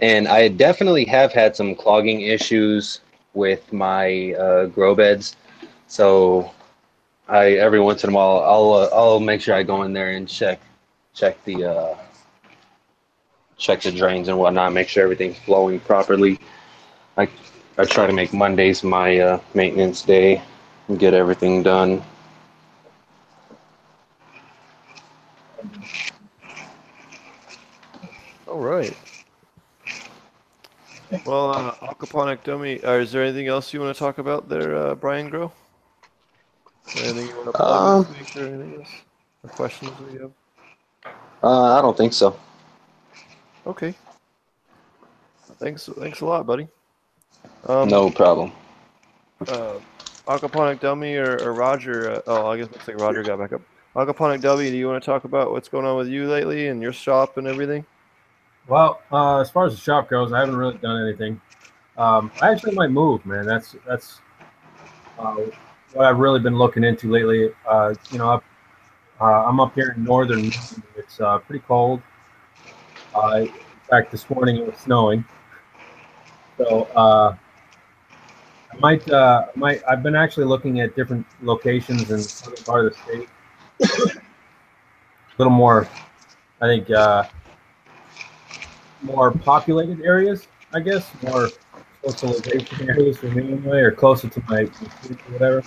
And 0.00 0.26
I 0.26 0.48
definitely 0.48 1.04
have 1.06 1.32
had 1.32 1.54
some 1.54 1.74
clogging 1.74 2.22
issues 2.22 3.00
with 3.32 3.72
my 3.72 4.34
uh, 4.34 4.66
grow 4.66 4.94
beds. 4.94 5.36
So 5.86 6.50
I 7.28 7.52
every 7.52 7.80
once 7.80 8.04
in 8.04 8.10
a 8.10 8.12
while 8.12 8.42
I'll 8.42 8.72
uh, 8.72 8.88
I'll 8.92 9.20
make 9.20 9.40
sure 9.40 9.54
I 9.54 9.62
go 9.62 9.82
in 9.82 9.92
there 9.92 10.10
and 10.10 10.28
check 10.28 10.60
check 11.14 11.42
the 11.44 11.64
uh, 11.64 11.96
check 13.56 13.80
the 13.82 13.92
drains 13.92 14.28
and 14.28 14.38
whatnot, 14.38 14.72
make 14.72 14.88
sure 14.88 15.02
everything's 15.02 15.38
flowing 15.38 15.80
properly. 15.80 16.38
I 17.16 17.28
I 17.78 17.84
try 17.84 18.06
to 18.06 18.12
make 18.12 18.32
Mondays 18.32 18.82
my 18.84 19.18
uh, 19.18 19.40
maintenance 19.54 20.02
day 20.02 20.42
and 20.88 20.98
get 20.98 21.14
everything 21.14 21.62
done. 21.62 22.02
all 28.54 28.60
right. 28.60 28.96
Well, 31.24 31.50
uh, 31.50 31.74
aquaponic 31.82 32.44
dummy. 32.44 32.82
Uh, 32.84 32.92
is 32.92 33.10
there 33.10 33.24
anything 33.24 33.48
else 33.48 33.74
you 33.74 33.80
want 33.80 33.94
to 33.94 33.98
talk 33.98 34.18
about 34.18 34.48
there, 34.48 34.76
uh, 34.76 34.94
Brian 34.94 35.28
Grow? 35.28 35.50
Anything 36.96 37.28
you 37.28 37.34
want 37.36 37.46
to 37.46 37.52
plug 37.52 38.06
Um, 38.06 38.14
this 38.18 38.34
week 38.34 38.36
or 38.42 38.46
anything 38.48 38.80
else? 38.80 38.90
Or 39.42 39.50
questions 39.50 39.90
that 40.00 40.12
you 40.12 40.20
have? 40.20 41.12
Uh, 41.42 41.78
I 41.78 41.82
don't 41.82 41.96
think 41.96 42.12
so. 42.12 42.36
Okay. 43.66 43.94
Thanks. 45.58 45.88
Thanks 45.98 46.20
a 46.20 46.26
lot, 46.26 46.46
buddy. 46.46 46.68
Um, 47.66 47.88
no 47.88 48.10
problem. 48.10 48.52
uh, 49.48 49.74
aquaponic 50.26 50.80
dummy 50.80 51.16
or, 51.16 51.38
or 51.42 51.52
Roger. 51.52 52.10
Uh, 52.10 52.20
oh, 52.26 52.46
I 52.48 52.58
guess 52.58 52.70
looks 52.70 52.86
like 52.88 52.98
Roger 53.00 53.22
got 53.22 53.38
back 53.38 53.52
up. 53.52 53.62
Aquaponic 53.94 54.40
dummy. 54.40 54.70
Do 54.70 54.76
you 54.76 54.88
want 54.88 55.02
to 55.02 55.06
talk 55.06 55.24
about 55.24 55.52
what's 55.52 55.68
going 55.68 55.86
on 55.86 55.96
with 55.96 56.08
you 56.08 56.26
lately 56.28 56.68
and 56.68 56.82
your 56.82 56.92
shop 56.92 57.36
and 57.38 57.46
everything? 57.46 57.84
Well, 58.66 59.00
uh, 59.12 59.40
as 59.40 59.50
far 59.50 59.66
as 59.66 59.74
the 59.74 59.80
shop 59.80 60.08
goes, 60.08 60.32
I 60.32 60.40
haven't 60.40 60.56
really 60.56 60.76
done 60.78 61.00
anything. 61.06 61.40
Um, 61.96 62.30
I 62.42 62.50
actually 62.50 62.74
might 62.74 62.90
move, 62.90 63.24
man. 63.24 63.46
That's 63.46 63.76
that's 63.86 64.20
uh, 65.18 65.36
what 65.94 66.06
I've 66.06 66.18
really 66.18 66.40
been 66.40 66.58
looking 66.58 66.84
into 66.84 67.10
lately. 67.10 67.50
Uh, 67.66 67.94
you 68.10 68.18
know, 68.18 68.42
Uh, 69.20 69.46
I'm 69.46 69.60
up 69.60 69.74
here 69.74 69.94
in 69.96 70.02
northern. 70.02 70.50
It's 70.96 71.20
uh, 71.20 71.38
pretty 71.38 71.64
cold. 71.66 72.02
Uh, 73.14 73.42
in 73.42 73.48
fact, 73.88 74.10
this 74.10 74.28
morning 74.28 74.56
it 74.56 74.66
was 74.66 74.76
snowing. 74.76 75.24
So 76.58 76.88
uh, 76.96 77.36
I 78.72 78.76
might, 78.80 79.08
uh, 79.08 79.46
might. 79.54 79.82
I've 79.88 80.02
been 80.02 80.16
actually 80.16 80.46
looking 80.46 80.80
at 80.80 80.96
different 80.96 81.24
locations 81.42 82.10
in 82.10 82.20
southern 82.20 82.64
part 82.64 82.86
of 82.86 82.92
the 82.92 82.98
state. 82.98 83.28
A 83.82 85.38
little 85.38 85.52
more, 85.52 85.88
I 86.60 86.66
think, 86.66 86.90
uh, 86.90 87.24
more 89.02 89.30
populated 89.30 90.00
areas. 90.02 90.48
I 90.72 90.80
guess 90.80 91.08
more 91.22 91.50
socialization 92.06 92.90
areas 92.90 93.18
for 93.18 93.26
me 93.26 93.52
anyway, 93.52 93.80
or 93.80 93.92
closer 93.92 94.28
to 94.28 94.42
my 94.48 94.64
whatever. 95.30 95.62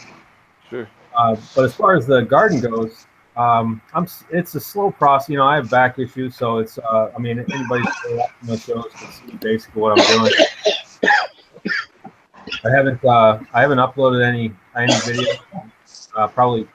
Sure. 0.69 0.87
Uh, 1.15 1.35
but 1.55 1.65
as 1.65 1.73
far 1.73 1.95
as 1.95 2.05
the 2.05 2.21
garden 2.21 2.59
goes, 2.61 3.07
um, 3.35 3.81
I'm. 3.93 4.07
It's 4.31 4.55
a 4.55 4.59
slow 4.59 4.91
process. 4.91 5.29
You 5.29 5.37
know, 5.37 5.45
I 5.45 5.55
have 5.55 5.69
back 5.69 5.99
issues, 5.99 6.35
so 6.35 6.57
it's. 6.57 6.77
Uh, 6.77 7.11
I 7.15 7.19
mean, 7.19 7.39
anybody 7.39 7.83
watching 7.83 8.19
my 8.43 8.55
shows 8.55 8.91
can 8.95 9.11
see 9.11 9.35
basically 9.37 9.81
what 9.81 9.99
I'm 9.99 10.17
doing. 10.17 10.33
I 12.65 12.69
haven't. 12.69 13.03
Uh, 13.05 13.39
I 13.53 13.61
haven't 13.61 13.77
uploaded 13.79 14.25
any 14.25 14.53
any 14.75 14.93
video. 15.05 15.33
Uh, 16.15 16.27
probably. 16.27 16.67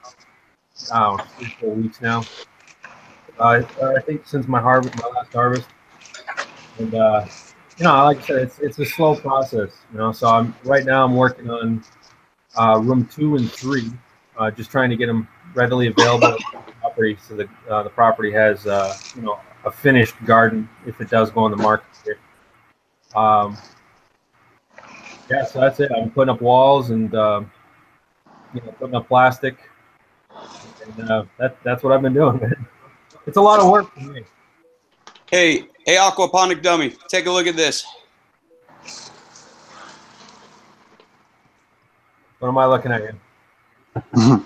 Don't 0.89 1.21
three, 1.37 1.55
four 1.59 1.69
weeks 1.75 2.01
now. 2.01 2.23
Uh, 3.39 3.61
I 3.95 4.01
think 4.01 4.27
since 4.27 4.47
my 4.47 4.59
harvest, 4.59 4.95
my 5.01 5.07
last 5.09 5.33
harvest, 5.33 5.67
and 6.79 6.93
uh, 6.93 7.25
you 7.77 7.83
know, 7.83 7.91
I 7.91 8.01
like 8.03 8.17
I 8.19 8.21
said, 8.21 8.35
it's 8.37 8.59
it's 8.59 8.79
a 8.79 8.85
slow 8.85 9.15
process. 9.15 9.71
You 9.91 9.99
know, 9.99 10.11
so 10.11 10.27
I'm 10.27 10.55
right 10.63 10.85
now. 10.85 11.03
I'm 11.03 11.15
working 11.15 11.49
on 11.49 11.83
uh, 12.55 12.79
room 12.79 13.05
two 13.07 13.35
and 13.35 13.51
three, 13.51 13.91
uh, 14.37 14.51
just 14.51 14.69
trying 14.69 14.89
to 14.89 14.95
get 14.95 15.07
them 15.07 15.27
readily 15.55 15.87
available 15.87 16.37
property, 16.93 17.17
so 17.27 17.35
the 17.35 17.49
uh, 17.69 17.83
the 17.83 17.89
property 17.89 18.31
has 18.31 18.67
uh, 18.67 18.95
you 19.15 19.21
know 19.21 19.39
a 19.65 19.71
finished 19.71 20.15
garden 20.25 20.69
if 20.85 20.99
it 21.01 21.09
does 21.09 21.31
go 21.31 21.41
on 21.41 21.51
the 21.51 21.57
market. 21.57 22.17
Um, 23.15 23.57
yeah, 25.29 25.45
so 25.45 25.61
that's 25.61 25.79
it. 25.79 25.91
I'm 25.95 26.11
putting 26.11 26.33
up 26.33 26.41
walls 26.41 26.89
and 26.89 27.13
um 27.15 27.51
you 28.53 28.61
know 28.61 28.71
putting 28.73 28.95
up 28.95 29.07
plastic, 29.07 29.57
and 30.85 31.09
uh, 31.09 31.25
that 31.39 31.57
that's 31.63 31.83
what 31.83 31.93
I've 31.93 32.01
been 32.01 32.13
doing. 32.13 32.39
It's 33.25 33.37
a 33.37 33.41
lot 33.41 33.61
of 33.61 33.69
work 33.69 33.93
for 33.93 34.01
me. 34.01 34.23
Hey, 35.31 35.67
hey, 35.85 35.95
aquaponic 35.95 36.61
dummy, 36.61 36.95
take 37.07 37.25
a 37.25 37.31
look 37.31 37.47
at 37.47 37.55
this. 37.55 37.85
What 42.39 42.49
am 42.49 42.57
I 42.57 42.65
looking 42.65 42.91
at 42.91 43.01
here? 43.01 43.15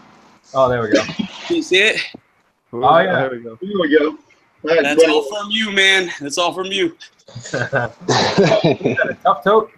oh, 0.54 0.70
there 0.70 0.82
we 0.82 0.92
go. 0.92 1.02
Can 1.04 1.56
you 1.56 1.64
see 1.64 1.80
it? 1.80 2.00
Oh, 2.72 3.00
yeah. 3.00 3.22
There 3.22 3.32
we 3.32 3.40
go. 3.40 3.58
Here 3.60 3.80
we 3.80 3.98
go. 3.98 4.18
That's 4.64 4.84
That's 4.84 5.04
all 5.08 5.24
from 5.24 5.50
you, 5.50 5.72
man. 5.72 6.12
That's 6.20 6.38
all 6.38 6.54
from 6.54 6.68
you. 6.68 6.96
Tough 7.52 9.44
tote. 9.44 9.72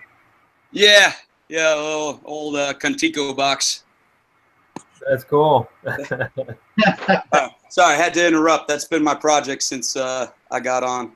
Yeah, 0.72 1.14
yeah, 1.48 1.76
a 1.76 1.78
little 1.78 2.22
old 2.26 2.56
uh, 2.56 2.74
Contico 2.74 3.36
box. 3.36 3.84
That's 5.08 5.24
cool. 5.24 5.70
Uh, 7.32 7.50
sorry, 7.68 7.94
I 7.94 7.98
had 7.98 8.14
to 8.14 8.26
interrupt. 8.26 8.70
That's 8.70 8.86
been 8.86 9.04
my 9.04 9.14
project 9.14 9.64
since 9.64 9.98
uh, 9.98 10.28
I 10.50 10.62
got 10.62 10.82
on. 10.82 11.12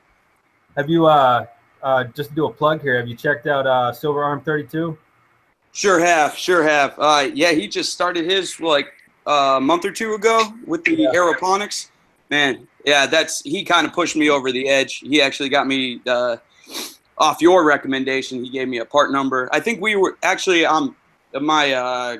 Have 0.75 0.89
you 0.89 1.05
uh 1.05 1.45
uh 1.81 2.05
just 2.05 2.29
to 2.29 2.35
do 2.35 2.45
a 2.45 2.51
plug 2.53 2.81
here? 2.81 2.97
Have 2.97 3.07
you 3.07 3.15
checked 3.15 3.47
out 3.47 3.67
uh 3.67 3.91
Silver 3.91 4.23
Arm 4.23 4.41
32? 4.41 4.97
Sure 5.75 5.99
have, 5.99 6.35
sure 6.37 6.61
have. 6.63 6.93
Uh, 6.99 7.29
yeah, 7.33 7.51
he 7.51 7.67
just 7.67 7.91
started 7.93 8.25
his 8.29 8.59
like 8.59 8.93
uh, 9.25 9.55
a 9.57 9.61
month 9.61 9.85
or 9.85 9.91
two 9.91 10.13
ago 10.13 10.53
with 10.67 10.83
the 10.85 10.93
Yeah. 10.95 11.11
aeroponics. 11.13 11.89
Man, 12.29 12.67
yeah, 12.85 13.07
that's 13.07 13.41
he 13.41 13.63
kind 13.63 13.87
of 13.87 13.93
pushed 13.93 14.15
me 14.15 14.29
over 14.29 14.51
the 14.51 14.67
edge. 14.67 14.99
He 14.99 15.19
actually 15.21 15.49
got 15.49 15.65
me 15.65 15.99
uh, 16.05 16.37
off 17.17 17.41
your 17.41 17.65
recommendation. 17.65 18.43
He 18.43 18.51
gave 18.51 18.67
me 18.67 18.79
a 18.79 18.85
part 18.85 19.11
number. 19.11 19.49
I 19.51 19.59
think 19.59 19.81
we 19.81 19.95
were 19.95 20.17
actually 20.21 20.63
um 20.65 20.95
my 21.41 21.73
uh, 21.73 22.17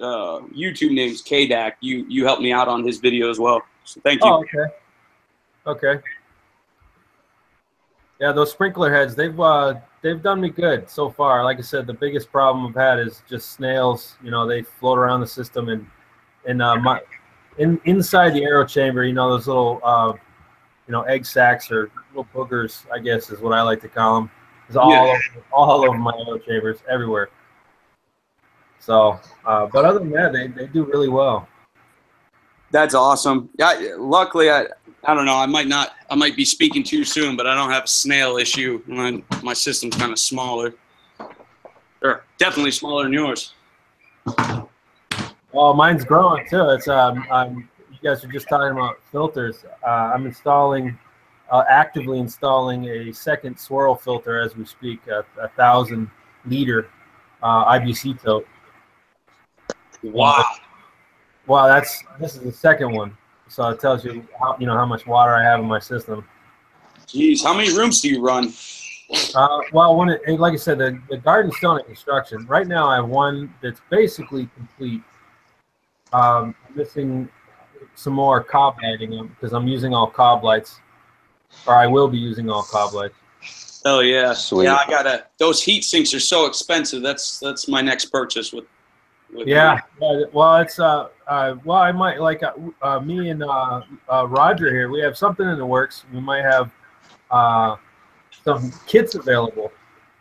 uh, 0.00 0.40
YouTube 0.54 0.92
name's 0.92 1.22
KDAC. 1.22 1.72
You 1.80 2.06
you 2.08 2.24
helped 2.24 2.42
me 2.42 2.52
out 2.52 2.68
on 2.68 2.84
his 2.86 2.98
video 2.98 3.30
as 3.30 3.40
well. 3.40 3.62
So 3.84 4.00
thank 4.02 4.22
you. 4.22 4.30
Oh, 4.30 4.44
okay. 4.44 4.72
Okay. 5.66 6.02
Yeah, 8.18 8.32
those 8.32 8.50
sprinkler 8.50 8.92
heads, 8.92 9.14
they've 9.14 9.38
uh 9.38 9.74
they've 10.02 10.22
done 10.22 10.40
me 10.40 10.48
good 10.48 10.88
so 10.88 11.10
far. 11.10 11.44
Like 11.44 11.58
I 11.58 11.62
said, 11.62 11.86
the 11.86 11.94
biggest 11.94 12.32
problem 12.32 12.66
I've 12.66 12.74
had 12.74 12.98
is 12.98 13.22
just 13.28 13.52
snails. 13.52 14.16
You 14.22 14.30
know, 14.30 14.46
they 14.46 14.62
float 14.62 14.98
around 14.98 15.20
the 15.20 15.26
system 15.26 15.68
and 15.68 15.86
and 16.46 16.62
uh 16.62 16.76
my 16.76 17.00
in 17.58 17.80
inside 17.84 18.30
the 18.34 18.44
aero 18.44 18.66
chamber, 18.66 19.04
you 19.04 19.12
know, 19.12 19.30
those 19.30 19.46
little 19.46 19.80
uh 19.84 20.12
you 20.86 20.92
know 20.92 21.02
egg 21.02 21.26
sacs 21.26 21.70
or 21.70 21.90
little 22.14 22.26
boogers, 22.34 22.86
I 22.92 23.00
guess 23.00 23.30
is 23.30 23.40
what 23.40 23.52
I 23.52 23.60
like 23.62 23.80
to 23.82 23.88
call 23.88 24.14
them. 24.14 24.30
Is 24.68 24.76
all 24.76 24.90
Yeah. 24.90 24.98
over, 25.02 25.22
all 25.52 25.84
over 25.84 25.98
my 25.98 26.12
aero 26.26 26.38
chambers 26.38 26.78
everywhere. 26.88 27.28
So, 28.78 29.18
uh, 29.44 29.66
but 29.66 29.84
other 29.84 29.98
than 29.98 30.10
that, 30.12 30.32
they, 30.32 30.46
they 30.48 30.66
do 30.66 30.84
really 30.84 31.08
well. 31.08 31.48
That's 32.70 32.94
awesome. 32.94 33.48
Yeah, 33.58 33.94
luckily 33.96 34.50
I 34.50 34.66
I 35.06 35.14
don't 35.14 35.24
know. 35.24 35.36
I 35.36 35.46
might 35.46 35.68
not. 35.68 35.92
I 36.10 36.16
might 36.16 36.36
be 36.36 36.44
speaking 36.44 36.82
too 36.82 37.04
soon, 37.04 37.36
but 37.36 37.46
I 37.46 37.54
don't 37.54 37.70
have 37.70 37.84
a 37.84 37.88
snail 37.88 38.36
issue. 38.36 38.82
My 38.86 39.22
my 39.42 39.52
system's 39.52 39.96
kind 39.96 40.12
of 40.12 40.18
smaller. 40.18 40.74
Or 42.02 42.24
definitely 42.38 42.72
smaller 42.72 43.04
than 43.04 43.12
yours. 43.12 43.54
Well, 45.52 45.74
mine's 45.74 46.04
growing 46.04 46.46
too. 46.48 46.68
It's 46.70 46.88
um, 46.88 47.24
I'm, 47.30 47.68
you 47.90 47.98
guys 48.02 48.24
are 48.24 48.28
just 48.28 48.48
talking 48.48 48.76
about 48.76 48.98
filters. 49.10 49.64
Uh, 49.86 50.12
I'm 50.12 50.26
installing, 50.26 50.98
uh, 51.50 51.64
actively 51.68 52.18
installing 52.18 52.84
a 52.86 53.12
second 53.12 53.58
swirl 53.58 53.94
filter 53.94 54.38
as 54.38 54.56
we 54.56 54.66
speak, 54.66 55.06
a, 55.06 55.24
a 55.40 55.48
thousand 55.50 56.10
liter 56.44 56.90
uh, 57.42 57.64
IBC 57.72 58.20
tote. 58.22 58.46
Wow. 60.02 60.44
Wow, 61.46 61.68
that's 61.68 62.02
this 62.20 62.34
is 62.34 62.42
the 62.42 62.52
second 62.52 62.92
one, 62.92 63.16
so 63.48 63.68
it 63.68 63.80
tells 63.80 64.04
you 64.04 64.26
how 64.38 64.56
you 64.58 64.66
know 64.66 64.74
how 64.74 64.86
much 64.86 65.06
water 65.06 65.34
I 65.34 65.42
have 65.42 65.60
in 65.60 65.66
my 65.66 65.78
system. 65.78 66.26
Jeez, 67.06 67.42
how 67.42 67.54
many 67.54 67.72
rooms 67.76 68.00
do 68.00 68.08
you 68.08 68.20
run? 68.20 68.52
Uh, 69.34 69.60
well, 69.72 69.94
when 69.94 70.08
it, 70.08 70.40
like 70.40 70.52
I 70.52 70.56
said, 70.56 70.78
the, 70.78 71.00
the 71.08 71.18
garden's 71.18 71.56
still 71.56 71.76
in 71.76 71.84
construction. 71.84 72.44
Right 72.46 72.66
now, 72.66 72.88
I 72.88 72.96
have 72.96 73.08
one 73.08 73.54
that's 73.62 73.80
basically 73.88 74.48
complete. 74.56 75.00
Um, 76.12 76.54
I'm 76.68 76.76
missing 76.76 77.28
some 77.94 78.14
more 78.14 78.42
cob 78.42 78.76
lighting 78.82 79.28
because 79.28 79.52
I'm 79.52 79.68
using 79.68 79.94
all 79.94 80.08
cob 80.08 80.42
lights, 80.42 80.80
or 81.66 81.74
I 81.76 81.86
will 81.86 82.08
be 82.08 82.18
using 82.18 82.50
all 82.50 82.64
cob 82.64 82.94
lights. 82.94 83.14
Oh 83.84 84.00
yeah, 84.00 84.32
Sweet. 84.32 84.64
yeah. 84.64 84.76
I 84.84 84.90
gotta. 84.90 85.26
Those 85.38 85.62
heat 85.62 85.84
sinks 85.84 86.12
are 86.12 86.20
so 86.20 86.46
expensive. 86.46 87.02
That's 87.02 87.38
that's 87.38 87.68
my 87.68 87.80
next 87.80 88.06
purchase 88.06 88.52
with. 88.52 88.64
Yeah, 89.34 89.80
well, 90.32 90.56
it's 90.56 90.78
uh, 90.78 91.08
uh, 91.26 91.56
well, 91.64 91.78
I 91.78 91.92
might 91.92 92.20
like 92.20 92.42
uh, 92.42 92.52
uh, 92.80 93.00
me 93.00 93.30
and 93.30 93.42
uh, 93.42 93.82
uh, 94.12 94.26
Roger 94.28 94.70
here. 94.70 94.88
We 94.88 95.00
have 95.00 95.16
something 95.16 95.46
in 95.46 95.58
the 95.58 95.66
works. 95.66 96.04
We 96.12 96.20
might 96.20 96.42
have 96.42 96.70
uh, 97.30 97.76
some 98.44 98.72
kits 98.86 99.14
available 99.14 99.72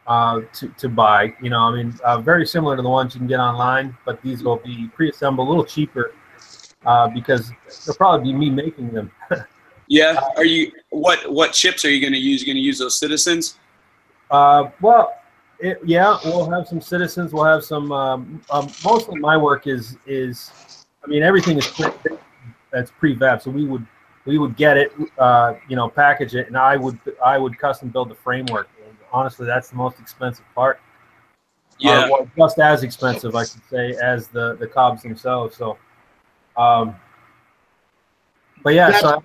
uh, 0.07 0.41
to 0.53 0.67
to 0.69 0.89
buy. 0.89 1.35
You 1.41 1.49
know, 1.49 1.59
I 1.59 1.75
mean, 1.75 1.93
uh, 2.03 2.19
very 2.19 2.45
similar 2.45 2.75
to 2.75 2.81
the 2.81 2.89
ones 2.89 3.13
you 3.13 3.19
can 3.19 3.27
get 3.27 3.39
online, 3.39 3.95
but 4.05 4.21
these 4.21 4.43
will 4.43 4.57
be 4.57 4.89
pre-assembled, 4.95 5.47
a 5.47 5.49
little 5.49 5.65
cheaper 5.65 6.13
uh, 6.85 7.07
because 7.07 7.51
it'll 7.67 7.95
probably 7.95 8.31
be 8.31 8.37
me 8.37 8.49
making 8.49 8.91
them. 8.91 9.11
Yeah. 9.87 10.19
Are 10.35 10.45
you 10.45 10.71
what 10.89 11.31
what 11.31 11.53
chips 11.53 11.85
are 11.85 11.91
you 11.91 12.01
gonna 12.03 12.17
use? 12.17 12.41
You 12.41 12.47
gonna 12.47 12.59
use 12.59 12.79
those 12.79 12.97
citizens? 12.97 13.59
Uh, 14.31 14.69
well, 14.81 15.13
it, 15.59 15.79
yeah, 15.85 16.17
we'll 16.25 16.49
have 16.49 16.67
some 16.67 16.81
citizens. 16.81 17.33
We'll 17.33 17.45
have 17.45 17.63
some. 17.63 17.91
Um, 17.91 18.41
um, 18.49 18.69
most 18.83 19.07
of 19.07 19.15
my 19.15 19.37
work 19.37 19.67
is 19.67 19.97
is, 20.05 20.85
I 21.03 21.07
mean, 21.07 21.23
everything 21.23 21.57
is 21.57 21.67
pre, 21.67 21.87
that's 22.71 22.91
pre-vap. 22.91 23.41
So 23.41 23.51
we 23.51 23.65
would 23.65 23.85
we 24.25 24.37
would 24.37 24.55
get 24.55 24.77
it, 24.77 24.91
uh, 25.17 25.55
you 25.67 25.75
know, 25.75 25.89
package 25.89 26.35
it, 26.35 26.47
and 26.47 26.57
I 26.57 26.75
would 26.77 26.99
I 27.23 27.37
would 27.37 27.57
custom 27.57 27.89
build 27.89 28.09
the 28.09 28.15
framework. 28.15 28.69
And 28.85 28.97
honestly, 29.11 29.45
that's 29.45 29.69
the 29.69 29.75
most 29.75 29.99
expensive 29.99 30.45
part. 30.53 30.79
Yeah. 31.79 31.91
Uh, 31.91 32.09
well, 32.09 32.29
just 32.37 32.59
as 32.59 32.83
expensive, 32.83 33.35
I 33.35 33.43
should 33.43 33.61
say, 33.69 33.95
as 34.01 34.27
the 34.27 34.55
the 34.55 34.67
cobs 34.67 35.03
themselves. 35.03 35.57
So, 35.57 35.77
um, 36.57 36.95
but 38.63 38.73
yeah, 38.73 38.99
so 38.99 39.21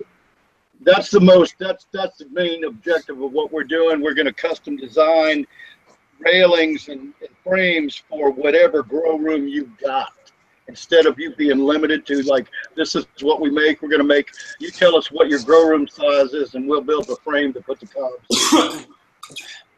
That's 0.83 1.11
the 1.11 1.19
most, 1.19 1.55
that's, 1.59 1.85
that's 1.91 2.17
the 2.17 2.27
main 2.29 2.63
objective 2.63 3.21
of 3.21 3.31
what 3.31 3.51
we're 3.51 3.63
doing. 3.63 4.01
We're 4.01 4.15
gonna 4.15 4.33
custom 4.33 4.77
design 4.77 5.45
railings 6.21 6.89
and, 6.89 7.13
and 7.21 7.29
frames 7.43 8.01
for 8.09 8.31
whatever 8.31 8.83
grow 8.83 9.17
room 9.17 9.47
you've 9.47 9.77
got. 9.77 10.13
Instead 10.67 11.05
of 11.05 11.19
you 11.19 11.35
being 11.35 11.59
limited 11.59 12.05
to 12.05 12.21
like, 12.23 12.47
this 12.75 12.95
is 12.95 13.05
what 13.21 13.41
we 13.41 13.49
make, 13.49 13.81
we're 13.81 13.89
gonna 13.89 14.03
make, 14.03 14.29
you 14.59 14.71
tell 14.71 14.95
us 14.95 15.11
what 15.11 15.27
your 15.27 15.39
grow 15.39 15.67
room 15.67 15.87
size 15.87 16.33
is 16.33 16.55
and 16.55 16.67
we'll 16.67 16.81
build 16.81 17.07
the 17.07 17.17
frame 17.17 17.51
to 17.53 17.61
put 17.61 17.79
the 17.79 17.87
cobs. 17.87 18.87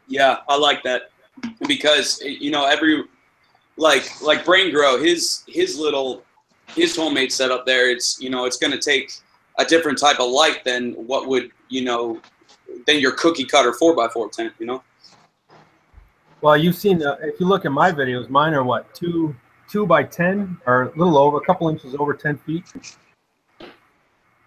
Yeah, 0.06 0.38
I 0.48 0.56
like 0.56 0.82
that 0.82 1.10
because 1.66 2.20
you 2.20 2.50
know 2.50 2.66
every 2.66 3.04
like 3.76 4.20
like 4.22 4.44
Brian 4.44 4.70
Grow 4.70 5.02
his 5.02 5.44
his 5.46 5.78
little 5.78 6.22
his 6.68 6.96
homemade 6.96 7.32
setup 7.32 7.66
there, 7.66 7.90
it's 7.90 8.20
you 8.20 8.30
know 8.30 8.44
it's 8.44 8.56
going 8.56 8.72
to 8.72 8.78
take 8.78 9.12
a 9.58 9.64
different 9.64 9.98
type 9.98 10.20
of 10.20 10.30
light 10.30 10.64
than 10.64 10.92
what 10.92 11.26
would 11.28 11.50
you 11.68 11.84
know 11.84 12.20
than 12.86 12.98
your 12.98 13.12
cookie 13.12 13.44
cutter 13.44 13.72
four 13.72 14.02
x 14.02 14.12
four 14.12 14.28
tent. 14.28 14.52
You 14.58 14.66
know. 14.66 14.82
Well, 16.44 16.58
you've 16.58 16.76
seen 16.76 17.02
uh, 17.02 17.16
if 17.22 17.40
you 17.40 17.46
look 17.46 17.64
at 17.64 17.72
my 17.72 17.90
videos, 17.90 18.28
mine 18.28 18.52
are 18.52 18.62
what 18.62 18.94
two 18.94 19.34
two 19.66 19.86
by 19.86 20.02
ten 20.02 20.58
or 20.66 20.82
a 20.82 20.98
little 20.98 21.16
over, 21.16 21.38
a 21.38 21.40
couple 21.40 21.70
inches 21.70 21.94
over 21.94 22.12
ten 22.12 22.36
feet. 22.36 22.70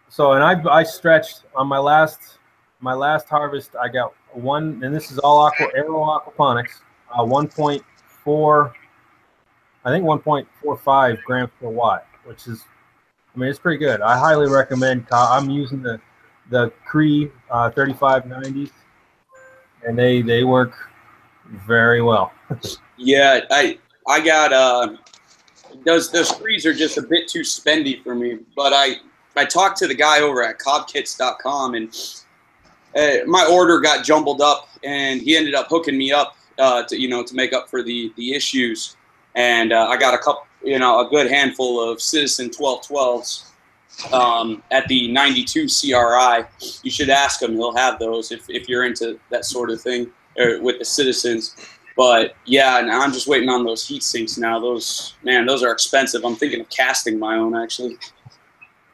So, 0.07 0.33
and 0.33 0.43
I 0.43 0.61
I 0.71 0.83
stretched 0.83 1.45
on 1.55 1.65
my 1.65 1.79
last 1.79 2.37
my 2.81 2.93
last 2.93 3.27
harvest. 3.27 3.75
I 3.75 3.87
got 3.87 4.13
one, 4.31 4.79
and 4.83 4.93
this 4.95 5.09
is 5.09 5.17
all 5.17 5.39
aqua 5.39 5.69
aero 5.75 6.05
aquaponics, 6.05 6.81
uh, 7.17 7.25
one 7.25 7.47
point 7.47 7.81
four, 8.23 8.75
I 9.83 9.89
think 9.89 10.05
one 10.05 10.19
point 10.19 10.47
four 10.61 10.77
five 10.77 11.17
grams 11.25 11.49
per 11.59 11.67
watt, 11.67 12.05
which 12.25 12.45
is, 12.45 12.63
I 13.35 13.39
mean, 13.39 13.49
it's 13.49 13.57
pretty 13.57 13.79
good. 13.79 14.01
I 14.01 14.19
highly 14.19 14.47
recommend. 14.47 15.07
Uh, 15.11 15.29
I'm 15.31 15.49
using 15.49 15.81
the 15.81 15.99
the 16.51 16.71
Cree 16.85 17.31
uh, 17.49 17.71
3590s, 17.71 18.69
and 19.83 19.97
they 19.97 20.21
they 20.21 20.43
work 20.43 20.75
very 21.65 22.01
well. 22.01 22.31
Yeah, 22.97 23.41
I 23.51 23.77
I 24.07 24.21
got 24.21 24.53
uh 24.53 24.95
those 25.85 26.11
those 26.11 26.31
Crees 26.31 26.65
are 26.65 26.73
just 26.73 26.97
a 26.97 27.01
bit 27.01 27.27
too 27.27 27.41
spendy 27.41 28.01
for 28.03 28.15
me. 28.15 28.39
But 28.55 28.73
I 28.73 28.95
I 29.35 29.45
talked 29.45 29.77
to 29.79 29.87
the 29.87 29.95
guy 29.95 30.21
over 30.21 30.43
at 30.43 30.59
cobkits.com 30.59 31.75
and 31.75 31.95
uh, 32.95 33.25
my 33.27 33.45
order 33.45 33.79
got 33.79 34.03
jumbled 34.03 34.41
up 34.41 34.69
and 34.83 35.21
he 35.21 35.37
ended 35.37 35.53
up 35.53 35.67
hooking 35.69 35.97
me 35.97 36.11
up 36.11 36.35
uh, 36.57 36.83
to 36.83 36.99
you 36.99 37.07
know 37.07 37.23
to 37.23 37.35
make 37.35 37.53
up 37.53 37.69
for 37.69 37.83
the 37.83 38.11
the 38.17 38.33
issues 38.33 38.97
and 39.35 39.71
uh, 39.71 39.87
I 39.87 39.97
got 39.97 40.13
a 40.13 40.17
couple 40.17 40.43
you 40.63 40.79
know 40.79 41.05
a 41.05 41.09
good 41.09 41.29
handful 41.29 41.79
of 41.79 42.01
Citizen 42.01 42.49
1212s 42.49 43.51
um, 44.11 44.61
at 44.71 44.87
the 44.87 45.11
92 45.11 45.67
CRI. 45.67 46.43
You 46.83 46.91
should 46.91 47.09
ask 47.09 47.41
him; 47.41 47.55
he'll 47.55 47.75
have 47.75 47.99
those 47.99 48.31
if 48.31 48.49
if 48.49 48.67
you're 48.67 48.85
into 48.85 49.19
that 49.29 49.45
sort 49.45 49.69
of 49.69 49.81
thing 49.81 50.11
or 50.37 50.61
with 50.61 50.79
the 50.79 50.85
Citizens. 50.85 51.55
But 51.95 52.35
yeah, 52.45 52.81
now 52.81 53.01
I'm 53.01 53.11
just 53.11 53.27
waiting 53.27 53.49
on 53.49 53.65
those 53.65 53.87
heat 53.87 54.03
sinks 54.03 54.37
now. 54.37 54.59
Those 54.59 55.15
man, 55.23 55.45
those 55.45 55.63
are 55.63 55.71
expensive. 55.71 56.23
I'm 56.23 56.35
thinking 56.35 56.61
of 56.61 56.69
casting 56.69 57.17
my 57.17 57.37
own 57.37 57.55
actually. 57.55 57.97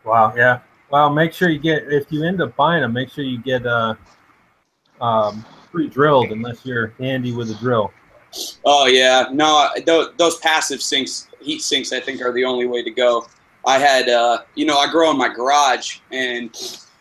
Wow, 0.06 0.34
yeah. 0.36 0.60
Well, 0.90 1.10
make 1.10 1.34
sure 1.34 1.50
you 1.50 1.60
get 1.60 1.84
if 1.92 2.12
you 2.12 2.24
end 2.24 2.42
up 2.42 2.56
buying 2.56 2.82
them, 2.82 2.94
make 2.94 3.10
sure 3.10 3.24
you 3.24 3.40
get 3.40 3.66
uh 3.66 3.96
um 5.02 5.46
pre-drilled 5.72 6.32
unless 6.32 6.66
you're 6.66 6.94
handy 7.00 7.34
with 7.34 7.52
a 7.52 7.56
drill. 7.56 7.92
Oh 8.64 8.88
yeah, 8.88 9.28
no, 9.32 9.70
those, 9.86 10.14
those 10.18 10.38
passive 10.40 10.82
sinks, 10.82 11.28
heat 11.42 11.62
sinks, 11.62 11.92
I 11.92 12.00
think 12.00 12.22
are 12.22 12.32
the 12.32 12.46
only 12.46 12.68
way 12.68 12.84
to 12.84 12.92
go. 12.92 13.28
I 13.66 13.78
had, 13.78 14.10
uh, 14.10 14.44
you 14.56 14.66
know, 14.66 14.78
I 14.78 14.92
grow 14.92 15.12
in 15.12 15.18
my 15.18 15.30
garage, 15.30 16.00
and 16.12 16.56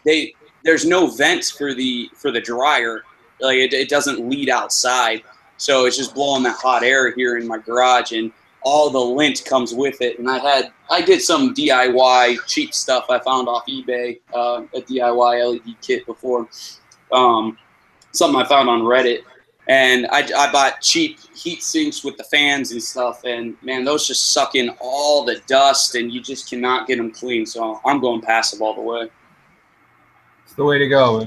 they 0.04 0.34
there's 0.64 0.84
no 0.84 1.06
vents 1.06 1.50
for 1.50 1.74
the 1.74 2.10
for 2.14 2.30
the 2.30 2.40
dryer. 2.40 3.04
Like 3.42 3.58
it, 3.58 3.72
it 3.72 3.88
doesn't 3.88 4.28
lead 4.28 4.48
outside, 4.48 5.22
so 5.56 5.84
it's 5.86 5.96
just 5.96 6.14
blowing 6.14 6.44
that 6.44 6.56
hot 6.56 6.82
air 6.82 7.10
here 7.10 7.36
in 7.36 7.46
my 7.46 7.58
garage, 7.58 8.12
and 8.12 8.32
all 8.62 8.88
the 8.88 8.98
lint 8.98 9.44
comes 9.44 9.74
with 9.74 10.00
it. 10.00 10.18
And 10.18 10.30
I 10.30 10.38
had 10.38 10.72
I 10.90 11.02
did 11.02 11.20
some 11.20 11.54
DIY 11.54 12.46
cheap 12.46 12.72
stuff 12.72 13.06
I 13.10 13.18
found 13.18 13.48
off 13.48 13.66
eBay, 13.66 14.20
uh, 14.32 14.62
a 14.74 14.80
DIY 14.80 15.66
LED 15.66 15.76
kit 15.80 16.06
before, 16.06 16.48
um, 17.10 17.58
something 18.12 18.40
I 18.40 18.46
found 18.46 18.68
on 18.68 18.82
Reddit, 18.82 19.22
and 19.68 20.06
I, 20.10 20.28
I 20.36 20.52
bought 20.52 20.80
cheap 20.80 21.18
heat 21.34 21.62
sinks 21.62 22.04
with 22.04 22.16
the 22.16 22.24
fans 22.24 22.72
and 22.72 22.82
stuff. 22.82 23.24
And 23.24 23.56
man, 23.62 23.84
those 23.84 24.06
just 24.06 24.32
suck 24.32 24.54
in 24.54 24.70
all 24.80 25.24
the 25.24 25.40
dust, 25.46 25.94
and 25.94 26.12
you 26.12 26.20
just 26.20 26.48
cannot 26.48 26.86
get 26.86 26.96
them 26.96 27.10
clean. 27.10 27.46
So 27.46 27.80
I'm 27.84 28.00
going 28.00 28.20
passive 28.20 28.62
all 28.62 28.74
the 28.74 28.82
way. 28.82 29.08
It's 30.44 30.54
the 30.54 30.64
way 30.64 30.78
to 30.78 30.88
go. 30.88 31.26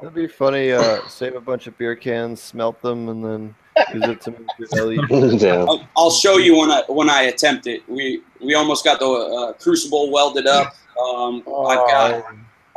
It'd 0.00 0.14
be 0.14 0.28
funny. 0.28 0.72
Uh, 0.72 1.06
save 1.08 1.34
a 1.34 1.40
bunch 1.40 1.66
of 1.66 1.76
beer 1.76 1.96
cans, 1.96 2.40
smelt 2.40 2.80
them, 2.82 3.08
and 3.08 3.24
then 3.24 3.54
use 3.94 4.04
it 4.04 4.20
to 4.22 4.30
make 4.30 4.48
your 4.58 4.86
LED. 4.86 5.40
Yeah. 5.40 5.64
I'll, 5.68 5.88
I'll 5.96 6.10
show 6.10 6.36
you 6.36 6.56
when 6.56 6.70
I 6.70 6.82
when 6.88 7.10
I 7.10 7.22
attempt 7.22 7.66
it. 7.66 7.88
We 7.88 8.22
we 8.40 8.54
almost 8.54 8.84
got 8.84 9.00
the 9.00 9.06
uh, 9.06 9.52
crucible 9.54 10.10
welded 10.10 10.46
up. 10.46 10.74
Um, 11.02 11.42
I've 11.46 11.88
got 11.88 12.24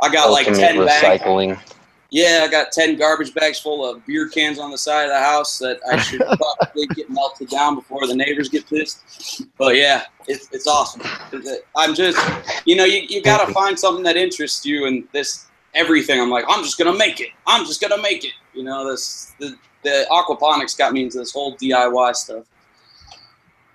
I 0.02 0.12
got 0.12 0.30
like 0.30 0.48
Ultimate 0.48 0.74
ten 0.74 0.84
bags. 0.84 1.60
Yeah, 2.10 2.42
I 2.44 2.48
got 2.50 2.72
ten 2.72 2.96
garbage 2.96 3.32
bags 3.34 3.58
full 3.58 3.88
of 3.88 4.04
beer 4.04 4.28
cans 4.28 4.58
on 4.58 4.70
the 4.70 4.76
side 4.78 5.04
of 5.04 5.10
the 5.10 5.20
house 5.20 5.58
that 5.60 5.78
I 5.90 5.96
should 5.98 6.20
probably 6.20 6.86
get 6.94 7.08
melted 7.08 7.48
down 7.48 7.76
before 7.76 8.06
the 8.06 8.14
neighbors 8.14 8.48
get 8.48 8.68
pissed. 8.68 9.46
But 9.56 9.76
yeah, 9.76 10.04
it's 10.26 10.48
it's 10.52 10.66
awesome. 10.66 11.02
I'm 11.76 11.94
just, 11.94 12.18
you 12.66 12.76
know, 12.76 12.84
you, 12.84 13.02
you 13.08 13.22
got 13.22 13.46
to 13.46 13.52
find 13.54 13.78
something 13.78 14.04
that 14.04 14.16
interests 14.16 14.66
you, 14.66 14.86
and 14.86 15.08
this 15.12 15.46
everything. 15.74 16.20
I'm 16.20 16.30
like, 16.30 16.44
I'm 16.48 16.62
just 16.62 16.78
gonna 16.78 16.96
make 16.96 17.20
it. 17.20 17.30
I'm 17.46 17.66
just 17.66 17.80
gonna 17.80 18.00
make 18.00 18.24
it. 18.24 18.32
You 18.54 18.64
know, 18.64 18.90
this 18.90 19.34
the 19.38 19.56
the 19.82 20.06
aquaponics 20.10 20.76
got 20.76 20.92
me 20.92 21.02
into 21.04 21.18
this 21.18 21.32
whole 21.32 21.56
DIY 21.56 22.14
stuff. 22.16 22.44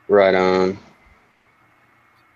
Right 0.07 0.35
on. 0.35 0.77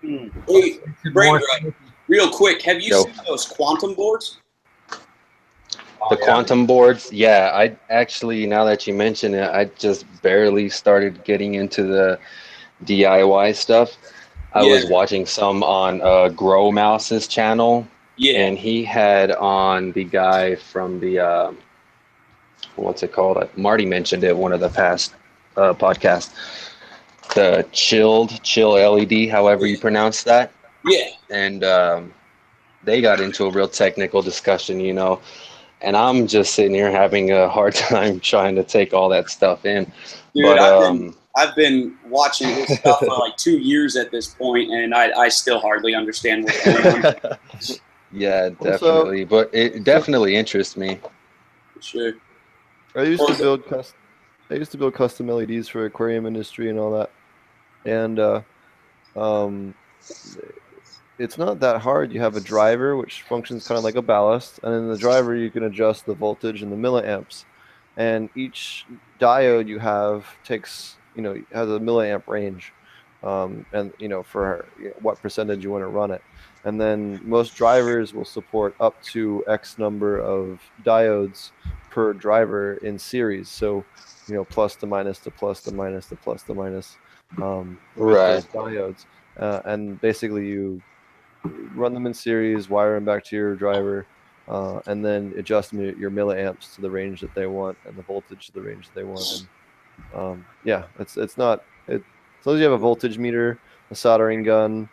Hey, 0.02 0.78
Good 1.02 1.14
Brain 1.14 1.28
morning. 1.28 1.46
Drive, 1.62 1.74
real 2.08 2.30
quick, 2.30 2.60
have 2.62 2.80
you 2.80 2.90
Yo. 2.90 3.04
seen 3.04 3.14
those 3.26 3.46
quantum 3.46 3.94
boards? 3.94 4.38
The 6.10 6.16
quantum 6.16 6.66
boards, 6.66 7.12
yeah. 7.12 7.52
I 7.54 7.76
actually, 7.88 8.44
now 8.46 8.64
that 8.64 8.86
you 8.86 8.92
mention 8.92 9.34
it, 9.34 9.48
I 9.48 9.66
just 9.78 10.04
barely 10.20 10.68
started 10.68 11.22
getting 11.22 11.54
into 11.54 11.84
the 11.84 12.18
DIY 12.84 13.54
stuff. 13.54 13.96
I 14.52 14.64
was 14.64 14.90
watching 14.90 15.24
some 15.24 15.62
on 15.62 16.02
uh, 16.02 16.28
GrowMau5's 16.30 17.28
channel, 17.28 17.86
Yeah, 18.16 18.46
and 18.46 18.58
he 18.58 18.84
had 18.84 19.32
on 19.32 19.92
the 19.92 20.04
guy 20.04 20.54
from 20.54 21.00
the 21.00 21.18
uh, 21.18 21.52
what's 22.76 23.02
it 23.02 23.12
called? 23.12 23.38
Uh, 23.38 23.46
Marty 23.56 23.86
mentioned 23.86 24.24
it 24.24 24.36
one 24.36 24.52
of 24.52 24.60
the 24.60 24.68
past 24.68 25.14
uh, 25.56 25.74
podcasts. 25.74 26.34
The 27.34 27.66
chilled 27.72 28.42
chill 28.42 28.72
LED, 28.72 29.30
however 29.30 29.66
you 29.66 29.78
pronounce 29.78 30.22
that 30.24 30.52
yeah. 30.84 31.08
and 31.30 31.64
um, 31.64 32.14
they 32.84 33.00
got 33.00 33.20
into 33.20 33.46
a 33.46 33.50
real 33.50 33.68
technical 33.68 34.22
discussion, 34.22 34.80
you 34.80 34.92
know. 34.92 35.20
And 35.80 35.96
I'm 35.96 36.26
just 36.26 36.54
sitting 36.54 36.74
here 36.74 36.90
having 36.90 37.32
a 37.32 37.48
hard 37.48 37.74
time 37.90 38.20
trying 38.20 38.54
to 38.56 38.64
take 38.64 38.94
all 38.94 39.08
that 39.10 39.30
stuff 39.30 39.64
in. 39.64 39.84
Dude, 40.34 40.44
but 40.44 40.58
I've 40.58 40.80
been 40.80 41.08
um, 41.08 41.16
I've 41.34 41.56
been 41.56 41.96
watching 42.08 42.48
his 42.48 42.78
stuff 42.78 43.00
for 43.00 43.06
like 43.06 43.36
two 43.36 43.58
years 43.58 43.96
at 43.96 44.10
this 44.10 44.28
point, 44.28 44.70
and 44.70 44.94
I, 44.94 45.10
I 45.12 45.28
still 45.28 45.58
hardly 45.58 45.94
understand 45.94 46.44
what's 46.44 46.64
going 46.64 47.04
on. 47.06 47.14
yeah, 48.12 48.50
Also- 48.60 48.70
definitely. 48.70 49.24
But 49.24 49.50
it 49.52 49.84
definitely 49.84 50.36
interests 50.36 50.76
me. 50.76 50.98
for 51.74 51.82
sure. 51.82 52.12
I 52.94 53.02
used 53.02 53.26
to 53.26 53.34
build 53.34 53.66
custom. 53.66 53.98
I 54.50 54.54
used 54.54 54.70
to 54.72 54.78
build 54.78 54.92
custom 54.94 55.28
LEDs 55.28 55.68
for 55.68 55.86
aquarium 55.86 56.26
industry 56.26 56.68
and 56.68 56.78
all 56.78 56.92
that, 56.92 57.10
and 57.86 58.18
uh, 58.18 58.42
um, 59.16 59.74
it's 61.18 61.38
not 61.38 61.60
that 61.60 61.80
hard. 61.80 62.12
You 62.12 62.20
have 62.20 62.36
a 62.36 62.40
driver 62.40 62.96
which 62.96 63.22
functions 63.22 63.66
kind 63.66 63.78
of 63.78 63.84
like 63.84 63.94
a 63.94 64.02
ballast, 64.02 64.60
and 64.62 64.74
in 64.74 64.88
the 64.88 64.98
driver 64.98 65.34
you 65.34 65.50
can 65.50 65.62
adjust 65.64 66.04
the 66.04 66.14
voltage 66.14 66.62
and 66.62 66.70
the 66.70 66.76
milliamps, 66.76 67.44
and 67.96 68.28
each 68.36 68.84
diode 69.18 69.68
you 69.68 69.78
have 69.78 70.26
takes 70.44 70.96
you 71.14 71.22
know 71.22 71.42
has 71.52 71.70
a 71.70 71.78
milliamp 71.78 72.26
range, 72.26 72.74
um, 73.22 73.64
and 73.72 73.92
you 73.98 74.08
know 74.08 74.22
for 74.22 74.66
what 75.00 75.20
percentage 75.22 75.64
you 75.64 75.70
want 75.70 75.82
to 75.82 75.88
run 75.88 76.10
it, 76.10 76.22
and 76.64 76.80
then 76.80 77.20
most 77.24 77.56
drivers 77.56 78.14
will 78.14 78.24
support 78.24 78.74
up 78.80 79.00
to 79.02 79.44
X 79.48 79.78
number 79.78 80.18
of 80.18 80.60
diodes 80.84 81.50
per 81.90 82.12
driver 82.12 82.74
in 82.74 82.98
series. 82.98 83.48
So, 83.48 83.84
you 84.28 84.34
know, 84.34 84.44
plus 84.44 84.76
to 84.76 84.86
minus 84.86 85.18
to 85.20 85.30
plus 85.30 85.60
to 85.62 85.74
minus 85.74 86.06
to 86.06 86.16
plus 86.16 86.42
to 86.44 86.54
minus 86.54 86.96
um, 87.40 87.78
those 87.96 88.46
diodes. 88.46 89.06
Uh, 89.38 89.60
and 89.64 90.00
basically, 90.00 90.46
you 90.46 90.80
run 91.74 91.94
them 91.94 92.06
in 92.06 92.14
series, 92.14 92.68
wire 92.68 92.94
them 92.94 93.04
back 93.04 93.24
to 93.24 93.36
your 93.36 93.54
driver, 93.56 94.06
uh, 94.48 94.80
and 94.86 95.04
then 95.04 95.32
adjust 95.36 95.72
your 95.72 96.10
milliamps 96.10 96.74
to 96.74 96.80
the 96.80 96.90
range 96.90 97.20
that 97.20 97.34
they 97.34 97.46
want 97.46 97.76
and 97.86 97.96
the 97.96 98.02
voltage 98.02 98.46
to 98.46 98.52
the 98.52 98.60
range 98.60 98.86
that 98.86 98.94
they 98.94 99.04
want. 99.04 99.46
And 100.12 100.20
um, 100.20 100.46
yeah, 100.64 100.84
it's 100.98 101.16
it's 101.16 101.36
not 101.36 101.64
it, 101.88 102.02
as 102.40 102.46
long 102.46 102.56
as 102.56 102.60
you 102.60 102.64
have 102.64 102.72
a 102.72 102.78
voltage 102.78 103.18
meter, 103.18 103.58
a 103.90 103.94
soldering 103.94 104.42
gun, 104.42 104.88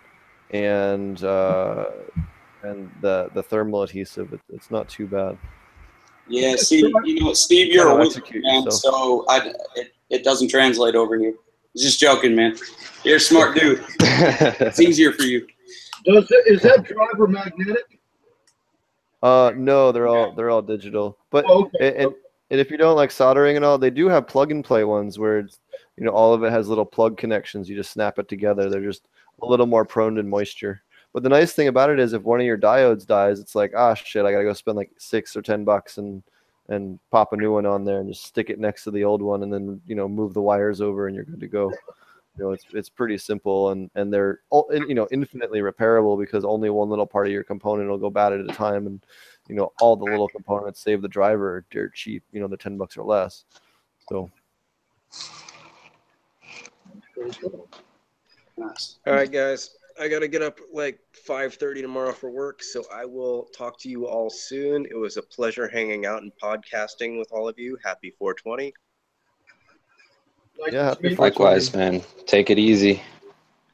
and 0.52 1.24
uh, 1.24 1.86
and 2.64 2.90
the 3.02 3.30
the 3.34 3.44
thermal 3.44 3.84
adhesive, 3.84 4.34
it, 4.34 4.42
it's 4.54 4.72
not 4.72 4.90
too 4.90 5.08
bad. 5.08 5.38
Yeah, 6.28 6.56
see, 6.58 6.80
you 7.06 7.24
know, 7.24 7.34
Steve, 7.34 7.74
you're 7.74 7.88
a 7.88 7.92
Gotta 7.92 8.00
wizard, 8.04 8.24
man. 8.44 8.70
So 8.70 9.26
I, 9.30 9.52
it, 9.76 9.94
it 10.12 10.24
doesn't 10.24 10.50
translate 10.50 10.94
over 10.94 11.18
here. 11.18 11.34
Just 11.76 12.00
joking, 12.00 12.36
man. 12.36 12.56
You're 13.04 13.18
a 13.18 13.20
smart 13.20 13.56
dude. 13.58 13.84
It's 14.02 14.80
easier 14.80 15.12
for 15.12 15.24
you. 15.24 15.48
Does 16.06 16.28
it, 16.30 16.48
is 16.54 16.62
that 16.62 16.84
driver 16.84 17.28
magnetic? 17.28 18.00
Uh, 19.24 19.52
no, 19.56 19.92
they're 19.92 20.08
all 20.08 20.34
they're 20.34 20.50
all 20.50 20.62
digital. 20.62 21.18
But 21.30 21.46
Oh, 21.48 21.66
okay. 21.66 21.88
and, 21.88 21.96
and 21.98 22.14
and 22.52 22.60
if 22.60 22.72
you 22.72 22.78
don't 22.78 22.96
like 22.96 23.12
soldering 23.12 23.56
and 23.56 23.66
all, 23.66 23.78
they 23.78 23.90
do 23.90 24.08
have 24.08 24.28
plug 24.28 24.52
and 24.52 24.64
play 24.64 24.84
ones 24.84 25.20
where 25.20 25.40
it's 25.40 25.60
you 25.98 26.06
know 26.06 26.12
all 26.12 26.34
of 26.34 26.44
it 26.44 26.52
has 26.52 26.68
little 26.68 26.86
plug 26.86 27.18
connections. 27.18 27.70
You 27.70 27.76
just 27.76 27.92
snap 27.92 28.20
it 28.20 28.28
together. 28.28 28.70
They're 28.70 28.82
just 28.82 29.04
a 29.42 29.46
little 29.48 29.66
more 29.66 29.86
prone 29.86 30.16
to 30.16 30.24
moisture. 30.24 30.82
But 31.14 31.24
the 31.24 31.30
nice 31.30 31.54
thing 31.54 31.68
about 31.68 31.90
it 31.90 32.00
is, 32.00 32.14
if 32.14 32.24
one 32.24 32.40
of 32.40 32.46
your 32.46 32.58
diodes 32.58 33.06
dies, 33.06 33.40
it's 33.40 33.56
like, 33.56 33.74
ah, 33.76 33.94
shit, 33.96 34.26
I 34.26 34.32
gotta 34.32 34.44
go 34.44 34.54
spend 34.54 34.78
like 34.78 34.92
six 34.98 35.36
or 35.36 35.42
ten 35.42 35.64
bucks 35.64 35.98
and 35.98 36.24
and 36.70 37.00
pop 37.10 37.34
a 37.34 37.38
new 37.38 37.52
one 37.52 37.66
on 37.66 37.84
there 37.84 38.00
and 38.00 38.08
just 38.08 38.26
stick 38.26 38.52
it 38.52 38.60
next 38.60 38.84
to 38.84 38.92
the 38.92 39.04
old 39.04 39.22
one, 39.22 39.44
and 39.44 39.52
then 39.52 39.82
you 39.88 39.96
know 39.96 40.08
move 40.08 40.34
the 40.34 40.42
wires 40.42 40.82
over, 40.82 41.08
and 41.08 41.16
you're 41.16 41.26
good 41.26 41.40
to 41.40 41.48
go. 41.48 41.72
You 42.38 42.44
know, 42.46 42.52
it's 42.52 42.66
it's 42.74 42.90
pretty 42.90 43.18
simple, 43.18 43.72
and 43.72 43.90
and 43.96 44.14
they're 44.14 44.42
all, 44.52 44.70
you 44.72 44.94
know 44.94 45.08
infinitely 45.12 45.60
repairable 45.62 46.18
because 46.20 46.46
only 46.46 46.70
one 46.70 46.90
little 46.90 47.08
part 47.08 47.28
of 47.28 47.34
your 47.34 47.44
component 47.44 47.90
will 47.90 47.98
go 47.98 48.12
bad 48.12 48.34
at 48.34 48.42
a 48.42 48.48
time, 48.48 48.86
and 48.86 49.04
you 49.48 49.56
know 49.56 49.74
all 49.82 49.96
the 49.96 50.06
little 50.06 50.30
components 50.30 50.80
save 50.80 51.02
the 51.02 51.08
driver 51.08 51.56
are 51.56 51.66
dirt 51.72 51.96
cheap. 51.96 52.24
You 52.32 52.40
know, 52.40 52.48
the 52.48 52.56
ten 52.56 52.78
bucks 52.78 52.98
or 52.98 53.04
less. 53.04 53.46
So 54.08 54.30
Nice. 58.60 59.00
All 59.08 59.14
right, 59.14 59.32
guys. 59.32 59.72
I 60.00 60.08
gotta 60.08 60.28
get 60.28 60.42
up 60.42 60.60
like 60.72 61.00
5:30 61.28 61.82
tomorrow 61.82 62.14
for 62.14 62.30
work, 62.30 62.64
so 62.64 62.84
I 62.94 63.06
will 63.06 63.50
talk 63.56 63.78
to 63.82 63.90
you 63.90 64.08
all 64.08 64.30
soon. 64.30 64.86
It 64.86 64.96
was 64.96 65.18
a 65.18 65.22
pleasure 65.22 65.68
hanging 65.68 66.06
out 66.06 66.22
and 66.22 66.32
podcasting 66.42 67.18
with 67.18 67.30
all 67.32 67.50
of 67.50 67.60
you. 67.60 67.78
Happy 67.84 68.14
420. 68.18 68.74
Yeah, 70.72 70.86
happy 70.86 71.04
meet 71.04 71.12
you. 71.12 71.18
Likewise, 71.18 71.74
man. 71.74 72.02
Take 72.26 72.50
it 72.50 72.60
easy. 72.60 73.02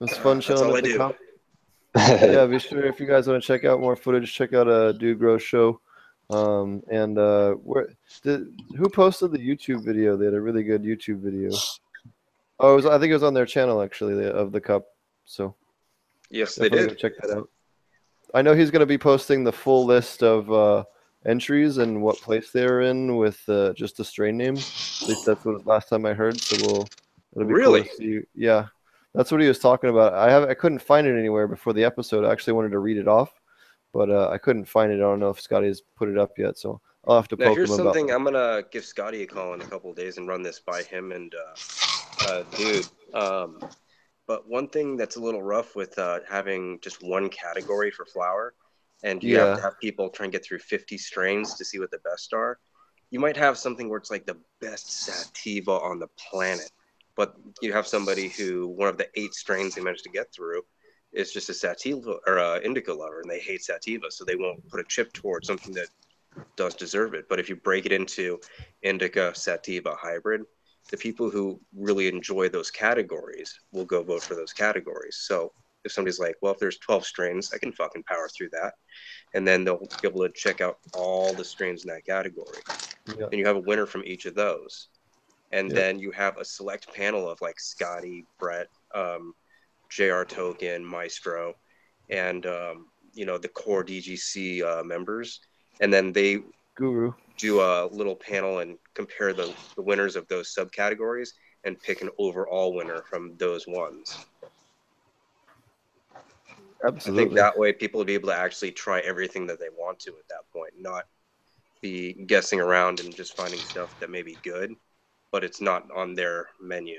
it's 0.01 0.17
fun 0.17 0.37
That's 0.37 0.61
all 0.61 0.69
at 0.69 0.77
I 0.77 0.81
the 0.81 0.87
do. 0.87 0.97
comp. 0.97 1.15
yeah, 1.95 2.45
be 2.45 2.59
sure 2.59 2.85
if 2.85 2.99
you 2.99 3.05
guys 3.05 3.27
want 3.27 3.41
to 3.41 3.47
check 3.47 3.63
out 3.63 3.79
more 3.79 3.95
footage, 3.95 4.33
check 4.33 4.53
out 4.53 4.67
a 4.67 4.87
uh, 4.87 4.91
Dude 4.91 5.17
Grow 5.17 5.37
show. 5.37 5.79
Um, 6.29 6.81
and 6.91 7.17
uh, 7.17 7.53
where 7.53 7.89
did 8.23 8.47
who 8.75 8.89
posted 8.89 9.31
the 9.31 9.37
YouTube 9.37 9.85
video? 9.85 10.17
They 10.17 10.25
had 10.25 10.33
a 10.33 10.41
really 10.41 10.63
good 10.63 10.83
YouTube 10.83 11.19
video. 11.19 11.51
Oh, 12.59 12.73
it 12.73 12.75
was, 12.77 12.85
I 12.85 12.97
think 12.99 13.09
it 13.11 13.13
was 13.15 13.23
on 13.23 13.33
their 13.33 13.45
channel 13.45 13.81
actually 13.81 14.15
the, 14.15 14.31
of 14.31 14.51
the 14.51 14.61
cup. 14.61 14.85
So 15.25 15.55
Yes, 16.29 16.55
they 16.55 16.69
did. 16.69 16.97
check 16.97 17.13
that 17.21 17.35
out. 17.37 17.49
I 18.33 18.41
know 18.41 18.53
he's 18.53 18.71
going 18.71 18.79
to 18.81 18.85
be 18.85 18.97
posting 18.97 19.43
the 19.43 19.51
full 19.51 19.85
list 19.85 20.23
of 20.23 20.51
uh, 20.51 20.83
entries 21.25 21.77
and 21.77 22.01
what 22.01 22.17
place 22.17 22.51
they're 22.51 22.81
in 22.81 23.15
with 23.17 23.41
uh, 23.47 23.73
just 23.73 23.97
the 23.97 24.03
strain 24.03 24.37
name. 24.37 24.55
At 24.55 25.07
least 25.07 25.25
that's 25.25 25.45
what 25.45 25.65
last 25.65 25.89
time 25.89 26.05
I 26.05 26.13
heard. 26.13 26.39
So 26.41 26.57
we'll 26.65 26.87
it'll 27.35 27.47
be 27.47 27.53
Really? 27.53 27.83
cool 27.83 27.91
see. 27.97 28.21
Yeah, 28.33 28.67
that's 29.13 29.31
what 29.31 29.41
he 29.41 29.47
was 29.47 29.59
talking 29.59 29.89
about. 29.89 30.13
I 30.13 30.29
have 30.31 30.49
I 30.49 30.53
couldn't 30.53 30.79
find 30.81 31.05
it 31.07 31.17
anywhere 31.17 31.47
before 31.47 31.73
the 31.73 31.83
episode. 31.83 32.25
I 32.25 32.31
actually 32.31 32.53
wanted 32.53 32.71
to 32.71 32.79
read 32.79 32.97
it 32.97 33.07
off, 33.07 33.39
but 33.93 34.09
uh, 34.09 34.29
I 34.29 34.37
couldn't 34.37 34.65
find 34.65 34.91
it. 34.91 34.95
I 34.95 34.99
don't 34.99 35.19
know 35.19 35.29
if 35.29 35.39
Scotty's 35.39 35.81
put 35.95 36.09
it 36.09 36.17
up 36.17 36.31
yet, 36.37 36.57
so 36.57 36.81
I'll 37.07 37.15
have 37.17 37.27
to 37.29 37.35
Now 37.37 37.45
poke 37.47 37.57
here's 37.57 37.69
him 37.69 37.81
about. 37.81 37.93
something 37.95 38.11
I'm 38.13 38.23
gonna 38.25 38.63
give 38.71 38.83
Scotty 38.83 39.21
a 39.23 39.27
call 39.27 39.53
in 39.53 39.61
a 39.61 39.65
couple 39.65 39.91
of 39.91 39.95
days 39.95 40.17
and 40.17 40.27
run 40.27 40.41
this 40.43 40.59
by 40.59 40.81
him 40.83 41.11
and 41.13 41.33
uh, 41.33 41.55
uh, 42.21 42.43
dude. 42.55 42.87
Um, 43.13 43.59
but 44.27 44.47
one 44.49 44.67
thing 44.67 44.97
that's 44.97 45.17
a 45.17 45.21
little 45.21 45.43
rough 45.43 45.75
with 45.75 45.97
uh, 45.99 46.19
having 46.27 46.79
just 46.81 47.03
one 47.03 47.29
category 47.29 47.91
for 47.91 48.05
flower, 48.05 48.53
and 49.03 49.23
you 49.23 49.37
have 49.37 49.55
to 49.55 49.61
have 49.61 49.79
people 49.79 50.09
try 50.09 50.25
and 50.25 50.33
get 50.33 50.43
through 50.43 50.59
50 50.59 50.97
strains 50.97 51.55
to 51.55 51.65
see 51.65 51.79
what 51.79 51.91
the 51.91 51.99
best 51.99 52.33
are. 52.33 52.57
You 53.11 53.19
might 53.19 53.37
have 53.37 53.57
something 53.57 53.87
where 53.87 53.99
it's 53.99 54.09
like 54.09 54.25
the 54.25 54.39
best 54.61 55.03
sativa 55.03 55.71
on 55.71 55.99
the 55.99 56.07
planet, 56.29 56.71
but 57.15 57.35
you 57.61 57.71
have 57.71 57.87
somebody 57.87 58.29
who 58.29 58.67
one 58.67 58.89
of 58.89 58.97
the 58.97 59.07
eight 59.15 59.33
strains 59.33 59.75
they 59.75 59.81
managed 59.81 60.03
to 60.03 60.09
get 60.09 60.33
through 60.33 60.63
is 61.13 61.31
just 61.31 61.49
a 61.49 61.53
sativa 61.53 62.17
or 62.25 62.37
a 62.37 62.59
indica 62.61 62.93
lover, 62.93 63.21
and 63.21 63.29
they 63.29 63.39
hate 63.39 63.63
sativa, 63.63 64.09
so 64.09 64.25
they 64.25 64.35
won't 64.35 64.67
put 64.69 64.79
a 64.79 64.85
chip 64.89 65.13
towards 65.13 65.47
something 65.47 65.73
that 65.73 65.87
does 66.57 66.75
deserve 66.75 67.13
it. 67.13 67.29
But 67.29 67.39
if 67.39 67.47
you 67.47 67.55
break 67.55 67.85
it 67.85 67.91
into 67.91 68.39
indica, 68.81 69.33
sativa, 69.35 69.95
hybrid, 69.95 70.41
the 70.91 70.97
people 70.97 71.29
who 71.29 71.59
really 71.75 72.07
enjoy 72.07 72.49
those 72.49 72.69
categories 72.69 73.59
will 73.71 73.85
go 73.85 74.03
vote 74.03 74.23
for 74.23 74.35
those 74.35 74.53
categories. 74.53 75.17
So 75.21 75.51
if 75.83 75.91
somebody's 75.91 76.19
like, 76.19 76.35
well, 76.41 76.53
if 76.53 76.59
there's 76.59 76.77
12 76.79 77.05
strains, 77.05 77.53
I 77.53 77.57
can 77.57 77.71
fucking 77.71 78.03
power 78.03 78.27
through 78.35 78.49
that. 78.51 78.73
And 79.33 79.47
then 79.47 79.63
they'll 79.63 79.77
be 79.77 80.07
able 80.07 80.27
to 80.27 80.33
check 80.33 80.61
out 80.61 80.79
all 80.93 81.33
the 81.33 81.45
strains 81.45 81.83
in 81.83 81.89
that 81.89 82.05
category. 82.05 82.59
Yeah. 83.17 83.25
And 83.31 83.39
you 83.39 83.45
have 83.45 83.55
a 83.55 83.61
winner 83.61 83.85
from 83.85 84.03
each 84.05 84.25
of 84.25 84.35
those. 84.35 84.87
And 85.51 85.69
then 85.71 85.99
you 85.99 86.11
have 86.11 86.37
a 86.37 86.45
select 86.45 86.93
panel 86.93 87.29
of 87.29 87.39
like 87.39 87.59
Scotty, 87.59 88.25
Brett, 88.39 88.67
um, 88.93 89.33
JR 89.89 90.23
Token, 90.23 90.83
Maestro, 90.83 91.53
and, 92.09 92.45
um, 92.45 92.87
you 93.13 93.25
know, 93.25 93.37
the 93.37 93.47
core 93.47 93.83
DGC 93.83 94.63
uh, 94.63 94.83
members. 94.83 95.39
And 95.79 95.93
then 95.93 96.11
they 96.11 96.39
Guru. 96.75 97.13
Do 97.37 97.61
a 97.61 97.87
little 97.87 98.15
panel 98.15 98.59
and 98.59 98.77
compare 98.93 99.33
the, 99.33 99.53
the 99.75 99.81
winners 99.81 100.15
of 100.15 100.27
those 100.27 100.53
subcategories 100.53 101.29
and 101.63 101.79
pick 101.81 102.01
an 102.01 102.09
overall 102.17 102.73
winner 102.73 103.01
from 103.09 103.35
those 103.37 103.67
ones. 103.67 104.25
Absolutely. 106.85 107.23
I 107.23 107.25
think 107.25 107.35
that 107.37 107.57
way 107.57 107.73
people 107.73 107.97
will 107.97 108.05
be 108.05 108.13
able 108.13 108.29
to 108.29 108.35
actually 108.35 108.71
try 108.71 108.99
everything 108.99 109.47
that 109.47 109.59
they 109.59 109.69
want 109.77 109.99
to 109.99 110.11
at 110.11 110.27
that 110.29 110.49
point, 110.53 110.73
not 110.79 111.05
be 111.81 112.13
guessing 112.27 112.59
around 112.59 112.99
and 112.99 113.15
just 113.15 113.35
finding 113.35 113.59
stuff 113.59 113.99
that 113.99 114.09
may 114.09 114.21
be 114.21 114.37
good, 114.43 114.73
but 115.31 115.43
it's 115.43 115.61
not 115.61 115.89
on 115.95 116.13
their 116.13 116.47
menu. 116.61 116.93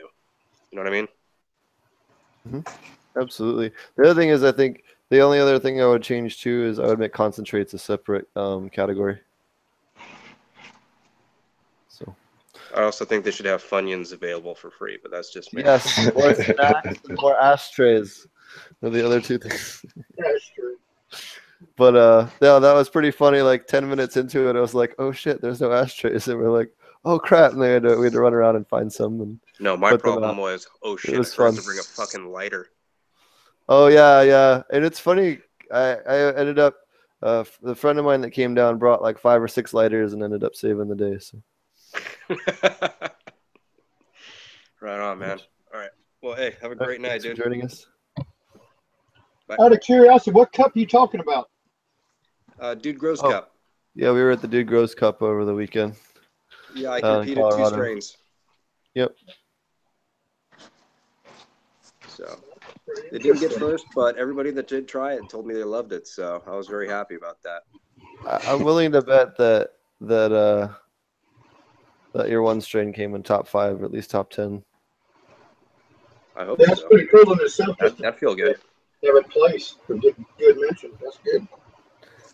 You 0.71 0.77
know 0.77 0.83
what 0.83 0.93
I 0.93 1.03
mean? 2.55 2.65
Absolutely. 3.21 3.73
The 3.97 4.11
other 4.11 4.21
thing 4.21 4.31
is, 4.31 4.45
I 4.45 4.53
think 4.53 4.85
the 5.11 5.21
only 5.21 5.39
other 5.39 5.59
thing 5.59 5.81
I 5.81 5.87
would 5.87 6.03
change 6.03 6.41
too 6.41 6.65
is 6.65 6.79
I 6.79 6.87
would 6.87 6.99
make 6.99 7.13
concentrates 7.13 7.75
a 7.75 7.79
separate 7.79 8.29
um, 8.37 8.69
category. 8.69 9.21
So 11.89 12.15
I 12.75 12.83
also 12.83 13.05
think 13.05 13.25
they 13.25 13.31
should 13.31 13.47
have 13.47 13.63
Funyuns 13.63 14.13
available 14.13 14.55
for 14.55 14.71
free, 14.71 14.99
but 15.03 15.11
that's 15.11 15.33
just 15.33 15.53
me. 15.55 15.63
yes, 15.65 16.13
more 16.15 16.35
snacks 16.45 16.99
more 17.11 17.39
ashtrays. 17.41 18.27
Are 18.83 18.91
the 18.91 19.05
other 19.05 19.21
two 19.21 19.39
things. 19.39 19.85
That's 20.17 20.51
true. 20.55 20.77
But 21.77 21.97
uh, 21.97 22.29
yeah, 22.41 22.59
that 22.59 22.73
was 22.75 22.89
pretty 22.89 23.11
funny. 23.11 23.41
Like 23.43 23.67
ten 23.67 23.89
minutes 23.89 24.17
into 24.17 24.49
it, 24.49 24.57
I 24.57 24.61
was 24.61 24.75
like, 24.75 24.95
"Oh 24.99 25.13
shit, 25.13 25.41
there's 25.41 25.61
no 25.61 25.73
ashtrays," 25.73 26.29
and 26.29 26.39
we're 26.39 26.51
like, 26.51 26.71
"Oh 27.05 27.19
crap!" 27.19 27.53
And 27.53 27.63
they 27.63 27.73
had 27.73 27.83
to, 27.83 27.97
we 27.97 28.05
had 28.07 28.13
to 28.15 28.21
run 28.21 28.35
around 28.35 28.57
and 28.57 28.67
find 28.67 28.93
some. 28.93 29.21
And 29.21 29.41
No, 29.61 29.77
my 29.77 29.97
problem 29.97 30.37
was, 30.39 30.67
oh 30.83 30.97
shit, 30.97 31.15
I 31.15 31.19
was 31.19 31.35
forgot 31.35 31.49
fun. 31.55 31.57
to 31.57 31.63
bring 31.63 31.79
a 31.79 31.83
fucking 31.83 32.31
lighter. 32.33 32.69
Oh 33.69 33.89
yeah, 33.89 34.23
yeah, 34.23 34.63
and 34.73 34.85
it's 34.85 35.01
funny. 35.01 35.39
I 35.73 35.95
I 36.09 36.35
ended 36.37 36.59
up 36.59 36.77
uh, 37.23 37.45
the 37.63 37.75
friend 37.75 37.99
of 37.99 38.05
mine 38.05 38.21
that 38.23 38.31
came 38.31 38.55
down 38.55 38.79
brought 38.79 39.03
like 39.03 39.19
five 39.19 39.43
or 39.43 39.49
six 39.49 39.75
lighters 39.75 40.13
and 40.13 40.23
ended 40.23 40.45
up 40.45 40.55
saving 40.55 40.89
the 40.89 40.95
day. 40.95 41.19
So 41.19 41.39
right 44.81 45.01
on, 45.01 45.19
man. 45.19 45.39
All 45.73 45.81
right. 45.81 45.91
Well, 46.23 46.35
hey, 46.35 46.57
have 46.61 46.73
a 46.73 46.75
great 46.75 47.01
night, 47.01 47.23
Thanks 47.23 47.25
for 47.25 47.35
dude. 47.35 47.45
joining 47.45 47.65
us. 47.65 47.87
Out 49.61 49.73
of 49.73 49.81
curiosity, 49.81 50.33
what 50.33 50.53
cup 50.53 50.75
are 50.75 50.79
you 50.79 50.87
talking 50.87 51.21
about? 51.21 51.51
Uh, 52.59 52.75
dude 52.75 52.99
grows 52.99 53.21
Oh. 53.23 53.31
cup. 53.31 53.53
Yeah, 53.95 54.13
we 54.13 54.21
were 54.23 54.31
at 54.31 54.43
the 54.43 54.49
Dude 54.49 54.67
Grows 54.67 54.95
Cup 54.95 55.23
over 55.23 55.47
the 55.47 55.55
weekend. 55.55 55.95
Yeah, 56.75 56.91
I 56.91 57.01
uh, 57.01 57.17
competed 57.19 57.37
two 57.37 57.43
Colorado. 57.43 57.71
strains. 57.77 58.17
Yep. 58.95 59.17
So 62.07 62.39
they 63.11 63.19
didn't 63.19 63.41
get 63.41 63.55
first, 63.55 63.87
but 63.95 64.19
everybody 64.19 64.51
that 64.51 64.69
did 64.69 64.87
try 64.87 65.15
it 65.15 65.31
told 65.31 65.47
me 65.47 65.55
they 65.55 65.65
loved 65.65 65.93
it. 65.95 66.07
So 66.07 66.43
I 66.47 66.51
was 66.55 66.69
very 66.69 66.87
happy 66.89 67.15
about 67.15 67.39
that. 67.43 67.63
I'm 68.47 68.63
willing 68.65 68.93
to 68.93 69.01
bet 69.01 69.35
that 69.39 69.71
that 70.03 70.31
uh 70.33 70.69
that 72.17 72.29
your 72.29 72.43
one 72.43 72.61
strain 72.61 72.93
came 72.93 73.15
in 73.15 73.23
top 73.23 73.47
five 73.47 73.81
or 73.81 73.85
at 73.85 73.93
least 73.93 74.11
top 74.11 74.31
ten. 74.31 74.63
I 76.37 76.45
hope 76.45 76.59
That's 76.59 76.81
so. 76.81 76.89
pretty 76.89 77.07
cool 77.07 77.33
in 77.33 77.41
itself. 77.41 77.77
That, 77.79 77.97
that 77.99 78.19
feel 78.19 78.35
good. 78.35 78.57
have 79.05 79.17
a 79.17 79.29
place 79.29 79.77
for 79.87 79.97
good, 79.97 80.17
good 80.39 80.57
mention. 80.59 80.93
That's 81.03 81.19
good. 81.19 81.47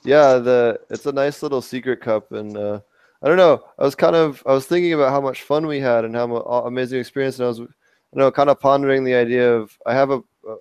Yeah, 0.04 0.38
the 0.38 0.80
it's 0.90 1.06
a 1.06 1.12
nice 1.12 1.42
little 1.42 1.62
secret 1.62 2.00
cup, 2.00 2.32
and 2.32 2.56
uh, 2.56 2.80
I 3.22 3.28
don't 3.28 3.36
know. 3.36 3.64
I 3.78 3.84
was 3.84 3.94
kind 3.94 4.16
of 4.16 4.42
I 4.44 4.52
was 4.52 4.66
thinking 4.66 4.92
about 4.92 5.10
how 5.10 5.20
much 5.20 5.42
fun 5.42 5.66
we 5.66 5.78
had 5.78 6.04
and 6.04 6.14
how 6.14 6.26
mu- 6.26 6.36
uh, 6.36 6.62
amazing 6.66 6.98
experience, 6.98 7.38
and 7.38 7.44
I 7.46 7.48
was, 7.48 7.59
you 7.60 7.68
know, 8.14 8.30
kind 8.32 8.50
of 8.50 8.59
pondering 8.59 9.04
the 9.04 9.14
idea 9.14 9.52
of 9.52 9.76
I 9.86 9.94
have 9.94 10.10
a 10.10 10.22
uh, 10.48 10.56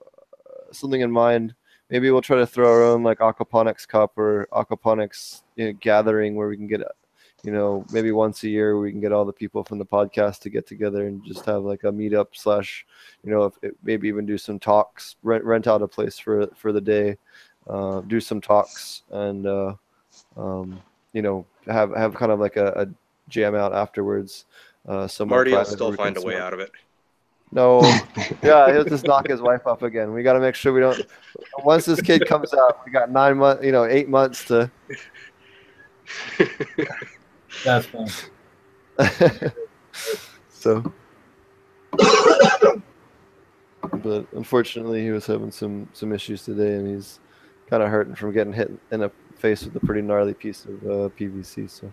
something 0.71 1.01
in 1.01 1.11
mind. 1.11 1.55
Maybe 1.89 2.09
we'll 2.11 2.21
try 2.21 2.37
to 2.37 2.47
throw 2.47 2.71
our 2.71 2.83
own 2.83 3.03
like 3.03 3.19
aquaponics 3.19 3.87
cup 3.87 4.17
or 4.17 4.47
aquaponics 4.53 5.41
you 5.55 5.65
know, 5.65 5.73
gathering 5.73 6.35
where 6.35 6.47
we 6.47 6.55
can 6.55 6.67
get, 6.67 6.81
you 7.43 7.51
know, 7.51 7.85
maybe 7.91 8.11
once 8.11 8.43
a 8.43 8.49
year 8.49 8.79
we 8.79 8.91
can 8.91 9.01
get 9.01 9.11
all 9.11 9.25
the 9.25 9.33
people 9.33 9.63
from 9.63 9.79
the 9.79 9.85
podcast 9.85 10.39
to 10.39 10.49
get 10.49 10.67
together 10.67 11.07
and 11.07 11.23
just 11.25 11.45
have 11.45 11.63
like 11.63 11.83
a 11.83 11.91
meetup 11.91 12.27
slash, 12.33 12.85
you 13.23 13.31
know, 13.31 13.45
if 13.45 13.53
it, 13.61 13.75
maybe 13.83 14.07
even 14.07 14.25
do 14.25 14.37
some 14.37 14.59
talks, 14.59 15.15
rent 15.23 15.43
rent 15.43 15.67
out 15.67 15.81
a 15.81 15.87
place 15.87 16.19
for 16.19 16.47
for 16.55 16.71
the 16.71 16.81
day 16.81 17.17
uh, 17.67 18.01
do 18.01 18.19
some 18.19 18.41
talks 18.41 19.03
and 19.11 19.45
uh, 19.45 19.73
um, 20.37 20.81
you 21.13 21.21
know 21.21 21.45
have 21.65 21.95
have 21.95 22.15
kind 22.15 22.31
of 22.31 22.39
like 22.39 22.57
a, 22.57 22.67
a 22.75 22.87
jam 23.29 23.55
out 23.55 23.73
afterwards. 23.73 24.45
Uh, 24.87 25.07
somewhere 25.07 25.39
Marty 25.39 25.51
will 25.51 25.65
still 25.65 25.87
where 25.87 25.91
we 25.91 25.97
can 25.97 26.05
find 26.05 26.17
a 26.17 26.21
way 26.21 26.39
out 26.39 26.53
of 26.53 26.59
it. 26.59 26.71
No, 27.51 27.81
yeah, 28.43 28.71
he'll 28.71 28.85
just 28.85 29.05
knock 29.05 29.27
his 29.27 29.41
wife 29.41 29.67
up 29.67 29.83
again. 29.83 30.13
We 30.13 30.23
got 30.23 30.33
to 30.33 30.39
make 30.39 30.55
sure 30.55 30.73
we 30.73 30.79
don't. 30.79 31.01
Once 31.59 31.85
this 31.85 32.01
kid 32.01 32.25
comes 32.25 32.53
out, 32.53 32.79
we 32.85 32.91
got 32.91 33.11
nine 33.11 33.37
months, 33.37 33.63
you 33.63 33.71
know, 33.71 33.85
eight 33.85 34.09
months 34.09 34.45
to. 34.45 34.71
That's 37.63 37.85
fine. 37.85 38.09
so 40.49 40.93
but 43.91 44.25
unfortunately, 44.33 45.03
he 45.03 45.11
was 45.11 45.25
having 45.25 45.51
some 45.51 45.87
some 45.93 46.13
issues 46.13 46.43
today, 46.43 46.75
and 46.75 46.87
he's 46.87 47.19
kind 47.69 47.83
of 47.83 47.89
hurting 47.89 48.15
from 48.15 48.31
getting 48.31 48.53
hit 48.53 48.71
in 48.91 49.01
the 49.01 49.11
face 49.35 49.63
with 49.63 49.75
a 49.75 49.79
pretty 49.79 50.01
gnarly 50.01 50.33
piece 50.33 50.65
of 50.65 50.83
uh, 50.83 51.09
PVC. 51.17 51.69
So, 51.69 51.91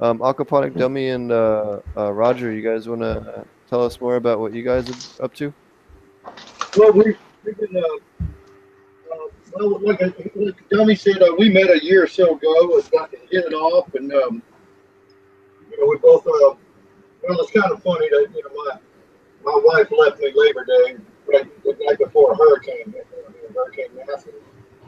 um, 0.00 0.18
aquaponic 0.20 0.76
dummy 0.76 1.08
and 1.08 1.32
uh, 1.32 1.80
uh, 1.96 2.12
Roger, 2.12 2.52
you 2.52 2.62
guys 2.62 2.88
want 2.88 3.02
to 3.02 3.44
tell 3.68 3.84
us 3.84 4.00
more 4.00 4.16
about 4.16 4.40
what 4.40 4.52
you 4.52 4.62
guys 4.62 5.18
are 5.18 5.24
up 5.24 5.34
to? 5.34 5.52
Well, 6.76 6.92
we, 6.92 7.16
we've 7.44 7.58
been, 7.58 7.76
uh, 7.76 7.80
uh, 7.80 7.98
well, 9.52 9.80
like, 9.82 10.02
I- 10.02 10.14
like 10.36 10.68
Dummy 10.70 10.94
said, 10.94 11.22
uh, 11.22 11.34
we 11.38 11.48
met 11.50 11.70
a 11.70 11.82
year 11.84 12.04
or 12.04 12.06
so 12.06 12.36
ago 12.36 12.78
and 12.78 12.90
got 12.90 13.10
to 13.12 13.18
hit 13.30 13.44
it 13.46 13.52
off, 13.54 13.94
and 13.94 14.12
um, 14.12 14.42
you 15.70 15.80
know, 15.80 15.86
we 15.86 15.96
both. 15.98 16.26
Uh, 16.26 16.56
well, 17.22 17.38
it's 17.40 17.50
kind 17.52 17.70
of 17.70 17.82
funny 17.82 18.08
that 18.08 18.28
you 18.34 18.42
know 18.42 18.50
my 18.64 19.52
my 19.52 19.60
wife 19.64 19.88
left 19.96 20.20
me 20.20 20.32
Labor 20.34 20.64
Day 20.64 20.96
right 21.32 21.62
the 21.64 21.76
night 21.86 21.98
before 21.98 22.32
a 22.32 22.36
hurricane, 22.36 22.94
uh, 22.98 23.32
Hurricane 23.54 23.90
Matthew, 24.06 24.32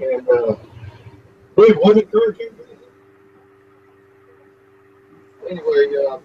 and 0.00 0.28
uh, 0.28 0.56
wait, 1.56 1.76
was 1.76 1.96
it 1.98 2.08
Hurricane? 2.12 2.48
Anyway, 5.50 6.06
uh, 6.08 6.18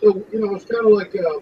so 0.00 0.24
you 0.32 0.40
know, 0.40 0.54
it's 0.54 0.64
kind 0.66 0.86
of 0.86 0.92
like 0.92 1.14
uh, 1.16 1.40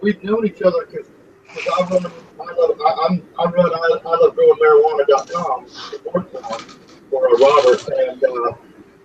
we've 0.00 0.22
known 0.22 0.46
each 0.46 0.62
other 0.62 0.86
because 0.86 1.10
I 1.56 1.82
run, 1.84 2.06
I 2.06 2.54
love, 2.54 2.80
I, 2.80 3.06
I'm, 3.08 3.22
I 3.38 3.44
run, 3.44 3.72
I, 3.72 3.98
I 4.04 4.16
love 4.16 4.34
growing 4.34 4.58
marijuana.com, 4.58 5.66
for, 5.66 6.22
for 7.10 7.28
uh, 7.28 7.38
Robert, 7.38 7.88
and, 7.88 8.24
uh, 8.24 8.52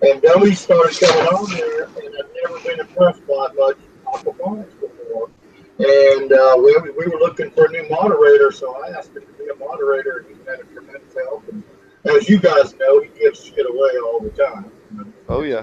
and 0.02 0.22
Dummy 0.22 0.54
started 0.54 0.98
coming 0.98 1.26
on 1.26 1.50
there, 1.52 1.84
and 1.84 2.14
I've 2.18 2.30
never 2.42 2.60
been 2.64 2.80
impressed 2.80 3.26
by 3.26 3.48
much 3.56 3.78
aquaponics 4.06 4.80
before. 4.80 5.30
And, 5.78 6.32
uh, 6.32 6.56
we, 6.58 6.76
we 6.96 7.06
were 7.06 7.18
looking 7.18 7.50
for 7.50 7.66
a 7.66 7.70
new 7.70 7.88
moderator, 7.90 8.50
so 8.50 8.74
I 8.82 8.90
asked 8.96 9.14
him 9.14 9.22
to 9.26 9.32
be 9.32 9.48
a 9.50 9.56
moderator, 9.56 10.18
and 10.18 10.28
he's 10.28 10.38
been 10.38 10.60
a 10.60 10.64
tremendous 10.74 11.14
help. 11.14 11.46
And 11.48 11.62
as 12.04 12.28
you 12.28 12.38
guys 12.38 12.74
know, 12.76 13.00
he 13.00 13.08
gives 13.18 13.44
shit 13.44 13.66
away 13.68 13.90
all 14.06 14.20
the 14.20 14.30
time. 14.30 14.70
you 14.90 14.98
know 14.98 15.12
Oh 15.28 15.42
yeah, 15.42 15.62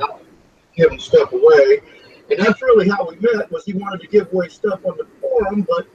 giving 0.75 0.99
stuff 0.99 1.31
away. 1.31 1.81
And 2.29 2.39
that's 2.39 2.61
really 2.61 2.89
how 2.89 3.07
we 3.07 3.15
met 3.17 3.51
was 3.51 3.65
he 3.65 3.73
wanted 3.73 4.01
to 4.01 4.07
give 4.07 4.31
away 4.33 4.49
stuff 4.49 4.79
on 4.85 4.97
the 4.97 5.07
forum, 5.21 5.65
but 5.67 5.87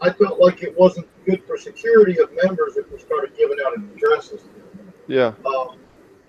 I 0.00 0.10
felt 0.10 0.40
like 0.40 0.62
it 0.62 0.78
wasn't 0.78 1.06
good 1.26 1.44
for 1.46 1.58
security 1.58 2.18
of 2.18 2.30
members 2.42 2.76
if 2.76 2.90
we 2.90 2.98
started 2.98 3.36
giving 3.36 3.58
out 3.66 3.74
addresses. 3.76 4.42
yeah, 5.06 5.34
Um, 5.44 5.78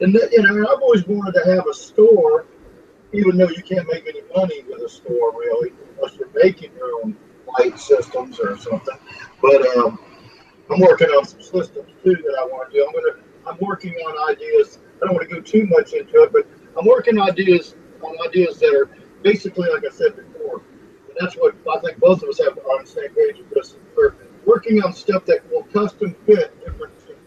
and 0.00 0.14
that, 0.14 0.30
you 0.32 0.42
know, 0.42 0.66
I've 0.66 0.80
always 0.80 1.06
wanted 1.06 1.38
to 1.40 1.50
have 1.50 1.66
a 1.66 1.74
store, 1.74 2.46
even 3.12 3.36
though 3.36 3.48
you 3.48 3.62
can't 3.62 3.86
make 3.88 4.06
any 4.06 4.22
money 4.34 4.62
with 4.68 4.82
a 4.82 4.88
store 4.88 5.32
really, 5.32 5.72
unless 5.96 6.16
you're 6.16 6.30
making 6.34 6.72
your 6.74 7.02
own 7.02 7.16
light 7.58 7.78
systems 7.78 8.40
or 8.40 8.56
something. 8.56 8.96
But 9.42 9.66
um, 9.76 9.98
I'm 10.70 10.80
working 10.80 11.08
on 11.08 11.24
some 11.26 11.42
systems 11.42 11.90
too 12.02 12.14
that 12.14 12.38
I 12.40 12.44
want 12.46 12.70
to 12.70 12.78
do. 12.78 12.86
I'm 12.86 12.92
gonna, 12.94 13.24
I'm 13.46 13.58
working 13.60 13.92
on 13.92 14.32
ideas. 14.32 14.78
I 15.02 15.06
don't 15.06 15.14
want 15.14 15.28
to 15.28 15.34
go 15.34 15.40
too 15.40 15.66
much 15.66 15.92
into 15.92 16.22
it, 16.22 16.32
but 16.32 16.46
I'm 16.78 16.86
working 16.86 17.20
ideas 17.20 17.74
on 18.02 18.16
ideas 18.26 18.58
that 18.60 18.74
are 18.74 18.90
basically 19.22 19.68
like 19.68 19.84
I 19.84 19.94
said 19.94 20.16
before. 20.16 20.62
That's 21.20 21.34
what 21.34 21.54
I 21.70 21.80
think 21.80 21.98
both 21.98 22.22
of 22.22 22.30
us 22.30 22.38
have 22.38 22.56
on 22.56 22.84
the 22.84 22.90
same 22.90 23.14
page 23.14 23.38
with 23.38 23.50
this. 23.50 23.76
We're 23.94 24.14
working 24.46 24.82
on 24.82 24.94
stuff 24.94 25.26
that 25.26 25.48
will 25.50 25.64
custom 25.64 26.16
fit 26.24 26.58
different 26.64 26.98
things. 26.98 27.18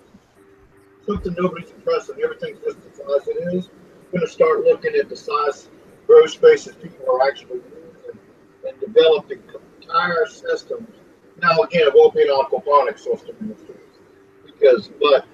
Something 1.06 1.36
nobody's 1.38 1.70
impressing. 1.70 2.16
Everything's 2.24 2.60
just 2.60 2.82
the 2.82 2.90
size 2.90 3.28
it 3.28 3.56
is. 3.56 3.68
I'm 3.68 4.12
going 4.12 4.26
to 4.26 4.28
start 4.28 4.64
looking 4.64 4.96
at 4.96 5.10
the 5.10 5.16
size 5.16 5.70
grow 6.08 6.26
spaces 6.26 6.76
people 6.76 7.06
are 7.12 7.28
actually 7.28 7.58
using 7.58 8.20
and 8.68 8.80
developing 8.80 9.42
entire 9.82 10.26
systems. 10.26 10.88
Now, 11.42 11.62
again, 11.62 11.88
it 11.88 11.94
won't 11.94 12.14
be 12.16 12.24
an 12.24 12.30
aquaponics 12.30 13.00
system 13.00 13.56
because, 14.46 14.90
but 15.00 15.26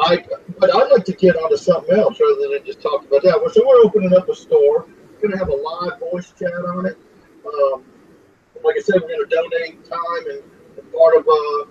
I, 0.00 0.24
but 0.58 0.74
I'd 0.74 0.90
like 0.90 1.04
to 1.04 1.12
get 1.12 1.36
onto 1.36 1.56
something 1.56 1.96
else 1.96 2.18
rather 2.20 2.54
than 2.54 2.64
just 2.64 2.80
talk 2.80 3.04
about 3.04 3.22
that. 3.22 3.50
So 3.52 3.66
we're 3.66 3.84
opening 3.84 4.14
up 4.14 4.28
a 4.28 4.34
store. 4.34 4.86
Going 5.20 5.32
to 5.32 5.38
have 5.38 5.48
a 5.48 5.54
live 5.54 5.98
voice 5.98 6.32
chat 6.38 6.52
on 6.52 6.86
it. 6.86 6.96
Um, 7.44 7.84
like 8.64 8.76
I 8.76 8.80
said, 8.80 9.00
we're 9.02 9.08
going 9.08 9.28
to 9.28 9.36
donate 9.36 9.84
time 9.84 10.30
and, 10.30 10.42
and 10.78 10.92
part 10.92 11.16
of 11.16 11.26
uh, 11.28 11.66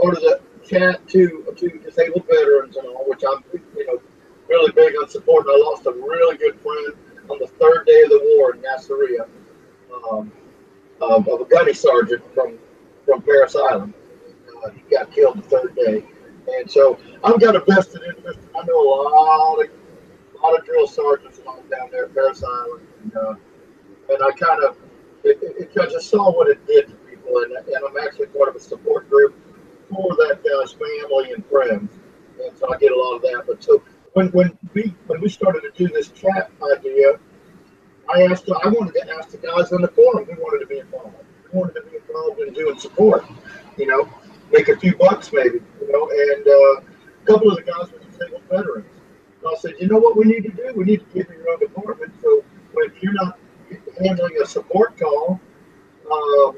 part 0.00 0.16
of 0.16 0.22
the 0.22 0.40
chat 0.64 1.06
to 1.08 1.44
to 1.56 1.78
disabled 1.78 2.26
veterans 2.28 2.76
and 2.76 2.86
all, 2.88 3.04
which 3.08 3.22
I'm 3.28 3.42
you 3.52 3.86
know 3.86 4.00
really 4.48 4.72
big 4.72 4.94
on 5.00 5.08
supporting. 5.08 5.52
I 5.52 5.58
lost 5.70 5.86
a 5.86 5.92
really 5.92 6.36
good 6.36 6.58
friend 6.60 6.94
on 7.30 7.38
the 7.38 7.46
third 7.46 7.86
day 7.86 8.02
of 8.02 8.10
the 8.10 8.36
war 8.36 8.54
in 8.54 8.62
Nasiriyah, 8.62 9.28
um, 10.10 10.32
of, 11.00 11.28
of 11.28 11.40
a 11.40 11.44
gunny 11.44 11.72
sergeant 11.72 12.22
from 12.34 12.58
from 13.04 13.22
Parris 13.22 13.56
Island. 13.56 13.94
Uh, 14.64 14.70
he 14.70 14.82
got 14.90 15.10
killed 15.10 15.38
the 15.38 15.42
third 15.42 15.74
day, 15.74 16.04
and 16.58 16.70
so 16.70 16.98
I've 17.24 17.40
got 17.40 17.56
a 17.56 17.60
vested 17.60 18.02
interest. 18.02 18.40
I 18.56 18.64
know 18.66 18.80
a 18.80 18.98
lot 19.08 19.64
of 19.64 19.70
a 20.34 20.46
lot 20.46 20.58
of 20.58 20.64
drill 20.64 20.86
sergeants 20.86 21.38
and 21.38 21.46
all 21.46 21.62
down 21.70 21.88
there 21.90 22.04
at 22.04 22.14
Parris 22.14 22.42
Island, 22.42 22.86
and, 23.02 23.16
uh, 23.16 23.34
and 24.10 24.22
I 24.22 24.30
kind 24.32 24.64
of 24.64 24.76
it, 25.24 25.38
it, 25.42 25.70
I 25.78 26.00
saw 26.00 26.32
what 26.32 26.48
it 26.48 26.64
did 26.66 26.88
to 26.88 26.94
people, 26.94 27.38
and, 27.38 27.52
and 27.52 27.76
I'm 27.88 27.96
actually 28.04 28.26
part 28.26 28.48
of 28.48 28.56
a 28.56 28.60
support 28.60 29.08
group 29.08 29.34
for 29.90 30.08
that 30.16 30.40
guy's 30.42 30.72
family 30.72 31.32
and 31.32 31.44
friends, 31.46 31.92
and 32.42 32.56
so 32.56 32.72
I 32.72 32.78
get 32.78 32.92
a 32.92 32.96
lot 32.96 33.16
of 33.16 33.22
that. 33.22 33.44
But 33.46 33.62
so 33.62 33.82
when 34.14 34.28
when 34.28 34.58
we 34.74 34.94
when 35.06 35.20
we 35.20 35.28
started 35.28 35.62
to 35.62 35.70
do 35.76 35.92
this 35.92 36.08
chat 36.08 36.50
idea, 36.76 37.18
I 38.14 38.22
asked 38.24 38.48
I 38.50 38.68
wanted 38.68 38.94
to 38.94 39.14
ask 39.18 39.30
the 39.30 39.38
guys 39.38 39.72
on 39.72 39.82
the 39.82 39.88
forum 39.88 40.24
who 40.24 40.40
wanted 40.42 40.60
to 40.60 40.66
be 40.66 40.78
involved. 40.78 41.16
Who 41.50 41.58
wanted 41.58 41.74
to 41.74 41.82
be 41.82 41.96
involved 41.96 42.40
in 42.40 42.54
doing 42.54 42.78
support, 42.78 43.24
you 43.76 43.86
know, 43.86 44.08
make 44.50 44.68
a 44.68 44.76
few 44.76 44.96
bucks 44.96 45.32
maybe, 45.32 45.60
you 45.80 45.92
know, 45.92 46.08
and 46.10 46.46
uh, 46.46 46.92
a 47.22 47.26
couple 47.26 47.50
of 47.50 47.56
the 47.56 47.62
guys 47.62 47.92
were 47.92 47.98
disabled 47.98 48.42
veterans. 48.50 48.86
And 49.42 49.50
I 49.50 49.58
said, 49.58 49.72
you 49.78 49.88
know 49.88 49.98
what 49.98 50.16
we 50.16 50.24
need 50.24 50.42
to 50.44 50.50
do? 50.50 50.72
We 50.76 50.84
need 50.84 51.00
to 51.00 51.06
give 51.14 51.28
you 51.30 51.38
your 51.38 51.50
own 51.50 51.58
department. 51.58 52.14
So 52.22 52.44
if 52.76 53.02
you're 53.02 53.12
not 53.12 53.38
handling 54.00 54.36
a 54.42 54.46
support 54.46 54.98
call 54.98 55.40
um, 56.10 56.56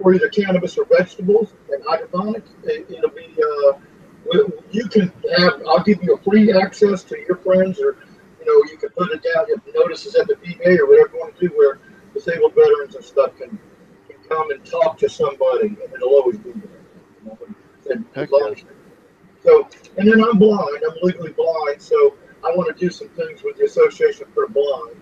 for 0.00 0.14
either 0.14 0.28
cannabis 0.28 0.78
or 0.78 0.86
vegetables 0.86 1.52
and 1.70 1.82
hydroponics, 1.86 2.50
it, 2.64 2.90
it'll 2.90 3.10
be 3.10 3.36
uh, 3.38 3.78
you 4.70 4.86
can 4.88 5.12
have. 5.36 5.62
I'll 5.66 5.82
give 5.82 6.02
you 6.02 6.14
a 6.14 6.22
free 6.22 6.52
access 6.52 7.02
to 7.04 7.18
your 7.18 7.36
friends, 7.38 7.80
or 7.80 7.96
you 8.38 8.46
know, 8.46 8.70
you 8.70 8.78
can 8.78 8.90
put 8.90 9.10
it 9.12 9.22
down 9.34 9.46
if 9.48 9.74
notices 9.74 10.14
at 10.14 10.26
the 10.28 10.36
VA 10.36 10.80
or 10.80 10.88
whatever 10.88 11.10
you 11.14 11.20
want 11.20 11.38
to 11.38 11.48
do, 11.48 11.54
where 11.56 11.78
disabled 12.14 12.54
veterans 12.54 12.94
and 12.94 13.04
stuff 13.04 13.36
can 13.36 13.58
can 14.08 14.16
come 14.28 14.50
and 14.50 14.64
talk 14.64 14.98
to 14.98 15.08
somebody, 15.08 15.68
and 15.68 15.92
it'll 15.94 16.10
always 16.10 16.38
be 16.38 16.52
there. 16.52 16.70
You 17.22 17.28
know, 17.28 17.38
and 17.90 18.04
as 18.14 18.30
Heck 18.30 18.30
so, 19.42 19.68
and 19.96 20.10
then 20.10 20.22
I'm 20.22 20.38
blind. 20.38 20.82
I'm 20.86 20.96
legally 21.02 21.32
blind, 21.32 21.80
so 21.80 22.14
I 22.44 22.54
want 22.54 22.76
to 22.76 22.78
do 22.78 22.90
some 22.90 23.08
things 23.10 23.42
with 23.42 23.56
the 23.56 23.64
Association 23.64 24.26
for 24.34 24.46
the 24.46 24.52
Blind. 24.52 25.00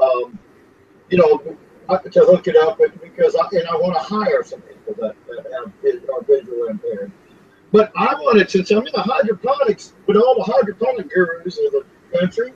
Um, 0.00 0.38
you 1.10 1.18
know, 1.18 1.38
to 1.98 2.20
hook 2.20 2.46
it 2.46 2.56
up 2.56 2.78
because 3.02 3.34
I, 3.34 3.46
and 3.58 3.68
I 3.68 3.74
want 3.74 3.94
to 3.94 4.00
hire 4.00 4.42
some 4.44 4.60
people 4.62 4.94
that, 5.00 5.16
that 5.26 5.44
have 5.52 5.72
are 6.10 6.22
visually 6.22 6.70
impaired. 6.70 7.12
But 7.72 7.92
I 7.96 8.14
wanted, 8.14 8.50
since 8.50 8.70
I'm 8.70 8.78
in 8.78 8.92
the 8.92 9.02
hydroponics, 9.02 9.94
with 10.06 10.16
all 10.16 10.34
the 10.36 10.52
hydroponic 10.52 11.12
gurus 11.12 11.58
in 11.58 11.64
the 11.72 11.84
country, 12.16 12.52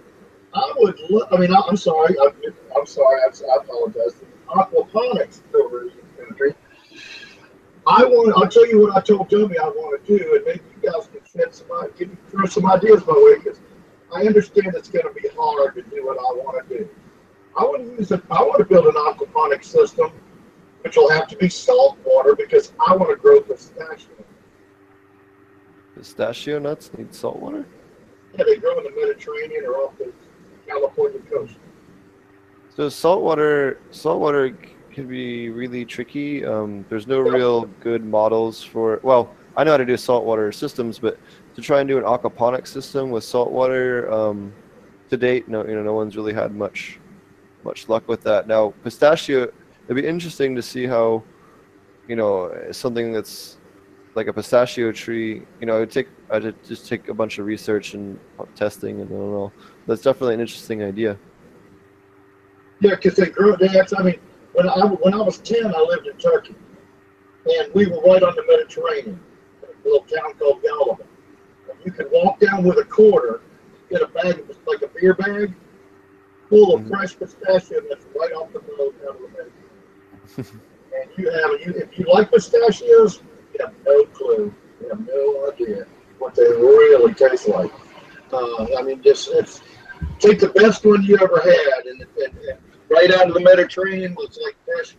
I 0.55 0.73
would, 0.77 0.99
I 1.33 1.37
mean, 1.37 1.53
I, 1.53 1.63
I'm 1.69 1.77
sorry, 1.77 2.17
I, 2.21 2.31
I'm 2.77 2.87
sorry, 2.87 3.21
I, 3.21 3.27
I 3.27 3.57
apologize. 3.63 4.15
The 4.15 4.27
aquaponics 4.49 5.43
gurus 5.51 5.95
in 5.95 6.01
the 6.17 6.25
country. 6.25 6.55
I 7.87 8.05
want, 8.05 8.33
I'll 8.37 8.49
tell 8.49 8.67
you 8.67 8.81
what 8.81 8.97
I 8.97 9.01
told 9.01 9.29
Dummy 9.29 9.59
I 9.59 9.65
want 9.65 10.05
to 10.05 10.19
do, 10.19 10.35
and 10.37 10.45
maybe 10.45 10.61
you 10.83 10.91
guys 10.91 11.09
can 11.09 11.21
shed 11.25 11.55
some, 11.55 11.69
give 11.99 12.17
some 12.51 12.67
ideas 12.71 13.05
my 13.07 13.15
way, 13.15 13.39
because 13.43 13.61
I 14.15 14.23
understand 14.23 14.75
it's 14.75 14.89
going 14.89 15.07
to 15.07 15.13
be 15.13 15.29
hard 15.37 15.75
to 15.75 15.83
do 15.83 16.07
what 16.07 16.19
I 16.19 16.45
want 16.45 16.69
to 16.69 16.79
do. 16.79 16.89
I 17.57 17.63
want 17.63 17.85
to 17.85 17.91
use 17.99 18.11
it. 18.11 18.23
I 18.31 18.43
want 18.43 18.59
to 18.59 18.65
build 18.65 18.87
an 18.87 18.95
aquaponic 18.95 19.65
system, 19.65 20.11
which 20.83 20.97
will 20.97 21.11
have 21.11 21.29
to 21.29 21.37
be 21.37 21.49
salt 21.49 21.99
water 22.05 22.35
because 22.35 22.73
I 22.87 22.97
want 22.97 23.11
to 23.11 23.17
grow 23.17 23.41
pistachio. 23.41 24.11
pistachio 25.95 26.59
nuts 26.59 26.91
need 26.97 27.15
salt 27.15 27.39
water. 27.39 27.67
Yeah, 28.37 28.45
they 28.45 28.57
grow 28.57 28.77
in 28.79 28.85
the 28.85 28.91
Mediterranean 28.91 29.65
or 29.67 29.77
off 29.77 29.97
the 29.99 30.13
California 30.67 31.21
coast. 31.31 31.55
So 32.75 32.89
saltwater, 32.89 33.79
saltwater 33.93 34.59
can 34.91 35.07
be 35.07 35.51
really 35.51 35.85
tricky. 35.85 36.45
Um, 36.45 36.85
there's 36.89 37.07
no 37.07 37.21
real 37.21 37.67
good 37.81 38.05
models 38.05 38.63
for. 38.63 38.99
Well, 39.05 39.33
I 39.57 39.63
know 39.63 39.71
how 39.71 39.77
to 39.77 39.85
do 39.85 39.97
saltwater 39.97 40.51
systems, 40.51 40.99
but 40.99 41.19
to 41.55 41.63
try 41.63 41.79
and 41.79 41.89
do 41.89 41.99
an 41.99 42.05
aquaponic 42.05 42.67
system 42.67 43.11
with 43.11 43.23
saltwater, 43.23 44.11
um, 44.13 44.53
to 45.11 45.17
date, 45.17 45.49
no, 45.49 45.65
you 45.65 45.75
know, 45.75 45.83
no 45.83 45.95
one's 45.95 46.17
really 46.17 46.33
had 46.33 46.53
much, 46.55 46.99
much 47.65 47.89
luck 47.89 48.07
with 48.09 48.23
that. 48.23 48.47
Now, 48.47 48.75
pistachio, 48.83 49.51
it'd 49.85 49.97
be 49.97 50.07
interesting 50.07 50.55
to 50.55 50.63
see 50.63 50.87
how, 50.87 51.23
you 52.09 52.17
know, 52.17 52.55
something 52.73 53.13
that's 53.13 53.59
like 54.15 54.29
a 54.29 54.33
pistachio 54.33 54.93
tree. 54.93 55.43
You 55.61 55.67
know, 55.67 55.77
it 55.77 55.81
would 55.81 55.91
take, 55.91 56.09
I'd 56.31 56.55
just 56.65 56.89
take 56.89 57.09
a 57.09 57.15
bunch 57.15 57.39
of 57.39 57.47
research 57.47 57.95
and 57.95 58.19
testing, 58.55 59.01
and 59.01 59.11
I 59.11 59.13
don't 59.13 59.33
know. 59.33 59.53
That's 59.87 60.03
definitely 60.03 60.35
an 60.35 60.41
interesting 60.41 60.83
idea. 60.83 61.19
Yeah, 62.81 62.97
because 62.97 63.15
they 63.15 63.27
grow. 63.27 63.57
They 63.57 63.79
actually, 63.79 63.99
I 63.99 64.03
mean, 64.03 64.21
when 64.53 64.69
I 64.69 64.87
when 64.87 65.15
I 65.15 65.19
was 65.19 65.39
ten, 65.39 65.75
I 65.75 65.81
lived 65.81 66.07
in 66.07 66.17
Turkey, 66.17 66.55
and 67.47 67.73
we 67.73 67.87
were 67.87 68.01
right 68.01 68.23
on 68.23 68.35
the 68.35 68.45
Mediterranean, 68.47 69.21
a 69.63 69.89
little 69.89 70.07
town 70.07 70.35
called. 70.35 71.01
And 71.71 71.79
you 71.85 71.93
could 71.93 72.09
walk 72.11 72.41
down 72.41 72.65
with 72.65 72.79
a 72.79 72.85
quarter, 72.85 73.41
get 73.91 74.03
a 74.03 74.09
bag, 74.09 74.45
like 74.67 74.83
a 74.83 74.89
beer 74.89 75.15
bag, 75.15 75.55
full 76.49 76.77
of 76.77 76.87
fresh 76.89 77.19
pistachio 77.19 77.81
nuts 77.89 78.07
right 78.19 78.33
off 78.33 78.53
the 78.53 78.61
boat 78.61 78.95
out 79.09 79.17
of 79.17 79.21
the 79.21 79.29
Mediterranean. 79.29 80.63
and 80.95 81.11
you 81.17 81.31
have, 81.31 81.51
you, 81.67 81.83
if 81.83 81.99
you 81.99 82.07
like 82.13 82.31
pistachios, 82.31 83.23
you 83.53 83.65
have 83.65 83.75
no 83.87 84.05
clue, 84.07 84.55
you 84.81 84.89
have 84.89 85.07
no 85.07 85.53
idea 85.53 85.87
what 86.19 86.35
they 86.35 86.43
really 86.43 87.15
taste 87.15 87.49
like. 87.49 87.73
Uh, 88.33 88.67
I 88.79 88.83
mean, 88.83 89.03
just 89.03 89.29
it's 89.33 89.63
take 90.19 90.41
the 90.41 90.49
best 90.49 90.85
one 90.85 91.03
you 91.03 91.17
ever 91.21 91.41
had, 91.41 91.87
and, 91.87 92.01
and, 92.01 92.39
and 92.49 92.59
right 92.91 93.13
out 93.13 93.29
of 93.29 93.35
the 93.35 93.41
Mediterranean 93.41 94.15
was 94.15 94.39
like 94.43 94.57
fresh 94.65 94.97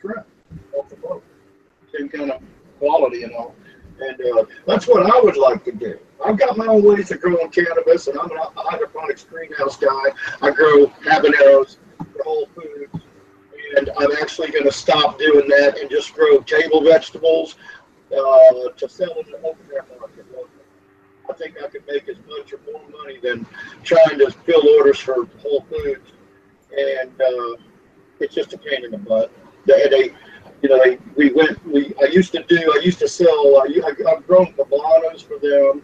shrimp 0.00 0.26
off 0.76 0.88
the 0.88 0.96
boat. 0.96 1.22
Same 1.96 2.08
kind 2.08 2.32
of 2.32 2.42
quality 2.78 3.22
and 3.22 3.34
all. 3.34 3.54
And 4.00 4.20
uh, 4.20 4.44
that's 4.66 4.86
what 4.86 5.10
I 5.10 5.20
would 5.20 5.36
like 5.36 5.64
to 5.64 5.72
do. 5.72 5.98
I've 6.24 6.38
got 6.38 6.56
my 6.56 6.66
own 6.66 6.82
ways 6.82 7.10
of 7.10 7.20
growing 7.20 7.50
cannabis, 7.50 8.06
and 8.08 8.18
I'm 8.18 8.30
a 8.30 8.50
hydroponics 8.54 9.24
greenhouse 9.24 9.76
guy. 9.76 10.12
I 10.42 10.50
grow 10.50 10.86
habaneros 11.04 11.76
Whole 12.24 12.48
Foods, 12.54 13.04
and 13.76 13.90
I'm 13.98 14.12
actually 14.20 14.50
going 14.50 14.64
to 14.64 14.72
stop 14.72 15.18
doing 15.18 15.48
that 15.48 15.78
and 15.78 15.90
just 15.90 16.14
grow 16.14 16.40
table 16.40 16.82
vegetables 16.82 17.56
uh, 18.12 18.68
to 18.76 18.88
sell 18.88 19.18
in 19.18 19.30
the 19.30 19.38
open 19.38 19.66
air 19.72 19.84
market. 19.98 20.26
I 21.28 21.32
think 21.32 21.56
I 21.62 21.68
could 21.68 21.84
make 21.88 22.08
as 22.08 22.16
much 22.28 22.52
or 22.52 22.60
more 22.70 22.88
money 23.02 23.18
than 23.20 23.46
trying 23.82 24.18
to 24.18 24.30
fill 24.30 24.68
orders 24.78 24.98
for 24.98 25.26
Whole 25.42 25.66
Foods, 25.68 26.12
and 26.76 27.10
uh, 27.20 27.62
it's 28.20 28.34
just 28.34 28.52
a 28.52 28.58
pain 28.58 28.84
in 28.84 28.90
the 28.92 28.98
butt. 28.98 29.30
They, 29.66 29.88
they 29.88 30.14
you 30.62 30.68
know, 30.68 30.98
we 31.16 31.32
went. 31.32 31.64
We 31.66 31.92
I 32.02 32.06
used 32.06 32.32
to 32.32 32.42
do. 32.44 32.72
I 32.74 32.80
used 32.82 32.98
to 33.00 33.08
sell. 33.08 33.58
I, 33.58 33.68
I've 34.08 34.26
grown 34.26 34.52
poblanos 34.54 35.22
for 35.22 35.38
them, 35.38 35.82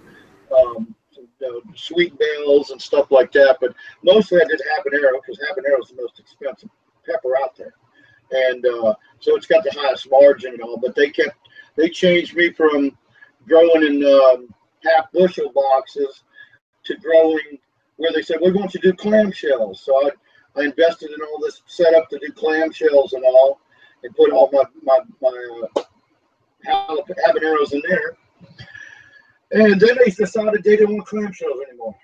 um, 0.57 0.95
you 1.17 1.29
know, 1.41 1.61
sweet 1.75 2.19
bells 2.19 2.71
and 2.71 2.81
stuff 2.81 3.11
like 3.11 3.33
that. 3.33 3.59
But 3.61 3.75
mostly 4.03 4.41
I 4.41 4.45
did 4.45 4.61
habanero 4.61 5.21
because 5.21 5.39
habanero 5.39 5.83
is 5.83 5.89
the 5.91 5.97
most 6.01 6.19
expensive 6.19 6.71
pepper 7.07 7.37
out 7.43 7.57
there, 7.57 7.75
and 8.31 8.65
uh, 8.65 8.95
so 9.21 9.37
it's 9.37 9.47
got 9.47 9.65
the 9.65 9.73
highest 9.79 10.09
margin 10.11 10.55
and 10.55 10.63
all. 10.63 10.79
But 10.79 10.95
they 10.95 11.11
kept 11.11 11.37
they 11.77 11.89
changed 11.89 12.35
me 12.35 12.53
from 12.53 12.97
growing 13.47 13.83
in 13.83 14.05
um, 14.05 14.55
half 14.85 15.11
bushel 15.13 15.53
boxes 15.53 16.25
to 16.85 16.97
growing 16.97 17.59
where 17.97 18.13
they 18.13 18.23
said 18.23 18.39
we're 18.41 18.53
going 18.53 18.69
to 18.69 18.79
do 18.79 18.93
clamshells. 18.93 19.79
So 19.79 19.95
I, 20.07 20.61
I 20.61 20.65
invested 20.65 21.11
in 21.11 21.21
all 21.23 21.41
this 21.41 21.63
setup 21.67 22.09
to 22.11 22.19
do 22.19 22.33
clamshells 22.33 23.13
and 23.13 23.25
all, 23.25 23.61
and 24.03 24.17
put 24.17 24.33
all 24.33 24.51
my 24.53 24.65
my, 24.83 24.99
my 25.21 25.63
uh, 26.69 26.97
habaneros 27.27 27.73
in 27.73 27.83
there. 27.89 28.17
And 29.53 29.81
then 29.81 29.99
they 29.99 30.11
decided 30.11 30.65
they 30.65 30.77
didn't 30.77 30.95
want 30.95 31.07
clamshells 31.07 31.69
anymore. 31.69 31.95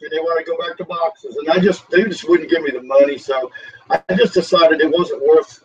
And 0.00 0.10
they 0.10 0.18
want 0.18 0.44
to 0.44 0.50
go 0.50 0.56
back 0.56 0.76
to 0.78 0.84
boxes. 0.84 1.36
And 1.36 1.50
I 1.50 1.58
just 1.58 1.88
they 1.90 2.04
just 2.04 2.28
wouldn't 2.28 2.50
give 2.50 2.62
me 2.62 2.70
the 2.70 2.82
money. 2.82 3.18
So 3.18 3.50
I 3.90 4.00
just 4.16 4.34
decided 4.34 4.80
it 4.80 4.90
wasn't 4.90 5.22
worth 5.22 5.64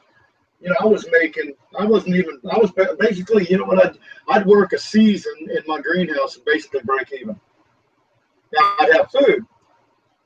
you 0.65 0.71
know, 0.71 0.75
I 0.81 0.85
was 0.85 1.07
making, 1.11 1.53
I 1.77 1.85
wasn't 1.85 2.15
even, 2.15 2.39
I 2.51 2.57
was 2.57 2.71
basically, 2.97 3.45
you 3.49 3.57
know 3.57 3.65
what, 3.65 3.85
I'd, 3.85 3.97
I'd 4.27 4.45
work 4.47 4.73
a 4.73 4.79
season 4.79 5.33
in 5.41 5.61
my 5.67 5.79
greenhouse 5.79 6.37
and 6.37 6.45
basically 6.45 6.81
break 6.83 7.11
even. 7.13 7.39
Now 8.51 8.75
I'd 8.79 8.93
have 8.93 9.11
food, 9.11 9.45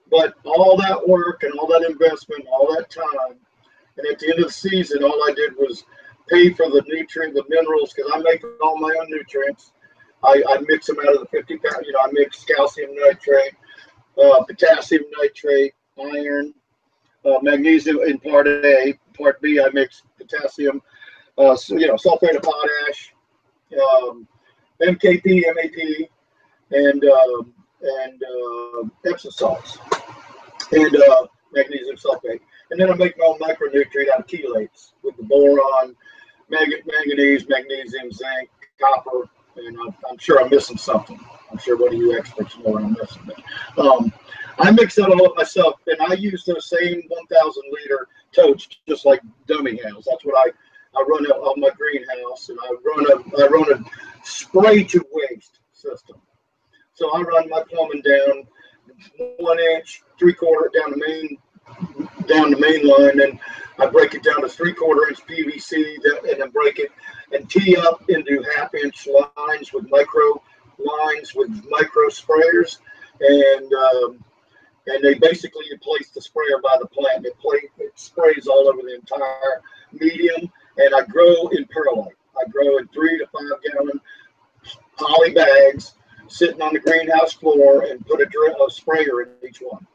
but 0.09 0.35
all 0.45 0.77
that 0.77 1.07
work 1.07 1.43
and 1.43 1.53
all 1.59 1.67
that 1.67 1.85
investment, 1.89 2.45
all 2.51 2.73
that 2.75 2.89
time, 2.89 3.37
and 3.99 4.13
at 4.13 4.19
the 4.19 4.31
end 4.31 4.39
of 4.39 4.47
the 4.47 4.53
season, 4.53 5.03
all 5.03 5.23
I 5.29 5.33
did 5.33 5.55
was 5.57 5.83
pay 6.29 6.53
for 6.53 6.69
the 6.69 6.83
nutrient, 6.87 7.33
the 7.33 7.43
minerals, 7.49 7.93
because 7.93 8.11
I 8.13 8.19
make 8.19 8.43
all 8.63 8.77
my 8.79 8.95
own 8.99 9.07
nutrients. 9.09 9.71
I, 10.23 10.41
I 10.49 10.59
mix 10.67 10.87
them 10.87 10.97
out 10.99 11.15
of 11.15 11.21
the 11.21 11.27
50 11.27 11.57
pound, 11.57 11.85
you 11.85 11.93
know, 11.93 11.99
I 11.99 12.09
mix 12.11 12.43
calcium 12.43 12.91
nitrate, 12.95 13.55
uh, 14.21 14.43
potassium 14.43 15.03
nitrate, 15.17 15.73
iron, 15.97 16.53
uh, 17.25 17.39
magnesium 17.41 17.99
in 18.05 18.19
part 18.19 18.47
A, 18.47 18.97
part 19.17 19.41
B, 19.41 19.59
I 19.59 19.69
mix 19.73 20.03
potassium, 20.17 20.81
uh, 21.37 21.55
so, 21.55 21.77
you 21.77 21.87
know, 21.87 21.95
sulfate 21.95 22.35
of 22.35 22.43
potash, 22.43 23.13
um, 23.73 24.27
MKP, 24.81 25.43
MAP, 25.55 26.09
and 26.71 27.03
um, 27.03 27.53
and 27.81 28.21
uh, 28.21 29.09
Epsom 29.09 29.31
salts, 29.31 29.77
and 30.71 30.95
uh, 30.95 31.27
magnesium 31.53 31.95
sulfate. 31.95 32.41
And 32.71 32.79
then 32.79 32.91
I 32.91 32.95
make 32.95 33.17
my 33.17 33.25
own 33.25 33.39
micronutrient 33.39 34.09
out 34.13 34.21
of 34.21 34.27
chelates 34.27 34.91
with 35.03 35.17
the 35.17 35.23
boron, 35.23 35.95
manganese, 36.49 37.47
magnesium, 37.47 38.11
zinc, 38.11 38.49
copper, 38.79 39.29
and 39.55 39.77
I'm, 39.79 39.95
I'm, 40.09 40.17
sure 40.17 40.41
I'm 40.41 40.49
missing 40.49 40.77
something. 40.77 41.19
I'm 41.51 41.57
sure 41.57 41.77
one 41.77 41.93
of 41.93 41.99
you 41.99 42.17
experts 42.17 42.57
know 42.57 42.71
what 42.71 42.83
I'm 42.83 42.93
missing. 42.93 43.21
But, 43.75 43.85
um, 43.85 44.13
I 44.59 44.71
mix 44.71 44.95
that 44.95 45.09
all 45.09 45.25
up 45.25 45.35
myself, 45.35 45.79
and 45.87 45.97
I 46.01 46.13
use 46.13 46.43
those 46.45 46.69
same 46.69 47.03
1,000 47.07 47.63
liter 47.71 48.07
totes 48.33 48.67
just 48.87 49.05
like 49.05 49.21
dummy 49.47 49.79
house. 49.83 50.05
That's 50.09 50.25
what 50.25 50.47
I 50.47 50.51
I 50.97 51.03
run 51.07 51.25
a, 51.27 51.29
on 51.29 51.59
my 51.61 51.69
greenhouse, 51.77 52.49
and 52.49 52.57
I 52.61 52.73
run 52.83 53.05
a 53.11 53.43
I 53.43 53.47
run 53.47 53.73
a 53.73 54.25
spray 54.25 54.83
to 54.85 55.05
waste 55.11 55.59
system. 55.71 56.17
So 56.93 57.11
I 57.11 57.21
run 57.21 57.49
my 57.49 57.63
plumbing 57.69 58.01
down 58.01 58.47
one 59.37 59.59
inch, 59.59 60.01
three 60.17 60.33
quarter 60.33 60.71
down 60.77 60.91
the 60.91 61.05
main 61.07 61.37
down 62.29 62.51
the 62.51 62.57
main 62.57 62.87
line, 62.87 63.19
and 63.21 63.39
I 63.79 63.87
break 63.87 64.13
it 64.13 64.23
down 64.23 64.41
to 64.41 64.49
three 64.49 64.73
quarter 64.73 65.09
inch 65.09 65.19
PVC, 65.25 65.95
and 66.29 66.41
then 66.41 66.49
break 66.51 66.79
it 66.79 66.91
and 67.31 67.49
tee 67.49 67.75
up 67.75 68.03
into 68.09 68.43
half 68.55 68.73
inch 68.75 69.07
lines 69.37 69.73
with 69.73 69.89
micro 69.89 70.41
lines 70.77 71.35
with 71.35 71.49
micro 71.69 72.07
sprayers, 72.07 72.77
and 73.19 73.73
um, 73.73 74.23
and 74.87 75.03
they 75.03 75.15
basically 75.15 75.65
you 75.69 75.77
place 75.79 76.09
the 76.09 76.21
sprayer 76.21 76.59
by 76.63 76.77
the 76.79 76.87
plant. 76.87 77.25
It, 77.25 77.37
play, 77.39 77.69
it 77.79 77.91
sprays 77.95 78.47
all 78.47 78.67
over 78.67 78.81
the 78.81 78.95
entire 78.95 79.61
medium, 79.91 80.51
and 80.77 80.95
I 80.95 81.03
grow 81.05 81.47
in 81.49 81.65
perlite. 81.65 82.15
I 82.37 82.49
grow 82.49 82.77
in 82.77 82.87
three 82.87 83.17
to 83.17 83.27
five 83.27 83.73
gallon 83.73 83.99
poly 84.97 85.31
bags, 85.31 85.93
sitting 86.27 86.61
on 86.61 86.73
the 86.73 86.79
greenhouse 86.79 87.33
floor, 87.33 87.83
and 87.83 88.05
put 88.05 88.21
a, 88.21 88.25
a 88.25 88.71
sprayer 88.71 89.21
in 89.21 89.29
each 89.47 89.59
one. 89.59 89.85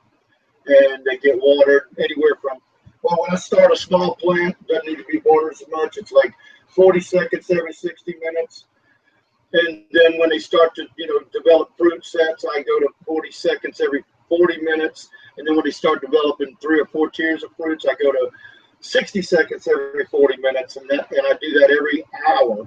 And 0.66 1.05
they 1.05 1.19
get 1.19 1.36
watered 1.41 1.89
anywhere 1.99 2.36
from 2.41 2.59
well, 3.05 3.19
when 3.20 3.32
I 3.32 3.36
start 3.36 3.70
a 3.70 3.77
small 3.77 4.16
plant, 4.16 4.57
doesn't 4.66 4.86
need 4.86 4.97
to 4.97 5.05
be 5.05 5.20
watered 5.27 5.57
so 5.57 5.66
much. 5.70 5.99
It's 5.99 6.11
like 6.11 6.32
40 6.69 7.01
seconds 7.01 7.51
every 7.51 7.74
60 7.74 8.15
minutes. 8.19 8.65
And 9.53 9.85
then 9.93 10.19
when 10.19 10.31
they 10.31 10.39
start 10.39 10.74
to, 10.77 10.86
you 10.97 11.07
know, 11.07 11.20
develop 11.31 11.77
fruit 11.77 12.03
sets, 12.03 12.47
I 12.51 12.62
go 12.62 12.81
to 12.81 12.89
40 13.05 13.31
seconds 13.31 13.82
every 13.82 14.03
40 14.31 14.62
minutes. 14.62 15.11
And 15.36 15.47
then 15.47 15.55
when 15.55 15.66
they 15.66 15.70
start 15.70 16.01
developing 16.01 16.57
three 16.62 16.81
or 16.81 16.86
four 16.86 17.11
tiers 17.11 17.43
of 17.43 17.51
fruits, 17.57 17.85
I 17.86 17.95
go 18.03 18.11
to 18.11 18.31
60 18.81 19.20
seconds 19.20 19.69
every 19.69 20.07
40 20.07 20.39
minutes. 20.39 20.77
And 20.77 20.89
that, 20.89 21.12
and 21.12 21.27
I 21.27 21.36
do 21.43 21.61
that 21.61 21.70
every 21.70 22.05
hour. 22.27 22.66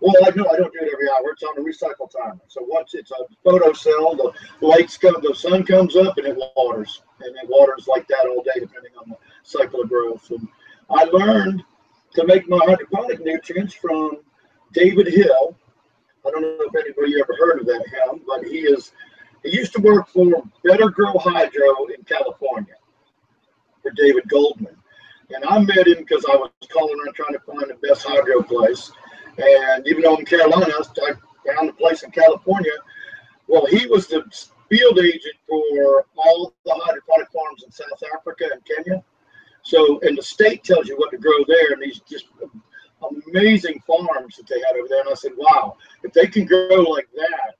Well, 0.00 0.14
I 0.24 0.30
know 0.30 0.46
I 0.48 0.56
don't 0.56 0.72
do 0.72 0.78
it 0.80 0.90
every 0.92 1.08
hour. 1.10 1.32
It's 1.32 1.42
on 1.42 1.58
a 1.58 1.60
recycle 1.60 2.08
timer. 2.10 2.40
So 2.46 2.62
once 2.62 2.94
it's 2.94 3.10
a 3.10 3.24
photo 3.42 3.72
cell, 3.72 4.14
the 4.14 4.32
lights 4.64 4.96
come, 4.96 5.16
the 5.22 5.34
sun 5.34 5.64
comes 5.64 5.96
up 5.96 6.16
and 6.18 6.26
it 6.26 6.36
waters. 6.56 7.02
And 7.20 7.34
it 7.36 7.48
waters 7.48 7.88
like 7.88 8.06
that 8.08 8.26
all 8.28 8.42
day, 8.42 8.60
depending 8.60 8.92
on 9.00 9.10
the 9.10 9.16
cycle 9.42 9.82
of 9.82 9.88
growth. 9.88 10.30
And 10.30 10.46
I 10.88 11.04
learned 11.04 11.64
to 12.14 12.26
make 12.26 12.48
my 12.48 12.60
hydroponic 12.64 13.20
nutrients 13.24 13.74
from 13.74 14.18
David 14.72 15.08
Hill. 15.08 15.56
I 16.26 16.30
don't 16.30 16.42
know 16.42 16.58
if 16.60 16.74
anybody 16.74 17.20
ever 17.20 17.34
heard 17.36 17.60
of 17.60 17.66
that 17.66 17.84
him, 17.88 18.22
but 18.26 18.44
he 18.44 18.58
is 18.58 18.92
he 19.44 19.56
used 19.56 19.72
to 19.74 19.82
work 19.82 20.08
for 20.08 20.42
Better 20.64 20.90
Grow 20.90 21.16
Hydro 21.16 21.86
in 21.96 22.02
California 22.04 22.74
for 23.82 23.90
David 23.92 24.28
Goldman. 24.28 24.76
And 25.30 25.44
I 25.44 25.58
met 25.58 25.86
him 25.86 25.98
because 25.98 26.24
I 26.30 26.36
was 26.36 26.50
calling 26.72 26.98
around 26.98 27.14
trying 27.14 27.32
to 27.34 27.40
find 27.40 27.70
the 27.70 27.86
best 27.86 28.04
hydro 28.06 28.42
place. 28.42 28.90
And 29.38 29.86
even 29.86 30.02
though 30.02 30.14
I'm 30.14 30.20
in 30.20 30.26
Carolina, 30.26 30.66
I 30.66 31.12
found 31.54 31.70
a 31.70 31.72
place 31.72 32.02
in 32.02 32.10
California. 32.10 32.72
Well, 33.46 33.66
he 33.66 33.86
was 33.86 34.06
the 34.08 34.24
field 34.68 34.98
agent 34.98 35.34
for 35.48 36.06
all 36.16 36.52
the 36.64 36.74
hydroponic 36.84 37.30
farms 37.32 37.64
in 37.64 37.70
South 37.70 38.02
Africa 38.14 38.50
and 38.52 38.62
Kenya. 38.64 39.02
So, 39.62 40.00
and 40.00 40.16
the 40.18 40.22
state 40.22 40.64
tells 40.64 40.88
you 40.88 40.96
what 40.96 41.10
to 41.10 41.18
grow 41.18 41.44
there, 41.46 41.72
and 41.72 41.82
these 41.82 42.00
just 42.00 42.26
amazing 43.26 43.82
farms 43.86 44.36
that 44.36 44.46
they 44.48 44.58
had 44.66 44.76
over 44.76 44.88
there. 44.88 45.00
And 45.00 45.10
I 45.10 45.14
said, 45.14 45.32
wow, 45.36 45.76
if 46.02 46.12
they 46.12 46.26
can 46.26 46.44
grow 46.44 46.82
like 46.82 47.08
that, 47.14 47.54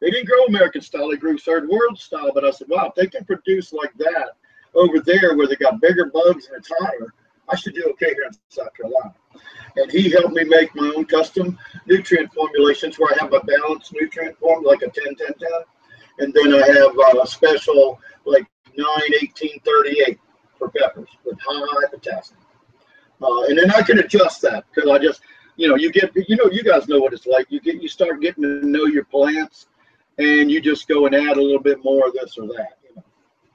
they 0.00 0.10
didn't 0.10 0.28
grow 0.28 0.44
American 0.44 0.82
style, 0.82 1.08
they 1.08 1.16
grew 1.16 1.38
third 1.38 1.68
world 1.68 1.98
style. 1.98 2.30
But 2.34 2.44
I 2.44 2.50
said, 2.50 2.68
wow, 2.68 2.86
if 2.86 2.94
they 2.94 3.06
can 3.06 3.24
produce 3.24 3.72
like 3.72 3.94
that 3.96 4.30
over 4.74 5.00
there 5.00 5.34
where 5.36 5.46
they 5.46 5.56
got 5.56 5.80
bigger 5.80 6.06
bugs 6.06 6.48
and 6.48 6.58
it's 6.58 6.70
hotter, 6.78 7.14
I 7.48 7.56
should 7.56 7.74
do 7.74 7.84
okay 7.90 8.14
here 8.14 8.24
in 8.26 8.32
South 8.48 8.74
Carolina. 8.74 9.14
And 9.76 9.90
he 9.90 10.10
helped 10.10 10.34
me 10.34 10.44
make 10.44 10.74
my 10.74 10.92
own 10.96 11.04
custom 11.04 11.58
nutrient 11.86 12.32
formulations 12.32 12.98
where 12.98 13.12
I 13.14 13.24
have 13.24 13.32
a 13.32 13.40
balanced 13.40 13.92
nutrient 13.92 14.38
form, 14.38 14.64
like 14.64 14.82
a 14.82 14.90
10 14.90 15.14
10 15.14 15.14
10. 15.16 15.34
And 16.18 16.34
then 16.34 16.54
I 16.54 16.66
have 16.66 17.18
a 17.22 17.26
special 17.26 18.00
like 18.24 18.46
9 18.76 18.86
18 19.22 19.60
38 19.60 20.18
for 20.58 20.70
peppers 20.70 21.08
with 21.24 21.38
high 21.46 21.88
potassium. 21.90 22.40
Uh, 23.22 23.42
and 23.44 23.58
then 23.58 23.70
I 23.70 23.82
can 23.82 23.98
adjust 23.98 24.42
that 24.42 24.64
because 24.72 24.90
I 24.90 24.98
just 24.98 25.20
you 25.56 25.68
know, 25.68 25.74
you 25.74 25.90
get, 25.90 26.12
you 26.28 26.36
know, 26.36 26.50
you 26.50 26.62
guys 26.62 26.86
know 26.86 26.98
what 26.98 27.12
it's 27.12 27.26
like. 27.26 27.46
You 27.50 27.60
get, 27.60 27.82
you 27.82 27.88
start 27.88 28.20
getting 28.20 28.42
to 28.42 28.66
know 28.66 28.84
your 28.84 29.04
plants, 29.04 29.66
and 30.18 30.50
you 30.50 30.60
just 30.60 30.86
go 30.86 31.06
and 31.06 31.14
add 31.14 31.36
a 31.36 31.42
little 31.42 31.60
bit 31.60 31.82
more 31.82 32.08
of 32.08 32.14
this 32.14 32.36
or 32.38 32.46
that. 32.48 32.78
You 32.84 33.02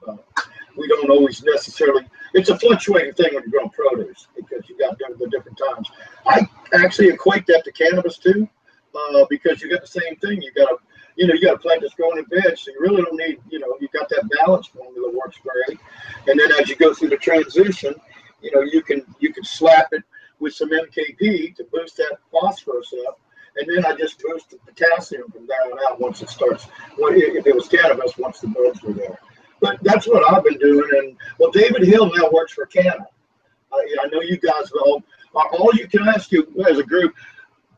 know, 0.06 0.18
uh, 0.36 0.42
we 0.76 0.88
don't 0.88 1.10
always 1.10 1.42
necessarily. 1.42 2.04
It's 2.34 2.48
a 2.48 2.58
fluctuating 2.58 3.14
thing 3.14 3.34
when 3.34 3.44
you're 3.44 3.68
growing 3.68 3.70
produce 3.70 4.28
because 4.34 4.68
you 4.68 4.78
got 4.78 4.98
the 4.98 5.28
different 5.28 5.58
times. 5.58 5.90
I 6.26 6.46
actually 6.74 7.08
equate 7.08 7.46
that 7.46 7.64
to 7.64 7.72
cannabis 7.72 8.18
too, 8.18 8.48
uh, 8.94 9.24
because 9.28 9.62
you 9.62 9.70
got 9.70 9.82
the 9.82 9.86
same 9.86 10.16
thing. 10.16 10.40
You 10.40 10.52
got 10.52 10.68
to, 10.68 10.76
you 11.16 11.26
know, 11.26 11.34
you 11.34 11.42
got 11.42 11.56
a 11.56 11.58
plant 11.58 11.82
that's 11.82 11.94
growing 11.94 12.18
in 12.18 12.24
bed, 12.24 12.58
so 12.58 12.70
you 12.72 12.80
really 12.80 13.02
don't 13.02 13.16
need, 13.16 13.38
you 13.50 13.58
know, 13.58 13.76
you 13.80 13.88
got 13.92 14.08
that 14.08 14.28
balance 14.40 14.68
formula 14.68 15.12
works 15.12 15.38
great. 15.42 15.78
And 16.26 16.38
then 16.38 16.50
as 16.60 16.68
you 16.68 16.76
go 16.76 16.94
through 16.94 17.10
the 17.10 17.18
transition, 17.18 17.94
you 18.40 18.50
know, 18.54 18.62
you 18.62 18.82
can 18.82 19.04
you 19.20 19.32
can 19.32 19.44
slap 19.44 19.88
it 19.92 20.02
with 20.40 20.54
some 20.54 20.70
MKP 20.70 21.54
to 21.56 21.64
boost 21.72 21.96
that 21.98 22.18
phosphorus 22.30 22.92
up. 23.06 23.20
And 23.56 23.68
then 23.68 23.84
I 23.84 23.94
just 23.94 24.20
boost 24.20 24.50
the 24.50 24.56
potassium 24.58 25.30
from 25.30 25.46
there 25.46 25.60
on 25.70 25.78
out 25.86 26.00
once 26.00 26.22
it 26.22 26.30
starts. 26.30 26.66
Well, 26.98 27.12
if 27.14 27.46
it 27.46 27.54
was 27.54 27.68
cannabis, 27.68 28.16
once 28.16 28.40
the 28.40 28.48
buds 28.48 28.82
were 28.82 28.94
there. 28.94 29.18
But 29.62 29.78
that's 29.82 30.08
what 30.08 30.30
I've 30.30 30.44
been 30.44 30.58
doing. 30.58 30.90
And 30.98 31.16
well, 31.38 31.52
David 31.52 31.84
Hill 31.84 32.10
now 32.14 32.28
works 32.30 32.52
for 32.52 32.66
Canna. 32.66 33.06
Uh, 33.72 33.76
I 34.02 34.08
know 34.08 34.20
you 34.20 34.36
guys 34.36 34.70
all. 34.72 35.02
All 35.34 35.70
you 35.74 35.88
can 35.88 36.06
ask 36.08 36.30
you 36.30 36.46
as 36.68 36.78
a 36.78 36.82
group, 36.82 37.14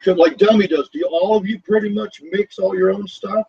like 0.06 0.39
Dummy 0.39 0.66
does. 0.66 0.89
Do 0.89 0.98
you, 0.98 1.06
all 1.06 1.36
of 1.36 1.47
you 1.47 1.61
pretty 1.61 1.89
much 1.89 2.20
mix 2.32 2.59
all 2.59 2.77
your 2.77 2.90
own 2.90 3.06
stuff? 3.06 3.47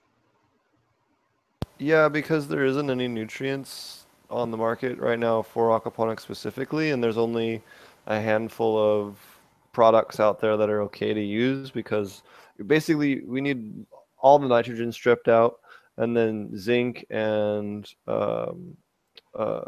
Yeah, 1.80 2.07
because 2.07 2.48
there 2.48 2.66
isn't 2.66 2.91
any 2.91 3.07
nutrients 3.07 4.06
on 4.30 4.52
the 4.52 4.57
market 4.57 4.99
right 4.99 5.18
now 5.18 5.41
for 5.41 5.70
aquaponics 5.80 6.20
specifically, 6.20 6.91
and 6.91 7.03
there's 7.03 7.18
only 7.18 7.64
a 8.06 8.20
handful 8.20 8.78
of 8.78 9.18
products 9.72 10.20
out 10.20 10.40
there 10.40 10.56
that 10.56 10.70
are 10.70 10.82
okay 10.84 11.14
to 11.14 11.22
use 11.22 11.72
because 11.72 12.22
basically 12.68 13.22
we 13.22 13.41
need 13.41 13.86
all 14.20 14.40
the 14.40 14.48
nitrogen 14.48 14.91
stripped 14.91 15.28
out 15.28 15.60
and 15.97 16.15
then 16.15 16.57
zinc 16.57 17.05
and 17.09 17.89
um, 18.07 18.76
uh, 19.38 19.61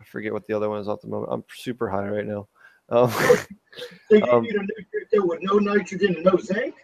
I 0.00 0.04
forget 0.04 0.32
what 0.32 0.46
the 0.46 0.54
other 0.54 0.68
one 0.68 0.80
is 0.80 0.88
at 0.88 1.00
the 1.00 1.08
moment. 1.08 1.32
I'm 1.32 1.44
super 1.54 1.88
high 1.88 2.08
right 2.08 2.26
now. 2.26 2.48
Um, 2.88 3.10
so 3.10 3.46
you 4.10 4.24
um, 4.24 4.42
need 4.42 4.56
a 4.56 4.60
nutrient 4.60 5.28
with 5.28 5.38
no 5.42 5.58
nitrogen 5.58 6.16
and 6.16 6.24
no 6.24 6.36
zinc? 6.36 6.74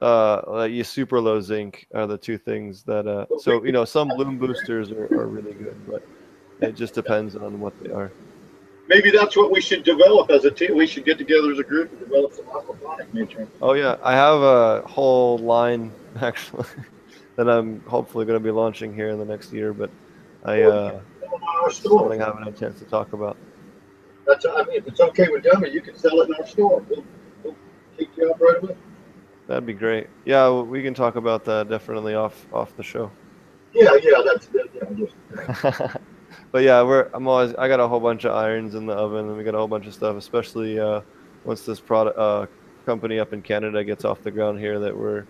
Uh, 0.00 0.68
you 0.70 0.84
super 0.84 1.20
low 1.20 1.40
zinc 1.40 1.86
are 1.94 2.06
the 2.06 2.18
two 2.18 2.36
things 2.38 2.82
that. 2.84 3.06
Uh, 3.06 3.26
so 3.38 3.64
you 3.64 3.72
know, 3.72 3.84
some 3.84 4.08
bloom 4.08 4.38
boosters 4.38 4.90
are, 4.90 5.04
are 5.12 5.28
really 5.28 5.54
good, 5.54 5.76
but 5.86 6.02
it 6.60 6.72
just 6.72 6.94
depends 6.94 7.36
on 7.36 7.60
what 7.60 7.74
they 7.80 7.90
are 7.90 8.12
maybe 8.88 9.10
that's 9.10 9.36
what 9.36 9.50
we 9.50 9.60
should 9.60 9.84
develop 9.84 10.30
as 10.30 10.44
a 10.44 10.50
team. 10.50 10.76
We 10.76 10.86
should 10.86 11.04
get 11.04 11.18
together 11.18 11.50
as 11.52 11.58
a 11.58 11.62
group 11.62 11.90
and 11.90 12.00
develop 12.00 12.32
some 12.34 12.46
aquaponic 12.46 13.12
nutrients. 13.12 13.56
Oh 13.60 13.72
yeah, 13.72 13.96
I 14.02 14.12
have 14.12 14.40
a 14.40 14.82
whole 14.82 15.38
line 15.38 15.94
actually 16.20 16.66
that 17.36 17.48
I'm 17.48 17.80
hopefully 17.80 18.24
going 18.24 18.38
to 18.38 18.44
be 18.44 18.50
launching 18.50 18.94
here 18.94 19.10
in 19.10 19.18
the 19.18 19.24
next 19.24 19.52
year, 19.52 19.72
but 19.72 19.90
I 20.44 20.62
uh, 20.62 21.00
something 21.70 22.22
I 22.22 22.26
haven't 22.26 22.44
had 22.44 22.54
a 22.54 22.58
chance 22.58 22.78
to 22.78 22.84
talk 22.84 23.12
about. 23.12 23.36
That's 24.26 24.46
I 24.46 24.62
mean, 24.64 24.76
if 24.76 24.86
it's 24.86 25.00
okay 25.00 25.28
with 25.28 25.44
Dummy, 25.44 25.70
you 25.70 25.80
can 25.80 25.96
sell 25.96 26.20
it 26.20 26.28
in 26.28 26.34
our 26.34 26.46
store. 26.46 26.84
We'll, 26.88 27.04
we'll 27.42 27.56
keep 27.98 28.10
you 28.16 28.30
up 28.30 28.40
right 28.40 28.62
away. 28.62 28.76
That'd 29.46 29.66
be 29.66 29.74
great. 29.74 30.08
Yeah, 30.24 30.50
we 30.60 30.82
can 30.82 30.94
talk 30.94 31.16
about 31.16 31.44
that 31.44 31.68
definitely 31.68 32.14
off 32.14 32.46
off 32.52 32.76
the 32.76 32.82
show. 32.82 33.10
Yeah, 33.72 33.90
yeah, 34.02 34.22
that's 34.24 34.48
yeah, 34.54 34.84
just. 34.96 35.96
but 36.52 36.62
yeah, 36.62 36.82
we're 36.82 37.10
I'm 37.12 37.26
always 37.26 37.54
I 37.56 37.68
got 37.68 37.80
a 37.80 37.88
whole 37.88 38.00
bunch 38.00 38.24
of 38.24 38.34
irons 38.34 38.74
in 38.74 38.86
the 38.86 38.94
oven, 38.94 39.28
and 39.28 39.36
we 39.36 39.44
got 39.44 39.54
a 39.54 39.58
whole 39.58 39.68
bunch 39.68 39.86
of 39.86 39.94
stuff, 39.94 40.16
especially 40.16 40.78
uh, 40.78 41.02
once 41.44 41.66
this 41.66 41.80
product 41.80 42.18
uh, 42.18 42.46
company 42.86 43.18
up 43.18 43.32
in 43.32 43.42
Canada 43.42 43.84
gets 43.84 44.04
off 44.04 44.22
the 44.22 44.30
ground 44.30 44.58
here. 44.58 44.78
That 44.78 44.96
we're 44.96 45.26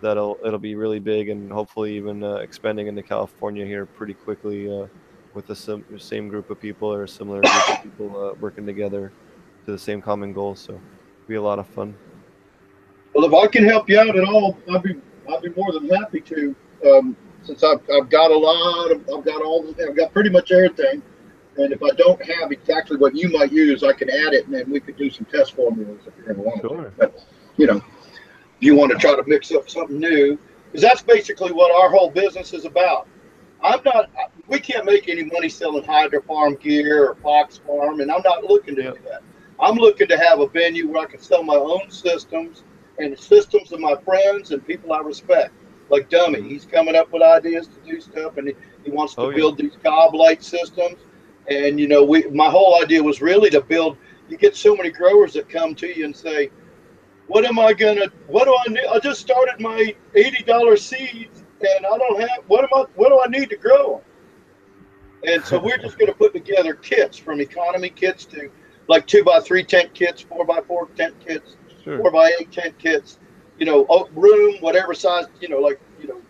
that'll 0.00 0.38
it'll 0.44 0.58
be 0.58 0.74
really 0.74 0.98
big, 0.98 1.28
and 1.28 1.50
hopefully 1.50 1.96
even 1.96 2.22
uh, 2.22 2.36
expanding 2.36 2.86
into 2.86 3.02
California 3.02 3.64
here 3.64 3.86
pretty 3.86 4.14
quickly 4.14 4.70
uh, 4.70 4.86
with 5.34 5.46
the 5.46 5.56
sim- 5.56 5.84
same 5.98 6.28
group 6.28 6.50
of 6.50 6.60
people 6.60 6.92
or 6.92 7.04
a 7.04 7.08
similar 7.08 7.40
group 7.40 7.68
of 7.68 7.82
people 7.82 8.28
uh, 8.28 8.34
working 8.40 8.66
together 8.66 9.12
to 9.66 9.72
the 9.72 9.78
same 9.78 10.00
common 10.00 10.32
goals. 10.32 10.60
So 10.60 10.72
it'll 10.72 11.28
be 11.28 11.34
a 11.34 11.42
lot 11.42 11.58
of 11.58 11.66
fun. 11.66 11.94
Well, 13.14 13.24
if 13.24 13.32
I 13.32 13.46
can 13.46 13.64
help 13.64 13.88
you 13.88 13.98
out 13.98 14.16
at 14.16 14.24
all, 14.24 14.58
I'd 14.70 14.82
be 14.82 14.96
I'd 15.30 15.42
be 15.42 15.50
more 15.50 15.72
than 15.72 15.88
happy 15.88 16.20
to. 16.20 16.54
Um, 16.86 17.16
since 17.44 17.62
I've, 17.62 17.80
I've 17.90 18.08
got 18.08 18.30
a 18.30 18.36
lot 18.36 18.90
of, 18.90 19.00
I've 19.14 19.24
got 19.24 19.42
all, 19.42 19.74
I've 19.86 19.96
got 19.96 20.12
pretty 20.12 20.30
much 20.30 20.50
everything. 20.50 21.02
And 21.56 21.72
if 21.72 21.82
I 21.82 21.90
don't 21.90 22.20
have 22.24 22.50
exactly 22.50 22.96
what 22.96 23.14
you 23.14 23.28
might 23.28 23.52
use, 23.52 23.84
I 23.84 23.92
can 23.92 24.10
add 24.10 24.32
it 24.32 24.46
and 24.46 24.54
then 24.54 24.70
we 24.70 24.80
could 24.80 24.96
do 24.96 25.10
some 25.10 25.24
test 25.26 25.54
formulas 25.54 26.00
if 26.06 26.14
you're 26.16 26.34
going 26.34 26.38
to 26.38 26.42
want 26.42 26.60
sure. 26.62 26.84
to. 26.84 26.92
But, 26.96 27.24
you 27.56 27.66
know, 27.66 27.76
if 27.76 27.84
you 28.64 28.74
want 28.74 28.92
to 28.92 28.98
try 28.98 29.14
to 29.14 29.22
mix 29.26 29.52
up 29.52 29.68
something 29.68 29.98
new, 29.98 30.38
because 30.66 30.82
that's 30.82 31.02
basically 31.02 31.52
what 31.52 31.70
our 31.70 31.90
whole 31.90 32.10
business 32.10 32.52
is 32.52 32.64
about. 32.64 33.06
I'm 33.62 33.80
not, 33.84 34.10
we 34.48 34.58
can't 34.58 34.84
make 34.84 35.08
any 35.08 35.24
money 35.24 35.48
selling 35.48 35.84
Hydro 35.84 36.22
Farm 36.22 36.56
gear 36.56 37.08
or 37.08 37.14
Fox 37.16 37.58
Farm, 37.58 38.00
and 38.00 38.10
I'm 38.10 38.22
not 38.22 38.44
looking 38.44 38.74
to 38.76 38.82
do 38.82 38.98
that. 39.08 39.22
I'm 39.60 39.76
looking 39.76 40.08
to 40.08 40.18
have 40.18 40.40
a 40.40 40.48
venue 40.48 40.88
where 40.88 41.02
I 41.02 41.06
can 41.06 41.20
sell 41.20 41.42
my 41.42 41.54
own 41.54 41.90
systems 41.90 42.64
and 42.98 43.12
the 43.12 43.16
systems 43.16 43.72
of 43.72 43.80
my 43.80 43.94
friends 44.04 44.50
and 44.50 44.66
people 44.66 44.92
I 44.92 45.00
respect 45.00 45.52
like 45.90 46.08
Dummy. 46.10 46.42
He's 46.42 46.64
coming 46.64 46.96
up 46.96 47.12
with 47.12 47.22
ideas 47.22 47.68
to 47.68 47.90
do 47.90 48.00
stuff, 48.00 48.36
and 48.36 48.48
he, 48.48 48.54
he 48.84 48.90
wants 48.90 49.14
to 49.14 49.22
oh, 49.22 49.32
build 49.32 49.58
yeah. 49.58 49.68
these 49.68 49.78
cob 49.82 50.14
light 50.14 50.42
systems. 50.42 50.98
And 51.48 51.78
you 51.78 51.88
know, 51.88 52.04
we 52.04 52.24
my 52.30 52.48
whole 52.48 52.82
idea 52.82 53.02
was 53.02 53.20
really 53.20 53.50
to 53.50 53.60
build. 53.60 53.96
You 54.28 54.36
get 54.38 54.56
so 54.56 54.74
many 54.74 54.90
growers 54.90 55.34
that 55.34 55.48
come 55.48 55.74
to 55.76 55.86
you 55.86 56.06
and 56.06 56.16
say, 56.16 56.50
"What 57.26 57.44
am 57.44 57.58
I 57.58 57.72
gonna? 57.72 58.06
What 58.26 58.44
do 58.44 58.54
I 58.54 58.72
need? 58.72 58.86
I 58.86 58.98
just 58.98 59.20
started 59.20 59.60
my 59.60 59.94
eighty 60.14 60.42
dollar 60.44 60.76
seeds, 60.76 61.44
and 61.60 61.86
I 61.86 61.98
don't 61.98 62.20
have. 62.20 62.44
What 62.46 62.64
am 62.64 62.70
I? 62.74 62.84
What 62.94 63.08
do 63.08 63.20
I 63.24 63.28
need 63.28 63.50
to 63.50 63.56
grow?" 63.56 64.02
And 65.26 65.44
so 65.44 65.58
we're 65.58 65.78
just 65.78 65.98
going 65.98 66.10
to 66.10 66.16
put 66.16 66.34
together 66.34 66.74
kits 66.74 67.16
from 67.16 67.40
economy 67.40 67.88
kits 67.88 68.26
to 68.26 68.50
like 68.88 69.06
two 69.06 69.24
by 69.24 69.40
three 69.40 69.64
tent 69.64 69.94
kits, 69.94 70.20
four 70.20 70.44
by 70.44 70.60
four 70.60 70.88
tent 70.96 71.14
kits, 71.24 71.56
sure. 71.82 71.98
four 71.98 72.10
by 72.10 72.30
eight 72.38 72.52
tent 72.52 72.78
kits, 72.78 73.18
you 73.58 73.66
know, 73.66 73.86
room, 74.14 74.56
whatever 74.60 74.92
size, 74.94 75.24
you 75.40 75.48
know, 75.48 75.58
like, 75.58 75.80
you 76.00 76.08
know, 76.08 76.20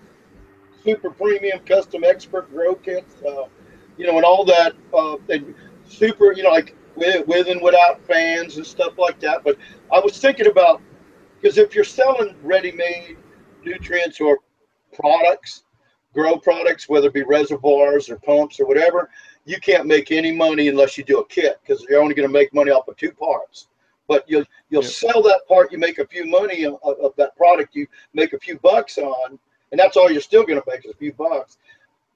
super 0.85 1.11
premium 1.11 1.59
custom 1.61 2.05
expert 2.05 2.49
grow 2.51 2.75
kits, 2.75 3.17
uh, 3.27 3.45
you 3.97 4.07
know, 4.07 4.17
and 4.17 4.25
all 4.25 4.45
that, 4.45 4.75
uh, 4.93 5.17
and 5.29 5.55
super, 5.89 6.33
you 6.33 6.43
know, 6.43 6.51
like 6.51 6.77
with, 6.97 7.27
with 7.27 7.49
and 7.49 7.61
without 7.63 8.05
fans 8.07 8.57
and 8.57 8.67
stuff 8.67 8.99
like 8.99 9.21
that. 9.21 9.45
But 9.45 9.57
I 9.93 10.01
was 10.01 10.19
thinking 10.19 10.47
about, 10.47 10.81
because 11.41 11.59
if 11.59 11.75
you're 11.75 11.85
selling 11.85 12.35
ready-made 12.43 13.17
nutrients 13.65 14.21
or 14.21 14.39
products, 14.93 15.65
grow 16.13 16.37
products, 16.37 16.89
whether 16.89 17.09
it 17.09 17.15
be 17.15 17.23
reservoirs 17.23 18.09
or 18.09 18.17
pumps 18.17 18.61
or 18.61 18.67
whatever, 18.67 19.11
you 19.45 19.59
can't 19.61 19.87
make 19.87 20.11
any 20.11 20.33
money 20.33 20.69
unless 20.69 20.97
you 20.97 21.05
do 21.05 21.21
a 21.21 21.27
kit 21.27 21.61
because 21.63 21.85
you're 21.89 22.01
only 22.01 22.15
going 22.15 22.29
to 22.29 22.33
make 22.33 22.55
money 22.55 22.71
off 22.71 22.89
of 22.89 22.97
two 22.97 23.13
parts 23.13 23.69
but 24.09 24.25
you'll 24.29 24.45
you'll 24.71 24.83
yep. 24.83 24.93
sell 24.93 25.23
that 25.23 25.41
part 25.49 25.73
you 25.73 25.79
make 25.79 25.99
a 25.99 26.07
few 26.07 26.27
money 26.27 26.65
of, 26.65 26.79
of, 26.83 27.13
that 27.17 27.37
product 27.37 27.75
you 27.75 27.87
make 28.13 28.33
a 28.33 28.39
few 28.39 28.59
bucks 28.59 28.99
on 28.99 29.39
and 29.73 29.79
that's 29.79 29.97
all 29.97 30.11
you're 30.11 30.21
still 30.21 30.45
going 30.45 30.61
to 30.61 30.71
make 30.71 30.85
is 30.85 30.91
a 30.91 30.97
few 30.97 31.13
bucks 31.13 31.59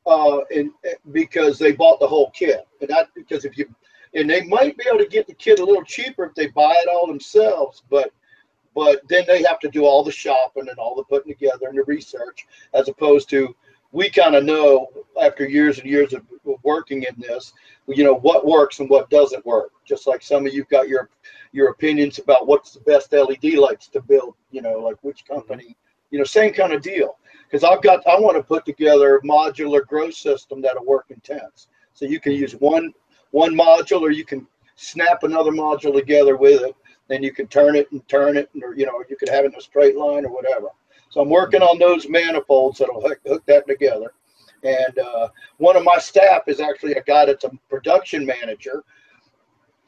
uh, 0.06 0.40
and 0.54 0.70
because 1.12 1.58
they 1.58 1.72
bought 1.72 2.00
the 2.00 2.06
whole 2.06 2.30
kit 2.30 2.66
and 2.80 2.90
that 2.90 3.08
because 3.14 3.44
if 3.44 3.56
you 3.56 3.66
and 4.14 4.28
they 4.28 4.42
might 4.44 4.76
be 4.76 4.84
able 4.88 4.98
to 4.98 5.08
get 5.08 5.26
the 5.26 5.34
kit 5.34 5.58
a 5.58 5.64
little 5.64 5.84
cheaper 5.84 6.24
if 6.24 6.34
they 6.34 6.46
buy 6.48 6.72
it 6.76 6.88
all 6.88 7.06
themselves 7.06 7.82
but 7.90 8.10
but 8.74 9.00
then 9.08 9.24
they 9.26 9.42
have 9.42 9.58
to 9.58 9.68
do 9.68 9.84
all 9.84 10.04
the 10.04 10.12
shopping 10.12 10.68
and 10.68 10.78
all 10.78 10.94
the 10.94 11.04
putting 11.04 11.32
together 11.32 11.68
and 11.68 11.78
the 11.78 11.84
research 11.84 12.46
as 12.74 12.88
opposed 12.88 13.28
to 13.28 13.54
we 13.92 14.10
kind 14.10 14.34
of 14.34 14.44
know 14.44 14.88
after 15.20 15.48
years 15.48 15.78
and 15.78 15.88
years 15.88 16.12
of 16.12 16.22
working 16.62 17.02
in 17.04 17.14
this, 17.18 17.52
you 17.86 18.04
know, 18.04 18.14
what 18.14 18.46
works 18.46 18.80
and 18.80 18.90
what 18.90 19.10
doesn't 19.10 19.44
work. 19.46 19.72
Just 19.86 20.06
like 20.06 20.22
some 20.22 20.46
of 20.46 20.52
you've 20.52 20.68
got 20.68 20.88
your 20.88 21.08
your 21.52 21.70
opinions 21.70 22.18
about 22.18 22.46
what's 22.46 22.72
the 22.72 22.80
best 22.80 23.12
LED 23.12 23.54
lights 23.54 23.88
to 23.88 24.02
build, 24.02 24.34
you 24.50 24.60
know, 24.60 24.78
like 24.80 24.96
which 25.02 25.24
mm-hmm. 25.24 25.34
company, 25.34 25.76
you 26.10 26.18
know, 26.18 26.24
same 26.24 26.52
kind 26.52 26.72
of 26.72 26.82
deal. 26.82 27.16
Because 27.44 27.64
I've 27.64 27.82
got, 27.82 28.06
I 28.06 28.20
want 28.20 28.36
to 28.36 28.42
put 28.42 28.66
together 28.66 29.16
a 29.16 29.22
modular 29.22 29.86
grow 29.86 30.10
system 30.10 30.60
that'll 30.60 30.84
work 30.84 31.06
in 31.08 31.18
tents. 31.20 31.68
So 31.94 32.04
you 32.04 32.20
can 32.20 32.32
mm-hmm. 32.32 32.42
use 32.42 32.52
one 32.52 32.92
one 33.30 33.54
module, 33.54 34.00
or 34.00 34.10
you 34.10 34.24
can 34.24 34.46
snap 34.76 35.22
another 35.22 35.50
module 35.50 35.92
together 35.92 36.36
with 36.36 36.62
it. 36.62 36.74
Then 37.08 37.22
you 37.22 37.32
can 37.32 37.46
turn 37.46 37.74
it 37.74 37.90
and 37.92 38.06
turn 38.08 38.36
it, 38.36 38.50
or 38.62 38.74
you 38.74 38.86
know, 38.86 39.02
you 39.08 39.16
could 39.16 39.28
have 39.28 39.44
it 39.44 39.52
in 39.52 39.58
a 39.58 39.60
straight 39.60 39.96
line 39.96 40.24
or 40.24 40.32
whatever. 40.32 40.68
So 41.10 41.20
I'm 41.20 41.30
working 41.30 41.62
on 41.62 41.78
those 41.78 42.08
manifolds 42.08 42.78
that'll 42.78 43.00
hook, 43.00 43.18
hook 43.26 43.44
that 43.46 43.66
together. 43.66 44.12
And 44.62 44.98
uh, 44.98 45.28
one 45.56 45.76
of 45.76 45.84
my 45.84 45.98
staff 45.98 46.42
is 46.48 46.60
actually 46.60 46.94
a 46.94 47.02
guy 47.02 47.24
that's 47.26 47.44
a 47.44 47.50
production 47.70 48.26
manager, 48.26 48.84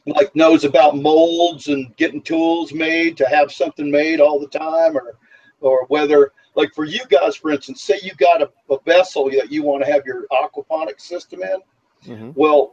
like 0.07 0.35
knows 0.35 0.65
about 0.65 0.97
molds 0.97 1.67
and 1.69 1.95
getting 1.97 2.23
tools 2.23 2.73
made 2.73 3.17
to 3.19 3.29
have 3.29 3.53
something 3.53 3.91
made 3.91 4.21
all 4.21 4.39
the 4.39 4.47
time, 4.47 4.97
or 4.97 5.19
or 5.61 5.85
whether 5.89 6.33
like 6.55 6.75
for 6.75 6.85
you 6.85 7.01
guys, 7.09 7.37
for 7.37 7.51
instance, 7.51 7.83
say 7.83 7.99
you 8.03 8.13
got 8.15 8.43
a, 8.43 8.51
a 8.71 8.79
vessel 8.87 9.31
that 9.31 9.51
you 9.51 9.63
want 9.63 9.85
to 9.85 9.93
have 9.93 10.07
your 10.07 10.27
aquaponic 10.33 11.01
system 11.01 11.43
in. 11.43 11.61
Mm-hmm. 12.07 12.31
Well, 12.35 12.73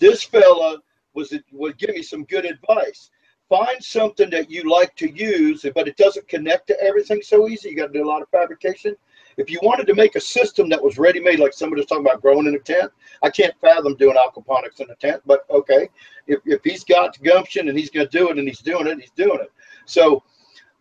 this 0.00 0.24
fella 0.24 0.78
was 1.14 1.32
would 1.52 1.78
give 1.78 1.90
me 1.90 2.02
some 2.02 2.24
good 2.24 2.44
advice. 2.44 3.10
find 3.50 3.82
something 3.82 4.30
that 4.30 4.48
you 4.48 4.62
like 4.70 4.94
to 4.94 5.10
use, 5.10 5.66
but 5.74 5.88
it 5.88 5.96
doesn't 5.96 6.26
connect 6.28 6.68
to 6.68 6.80
everything 6.80 7.20
so 7.20 7.48
easy. 7.48 7.68
You 7.68 7.76
got 7.76 7.88
to 7.88 7.92
do 7.92 8.04
a 8.04 8.06
lot 8.06 8.22
of 8.22 8.28
fabrication. 8.28 8.94
If 9.36 9.50
you 9.50 9.58
wanted 9.62 9.88
to 9.88 9.94
make 9.94 10.14
a 10.14 10.20
system 10.20 10.68
that 10.68 10.82
was 10.82 10.98
ready 10.98 11.18
made, 11.18 11.40
like 11.40 11.52
somebody 11.52 11.80
was 11.80 11.88
talking 11.88 12.06
about 12.06 12.22
growing 12.22 12.46
in 12.46 12.54
a 12.54 12.60
tent, 12.60 12.92
I 13.22 13.30
can't 13.30 13.54
fathom 13.60 13.96
doing 13.96 14.16
aquaponics 14.16 14.80
in 14.80 14.88
a 14.90 14.94
tent, 14.94 15.22
but 15.26 15.40
okay. 15.50 15.88
If, 16.28 16.38
if 16.46 16.62
he's 16.62 16.84
got 16.84 17.20
gumption 17.24 17.68
and 17.68 17.76
he's 17.76 17.90
going 17.90 18.08
to 18.08 18.18
do 18.18 18.30
it 18.30 18.38
and 18.38 18.46
he's 18.46 18.60
doing 18.60 18.86
it, 18.86 19.00
he's 19.00 19.10
doing 19.10 19.40
it. 19.40 19.52
So 19.84 20.22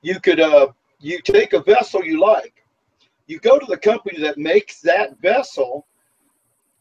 you 0.04 0.20
could, 0.20 0.40
uh, 0.40 0.68
you 1.00 1.22
take 1.22 1.54
a 1.54 1.62
vessel 1.62 2.04
you 2.04 2.20
like, 2.20 2.54
you 3.26 3.40
go 3.40 3.58
to 3.58 3.66
the 3.66 3.78
company 3.78 4.20
that 4.22 4.38
makes 4.38 4.80
that 4.82 5.20
vessel, 5.20 5.88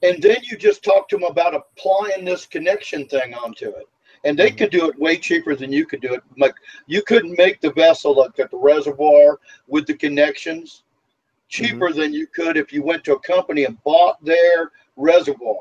and 0.03 0.23
then 0.23 0.39
you 0.43 0.57
just 0.57 0.83
talk 0.85 1.09
to 1.09 1.17
them 1.17 1.25
about 1.25 1.55
applying 1.55 2.25
this 2.25 2.47
connection 2.47 3.07
thing 3.07 3.35
onto 3.35 3.69
it. 3.69 3.89
And 4.25 4.37
they 4.37 4.51
could 4.51 4.71
do 4.71 4.89
it 4.89 4.99
way 4.99 5.17
cheaper 5.17 5.55
than 5.55 5.73
you 5.73 5.87
could 5.87 6.01
do 6.01 6.15
it. 6.15 6.23
Like 6.37 6.55
you 6.87 7.03
couldn't 7.03 7.39
make 7.39 7.61
the 7.61 7.73
vessel 7.73 8.17
like 8.17 8.39
at 8.39 8.51
the 8.51 8.57
reservoir 8.57 9.39
with 9.69 9.87
the 9.87 9.95
connections 9.95 10.83
cheaper 11.49 11.93
than 11.93 12.13
you 12.13 12.27
could 12.27 12.57
if 12.57 12.73
you 12.73 12.83
went 12.83 13.05
to 13.05 13.15
a 13.15 13.21
company 13.21 13.65
and 13.65 13.83
bought 13.85 14.23
their 14.25 14.73
reservoir, 14.97 15.61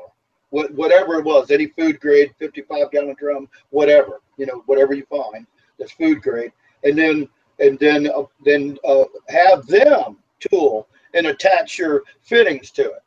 wh- 0.50 0.70
whatever 0.74 1.18
it 1.18 1.24
was, 1.24 1.50
any 1.50 1.66
food 1.66 1.98
grade, 2.00 2.34
55 2.38 2.90
gallon 2.90 3.16
drum, 3.18 3.48
whatever, 3.70 4.20
you 4.36 4.46
know, 4.46 4.62
whatever 4.66 4.92
you 4.92 5.06
find 5.06 5.46
that's 5.78 5.92
food 5.92 6.20
grade, 6.22 6.52
and 6.84 6.98
then 6.98 7.28
and 7.60 7.78
then 7.78 8.08
uh, 8.08 8.22
then 8.44 8.78
uh, 8.84 9.04
have 9.28 9.66
them 9.66 10.18
tool 10.40 10.88
and 11.14 11.26
attach 11.26 11.78
your 11.78 12.02
fittings 12.22 12.70
to 12.72 12.82
it. 12.82 13.02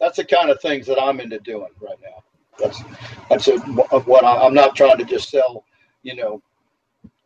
That's 0.00 0.16
the 0.16 0.24
kind 0.24 0.50
of 0.50 0.60
things 0.60 0.86
that 0.86 1.00
I'm 1.00 1.20
into 1.20 1.38
doing 1.40 1.70
right 1.80 1.98
now. 2.02 2.22
That's 2.58 2.82
that's 3.28 3.48
a, 3.48 3.58
what 3.58 4.24
I, 4.24 4.36
I'm 4.44 4.54
not 4.54 4.74
trying 4.74 4.98
to 4.98 5.04
just 5.04 5.30
sell, 5.30 5.64
you 6.02 6.16
know, 6.16 6.42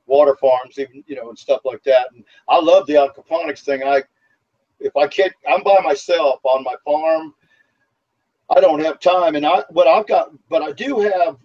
water 0.06 0.36
farms, 0.40 0.78
even 0.78 1.04
you 1.06 1.16
know, 1.16 1.28
and 1.28 1.38
stuff 1.38 1.62
like 1.64 1.82
that. 1.84 2.08
And 2.14 2.24
I 2.48 2.58
love 2.60 2.86
the 2.86 2.94
aquaponics 2.94 3.60
thing. 3.60 3.82
I 3.82 4.02
if 4.80 4.96
I 4.96 5.06
can't, 5.06 5.32
I'm 5.48 5.62
by 5.62 5.78
myself 5.82 6.40
on 6.44 6.64
my 6.64 6.74
farm. 6.84 7.34
I 8.54 8.60
don't 8.60 8.80
have 8.80 9.00
time, 9.00 9.36
and 9.36 9.46
I 9.46 9.62
what 9.70 9.86
I've 9.86 10.06
got, 10.06 10.30
but 10.48 10.62
I 10.62 10.72
do 10.72 11.00
have. 11.00 11.36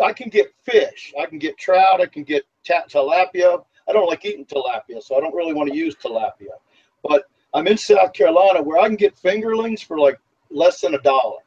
I 0.00 0.12
can 0.12 0.28
get 0.28 0.54
fish. 0.62 1.12
I 1.20 1.26
can 1.26 1.38
get 1.38 1.58
trout. 1.58 2.00
I 2.00 2.06
can 2.06 2.22
get 2.22 2.44
tilapia. 2.64 3.64
I 3.88 3.92
don't 3.92 4.06
like 4.06 4.24
eating 4.24 4.46
tilapia, 4.46 5.02
so 5.02 5.16
I 5.16 5.20
don't 5.20 5.34
really 5.34 5.54
want 5.54 5.70
to 5.70 5.76
use 5.76 5.96
tilapia. 5.96 6.54
But 7.02 7.24
I'm 7.52 7.66
in 7.66 7.76
South 7.76 8.12
Carolina 8.12 8.62
where 8.62 8.78
I 8.78 8.86
can 8.86 8.96
get 8.96 9.16
fingerlings 9.16 9.82
for 9.82 9.98
like 9.98 10.20
less 10.50 10.80
than 10.80 10.94
a 10.94 11.00
dollar. 11.00 11.38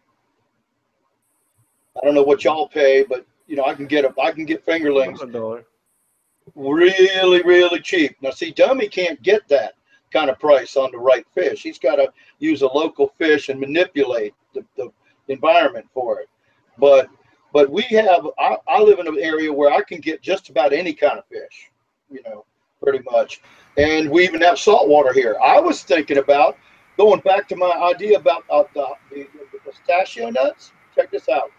I 2.01 2.05
don't 2.05 2.15
know 2.15 2.23
what 2.23 2.43
y'all 2.43 2.67
pay, 2.67 3.03
but 3.03 3.25
you 3.47 3.55
know 3.55 3.65
I 3.65 3.73
can 3.73 3.87
get 3.87 4.05
a 4.05 4.13
I 4.21 4.31
can 4.31 4.45
get 4.45 4.65
fingerlings 4.65 5.21
A 5.21 5.25
dollar. 5.27 5.65
really 6.55 7.41
really 7.43 7.79
cheap. 7.79 8.15
Now 8.21 8.31
see, 8.31 8.51
Dummy 8.51 8.87
can't 8.87 9.21
get 9.21 9.47
that 9.49 9.73
kind 10.11 10.29
of 10.29 10.39
price 10.39 10.75
on 10.75 10.91
the 10.91 10.97
right 10.97 11.25
fish. 11.33 11.63
He's 11.63 11.79
got 11.79 11.95
to 11.95 12.11
use 12.39 12.61
a 12.61 12.67
local 12.67 13.13
fish 13.17 13.49
and 13.49 13.59
manipulate 13.59 14.33
the, 14.53 14.65
the 14.75 14.91
environment 15.27 15.87
for 15.93 16.19
it. 16.19 16.29
But 16.77 17.09
but 17.53 17.69
we 17.69 17.83
have 17.83 18.27
I, 18.39 18.57
I 18.67 18.79
live 18.81 18.99
in 18.99 19.07
an 19.07 19.17
area 19.19 19.51
where 19.51 19.71
I 19.71 19.81
can 19.81 19.99
get 19.99 20.21
just 20.21 20.49
about 20.49 20.73
any 20.73 20.93
kind 20.93 21.17
of 21.17 21.25
fish, 21.25 21.69
you 22.09 22.21
know, 22.25 22.45
pretty 22.81 22.99
much. 23.11 23.41
And 23.77 24.09
we 24.09 24.23
even 24.23 24.41
have 24.41 24.59
saltwater 24.59 25.13
here. 25.13 25.37
I 25.43 25.59
was 25.59 25.83
thinking 25.83 26.17
about 26.17 26.57
going 26.97 27.19
back 27.21 27.47
to 27.49 27.55
my 27.55 27.71
idea 27.71 28.17
about 28.17 28.43
uh, 28.49 28.63
the, 28.73 28.87
the, 29.09 29.27
the 29.51 29.59
pistachio 29.65 30.29
nuts. 30.29 30.71
Check 30.95 31.11
this 31.11 31.29
out. 31.29 31.51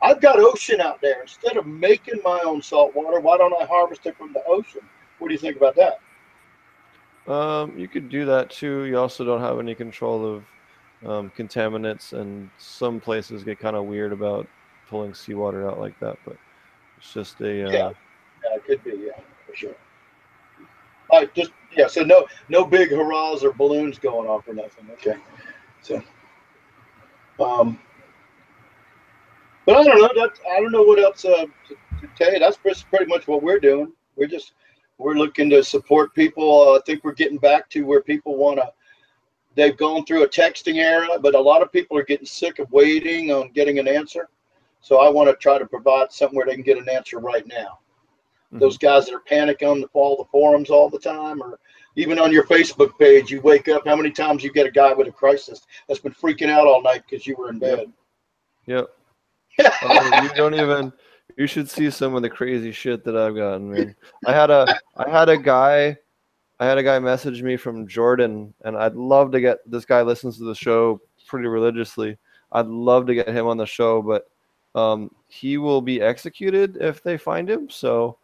I've 0.00 0.20
got 0.20 0.38
ocean 0.38 0.80
out 0.80 1.00
there. 1.00 1.22
Instead 1.22 1.56
of 1.56 1.66
making 1.66 2.20
my 2.24 2.40
own 2.44 2.62
salt 2.62 2.94
water, 2.94 3.20
why 3.20 3.36
don't 3.36 3.54
I 3.60 3.64
harvest 3.64 4.06
it 4.06 4.16
from 4.16 4.32
the 4.32 4.42
ocean? 4.46 4.82
What 5.18 5.28
do 5.28 5.34
you 5.34 5.40
think 5.40 5.56
about 5.56 5.76
that? 5.76 7.32
Um, 7.32 7.76
you 7.76 7.88
could 7.88 8.08
do 8.08 8.24
that 8.24 8.50
too. 8.50 8.84
You 8.84 8.98
also 8.98 9.24
don't 9.24 9.40
have 9.40 9.58
any 9.58 9.74
control 9.74 10.24
of 10.24 10.44
um, 11.08 11.32
contaminants, 11.36 12.12
and 12.12 12.48
some 12.58 13.00
places 13.00 13.44
get 13.44 13.58
kind 13.58 13.76
of 13.76 13.84
weird 13.84 14.12
about 14.12 14.46
pulling 14.88 15.14
seawater 15.14 15.68
out 15.68 15.78
like 15.78 15.98
that. 16.00 16.16
But 16.24 16.36
it's 16.96 17.12
just 17.12 17.40
a 17.40 17.66
uh, 17.66 17.70
Yeah. 17.70 17.90
Yeah, 18.44 18.56
it 18.56 18.64
could 18.64 18.84
be, 18.84 19.06
yeah, 19.06 19.20
for 19.46 19.54
sure. 19.54 19.74
All 21.10 21.20
right, 21.20 21.34
just 21.34 21.52
yeah, 21.76 21.86
so 21.86 22.02
no 22.02 22.26
no 22.48 22.64
big 22.64 22.90
hurrahs 22.90 23.44
or 23.44 23.52
balloons 23.52 23.98
going 23.98 24.28
off 24.28 24.48
or 24.48 24.54
nothing. 24.54 24.88
Okay. 24.92 25.16
So 25.82 26.02
um 27.40 27.78
but 29.68 29.76
I 29.76 29.84
don't 29.84 30.00
know. 30.00 30.08
That 30.14 30.30
I 30.50 30.60
don't 30.60 30.72
know 30.72 30.82
what 30.82 30.98
else 30.98 31.26
uh, 31.26 31.44
to, 31.68 31.74
to 32.00 32.08
tell 32.16 32.32
you. 32.32 32.38
That's 32.38 32.56
pretty 32.56 32.82
pretty 32.88 33.04
much 33.04 33.28
what 33.28 33.42
we're 33.42 33.60
doing. 33.60 33.92
We're 34.16 34.26
just 34.26 34.54
we're 34.96 35.12
looking 35.12 35.50
to 35.50 35.62
support 35.62 36.14
people. 36.14 36.70
Uh, 36.70 36.76
I 36.76 36.80
think 36.86 37.04
we're 37.04 37.12
getting 37.12 37.36
back 37.36 37.68
to 37.70 37.82
where 37.82 38.00
people 38.00 38.38
want 38.38 38.60
to. 38.60 38.72
They've 39.56 39.76
gone 39.76 40.06
through 40.06 40.22
a 40.22 40.28
texting 40.28 40.76
era, 40.76 41.18
but 41.20 41.34
a 41.34 41.38
lot 41.38 41.60
of 41.60 41.70
people 41.70 41.98
are 41.98 42.02
getting 42.02 42.24
sick 42.24 42.60
of 42.60 42.72
waiting 42.72 43.30
on 43.30 43.50
getting 43.52 43.78
an 43.78 43.86
answer. 43.86 44.30
So 44.80 45.00
I 45.00 45.10
want 45.10 45.28
to 45.28 45.36
try 45.36 45.58
to 45.58 45.66
provide 45.66 46.12
something 46.12 46.34
where 46.34 46.46
they 46.46 46.54
can 46.54 46.62
get 46.62 46.78
an 46.78 46.88
answer 46.88 47.18
right 47.18 47.46
now. 47.46 47.78
Those 48.52 48.78
guys 48.78 49.06
that 49.06 49.14
are 49.14 49.22
panicking 49.30 49.70
on 49.70 49.80
the 49.80 49.88
all 49.92 50.16
the 50.16 50.24
forums 50.24 50.70
all 50.70 50.88
the 50.88 50.98
time, 50.98 51.42
or 51.42 51.58
even 51.96 52.18
on 52.18 52.32
your 52.32 52.44
Facebook 52.44 52.98
page, 52.98 53.30
you 53.30 53.42
wake 53.42 53.68
up. 53.68 53.86
How 53.86 53.94
many 53.94 54.10
times 54.10 54.42
you 54.42 54.50
get 54.50 54.66
a 54.66 54.70
guy 54.70 54.94
with 54.94 55.06
a 55.06 55.12
crisis 55.12 55.66
that's 55.86 56.00
been 56.00 56.14
freaking 56.14 56.48
out 56.48 56.66
all 56.66 56.80
night 56.80 57.02
because 57.08 57.26
you 57.26 57.36
were 57.36 57.50
in 57.50 57.58
bed? 57.58 57.92
Yep. 58.66 58.86
Oh, 59.82 60.22
you 60.22 60.28
don't 60.34 60.54
even. 60.54 60.92
You 61.36 61.46
should 61.46 61.68
see 61.68 61.90
some 61.90 62.14
of 62.14 62.22
the 62.22 62.30
crazy 62.30 62.72
shit 62.72 63.04
that 63.04 63.16
I've 63.16 63.34
gotten, 63.34 63.70
man. 63.70 63.94
I 64.24 64.32
had 64.32 64.50
a 64.50 64.78
I 64.96 65.10
had 65.10 65.28
a 65.28 65.36
guy 65.36 65.96
I 66.60 66.66
had 66.66 66.78
a 66.78 66.82
guy 66.82 66.98
message 66.98 67.42
me 67.42 67.56
from 67.56 67.86
Jordan 67.86 68.54
and 68.64 68.76
I'd 68.76 68.94
love 68.94 69.30
to 69.32 69.40
get 69.40 69.58
this 69.66 69.84
guy 69.84 70.02
listens 70.02 70.38
to 70.38 70.44
the 70.44 70.54
show 70.54 71.00
pretty 71.26 71.46
religiously. 71.46 72.18
I'd 72.50 72.66
love 72.66 73.06
to 73.06 73.14
get 73.14 73.28
him 73.28 73.46
on 73.46 73.56
the 73.56 73.66
show, 73.66 74.02
but 74.02 74.28
um, 74.74 75.10
he 75.28 75.58
will 75.58 75.80
be 75.80 76.00
executed 76.00 76.78
if 76.80 77.02
they 77.02 77.16
find 77.16 77.48
him, 77.48 77.68
so 77.70 78.18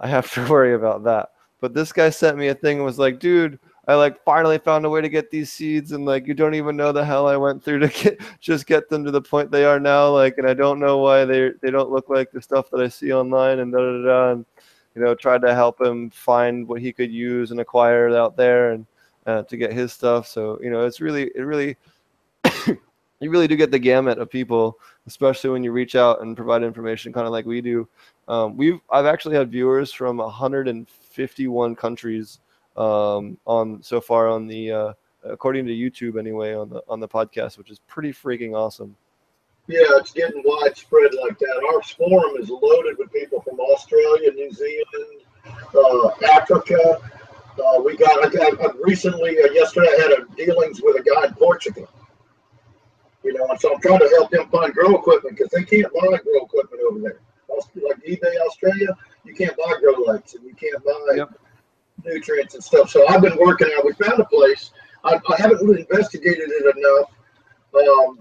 I 0.00 0.08
have 0.08 0.30
to 0.32 0.46
worry 0.50 0.74
about 0.74 1.04
that. 1.04 1.30
But 1.60 1.74
this 1.74 1.92
guy 1.92 2.10
sent 2.10 2.38
me 2.38 2.48
a 2.48 2.54
thing 2.54 2.76
and 2.76 2.84
was 2.84 2.98
like, 2.98 3.18
dude, 3.18 3.58
I 3.88 3.94
like 3.94 4.22
finally 4.22 4.58
found 4.58 4.84
a 4.84 4.90
way 4.90 5.00
to 5.00 5.08
get 5.08 5.30
these 5.30 5.50
seeds 5.50 5.92
and 5.92 6.04
like 6.04 6.26
you 6.26 6.34
don't 6.34 6.54
even 6.54 6.76
know 6.76 6.92
the 6.92 7.04
hell 7.04 7.26
I 7.26 7.36
went 7.36 7.64
through 7.64 7.78
to 7.80 7.88
get 8.02 8.20
just 8.38 8.66
get 8.66 8.90
them 8.90 9.02
to 9.04 9.10
the 9.10 9.22
point 9.22 9.50
they 9.50 9.64
are 9.64 9.80
now. 9.80 10.10
Like 10.10 10.36
and 10.36 10.46
I 10.46 10.52
don't 10.52 10.78
know 10.78 10.98
why 10.98 11.24
they 11.24 11.52
they 11.62 11.70
don't 11.70 11.90
look 11.90 12.10
like 12.10 12.30
the 12.30 12.42
stuff 12.42 12.70
that 12.70 12.80
I 12.80 12.88
see 12.88 13.14
online 13.14 13.60
and 13.60 13.72
da 13.72 13.78
da 13.78 14.02
da 14.02 14.30
and 14.32 14.46
you 14.94 15.02
know 15.02 15.14
tried 15.14 15.40
to 15.40 15.54
help 15.54 15.80
him 15.80 16.10
find 16.10 16.68
what 16.68 16.82
he 16.82 16.92
could 16.92 17.10
use 17.10 17.50
and 17.50 17.60
acquire 17.60 18.14
out 18.14 18.36
there 18.36 18.72
and 18.72 18.86
uh, 19.26 19.42
to 19.44 19.56
get 19.56 19.72
his 19.72 19.92
stuff. 19.92 20.26
So 20.26 20.58
you 20.62 20.70
know 20.70 20.84
it's 20.84 21.00
really 21.00 21.30
it 21.34 21.42
really 21.42 21.78
you 22.66 23.30
really 23.30 23.48
do 23.48 23.56
get 23.56 23.70
the 23.70 23.78
gamut 23.78 24.18
of 24.18 24.30
people, 24.30 24.78
especially 25.08 25.50
when 25.50 25.64
you 25.64 25.72
reach 25.72 25.96
out 25.96 26.22
and 26.22 26.36
provide 26.36 26.62
information, 26.62 27.12
kind 27.12 27.26
of 27.26 27.32
like 27.32 27.46
we 27.46 27.60
do. 27.60 27.88
Um, 28.28 28.56
we've 28.56 28.78
I've 28.90 29.06
actually 29.06 29.36
had 29.36 29.50
viewers 29.50 29.92
from 29.92 30.18
151 30.18 31.74
countries 31.74 32.40
um, 32.76 33.38
on 33.46 33.82
so 33.82 34.00
far 34.00 34.28
on 34.28 34.46
the 34.46 34.70
uh, 34.70 34.92
according 35.24 35.66
to 35.66 35.72
YouTube 35.72 36.18
anyway 36.18 36.54
on 36.54 36.68
the 36.68 36.82
on 36.88 37.00
the 37.00 37.08
podcast, 37.08 37.58
which 37.58 37.70
is 37.70 37.80
pretty 37.88 38.12
freaking 38.12 38.54
awesome. 38.54 38.94
Yeah, 39.66 39.80
it's 40.00 40.12
getting 40.12 40.42
widespread 40.44 41.10
like 41.22 41.38
that. 41.38 41.72
Our 41.74 41.82
forum 41.82 42.36
is 42.38 42.48
loaded 42.48 42.96
with 42.96 43.12
people 43.12 43.42
from 43.42 43.60
Australia, 43.60 44.30
New 44.32 44.50
Zealand, 44.50 45.20
uh, 45.74 46.10
Africa. 46.32 47.00
Uh, 47.58 47.82
we 47.82 47.96
got, 47.96 48.24
I 48.24 48.30
got 48.30 48.60
I 48.62 48.72
recently, 48.80 49.36
uh, 49.42 49.52
yesterday, 49.52 49.88
I 49.98 50.02
had 50.02 50.12
a 50.12 50.36
dealings 50.36 50.80
with 50.82 50.96
a 50.96 51.02
guy 51.02 51.26
in 51.26 51.34
Portugal. 51.34 51.86
You 53.28 53.34
know, 53.36 53.46
and 53.50 53.60
so 53.60 53.74
I'm 53.74 53.80
trying 53.82 53.98
to 53.98 54.08
help 54.08 54.30
them 54.30 54.48
find 54.48 54.72
grow 54.72 54.94
equipment 54.96 55.36
because 55.36 55.50
they 55.52 55.62
can't 55.62 55.92
buy 55.92 56.16
grow 56.16 56.44
equipment 56.44 56.82
over 56.88 56.98
there. 56.98 57.20
Like 57.50 58.02
eBay 58.06 58.40
Australia, 58.46 58.96
you 59.24 59.34
can't 59.34 59.54
buy 59.54 59.74
grow 59.80 59.92
lights 60.06 60.34
and 60.34 60.44
you 60.44 60.54
can't 60.54 60.82
buy 60.82 61.14
Yep. 61.16 61.38
nutrients 62.06 62.54
and 62.54 62.64
stuff. 62.64 62.88
So 62.88 63.06
I've 63.06 63.20
been 63.20 63.36
working 63.36 63.68
out. 63.76 63.84
We 63.84 63.92
found 63.92 64.18
a 64.18 64.24
place. 64.24 64.70
I, 65.04 65.20
I 65.28 65.36
haven't 65.36 65.62
really 65.66 65.82
investigated 65.82 66.48
it 66.48 66.76
enough. 66.76 67.10
Um, 67.86 68.18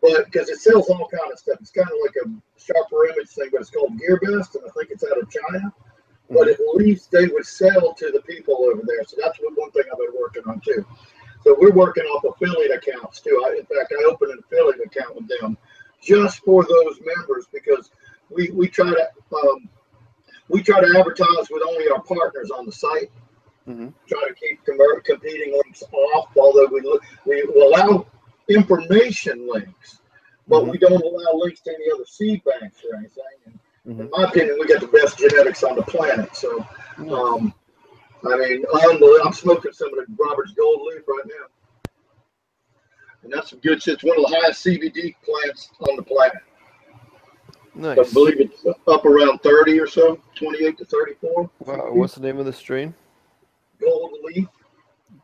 but 0.00 0.26
because 0.26 0.48
it 0.50 0.60
sells 0.60 0.88
all 0.88 1.08
kind 1.08 1.32
of 1.32 1.38
stuff. 1.38 1.58
It's 1.60 1.72
kind 1.72 1.88
of 1.88 1.94
like 2.06 2.14
a 2.24 2.28
sharper 2.60 3.06
image 3.06 3.30
thing, 3.30 3.48
but 3.50 3.60
it's 3.60 3.70
called 3.70 3.92
GearBest, 3.98 4.54
and 4.54 4.64
I 4.64 4.70
think 4.78 4.90
it's 4.90 5.04
out 5.04 5.18
of 5.20 5.28
China. 5.30 5.72
But 6.30 6.46
at 6.46 6.58
least 6.74 7.10
they 7.10 7.26
would 7.26 7.44
sell 7.46 7.92
to 7.94 8.10
the 8.12 8.22
people 8.22 8.56
over 8.70 8.82
there. 8.86 9.02
So 9.04 9.16
that's 9.20 9.38
one 9.40 9.54
one 9.54 9.72
thing 9.72 9.82
I've 9.92 9.98
been 9.98 10.20
working 10.20 10.42
on 10.46 10.60
too. 10.60 10.86
So 11.44 11.56
we're 11.58 11.72
working 11.72 12.04
off 12.04 12.24
affiliate 12.24 12.70
accounts 12.72 13.20
too. 13.20 13.42
I, 13.46 13.56
in 13.58 13.66
fact, 13.66 13.92
I 13.98 14.04
opened 14.04 14.32
an 14.32 14.38
affiliate 14.44 14.80
account 14.84 15.16
with 15.16 15.28
them 15.40 15.56
just 16.00 16.40
for 16.44 16.64
those 16.64 17.00
members 17.04 17.46
because 17.52 17.90
we 18.30 18.50
we 18.50 18.68
try 18.68 18.90
to 18.90 19.08
um, 19.36 19.68
we 20.48 20.62
try 20.62 20.80
to 20.80 20.98
advertise 20.98 21.50
with 21.50 21.62
only 21.66 21.88
our 21.88 22.02
partners 22.02 22.50
on 22.50 22.66
the 22.66 22.72
site. 22.72 23.10
Mhm. 23.68 23.92
Try 24.08 24.28
to 24.28 24.34
keep 24.34 24.60
competing 25.04 25.52
links 25.52 25.82
off, 25.92 26.28
although 26.36 26.66
we 26.66 26.80
look, 26.80 27.02
we 27.24 27.42
allow 27.42 28.06
information 28.48 29.48
links, 29.48 30.00
but 30.48 30.66
we 30.66 30.78
don't 30.78 31.00
allow 31.02 31.32
links 31.34 31.60
to 31.62 31.70
any 31.72 31.90
other 31.94 32.04
seed 32.04 32.42
banks 32.44 32.82
or 32.84 32.96
anything. 32.96 33.22
And, 33.46 34.00
in 34.00 34.08
Mhm. 34.08 34.10
my 34.10 34.24
opinion, 34.24 34.56
we 34.58 34.66
got 34.66 34.80
the 34.80 34.88
best 34.88 35.18
genetics 35.18 35.62
on 35.62 35.76
the 35.76 35.82
planet. 35.82 36.34
So, 36.34 36.64
um, 37.10 37.54
I 38.24 38.36
mean. 38.36 38.64
I'm 39.24 39.32
smoking 39.32 39.72
some 39.72 39.88
of 39.98 40.06
the 40.06 40.06
Robert's 40.18 40.52
Gold 40.52 40.82
Leaf 40.82 41.02
right 41.06 41.24
now. 41.26 41.46
And 43.22 43.32
that's 43.32 43.50
some 43.50 43.60
good 43.60 43.82
shit. 43.82 43.94
It's 43.94 44.04
one 44.04 44.18
of 44.18 44.30
the 44.30 44.40
highest 44.40 44.64
CBD 44.64 45.14
plants 45.24 45.70
on 45.80 45.96
the 45.96 46.02
planet. 46.02 46.42
Nice. 47.74 47.98
I 47.98 48.12
believe 48.12 48.40
it's 48.40 48.64
up 48.86 49.04
around 49.06 49.38
30 49.38 49.80
or 49.80 49.86
so, 49.86 50.20
28 50.34 50.78
to 50.78 50.84
34. 50.84 51.50
Wow, 51.60 51.92
what's 51.92 52.14
the 52.14 52.20
name 52.20 52.38
of 52.38 52.44
the 52.44 52.52
strain? 52.52 52.94
Gold 53.80 54.12
leaf, 54.22 54.46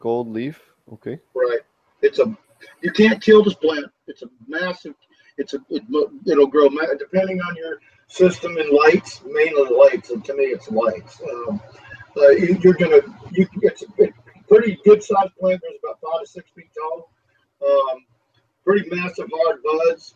Gold 0.01 0.29
leaf. 0.29 0.61
Okay. 0.93 1.19
right? 1.35 1.61
It's 2.01 2.19
a, 2.19 2.37
you 2.81 2.91
can't 2.93 3.23
kill 3.23 3.45
this 3.45 3.55
plant. 3.55 3.87
It's 4.07 4.23
a 4.23 4.27
massive, 4.47 4.95
it's 5.37 5.53
a, 5.53 5.59
it, 5.69 5.83
it'll 6.27 6.47
grow, 6.47 6.70
depending 6.99 7.41
on 7.43 7.57
your 7.57 7.81
system 8.07 8.57
and 8.57 8.70
lights, 8.70 9.20
mainly 9.27 9.69
lights, 9.69 10.11
and 10.11 10.25
to 10.25 10.35
me 10.35 10.45
it's 10.45 10.70
lights. 10.70 11.20
Um, 11.23 11.61
uh, 12.19 12.28
you- 12.31 12.59
you're 12.62 12.74
gonna, 12.74 13.01
you, 13.32 13.47
it's 13.62 13.82
a 14.01 14.09
pretty 14.49 14.78
good 14.85 15.03
sized 15.03 15.35
plant. 15.39 15.61
There's 15.62 15.78
about 15.82 15.99
five 16.01 16.20
to 16.23 16.27
six 16.27 16.51
feet 16.51 16.70
tall. 16.78 17.11
Um, 17.66 18.05
pretty 18.65 18.89
massive 18.95 19.28
hard 19.35 19.61
buds. 19.62 20.15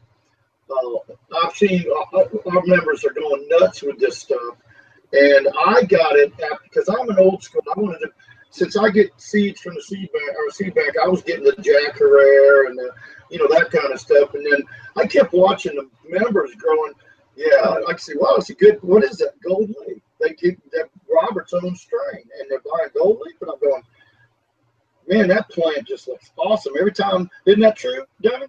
Uh, 0.71 1.15
I've 1.45 1.55
seen 1.55 1.85
uh, 2.15 2.25
our 2.51 2.63
members 2.67 3.05
are 3.05 3.13
going 3.13 3.47
nuts 3.49 3.83
with 3.83 3.99
this 3.99 4.19
stuff, 4.19 4.57
and 5.13 5.49
I 5.67 5.83
got 5.83 6.17
it 6.17 6.33
because 6.65 6.89
I'm 6.89 7.09
an 7.11 7.19
old 7.19 7.43
school. 7.43 7.63
I 7.77 7.79
wanted 7.81 7.99
to, 8.01 8.11
since 8.51 8.77
I 8.77 8.89
get 8.91 9.11
seeds 9.21 9.61
from 9.61 9.75
the 9.75 9.83
seed 9.83 10.09
bank 10.13 10.31
or 10.39 10.51
seed 10.51 10.75
bank, 10.75 10.95
I 11.03 11.09
was 11.09 11.23
getting 11.23 11.45
the 11.45 11.53
Jack 11.61 11.99
Herer 11.99 12.67
and 12.69 12.79
the, 12.79 12.91
you 13.31 13.39
know 13.39 13.49
that 13.55 13.71
kind 13.71 13.93
of 13.93 14.01
stuff, 14.01 14.35
and 14.35 14.47
then 14.51 14.63
I 14.97 15.07
kept 15.07 15.33
watching 15.33 15.75
the 15.75 15.89
members 16.09 16.55
growing. 16.55 16.93
Yeah, 17.37 17.77
I 17.89 17.97
see. 17.97 18.13
Wow, 18.17 18.37
it's 18.37 18.51
a 18.51 18.55
good. 18.55 18.79
What 18.83 19.05
is 19.05 19.17
that? 19.19 19.33
Gold 19.47 19.75
leaf. 19.89 20.03
They 20.23 20.35
keep 20.35 20.59
that 20.71 20.89
Robert's 21.13 21.53
own 21.53 21.75
strain, 21.75 22.25
and 22.39 22.49
they're 22.49 22.61
buying 22.61 22.91
gold 22.97 23.21
leaf, 23.25 23.35
and 23.41 23.51
I'm 23.51 23.59
going, 23.59 23.83
man, 25.09 25.29
that 25.29 25.49
plant 25.51 25.87
just 25.87 26.07
looks 26.07 26.31
awesome 26.37 26.75
every 26.79 26.93
time. 26.93 27.29
Isn't 27.45 27.61
that 27.61 27.77
true, 27.77 28.05
Devin? 28.23 28.49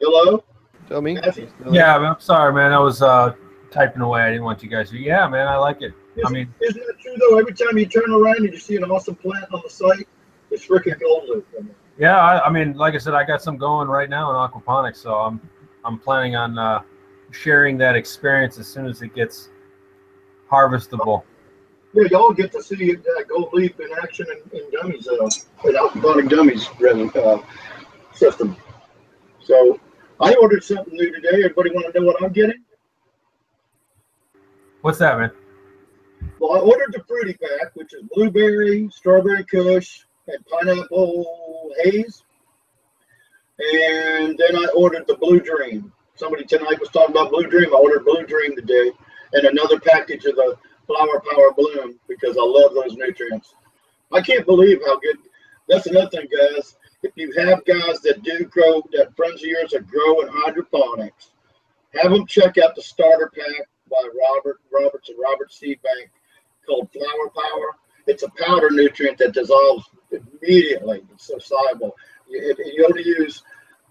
Hello. 0.00 0.42
Tell 0.88 1.02
me. 1.02 1.14
Matthew? 1.14 1.50
Yeah, 1.70 1.96
I'm 1.96 2.20
sorry, 2.20 2.54
man. 2.54 2.72
I 2.72 2.78
was 2.78 3.02
uh, 3.02 3.34
typing 3.70 4.00
away. 4.00 4.22
I 4.22 4.30
didn't 4.30 4.44
want 4.44 4.62
you 4.62 4.70
guys 4.70 4.90
to. 4.90 4.98
Yeah, 4.98 5.28
man, 5.28 5.46
I 5.46 5.56
like 5.56 5.82
it. 5.82 5.92
I 6.24 6.30
mean, 6.30 6.52
Isn't 6.60 6.82
that 6.86 6.98
true 7.00 7.14
though? 7.18 7.38
Every 7.38 7.52
time 7.52 7.76
you 7.76 7.86
turn 7.86 8.10
around 8.10 8.38
and 8.38 8.52
you 8.52 8.58
see 8.58 8.76
an 8.76 8.84
awesome 8.84 9.14
plant 9.14 9.44
on 9.52 9.60
the 9.62 9.70
site, 9.70 10.08
it's 10.50 10.66
freaking 10.66 10.98
gold 10.98 11.28
leaf. 11.28 11.44
I 11.56 11.62
mean, 11.62 11.74
yeah, 11.98 12.16
I, 12.16 12.46
I 12.46 12.50
mean, 12.50 12.74
like 12.74 12.94
I 12.94 12.98
said, 12.98 13.14
I 13.14 13.24
got 13.24 13.42
some 13.42 13.56
going 13.56 13.88
right 13.88 14.08
now 14.08 14.30
in 14.30 14.50
aquaponics, 14.50 14.96
so 14.96 15.14
I'm 15.14 15.40
I'm 15.84 15.98
planning 15.98 16.34
on 16.34 16.58
uh, 16.58 16.80
sharing 17.30 17.78
that 17.78 17.96
experience 17.96 18.58
as 18.58 18.66
soon 18.66 18.86
as 18.86 19.02
it 19.02 19.14
gets 19.14 19.50
harvestable. 20.50 21.22
Yeah, 21.94 22.04
y'all 22.10 22.32
get 22.32 22.52
to 22.52 22.62
see 22.62 22.94
that 22.94 23.24
gold 23.28 23.52
leaf 23.52 23.78
in 23.80 23.88
action 24.02 24.26
in, 24.30 24.58
in 24.58 24.70
dummies, 24.70 25.08
uh, 25.08 25.24
in 25.64 25.74
Aquaponic 25.74 26.28
dummies 26.28 26.68
uh, 27.16 27.38
system. 28.14 28.56
So 29.42 29.80
I 30.20 30.34
ordered 30.34 30.62
something 30.62 30.94
new 30.94 31.12
today. 31.12 31.44
Everybody 31.44 31.70
want 31.70 31.92
to 31.92 32.00
know 32.00 32.06
what 32.06 32.22
I'm 32.22 32.32
getting? 32.32 32.62
What's 34.82 34.98
that, 34.98 35.18
man? 35.18 35.30
Well, 36.38 36.56
I 36.56 36.60
ordered 36.60 36.92
the 36.92 37.02
fruity 37.04 37.34
pack, 37.34 37.74
which 37.74 37.94
is 37.94 38.02
blueberry, 38.14 38.88
strawberry 38.92 39.44
kush, 39.44 40.04
and 40.28 40.44
pineapple 40.46 41.72
haze. 41.82 42.22
And 43.58 44.38
then 44.38 44.56
I 44.56 44.66
ordered 44.76 45.06
the 45.06 45.16
blue 45.16 45.40
dream. 45.40 45.92
Somebody 46.18 46.44
tonight 46.44 46.80
was 46.80 46.88
talking 46.88 47.14
about 47.14 47.30
blue 47.30 47.46
dream. 47.46 47.72
I 47.72 47.76
ordered 47.76 48.04
blue 48.04 48.26
dream 48.26 48.56
today, 48.56 48.90
and 49.34 49.46
another 49.46 49.78
package 49.78 50.24
of 50.24 50.34
the 50.34 50.56
flower 50.84 51.22
power 51.30 51.52
bloom 51.52 52.00
because 52.08 52.36
I 52.36 52.42
love 52.42 52.74
those 52.74 52.96
nutrients. 52.96 53.54
I 54.12 54.20
can't 54.20 54.44
believe 54.44 54.80
how 54.84 54.98
good. 54.98 55.18
That's 55.68 55.86
another 55.86 56.10
thing, 56.10 56.26
guys. 56.26 56.74
If 57.04 57.12
you 57.14 57.32
have 57.38 57.64
guys 57.64 58.00
that 58.00 58.24
do 58.24 58.44
grow, 58.46 58.82
that 58.94 59.14
friends 59.14 59.44
of 59.44 59.48
yours 59.48 59.70
that 59.70 59.86
grow 59.86 60.22
in 60.22 60.28
hydroponics, 60.28 61.30
have 61.94 62.10
them 62.10 62.26
check 62.26 62.58
out 62.58 62.74
the 62.74 62.82
starter 62.82 63.30
pack 63.32 63.68
by 63.88 64.02
Robert 64.34 64.60
Roberts 64.72 65.10
and 65.10 65.18
Robert 65.22 65.52
Seed 65.52 65.78
Bank 65.82 66.10
called 66.66 66.90
Flower 66.90 67.30
Power. 67.32 67.76
It's 68.08 68.24
a 68.24 68.30
powder 68.44 68.70
nutrient 68.70 69.18
that 69.18 69.34
dissolves 69.34 69.88
immediately. 70.10 71.02
It's 71.12 71.28
so 71.28 71.38
soluble. 71.38 71.94
You, 72.28 72.56
you 72.74 72.86
only 72.86 73.06
use 73.06 73.44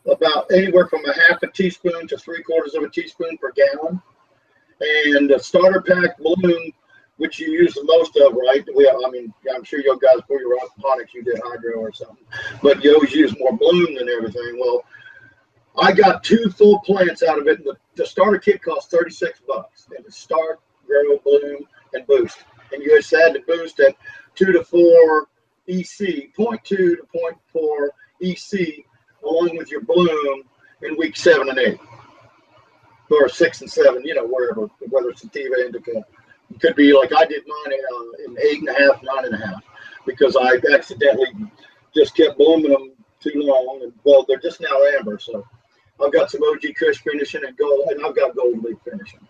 about 0.07 0.51
anywhere 0.51 0.87
from 0.87 1.05
a 1.05 1.13
half 1.13 1.41
a 1.43 1.47
teaspoon 1.47 2.07
to 2.07 2.17
three 2.17 2.43
quarters 2.43 2.75
of 2.75 2.83
a 2.83 2.89
teaspoon 2.89 3.37
per 3.37 3.51
gallon. 3.51 4.01
And 4.79 5.29
the 5.29 5.39
starter 5.39 5.81
pack 5.81 6.17
bloom, 6.17 6.71
which 7.17 7.39
you 7.39 7.51
use 7.51 7.73
the 7.73 7.83
most 7.83 8.15
of, 8.17 8.33
right? 8.33 8.63
We, 8.75 8.87
I 8.87 9.09
mean, 9.09 9.33
I'm 9.53 9.63
sure 9.63 9.79
you 9.79 9.99
guys 9.99 10.21
before 10.21 10.39
you 10.39 10.49
were 10.49 10.57
aquaponics, 10.57 11.13
you 11.13 11.23
did 11.23 11.39
hydro 11.43 11.79
or 11.79 11.91
something, 11.91 12.25
but 12.61 12.83
you 12.83 12.93
always 12.93 13.13
use 13.13 13.35
more 13.39 13.57
bloom 13.57 13.95
than 13.95 14.07
everything. 14.07 14.59
Well, 14.59 14.83
I 15.79 15.91
got 15.91 16.23
two 16.23 16.49
full 16.49 16.79
plants 16.79 17.23
out 17.23 17.39
of 17.39 17.47
it. 17.47 17.59
And 17.59 17.67
the, 17.67 17.77
the 17.95 18.05
starter 18.05 18.39
kit 18.39 18.61
costs 18.61 18.89
36 18.91 19.41
bucks. 19.47 19.87
And 19.95 20.05
the 20.05 20.11
start, 20.11 20.59
grow, 20.85 21.17
bloom, 21.19 21.67
and 21.93 22.05
boost. 22.07 22.37
And 22.71 22.81
you 22.81 22.97
just 22.97 23.13
add 23.13 23.33
the 23.33 23.39
boost 23.47 23.79
at 23.79 23.95
two 24.35 24.51
to 24.51 24.63
four 24.63 25.27
EC, 25.67 26.33
0.2 26.35 26.63
to 26.63 26.97
0.4 27.15 27.89
EC, 28.21 28.85
along 29.23 29.57
with 29.57 29.71
your 29.71 29.81
bloom 29.81 30.43
in 30.81 30.97
week 30.97 31.15
seven 31.15 31.49
and 31.49 31.59
eight, 31.59 31.79
or 33.09 33.29
six 33.29 33.61
and 33.61 33.71
seven, 33.71 34.03
you 34.03 34.13
know, 34.13 34.25
wherever, 34.25 34.69
whether 34.89 35.09
it's 35.09 35.21
sativa, 35.21 35.65
indica. 35.65 36.05
It 36.53 36.61
could 36.61 36.75
be 36.75 36.93
like 36.93 37.11
I 37.15 37.25
did 37.25 37.43
mine 37.45 37.79
uh, 37.91 38.25
in 38.25 38.37
eight 38.41 38.59
and 38.59 38.69
a 38.69 38.73
half, 38.73 39.01
nine 39.03 39.25
and 39.25 39.35
a 39.35 39.47
half, 39.47 39.63
because 40.05 40.35
I 40.35 40.55
accidentally 40.73 41.27
just 41.93 42.15
kept 42.15 42.37
blooming 42.37 42.71
them 42.71 42.91
too 43.19 43.33
long. 43.35 43.81
And 43.83 43.93
well, 44.03 44.25
they're 44.27 44.39
just 44.39 44.61
now 44.61 44.77
amber, 44.97 45.19
so 45.19 45.45
I've 46.03 46.13
got 46.13 46.31
some 46.31 46.41
OG 46.43 46.75
Kush 46.77 46.99
finishing 46.99 47.43
and 47.45 47.57
gold, 47.57 47.89
and 47.89 48.05
I've 48.05 48.15
got 48.15 48.35
gold 48.35 48.63
leaf 48.63 48.77
finishing. 48.89 49.27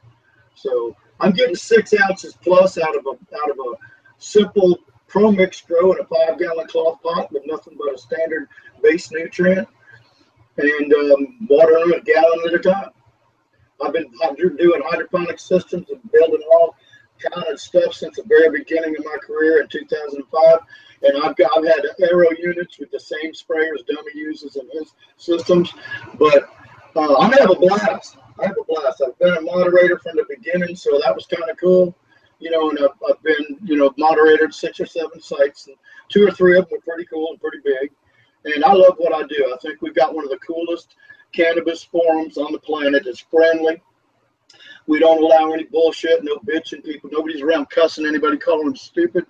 So 0.55 0.95
I'm 1.19 1.31
getting 1.31 1.55
six 1.55 1.93
ounces 2.07 2.37
plus 2.41 2.77
out 2.77 2.95
of 2.95 3.05
a 3.05 3.11
out 3.11 3.51
of 3.51 3.57
a 3.57 3.75
simple 4.17 4.77
pro 5.07 5.31
mix 5.31 5.61
grow 5.61 5.93
in 5.93 5.99
a 5.99 6.05
five 6.05 6.37
gallon 6.39 6.67
cloth 6.67 7.01
pot 7.01 7.31
with 7.31 7.43
nothing 7.45 7.75
but 7.77 7.93
a 7.93 7.97
standard 7.97 8.47
base 8.83 9.11
nutrient 9.11 9.67
and 10.57 10.93
um, 10.93 11.37
watering 11.49 11.89
them 11.89 11.99
a 11.99 12.03
gallon 12.03 12.47
at 12.47 12.53
a 12.53 12.59
time. 12.59 12.89
I've 13.83 13.93
been 13.93 14.55
doing 14.55 14.81
hydroponic 14.85 15.39
systems 15.39 15.89
and 15.89 16.11
building 16.11 16.41
all 16.51 16.75
kind 17.19 17.47
of 17.47 17.59
stuff 17.59 17.93
since 17.93 18.15
the 18.17 18.23
very 18.27 18.59
beginning 18.59 18.95
of 18.97 19.05
my 19.05 19.17
career 19.21 19.61
in 19.61 19.67
2005. 19.67 20.59
And 21.03 21.23
I've 21.23 21.35
got 21.35 21.51
I've 21.55 21.65
had 21.65 21.85
aero 22.01 22.27
units 22.39 22.79
with 22.79 22.91
the 22.91 22.99
same 22.99 23.31
sprayers 23.33 23.85
Dummy 23.87 24.11
uses 24.15 24.55
in 24.55 24.67
his 24.73 24.93
systems, 25.17 25.73
but 26.17 26.49
uh, 26.95 27.17
I'm 27.17 27.29
gonna 27.29 27.41
have 27.41 27.51
a 27.51 27.55
blast. 27.55 28.17
I 28.39 28.47
have 28.47 28.55
a 28.59 28.63
blast. 28.67 29.03
I've 29.05 29.17
been 29.19 29.37
a 29.37 29.41
moderator 29.41 29.99
from 29.99 30.15
the 30.15 30.25
beginning, 30.27 30.75
so 30.75 30.99
that 31.03 31.13
was 31.13 31.27
kind 31.27 31.49
of 31.49 31.57
cool. 31.57 31.95
You 32.39 32.51
know, 32.51 32.69
and 32.69 32.79
I've, 32.79 32.97
I've 33.07 33.21
been, 33.23 33.57
you 33.63 33.77
know, 33.77 33.93
moderated 33.97 34.53
six 34.53 34.79
or 34.79 34.85
seven 34.85 35.19
sites, 35.19 35.67
and 35.67 35.75
two 36.09 36.27
or 36.27 36.31
three 36.31 36.57
of 36.57 36.65
them 36.65 36.77
were 36.77 36.81
pretty 36.81 37.05
cool 37.05 37.29
and 37.31 37.41
pretty 37.41 37.59
big. 37.63 37.91
And 38.55 38.63
I 38.63 38.73
love 38.73 38.95
what 38.97 39.13
I 39.13 39.27
do. 39.27 39.53
I 39.53 39.57
think 39.61 39.81
we've 39.81 39.95
got 39.95 40.15
one 40.15 40.23
of 40.23 40.29
the 40.29 40.39
coolest 40.39 40.95
cannabis 41.33 41.83
forums 41.83 42.37
on 42.37 42.51
the 42.51 42.59
planet. 42.59 43.05
It's 43.05 43.19
friendly. 43.19 43.81
We 44.87 44.99
don't 44.99 45.21
allow 45.21 45.51
any 45.51 45.65
bullshit, 45.65 46.23
no 46.23 46.37
bitching 46.37 46.83
people. 46.83 47.09
Nobody's 47.11 47.41
around 47.41 47.69
cussing 47.69 48.05
anybody, 48.05 48.37
calling 48.37 48.65
them 48.65 48.75
stupid. 48.75 49.25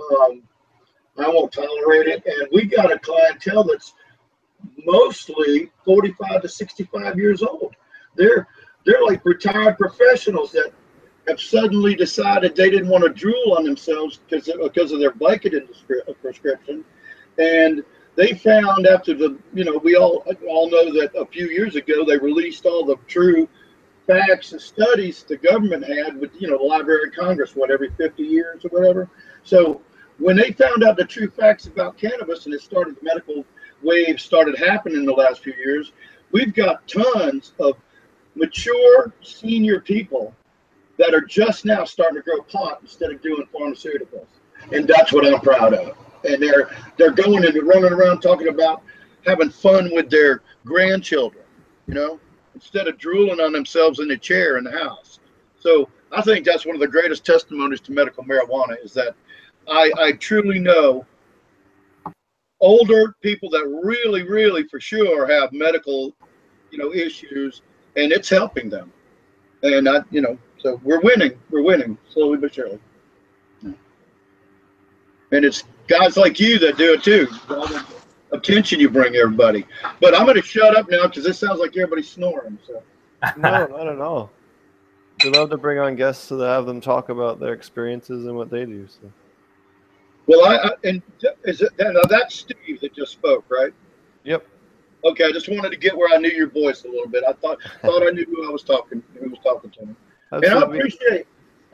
Um, 0.00 0.42
I 1.18 1.28
won't 1.28 1.52
tolerate 1.52 2.08
it. 2.08 2.22
And 2.26 2.48
we 2.52 2.66
got 2.66 2.92
a 2.92 2.98
clientele 2.98 3.64
that's 3.64 3.94
mostly 4.84 5.70
45 5.84 6.42
to 6.42 6.48
65 6.48 7.18
years 7.18 7.42
old. 7.42 7.74
They're 8.16 8.48
they're 8.84 9.02
like 9.04 9.24
retired 9.24 9.78
professionals 9.78 10.52
that 10.52 10.72
have 11.26 11.40
suddenly 11.40 11.94
decided 11.94 12.54
they 12.54 12.70
didn't 12.70 12.88
want 12.88 13.02
to 13.04 13.10
drool 13.10 13.54
on 13.56 13.64
themselves 13.64 14.20
because 14.28 14.50
because 14.62 14.92
of 14.92 15.00
their 15.00 15.12
descri- 15.12 16.20
prescription, 16.20 16.84
and 17.38 17.84
they 18.16 18.32
found 18.32 18.86
after 18.86 19.14
the 19.14 19.38
you 19.54 19.64
know 19.64 19.78
we 19.84 19.94
all 19.96 20.24
all 20.48 20.70
know 20.70 20.92
that 20.92 21.12
a 21.16 21.26
few 21.26 21.48
years 21.48 21.76
ago 21.76 22.04
they 22.04 22.16
released 22.16 22.66
all 22.66 22.84
the 22.84 22.96
true 23.06 23.48
facts 24.06 24.52
and 24.52 24.60
studies 24.60 25.24
the 25.24 25.36
government 25.36 25.84
had 25.84 26.18
with 26.18 26.30
you 26.40 26.48
know 26.48 26.58
the 26.58 26.64
Library 26.64 27.08
of 27.08 27.14
Congress 27.14 27.54
what 27.54 27.70
every 27.70 27.90
50 27.90 28.22
years 28.22 28.64
or 28.64 28.68
whatever. 28.68 29.08
So 29.44 29.80
when 30.18 30.36
they 30.36 30.52
found 30.52 30.82
out 30.82 30.96
the 30.96 31.04
true 31.04 31.30
facts 31.30 31.66
about 31.66 31.98
cannabis 31.98 32.46
and 32.46 32.54
it 32.54 32.62
started 32.62 32.96
the 32.96 33.04
medical 33.04 33.44
wave 33.82 34.20
started 34.20 34.56
happening 34.58 34.98
in 34.98 35.04
the 35.04 35.12
last 35.12 35.42
few 35.42 35.52
years, 35.54 35.92
we've 36.32 36.54
got 36.54 36.86
tons 36.88 37.52
of 37.60 37.76
mature 38.34 39.12
senior 39.22 39.80
people 39.80 40.34
that 40.98 41.14
are 41.14 41.20
just 41.20 41.64
now 41.66 41.84
starting 41.84 42.16
to 42.16 42.22
grow 42.22 42.40
pot 42.42 42.78
instead 42.80 43.10
of 43.10 43.20
doing 43.20 43.46
pharmaceuticals. 43.54 44.26
And 44.72 44.88
that's 44.88 45.12
what 45.12 45.26
I'm 45.26 45.40
proud 45.40 45.74
of. 45.74 45.96
And 46.26 46.42
they're 46.42 46.70
they're 46.96 47.12
going 47.12 47.44
and 47.44 47.66
running 47.66 47.92
around 47.92 48.20
talking 48.20 48.48
about 48.48 48.82
having 49.26 49.50
fun 49.50 49.90
with 49.92 50.10
their 50.10 50.42
grandchildren, 50.64 51.44
you 51.86 51.94
know, 51.94 52.20
instead 52.54 52.88
of 52.88 52.98
drooling 52.98 53.40
on 53.40 53.52
themselves 53.52 54.00
in 54.00 54.08
the 54.08 54.16
chair 54.16 54.58
in 54.58 54.64
the 54.64 54.72
house. 54.72 55.20
So 55.58 55.88
I 56.12 56.22
think 56.22 56.44
that's 56.44 56.64
one 56.64 56.76
of 56.76 56.80
the 56.80 56.88
greatest 56.88 57.26
testimonies 57.26 57.80
to 57.82 57.92
medical 57.92 58.24
marijuana 58.24 58.82
is 58.82 58.92
that 58.94 59.14
I, 59.68 59.92
I 59.98 60.12
truly 60.12 60.58
know 60.58 61.04
older 62.60 63.14
people 63.20 63.50
that 63.50 63.66
really, 63.84 64.22
really 64.22 64.64
for 64.64 64.80
sure 64.80 65.26
have 65.26 65.52
medical, 65.52 66.14
you 66.70 66.78
know, 66.78 66.92
issues, 66.92 67.62
and 67.96 68.12
it's 68.12 68.28
helping 68.28 68.70
them. 68.70 68.92
And 69.62 69.88
I, 69.88 70.00
you 70.10 70.20
know, 70.20 70.38
so 70.58 70.80
we're 70.84 71.00
winning. 71.00 71.38
We're 71.50 71.62
winning 71.62 71.98
slowly 72.08 72.38
but 72.38 72.54
surely. 72.54 72.78
And 75.36 75.44
it's 75.44 75.64
guys 75.86 76.16
like 76.16 76.40
you 76.40 76.58
that 76.60 76.78
do 76.78 76.94
it 76.94 77.02
too. 77.02 77.28
All 77.50 77.66
the 77.66 77.84
attention 78.32 78.80
you 78.80 78.88
bring 78.88 79.14
everybody. 79.16 79.66
But 80.00 80.16
I'm 80.16 80.24
going 80.24 80.40
to 80.40 80.42
shut 80.42 80.74
up 80.74 80.90
now 80.90 81.06
because 81.08 81.24
this 81.24 81.38
sounds 81.38 81.60
like 81.60 81.76
everybody's 81.76 82.08
snoring. 82.08 82.58
So. 82.66 82.82
no, 83.36 83.66
not 83.66 83.86
at 83.86 84.00
all. 84.00 84.30
We 85.22 85.30
love 85.30 85.50
to 85.50 85.58
bring 85.58 85.78
on 85.78 85.94
guests 85.94 86.28
to 86.28 86.38
have 86.38 86.64
them 86.64 86.80
talk 86.80 87.10
about 87.10 87.38
their 87.38 87.52
experiences 87.52 88.24
and 88.24 88.34
what 88.34 88.50
they 88.50 88.64
do. 88.64 88.88
So. 88.88 89.12
Well, 90.26 90.46
I, 90.46 90.56
I 90.56 90.70
and 90.84 91.02
is 91.44 91.60
it 91.60 91.72
now 91.78 92.00
that's 92.08 92.34
Steve 92.34 92.80
that 92.80 92.94
just 92.94 93.12
spoke, 93.12 93.44
right? 93.50 93.74
Yep. 94.24 94.46
Okay, 95.04 95.24
I 95.24 95.32
just 95.32 95.50
wanted 95.50 95.70
to 95.70 95.76
get 95.76 95.94
where 95.96 96.14
I 96.14 96.18
knew 96.18 96.30
your 96.30 96.48
voice 96.48 96.84
a 96.84 96.88
little 96.88 97.08
bit. 97.08 97.24
I 97.28 97.32
thought 97.34 97.58
thought 97.82 98.02
I 98.02 98.10
knew 98.10 98.24
who 98.24 98.48
I 98.48 98.50
was 98.50 98.62
talking 98.62 99.02
who 99.20 99.28
was 99.28 99.38
talking 99.42 99.70
to 99.70 99.86
me. 99.86 99.94
And 100.32 100.46
I 100.46 100.62
appreciate. 100.62 101.26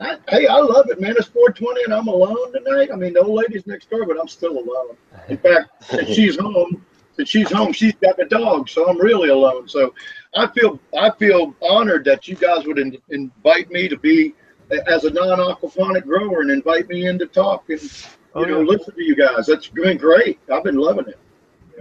I, 0.03 0.17
hey, 0.29 0.47
I 0.47 0.57
love 0.59 0.89
it, 0.89 0.99
man. 1.01 1.15
It's 1.17 1.27
420 1.27 1.83
and 1.85 1.93
I'm 1.93 2.07
alone 2.07 2.53
tonight. 2.53 2.89
I 2.91 2.95
mean, 2.95 3.13
the 3.13 3.21
old 3.21 3.37
lady's 3.39 3.65
next 3.67 3.89
door, 3.89 4.05
but 4.05 4.19
I'm 4.19 4.27
still 4.27 4.57
alone. 4.57 4.97
In 5.29 5.37
fact, 5.37 5.69
since 5.89 6.09
she's 6.15 6.37
home, 6.37 6.85
since 7.15 7.29
she's 7.29 7.51
home, 7.51 7.73
she's 7.73 7.95
got 7.95 8.17
the 8.17 8.25
dog, 8.25 8.69
so 8.69 8.87
I'm 8.89 8.99
really 8.99 9.29
alone. 9.29 9.67
So 9.67 9.93
I 10.35 10.47
feel 10.47 10.79
I 10.97 11.11
feel 11.11 11.55
honored 11.61 12.05
that 12.05 12.27
you 12.27 12.35
guys 12.35 12.65
would 12.65 12.79
in, 12.79 12.97
invite 13.09 13.69
me 13.71 13.87
to 13.89 13.97
be 13.97 14.35
as 14.87 15.03
a 15.05 15.11
non-aquaponic 15.11 16.03
grower 16.05 16.41
and 16.41 16.51
invite 16.51 16.87
me 16.89 17.07
in 17.07 17.19
to 17.19 17.27
talk 17.27 17.69
and 17.69 17.81
you 17.81 17.89
Oh, 18.35 18.43
know 18.45 18.61
yeah. 18.61 18.65
listen 18.65 18.95
to 18.95 19.03
you 19.03 19.15
guys. 19.15 19.45
That's 19.45 19.67
been 19.67 19.97
great. 19.97 20.39
I've 20.51 20.63
been 20.63 20.77
loving 20.77 21.07
it. 21.07 21.19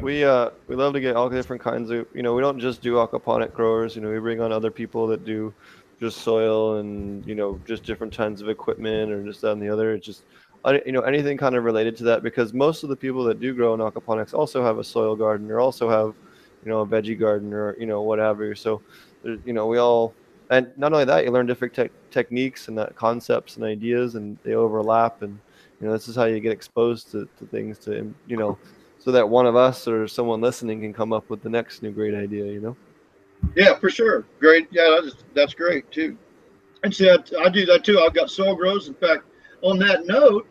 We 0.01 0.25
uh 0.25 0.51
we 0.69 0.77
love 0.77 0.95
to 0.95 1.01
get 1.01 1.17
all 1.17 1.31
different 1.31 1.63
kinds 1.63 1.91
of 1.91 2.07
you 2.15 2.23
know 2.23 2.35
we 2.35 2.43
don't 2.43 2.59
just 2.59 2.83
do 2.83 2.95
aquaponic 2.95 3.53
growers 3.53 3.95
you 3.95 4.03
know 4.03 4.11
we 4.11 4.19
bring 4.19 4.41
on 4.41 4.53
other 4.53 4.71
people 4.71 5.07
that 5.09 5.25
do 5.25 5.55
just 6.03 6.23
soil 6.23 6.79
and 6.79 7.25
you 7.25 7.35
know 7.37 7.61
just 7.65 7.85
different 7.85 8.15
kinds 8.15 8.43
of 8.43 8.49
equipment 8.49 9.13
or 9.13 9.25
just 9.25 9.41
that 9.41 9.53
and 9.53 9.63
the 9.63 9.69
other. 9.69 9.95
It's 9.95 10.05
just 10.05 10.25
uh, 10.65 10.79
you 10.85 10.91
know 10.91 11.03
anything 11.03 11.37
kind 11.39 11.55
of 11.55 11.63
related 11.63 11.97
to 11.99 12.05
that 12.05 12.25
because 12.25 12.53
most 12.53 12.83
of 12.83 12.89
the 12.89 12.97
people 12.97 13.23
that 13.25 13.39
do 13.39 13.55
grow 13.55 13.73
in 13.73 13.81
aquaponics 13.81 14.35
also 14.35 14.63
have 14.65 14.79
a 14.79 14.85
soil 14.85 15.15
garden 15.15 15.49
or 15.51 15.61
also 15.61 15.89
have 15.89 16.15
you 16.65 16.71
know 16.71 16.81
a 16.81 16.87
veggie 16.87 17.19
garden 17.19 17.55
or 17.55 17.77
you 17.79 17.87
know 17.87 18.03
whatever. 18.03 18.55
So 18.57 18.83
you 19.23 19.53
know 19.53 19.69
we 19.69 19.79
all 19.79 20.13
and 20.51 20.71
not 20.77 20.93
only 20.93 21.05
that 21.05 21.25
you 21.25 21.31
learn 21.31 21.47
different 21.47 21.73
tech 21.73 21.93
techniques 22.11 22.67
and 22.67 22.77
that 22.77 22.97
concepts 22.97 23.57
and 23.57 23.65
ideas 23.65 24.17
and 24.17 24.37
they 24.43 24.55
overlap 24.55 25.23
and 25.23 25.39
you 25.81 25.87
know 25.87 25.93
this 25.93 26.09
is 26.09 26.17
how 26.17 26.25
you 26.25 26.41
get 26.41 26.53
exposed 26.53 27.13
to, 27.13 27.29
to 27.39 27.47
things 27.47 27.79
to 27.79 28.13
you 28.27 28.37
know 28.37 28.59
so 28.99 29.13
that 29.13 29.29
one 29.29 29.47
of 29.47 29.57
us 29.57 29.87
or 29.87 30.09
someone 30.09 30.41
listening 30.41 30.81
can 30.81 30.93
come 30.93 31.13
up 31.13 31.31
with 31.31 31.43
the 31.43 31.49
next 31.49 31.83
new 31.83 31.91
great 31.91 32.15
idea 32.15 32.45
you 32.45 32.61
know 32.61 32.77
Yeah, 33.55 33.79
for 33.79 33.91
sure. 33.91 34.25
Great. 34.41 34.69
Yeah, 34.71 35.01
that's, 35.03 35.25
that's 35.35 35.55
great 35.55 35.91
too. 35.91 36.17
And 36.85 36.95
see, 36.95 37.11
I, 37.11 37.19
I 37.41 37.49
do 37.49 37.67
that 37.67 37.85
too. 37.85 38.01
I've 38.01 38.15
got 38.15 38.31
soil 38.31 38.55
grows. 38.57 38.89
In 38.89 38.95
fact, 38.95 39.25
on 39.63 39.79
that 39.79 40.07
note, 40.07 40.49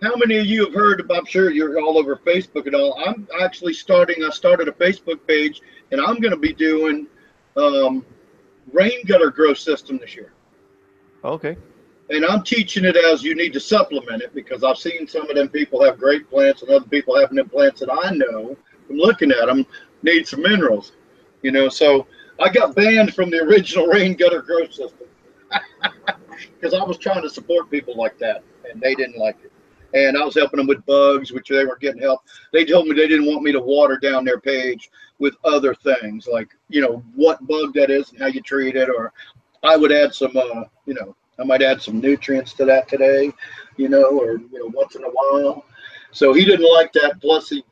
how 0.00 0.14
many 0.16 0.38
of 0.38 0.46
you 0.46 0.64
have 0.64 0.74
heard 0.74 1.00
about? 1.00 1.18
I'm 1.18 1.24
sure 1.26 1.50
you're 1.50 1.80
all 1.80 1.98
over 1.98 2.16
Facebook 2.16 2.66
and 2.66 2.74
all. 2.74 2.96
I'm 3.04 3.26
actually 3.40 3.74
starting. 3.74 4.22
I 4.22 4.30
started 4.30 4.68
a 4.68 4.72
Facebook 4.72 5.26
page, 5.26 5.60
and 5.90 6.00
I'm 6.00 6.20
going 6.20 6.30
to 6.30 6.38
be 6.38 6.52
doing 6.52 7.08
um, 7.56 8.04
rain 8.72 9.04
gutter 9.06 9.30
grow 9.30 9.54
system 9.54 9.98
this 9.98 10.14
year. 10.14 10.32
okay 11.24 11.56
And 12.10 12.24
I'm 12.24 12.42
teaching 12.42 12.84
it 12.84 12.96
as 12.96 13.22
you 13.22 13.34
need 13.34 13.52
to 13.54 13.60
supplement 13.60 14.22
it 14.22 14.34
because 14.34 14.62
I've 14.62 14.78
seen 14.78 15.06
some 15.08 15.28
of 15.28 15.36
them 15.36 15.48
people 15.48 15.84
have 15.84 15.98
great 15.98 16.28
plants 16.30 16.62
and 16.62 16.70
other 16.70 16.86
people 16.86 17.18
having 17.18 17.36
them 17.36 17.48
plants 17.48 17.80
that 17.80 17.90
I 17.90 18.10
know 18.10 18.56
from 18.86 18.96
looking 18.96 19.30
at 19.30 19.46
them 19.46 19.66
need 20.02 20.26
some 20.28 20.42
minerals. 20.42 20.92
You 21.42 21.52
know, 21.52 21.68
so 21.68 22.06
I 22.40 22.50
got 22.50 22.74
banned 22.74 23.14
from 23.14 23.30
the 23.30 23.38
original 23.38 23.86
rain 23.92 24.14
gutter 24.14 24.42
grow 24.42 24.66
system 24.66 25.08
because 26.60 26.74
I 26.74 26.82
was 26.84 26.98
trying 26.98 27.22
to 27.22 27.30
support 27.30 27.70
people 27.70 27.96
like 27.96 28.18
that 28.18 28.42
and 28.70 28.80
they 28.80 28.94
didn't 28.94 29.18
like 29.18 29.36
it. 29.44 29.52
And 29.94 30.18
I 30.18 30.24
was 30.24 30.34
helping 30.34 30.58
them 30.58 30.66
with 30.66 30.84
bugs, 30.84 31.32
which 31.32 31.48
they 31.48 31.64
were 31.64 31.76
getting 31.76 32.02
help. 32.02 32.20
They 32.52 32.64
told 32.64 32.86
me 32.86 32.94
they 32.94 33.08
didn't 33.08 33.26
want 33.26 33.42
me 33.42 33.52
to 33.52 33.60
water 33.60 33.96
down 33.96 34.24
their 34.24 34.38
page 34.38 34.90
with 35.18 35.34
other 35.44 35.74
things 35.74 36.28
like, 36.30 36.48
you 36.68 36.82
know, 36.82 37.02
what 37.14 37.44
bug 37.46 37.72
that 37.74 37.90
is 37.90 38.10
and 38.10 38.20
how 38.20 38.26
you 38.26 38.42
treat 38.42 38.76
it. 38.76 38.90
Or 38.90 39.12
I 39.62 39.76
would 39.76 39.90
add 39.90 40.14
some, 40.14 40.36
uh, 40.36 40.64
you 40.84 40.94
know, 40.94 41.16
I 41.40 41.44
might 41.44 41.62
add 41.62 41.80
some 41.80 42.00
nutrients 42.00 42.52
to 42.54 42.64
that 42.66 42.88
today, 42.88 43.32
you 43.76 43.88
know, 43.88 44.18
or, 44.18 44.32
you 44.32 44.58
know, 44.58 44.70
once 44.74 44.94
in 44.94 45.04
a 45.04 45.08
while. 45.08 45.64
So 46.10 46.34
he 46.34 46.44
didn't 46.44 46.70
like 46.70 46.92
that. 46.92 47.20
Plus, 47.20 47.48
he, 47.48 47.64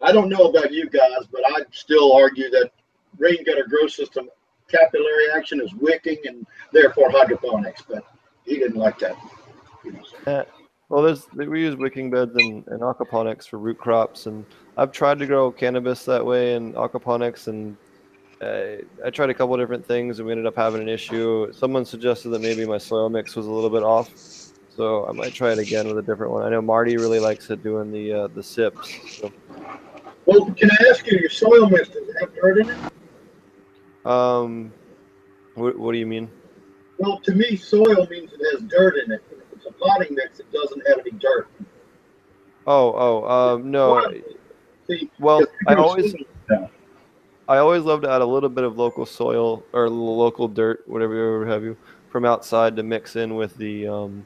I 0.00 0.10
don't 0.10 0.28
know 0.28 0.48
about 0.48 0.72
you 0.72 0.88
guys, 0.90 1.26
but 1.30 1.42
I 1.46 1.62
still 1.70 2.12
argue 2.12 2.50
that 2.50 2.72
rain 3.18 3.42
gutter 3.44 3.66
grow 3.68 3.86
system 3.86 4.28
capillary 4.68 5.30
action 5.34 5.60
is 5.60 5.74
wicking 5.74 6.18
and 6.24 6.46
therefore 6.72 7.10
hydroponics, 7.10 7.82
but 7.88 8.04
he 8.44 8.56
didn't 8.56 8.76
like 8.76 8.98
that. 9.00 9.16
You 9.84 9.92
know, 9.92 10.02
so. 10.24 10.32
Uh, 10.32 10.44
well 10.88 11.02
there's 11.02 11.26
we 11.32 11.60
use 11.60 11.74
wicking 11.74 12.10
beds 12.10 12.34
and, 12.36 12.66
and 12.68 12.80
aquaponics 12.80 13.48
for 13.48 13.58
root 13.58 13.78
crops 13.78 14.26
and 14.26 14.44
i've 14.76 14.92
tried 14.92 15.18
to 15.18 15.26
grow 15.26 15.50
cannabis 15.50 16.04
that 16.04 16.24
way 16.24 16.54
in 16.54 16.74
aquaponics 16.74 17.48
and 17.48 17.76
uh, 18.42 18.76
i 19.04 19.08
tried 19.08 19.30
a 19.30 19.34
couple 19.34 19.56
different 19.56 19.84
things 19.86 20.18
and 20.18 20.26
we 20.26 20.32
ended 20.32 20.46
up 20.46 20.54
having 20.54 20.82
an 20.82 20.90
issue 20.90 21.50
someone 21.50 21.86
suggested 21.86 22.28
that 22.28 22.42
maybe 22.42 22.66
my 22.66 22.76
soil 22.76 23.08
mix 23.08 23.34
was 23.34 23.46
a 23.46 23.50
little 23.50 23.70
bit 23.70 23.82
off 23.82 24.10
so 24.76 25.06
i 25.08 25.12
might 25.12 25.32
try 25.32 25.50
it 25.50 25.58
again 25.58 25.88
with 25.88 25.96
a 25.96 26.02
different 26.02 26.30
one 26.30 26.42
i 26.42 26.50
know 26.50 26.60
marty 26.60 26.98
really 26.98 27.18
likes 27.18 27.48
it 27.48 27.62
doing 27.62 27.90
the 27.90 28.12
uh, 28.12 28.28
the 28.28 28.42
sips 28.42 28.94
so 29.18 29.32
Well, 30.26 30.52
can 30.52 30.70
I 30.70 30.90
ask 30.90 31.06
you, 31.06 31.18
your 31.18 31.30
soil 31.30 31.68
mix, 31.68 31.88
does 31.88 32.08
it 32.08 32.16
have 32.20 32.34
dirt 32.34 32.58
in 32.58 32.70
it? 32.70 32.92
Um 34.04 34.72
what, 35.54 35.78
what 35.78 35.92
do 35.92 35.98
you 35.98 36.06
mean? 36.06 36.30
Well, 36.98 37.20
to 37.20 37.34
me, 37.34 37.56
soil 37.56 38.06
means 38.08 38.32
it 38.32 38.40
has 38.52 38.62
dirt 38.62 38.96
in 39.04 39.12
it. 39.12 39.22
If 39.30 39.38
it's 39.56 39.66
a 39.66 39.72
potting 39.72 40.14
mix, 40.14 40.40
it 40.40 40.50
doesn't 40.52 40.86
have 40.88 40.98
any 41.00 41.10
dirt. 41.12 41.48
oh 42.66 42.94
oh 42.94 43.28
um 43.28 43.70
no. 43.70 43.92
Well, 43.92 44.12
See, 44.88 45.10
well 45.20 45.42
i 45.68 45.74
always 45.74 46.14
I 47.48 47.58
always 47.58 47.82
love 47.82 48.02
to 48.02 48.10
add 48.10 48.22
a 48.22 48.26
little 48.26 48.48
bit 48.48 48.64
of 48.64 48.78
local 48.78 49.04
soil 49.04 49.64
or 49.72 49.90
local 49.90 50.48
dirt, 50.48 50.82
whatever 50.86 51.40
you 51.40 51.46
have 51.46 51.62
you, 51.62 51.76
from 52.10 52.24
outside 52.24 52.76
to 52.76 52.82
mix 52.82 53.16
in 53.16 53.34
with 53.34 53.56
the 53.56 53.86
um, 53.88 54.24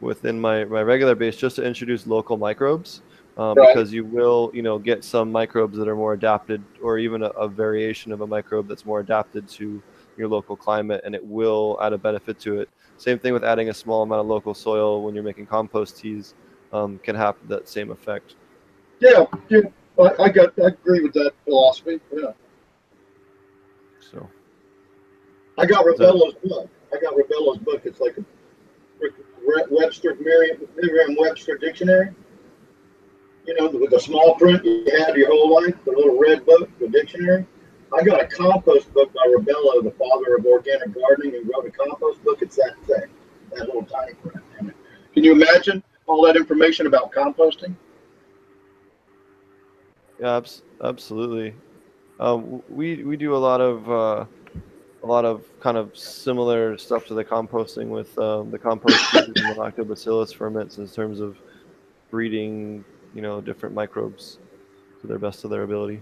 within 0.00 0.40
my, 0.40 0.64
my 0.64 0.82
regular 0.82 1.14
base, 1.14 1.36
just 1.36 1.56
to 1.56 1.64
introduce 1.64 2.06
local 2.06 2.36
microbes, 2.36 3.00
um, 3.36 3.56
Right. 3.56 3.74
because 3.74 3.92
you 3.92 4.04
will 4.04 4.50
you 4.54 4.62
know 4.62 4.78
get 4.78 5.04
some 5.04 5.30
microbes 5.30 5.76
that 5.78 5.88
are 5.88 5.96
more 5.96 6.12
adapted, 6.14 6.62
or 6.82 6.98
even 6.98 7.22
a, 7.22 7.28
a 7.28 7.48
variation 7.48 8.12
of 8.12 8.20
a 8.20 8.26
microbe 8.26 8.68
that's 8.68 8.84
more 8.84 9.00
adapted 9.00 9.48
to 9.48 9.82
your 10.16 10.28
local 10.28 10.56
climate, 10.56 11.00
and 11.04 11.14
it 11.14 11.24
will 11.24 11.78
add 11.82 11.92
a 11.92 11.98
benefit 11.98 12.38
to 12.40 12.60
it. 12.60 12.68
Same 12.98 13.18
thing 13.18 13.32
with 13.32 13.44
adding 13.44 13.70
a 13.70 13.74
small 13.74 14.02
amount 14.02 14.20
of 14.20 14.26
local 14.26 14.52
soil 14.52 15.02
when 15.02 15.14
you're 15.14 15.24
making 15.24 15.46
compost 15.46 15.96
teas, 15.98 16.34
um, 16.72 16.98
can 17.02 17.16
have 17.16 17.36
that 17.48 17.68
same 17.68 17.90
effect. 17.90 18.34
Yeah, 19.00 19.24
yeah, 19.48 19.60
I, 19.98 20.24
I 20.24 20.28
got, 20.28 20.52
I 20.58 20.66
agree 20.68 21.00
with 21.02 21.14
that 21.14 21.32
philosophy. 21.44 21.98
Yeah, 22.12 22.32
So 24.00 24.28
I 25.56 25.64
got 25.64 25.86
Rodale's 25.86 26.34
book. 26.44 26.68
I 26.92 26.98
got 27.00 27.14
Rodale's 27.14 27.58
book. 27.58 27.82
It's 27.84 28.00
like 28.00 28.18
a 28.18 28.24
Webster 29.70 30.16
Merriam-Webster 30.20 31.56
dictionary. 31.56 32.10
You 33.50 33.56
know, 33.58 33.80
with 33.80 33.90
the 33.90 33.98
small 33.98 34.36
print 34.36 34.64
you 34.64 34.86
had 34.96 35.16
your 35.16 35.26
whole 35.26 35.60
life, 35.60 35.74
the 35.84 35.90
little 35.90 36.16
red 36.20 36.46
book, 36.46 36.70
the 36.78 36.86
dictionary. 36.86 37.44
I 37.92 38.04
got 38.04 38.22
a 38.22 38.26
compost 38.28 38.94
book 38.94 39.12
by 39.12 39.22
Rodale, 39.26 39.82
the 39.82 39.90
father 39.98 40.36
of 40.36 40.46
organic 40.46 40.94
gardening, 40.94 41.32
who 41.32 41.50
wrote 41.52 41.66
a 41.66 41.70
compost 41.72 42.22
book. 42.22 42.42
It's 42.42 42.54
that 42.54 42.76
thick, 42.86 43.10
that 43.50 43.66
little 43.66 43.84
tiny 43.84 44.14
print. 44.14 44.44
Can 45.14 45.24
you 45.24 45.32
imagine 45.32 45.82
all 46.06 46.24
that 46.26 46.36
information 46.36 46.86
about 46.86 47.10
composting? 47.10 47.74
Yeah, 50.20 50.36
abs- 50.36 50.62
absolutely. 50.84 51.52
Um, 52.20 52.62
we 52.68 53.02
we 53.02 53.16
do 53.16 53.34
a 53.34 53.36
lot 53.36 53.60
of 53.60 53.90
uh, 53.90 54.26
a 55.02 55.06
lot 55.06 55.24
of 55.24 55.42
kind 55.58 55.76
of 55.76 55.98
similar 55.98 56.78
stuff 56.78 57.04
to 57.06 57.14
the 57.14 57.24
composting 57.24 57.88
with 57.88 58.16
um, 58.16 58.52
the 58.52 58.60
compost 58.60 59.12
uses 59.12 59.34
the 59.34 59.54
lactobacillus 59.58 60.32
ferments 60.32 60.78
in 60.78 60.86
terms 60.86 61.18
of 61.18 61.36
breeding, 62.12 62.84
you 63.14 63.22
know, 63.22 63.40
different 63.40 63.74
microbes 63.74 64.38
to 65.00 65.06
their 65.06 65.18
best 65.18 65.44
of 65.44 65.50
their 65.50 65.62
ability. 65.62 66.00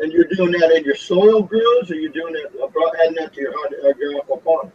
And 0.00 0.12
you're 0.12 0.24
doing 0.24 0.52
that 0.52 0.70
in 0.72 0.84
your 0.84 0.94
soil 0.94 1.42
grows, 1.42 1.90
or 1.90 1.94
you're 1.94 2.12
doing 2.12 2.34
it, 2.34 2.52
uh, 2.60 2.66
adding 3.02 3.16
that 3.16 3.34
to 3.34 3.40
your, 3.40 3.52
uh, 3.52 3.92
your 3.98 4.22
aquaponics? 4.22 4.72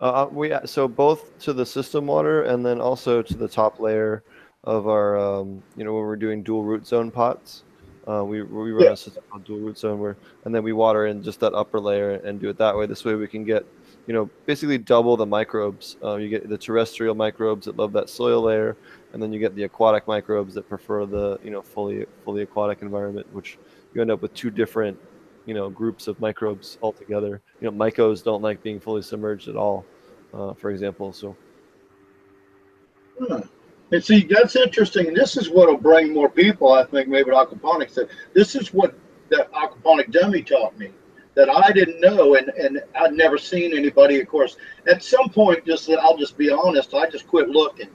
Uh, 0.00 0.04
uh, 0.04 0.28
we 0.30 0.52
so 0.66 0.86
both 0.86 1.38
to 1.38 1.52
the 1.52 1.64
system 1.64 2.06
water 2.06 2.42
and 2.42 2.64
then 2.66 2.80
also 2.80 3.22
to 3.22 3.34
the 3.34 3.48
top 3.48 3.80
layer 3.80 4.22
of 4.64 4.88
our, 4.88 5.16
um, 5.16 5.62
you 5.76 5.84
know, 5.84 5.94
when 5.94 6.02
we're 6.02 6.16
doing 6.16 6.42
dual 6.42 6.64
root 6.64 6.86
zone 6.86 7.10
pots. 7.10 7.62
Uh, 8.06 8.22
we 8.24 8.42
we 8.42 8.72
run 8.72 8.86
Yeah. 8.86 8.92
a 8.92 8.96
system 8.96 9.22
called 9.30 9.44
dual 9.44 9.58
root 9.60 9.78
zone 9.78 9.98
where, 9.98 10.16
and 10.44 10.54
then 10.54 10.62
we 10.62 10.72
water 10.72 11.06
in 11.06 11.22
just 11.22 11.40
that 11.40 11.54
upper 11.54 11.80
layer 11.80 12.12
and 12.12 12.40
do 12.40 12.48
it 12.48 12.58
that 12.58 12.76
way. 12.76 12.86
This 12.86 13.04
way 13.04 13.14
we 13.14 13.26
can 13.26 13.44
get, 13.44 13.64
you 14.06 14.14
know, 14.14 14.30
basically 14.46 14.78
double 14.78 15.16
the 15.16 15.26
microbes. 15.26 15.96
Uh, 16.02 16.16
you 16.16 16.28
get 16.28 16.48
the 16.48 16.58
terrestrial 16.58 17.14
microbes 17.16 17.66
that 17.66 17.76
love 17.76 17.92
that 17.94 18.08
soil 18.08 18.42
layer, 18.42 18.76
and 19.16 19.22
then 19.22 19.32
you 19.32 19.40
get 19.40 19.56
the 19.56 19.62
aquatic 19.62 20.06
microbes 20.06 20.52
that 20.52 20.68
prefer 20.68 21.06
the, 21.06 21.40
you 21.42 21.50
know, 21.50 21.62
fully 21.62 22.04
fully 22.22 22.42
aquatic 22.42 22.82
environment, 22.82 23.26
which 23.32 23.56
you 23.94 24.02
end 24.02 24.10
up 24.10 24.20
with 24.20 24.34
two 24.34 24.50
different, 24.50 24.98
you 25.46 25.54
know, 25.54 25.70
groups 25.70 26.06
of 26.06 26.20
microbes 26.20 26.76
altogether. 26.82 27.40
You 27.62 27.70
know, 27.70 27.72
mycos 27.74 28.22
don't 28.22 28.42
like 28.42 28.62
being 28.62 28.78
fully 28.78 29.00
submerged 29.00 29.48
at 29.48 29.56
all, 29.56 29.86
uh, 30.34 30.52
for 30.52 30.70
example. 30.70 31.14
So 31.14 31.34
Hmm. 33.18 33.40
And 33.90 34.04
see, 34.04 34.28
that's 34.28 34.54
interesting. 34.54 35.08
And 35.08 35.16
this 35.16 35.38
is 35.38 35.48
what 35.48 35.68
will 35.68 35.78
bring 35.78 36.12
more 36.12 36.28
people, 36.28 36.74
I 36.74 36.84
think, 36.84 37.08
maybe 37.08 37.30
to 37.30 37.36
aquaponics. 37.36 37.94
That 37.94 38.10
this 38.34 38.54
is 38.54 38.74
what 38.74 38.94
that 39.30 39.50
aquaponic 39.52 40.12
dummy 40.12 40.42
taught 40.42 40.76
me 40.78 40.90
that 41.36 41.48
I 41.48 41.72
didn't 41.72 42.02
know, 42.02 42.34
and 42.34 42.50
and 42.50 42.82
I'd 42.94 43.14
never 43.14 43.38
seen 43.38 43.74
anybody. 43.74 44.20
Of 44.20 44.28
course, 44.28 44.58
at 44.86 45.02
some 45.02 45.30
point, 45.30 45.64
just 45.64 45.86
that 45.86 46.00
I'll 46.00 46.18
just 46.18 46.36
be 46.36 46.50
honest, 46.50 46.92
I 46.92 47.08
just 47.08 47.26
quit 47.26 47.48
looking. 47.48 47.88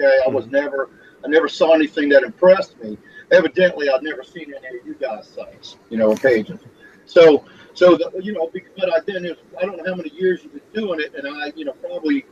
Okay, 0.00 0.18
I 0.24 0.28
was 0.28 0.44
mm-hmm. 0.44 0.54
never, 0.54 0.90
I 1.24 1.28
never 1.28 1.48
saw 1.48 1.74
anything 1.74 2.08
that 2.10 2.22
impressed 2.22 2.78
me. 2.82 2.98
Evidently, 3.30 3.88
I've 3.90 4.02
never 4.02 4.22
seen 4.22 4.54
any 4.54 4.78
of 4.78 4.86
you 4.86 4.94
guys' 4.94 5.28
sites, 5.28 5.76
you 5.90 5.98
know, 5.98 6.14
pages. 6.14 6.60
So, 7.04 7.44
so 7.74 7.96
the, 7.96 8.10
you 8.22 8.32
know, 8.32 8.50
but 8.76 8.94
I 8.94 9.00
then 9.06 9.34
I 9.60 9.64
don't 9.64 9.76
know 9.76 9.84
how 9.86 9.94
many 9.94 10.10
years 10.10 10.40
you've 10.42 10.52
been 10.52 10.82
doing 10.82 11.00
it, 11.00 11.14
and 11.14 11.26
I, 11.26 11.52
you 11.56 11.64
know, 11.64 11.72
probably 11.72 12.24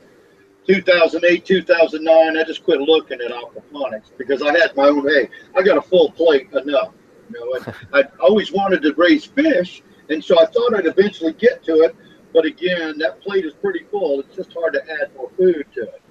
2008, 0.67 1.45
2009, 1.45 2.37
I 2.37 2.45
just 2.45 2.65
quit 2.65 2.81
looking 2.81 3.21
at 3.21 3.31
aquaponics 3.31 4.17
because 4.17 4.43
I 4.43 4.57
had 4.57 4.75
my 4.77 4.89
own. 4.89 5.07
Hey, 5.09 5.29
I 5.55 5.63
got 5.63 5.77
a 5.77 5.83
full 5.83 6.11
plate 6.13 6.53
enough. 6.53 6.93
You 7.29 7.41
know, 7.41 7.55
and 7.55 7.75
I 7.93 8.05
always 8.21 8.53
wanted 8.53 8.83
to 8.83 8.95
raise 8.95 9.25
fish, 9.25 9.83
and 10.09 10.23
so 10.23 10.41
I 10.41 10.47
thought 10.47 10.75
I'd 10.75 10.87
eventually 10.87 11.33
get 11.33 11.65
to 11.65 11.81
it. 11.83 11.97
But 12.33 12.45
again, 12.45 12.99
that 12.99 13.21
plate 13.23 13.45
is 13.45 13.55
pretty 13.55 13.85
full. 13.91 14.21
It's 14.21 14.37
just 14.37 14.53
hard 14.53 14.75
to 14.75 14.83
add 14.83 15.15
more 15.17 15.31
food 15.37 15.67
to 15.75 15.83
it. 15.83 16.03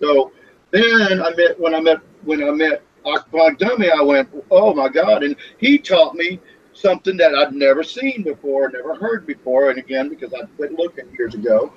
So 0.00 0.32
then 0.74 1.22
I 1.22 1.34
met 1.34 1.58
when 1.58 1.74
I 1.74 1.80
met 1.80 2.00
when 2.24 2.42
I 2.42 2.50
met 2.50 2.82
Aquaponic 3.04 3.58
Dummy, 3.58 3.90
I 3.90 4.02
went, 4.02 4.28
oh 4.50 4.74
my 4.74 4.88
God! 4.88 5.22
And 5.22 5.36
he 5.58 5.78
taught 5.78 6.14
me 6.14 6.40
something 6.72 7.16
that 7.18 7.34
I'd 7.34 7.52
never 7.52 7.82
seen 7.82 8.22
before, 8.22 8.68
never 8.70 8.94
heard 8.94 9.26
before. 9.26 9.70
And 9.70 9.78
again, 9.78 10.08
because 10.08 10.34
I 10.34 10.44
quit 10.56 10.72
looking 10.72 11.04
years 11.16 11.34
ago, 11.34 11.72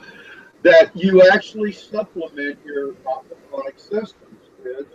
that 0.64 0.96
you 0.96 1.28
actually 1.30 1.72
supplement 1.72 2.58
your 2.66 2.94
aquaponic 2.94 3.78
systems 3.78 4.50
with, 4.64 4.88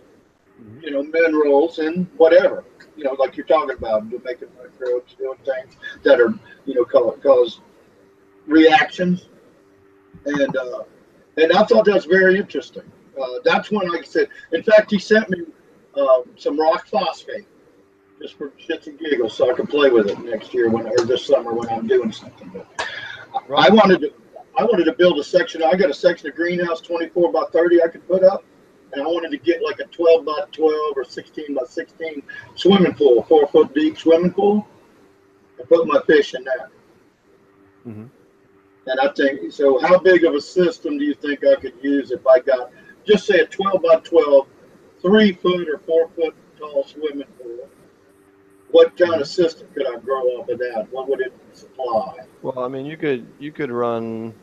you 0.81 0.91
know, 0.91 1.03
minerals 1.03 1.79
and 1.79 2.07
whatever, 2.17 2.65
you 2.97 3.03
know, 3.03 3.13
like 3.13 3.37
you're 3.37 3.45
talking 3.45 3.75
about, 3.75 4.09
you're 4.09 4.21
making 4.21 4.49
microbes, 4.61 5.15
doing 5.15 5.37
things 5.45 5.77
that 6.03 6.19
are, 6.19 6.33
you 6.65 6.75
know, 6.75 6.83
cause, 6.83 7.17
cause 7.23 7.61
reactions. 8.45 9.29
And, 10.25 10.55
uh, 10.55 10.83
and 11.37 11.51
I 11.53 11.63
thought 11.63 11.85
that 11.85 11.95
was 11.95 12.05
very 12.05 12.37
interesting. 12.37 12.83
Uh, 13.21 13.39
that's 13.43 13.71
when, 13.71 13.87
like 13.89 14.01
I 14.01 14.03
said, 14.03 14.29
in 14.51 14.63
fact, 14.63 14.91
he 14.91 14.99
sent 14.99 15.29
me 15.29 15.43
um, 15.95 16.23
some 16.35 16.59
rock 16.59 16.87
phosphate 16.87 17.45
just 18.21 18.37
for 18.37 18.49
shits 18.51 18.87
and 18.87 18.97
giggles 18.97 19.35
so 19.35 19.51
I 19.51 19.53
can 19.53 19.67
play 19.67 19.89
with 19.89 20.07
it 20.07 20.19
next 20.19 20.53
year 20.53 20.69
when, 20.69 20.87
or 20.87 21.05
this 21.05 21.25
summer 21.25 21.53
when 21.53 21.69
I'm 21.69 21.87
doing 21.87 22.11
something. 22.11 22.49
But 22.53 22.67
I 23.55 23.69
wanted 23.69 24.01
to, 24.01 24.13
I 24.57 24.63
wanted 24.63 24.85
to 24.85 24.93
build 24.93 25.19
a 25.19 25.23
section. 25.23 25.63
I 25.63 25.75
got 25.75 25.89
a 25.89 25.93
section 25.93 26.29
of 26.29 26.35
greenhouse 26.35 26.81
24 26.81 27.31
by 27.31 27.43
30 27.51 27.83
I 27.83 27.87
could 27.87 28.07
put 28.07 28.23
up, 28.23 28.43
and 28.93 29.01
I 29.01 29.05
wanted 29.05 29.31
to 29.31 29.37
get 29.37 29.61
like 29.63 29.79
a 29.79 29.85
12 29.85 30.25
by 30.25 30.39
12 30.51 30.93
or 30.95 31.03
16 31.03 31.53
by 31.53 31.63
16 31.67 32.23
swimming 32.55 32.93
pool, 32.93 33.23
four 33.23 33.47
foot 33.47 33.73
deep 33.73 33.97
swimming 33.97 34.31
pool, 34.31 34.67
and 35.59 35.67
put 35.67 35.87
my 35.87 35.99
fish 36.07 36.33
in 36.33 36.43
that. 36.45 36.69
Mhm. 37.85 38.09
And 38.85 38.99
I 38.99 39.09
think 39.13 39.51
so. 39.51 39.79
How 39.79 39.97
big 39.97 40.23
of 40.25 40.33
a 40.33 40.41
system 40.41 40.97
do 40.97 41.05
you 41.05 41.13
think 41.13 41.45
I 41.45 41.55
could 41.55 41.73
use 41.81 42.11
if 42.11 42.25
I 42.27 42.39
got 42.39 42.71
just 43.05 43.25
say 43.25 43.39
a 43.39 43.45
12 43.45 43.81
by 43.81 43.95
12, 43.97 44.47
three 45.01 45.33
foot 45.33 45.67
or 45.67 45.79
four 45.79 46.09
foot 46.15 46.35
tall 46.57 46.85
swimming 46.85 47.27
pool? 47.41 47.69
What 48.71 48.97
kind 48.97 49.21
of 49.21 49.27
system 49.27 49.67
could 49.73 49.85
I 49.85 49.99
grow 49.99 50.21
off 50.21 50.49
of 50.49 50.57
that? 50.59 50.87
What 50.91 51.07
would 51.09 51.21
it 51.21 51.33
supply? 51.53 52.25
Well, 52.41 52.59
I 52.59 52.67
mean, 52.67 52.85
you 52.85 52.97
could 52.97 53.27
you 53.39 53.51
could 53.51 53.71
run 53.71 54.33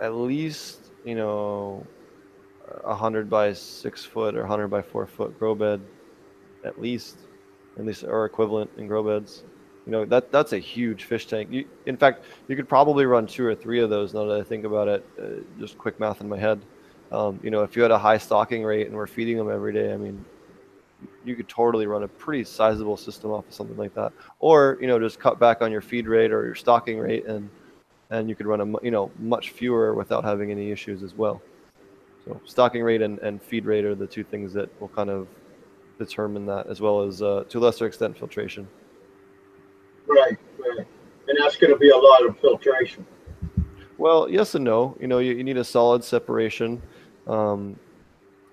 at 0.00 0.14
least 0.14 0.80
you 1.04 1.14
know 1.14 1.86
a 2.84 2.94
hundred 2.94 3.28
by 3.30 3.52
six 3.52 4.04
foot 4.04 4.36
or 4.36 4.46
hundred 4.46 4.68
by 4.68 4.82
four 4.82 5.06
foot 5.06 5.38
grow 5.38 5.54
bed, 5.54 5.80
at 6.64 6.80
least, 6.80 7.16
at 7.78 7.84
least 7.84 8.04
or 8.04 8.24
equivalent 8.24 8.70
in 8.76 8.86
grow 8.86 9.02
beds. 9.02 9.44
You 9.90 9.96
know 9.96 10.04
that 10.04 10.30
that's 10.30 10.52
a 10.52 10.58
huge 10.58 11.02
fish 11.02 11.26
tank. 11.26 11.48
You, 11.50 11.64
in 11.86 11.96
fact, 11.96 12.22
you 12.46 12.54
could 12.54 12.68
probably 12.68 13.06
run 13.06 13.26
two 13.26 13.44
or 13.44 13.56
three 13.56 13.80
of 13.80 13.90
those. 13.90 14.14
Now 14.14 14.24
that 14.26 14.38
I 14.38 14.44
think 14.44 14.64
about 14.64 14.86
it, 14.86 15.04
uh, 15.20 15.42
just 15.58 15.76
quick 15.78 15.98
math 15.98 16.20
in 16.20 16.28
my 16.28 16.38
head. 16.38 16.60
Um, 17.10 17.40
you 17.42 17.50
know, 17.50 17.64
if 17.64 17.74
you 17.74 17.82
had 17.82 17.90
a 17.90 17.98
high 17.98 18.16
stocking 18.16 18.62
rate 18.62 18.86
and 18.86 18.94
we're 18.94 19.08
feeding 19.08 19.36
them 19.36 19.50
every 19.50 19.72
day, 19.72 19.92
I 19.92 19.96
mean, 19.96 20.24
you 21.24 21.34
could 21.34 21.48
totally 21.48 21.88
run 21.88 22.04
a 22.04 22.08
pretty 22.08 22.44
sizable 22.44 22.96
system 22.96 23.32
off 23.32 23.48
of 23.48 23.52
something 23.52 23.76
like 23.76 23.92
that. 23.94 24.12
Or 24.38 24.78
you 24.80 24.86
know, 24.86 25.00
just 25.00 25.18
cut 25.18 25.40
back 25.40 25.60
on 25.60 25.72
your 25.72 25.80
feed 25.80 26.06
rate 26.06 26.30
or 26.30 26.44
your 26.44 26.54
stocking 26.54 27.00
rate, 27.00 27.26
and 27.26 27.50
and 28.10 28.28
you 28.28 28.36
could 28.36 28.46
run 28.46 28.60
a 28.60 28.84
you 28.84 28.92
know 28.92 29.10
much 29.18 29.50
fewer 29.50 29.94
without 29.94 30.22
having 30.22 30.52
any 30.52 30.70
issues 30.70 31.02
as 31.02 31.14
well. 31.16 31.42
So 32.24 32.40
stocking 32.44 32.84
rate 32.84 33.02
and, 33.02 33.18
and 33.18 33.42
feed 33.42 33.64
rate 33.64 33.84
are 33.84 33.96
the 33.96 34.06
two 34.06 34.22
things 34.22 34.52
that 34.52 34.68
will 34.80 34.90
kind 34.90 35.10
of 35.10 35.26
determine 35.98 36.46
that, 36.46 36.68
as 36.68 36.80
well 36.80 37.02
as 37.02 37.22
uh, 37.22 37.42
to 37.48 37.58
a 37.58 37.60
lesser 37.60 37.86
extent 37.86 38.16
filtration. 38.16 38.68
Right, 40.10 40.38
right. 40.58 40.86
And 41.28 41.38
that's 41.38 41.56
going 41.56 41.72
to 41.72 41.78
be 41.78 41.90
a 41.90 41.96
lot 41.96 42.26
of 42.26 42.38
filtration. 42.40 43.06
Well, 43.98 44.28
yes 44.30 44.54
and 44.54 44.64
no. 44.64 44.96
You 44.98 45.06
know, 45.06 45.18
you, 45.18 45.34
you 45.34 45.44
need 45.44 45.58
a 45.58 45.64
solid 45.64 46.02
separation, 46.02 46.82
um, 47.26 47.78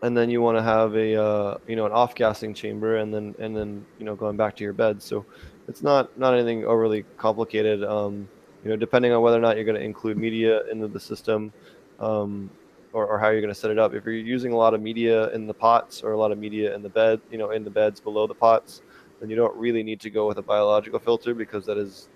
and 0.01 0.15
then 0.15 0.29
you 0.29 0.41
want 0.41 0.57
to 0.57 0.61
have 0.61 0.93
a 0.95 1.15
uh, 1.15 1.57
you 1.67 1.75
know 1.75 1.85
an 1.85 1.91
off 1.91 2.15
gassing 2.15 2.53
chamber, 2.53 2.97
and 2.97 3.13
then 3.13 3.33
and 3.39 3.55
then 3.55 3.85
you 3.97 4.05
know 4.05 4.15
going 4.15 4.37
back 4.37 4.55
to 4.57 4.63
your 4.63 4.73
bed. 4.73 5.01
So 5.01 5.25
it's 5.67 5.81
not 5.81 6.17
not 6.19 6.33
anything 6.33 6.65
overly 6.65 7.05
complicated. 7.17 7.83
Um, 7.83 8.27
you 8.63 8.69
know, 8.69 8.75
depending 8.75 9.13
on 9.13 9.21
whether 9.21 9.37
or 9.37 9.41
not 9.41 9.55
you're 9.55 9.65
going 9.65 9.79
to 9.79 9.83
include 9.83 10.17
media 10.17 10.65
into 10.65 10.87
the 10.87 10.99
system, 10.99 11.53
um, 11.99 12.49
or, 12.91 13.05
or 13.05 13.17
how 13.17 13.29
you're 13.29 13.41
going 13.41 13.53
to 13.53 13.59
set 13.59 13.71
it 13.71 13.79
up. 13.79 13.93
If 13.93 14.03
you're 14.03 14.15
using 14.15 14.51
a 14.51 14.57
lot 14.57 14.73
of 14.73 14.81
media 14.81 15.29
in 15.29 15.47
the 15.47 15.53
pots 15.53 16.03
or 16.03 16.11
a 16.11 16.17
lot 16.17 16.31
of 16.31 16.37
media 16.37 16.75
in 16.75 16.81
the 16.81 16.89
bed, 16.89 17.21
you 17.31 17.37
know, 17.37 17.51
in 17.51 17.63
the 17.63 17.69
beds 17.69 17.99
below 17.99 18.27
the 18.27 18.33
pots, 18.33 18.81
then 19.19 19.29
you 19.29 19.35
don't 19.35 19.55
really 19.55 19.83
need 19.83 19.99
to 20.01 20.09
go 20.09 20.27
with 20.27 20.37
a 20.37 20.41
biological 20.41 20.99
filter 20.99 21.33
because 21.33 21.65
that 21.65 21.77
is 21.77 22.09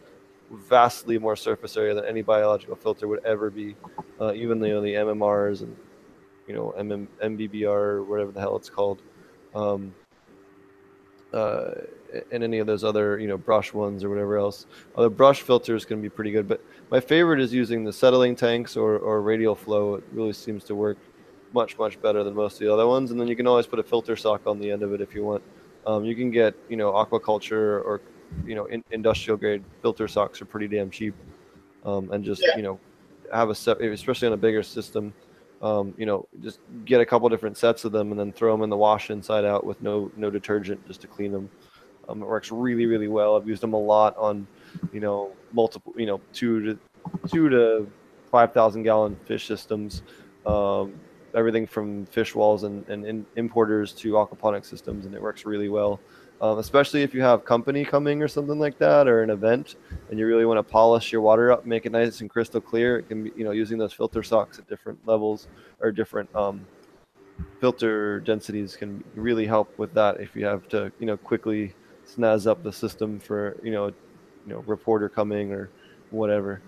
vastly 0.51 1.17
more 1.17 1.35
surface 1.35 1.77
area 1.77 1.93
than 1.93 2.05
any 2.05 2.21
biological 2.21 2.75
filter 2.75 3.07
would 3.07 3.23
ever 3.25 3.49
be. 3.49 3.75
Uh, 4.19 4.33
even 4.33 4.59
the, 4.59 4.67
you 4.67 4.73
know, 4.73 4.81
the 4.81 4.93
MMRs 4.93 5.61
and 5.61 5.75
you 6.47 6.53
know 6.53 6.73
MM, 6.77 7.07
MBBR 7.23 7.65
or 7.65 8.03
whatever 8.03 8.31
the 8.31 8.39
hell 8.39 8.55
it's 8.55 8.69
called, 8.69 9.01
um, 9.55 9.93
uh, 11.33 11.71
and 12.31 12.43
any 12.43 12.59
of 12.59 12.67
those 12.67 12.83
other 12.83 13.19
you 13.19 13.27
know 13.27 13.37
brush 13.37 13.73
ones 13.73 14.03
or 14.03 14.09
whatever 14.09 14.37
else. 14.37 14.65
Other 14.95 15.09
brush 15.09 15.41
filters 15.41 15.85
can 15.85 16.01
be 16.01 16.09
pretty 16.09 16.31
good, 16.31 16.47
but 16.47 16.61
my 16.89 16.99
favorite 16.99 17.39
is 17.39 17.53
using 17.53 17.83
the 17.83 17.93
settling 17.93 18.35
tanks 18.35 18.75
or, 18.75 18.97
or 18.97 19.21
radial 19.21 19.55
flow. 19.55 19.95
It 19.95 20.03
really 20.11 20.33
seems 20.33 20.63
to 20.65 20.75
work 20.75 20.97
much 21.53 21.77
much 21.77 22.01
better 22.01 22.23
than 22.23 22.33
most 22.33 22.53
of 22.55 22.59
the 22.59 22.73
other 22.73 22.87
ones. 22.87 23.11
And 23.11 23.19
then 23.19 23.27
you 23.27 23.35
can 23.35 23.47
always 23.47 23.67
put 23.67 23.79
a 23.79 23.83
filter 23.83 24.15
sock 24.15 24.45
on 24.45 24.59
the 24.59 24.71
end 24.71 24.83
of 24.83 24.93
it 24.93 25.01
if 25.01 25.15
you 25.15 25.23
want. 25.23 25.43
Um, 25.85 26.05
you 26.05 26.15
can 26.15 26.31
get 26.31 26.53
you 26.69 26.77
know 26.77 26.91
aquaculture 26.91 27.83
or 27.83 28.01
you 28.45 28.55
know 28.55 28.65
in, 28.65 28.83
industrial 28.91 29.37
grade 29.37 29.63
filter 29.81 30.07
socks 30.07 30.41
are 30.41 30.45
pretty 30.45 30.67
damn 30.67 30.89
cheap, 30.89 31.15
um, 31.85 32.11
and 32.11 32.23
just 32.23 32.41
Yeah. 32.45 32.55
you 32.57 32.63
know 32.63 32.79
have 33.33 33.49
a 33.49 33.55
set, 33.55 33.81
especially 33.81 34.27
on 34.27 34.33
a 34.33 34.37
bigger 34.37 34.63
system. 34.63 35.13
Um, 35.61 35.93
you 35.95 36.07
know, 36.07 36.27
just 36.41 36.59
get 36.85 37.01
a 37.01 37.05
couple 37.05 37.29
different 37.29 37.55
sets 37.55 37.85
of 37.85 37.91
them 37.91 38.09
and 38.11 38.19
then 38.19 38.31
throw 38.31 38.51
them 38.51 38.63
in 38.63 38.69
the 38.69 38.77
wash 38.77 39.11
inside 39.11 39.45
out 39.45 39.63
with 39.63 39.81
no 39.81 40.11
no 40.17 40.29
detergent 40.29 40.85
just 40.87 41.01
to 41.01 41.07
clean 41.07 41.31
them. 41.31 41.49
Um, 42.09 42.21
it 42.23 42.25
works 42.27 42.51
really 42.51 42.87
really 42.87 43.07
well. 43.07 43.35
I've 43.35 43.47
used 43.47 43.61
them 43.61 43.73
a 43.73 43.79
lot 43.79 44.17
on, 44.17 44.47
you 44.91 44.99
know, 44.99 45.31
multiple 45.53 45.93
you 45.95 46.07
know 46.07 46.19
two 46.33 46.61
to 46.65 46.79
two 47.27 47.47
to 47.49 47.87
five 48.31 48.53
thousand 48.53 48.83
gallon 48.83 49.15
fish 49.25 49.47
systems. 49.47 50.01
Um, 50.45 50.93
everything 51.35 51.67
from 51.67 52.05
fish 52.07 52.35
walls 52.35 52.63
and, 52.63 52.87
and 52.89 53.05
in, 53.05 53.25
importers 53.35 53.93
to 53.93 54.13
aquaponic 54.13 54.65
systems, 54.65 55.05
and 55.05 55.15
it 55.15 55.21
works 55.21 55.45
really 55.45 55.69
well. 55.69 55.99
Um, 56.41 56.57
especially 56.57 57.03
if 57.03 57.13
you 57.13 57.21
have 57.21 57.45
company 57.45 57.85
coming 57.85 58.23
or 58.23 58.27
something 58.27 58.57
like 58.57 58.79
that, 58.79 59.07
or 59.07 59.21
an 59.21 59.29
event, 59.29 59.75
and 60.09 60.17
you 60.17 60.25
really 60.25 60.45
want 60.45 60.57
to 60.57 60.63
polish 60.63 61.11
your 61.11 61.21
water 61.21 61.51
up, 61.51 61.67
make 61.67 61.85
it 61.85 61.91
nice 61.91 62.21
and 62.21 62.29
crystal 62.29 62.59
clear. 62.59 62.97
It 62.97 63.09
can 63.09 63.25
be, 63.25 63.31
you 63.35 63.43
know, 63.43 63.51
using 63.51 63.77
those 63.77 63.93
filter 63.93 64.23
socks 64.23 64.57
at 64.57 64.67
different 64.67 64.97
levels 65.05 65.47
or 65.79 65.91
different 65.91 66.35
um, 66.35 66.65
filter 67.59 68.19
densities 68.21 68.75
can 68.75 69.03
really 69.13 69.45
help 69.45 69.77
with 69.77 69.93
that. 69.93 70.19
If 70.19 70.35
you 70.35 70.45
have 70.45 70.67
to, 70.69 70.91
you 70.99 71.05
know, 71.05 71.15
quickly 71.15 71.75
snazz 72.07 72.47
up 72.47 72.63
the 72.63 72.73
system 72.73 73.19
for, 73.19 73.57
you 73.63 73.71
know, 73.71 73.87
you 73.87 74.53
know, 74.53 74.59
reporter 74.65 75.09
coming 75.09 75.51
or 75.51 75.69
whatever. 76.09 76.61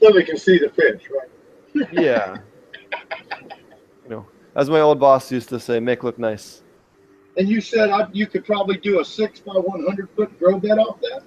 So 0.00 0.12
we 0.12 0.24
can 0.24 0.38
see 0.38 0.58
the 0.58 0.70
fish, 0.70 1.08
right? 1.10 1.88
Yeah. 1.92 2.38
you 4.04 4.10
know, 4.10 4.26
as 4.54 4.68
my 4.68 4.80
old 4.80 5.00
boss 5.00 5.30
used 5.30 5.48
to 5.50 5.60
say, 5.60 5.80
make 5.80 6.02
look 6.02 6.18
nice. 6.18 6.62
And 7.36 7.48
you 7.48 7.60
said 7.60 7.90
I, 7.90 8.08
you 8.12 8.26
could 8.26 8.44
probably 8.44 8.76
do 8.76 9.00
a 9.00 9.04
six 9.04 9.40
by 9.40 9.52
one 9.52 9.84
hundred 9.84 10.10
foot 10.10 10.38
grow 10.38 10.58
bed 10.58 10.78
off 10.78 11.00
that. 11.00 11.22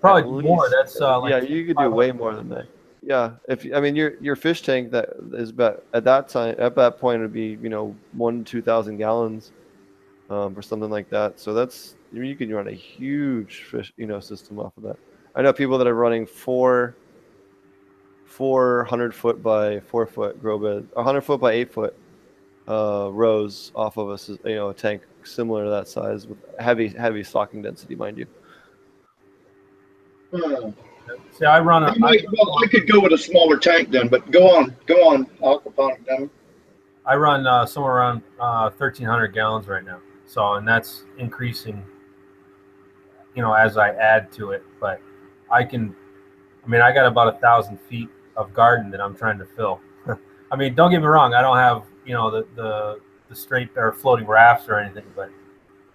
Probably 0.00 0.44
more. 0.44 0.70
That's 0.70 1.00
uh, 1.00 1.20
like 1.20 1.30
yeah, 1.30 1.40
you 1.40 1.66
could 1.66 1.76
do 1.76 1.90
way 1.90 2.12
more 2.12 2.34
than 2.34 2.48
that. 2.50 2.66
Yeah, 3.02 3.32
if 3.48 3.66
I 3.74 3.80
mean 3.80 3.96
your 3.96 4.14
your 4.20 4.36
fish 4.36 4.62
tank 4.62 4.92
that 4.92 5.08
is 5.32 5.50
about 5.50 5.84
at 5.94 6.04
that 6.04 6.28
time 6.28 6.54
at 6.58 6.76
that 6.76 7.00
point 7.00 7.20
would 7.20 7.32
be 7.32 7.58
you 7.60 7.68
know 7.68 7.96
one 8.12 8.44
two 8.44 8.62
thousand 8.62 8.98
gallons, 8.98 9.52
um, 10.30 10.56
or 10.56 10.62
something 10.62 10.90
like 10.90 11.10
that. 11.10 11.40
So 11.40 11.54
that's 11.54 11.96
I 12.12 12.18
mean, 12.18 12.26
you 12.26 12.36
can 12.36 12.52
run 12.52 12.68
a 12.68 12.72
huge 12.72 13.64
fish 13.64 13.92
you 13.96 14.06
know 14.06 14.20
system 14.20 14.60
off 14.60 14.76
of 14.76 14.84
that. 14.84 14.96
I 15.34 15.42
know 15.42 15.52
people 15.52 15.78
that 15.78 15.86
are 15.88 15.94
running 15.94 16.26
four 16.26 16.94
four 18.24 18.84
hundred 18.84 19.12
foot 19.12 19.42
by 19.42 19.80
four 19.80 20.06
foot 20.06 20.40
grow 20.40 20.58
bed, 20.58 20.86
a 20.96 21.02
hundred 21.02 21.22
foot 21.22 21.40
by 21.40 21.52
eight 21.52 21.72
foot 21.72 21.96
uh, 22.68 23.08
rows 23.12 23.72
off 23.74 23.96
of 23.96 24.10
a 24.10 24.14
s- 24.14 24.38
you 24.44 24.54
know 24.54 24.68
a 24.68 24.74
tank 24.74 25.02
similar 25.24 25.64
to 25.64 25.70
that 25.70 25.88
size 25.88 26.26
with 26.26 26.38
heavy 26.60 26.88
heavy 26.88 27.24
stocking 27.24 27.62
density, 27.62 27.94
mind 27.96 28.18
you. 28.18 28.26
Uh, 30.32 30.70
see, 31.32 31.46
I 31.46 31.60
run 31.60 31.82
a. 31.84 31.86
I, 31.86 31.98
might, 31.98 32.24
well, 32.32 32.62
I 32.62 32.66
could 32.66 32.90
go 32.90 33.00
with 33.00 33.12
a 33.12 33.18
smaller 33.18 33.56
tank 33.56 33.90
then, 33.90 34.08
but 34.08 34.30
go 34.30 34.54
on, 34.56 34.76
go 34.86 35.08
on, 35.08 35.24
aquaponic 35.40 36.04
then. 36.06 36.30
I 37.06 37.16
run 37.16 37.46
uh, 37.46 37.64
somewhere 37.64 37.94
around 37.94 38.22
uh, 38.38 38.68
1,300 38.68 39.28
gallons 39.28 39.66
right 39.66 39.82
now. 39.84 40.00
So, 40.26 40.54
and 40.54 40.68
that's 40.68 41.04
increasing, 41.16 41.82
you 43.34 43.40
know, 43.40 43.54
as 43.54 43.78
I 43.78 43.90
add 43.94 44.30
to 44.32 44.50
it. 44.50 44.62
But 44.78 45.00
I 45.50 45.64
can, 45.64 45.96
I 46.62 46.68
mean, 46.68 46.82
I 46.82 46.92
got 46.92 47.06
about 47.06 47.34
a 47.34 47.38
thousand 47.38 47.80
feet 47.88 48.10
of 48.36 48.52
garden 48.52 48.90
that 48.90 49.00
I'm 49.00 49.16
trying 49.16 49.38
to 49.38 49.46
fill. 49.46 49.80
I 50.52 50.56
mean, 50.56 50.74
don't 50.74 50.90
get 50.90 51.00
me 51.00 51.06
wrong, 51.06 51.32
I 51.32 51.40
don't 51.40 51.56
have, 51.56 51.84
you 52.08 52.14
know, 52.14 52.30
the 52.30 52.46
the, 52.56 53.00
the 53.28 53.36
straight 53.36 53.68
or 53.76 53.92
floating 53.92 54.26
rafts 54.26 54.68
or 54.68 54.78
anything, 54.80 55.04
but 55.14 55.30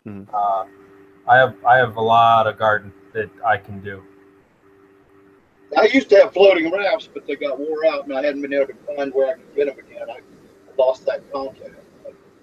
Mhm. 0.08 0.28
uh, 0.34 0.66
I 1.28 1.38
have 1.38 1.56
I 1.66 1.78
have 1.78 1.96
a 1.98 2.02
lot 2.02 2.46
of 2.48 2.58
garden 2.58 2.94
that 3.14 3.30
I 3.46 3.58
can 3.58 3.82
do. 3.82 4.04
I 5.76 5.86
used 5.88 6.10
to 6.10 6.18
have 6.18 6.34
floating 6.34 6.72
rafts, 6.72 7.10
but 7.12 7.26
they 7.26 7.36
got 7.36 7.58
wore 7.60 7.86
out, 7.88 8.06
and 8.06 8.14
I 8.16 8.24
hadn't 8.24 8.44
been 8.44 8.54
able 8.54 8.68
to 8.68 8.96
find 8.96 9.12
where 9.14 9.30
I 9.30 9.34
could 9.34 9.56
get 9.56 9.66
them 9.66 9.80
again. 9.80 10.08
I 10.10 10.20
lost 10.78 11.06
that 11.08 11.22
contact. 11.34 11.72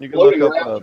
You 0.00 0.08
can 0.08 0.18
look 0.18 0.56
up 0.56 0.66
uh, 0.66 0.80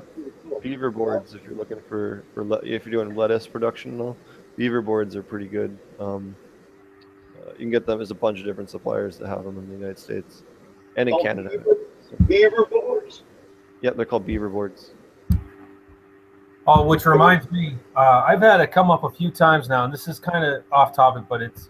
cool. 0.50 0.60
beaver 0.62 0.92
boards 0.92 1.34
if 1.34 1.44
you're 1.44 1.56
looking 1.56 1.82
for 1.90 2.24
for 2.34 2.46
le- 2.46 2.62
if 2.64 2.86
you're 2.86 3.04
doing 3.04 3.16
lettuce 3.18 3.48
production 3.48 3.92
and 3.92 4.02
all. 4.02 4.18
Beaver 4.56 4.82
boards 4.82 5.16
are 5.16 5.24
pretty 5.24 5.48
good. 5.48 5.78
Um, 6.00 6.36
uh, 7.42 7.50
you 7.54 7.58
can 7.66 7.70
get 7.72 7.86
them 7.86 8.00
as 8.00 8.12
a 8.12 8.16
bunch 8.16 8.40
of 8.40 8.46
different 8.46 8.70
suppliers 8.70 9.18
that 9.18 9.28
have 9.28 9.44
them 9.44 9.58
in 9.58 9.68
the 9.68 9.74
United 9.76 10.00
States 10.00 10.44
and 10.96 11.10
in 11.10 11.16
Oh, 11.16 11.22
Canada. 11.24 11.50
Beaver, 11.50 11.76
beaver 12.28 12.66
boards. 12.66 13.24
Yep, 13.82 13.96
they're 13.98 14.06
called 14.06 14.26
beaver 14.26 14.50
boards. 14.50 14.92
Oh, 16.70 16.84
which 16.86 17.06
reminds 17.06 17.50
me, 17.50 17.78
uh, 17.96 18.24
I've 18.28 18.42
had 18.42 18.60
it 18.60 18.72
come 18.72 18.92
up 18.92 19.04
a 19.06 19.10
few 19.10 19.32
times 19.32 19.70
now, 19.70 19.86
and 19.86 19.94
this 19.94 20.08
is 20.08 20.20
kind 20.20 20.44
of 20.44 20.64
off 20.72 20.94
topic, 20.94 21.24
but 21.30 21.42
it's 21.42 21.70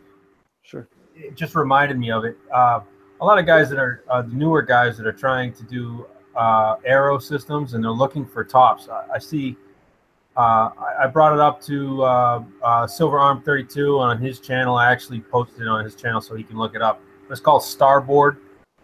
Sure. 0.63 0.87
it 1.15 1.35
just 1.35 1.55
reminded 1.55 1.99
me 1.99 2.11
of 2.11 2.25
it. 2.25 2.35
Uh, 2.53 2.79
a 3.21 3.25
lot 3.25 3.37
of 3.37 3.45
guys 3.45 3.69
that 3.69 3.77
are 3.77 4.03
uh, 4.09 4.21
the 4.23 4.33
newer 4.33 4.61
guys 4.63 4.97
that 4.97 5.05
are 5.05 5.13
trying 5.13 5.53
to 5.53 5.63
do 5.63 6.07
uh, 6.35 6.75
aero 6.85 7.17
systems 7.19 7.73
and 7.73 7.83
they're 7.83 7.91
looking 7.91 8.25
for 8.25 8.43
tops. 8.43 8.89
I, 8.89 9.05
I 9.15 9.19
see. 9.19 9.55
Uh, 10.35 10.69
I, 10.77 11.03
I 11.03 11.07
brought 11.07 11.33
it 11.33 11.39
up 11.39 11.59
to 11.63 12.03
uh, 12.03 12.43
uh, 12.63 12.85
Silver 12.87 13.17
Arm 13.19 13.41
32 13.41 13.97
on 13.99 14.19
his 14.21 14.39
channel. 14.39 14.75
I 14.77 14.91
actually 14.91 15.21
posted 15.21 15.61
it 15.61 15.67
on 15.67 15.83
his 15.83 15.95
channel 15.95 16.21
so 16.21 16.35
he 16.35 16.43
can 16.43 16.57
look 16.57 16.75
it 16.75 16.81
up. 16.81 17.01
It's 17.29 17.39
called 17.39 17.63
Starboard 17.63 18.37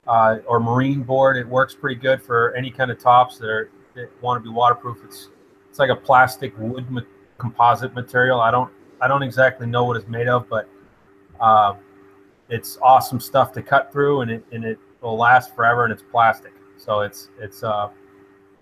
uh, 0.07 0.37
or 0.47 0.59
Marine 0.59 1.03
Board. 1.03 1.37
It 1.37 1.47
works 1.47 1.75
pretty 1.75 1.99
good 1.99 2.21
for 2.21 2.53
any 2.55 2.69
kind 2.71 2.91
of 2.91 2.99
tops 2.99 3.37
that 3.37 3.49
are 3.49 3.69
that 3.95 4.09
want 4.21 4.43
to 4.43 4.49
be 4.49 4.53
waterproof. 4.53 4.97
It's 5.03 5.29
it's 5.69 5.79
like 5.79 5.89
a 5.89 5.95
plastic 5.95 6.57
wood 6.57 6.89
ma- 6.89 7.01
composite 7.37 7.93
material. 7.93 8.39
I 8.39 8.51
don't 8.51 8.71
I 9.01 9.07
don't 9.07 9.23
exactly 9.23 9.67
know 9.67 9.85
what 9.85 9.97
it's 9.97 10.07
made 10.07 10.27
of, 10.27 10.47
but 10.49 10.69
uh, 11.39 11.75
it's 12.49 12.77
awesome 12.81 13.19
stuff 13.19 13.51
to 13.53 13.61
cut 13.61 13.91
through, 13.91 14.21
and 14.21 14.31
it 14.31 14.45
and 14.51 14.63
it 14.63 14.79
will 15.01 15.17
last 15.17 15.55
forever, 15.55 15.83
and 15.83 15.93
it's 15.93 16.03
plastic, 16.03 16.53
so 16.77 17.01
it's 17.01 17.29
it's 17.39 17.63
uh 17.63 17.89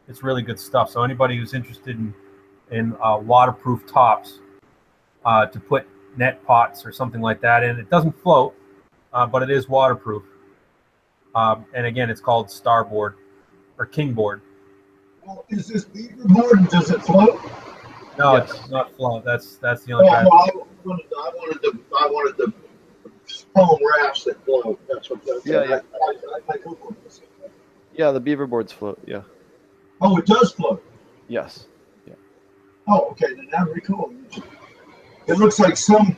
it's 0.07 0.23
really 0.23 0.41
good 0.41 0.59
stuff. 0.59 0.89
So 0.89 1.03
anybody 1.03 1.37
who's 1.37 1.53
interested 1.53 1.97
in 1.97 2.13
in 2.71 2.95
uh, 3.03 3.17
waterproof 3.17 3.85
tops 3.85 4.39
uh, 5.25 5.45
to 5.47 5.59
put 5.59 5.87
net 6.17 6.43
pots 6.45 6.85
or 6.85 6.91
something 6.91 7.21
like 7.21 7.41
that 7.41 7.63
in, 7.63 7.77
it 7.77 7.89
doesn't 7.89 8.13
float, 8.21 8.55
uh, 9.13 9.25
but 9.25 9.43
it 9.43 9.49
is 9.49 9.67
waterproof. 9.67 10.23
Um, 11.35 11.65
and 11.73 11.85
again, 11.85 12.09
it's 12.09 12.21
called 12.21 12.49
Starboard 12.51 13.15
or 13.77 13.85
Kingboard. 13.85 14.41
Well, 15.25 15.45
is 15.49 15.67
this 15.67 15.85
beaver 15.85 16.27
board? 16.27 16.67
Does 16.69 16.91
it 16.91 17.01
float? 17.01 17.39
No, 18.17 18.35
Yes. 18.37 18.51
it's 18.51 18.69
not 18.69 18.95
float. 18.95 19.23
That's 19.23 19.55
that's 19.57 19.83
the 19.83 19.93
Oh, 19.93 19.97
only 19.99 20.09
no, 20.09 20.13
bad. 20.13 20.25
I 20.25 20.27
wanted, 20.83 21.05
I 21.17 21.31
wanted 21.35 21.61
the, 21.61 21.79
I 21.97 22.05
wanted 22.07 22.37
the 22.37 22.53
foam 23.55 23.77
rafts 23.99 24.25
that 24.25 24.43
float. 24.45 24.79
That's 24.91 25.09
what. 25.09 25.23
That's 25.25 25.45
Yeah, 25.45 25.63
yeah. 25.63 25.79
I, 25.93 26.05
I, 26.07 26.55
I 26.55 26.57
hope 26.65 26.81
on 26.85 26.95
this. 27.03 27.21
Yeah, 27.93 28.11
the 28.11 28.19
beaver 28.19 28.47
boards 28.47 28.71
float. 28.73 28.99
Yeah. 29.05 29.21
Oh, 30.01 30.17
it 30.17 30.25
does 30.25 30.51
float. 30.51 30.83
Yes. 31.27 31.67
Yeah. 32.07 32.15
Oh, 32.87 33.09
okay, 33.11 33.27
then 33.35 33.47
that'd 33.51 33.73
be 33.73 33.81
cool. 33.81 34.13
It 35.27 35.37
looks 35.37 35.59
like 35.59 35.77
some, 35.77 36.17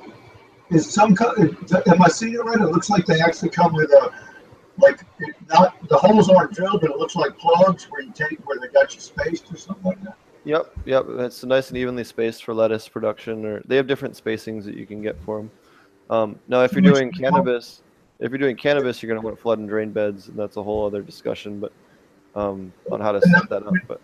is 0.70 0.90
some, 0.92 1.14
co- 1.16 1.34
am 1.36 2.02
I 2.02 2.08
seeing 2.08 2.34
it 2.36 2.40
right? 2.46 2.60
It 2.62 2.68
looks 2.72 2.90
like 2.90 3.06
they 3.06 3.20
actually 3.20 3.50
come 3.50 3.74
with 3.74 3.92
a, 3.92 4.12
like, 4.78 5.02
not, 5.50 5.88
the 5.88 5.98
holes 5.98 6.30
aren't 6.30 6.54
drilled, 6.54 6.82
but 6.82 6.92
it 6.92 6.98
looks 6.98 7.16
like 7.16 7.38
plugs 7.38 7.86
where 7.86 8.02
you 8.02 8.12
take, 8.14 8.46
where 8.48 8.60
they 8.60 8.68
got 8.68 8.94
you 8.94 9.02
spaced 9.02 9.52
or 9.52 9.58
something 9.58 9.84
like 9.84 10.02
that. 10.04 10.18
Yep. 10.46 10.74
Yep. 10.86 11.06
It's 11.20 11.44
nice 11.44 11.70
and 11.70 11.78
evenly 11.78 12.04
spaced 12.04 12.44
for 12.44 12.54
lettuce 12.54 12.88
production, 12.88 13.46
or 13.46 13.62
they 13.66 13.76
have 13.76 13.88
different 13.88 14.22
spacings 14.22 14.66
that 14.66 14.76
you 14.76 14.86
can 14.86 15.02
get 15.02 15.22
for 15.22 15.38
them. 15.38 15.52
Um, 16.10 16.40
now, 16.48 16.64
if 16.64 16.74
you're 16.74 16.82
doing 16.82 17.12
cannabis, 17.12 17.82
if 18.20 18.30
you're 18.30 18.38
doing 18.38 18.58
cannabis, 18.58 19.02
you're 19.02 19.10
going 19.10 19.22
to 19.22 19.26
want 19.26 19.38
to 19.38 19.42
flood 19.42 19.60
and 19.60 19.70
drain 19.70 19.92
beds, 19.92 20.28
and 20.28 20.38
that's 20.38 20.58
a 20.58 20.64
whole 20.64 20.86
other 20.86 21.02
discussion. 21.02 21.60
But 21.60 21.72
um, 22.36 22.74
on 22.92 23.00
how 23.00 23.12
to 23.12 23.22
set 23.22 23.50
that 23.50 23.66
up. 23.66 23.74
But 23.88 24.02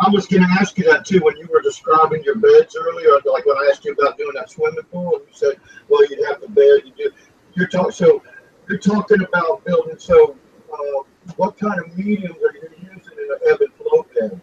I 0.00 0.08
was 0.10 0.26
gonna 0.26 0.46
ask 0.60 0.78
you 0.78 0.84
that 0.84 1.04
too, 1.04 1.20
when 1.20 1.36
you 1.36 1.48
were 1.52 1.62
describing 1.62 2.22
your 2.22 2.36
beds 2.36 2.76
earlier, 2.78 3.10
like 3.24 3.46
when 3.46 3.56
I 3.56 3.68
asked 3.70 3.84
you 3.84 3.92
about 3.92 4.16
doing 4.16 4.32
that 4.34 4.50
swimming 4.50 4.84
pool, 4.92 5.16
and 5.16 5.24
you 5.26 5.32
said, 5.32 5.60
well, 5.88 6.04
you'd 6.08 6.24
have 6.26 6.40
the 6.40 6.48
bed, 6.48 6.82
you 6.84 6.92
do, 6.96 7.10
you're 7.54 7.68
talking, 7.68 7.92
so, 7.92 8.22
you're 8.68 8.78
talking 8.78 9.22
about 9.22 9.64
building, 9.64 9.98
so, 9.98 10.36
uh, 10.72 11.02
what 11.36 11.58
kind 11.58 11.80
of 11.80 11.96
mediums 11.96 12.36
are 12.36 12.54
you 12.54 12.68
using 12.80 13.18
in 13.18 13.30
an 13.30 13.38
ebb 13.50 13.60
and 13.60 13.74
flow 13.74 14.06
bed? 14.14 14.40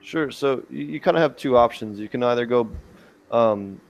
Sure. 0.00 0.30
So 0.30 0.62
you, 0.70 0.84
you 0.84 1.00
kind 1.00 1.16
of 1.16 1.22
have 1.22 1.36
two 1.36 1.56
options. 1.56 1.98
You 1.98 2.08
can 2.08 2.22
either 2.22 2.46
go 2.46 2.70
um, 3.30 3.80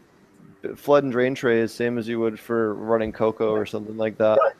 flood 0.77 1.03
and 1.03 1.13
drain 1.13 1.35
trays, 1.35 1.73
same 1.73 1.99
as 1.99 2.07
you 2.09 2.21
would 2.21 2.39
for 2.39 2.75
running 2.75 3.13
cocoa 3.13 3.51
or 3.51 3.67
something 3.67 3.97
like 3.97 4.17
that. 4.19 4.39
Right. 4.39 4.55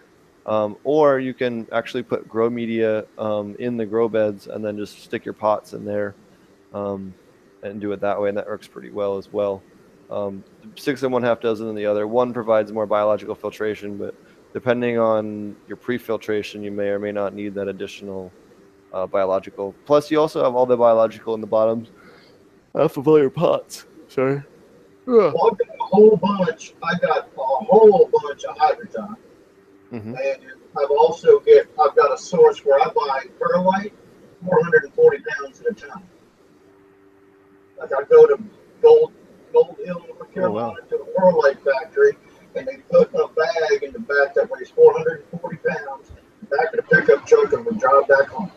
Um, 0.47 0.77
or 0.85 1.21
you 1.21 1.33
can 1.33 1.67
actually 1.73 2.03
put 2.03 2.29
grow 2.29 2.51
media 2.51 3.07
um, 3.17 3.57
in 3.59 3.77
the 3.77 3.87
grow 3.87 4.09
beds 4.09 4.47
and 4.47 4.63
then 4.63 4.77
just 4.77 5.03
stick 5.03 5.25
your 5.25 5.33
pots 5.33 5.73
in 5.73 5.87
there 5.87 6.15
um, 6.75 7.15
and 7.63 7.81
do 7.81 7.93
it 7.93 8.01
that 8.01 8.21
way. 8.21 8.29
And 8.29 8.37
that 8.37 8.47
works 8.47 8.67
pretty 8.67 8.91
well 8.91 9.17
as 9.17 9.33
well. 9.33 9.63
Um, 10.11 10.45
six 10.77 11.03
and 11.03 11.13
one 11.13 11.23
half 11.23 11.41
dozen 11.41 11.69
in 11.69 11.75
the 11.75 11.87
other. 11.87 12.07
One 12.07 12.35
provides 12.35 12.73
more 12.73 12.85
biological 12.85 13.35
filtration, 13.35 13.97
but 13.97 14.15
depending 14.55 14.99
on 14.99 15.55
your 15.69 15.77
pre-filtration, 15.77 16.63
you 16.63 16.71
may 16.71 16.89
or 16.89 16.99
may 16.99 17.13
not 17.13 17.35
need 17.35 17.53
that 17.55 17.69
additional 17.69 18.33
uh, 18.95 19.07
biological. 19.07 19.75
Plus, 19.85 20.11
you 20.11 20.19
also 20.21 20.43
have 20.43 20.55
all 20.55 20.65
the 20.65 20.77
biological 20.77 21.35
in 21.35 21.41
the 21.43 21.47
bottoms 21.47 21.91
half 22.75 22.97
of 22.97 23.07
all 23.07 23.19
your 23.19 23.31
pots. 23.31 23.85
Sorry. 24.09 24.37
Ugh. 24.37 24.45
Well, 25.07 25.51
I've 25.53 25.59
got 25.59 25.69
a 25.69 25.85
whole 25.85 26.17
bunch, 26.17 26.75
I 26.83 26.99
got 26.99 27.29
a 27.37 27.41
whole 27.41 28.09
bunch 28.13 28.45
of 28.45 28.57
Hydroton. 28.57 29.17
Mhm. 29.93 30.17
And 30.19 30.43
I've 30.79 30.91
also 30.91 31.41
get, 31.41 31.69
I've 31.81 31.95
got 31.95 32.13
a 32.13 32.19
source 32.19 32.65
where 32.65 32.81
I 32.81 32.87
buy 32.87 33.27
perlite, 33.39 33.93
four 34.45 34.63
hundred 34.63 34.85
and 34.85 34.95
forty 34.95 35.19
pounds 35.39 35.61
at 35.61 35.71
a 35.71 35.75
time. 35.75 36.03
Like 37.79 37.91
I 37.93 38.03
go 38.05 38.27
to 38.27 38.43
Gold, 38.83 39.13
Gold 39.53 39.77
Hill, 39.85 40.05
North 40.09 40.33
Carolina, 40.33 40.77
to 40.89 40.99
the 40.99 41.05
perlite 41.17 41.59
factory, 41.63 42.17
and 42.57 42.67
they 42.67 42.77
put 42.91 43.13
a 43.15 43.29
bag 43.29 43.83
in 43.83 43.93
the 43.93 43.99
back 44.01 44.35
that 44.35 44.49
weighs 44.51 44.71
four 44.71 44.93
hundred 44.93 45.25
and 45.31 45.41
forty 45.41 45.57
pounds, 45.57 46.13
back 46.51 46.73
of 46.75 46.77
the 46.77 46.83
pickup 46.97 47.27
truck, 47.27 47.53
and 47.53 47.65
we 47.67 47.77
drive 47.77 48.07
back 48.09 48.29
home. 48.29 48.51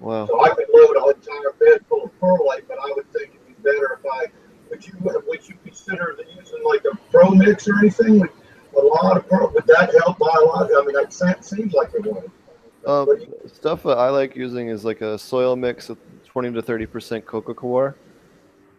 Wow. 0.00 0.26
So 0.26 0.42
I 0.44 0.48
could 0.50 0.66
load 0.72 0.96
an 0.96 1.14
entire 1.16 1.52
bed 1.60 1.86
full 1.88 2.04
of 2.04 2.20
perlite, 2.20 2.66
but 2.66 2.78
I 2.78 2.92
would 2.96 3.10
think 3.12 3.30
it'd 3.34 3.46
be 3.46 3.54
better 3.62 4.00
if 4.00 4.06
I, 4.12 4.26
would 4.70 4.84
you, 4.86 4.94
would 5.00 5.48
you 5.48 5.54
consider 5.64 6.16
using 6.36 6.62
like 6.64 6.84
a 6.90 6.96
pro 7.10 7.30
mix 7.30 7.68
or 7.68 7.78
anything? 7.78 8.18
Would 8.18 8.30
a 8.84 8.86
lot 8.86 9.16
of 9.16 9.28
pearl, 9.28 9.52
would 9.54 9.66
that 9.66 9.94
help 10.02 10.18
by 10.18 10.34
a 10.40 10.44
lot? 10.44 10.68
I 10.74 10.84
mean, 10.84 10.94
that 10.94 11.12
se- 11.12 11.36
seems 11.42 11.72
like 11.72 11.90
it 11.94 12.04
would. 12.04 12.30
Um, 12.84 13.06
What 13.06 13.18
do 13.20 13.26
you- 13.26 13.48
stuff 13.48 13.84
that 13.84 13.98
I 13.98 14.08
like 14.08 14.34
using 14.34 14.68
is 14.68 14.84
like 14.84 15.02
a 15.02 15.16
soil 15.18 15.54
mix 15.54 15.88
of 15.88 15.98
20 16.24 16.52
to 16.54 16.62
30 16.62 16.86
percent 16.86 17.26
coco 17.26 17.54
coir 17.54 17.94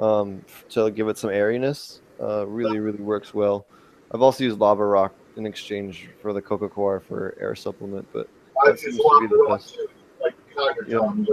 um, 0.01 0.43
to 0.69 0.89
give 0.91 1.07
it 1.07 1.17
some 1.17 1.29
airiness. 1.29 2.01
Uh, 2.21 2.45
really, 2.47 2.79
really 2.79 3.01
works 3.01 3.33
well. 3.33 3.65
I've 4.13 4.21
also 4.21 4.43
used 4.43 4.59
lava 4.59 4.85
rock 4.85 5.13
in 5.37 5.45
exchange 5.45 6.09
for 6.21 6.33
the 6.33 6.41
coco 6.41 6.69
coir 6.69 6.99
for 6.99 7.35
air 7.39 7.55
supplement, 7.55 8.07
but 8.13 8.27
that 8.65 8.79
seems 8.79 8.97
to 8.97 9.17
be 9.21 9.27
the 9.27 9.45
best. 9.49 9.75
too, 9.75 9.87
like 10.21 10.35
Hydroton. 10.55 11.27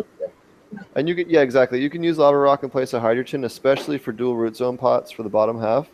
And 0.94 1.08
you 1.08 1.14
can, 1.14 1.28
yeah, 1.28 1.40
exactly. 1.40 1.80
You 1.80 1.90
can 1.90 2.02
use 2.02 2.18
lava 2.18 2.38
rock 2.38 2.62
in 2.62 2.70
place 2.70 2.92
of 2.92 3.02
Hydroton, 3.02 3.44
especially 3.44 3.98
for 3.98 4.12
dual 4.12 4.36
root 4.36 4.56
zone 4.56 4.78
pots 4.78 5.10
for 5.10 5.22
the 5.22 5.28
bottom 5.28 5.60
half. 5.60 5.88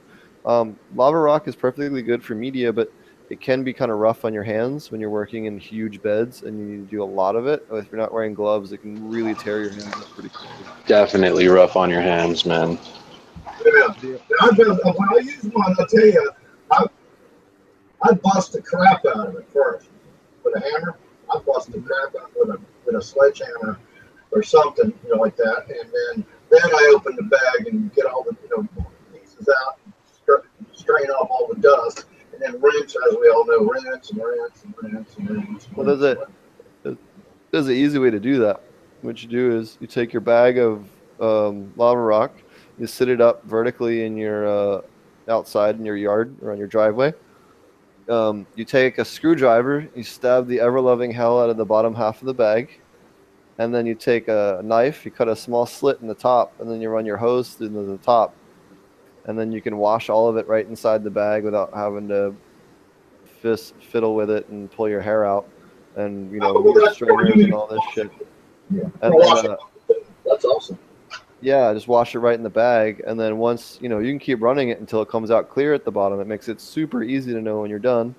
Um, 0.44 0.78
lava 0.94 1.18
rock 1.18 1.48
is 1.48 1.56
perfectly 1.56 2.02
good 2.02 2.22
for 2.22 2.34
media, 2.34 2.72
but 2.72 2.92
it 3.28 3.40
can 3.40 3.64
be 3.64 3.72
kind 3.72 3.90
of 3.90 3.98
rough 3.98 4.24
on 4.24 4.32
your 4.32 4.44
hands 4.44 4.92
when 4.92 5.00
you're 5.00 5.10
working 5.10 5.46
in 5.46 5.58
huge 5.58 6.00
beds 6.00 6.42
and 6.42 6.58
you 6.58 6.64
need 6.64 6.84
to 6.88 6.90
do 6.90 7.02
a 7.02 7.04
lot 7.04 7.34
of 7.34 7.46
it. 7.48 7.66
If 7.72 7.90
you're 7.90 8.00
not 8.00 8.12
wearing 8.12 8.34
gloves, 8.34 8.72
it 8.72 8.78
can 8.78 9.08
really 9.10 9.34
tear 9.34 9.62
your 9.62 9.70
hands 9.70 9.86
up 9.94 10.08
pretty 10.10 10.28
quickly. 10.28 10.64
Definitely 10.86 11.48
rough 11.48 11.74
on 11.74 11.90
your 11.90 12.02
hands, 12.02 12.46
man. 12.46 12.78
Yeah. 13.66 14.16
I've 14.40 14.56
been, 14.56 14.68
when 14.68 15.08
I 15.10 15.18
use 15.22 15.44
one, 15.44 15.74
I'll 15.78 15.86
tell 15.86 16.06
you, 16.06 16.30
I, 16.70 16.86
I 18.02 18.12
bust 18.14 18.52
the 18.52 18.62
crap 18.62 19.04
out 19.06 19.28
of 19.28 19.36
it 19.36 19.48
first 19.52 19.88
with 20.44 20.54
a 20.56 20.60
hammer. 20.60 20.96
I 21.34 21.38
bust 21.40 21.72
the 21.72 21.80
crap 21.80 22.14
out 22.22 22.30
with 22.36 22.50
a 22.50 22.60
with 22.84 22.94
a 22.94 23.02
sledgehammer 23.02 23.78
or 24.30 24.42
something, 24.42 24.92
you 25.04 25.14
know, 25.14 25.20
like 25.20 25.36
that, 25.36 25.66
and 25.68 25.90
then 25.90 26.26
then 26.50 26.62
I 26.62 26.92
open 26.94 27.16
the 27.16 27.24
bag 27.24 27.66
and 27.66 27.92
get 27.94 28.06
all 28.06 28.22
the 28.22 28.36
you 28.42 28.48
know 28.56 28.86
pieces 29.12 29.48
out, 29.48 29.80
strain 30.72 31.06
off 31.06 31.28
all 31.30 31.48
the 31.52 31.60
dust, 31.60 32.06
and 32.32 32.40
then 32.40 32.60
rinse, 32.60 32.94
as 33.08 33.16
we 33.20 33.28
all 33.28 33.44
know, 33.46 33.68
rinse 33.68 34.10
and 34.10 34.20
rinse 34.22 34.64
and 34.64 34.74
rinse 34.92 35.16
and 35.16 35.30
rinse. 35.30 35.68
Well, 35.74 35.96
there's 35.96 36.02
a 36.84 36.96
there's 37.50 37.66
an 37.66 37.74
easy 37.74 37.98
way 37.98 38.10
to 38.10 38.20
do 38.20 38.38
that. 38.40 38.60
What 39.02 39.22
you 39.22 39.28
do 39.28 39.58
is 39.58 39.76
you 39.80 39.86
take 39.86 40.12
your 40.12 40.20
bag 40.20 40.58
of 40.58 40.88
um, 41.20 41.72
lava 41.76 42.00
rock, 42.00 42.32
you 42.78 42.86
sit 42.86 43.08
it 43.08 43.20
up 43.20 43.44
vertically 43.44 44.04
in 44.04 44.16
your 44.16 44.46
uh, 44.46 44.80
outside 45.28 45.78
in 45.78 45.84
your 45.84 45.96
yard 45.96 46.34
or 46.42 46.52
on 46.52 46.58
your 46.58 46.66
driveway. 46.66 47.12
Um, 48.08 48.46
you 48.54 48.64
take 48.64 48.98
a 48.98 49.04
screwdriver, 49.04 49.88
you 49.94 50.02
stab 50.04 50.46
the 50.46 50.60
ever 50.60 50.80
loving 50.80 51.10
hell 51.10 51.40
out 51.40 51.50
of 51.50 51.56
the 51.56 51.64
bottom 51.64 51.94
half 51.94 52.20
of 52.22 52.26
the 52.26 52.34
bag, 52.34 52.80
and 53.58 53.74
then 53.74 53.84
you 53.84 53.94
take 53.96 54.28
a 54.28 54.60
knife, 54.62 55.04
you 55.04 55.10
cut 55.10 55.28
a 55.28 55.34
small 55.34 55.66
slit 55.66 56.00
in 56.00 56.06
the 56.06 56.14
top, 56.14 56.52
and 56.60 56.70
then 56.70 56.80
you 56.80 56.88
run 56.88 57.04
your 57.04 57.16
hose 57.16 57.60
into 57.60 57.82
the 57.82 57.96
top, 57.98 58.32
and 59.24 59.36
then 59.36 59.50
you 59.50 59.60
can 59.60 59.76
wash 59.76 60.08
all 60.08 60.28
of 60.28 60.36
it 60.36 60.46
right 60.46 60.66
inside 60.68 61.02
the 61.02 61.10
bag 61.10 61.42
without 61.42 61.74
having 61.74 62.06
to 62.08 62.32
fist 63.42 63.74
fiddle 63.80 64.14
with 64.14 64.30
it 64.30 64.46
and 64.50 64.70
pull 64.70 64.88
your 64.88 65.00
hair 65.00 65.24
out, 65.26 65.48
and 65.96 66.30
you 66.30 66.38
know 66.38 66.54
Oh, 66.56 66.60
well, 66.60 66.94
strainers 66.94 67.34
and 67.42 67.54
all 67.54 67.66
this 67.66 67.80
shit. 67.92 68.10
Yeah. 68.70 68.82
And 69.02 69.14
Wash 69.14 69.42
then, 69.42 69.50
it. 69.52 69.58
uh, 69.90 69.94
That's 70.24 70.44
awesome. 70.44 70.78
Yeah, 71.40 71.72
just 71.74 71.88
wash 71.88 72.14
it 72.14 72.20
right 72.20 72.34
in 72.34 72.42
the 72.42 72.50
bag, 72.50 73.02
and 73.06 73.18
then 73.18 73.38
once 73.38 73.78
you 73.80 73.88
know, 73.88 73.98
you 73.98 74.10
can 74.10 74.18
keep 74.18 74.40
running 74.40 74.70
it 74.70 74.80
until 74.80 75.02
it 75.02 75.08
comes 75.08 75.30
out 75.30 75.50
clear 75.50 75.74
at 75.74 75.84
the 75.84 75.90
bottom. 75.90 76.20
It 76.20 76.26
makes 76.26 76.48
it 76.48 76.60
super 76.60 77.02
easy 77.02 77.32
to 77.32 77.40
know 77.40 77.60
when 77.60 77.70
you're 77.70 77.78
done. 77.78 78.14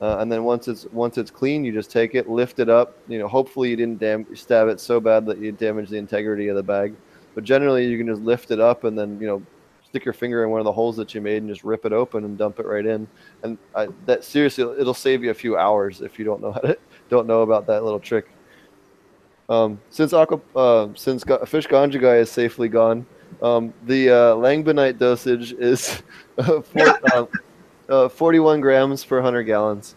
Uh, 0.00 0.16
and 0.18 0.32
then 0.32 0.42
once 0.42 0.66
it's 0.66 0.86
once 0.86 1.16
it's 1.16 1.30
clean, 1.30 1.64
you 1.64 1.72
just 1.72 1.90
take 1.90 2.14
it, 2.14 2.28
lift 2.28 2.58
it 2.58 2.68
up. 2.68 2.96
You 3.06 3.20
know, 3.20 3.28
hopefully 3.28 3.70
you 3.70 3.76
didn't 3.76 4.00
dam- 4.00 4.26
stab 4.34 4.68
it 4.68 4.80
so 4.80 5.00
bad 5.00 5.26
that 5.26 5.38
you 5.38 5.52
damage 5.52 5.90
the 5.90 5.96
integrity 5.96 6.48
of 6.48 6.56
the 6.56 6.62
bag. 6.62 6.94
But 7.34 7.44
generally, 7.44 7.86
you 7.86 7.96
can 7.98 8.08
just 8.08 8.20
lift 8.22 8.50
it 8.50 8.58
up 8.58 8.84
and 8.84 8.98
then 8.98 9.20
you 9.20 9.28
know, 9.28 9.42
stick 9.84 10.04
your 10.04 10.14
finger 10.14 10.42
in 10.42 10.50
one 10.50 10.58
of 10.58 10.64
the 10.64 10.72
holes 10.72 10.96
that 10.96 11.14
you 11.14 11.20
made 11.20 11.42
and 11.42 11.48
just 11.48 11.62
rip 11.62 11.84
it 11.84 11.92
open 11.92 12.24
and 12.24 12.36
dump 12.36 12.58
it 12.58 12.66
right 12.66 12.84
in. 12.84 13.06
And 13.44 13.58
I, 13.76 13.88
that 14.06 14.24
seriously, 14.24 14.64
it'll 14.78 14.92
save 14.92 15.22
you 15.22 15.30
a 15.30 15.34
few 15.34 15.56
hours 15.56 16.00
if 16.00 16.18
you 16.18 16.24
don't 16.24 16.40
know 16.40 16.50
how 16.50 16.60
to 16.60 16.78
don't 17.08 17.28
know 17.28 17.42
about 17.42 17.66
that 17.68 17.84
little 17.84 18.00
trick. 18.00 18.28
Um, 19.52 19.82
since 19.90 20.14
aqua, 20.14 20.40
uh, 20.54 20.88
since 20.96 21.24
Ga- 21.24 21.44
fish 21.44 21.66
ganja 21.66 22.00
guy 22.00 22.16
is 22.16 22.30
safely 22.30 22.70
gone, 22.70 23.06
um, 23.42 23.74
the 23.82 24.08
uh, 24.08 24.34
langbeinite 24.36 24.98
dosage 24.98 25.52
is 25.52 26.02
uh, 26.38 26.62
four, 26.62 26.96
uh, 27.12 27.26
uh, 27.90 28.08
41 28.08 28.62
grams 28.62 29.04
per 29.04 29.16
100 29.16 29.42
gallons, 29.42 29.94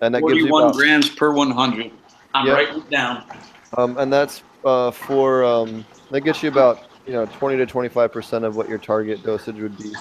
and 0.00 0.14
that 0.14 0.20
gives 0.22 0.36
you 0.36 0.48
41 0.50 0.62
about, 0.62 0.76
grams 0.76 1.10
per 1.10 1.32
100. 1.32 1.90
I'm 2.32 2.46
Yep. 2.46 2.54
writing 2.56 2.78
it 2.78 2.90
down. 2.90 3.24
um, 3.76 3.98
and 3.98 4.12
that's 4.12 4.44
uh, 4.64 4.92
for 4.92 5.42
um, 5.42 5.84
that 6.10 6.20
gets 6.20 6.40
you 6.40 6.48
about 6.48 6.78
you 7.06 7.12
know 7.12 7.26
20 7.26 7.56
to 7.56 7.66
25 7.66 8.12
percent 8.12 8.44
of 8.44 8.54
what 8.54 8.68
your 8.68 8.78
target 8.78 9.24
dosage 9.24 9.60
would 9.60 9.76
be 9.76 9.92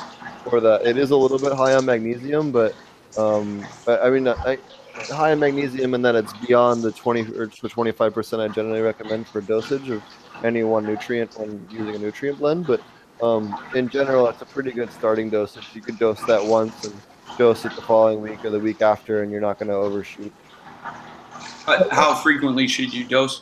for 0.44 0.62
that. 0.62 0.86
It 0.86 0.96
is 0.96 1.10
a 1.10 1.18
little 1.18 1.40
bit 1.40 1.54
high 1.54 1.74
on 1.74 1.86
magnesium, 1.86 2.52
but 2.52 2.76
um, 3.18 3.68
I, 3.88 3.98
I 3.98 4.10
mean 4.12 4.28
I, 4.28 4.60
high 5.08 5.32
in 5.32 5.40
magnesium 5.40 5.94
and 5.94 6.04
that 6.06 6.16
it's 6.16 6.34
beyond 6.46 6.82
the 6.82 6.92
20 6.92 7.36
or 7.38 7.48
to 7.48 7.70
25 7.70 8.14
percent 8.14 8.42
I 8.42 8.48
generally 8.48 8.82
recommend 8.82 9.28
for 9.28 9.42
dosage 9.42 9.90
of 9.90 10.04
any 10.44 10.64
one 10.64 10.86
nutrient 10.86 11.38
when 11.38 11.66
using 11.70 11.96
a 11.96 12.00
nutrient 12.00 12.40
blend. 12.40 12.68
But 12.68 12.82
um, 13.22 13.58
in 13.76 13.90
general, 13.90 14.28
it's 14.28 14.42
a 14.42 14.46
pretty 14.46 14.72
good 14.72 14.92
starting 14.92 15.30
dosage. 15.30 15.68
You 15.74 15.82
could 15.82 16.00
dose 16.00 16.22
that 16.24 16.44
once 16.44 16.86
and 16.86 16.94
dose 17.38 17.66
it 17.66 17.76
the 17.76 17.82
following 17.82 18.22
week 18.22 18.44
or 18.46 18.50
the 18.50 18.60
week 18.60 18.82
after, 18.82 19.24
and 19.24 19.32
you're 19.32 19.42
not 19.42 19.60
going 19.60 19.70
to 19.70 19.76
overshoot. 19.76 20.34
But 21.66 21.92
how 21.92 22.16
frequently 22.16 22.68
should 22.68 22.94
you 22.94 23.06
dose? 23.06 23.42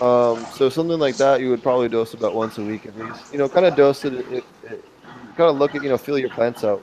Um, 0.00 0.44
so 0.54 0.68
something 0.68 0.98
like 0.98 1.16
that, 1.16 1.40
you 1.40 1.50
would 1.50 1.62
probably 1.62 1.88
dose 1.88 2.14
about 2.14 2.34
once 2.34 2.58
a 2.58 2.62
week 2.62 2.86
at 2.86 2.96
least. 2.98 3.32
You 3.32 3.38
know, 3.38 3.48
kind 3.48 3.66
of 3.66 3.76
dose 3.76 4.04
it. 4.04 4.14
it, 4.14 4.44
it 4.64 4.84
kind 5.36 5.50
of 5.50 5.56
look 5.56 5.74
at, 5.74 5.82
you 5.82 5.88
know, 5.88 5.98
feel 5.98 6.18
your 6.18 6.30
plants 6.30 6.64
out, 6.64 6.82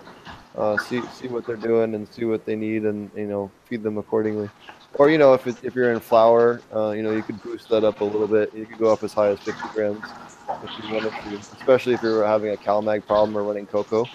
uh, 0.58 0.78
see 0.78 1.02
see 1.14 1.28
what 1.28 1.46
they're 1.46 1.56
doing 1.56 1.96
and 1.96 2.08
see 2.08 2.26
what 2.26 2.46
they 2.46 2.56
need, 2.56 2.84
and 2.86 3.10
you 3.16 3.28
know, 3.28 3.52
feed 3.66 3.84
them 3.84 3.98
accordingly. 3.98 4.50
Or 4.96 5.10
you 5.10 5.18
know, 5.18 5.34
if 5.34 5.48
it, 5.48 5.56
if 5.64 5.74
you're 5.76 5.94
in 5.94 6.00
flower, 6.00 6.62
uh, 6.76 6.92
you 6.92 7.02
know, 7.04 7.12
you 7.12 7.24
could 7.24 7.42
boost 7.42 7.70
that 7.70 7.84
up 7.84 8.02
a 8.02 8.04
little 8.04 8.28
bit. 8.28 8.54
You 8.54 8.66
could 8.66 8.78
go 8.78 8.92
up 8.92 9.04
as 9.04 9.14
high 9.14 9.30
as 9.30 9.40
50 9.40 9.70
grams 9.74 10.04
if 10.64 10.84
you 10.84 10.94
wanted 10.94 11.14
to, 11.14 11.36
especially 11.58 11.94
if 11.94 12.02
you're 12.04 12.26
having 12.28 12.54
a 12.54 12.58
CalMag 12.58 13.06
problem 13.08 13.38
or 13.38 13.44
running 13.44 13.66
cocoa, 13.66 14.06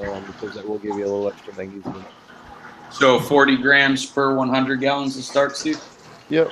um, 0.00 0.24
because 0.26 0.54
that 0.54 0.66
will 0.66 0.78
give 0.78 0.96
you 0.96 1.04
a 1.04 1.10
little 1.10 1.28
extra 1.28 1.54
magnesium. 1.54 2.04
So 2.90 3.20
40 3.20 3.58
grams 3.58 4.06
per 4.06 4.34
100 4.34 4.80
gallons 4.80 5.16
to 5.16 5.22
start, 5.22 5.56
Steve? 5.56 5.82
Yep, 6.28 6.50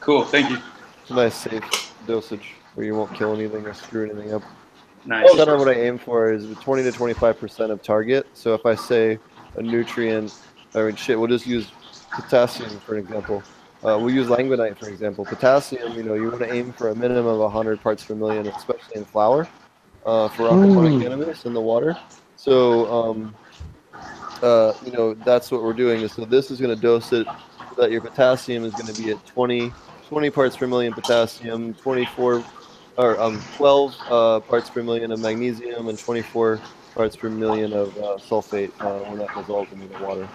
Cool, 0.00 0.24
thank 0.24 0.50
you. 0.50 0.58
it's 1.02 1.10
a 1.10 1.14
nice 1.14 1.34
safe 1.34 1.92
dosage 2.06 2.54
where 2.74 2.86
you 2.86 2.94
won't 2.94 3.12
kill 3.14 3.34
anything 3.34 3.66
or 3.66 3.74
screw 3.74 4.08
anything 4.08 4.32
up. 4.32 4.42
Nice. 5.08 5.26
Kind 5.36 5.48
of 5.48 5.58
what 5.58 5.68
I 5.68 5.72
aim 5.72 5.96
for 5.96 6.30
is 6.30 6.44
20 6.58 6.82
to 6.82 6.92
25 6.92 7.40
percent 7.40 7.72
of 7.72 7.82
target. 7.82 8.26
So 8.34 8.52
if 8.52 8.66
I 8.66 8.74
say 8.74 9.18
a 9.56 9.62
nutrient, 9.62 10.38
I 10.74 10.82
mean 10.82 10.96
shit, 10.96 11.18
we'll 11.18 11.28
just 11.28 11.46
use 11.46 11.72
potassium 12.12 12.68
for 12.80 12.94
an 12.94 13.00
example. 13.00 13.42
Uh, 13.82 13.96
we'll 13.98 14.10
use 14.10 14.26
langbeinite 14.26 14.76
for 14.76 14.90
example. 14.90 15.24
Potassium, 15.24 15.94
you 15.94 16.02
know, 16.02 16.12
you 16.12 16.24
want 16.24 16.40
to 16.40 16.52
aim 16.52 16.74
for 16.74 16.90
a 16.90 16.94
minimum 16.94 17.26
of 17.26 17.38
100 17.38 17.80
parts 17.80 18.04
per 18.04 18.14
million, 18.14 18.46
especially 18.48 18.96
in 18.96 19.06
flower, 19.06 19.48
uh, 20.04 20.28
for 20.28 20.42
aquaponic 20.42 21.00
cannabis 21.00 21.46
in 21.46 21.54
the 21.54 21.60
water. 21.60 21.96
So, 22.36 22.92
um, 22.92 23.34
uh, 24.42 24.74
you 24.84 24.92
know, 24.92 25.14
that's 25.14 25.50
what 25.50 25.62
we're 25.62 25.72
doing. 25.72 26.02
Is 26.02 26.12
so 26.12 26.26
this 26.26 26.50
is 26.50 26.60
going 26.60 26.74
to 26.74 26.80
dose 26.80 27.14
it 27.14 27.26
so 27.74 27.80
that 27.80 27.90
your 27.90 28.02
potassium 28.02 28.62
is 28.62 28.74
going 28.74 28.92
to 28.92 29.02
be 29.02 29.10
at 29.10 29.24
20, 29.24 29.72
20 30.06 30.30
parts 30.30 30.54
per 30.54 30.66
million 30.66 30.92
potassium, 30.92 31.72
24 31.72 32.44
or 32.98 33.18
um, 33.20 33.40
12 33.56 33.96
uh, 34.10 34.40
parts 34.40 34.68
per 34.68 34.82
million 34.82 35.12
of 35.12 35.20
magnesium 35.20 35.88
and 35.88 35.98
24 35.98 36.60
parts 36.94 37.14
per 37.14 37.30
million 37.30 37.72
of 37.72 37.96
uh, 37.96 38.18
sulfate 38.18 38.72
uh, 38.80 38.98
when 39.08 39.18
that 39.18 39.32
dissolves 39.36 39.72
into 39.72 39.86
the 39.86 40.04
water. 40.04 40.28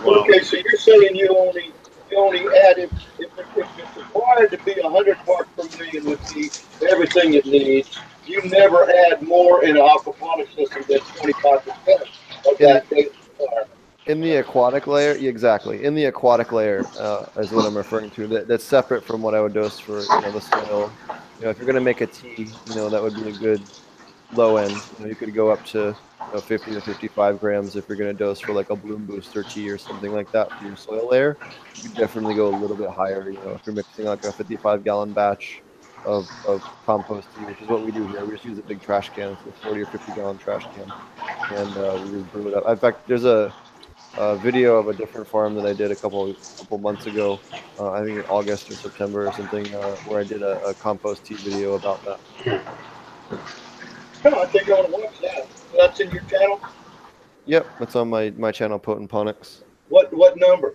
Okay, 0.00 0.40
so 0.42 0.56
you're 0.58 0.78
saying 0.78 1.16
you 1.16 1.34
only, 1.36 1.72
you 2.10 2.18
only 2.18 2.40
add, 2.40 2.78
if, 2.78 2.92
if, 3.18 3.30
if 3.38 3.78
it's 3.78 3.96
required 3.96 4.50
to 4.50 4.58
be 4.58 4.74
hundred 4.82 5.16
parts 5.24 5.50
per 5.56 5.64
million 5.78 6.04
with 6.04 6.20
the, 6.28 6.50
everything 6.90 7.34
it 7.34 7.46
needs, 7.46 7.98
you 8.26 8.42
never 8.50 8.88
add 9.10 9.22
more 9.22 9.64
in 9.64 9.76
an 9.76 9.82
aquaponics 9.82 10.54
system 10.54 10.84
than 10.86 11.00
twenty-five 11.00 11.64
percent 11.64 12.02
of 12.46 12.58
that 12.58 12.88
base 12.90 13.08
requirement. 13.38 13.77
In 14.08 14.22
the 14.22 14.36
aquatic 14.36 14.86
layer, 14.86 15.12
exactly. 15.12 15.84
In 15.84 15.94
the 15.94 16.06
aquatic 16.06 16.50
layer 16.50 16.82
uh, 16.98 17.26
is 17.36 17.52
what 17.52 17.66
I'm 17.66 17.76
referring 17.76 18.10
to. 18.12 18.26
That, 18.26 18.48
that's 18.48 18.64
separate 18.64 19.04
from 19.04 19.20
what 19.20 19.34
I 19.34 19.40
would 19.42 19.52
dose 19.52 19.78
for 19.78 20.00
you 20.00 20.20
know, 20.22 20.32
the 20.32 20.40
soil. 20.40 20.90
You 21.38 21.44
know, 21.44 21.50
if 21.50 21.58
you're 21.58 21.66
going 21.66 21.74
to 21.74 21.82
make 21.82 22.00
a 22.00 22.06
tea, 22.06 22.48
you 22.68 22.74
know, 22.74 22.88
that 22.88 23.02
would 23.02 23.14
be 23.14 23.28
a 23.28 23.32
good 23.32 23.60
low 24.32 24.56
end. 24.56 24.70
You, 24.70 25.04
know, 25.04 25.06
you 25.10 25.14
could 25.14 25.34
go 25.34 25.50
up 25.50 25.62
to 25.66 25.78
you 25.78 26.32
know, 26.32 26.40
50 26.40 26.72
to 26.72 26.80
55 26.80 27.38
grams 27.38 27.76
if 27.76 27.86
you're 27.86 27.98
going 27.98 28.10
to 28.10 28.18
dose 28.18 28.40
for 28.40 28.54
like 28.54 28.70
a 28.70 28.76
bloom 28.76 29.04
booster 29.04 29.42
tea 29.42 29.68
or 29.68 29.76
something 29.76 30.10
like 30.10 30.32
that 30.32 30.50
for 30.58 30.64
your 30.66 30.76
soil 30.76 31.10
layer. 31.10 31.36
You 31.74 31.90
could 31.90 31.98
definitely 31.98 32.34
go 32.34 32.48
a 32.48 32.56
little 32.56 32.76
bit 32.76 32.88
higher. 32.88 33.28
You 33.28 33.38
know, 33.40 33.50
if 33.50 33.66
you're 33.66 33.74
mixing 33.74 34.06
like 34.06 34.24
a 34.24 34.32
55 34.32 34.84
gallon 34.84 35.12
batch 35.12 35.60
of, 36.06 36.30
of 36.46 36.62
compost 36.86 37.28
tea, 37.36 37.44
which 37.44 37.60
is 37.60 37.68
what 37.68 37.84
we 37.84 37.90
do 37.90 38.06
here. 38.06 38.24
We 38.24 38.32
just 38.32 38.46
use 38.46 38.58
a 38.58 38.62
big 38.62 38.80
trash 38.80 39.10
can, 39.10 39.36
so 39.44 39.50
40 39.62 39.82
or 39.82 39.86
50 39.86 40.12
gallon 40.12 40.38
trash 40.38 40.64
can, 40.74 40.90
and 41.58 41.76
uh, 41.76 42.00
we 42.04 42.20
just 42.20 42.32
brew 42.32 42.48
it 42.48 42.54
up. 42.54 42.66
In 42.66 42.76
fact, 42.76 43.06
there's 43.06 43.26
a 43.26 43.52
a 44.18 44.36
video 44.36 44.76
of 44.76 44.88
a 44.88 44.92
different 44.92 45.28
farm 45.28 45.54
that 45.54 45.64
I 45.64 45.72
did 45.72 45.92
a 45.92 45.96
couple 45.96 46.34
couple 46.58 46.78
months 46.78 47.06
ago. 47.06 47.38
Uh, 47.78 47.92
I 47.92 48.04
think 48.04 48.18
in 48.18 48.24
August 48.24 48.68
or 48.70 48.74
September 48.74 49.28
or 49.28 49.32
something, 49.32 49.72
uh, 49.74 49.94
where 50.06 50.20
I 50.20 50.24
did 50.24 50.42
a, 50.42 50.60
a 50.64 50.74
compost 50.74 51.24
tea 51.24 51.34
video 51.34 51.74
about 51.74 52.04
that. 52.04 52.20
Oh, 54.24 54.42
I 54.42 54.46
think 54.46 54.68
I 54.68 54.72
wanna 54.72 54.88
watch 54.90 55.20
that. 55.20 55.46
That's 55.76 56.00
in 56.00 56.10
your 56.10 56.22
channel? 56.24 56.60
Yep, 57.46 57.66
it's 57.80 57.94
on 57.94 58.10
my 58.10 58.30
my 58.36 58.50
channel, 58.50 58.78
Potent 58.78 59.08
Ponics. 59.08 59.62
What, 59.88 60.12
what 60.12 60.36
number? 60.36 60.74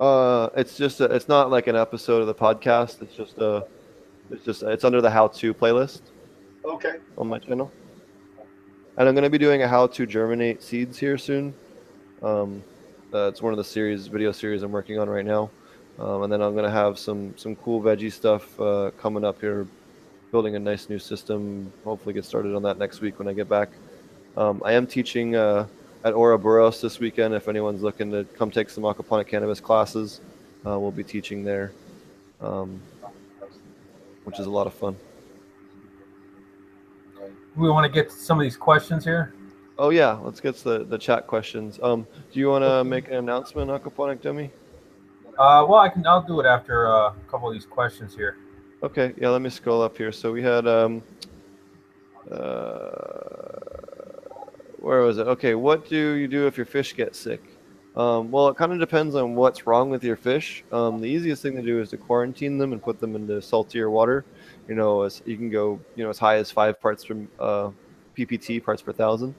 Uh, 0.00 0.48
it's 0.56 0.76
just 0.76 1.00
a, 1.00 1.04
it's 1.04 1.28
not 1.28 1.50
like 1.50 1.66
an 1.66 1.76
episode 1.76 2.20
of 2.20 2.26
the 2.28 2.34
podcast. 2.34 3.02
It's 3.02 3.14
just 3.16 3.38
a 3.38 3.66
it's 4.30 4.44
just 4.44 4.62
it's 4.62 4.84
under 4.84 5.00
the 5.00 5.10
how-to 5.10 5.52
playlist 5.52 6.02
Okay, 6.64 6.94
on 7.18 7.26
my 7.26 7.40
channel. 7.40 7.72
And 8.96 9.08
I'm 9.08 9.14
going 9.14 9.24
to 9.24 9.30
be 9.30 9.38
doing 9.38 9.62
a 9.62 9.68
how 9.68 9.88
to 9.88 10.06
germinate 10.06 10.62
seeds 10.62 10.98
here 10.98 11.18
soon. 11.18 11.54
Um, 12.22 12.62
it's 13.12 13.42
one 13.42 13.52
of 13.52 13.56
the 13.56 13.64
series 13.64 14.06
video 14.06 14.32
series 14.32 14.62
I'm 14.62 14.72
working 14.72 14.98
on 14.98 15.10
right 15.10 15.24
now. 15.24 15.50
Um, 15.98 16.22
and 16.22 16.32
then 16.32 16.40
I'm 16.40 16.54
gonna 16.54 16.70
have 16.70 16.98
some 16.98 17.36
some 17.36 17.56
cool 17.56 17.82
veggie 17.82 18.12
stuff 18.12 18.58
uh, 18.60 18.90
coming 18.98 19.24
up 19.24 19.40
here, 19.40 19.66
building 20.30 20.56
a 20.56 20.58
nice 20.58 20.88
new 20.88 20.98
system. 20.98 21.72
Hopefully, 21.84 22.14
get 22.14 22.24
started 22.24 22.54
on 22.54 22.62
that 22.62 22.78
next 22.78 23.00
week 23.00 23.18
when 23.18 23.28
I 23.28 23.32
get 23.32 23.48
back. 23.48 23.70
Um, 24.36 24.62
I 24.64 24.72
am 24.72 24.86
teaching 24.86 25.36
uh, 25.36 25.66
at 26.04 26.14
Ouroboros 26.14 26.80
this 26.80 26.98
weekend. 26.98 27.34
If 27.34 27.48
anyone's 27.48 27.82
looking 27.82 28.10
to 28.12 28.24
come 28.36 28.50
take 28.50 28.70
some 28.70 28.84
aquaponic 28.84 29.26
cannabis 29.26 29.60
classes, 29.60 30.20
uh, 30.64 30.78
we'll 30.78 30.90
be 30.92 31.04
teaching 31.04 31.44
there, 31.44 31.72
um, 32.40 32.80
which 34.24 34.38
is 34.38 34.46
a 34.46 34.50
lot 34.50 34.66
of 34.66 34.72
fun. 34.72 34.96
We 37.54 37.68
want 37.68 37.84
to 37.84 37.92
get 37.92 38.10
some 38.10 38.38
of 38.38 38.42
these 38.42 38.56
questions 38.56 39.04
here. 39.04 39.34
Oh 39.78 39.90
yeah, 39.90 40.12
let's 40.22 40.40
get 40.40 40.56
to 40.56 40.64
the, 40.64 40.84
the 40.84 40.98
chat 40.98 41.26
questions. 41.26 41.80
Um, 41.82 42.06
do 42.32 42.38
you 42.38 42.48
want 42.48 42.62
to 42.64 42.84
make 42.84 43.08
an 43.08 43.14
announcement, 43.14 43.70
Aquaponic 43.70 44.20
Dummy? 44.20 44.50
Uh, 45.38 45.64
well, 45.66 45.76
I 45.76 45.88
can. 45.88 46.06
I'll 46.06 46.22
do 46.22 46.40
it 46.40 46.46
after 46.46 46.86
uh, 46.86 47.08
a 47.08 47.14
couple 47.30 47.48
of 47.48 47.54
these 47.54 47.64
questions 47.64 48.14
here. 48.14 48.36
Okay, 48.82 49.14
yeah. 49.16 49.30
Let 49.30 49.40
me 49.40 49.48
scroll 49.48 49.80
up 49.80 49.96
here. 49.96 50.12
So 50.12 50.30
we 50.30 50.42
had 50.42 50.66
um, 50.66 51.02
uh, 52.30 52.90
where 54.78 55.00
was 55.00 55.18
it? 55.18 55.26
Okay, 55.26 55.54
what 55.54 55.88
do 55.88 56.12
you 56.14 56.28
do 56.28 56.46
if 56.46 56.56
your 56.56 56.66
fish 56.66 56.94
get 56.94 57.16
sick? 57.16 57.42
Um, 57.96 58.30
well, 58.30 58.48
it 58.48 58.56
kind 58.56 58.72
of 58.72 58.78
depends 58.78 59.14
on 59.14 59.34
what's 59.34 59.66
wrong 59.66 59.90
with 59.90 60.04
your 60.04 60.16
fish. 60.16 60.64
Um, 60.72 61.00
the 61.00 61.06
easiest 61.06 61.42
thing 61.42 61.56
to 61.56 61.62
do 61.62 61.80
is 61.80 61.90
to 61.90 61.96
quarantine 61.96 62.58
them 62.58 62.72
and 62.72 62.82
put 62.82 63.00
them 63.00 63.16
into 63.16 63.40
saltier 63.40 63.90
water. 63.90 64.24
You 64.68 64.74
know, 64.74 65.02
as 65.02 65.22
you 65.24 65.36
can 65.36 65.50
go, 65.50 65.80
you 65.96 66.04
know, 66.04 66.10
as 66.10 66.18
high 66.18 66.36
as 66.36 66.50
five 66.50 66.80
parts 66.80 67.04
per 67.06 67.16
uh, 67.40 67.70
ppt 68.16 68.62
parts 68.62 68.82
per 68.82 68.92
thousand 68.92 69.34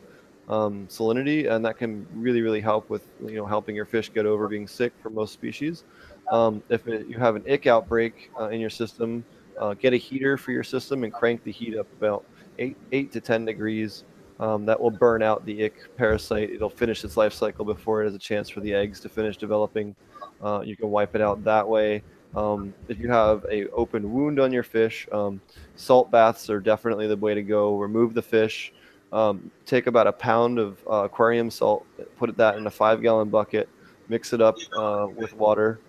um, 0.49 0.87
salinity, 0.87 1.49
and 1.49 1.63
that 1.65 1.77
can 1.77 2.05
really, 2.13 2.41
really 2.41 2.61
help 2.61 2.89
with 2.89 3.07
you 3.25 3.35
know 3.35 3.45
helping 3.45 3.75
your 3.75 3.85
fish 3.85 4.11
get 4.13 4.25
over 4.25 4.47
being 4.47 4.67
sick 4.67 4.93
for 5.01 5.09
most 5.09 5.33
species. 5.33 5.83
Um, 6.31 6.63
if 6.69 6.87
it, 6.87 7.07
you 7.07 7.17
have 7.17 7.35
an 7.35 7.43
ick 7.49 7.67
outbreak 7.67 8.31
uh, 8.39 8.49
in 8.49 8.59
your 8.59 8.69
system, 8.69 9.23
uh, 9.59 9.73
get 9.73 9.93
a 9.93 9.97
heater 9.97 10.37
for 10.37 10.51
your 10.51 10.63
system 10.63 11.03
and 11.03 11.13
crank 11.13 11.43
the 11.43 11.51
heat 11.51 11.77
up 11.77 11.87
about 11.97 12.25
eight 12.59 12.77
eight 12.91 13.11
to 13.13 13.21
ten 13.21 13.45
degrees. 13.45 14.03
Um, 14.39 14.65
that 14.65 14.79
will 14.79 14.91
burn 14.91 15.21
out 15.21 15.45
the 15.45 15.65
ick 15.65 15.95
parasite. 15.95 16.49
It'll 16.49 16.69
finish 16.69 17.03
its 17.03 17.15
life 17.15 17.33
cycle 17.33 17.63
before 17.63 18.01
it 18.01 18.05
has 18.05 18.15
a 18.15 18.19
chance 18.19 18.49
for 18.49 18.61
the 18.61 18.73
eggs 18.73 18.99
to 19.01 19.09
finish 19.09 19.37
developing. 19.37 19.95
Uh, 20.43 20.61
you 20.65 20.75
can 20.75 20.89
wipe 20.89 21.15
it 21.15 21.21
out 21.21 21.43
that 21.43 21.65
way. 21.67 22.03
Um, 22.35 22.73
if 22.87 22.99
you 22.99 23.09
have 23.09 23.45
a 23.49 23.69
open 23.69 24.11
wound 24.11 24.39
on 24.39 24.51
your 24.51 24.63
fish, 24.63 25.07
um, 25.11 25.39
salt 25.75 26.09
baths 26.09 26.49
are 26.49 26.59
definitely 26.59 27.07
the 27.07 27.15
way 27.15 27.35
to 27.35 27.43
go. 27.43 27.77
Remove 27.77 28.13
the 28.15 28.21
fish. 28.21 28.73
Um, 29.13 29.51
take 29.67 29.85
about 29.85 30.07
a 30.07 30.11
pound 30.11 30.57
of 30.57 30.79
uh, 30.89 31.03
aquarium 31.03 31.51
salt, 31.51 31.85
put 32.17 32.35
that 32.35 32.57
in 32.57 32.65
a 32.65 32.71
five 32.71 32.99
gallon 32.99 33.29
bucket, 33.29 33.69
mix 34.09 34.33
it 34.33 34.41
up 34.41 34.57
uh, 34.75 35.05
with 35.15 35.35
water, 35.35 35.79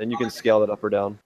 and 0.00 0.10
you 0.10 0.16
can 0.16 0.30
scale 0.30 0.58
that 0.60 0.68
up 0.68 0.82
or 0.82 0.90
down. 0.90 1.16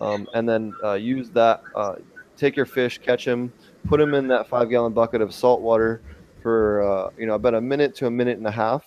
Um, 0.00 0.28
and 0.34 0.48
then 0.48 0.72
uh, 0.84 0.92
use 0.92 1.30
that. 1.30 1.64
Uh, 1.74 1.96
take 2.36 2.54
your 2.54 2.64
fish, 2.64 2.98
catch 2.98 3.24
them, 3.24 3.52
put 3.88 3.98
them 3.98 4.14
in 4.14 4.28
that 4.28 4.46
five 4.46 4.70
gallon 4.70 4.92
bucket 4.92 5.20
of 5.20 5.34
salt 5.34 5.62
water 5.62 6.00
for 6.40 6.84
uh, 6.84 7.10
you 7.18 7.26
know 7.26 7.34
about 7.34 7.54
a 7.54 7.60
minute 7.60 7.96
to 7.96 8.06
a 8.06 8.10
minute 8.10 8.38
and 8.38 8.46
a 8.46 8.52
half, 8.52 8.84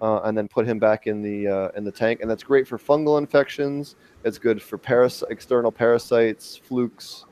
uh, 0.00 0.20
and 0.22 0.38
then 0.38 0.48
put 0.48 0.66
him 0.66 0.78
back 0.78 1.06
in 1.06 1.20
the 1.20 1.70
in 1.76 1.84
the 1.84 1.92
tank. 1.92 2.22
And 2.22 2.30
that's 2.30 2.44
great 2.44 2.66
for 2.66 2.78
fungal 2.78 3.18
infections. 3.18 3.94
It's 4.24 4.38
good 4.38 4.62
for 4.62 4.78
paras- 4.78 5.22
external 5.28 5.70
parasites, 5.70 6.56
flukes, 6.56 7.26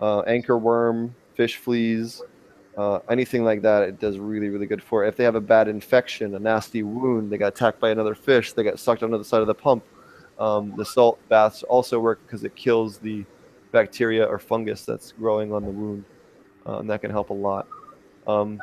anchor 0.00 0.58
worm, 0.58 1.12
fish 1.34 1.56
fleas 1.56 2.22
uh, 2.78 3.00
anything 3.10 3.44
like 3.44 3.60
that, 3.62 3.82
it 3.82 3.98
does 3.98 4.18
really, 4.18 4.48
really 4.48 4.66
good 4.66 4.82
for. 4.82 5.04
If 5.04 5.16
they 5.16 5.24
have 5.24 5.34
a 5.34 5.40
bad 5.40 5.66
infection, 5.66 6.32
a 6.36 6.38
nasty 6.38 6.84
wound, 6.84 7.30
they 7.30 7.36
got 7.36 7.48
attacked 7.48 7.80
by 7.80 7.90
another 7.90 8.14
fish, 8.14 8.52
they 8.52 8.62
got 8.62 8.78
sucked 8.78 9.02
onto 9.02 9.18
the 9.18 9.24
side 9.24 9.40
of 9.40 9.48
the 9.48 9.54
pump. 9.54 9.82
Um, 10.38 10.72
the 10.76 10.84
salt 10.84 11.18
baths 11.28 11.64
also 11.64 11.98
work 11.98 12.20
because 12.24 12.44
it 12.44 12.54
kills 12.54 12.98
the 12.98 13.24
bacteria 13.72 14.24
or 14.24 14.38
fungus 14.38 14.84
that's 14.84 15.10
growing 15.10 15.52
on 15.52 15.64
the 15.64 15.70
wound, 15.70 16.04
uh, 16.66 16.78
and 16.78 16.88
that 16.88 17.00
can 17.00 17.10
help 17.10 17.30
a 17.30 17.34
lot. 17.34 17.66
Um, 18.28 18.62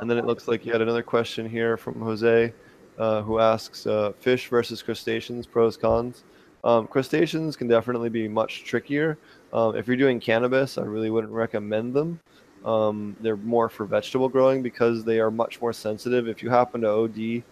and 0.00 0.08
then 0.08 0.18
it 0.18 0.24
looks 0.24 0.46
like 0.46 0.64
you 0.64 0.70
had 0.70 0.80
another 0.80 1.02
question 1.02 1.48
here 1.48 1.76
from 1.76 2.00
Jose, 2.00 2.52
uh, 2.96 3.22
who 3.22 3.40
asks 3.40 3.88
uh, 3.88 4.12
fish 4.20 4.48
versus 4.48 4.82
crustaceans, 4.82 5.48
pros 5.48 5.76
cons. 5.76 6.22
Um, 6.62 6.86
crustaceans 6.86 7.56
can 7.56 7.66
definitely 7.66 8.08
be 8.08 8.28
much 8.28 8.62
trickier. 8.62 9.18
Um, 9.52 9.74
if 9.74 9.88
you're 9.88 9.96
doing 9.96 10.20
cannabis, 10.20 10.78
I 10.78 10.82
really 10.82 11.10
wouldn't 11.10 11.32
recommend 11.32 11.92
them. 11.92 12.20
Um, 12.66 13.16
they're 13.20 13.36
more 13.36 13.68
for 13.68 13.86
vegetable 13.86 14.28
growing 14.28 14.60
because 14.60 15.04
they 15.04 15.20
are 15.20 15.30
much 15.30 15.60
more 15.60 15.72
sensitive. 15.72 16.26
If 16.26 16.42
you 16.42 16.50
happen 16.50 16.80
to 16.80 16.88
OD, 16.88 17.42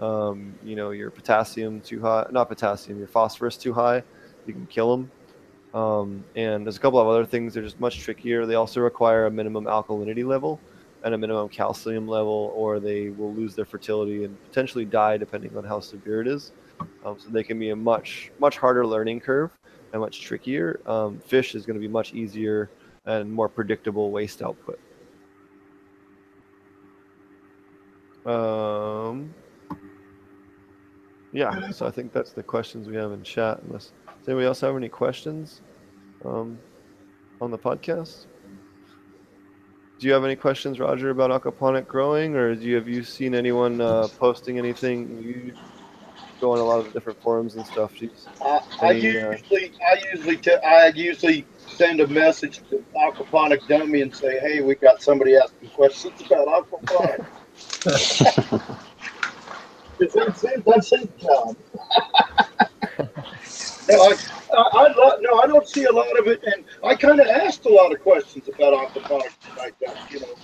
um, 0.00 0.54
you 0.64 0.74
know, 0.74 0.90
your 0.90 1.10
potassium 1.10 1.80
too 1.80 2.00
high, 2.00 2.26
not 2.32 2.48
potassium, 2.48 2.98
your 2.98 3.06
phosphorus 3.06 3.56
too 3.56 3.72
high, 3.72 4.02
you 4.46 4.52
can 4.52 4.66
kill 4.66 4.90
them. 4.96 5.10
Um, 5.74 6.24
and 6.34 6.66
there's 6.66 6.76
a 6.76 6.80
couple 6.80 7.00
of 7.00 7.06
other 7.06 7.24
things. 7.24 7.54
They're 7.54 7.62
just 7.62 7.78
much 7.78 8.00
trickier. 8.00 8.46
They 8.46 8.56
also 8.56 8.80
require 8.80 9.26
a 9.26 9.30
minimum 9.30 9.64
alkalinity 9.64 10.26
level 10.26 10.60
and 11.04 11.14
a 11.14 11.18
minimum 11.18 11.48
calcium 11.48 12.08
level, 12.08 12.52
or 12.56 12.80
they 12.80 13.10
will 13.10 13.32
lose 13.32 13.54
their 13.54 13.64
fertility 13.64 14.24
and 14.24 14.42
potentially 14.48 14.84
die 14.84 15.16
depending 15.18 15.56
on 15.56 15.62
how 15.62 15.78
severe 15.78 16.20
it 16.20 16.26
is. 16.26 16.52
Um, 17.04 17.16
so 17.18 17.28
they 17.28 17.44
can 17.44 17.58
be 17.58 17.70
a 17.70 17.76
much, 17.76 18.32
much 18.40 18.56
harder 18.56 18.86
learning 18.86 19.20
curve 19.20 19.50
and 19.92 20.00
much 20.00 20.20
trickier. 20.20 20.80
Um, 20.86 21.20
fish 21.20 21.54
is 21.54 21.64
going 21.64 21.74
to 21.74 21.80
be 21.80 21.88
much 21.88 22.14
easier 22.14 22.70
and 23.06 23.32
more 23.32 23.48
predictable 23.48 24.10
waste 24.10 24.42
output. 24.42 24.78
Um, 28.24 29.34
yeah, 31.32 31.70
so 31.70 31.86
I 31.86 31.90
think 31.90 32.12
that's 32.12 32.32
the 32.32 32.42
questions 32.42 32.88
we 32.88 32.96
have 32.96 33.12
in 33.12 33.22
chat. 33.22 33.60
Unless 33.66 33.92
does 34.20 34.28
anybody 34.28 34.46
else 34.46 34.60
have 34.62 34.76
any 34.76 34.88
questions 34.88 35.60
um, 36.24 36.58
on 37.40 37.50
the 37.50 37.58
podcast? 37.58 38.26
Do 39.98 40.06
you 40.06 40.12
have 40.14 40.24
any 40.24 40.36
questions, 40.36 40.80
Roger, 40.80 41.10
about 41.10 41.30
aquaponic 41.30 41.86
growing, 41.86 42.34
or 42.34 42.54
do 42.54 42.62
you 42.62 42.74
have 42.76 42.88
you 42.88 43.04
seen 43.04 43.34
anyone 43.34 43.80
uh, 43.80 44.08
posting 44.18 44.58
anything? 44.58 45.22
You 45.22 45.54
go 46.40 46.52
on 46.52 46.58
a 46.58 46.64
lot 46.64 46.84
of 46.84 46.92
different 46.92 47.22
forums 47.22 47.54
and 47.56 47.66
stuff. 47.66 47.92
Uh, 48.40 48.60
I 48.82 48.92
usually, 48.92 49.72
I 49.80 50.02
usually, 50.12 50.36
t- 50.36 50.56
I 50.56 50.88
usually 50.88 51.46
send 51.66 52.00
a 52.00 52.06
message 52.06 52.60
to 52.70 52.84
Aquaponic 52.96 53.66
Dummy 53.68 54.02
and 54.02 54.14
say, 54.14 54.38
"Hey, 54.38 54.60
we 54.60 54.74
got 54.74 55.02
somebody 55.02 55.36
asking 55.36 55.70
questions 55.70 56.20
about 56.20 56.46
aquaponic." 56.48 57.24
that's 59.98 60.44
it. 60.44 60.64
That's 60.64 60.92
it, 60.92 61.18
John. 61.18 61.56
no, 63.88 64.02
I, 64.02 64.16
I, 64.52 64.62
I 64.72 64.92
love, 64.92 65.18
no, 65.20 65.40
I 65.40 65.46
don't 65.46 65.68
see 65.68 65.84
a 65.84 65.92
lot 65.92 66.18
of 66.18 66.26
it, 66.26 66.42
and 66.44 66.64
I 66.82 66.94
kind 66.94 67.20
of 67.20 67.26
asked 67.26 67.66
a 67.66 67.68
lot 67.68 67.92
of 67.92 68.00
questions 68.00 68.48
about 68.48 68.72
aquaponics 68.72 69.56
like 69.56 69.78
that, 69.80 70.10
you 70.10 70.20
know, 70.20 70.34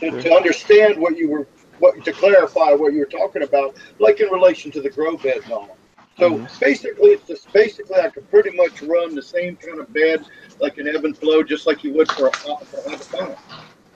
to, 0.00 0.22
to 0.22 0.34
understand 0.34 0.98
what 0.98 1.16
you 1.16 1.30
were, 1.30 1.46
what 1.78 2.04
to 2.04 2.12
clarify 2.12 2.72
what 2.72 2.92
you 2.92 3.00
were 3.00 3.06
talking 3.06 3.42
about, 3.42 3.76
like 3.98 4.20
in 4.20 4.28
relation 4.28 4.70
to 4.72 4.80
the 4.80 4.90
grow 4.90 5.16
bed 5.16 5.38
and 5.44 5.52
all. 5.52 5.77
So 6.18 6.30
mm-hmm. 6.30 6.58
basically, 6.58 7.10
it's 7.10 7.26
just 7.28 7.52
basically 7.52 7.96
I 8.00 8.10
could 8.10 8.28
pretty 8.30 8.56
much 8.56 8.82
run 8.82 9.14
the 9.14 9.22
same 9.22 9.56
kind 9.56 9.78
of 9.78 9.92
bed 9.92 10.26
like 10.60 10.78
an 10.78 10.88
ebb 10.88 11.04
and 11.04 11.16
flow, 11.16 11.42
just 11.42 11.66
like 11.66 11.84
you 11.84 11.92
would 11.94 12.10
for 12.10 12.28
a, 12.28 12.32
for 12.32 12.58
a 12.80 12.90
hydroponic. 12.90 13.38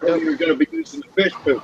So 0.01 0.15
you're 0.17 0.37
going 0.37 0.57
to 0.57 0.57
be 0.57 0.67
using 0.71 1.01
the 1.01 1.23
fish 1.23 1.33
poop. 1.33 1.63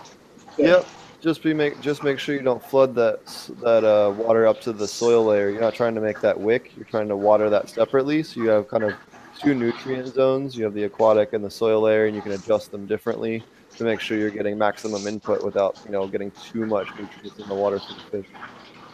So, 0.57 0.63
yep. 0.63 0.87
Just 1.21 1.43
be 1.43 1.53
make 1.53 1.81
just 1.81 2.05
make 2.05 2.21
sure 2.21 2.37
you 2.37 2.43
don't 2.43 2.63
flood 2.63 2.95
that 2.95 3.27
that 3.61 3.83
uh, 3.85 4.13
water 4.13 4.47
up 4.47 4.61
to 4.63 4.73
the 4.73 4.87
soil 4.87 5.25
layer. 5.25 5.51
You're 5.51 5.61
not 5.61 5.75
trying 5.75 5.97
to 5.97 6.01
make 6.01 6.21
that 6.21 6.39
wick. 6.39 6.73
You're 6.77 6.85
trying 6.85 7.09
to 7.09 7.17
water 7.17 7.51
that 7.51 7.69
separately. 7.69 8.23
So 8.23 8.41
you 8.41 8.49
have 8.51 8.69
kind 8.69 8.85
of 8.85 8.95
two 9.37 9.55
nutrient 9.55 10.15
zones. 10.15 10.57
You 10.57 10.65
have 10.65 10.75
the 10.75 10.85
aquatic 10.85 11.33
and 11.33 11.45
the 11.45 11.51
soil 11.51 11.81
layer, 11.81 12.07
and 12.07 12.15
you 12.15 12.23
can 12.23 12.33
adjust 12.33 12.71
them 12.71 12.87
differently 12.87 13.43
to 13.77 13.85
make 13.85 13.99
sure 13.99 14.17
you're 14.17 14.31
getting 14.31 14.57
maximum 14.59 15.09
input 15.09 15.45
without 15.45 15.81
you 15.85 15.91
know 15.91 16.07
getting 16.07 16.31
too 16.31 16.67
much 16.67 16.89
nutrients 16.91 17.39
in 17.39 17.49
the 17.49 17.55
water 17.55 17.81
for 17.81 17.95
the 17.95 18.23
fish. 18.23 18.27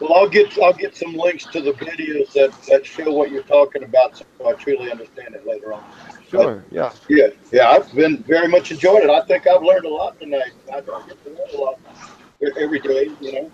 Well, 0.00 0.14
I'll 0.14 0.28
get 0.28 0.58
I'll 0.58 0.72
get 0.72 0.96
some 0.96 1.14
links 1.14 1.44
to 1.46 1.60
the 1.60 1.72
videos 1.72 2.32
that, 2.32 2.52
that 2.68 2.84
show 2.84 3.12
what 3.12 3.30
you're 3.30 3.44
talking 3.44 3.84
about, 3.84 4.16
so 4.16 4.24
I 4.46 4.52
truly 4.54 4.90
understand 4.90 5.34
it 5.34 5.46
later 5.46 5.72
on. 5.72 5.84
Sure. 6.28 6.64
But, 6.68 6.74
yeah. 6.74 6.92
Yeah. 7.08 7.28
Yeah. 7.52 7.70
I've 7.70 7.92
been 7.94 8.22
very 8.24 8.48
much 8.48 8.72
enjoyed 8.72 9.04
it. 9.04 9.10
I 9.10 9.22
think 9.22 9.46
I've 9.46 9.62
learned 9.62 9.84
a 9.84 9.88
lot 9.88 10.18
tonight. 10.18 10.52
I 10.72 10.80
get 10.80 10.86
to 10.86 11.30
learn 11.30 11.48
a 11.54 11.58
lot 11.58 11.78
every 12.58 12.80
day. 12.80 13.10
You 13.20 13.32
know. 13.32 13.50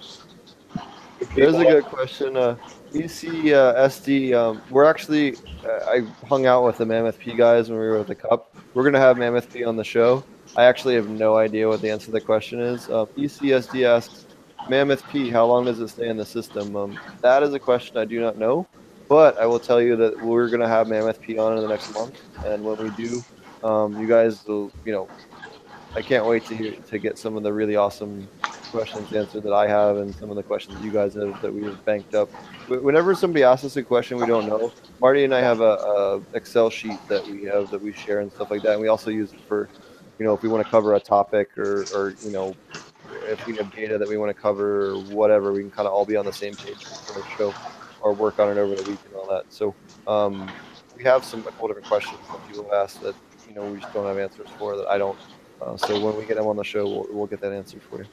There's 1.35 1.57
a 1.57 1.65
good 1.65 1.85
question. 1.85 2.37
Uh, 2.37 2.57
EC 2.95 3.53
uh, 3.53 3.89
SD. 3.89 4.33
Um, 4.33 4.63
we're 4.71 4.87
actually. 4.87 5.37
Uh, 5.65 5.85
I 5.87 6.01
hung 6.27 6.47
out 6.47 6.65
with 6.65 6.79
the 6.79 6.87
Mammoth 6.87 7.19
P 7.19 7.35
guys 7.35 7.69
when 7.69 7.79
we 7.79 7.87
were 7.87 7.99
at 7.99 8.07
the 8.07 8.15
Cup. 8.15 8.57
We're 8.73 8.85
gonna 8.85 8.99
have 8.99 9.19
Mammoth 9.19 9.53
P 9.53 9.65
on 9.65 9.77
the 9.77 9.85
show. 9.85 10.25
I 10.57 10.65
actually 10.65 10.95
have 10.95 11.09
no 11.09 11.37
idea 11.37 11.69
what 11.69 11.81
the 11.81 11.91
answer 11.91 12.07
to 12.07 12.13
the 12.13 12.21
question 12.21 12.61
is. 12.61 12.89
Uh, 12.89 13.07
ECSD 13.17 13.85
asks, 13.85 14.27
Mammoth 14.69 15.09
P, 15.09 15.31
how 15.31 15.47
long 15.47 15.65
does 15.65 15.81
it 15.81 15.89
stay 15.89 16.09
in 16.09 16.17
the 16.17 16.25
system? 16.25 16.77
Um, 16.77 16.99
that 17.23 17.43
is 17.43 17.53
a 17.55 17.59
question 17.59 17.97
I 17.97 18.05
do 18.05 18.21
not 18.21 18.39
know, 18.39 18.67
but 19.09 19.39
I 19.39 19.47
will 19.47 19.59
tell 19.59 19.81
you 19.81 19.97
that 19.97 20.21
we're 20.23 20.49
going 20.49 20.61
to 20.61 20.69
have 20.69 20.89
Mammoth 20.89 21.21
P 21.21 21.39
on 21.39 21.57
in 21.57 21.63
the 21.63 21.69
next 21.69 21.93
month, 21.93 22.21
and 22.45 22.65
when 22.65 22.79
we 22.79 22.91
do, 22.91 23.25
um, 23.65 24.01
you 24.01 24.07
guys 24.07 24.47
will, 24.47 24.71
you 24.85 24.93
know, 24.93 25.09
I 25.97 26.03
can't 26.03 26.25
wait 26.25 26.45
to 26.47 26.57
hear 26.57 26.73
to 26.73 26.99
get 26.99 27.19
some 27.19 27.37
of 27.37 27.43
the 27.43 27.53
really 27.53 27.75
awesome 27.75 28.29
questions 28.71 29.13
answered 29.13 29.43
that 29.43 29.53
I 29.53 29.67
have, 29.67 29.97
and 29.97 30.15
some 30.15 30.31
of 30.31 30.37
the 30.37 30.43
questions 30.45 30.81
you 30.85 30.93
guys 30.93 31.15
have 31.15 31.43
that 31.43 31.53
we 31.53 31.65
have 31.65 31.85
banked 31.85 32.15
up. 32.15 32.29
Whenever 32.69 33.17
somebody 33.17 33.43
asks 33.43 33.65
us 33.65 33.77
a 33.77 33.83
question 33.83 34.19
we 34.19 34.27
don't 34.27 34.47
know, 34.47 34.73
Marty 35.01 35.25
and 35.25 35.35
I 35.35 35.41
have 35.41 35.61
a, 35.61 35.73
a 35.73 36.23
Excel 36.35 36.71
sheet 36.71 36.99
that 37.09 37.27
we 37.27 37.43
have 37.45 37.71
that 37.73 37.83
we 37.83 37.93
share 37.93 38.21
and 38.21 38.31
stuff 38.31 38.53
like 38.53 38.63
that, 38.63 38.75
and 38.75 38.81
we 38.81 38.87
also 38.87 39.11
use 39.11 39.33
it 39.33 39.41
for, 39.49 39.69
you 40.21 40.25
know, 40.25 40.33
if 40.33 40.43
we 40.43 40.49
want 40.49 40.65
to 40.65 40.71
cover 40.71 40.95
a 40.95 41.01
topic 41.01 41.59
or, 41.59 41.85
or 41.93 42.15
you 42.23 42.31
know, 42.31 42.55
if 43.29 43.47
we 43.47 43.57
have 43.57 43.73
data 43.75 43.99
that 43.99 44.09
we 44.09 44.17
want 44.17 44.35
to 44.35 44.41
cover 44.41 44.95
whatever, 45.11 45.53
we 45.53 45.61
can 45.61 45.71
kind 45.71 45.87
of 45.87 45.93
all 45.93 46.05
be 46.05 46.17
on 46.17 46.25
the 46.25 46.33
same 46.33 46.55
page 46.55 46.85
for 46.85 47.19
the 47.19 47.27
show 47.37 47.55
or 48.03 48.13
work 48.13 48.39
on 48.39 48.51
it 48.51 48.59
over 48.59 48.75
the 48.75 48.91
week 48.91 48.99
and 49.07 49.15
all 49.15 49.29
that. 49.29 49.45
So 49.49 49.75
um, 50.07 50.51
we 50.97 51.05
have 51.05 51.25
some 51.25 51.41
a 51.41 51.45
couple 51.45 51.69
different 51.69 51.89
questions 51.89 52.21
that 52.31 52.47
people 52.49 52.73
ask 52.75 53.01
that 53.01 53.15
you 53.49 53.55
know 53.55 53.65
we 53.65 53.81
just 53.81 53.93
don't 53.93 54.07
have 54.07 54.19
answers 54.19 54.49
for 54.59 54.77
that 54.77 54.89
I 54.89 54.99
don't. 54.99 55.19
Uh, 55.61 55.77
so 55.77 56.01
when 56.05 56.17
we 56.17 56.25
get 56.25 56.37
them 56.37 56.47
on 56.47 56.57
the 56.57 56.65
show, 56.65 56.85
we'll, 56.85 57.07
we'll 57.11 57.27
get 57.27 57.41
that 57.43 57.53
answer 57.53 57.79
for 57.81 57.99
you. 57.99 58.07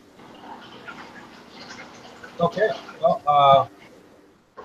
Okay. 2.39 2.69
Well, 3.01 3.21
uh, 3.25 3.67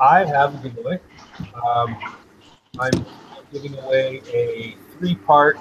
I 0.00 0.24
have 0.24 0.54
a 0.54 0.68
giveaway. 0.68 1.00
Um, 1.64 1.96
I'm 2.78 3.06
giving 3.52 3.78
away 3.78 4.20
a 4.32 4.76
three-part 4.98 5.58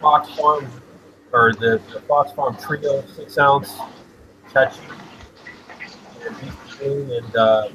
Fox 0.00 0.30
Farm, 0.36 0.70
or 1.36 1.52
the, 1.52 1.80
the 1.92 2.00
Fox 2.08 2.32
Farm 2.32 2.56
Trio 2.56 3.04
six 3.14 3.36
ounce 3.36 3.76
Chachi 4.50 4.80
and 6.26 6.40
beef 6.40 6.80
and 6.80 7.36
uh, 7.36 7.68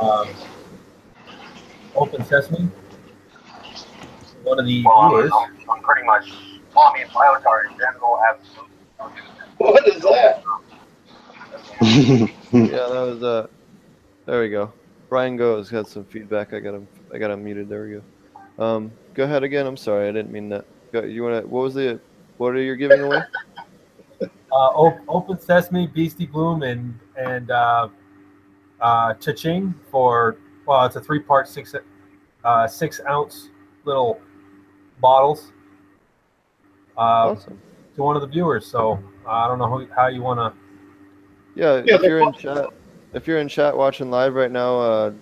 um, 0.00 0.28
open 1.94 2.24
sesame. 2.24 2.70
One 4.42 4.58
of 4.58 4.64
the 4.64 4.80
viewers. 4.80 5.30
I'm 5.70 5.82
pretty 5.82 6.06
much, 6.06 6.32
well, 6.74 6.92
I 6.94 6.98
mean, 6.98 7.06
biotar 7.08 7.70
in 7.70 7.76
general, 7.78 8.18
absolutely. 8.26 9.22
What 9.58 9.86
is 9.88 10.02
that? 10.02 10.42
yeah, 12.52 12.88
that 12.88 13.06
was 13.06 13.22
uh. 13.22 13.46
There 14.24 14.40
we 14.40 14.48
go. 14.50 14.72
Brian 15.08 15.36
Goes 15.36 15.70
had 15.70 15.86
some 15.86 16.04
feedback. 16.04 16.52
I 16.52 16.60
got 16.60 16.74
him. 16.74 16.88
I 17.12 17.18
got 17.18 17.30
him 17.30 17.44
muted. 17.44 17.68
There 17.68 17.84
we 17.84 18.00
go. 18.58 18.64
Um, 18.64 18.92
go 19.14 19.24
ahead 19.24 19.42
again. 19.42 19.66
I'm 19.66 19.76
sorry, 19.76 20.08
I 20.08 20.12
didn't 20.12 20.32
mean 20.32 20.48
that. 20.50 20.64
Go, 20.92 21.02
you 21.02 21.22
want 21.22 21.42
to? 21.42 21.48
What 21.48 21.62
was 21.64 21.74
the? 21.74 22.00
What 22.38 22.54
are 22.54 22.60
you 22.60 22.76
giving 22.76 23.00
away? 23.00 23.20
uh, 24.52 24.70
Open 25.08 25.38
Sesame, 25.38 25.86
Beastie 25.86 26.26
Bloom, 26.26 26.62
and 26.62 26.98
and 27.16 27.50
uh, 27.50 27.88
uh, 28.80 29.14
Cha-Ching 29.14 29.74
for 29.90 30.38
well, 30.66 30.84
it's 30.86 30.96
a 30.96 31.00
three-part 31.00 31.48
six 31.48 31.74
uh, 32.44 32.66
six 32.66 33.00
ounce 33.08 33.50
little 33.84 34.20
bottles 35.00 35.52
uh, 36.96 37.30
Awesome. 37.30 37.60
to 37.96 38.02
one 38.02 38.16
of 38.16 38.22
the 38.22 38.28
viewers. 38.28 38.66
So 38.66 39.02
uh, 39.26 39.30
I 39.30 39.48
don't 39.48 39.58
know 39.58 39.68
who, 39.68 39.86
how 39.94 40.08
you 40.08 40.22
want 40.22 40.38
to. 40.38 40.58
Yeah, 41.54 41.82
Yeah, 41.84 41.96
if 41.96 42.02
you're 42.02 42.20
in 42.20 42.32
chat, 42.32 42.66
if 43.12 43.26
you're 43.26 43.38
in 43.38 43.48
chat 43.48 43.76
watching 43.76 44.10
live 44.10 44.34
right 44.34 44.50
now, 44.50 44.78
uh, 44.78 45.12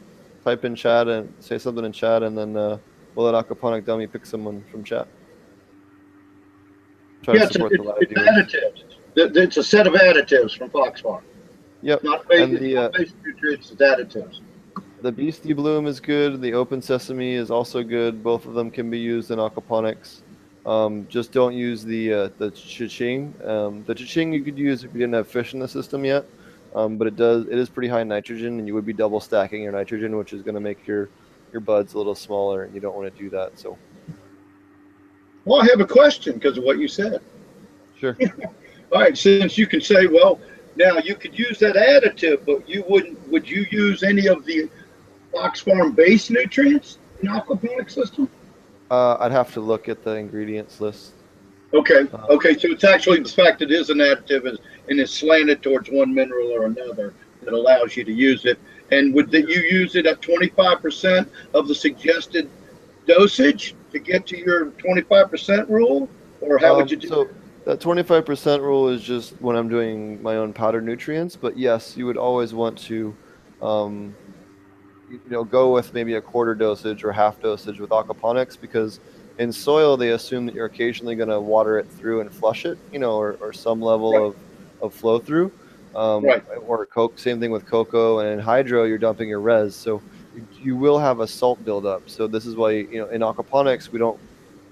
type 0.44 0.64
in 0.64 0.74
chat 0.74 1.08
and 1.08 1.32
say 1.40 1.58
something 1.58 1.84
in 1.84 1.92
chat, 1.92 2.22
and 2.22 2.36
then 2.36 2.56
uh, 2.56 2.78
we'll 3.14 3.30
let 3.30 3.46
Aquaponic 3.46 3.84
Dummy 3.84 4.06
pick 4.06 4.26
someone 4.26 4.62
from 4.70 4.84
chat. 4.84 5.08
Try 7.26 7.34
Yeah, 7.34 7.40
to 7.40 7.44
it's, 7.46 7.52
support 7.54 7.72
the 7.72 7.82
live 7.82 7.96
it's 8.02 8.12
viewers. 8.12 8.54
additives. 9.16 9.36
It's 9.36 9.56
a 9.56 9.62
set 9.64 9.88
of 9.88 9.94
additives 9.94 10.56
from 10.56 10.70
Fox 10.70 11.00
Farm. 11.00 11.24
Yep. 11.82 12.04
Not 12.04 12.32
And 12.32 12.56
the, 12.56 12.76
uh, 12.76 12.90
nutrients, 13.24 13.72
it's 13.72 13.82
additives. 13.82 14.38
The 15.02 15.10
Beastie 15.10 15.52
Bloom 15.52 15.88
is 15.88 15.98
good. 15.98 16.40
The 16.40 16.54
Open 16.54 16.80
Sesame 16.80 17.34
is 17.34 17.50
also 17.50 17.82
good. 17.82 18.22
Both 18.22 18.46
of 18.46 18.54
them 18.54 18.70
can 18.70 18.90
be 18.90 18.98
used 19.00 19.32
in 19.32 19.40
aquaponics. 19.40 20.20
Um, 20.66 21.04
just 21.08 21.32
don't 21.32 21.52
use 21.52 21.82
the 21.84 22.12
uh, 22.12 22.28
the 22.38 22.52
cha-ching. 22.52 23.34
Um, 23.44 23.82
the 23.86 23.94
cha-ching 23.94 24.32
you 24.32 24.44
could 24.44 24.56
use 24.58 24.84
if 24.84 24.92
you 24.94 25.00
didn't 25.00 25.14
have 25.14 25.26
fish 25.26 25.52
in 25.52 25.58
the 25.58 25.68
system 25.68 26.04
yet, 26.04 26.26
um, 26.76 26.96
but 26.96 27.08
it 27.08 27.16
does 27.16 27.46
it 27.46 27.58
is 27.58 27.68
pretty 27.68 27.88
high 27.88 28.04
nitrogen, 28.04 28.58
and 28.60 28.68
you 28.68 28.74
would 28.74 28.86
be 28.86 28.92
double 28.92 29.18
stacking 29.20 29.62
your 29.64 29.72
nitrogen, 29.72 30.16
which 30.16 30.32
is 30.32 30.42
going 30.42 30.54
to 30.54 30.60
make 30.60 30.86
your 30.86 31.08
your 31.52 31.60
buds 31.60 31.94
a 31.94 31.98
little 31.98 32.14
smaller, 32.16 32.64
and 32.64 32.74
you 32.74 32.80
don't 32.80 32.94
want 32.96 33.12
to 33.12 33.18
do 33.22 33.28
that. 33.30 33.58
So 33.58 33.76
Well, 35.46 35.62
I 35.62 35.66
have 35.66 35.80
a 35.80 35.86
question 35.86 36.34
because 36.34 36.58
of 36.58 36.64
what 36.64 36.78
you 36.78 36.88
said. 36.88 37.22
sure. 37.98 38.16
All 38.92 39.00
right, 39.00 39.16
since 39.16 39.56
you 39.56 39.66
can 39.66 39.80
say, 39.80 40.06
well, 40.06 40.38
now 40.76 40.98
you 40.98 41.14
could 41.14 41.36
use 41.38 41.58
that 41.60 41.76
additive, 41.76 42.44
but 42.44 42.68
you 42.68 42.84
wouldn't, 42.88 43.16
would 43.30 43.48
you 43.48 43.64
use 43.70 44.02
any 44.02 44.26
of 44.26 44.44
the 44.44 44.68
Fox 45.32 45.60
Farm 45.60 45.92
base 45.92 46.30
nutrients 46.30 46.98
in 47.22 47.28
aquaponic 47.28 47.90
system? 47.90 48.28
Uh, 48.90 49.16
I'd 49.20 49.32
have 49.32 49.52
to 49.54 49.60
look 49.60 49.88
at 49.88 50.04
the 50.04 50.12
ingredients 50.16 50.80
list. 50.80 51.12
Okay, 51.74 52.06
Uh, 52.12 52.26
okay, 52.30 52.56
so 52.56 52.68
it's 52.68 52.84
actually 52.84 53.20
the 53.20 53.28
fact 53.28 53.62
it 53.62 53.70
is 53.72 53.90
an 53.90 53.98
additive 53.98 54.46
is- 54.46 54.58
and 54.88 55.00
it's 55.00 55.12
slanted 55.12 55.62
towards 55.62 55.90
one 55.90 56.12
mineral 56.14 56.48
or 56.52 56.66
another 56.66 57.12
that 57.42 57.52
allows 57.52 57.96
you 57.96 58.04
to 58.04 58.12
use 58.12 58.44
it. 58.44 58.58
And 58.92 59.12
would 59.14 59.30
that 59.32 59.48
you 59.48 59.60
use 59.62 59.96
it 59.96 60.06
at 60.06 60.22
twenty-five 60.22 60.80
percent 60.80 61.28
of 61.54 61.66
the 61.66 61.74
suggested 61.74 62.48
dosage 63.08 63.74
to 63.96 64.04
get 64.12 64.26
to 64.28 64.38
your 64.38 64.66
twenty-five 64.72 65.30
percent 65.30 65.68
rule? 65.68 66.08
Or 66.40 66.58
how 66.58 66.72
Um, 66.72 66.76
would 66.78 66.90
you 66.90 66.96
do? 66.96 67.08
So 67.08 67.28
that 67.64 67.80
25% 67.80 68.60
rule 68.60 68.88
is 68.88 69.02
just 69.02 69.32
when 69.40 69.56
I'm 69.56 69.68
doing 69.68 70.22
my 70.22 70.36
own 70.36 70.52
powder 70.52 70.80
nutrients. 70.80 71.34
But 71.34 71.58
yes, 71.58 71.96
you 71.96 72.06
would 72.06 72.16
always 72.16 72.54
want 72.54 72.78
to, 72.78 73.14
um, 73.60 74.14
you 75.10 75.18
know, 75.28 75.42
go 75.42 75.72
with 75.72 75.92
maybe 75.92 76.14
a 76.14 76.20
quarter 76.20 76.54
dosage 76.54 77.02
or 77.02 77.10
half 77.10 77.40
dosage 77.40 77.80
with 77.80 77.90
aquaponics 77.90 78.60
because 78.60 79.00
in 79.38 79.50
soil 79.52 79.96
they 79.96 80.10
assume 80.10 80.46
that 80.46 80.54
you're 80.54 80.66
occasionally 80.66 81.16
going 81.16 81.28
to 81.28 81.40
water 81.40 81.78
it 81.78 81.88
through 81.90 82.20
and 82.20 82.32
flush 82.32 82.66
it, 82.66 82.78
you 82.92 82.98
know, 83.00 83.16
or, 83.16 83.36
or 83.40 83.52
some 83.52 83.80
level 83.80 84.12
Right. 84.12 84.22
of, 84.22 84.36
of 84.82 84.94
flow 84.94 85.18
through. 85.18 85.50
Um, 85.94 86.24
Right. 86.24 86.44
Or 86.66 86.84
coke, 86.86 87.18
same 87.18 87.40
thing 87.40 87.50
with 87.50 87.66
cocoa, 87.66 88.18
and 88.20 88.28
in 88.28 88.38
hydro 88.38 88.84
you're 88.84 88.98
dumping 88.98 89.28
your 89.28 89.40
res, 89.40 89.74
so 89.74 90.00
you, 90.60 90.76
will 90.76 90.98
have 90.98 91.20
a 91.20 91.26
salt 91.26 91.64
buildup. 91.64 92.08
So 92.08 92.26
this 92.26 92.46
is 92.46 92.56
why 92.56 92.72
you 92.72 92.98
know 92.98 93.08
in 93.08 93.20
aquaponics 93.20 93.90
we 93.90 93.98
don't 93.98 94.18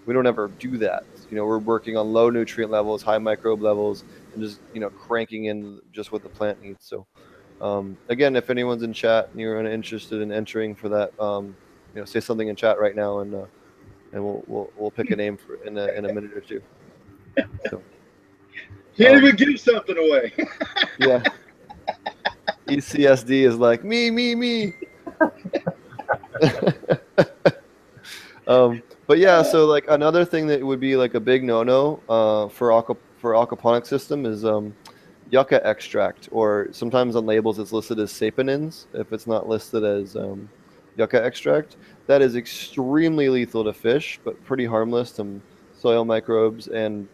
we 0.07 0.15
don't 0.15 0.27
ever 0.27 0.49
do 0.59 0.77
that. 0.79 1.05
You 1.31 1.37
know, 1.37 1.47
we're 1.47 1.59
working 1.59 1.97
on 1.97 2.13
low 2.13 2.31
nutrient 2.31 2.71
levels, 2.71 3.03
high 3.03 3.19
microbe 3.19 3.63
levels, 3.63 4.05
and 4.33 4.43
just 4.43 4.61
you 4.73 4.81
know 4.81 4.91
cranking 4.91 5.47
in 5.47 5.81
just 5.93 6.13
what 6.13 6.23
the 6.23 6.29
plant 6.29 6.63
needs. 6.63 6.85
So, 6.85 7.07
um, 7.61 7.97
again, 8.09 8.37
if 8.37 8.51
anyone's 8.51 8.83
in 8.83 8.93
chat 8.93 9.29
and 9.31 9.41
you're 9.41 9.65
interested 9.65 10.21
in 10.21 10.31
entering 10.31 10.75
for 10.75 10.89
that, 10.91 11.19
um, 11.21 11.57
you 11.95 12.01
know, 12.01 12.05
say 12.05 12.21
something 12.21 12.49
in 12.49 12.57
chat 12.57 12.79
right 12.79 12.95
now, 12.95 13.21
and 13.21 13.35
uh, 13.35 13.47
and 14.13 14.25
we'll, 14.25 14.45
we'll 14.47 14.71
we'll 14.77 14.91
pick 14.91 15.11
a 15.11 15.17
name 15.17 15.37
for 15.37 15.57
in 15.67 15.79
a, 15.79 15.87
in 15.89 16.05
a 16.05 16.13
minute 16.13 16.33
or 16.35 16.41
two. 16.41 16.63
So, 17.69 17.83
Can't 18.97 19.17
um, 19.17 19.25
even 19.25 19.37
give 19.37 19.59
something 19.59 19.97
away. 19.97 20.33
yeah. 20.99 21.23
ECSD 22.69 23.47
is 23.47 23.57
like 23.57 23.85
me, 23.85 24.11
me, 24.11 24.35
me. 24.35 24.75
um, 28.47 28.83
but 29.07 29.19
yeah, 29.19 29.43
so 29.43 29.67
like 29.67 29.85
another 29.89 30.25
thing 30.25 30.47
that 30.47 30.65
would 30.65 30.81
be 30.81 30.97
like 30.97 31.15
a 31.15 31.21
big 31.21 31.45
no-no 31.45 32.01
uh, 32.09 32.49
for 32.49 32.73
aqua 32.73 32.97
for 33.19 33.33
aquaponic 33.33 33.87
system 33.87 34.27
is 34.27 34.45
um, 34.45 34.75
yucca 35.31 35.65
extract, 35.67 36.29
or 36.31 36.69
sometimes 36.73 37.17
on 37.17 37.27
labels 37.27 37.59
it's 37.59 37.73
listed 37.73 37.99
as 37.99 38.13
saponins 38.13 38.87
if 38.95 39.13
it's 39.13 39.27
not 39.27 39.49
listed 39.49 39.85
as 39.85 40.17
um, 40.17 40.49
yucca 40.97 41.25
extract. 41.25 41.77
That 42.07 42.23
is 42.23 42.37
extremely 42.37 43.29
lethal 43.29 43.65
to 43.65 43.73
fish, 43.73 44.21
but 44.25 44.43
pretty 44.45 44.67
harmless 44.67 45.13
to 45.13 45.41
soil 45.77 46.05
microbes 46.05 46.69
and 46.69 47.09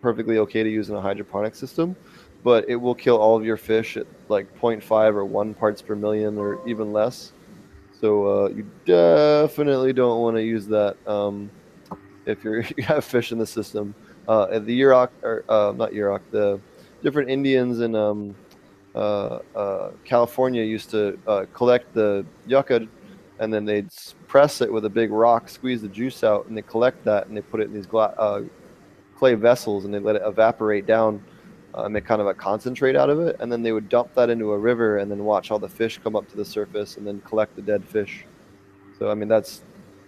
perfectly 0.00 0.38
okay 0.38 0.62
to 0.62 0.70
use 0.70 0.90
in 0.90 0.96
a 0.96 1.00
hydroponic 1.00 1.54
system. 1.54 1.96
But 2.44 2.68
it 2.68 2.76
will 2.76 2.94
kill 2.94 3.18
all 3.18 3.36
of 3.36 3.44
your 3.44 3.56
fish 3.56 3.96
at 3.96 4.06
like 4.28 4.46
0.5 4.60 5.14
or 5.14 5.24
1 5.24 5.54
parts 5.54 5.82
per 5.82 5.96
million 5.96 6.38
or 6.38 6.60
even 6.68 6.92
less. 6.92 7.32
So 8.00 8.44
uh, 8.44 8.48
you 8.50 8.70
definitely 8.84 9.92
don't 9.92 10.20
want 10.20 10.36
to 10.36 10.42
use 10.42 10.66
that 10.68 10.96
um, 11.06 11.50
if 12.26 12.44
you're, 12.44 12.60
you 12.76 12.84
have 12.84 13.04
fish 13.04 13.32
in 13.32 13.38
the 13.38 13.46
system. 13.46 13.94
Uh, 14.28 14.58
the 14.58 14.80
Yurok, 14.80 15.08
or 15.22 15.44
uh, 15.48 15.72
not 15.76 15.92
Yurok, 15.92 16.20
the 16.30 16.60
different 17.02 17.30
Indians 17.30 17.80
in 17.80 17.94
um, 17.94 18.36
uh, 18.94 19.38
uh, 19.54 19.90
California 20.04 20.62
used 20.62 20.90
to 20.90 21.18
uh, 21.26 21.46
collect 21.54 21.92
the 21.94 22.24
yucca 22.46 22.86
and 23.40 23.52
then 23.52 23.64
they'd 23.64 23.88
press 24.26 24.60
it 24.60 24.72
with 24.72 24.84
a 24.84 24.90
big 24.90 25.12
rock, 25.12 25.48
squeeze 25.48 25.80
the 25.80 25.88
juice 25.88 26.24
out, 26.24 26.46
and 26.46 26.56
they 26.56 26.62
collect 26.62 27.04
that 27.04 27.28
and 27.28 27.36
they 27.36 27.40
put 27.40 27.60
it 27.60 27.68
in 27.68 27.74
these 27.74 27.86
gla- 27.86 28.44
clay 29.16 29.34
vessels 29.34 29.84
and 29.84 29.94
they 29.94 29.98
let 29.98 30.16
it 30.16 30.22
evaporate 30.24 30.86
down 30.86 31.22
uh, 31.76 31.84
and 31.84 31.94
make 31.94 32.04
kind 32.04 32.20
of 32.20 32.26
a 32.26 32.34
concentrate 32.34 32.96
out 32.96 33.10
of 33.10 33.20
it. 33.20 33.36
And 33.40 33.50
then 33.50 33.62
they 33.62 33.72
would 33.72 33.88
dump 33.88 34.14
that 34.14 34.30
into 34.30 34.52
a 34.52 34.58
river 34.58 34.98
and 34.98 35.10
then 35.10 35.24
watch 35.24 35.50
all 35.50 35.58
the 35.58 35.68
fish 35.68 35.98
come 36.02 36.16
up 36.16 36.28
to 36.30 36.36
the 36.36 36.44
surface 36.44 36.96
and 36.96 37.06
then 37.06 37.20
collect 37.22 37.56
the 37.56 37.62
dead 37.62 37.84
fish. 37.84 38.24
So, 38.98 39.10
I 39.10 39.14
mean, 39.14 39.28
that's 39.28 39.62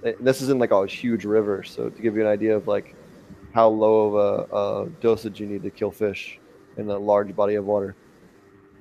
eh, 0.05 0.13
this 0.21 0.43
isn't 0.43 0.59
like 0.59 0.71
a 0.73 0.87
huge 0.87 1.25
river. 1.25 1.63
So, 1.63 1.89
to 1.91 2.03
give 2.03 2.17
you 2.17 2.23
an 2.23 2.29
idea 2.29 2.57
of 2.57 2.67
like 2.67 2.95
how 3.53 3.69
low 3.69 4.15
of 4.15 4.15
a, 4.51 4.57
a 4.57 4.89
dosage 5.01 5.41
you 5.41 5.47
need 5.47 5.63
to 5.63 5.71
kill 5.71 5.91
fish 5.91 6.39
in 6.77 6.89
a 6.89 6.99
large 6.99 7.35
body 7.35 7.57
of 7.57 7.65
water. 7.65 7.95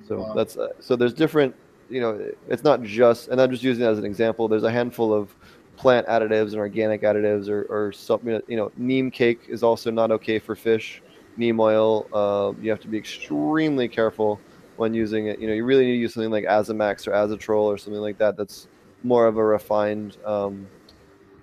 So, 0.06 0.18
Wow. 0.18 0.32
that's 0.34 0.56
uh, 0.56 0.68
so 0.80 0.96
there's 0.96 1.14
different, 1.14 1.54
you 1.88 2.00
know, 2.00 2.30
it's 2.48 2.64
not 2.64 2.82
just, 2.82 3.28
and 3.28 3.40
I'm 3.40 3.50
just 3.50 3.62
using 3.62 3.84
it 3.84 3.88
as 3.88 3.98
an 3.98 4.04
example. 4.04 4.48
There's 4.48 4.64
a 4.64 4.70
handful 4.72 5.12
of 5.12 5.34
plant 5.76 6.06
additives 6.08 6.48
and 6.52 6.56
organic 6.56 7.02
additives 7.02 7.48
or, 7.48 7.62
or 7.70 7.90
something 7.90 8.38
you 8.48 8.56
know 8.56 8.70
neem 8.76 9.10
cake 9.10 9.40
is 9.48 9.62
also 9.62 9.90
not 9.90 10.10
okay 10.10 10.38
for 10.38 10.54
fish 10.54 11.02
neem 11.36 11.60
oil. 11.60 12.06
Uh, 12.12 12.52
you 12.60 12.70
have 12.70 12.80
to 12.80 12.88
be 12.88 12.98
extremely 12.98 13.88
careful 13.88 14.40
when 14.76 14.94
using 14.94 15.26
it. 15.26 15.38
You 15.38 15.48
know, 15.48 15.54
you 15.54 15.64
really 15.64 15.84
need 15.84 15.92
to 15.92 15.98
use 15.98 16.14
something 16.14 16.30
like 16.30 16.44
Azamax 16.44 17.06
or 17.06 17.12
Azatrol 17.12 17.64
or 17.64 17.78
something 17.78 18.00
like 18.00 18.18
that. 18.18 18.36
That's 18.36 18.68
more 19.02 19.26
of 19.26 19.36
a 19.36 19.44
refined 19.44 20.16
um, 20.24 20.66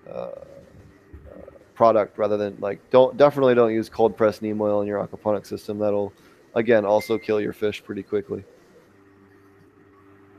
uh, 0.09 0.29
product 1.77 2.17
rather 2.17 2.37
than 2.37 2.57
like 2.59 2.79
don't 2.89 3.15
definitely 3.17 3.53
don't 3.53 3.71
use 3.71 3.87
cold 3.87 4.17
pressed 4.17 4.41
neem 4.41 4.59
oil 4.59 4.81
in 4.81 4.87
your 4.87 5.05
aquaponic 5.05 5.45
system. 5.45 5.77
That'll 5.77 6.11
again 6.55 6.85
also 6.85 7.17
kill 7.17 7.39
your 7.39 7.53
fish 7.53 7.83
pretty 7.83 8.03
quickly. 8.03 8.43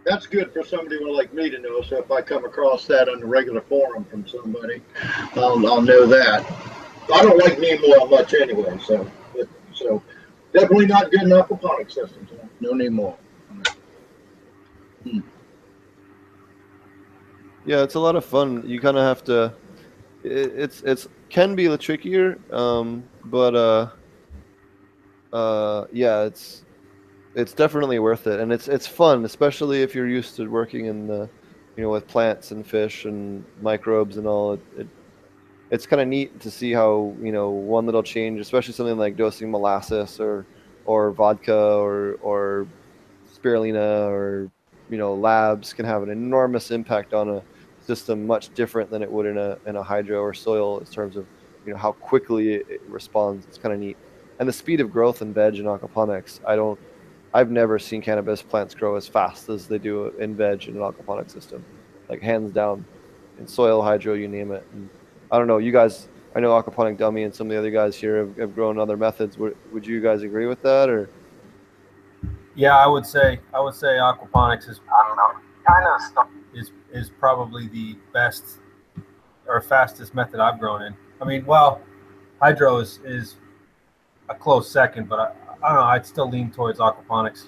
That's 0.05 0.27
good 0.27 0.53
for 0.53 0.65
somebody 0.65 0.99
like 1.05 1.33
me 1.35 1.51
to 1.51 1.59
know. 1.59 1.83
So 1.83 1.99
if 1.99 2.11
I 2.11 2.23
come 2.23 2.45
across 2.45 2.87
that 2.87 3.09
on 3.09 3.21
the 3.21 3.27
regular 3.27 3.61
forum 3.61 4.05
from 4.05 4.27
somebody, 4.27 4.83
I'll, 5.37 5.65
I'll 5.67 5.83
know 5.83 6.07
that. 6.07 6.51
I 7.13 7.23
don't 7.23 7.39
like 7.39 7.59
neem 7.59 7.79
oil 7.85 8.09
much 8.09 8.35
anyway, 8.35 8.79
so 8.79 9.09
so 9.79 10.03
definitely 10.53 10.87
not 10.87 11.11
good 11.11 11.23
enough 11.23 11.51
in 11.51 11.57
aquaponic 11.57 11.91
systems. 11.91 12.31
No 12.61 12.73
neem 12.73 12.95
more. 12.95 13.17
Hmm. 15.05 15.21
Yeah, 17.65 17.83
it's 17.83 17.95
a 17.95 18.01
lot 18.01 18.17
of 18.17 18.25
fun. 18.25 18.63
You 18.67 18.81
kind 18.81 18.97
of 18.97 19.05
have 19.05 19.25
to. 19.25 19.55
It, 20.25 20.53
it's 20.57 20.83
it's 20.83 21.09
can 21.29 21.55
be 21.55 21.67
a 21.67 21.71
little 21.71 21.83
trickier, 21.83 22.39
um, 22.51 23.05
but 23.25 23.55
uh, 23.55 23.91
uh, 25.33 25.87
yeah, 25.93 26.23
it's 26.23 26.65
it's 27.35 27.53
definitely 27.53 27.99
worth 27.99 28.27
it, 28.27 28.41
and 28.41 28.53
it's 28.53 28.69
it's 28.69 28.87
fun, 28.87 29.25
especially 29.25 29.83
if 29.83 29.95
you're 29.95 30.09
used 30.09 30.37
to 30.37 30.49
working 30.49 30.87
in 30.87 31.07
the, 31.07 31.29
you 31.77 31.85
know, 31.85 31.91
with 31.91 32.09
plants 32.09 32.51
and 32.51 32.67
fish 32.67 33.05
and 33.05 33.45
microbes 33.61 34.17
and 34.17 34.27
all. 34.27 34.55
It, 34.55 34.61
it 34.79 34.89
it's 35.71 35.87
kind 35.87 36.01
of 36.01 36.09
neat 36.09 36.41
to 36.41 36.51
see 36.51 36.73
how 36.73 37.15
you 37.23 37.33
know 37.33 37.51
one 37.51 37.87
little 37.87 38.03
change, 38.03 38.41
especially 38.41 38.75
something 38.75 38.97
like 38.97 39.17
dosing 39.17 39.51
molasses 39.51 40.21
or 40.21 40.47
or 40.87 41.11
vodka 41.13 41.55
or 41.55 42.19
or 42.23 42.67
spirulina 43.31 44.09
or 44.09 44.51
you 44.91 44.99
know 44.99 45.15
labs 45.15 45.73
can 45.73 45.85
have 45.85 46.03
an 46.03 46.11
enormous 46.11 46.71
impact 46.71 47.13
on 47.13 47.29
a 47.29 47.43
system 47.81 48.27
much 48.27 48.53
different 48.55 48.91
than 48.91 49.03
it 49.03 49.11
would 49.11 49.27
in 49.27 49.39
a 49.39 49.59
in 49.67 49.77
a 49.77 49.83
hydro 49.83 50.21
or 50.21 50.35
soil 50.35 50.79
in 50.79 50.87
terms 50.87 51.17
of 51.17 51.27
you 51.67 51.73
know 51.73 51.79
how 51.79 51.93
quickly 51.93 52.55
it, 52.55 52.81
responds. 52.89 53.47
It's 53.47 53.59
kind 53.59 53.75
of 53.75 53.81
neat, 53.81 53.97
and 54.39 54.49
the 54.49 54.53
speed 54.53 54.81
of 54.81 54.91
growth 54.91 55.21
in 55.23 55.35
veg 55.35 55.57
and 55.57 55.67
aquaponics. 55.67 56.41
I 56.47 56.57
don't, 56.57 56.79
I've 57.35 57.51
never 57.51 57.79
seen 57.79 58.01
cannabis 58.01 58.41
plants 58.41 58.75
grow 58.75 58.97
as 58.97 59.07
fast 59.07 59.49
as 59.51 59.67
they 59.67 59.79
do 59.79 60.07
in 60.19 60.35
veg 60.35 60.67
in 60.69 60.77
an 60.77 60.83
aquaponic 60.83 61.31
system, 61.31 61.63
like 62.09 62.23
hands 62.23 62.53
down, 62.53 62.85
in 63.39 63.47
soil, 63.47 63.83
hydro, 63.83 64.15
you 64.15 64.29
name 64.29 64.53
it. 64.53 64.67
And 64.73 64.89
I 65.31 65.39
don't 65.39 65.47
know, 65.47 65.59
you 65.59 65.73
guys. 65.73 66.09
I 66.35 66.41
know 66.41 66.51
aquaponic 66.51 66.99
dummy 66.99 67.23
and 67.25 67.35
some 67.35 67.49
of 67.49 67.53
the 67.53 67.59
other 67.59 67.71
guys 67.71 67.97
here 67.97 68.19
have, 68.19 68.37
have 68.37 68.55
grown 68.55 68.79
other 68.79 68.97
methods. 68.97 69.39
Would, 69.39 69.57
would 69.73 69.87
you 69.87 70.01
guys 70.01 70.23
agree 70.23 70.47
with 70.47 70.63
that 70.63 70.89
or? 70.89 71.11
Yeah, 72.55 72.77
I 72.77 72.87
would 72.87 73.07
say 73.07 73.41
I 73.55 73.61
would 73.61 73.75
say 73.75 73.97
aquaponics 73.99 74.69
is 74.69 74.81
I 74.93 75.07
don't 75.09 75.17
know 75.17 75.41
kind 75.69 75.87
of 75.87 76.01
stuff 76.01 76.29
is 76.55 76.73
is 76.93 77.11
probably 77.11 77.69
the 77.69 77.97
best 78.13 78.59
or 79.47 79.61
fastest 79.61 80.15
method 80.15 80.41
I've 80.41 80.59
grown 80.59 80.83
in. 80.83 80.95
I 81.21 81.25
mean, 81.25 81.45
well, 81.47 81.81
hydro 82.41 82.79
is, 82.79 83.01
is 83.05 83.37
a 84.29 84.35
close 84.35 84.71
second, 84.71 85.09
but 85.09 85.19
I, 85.19 85.33
I 85.63 85.69
don't 85.69 85.79
know. 85.79 85.85
I'd 85.85 86.07
still 86.07 86.29
lean 86.29 86.51
towards 86.51 86.79
aquaponics. 86.79 87.47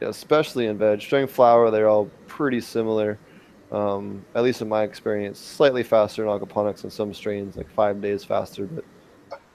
Yeah, 0.00 0.08
especially 0.08 0.66
in 0.66 0.76
veg. 0.76 1.00
String 1.00 1.26
flower, 1.26 1.70
they're 1.70 1.88
all 1.88 2.10
pretty 2.26 2.60
similar. 2.60 3.18
Um, 3.72 4.24
at 4.34 4.42
least 4.42 4.62
in 4.62 4.68
my 4.68 4.82
experience, 4.82 5.38
slightly 5.38 5.82
faster 5.82 6.22
in 6.22 6.28
aquaponics 6.28 6.84
in 6.84 6.90
some 6.90 7.12
strains, 7.12 7.56
like 7.56 7.68
five 7.70 8.00
days 8.00 8.22
faster, 8.22 8.66
but 8.66 8.84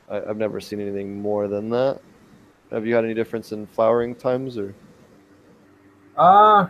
I, 0.10 0.16
have 0.28 0.38
never 0.38 0.60
seen 0.60 0.82
anything 0.82 1.22
more 1.22 1.48
than 1.48 1.70
that. 1.70 2.02
Have 2.72 2.86
you 2.86 2.96
had 2.96 3.06
any 3.06 3.14
difference 3.14 3.52
in 3.52 3.66
flowering 3.68 4.16
times 4.16 4.58
or? 4.58 4.74
Uh, 6.18 6.68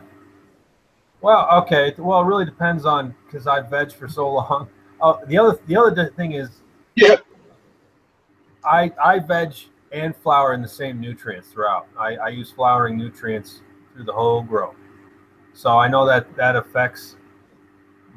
well, 1.21 1.49
okay. 1.63 1.93
Well, 1.97 2.21
it 2.21 2.25
really 2.25 2.45
depends 2.45 2.85
on 2.85 3.15
because 3.25 3.47
I 3.47 3.61
veg 3.61 3.91
for 3.91 4.07
so 4.07 4.29
long. 4.33 4.69
Uh, 5.01 5.17
the 5.27 5.37
other 5.37 5.59
the 5.67 5.75
other 5.77 6.09
thing 6.15 6.33
is, 6.33 6.49
yeah, 6.95 7.17
I 8.63 8.91
I 9.01 9.19
veg 9.19 9.53
and 9.91 10.15
flower 10.15 10.53
in 10.53 10.61
the 10.61 10.67
same 10.67 10.99
nutrients 10.99 11.49
throughout. 11.49 11.87
I, 11.97 12.15
I 12.15 12.27
use 12.29 12.51
flowering 12.51 12.97
nutrients 12.97 13.61
through 13.93 14.03
the 14.03 14.13
whole 14.13 14.43
grow, 14.43 14.75
so 15.53 15.77
I 15.77 15.87
know 15.87 16.05
that 16.05 16.35
that 16.35 16.55
affects 16.55 17.15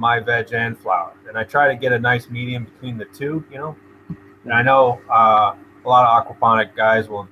my 0.03 0.19
veg 0.19 0.53
and 0.53 0.77
flower, 0.77 1.15
and 1.29 1.39
I 1.39 1.45
try 1.45 1.69
to 1.69 1.77
get 1.77 1.93
a 1.93 1.99
nice 1.99 2.29
medium 2.29 2.65
between 2.65 2.99
the 2.99 3.05
two. 3.07 3.45
You 3.53 3.59
know, 3.59 3.77
and 4.43 4.53
I 4.53 4.61
know 4.61 5.01
uh, 5.09 5.55
a 5.85 5.89
lot 5.89 6.05
of 6.05 6.27
aquaponic 6.27 6.75
guys 6.75 7.09
will, 7.09 7.29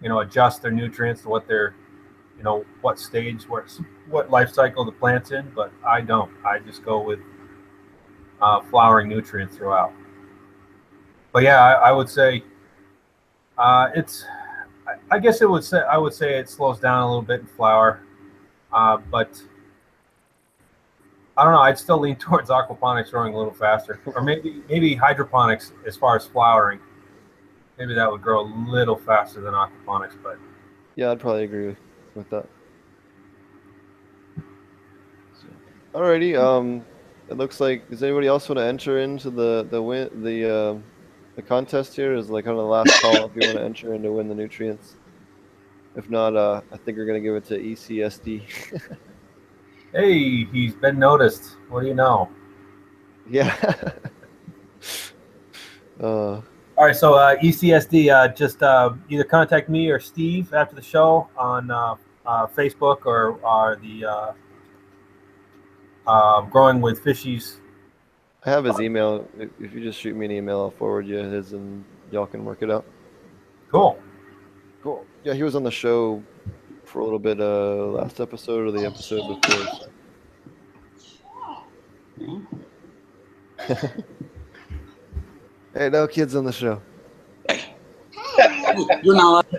you 0.00 0.08
know, 0.08 0.20
adjust 0.20 0.62
their 0.62 0.70
nutrients 0.70 1.22
to 1.22 1.28
what 1.28 1.48
they're 1.48 1.74
you 2.36 2.44
know 2.44 2.64
what 2.82 3.00
stage 3.00 3.42
what 3.48 3.64
what 4.08 4.30
life 4.30 4.50
cycle 4.52 4.84
the 4.84 4.92
plant's 4.92 5.32
in 5.32 5.50
but 5.56 5.72
i 5.84 6.00
don't. 6.00 6.30
I 6.46 6.60
just 6.60 6.84
go 6.84 7.00
with 7.00 7.18
uh, 8.40 8.60
flowering 8.70 9.08
nutrients 9.08 9.56
throughout. 9.56 9.92
But 11.32 11.42
yeah 11.42 11.60
i, 11.60 11.88
I 11.88 11.92
would 11.92 12.08
say 12.08 12.44
uh, 13.58 13.88
it's 13.96 14.24
I, 14.86 15.16
I, 15.16 15.18
guess 15.18 15.42
it 15.42 15.50
would 15.50 15.64
say 15.64 15.80
i 15.80 15.98
would 15.98 16.14
say 16.14 16.38
it 16.38 16.48
slows 16.48 16.78
down 16.78 17.02
a 17.02 17.06
little 17.08 17.28
bit 17.32 17.40
in 17.40 17.46
flower 17.46 18.02
uh, 18.72 18.98
but 19.10 19.42
i 21.38 21.44
don't 21.44 21.52
know 21.52 21.60
i'd 21.60 21.78
still 21.78 21.98
lean 21.98 22.16
towards 22.16 22.50
aquaponics 22.50 23.10
growing 23.10 23.32
a 23.32 23.36
little 23.36 23.54
faster 23.54 24.00
or 24.14 24.22
maybe 24.22 24.62
maybe 24.68 24.94
hydroponics 24.94 25.72
as 25.86 25.96
far 25.96 26.14
as 26.16 26.26
flowering 26.26 26.78
maybe 27.78 27.94
that 27.94 28.10
would 28.10 28.20
grow 28.20 28.40
a 28.40 28.48
little 28.68 28.96
faster 28.96 29.40
than 29.40 29.54
aquaponics 29.54 30.20
but 30.22 30.36
yeah 30.96 31.10
i'd 31.10 31.20
probably 31.20 31.44
agree 31.44 31.68
with 31.68 31.78
with 32.18 32.28
that. 32.30 32.46
Alrighty, 35.94 36.38
um, 36.38 36.84
it 37.28 37.38
looks 37.38 37.60
like 37.60 37.88
does 37.88 38.02
anybody 38.02 38.26
else 38.26 38.48
want 38.48 38.58
to 38.58 38.64
enter 38.64 38.98
into 38.98 39.30
the 39.30 39.66
the 39.70 39.80
win 39.80 40.10
the 40.22 40.54
uh, 40.54 40.78
the 41.36 41.42
contest 41.42 41.96
here? 41.96 42.14
Is 42.14 42.28
like 42.28 42.44
kind 42.44 42.58
of 42.58 42.64
the 42.64 42.68
last 42.68 43.00
call 43.00 43.14
if 43.24 43.34
you 43.34 43.40
want 43.46 43.58
to 43.58 43.62
enter 43.62 43.94
in 43.94 44.02
to 44.02 44.12
win 44.12 44.28
the 44.28 44.34
nutrients. 44.34 44.96
If 45.96 46.10
not, 46.10 46.36
uh, 46.36 46.60
I 46.70 46.76
think 46.76 46.98
we're 46.98 47.06
gonna 47.06 47.20
give 47.20 47.34
it 47.34 47.44
to 47.46 47.58
ECSD. 47.58 48.98
hey, 49.92 50.44
he's 50.44 50.74
been 50.74 50.98
noticed. 50.98 51.56
What 51.68 51.82
do 51.82 51.86
you 51.86 51.94
know? 51.94 52.28
Yeah. 53.28 53.54
uh. 56.00 56.40
All 56.78 56.84
right, 56.84 56.94
so 56.94 57.14
uh, 57.14 57.36
ECSD, 57.36 58.12
uh, 58.14 58.28
just 58.28 58.62
uh, 58.62 58.92
either 59.08 59.24
contact 59.24 59.68
me 59.68 59.90
or 59.90 59.98
Steve 59.98 60.54
after 60.54 60.76
the 60.76 60.82
show 60.82 61.28
on 61.36 61.72
uh, 61.72 61.96
uh, 62.24 62.46
Facebook 62.46 63.04
or, 63.04 63.40
or 63.44 63.80
the 63.82 64.34
uh, 66.06 66.40
Growing 66.42 66.80
with 66.80 67.02
Fishies. 67.04 67.56
I 68.44 68.50
have 68.50 68.64
his 68.64 68.80
email. 68.80 69.28
If 69.36 69.74
you 69.74 69.82
just 69.82 69.98
shoot 69.98 70.14
me 70.14 70.26
an 70.26 70.30
email, 70.30 70.60
I'll 70.60 70.70
forward 70.70 71.06
you 71.06 71.16
his 71.16 71.52
and 71.52 71.84
y'all 72.12 72.26
can 72.26 72.44
work 72.44 72.62
it 72.62 72.70
out. 72.70 72.84
Cool. 73.70 73.98
Cool. 74.82 75.04
Yeah, 75.24 75.34
he 75.34 75.42
was 75.42 75.56
on 75.56 75.64
the 75.64 75.70
show 75.70 76.22
for 76.88 77.00
a 77.00 77.04
little 77.04 77.18
bit 77.18 77.40
uh, 77.40 77.86
last 77.86 78.20
episode 78.20 78.66
or 78.66 78.72
the 78.72 78.86
episode 78.86 79.40
before. 79.40 79.88
Hey, 85.78 85.90
no 85.90 86.08
kids 86.08 86.34
on 86.34 86.44
the 86.44 86.52
show. 86.52 86.82
You're 89.04 89.14
not. 89.14 89.46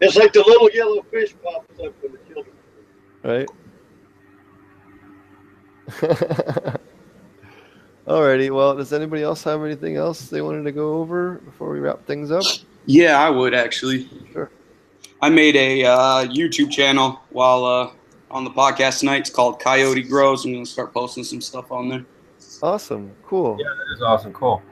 it's 0.00 0.16
like 0.16 0.32
the 0.32 0.42
little 0.44 0.68
yellow 0.72 1.02
fish 1.08 1.36
pops 1.40 1.78
up 1.78 1.94
for 2.00 2.08
the 2.08 2.18
children. 2.26 2.56
Right. 3.22 3.48
Alrighty. 8.08 8.50
Well, 8.50 8.76
does 8.76 8.92
anybody 8.92 9.22
else 9.22 9.44
have 9.44 9.62
anything 9.62 9.96
else 9.96 10.28
they 10.30 10.42
wanted 10.42 10.64
to 10.64 10.72
go 10.72 10.94
over 10.94 11.34
before 11.44 11.70
we 11.70 11.78
wrap 11.78 12.04
things 12.04 12.32
up? 12.32 12.42
Yeah, 12.86 13.20
I 13.20 13.30
would 13.30 13.54
actually. 13.54 14.08
Sure. 14.32 14.50
I 15.20 15.28
made 15.28 15.56
a 15.56 15.84
uh, 15.84 16.24
YouTube 16.26 16.70
channel 16.70 17.20
while 17.30 17.64
uh, 17.64 17.90
on 18.30 18.44
the 18.44 18.50
podcast 18.50 19.00
tonight. 19.00 19.20
It's 19.20 19.30
called 19.30 19.60
Coyote 19.60 20.02
Grows. 20.02 20.44
I'm 20.44 20.52
gonna 20.52 20.66
start 20.66 20.94
posting 20.94 21.24
some 21.24 21.40
stuff 21.40 21.72
on 21.72 21.88
there. 21.88 22.04
Awesome. 22.62 23.12
Cool. 23.24 23.56
Yeah, 23.58 23.66
that 23.66 23.94
is 23.94 24.02
awesome. 24.02 24.32
Cool. 24.32 24.62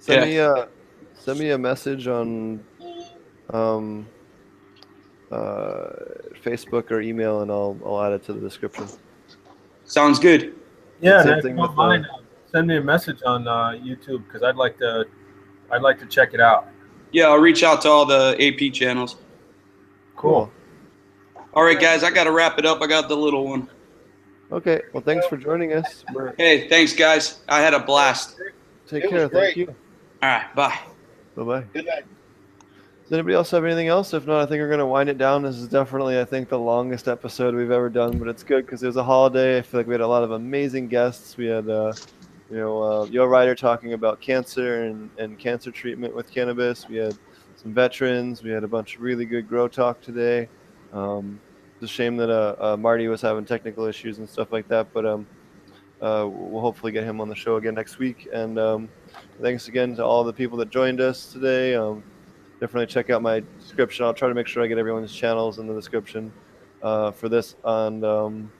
Send 0.00 0.20
yeah. 0.20 0.26
me 0.26 0.36
a 0.36 0.68
send 1.14 1.38
me 1.38 1.50
a 1.50 1.58
message 1.58 2.06
on 2.08 2.62
um, 3.50 4.06
uh, 5.32 5.90
Facebook 6.42 6.90
or 6.90 7.00
email, 7.00 7.40
and 7.40 7.50
I'll 7.50 7.78
I'll 7.86 8.02
add 8.02 8.12
it 8.12 8.24
to 8.24 8.34
the 8.34 8.40
description. 8.40 8.86
Sounds 9.84 10.18
good. 10.18 10.54
Yeah, 11.00 11.22
and 11.22 11.30
if 11.30 11.44
you 11.44 11.54
don't 11.54 11.74
mind, 11.74 12.06
uh, 12.06 12.18
send 12.52 12.66
me 12.66 12.76
a 12.76 12.82
message 12.82 13.22
on 13.24 13.48
uh, 13.48 13.78
YouTube 13.82 14.26
because 14.26 14.42
I'd 14.42 14.56
like 14.56 14.76
to 14.78 15.06
I'd 15.70 15.82
like 15.82 15.98
to 16.00 16.06
check 16.06 16.34
it 16.34 16.40
out. 16.40 16.68
Yeah, 17.12 17.28
I'll 17.28 17.38
reach 17.38 17.62
out 17.62 17.80
to 17.82 17.88
all 17.88 18.04
the 18.04 18.36
AP 18.40 18.74
channels. 18.74 19.16
Cool. 20.24 20.50
All 21.52 21.64
right, 21.64 21.78
guys, 21.78 22.02
I 22.02 22.10
got 22.10 22.24
to 22.24 22.32
wrap 22.32 22.58
it 22.58 22.64
up. 22.64 22.80
I 22.80 22.86
got 22.86 23.10
the 23.10 23.14
little 23.14 23.46
one. 23.46 23.68
Okay. 24.50 24.80
Well, 24.94 25.02
thanks 25.02 25.26
for 25.26 25.36
joining 25.36 25.74
us. 25.74 26.02
We're... 26.14 26.34
Hey, 26.36 26.66
thanks, 26.66 26.94
guys. 26.94 27.42
I 27.46 27.60
had 27.60 27.74
a 27.74 27.78
blast. 27.78 28.40
Take 28.88 29.04
it 29.04 29.10
care. 29.10 29.28
Thank 29.28 29.56
you. 29.56 29.66
All 30.22 30.30
right. 30.30 30.54
Bye. 30.54 30.78
Bye 31.36 31.42
bye. 31.42 31.64
Good 31.74 31.84
night. 31.84 32.06
Does 33.02 33.12
anybody 33.12 33.34
else 33.34 33.50
have 33.50 33.66
anything 33.66 33.88
else? 33.88 34.14
If 34.14 34.26
not, 34.26 34.40
I 34.40 34.46
think 34.46 34.60
we're 34.60 34.68
going 34.68 34.78
to 34.78 34.86
wind 34.86 35.10
it 35.10 35.18
down. 35.18 35.42
This 35.42 35.56
is 35.56 35.68
definitely, 35.68 36.18
I 36.18 36.24
think, 36.24 36.48
the 36.48 36.58
longest 36.58 37.06
episode 37.06 37.54
we've 37.54 37.70
ever 37.70 37.90
done, 37.90 38.16
but 38.18 38.26
it's 38.26 38.42
good 38.42 38.64
because 38.64 38.82
it 38.82 38.86
was 38.86 38.96
a 38.96 39.04
holiday. 39.04 39.58
I 39.58 39.60
feel 39.60 39.80
like 39.80 39.86
we 39.86 39.92
had 39.92 40.00
a 40.00 40.08
lot 40.08 40.22
of 40.22 40.30
amazing 40.30 40.88
guests. 40.88 41.36
We 41.36 41.48
had, 41.48 41.68
uh, 41.68 41.92
you 42.50 42.56
know, 42.56 42.82
uh, 42.82 43.04
Yo 43.10 43.26
Rider 43.26 43.54
talking 43.54 43.92
about 43.92 44.22
cancer 44.22 44.84
and, 44.84 45.10
and 45.18 45.38
cancer 45.38 45.70
treatment 45.70 46.14
with 46.16 46.30
cannabis. 46.30 46.88
We 46.88 46.96
had 46.96 47.14
some 47.64 47.72
veterans. 47.72 48.42
We 48.42 48.50
had 48.50 48.62
a 48.62 48.68
bunch 48.68 48.96
of 48.96 49.00
really 49.00 49.24
good 49.24 49.48
grow 49.48 49.66
talk 49.68 50.00
today. 50.02 50.48
Um, 50.92 51.40
it's 51.74 51.90
a 51.90 51.92
shame 51.92 52.16
that 52.18 52.30
uh, 52.30 52.54
uh, 52.60 52.76
Marty 52.76 53.08
was 53.08 53.22
having 53.22 53.46
technical 53.46 53.86
issues 53.86 54.18
and 54.18 54.28
stuff 54.28 54.52
like 54.52 54.68
that, 54.68 54.92
but 54.92 55.06
um, 55.06 55.26
uh, 56.02 56.28
we'll 56.30 56.60
hopefully 56.60 56.92
get 56.92 57.04
him 57.04 57.22
on 57.22 57.28
the 57.28 57.34
show 57.34 57.56
again 57.56 57.74
next 57.74 57.98
week. 57.98 58.28
And 58.32 58.58
um, 58.58 58.88
thanks 59.40 59.68
again 59.68 59.96
to 59.96 60.04
all 60.04 60.24
the 60.24 60.32
people 60.32 60.58
that 60.58 60.68
joined 60.68 61.00
us 61.00 61.32
today. 61.32 61.74
Um, 61.74 62.04
definitely 62.60 62.86
check 62.86 63.08
out 63.08 63.22
my 63.22 63.42
description. 63.58 64.04
I'll 64.04 64.12
try 64.12 64.28
to 64.28 64.34
make 64.34 64.46
sure 64.46 64.62
I 64.62 64.66
get 64.66 64.76
everyone's 64.76 65.14
channels 65.14 65.58
in 65.58 65.66
the 65.66 65.74
description 65.74 66.30
uh, 66.82 67.12
for 67.12 67.30
this. 67.30 67.56
And 67.64 68.04
um, 68.04 68.52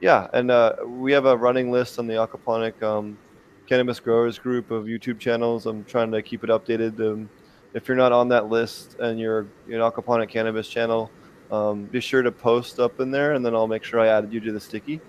yeah, 0.00 0.28
and 0.32 0.50
uh, 0.50 0.76
we 0.86 1.12
have 1.12 1.26
a 1.26 1.36
running 1.36 1.70
list 1.70 1.98
on 1.98 2.06
the 2.06 2.14
aquaponic 2.14 2.82
um, 2.82 3.18
cannabis 3.66 4.00
growers 4.00 4.38
group 4.38 4.70
of 4.70 4.86
YouTube 4.86 5.18
channels. 5.18 5.66
I'm 5.66 5.84
trying 5.84 6.10
to 6.12 6.22
keep 6.22 6.42
it 6.42 6.48
updated. 6.48 6.98
Um, 7.00 7.28
if 7.74 7.86
you're 7.86 7.96
not 7.96 8.12
on 8.12 8.28
that 8.28 8.48
list 8.48 8.96
and 8.98 9.18
you're 9.18 9.40
an 9.66 9.74
aquaponic 9.74 10.28
cannabis 10.28 10.68
channel, 10.68 11.10
um, 11.50 11.84
be 11.84 12.00
sure 12.00 12.22
to 12.22 12.30
post 12.30 12.78
up 12.78 13.00
in 13.00 13.10
there, 13.10 13.34
and 13.34 13.44
then 13.44 13.54
I'll 13.54 13.66
make 13.66 13.84
sure 13.84 14.00
I 14.00 14.08
added 14.08 14.32
you 14.32 14.40
to 14.40 14.52
the 14.52 14.60
sticky, 14.60 15.00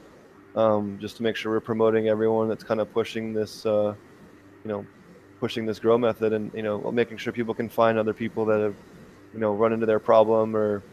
um, 0.55 0.97
just 0.99 1.17
to 1.17 1.23
make 1.23 1.35
sure 1.35 1.51
we're 1.51 1.59
promoting 1.59 2.07
everyone 2.07 2.49
that's 2.49 2.63
kind 2.63 2.79
of 2.79 2.91
pushing 2.91 3.33
this, 3.33 3.65
uh, 3.65 3.93
you 4.63 4.67
know, 4.69 4.85
pushing 5.39 5.65
this 5.65 5.79
grow 5.79 5.97
method, 5.97 6.33
and 6.33 6.51
you 6.53 6.63
know, 6.63 6.91
making 6.91 7.17
sure 7.17 7.31
people 7.31 7.53
can 7.53 7.69
find 7.69 7.97
other 7.97 8.13
people 8.13 8.45
that 8.45 8.59
have, 8.59 8.75
you 9.33 9.39
know, 9.39 9.53
run 9.53 9.71
into 9.73 9.85
their 9.85 9.99
problem 9.99 10.55
or 10.55 10.83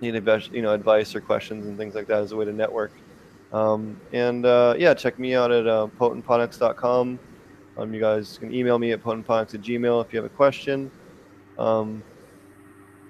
need 0.00 0.14
advice, 0.14 0.48
you 0.52 0.62
know, 0.62 0.72
advice 0.72 1.14
or 1.14 1.20
questions 1.20 1.66
and 1.66 1.78
things 1.78 1.94
like 1.94 2.06
that 2.06 2.22
as 2.22 2.32
a 2.32 2.36
way 2.36 2.44
to 2.44 2.52
network. 2.52 2.92
Um, 3.52 4.00
and 4.12 4.44
uh, 4.46 4.74
yeah, 4.78 4.94
check 4.94 5.18
me 5.18 5.34
out 5.34 5.50
at 5.50 5.66
uh, 5.66 5.88
potentponics.com. 5.98 7.18
Um, 7.78 7.94
you 7.94 8.00
guys 8.00 8.38
can 8.38 8.52
email 8.54 8.78
me 8.78 8.92
at 8.92 9.02
potentponics 9.02 9.54
at 9.54 9.62
gmail 9.62 10.04
if 10.04 10.12
you 10.12 10.18
have 10.18 10.30
a 10.30 10.34
question. 10.34 10.90
Um, 11.58 12.02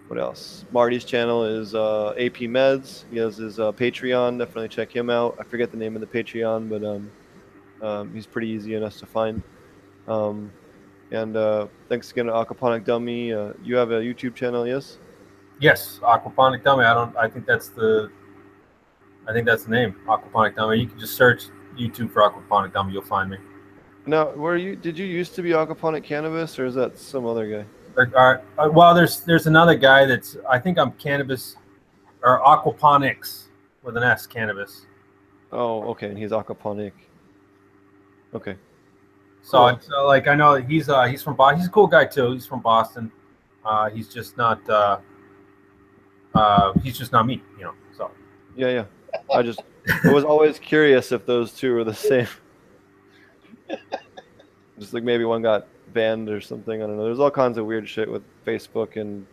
what 0.08 0.20
else? 0.20 0.64
Marty's 0.72 1.04
channel 1.04 1.44
is 1.44 1.74
uh, 1.74 2.10
AP 2.10 2.40
Meds. 2.42 3.04
He 3.10 3.16
has 3.18 3.38
his 3.38 3.58
uh, 3.58 3.72
Patreon. 3.72 4.38
Definitely 4.38 4.68
check 4.68 4.94
him 4.94 5.08
out. 5.08 5.36
I 5.40 5.44
forget 5.44 5.70
the 5.70 5.76
name 5.78 5.94
of 5.94 6.00
the 6.00 6.06
Patreon, 6.06 6.68
but 6.68 6.84
um, 6.84 7.10
um, 7.80 8.14
he's 8.14 8.26
pretty 8.26 8.48
easy 8.48 8.74
enough 8.74 8.98
to 8.98 9.06
find. 9.06 9.42
Um, 10.06 10.52
and 11.10 11.36
uh, 11.36 11.68
thanks 11.88 12.10
again 12.10 12.26
to 12.26 12.32
Aquaponic 12.32 12.84
Dummy. 12.84 13.32
Uh, 13.32 13.52
you 13.62 13.76
have 13.76 13.90
a 13.90 14.00
YouTube 14.00 14.34
channel, 14.34 14.66
yes? 14.66 14.98
Yes, 15.60 16.00
Aquaponic 16.02 16.64
Dummy. 16.64 16.84
I 16.84 16.94
don't. 16.94 17.16
I 17.16 17.28
think 17.28 17.46
that's 17.46 17.68
the. 17.68 18.10
I 19.28 19.32
think 19.32 19.46
that's 19.46 19.64
the 19.64 19.70
name, 19.70 19.94
Aquaponic 20.06 20.56
Dummy. 20.56 20.80
You 20.80 20.88
can 20.88 20.98
just 20.98 21.14
search 21.14 21.44
YouTube 21.78 22.12
for 22.12 22.22
Aquaponic 22.22 22.72
Dummy. 22.72 22.92
You'll 22.92 23.02
find 23.02 23.30
me. 23.30 23.38
Now, 24.06 24.30
were 24.32 24.56
you? 24.56 24.74
Did 24.74 24.98
you 24.98 25.06
used 25.06 25.34
to 25.36 25.42
be 25.42 25.50
Aquaponic 25.50 26.02
Cannabis, 26.02 26.58
or 26.58 26.66
is 26.66 26.74
that 26.74 26.98
some 26.98 27.24
other 27.24 27.48
guy? 27.48 27.66
Or, 27.96 28.10
or, 28.14 28.42
uh, 28.58 28.70
well, 28.70 28.94
there's 28.94 29.20
there's 29.20 29.46
another 29.46 29.74
guy 29.74 30.04
that's 30.06 30.36
I 30.48 30.58
think 30.58 30.78
I'm 30.78 30.92
cannabis 30.92 31.56
or 32.22 32.40
aquaponics 32.40 33.44
with 33.82 33.96
an 33.96 34.02
S, 34.02 34.26
cannabis. 34.26 34.86
Oh, 35.50 35.82
okay, 35.90 36.08
and 36.08 36.16
he's 36.16 36.30
aquaponic. 36.30 36.92
Okay. 38.34 38.56
So, 39.42 39.76
Cool. 39.76 39.94
uh, 39.96 40.06
like 40.06 40.28
I 40.28 40.34
know 40.34 40.54
he's 40.54 40.88
uh 40.88 41.04
he's 41.04 41.22
from 41.22 41.36
Boston. 41.36 41.58
He's 41.58 41.68
a 41.68 41.70
cool 41.70 41.86
guy 41.86 42.04
too. 42.06 42.32
He's 42.32 42.46
from 42.46 42.60
Boston. 42.60 43.10
Uh, 43.64 43.90
he's 43.90 44.08
just 44.08 44.36
not 44.36 44.66
uh, 44.70 44.98
uh 46.34 46.72
he's 46.82 46.96
just 46.96 47.12
not 47.12 47.26
me, 47.26 47.42
you 47.58 47.64
know. 47.64 47.74
So 47.96 48.10
Yeah, 48.56 48.68
yeah. 48.70 48.84
I 49.34 49.42
just 49.42 49.62
I 50.04 50.12
was 50.12 50.24
always 50.24 50.58
curious 50.58 51.12
if 51.12 51.26
those 51.26 51.52
two 51.52 51.74
were 51.74 51.84
the 51.84 51.92
same. 51.94 52.26
Just 54.78 54.94
like 54.94 55.04
maybe 55.04 55.24
one 55.24 55.42
got 55.42 55.66
banned 55.92 56.28
or 56.28 56.40
something. 56.40 56.82
I 56.82 56.86
don't 56.86 56.96
know. 56.96 57.04
There's 57.04 57.20
all 57.20 57.30
kinds 57.30 57.58
of 57.58 57.66
weird 57.66 57.88
shit 57.88 58.10
with 58.10 58.22
Facebook 58.46 59.00
and 59.00 59.26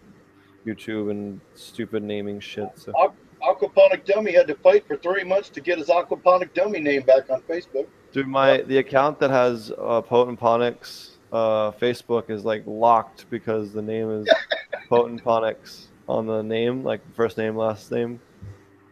YouTube 0.65 1.11
and 1.11 1.39
stupid 1.55 2.03
naming 2.03 2.39
shit. 2.39 2.69
So 2.75 2.91
Aqu- 2.93 3.13
Aquaponic 3.41 4.05
Dummy 4.05 4.33
had 4.33 4.47
to 4.47 4.55
fight 4.55 4.88
for 4.88 4.97
three 4.97 5.23
months 5.23 5.49
to 5.49 5.61
get 5.61 5.77
his 5.77 5.88
Aquaponic 5.88 6.53
Dummy 6.53 6.79
name 6.79 7.03
back 7.03 7.29
on 7.29 7.41
Facebook. 7.41 7.88
Dude, 8.11 8.27
my 8.27 8.61
the 8.61 8.77
account 8.79 9.19
that 9.19 9.29
has 9.29 9.71
uh, 9.77 10.01
Potent 10.01 10.39
Ponics 10.39 11.17
uh, 11.31 11.71
Facebook 11.71 12.29
is 12.29 12.43
like 12.43 12.63
locked 12.65 13.29
because 13.29 13.71
the 13.71 13.81
name 13.81 14.09
is 14.11 14.27
Potent 14.89 15.23
Ponics 15.23 15.88
on 16.07 16.25
the 16.25 16.41
name, 16.41 16.83
like 16.83 17.01
first 17.15 17.38
name, 17.38 17.55
last 17.55 17.91
name, 17.91 18.19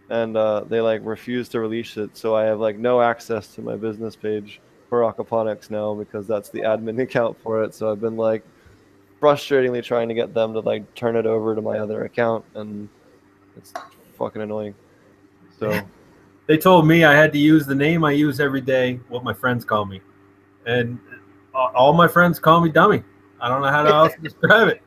and 0.09 0.37
uh, 0.37 0.61
they 0.61 0.81
like 0.81 1.01
refuse 1.03 1.49
to 1.49 1.59
release 1.59 1.97
it. 1.97 2.15
So 2.15 2.35
I 2.35 2.43
have 2.43 2.59
like 2.59 2.77
no 2.77 3.01
access 3.01 3.47
to 3.55 3.61
my 3.61 3.75
business 3.75 4.15
page 4.15 4.61
for 4.90 5.01
Aquaponics 5.01 5.69
now 5.69 5.93
because 5.93 6.27
that's 6.27 6.49
the 6.49 6.61
admin 6.61 7.01
account 7.03 7.38
for 7.41 7.64
it. 7.64 7.74
So 7.74 7.91
I've 7.91 8.01
been 8.01 8.17
like 8.17 8.43
frustratingly 9.22 9.83
trying 9.83 10.07
to 10.07 10.14
get 10.14 10.33
them 10.33 10.53
to 10.53 10.59
like 10.59 10.93
turn 10.95 11.16
it 11.16 11.25
over 11.25 11.56
to 11.56 11.61
my 11.61 11.80
other 11.80 12.06
account, 12.06 12.45
and 12.56 12.90
it's 13.56 13.74
fucking 14.17 14.41
annoying. 14.41 14.75
So. 15.59 15.82
they 16.48 16.57
told 16.57 16.88
me 16.88 17.03
I 17.03 17.14
had 17.14 17.32
to 17.33 17.38
use 17.38 17.66
the 17.66 17.75
name 17.75 18.03
I 18.03 18.11
use 18.11 18.40
every 18.40 18.61
day, 18.61 18.99
what 19.09 19.24
my 19.24 19.33
friends 19.33 19.64
call 19.66 19.85
me, 19.85 20.01
and 20.66 20.98
all 21.53 21.93
my 21.93 22.07
friends 22.07 22.40
call 22.40 22.61
me 22.61 22.69
dummy. 22.69 23.03
I 23.40 23.49
don't 23.49 23.61
know 23.61 23.69
how 23.69 23.83
to 23.83 23.90
else 23.90 24.14
describe 24.24 24.69
it. 24.69 24.82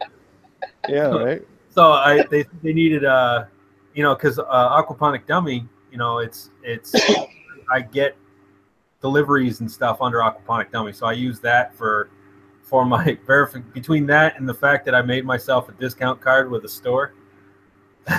Yeah, 0.88 1.08
right. 1.08 1.42
So 1.68 1.92
I 1.92 2.24
they 2.30 2.44
they 2.62 2.72
needed 2.72 3.04
uh 3.04 3.44
you 3.94 4.02
know 4.02 4.14
because 4.14 4.38
uh, 4.38 4.82
aquaponic 4.82 5.26
dummy 5.26 5.68
you 5.92 5.98
know 5.98 6.18
it's 6.18 6.50
it's 6.62 6.94
I 7.70 7.82
get 7.82 8.16
deliveries 9.00 9.60
and 9.60 9.70
stuff 9.70 10.00
under 10.00 10.18
aquaponic 10.18 10.70
dummy 10.70 10.92
so 10.92 11.06
I 11.06 11.12
use 11.12 11.40
that 11.40 11.74
for 11.74 12.10
for 12.62 12.84
my 12.84 13.04
verific 13.26 13.72
between 13.72 14.06
that 14.06 14.38
and 14.38 14.48
the 14.48 14.54
fact 14.54 14.84
that 14.84 14.94
I 14.94 15.02
made 15.02 15.24
myself 15.24 15.68
a 15.68 15.72
discount 15.72 16.20
card 16.20 16.50
with 16.50 16.64
a 16.64 16.68
store. 16.68 17.14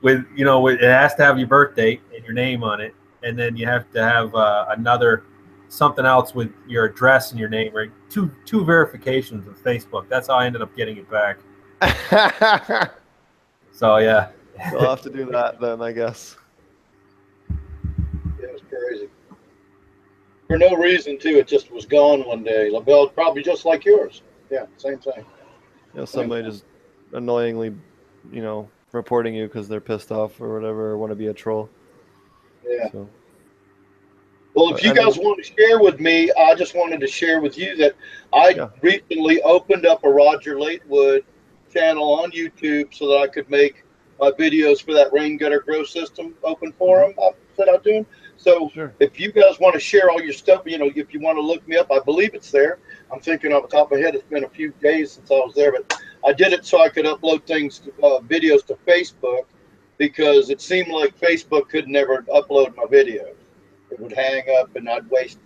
With 0.00 0.24
you 0.36 0.44
know 0.44 0.68
it 0.68 0.80
has 0.80 1.16
to 1.16 1.24
have 1.24 1.40
your 1.40 1.48
birth 1.48 1.74
date 1.74 2.02
and 2.14 2.22
your 2.22 2.32
name 2.32 2.62
on 2.62 2.80
it 2.80 2.94
and 3.24 3.36
then 3.36 3.56
you 3.56 3.66
have 3.66 3.90
to 3.90 4.00
have 4.00 4.32
uh, 4.32 4.66
another 4.68 5.24
something 5.66 6.06
else 6.06 6.36
with 6.36 6.52
your 6.68 6.84
address 6.84 7.32
and 7.32 7.40
your 7.40 7.48
name 7.48 7.74
right? 7.74 7.90
Two 8.08 8.30
two 8.44 8.64
verifications 8.64 9.44
with 9.44 9.60
Facebook. 9.64 10.08
That's 10.08 10.28
how 10.28 10.34
I 10.34 10.46
ended 10.46 10.62
up 10.62 10.76
getting 10.76 10.98
it 10.98 11.10
back. 11.10 11.38
So 13.78 13.98
yeah. 13.98 14.30
I'll 14.72 14.90
have 14.90 15.02
to 15.02 15.10
do 15.10 15.26
that 15.26 15.60
then, 15.60 15.80
I 15.80 15.92
guess. 15.92 16.36
It 17.48 18.52
was 18.52 18.60
crazy. 18.68 19.08
For 20.48 20.58
no 20.58 20.74
reason, 20.74 21.18
too. 21.18 21.36
It 21.36 21.46
just 21.46 21.70
was 21.70 21.86
gone 21.86 22.26
one 22.26 22.42
day. 22.42 22.70
Well, 22.70 23.08
probably 23.08 23.42
just 23.42 23.64
like 23.64 23.84
yours. 23.84 24.22
Yeah, 24.50 24.66
same 24.78 24.98
thing. 24.98 25.24
You 25.94 26.00
know, 26.00 26.04
somebody 26.06 26.48
just 26.48 26.64
annoyingly, 27.12 27.74
you 28.32 28.42
know, 28.42 28.68
reporting 28.92 29.34
you 29.34 29.46
because 29.46 29.68
they're 29.68 29.80
pissed 29.80 30.10
off 30.10 30.40
or 30.40 30.54
whatever, 30.54 30.90
or 30.90 30.98
want 30.98 31.10
to 31.10 31.16
be 31.16 31.26
a 31.26 31.34
troll. 31.34 31.68
Yeah. 32.66 32.90
So, 32.90 33.08
Well, 34.54 34.74
if 34.74 34.82
you 34.82 34.94
guys 34.94 35.18
want 35.18 35.44
to 35.44 35.52
share 35.52 35.80
with 35.80 36.00
me, 36.00 36.32
I 36.32 36.54
just 36.54 36.74
wanted 36.74 37.00
to 37.00 37.06
share 37.06 37.40
with 37.40 37.58
you 37.58 37.76
that 37.76 37.94
I 38.32 38.50
Yeah. 38.50 38.70
recently 38.80 39.42
opened 39.42 39.86
up 39.86 40.04
a 40.04 40.10
Roger 40.10 40.58
Latewood 40.58 41.24
channel 41.72 42.10
on 42.14 42.30
YouTube 42.32 42.94
so 42.94 43.08
that 43.08 43.18
I 43.18 43.26
could 43.26 43.48
make 43.50 43.84
my 44.18 44.30
videos 44.32 44.82
for 44.82 44.94
that 44.94 45.12
rain 45.12 45.36
gutter 45.36 45.60
grow 45.60 45.84
system 45.84 46.34
open 46.42 46.72
forum 46.72 47.12
mm-hmm. 47.12 47.20
I 47.20 47.30
said 47.56 47.68
I'm 47.68 47.82
doing. 47.82 48.06
So 48.38 48.70
sure. 48.72 48.94
if 49.00 49.18
you 49.18 49.32
guys 49.32 49.58
want 49.58 49.74
to 49.74 49.80
share 49.80 50.10
all 50.10 50.22
your 50.22 50.32
stuff, 50.32 50.62
you 50.64 50.78
know, 50.78 50.90
if 50.94 51.12
you 51.12 51.20
want 51.20 51.36
to 51.36 51.42
look 51.42 51.66
me 51.66 51.76
up, 51.76 51.90
I 51.90 51.98
believe 51.98 52.34
it's 52.34 52.52
there. 52.52 52.78
I'm 53.12 53.20
thinking 53.20 53.52
off 53.52 53.68
the 53.68 53.76
top 53.76 53.90
of 53.90 53.98
my 53.98 54.04
head, 54.04 54.14
it's 54.14 54.24
been 54.24 54.44
a 54.44 54.48
few 54.48 54.70
days 54.80 55.12
since 55.12 55.30
I 55.30 55.34
was 55.34 55.54
there, 55.54 55.72
but 55.72 56.00
I 56.24 56.32
did 56.32 56.52
it 56.52 56.64
so 56.64 56.80
I 56.80 56.88
could 56.88 57.04
upload 57.04 57.44
things, 57.46 57.80
to, 57.80 57.90
uh, 58.02 58.20
videos 58.20 58.64
to 58.66 58.74
Facebook 58.86 59.44
because 59.98 60.50
it 60.50 60.60
seemed 60.60 60.88
like 60.88 61.18
Facebook 61.18 61.68
could 61.68 61.88
never 61.88 62.22
upload 62.32 62.76
my 62.76 62.84
videos. 62.84 63.34
It 63.90 63.98
would 63.98 64.12
hang 64.12 64.44
up 64.60 64.74
and 64.76 64.88
I'd 64.88 65.10
waste 65.10 65.38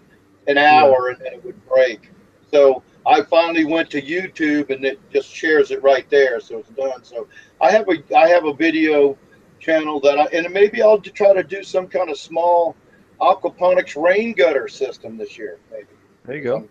an 0.46 0.58
hour 0.58 1.08
and 1.08 1.18
then 1.18 1.32
it 1.32 1.44
would 1.44 1.66
break. 1.66 2.10
So 2.50 2.82
I 3.06 3.22
finally 3.22 3.64
went 3.64 3.88
to 3.90 4.02
YouTube 4.02 4.68
and 4.68 4.84
it 4.84 5.00
just 5.10 5.34
shares 5.34 5.70
it 5.70 5.82
right 5.82 6.08
there, 6.10 6.40
so 6.40 6.58
it's 6.58 6.68
done. 6.70 7.02
So 7.04 7.26
I 7.60 7.70
have 7.70 7.88
a 7.88 8.16
I 8.16 8.28
have 8.28 8.44
a 8.44 8.52
video 8.52 9.16
channel 9.58 9.98
that 10.00 10.18
I 10.18 10.24
and 10.36 10.52
maybe 10.52 10.82
I'll 10.82 11.00
try 11.00 11.32
to 11.32 11.42
do 11.42 11.62
some 11.62 11.86
kind 11.86 12.10
of 12.10 12.18
small 12.18 12.76
aquaponics 13.22 14.00
rain 14.00 14.32
gutter 14.32 14.68
system 14.68 15.16
this 15.16 15.38
year, 15.38 15.58
maybe. 15.70 15.86
There 16.24 16.36
you 16.36 16.42
go. 16.42 16.56
Um, 16.56 16.68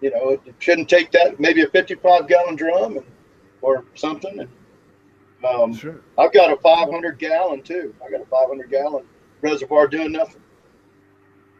you 0.00 0.10
know, 0.10 0.30
it 0.30 0.40
shouldn't 0.58 0.88
take 0.88 1.12
that. 1.12 1.38
Maybe 1.38 1.60
a 1.62 1.68
55 1.68 2.26
gallon 2.26 2.56
drum 2.56 2.96
and, 2.96 3.06
or 3.60 3.84
something. 3.94 4.40
And 4.40 4.48
um, 5.44 5.74
Sure. 5.74 6.00
I've 6.18 6.32
got 6.32 6.50
a 6.50 6.56
500 6.56 7.18
gallon 7.18 7.62
too. 7.62 7.94
I 8.04 8.10
got 8.10 8.22
a 8.22 8.26
500 8.26 8.70
gallon 8.70 9.04
reservoir 9.42 9.86
doing 9.86 10.12
nothing. 10.12 10.40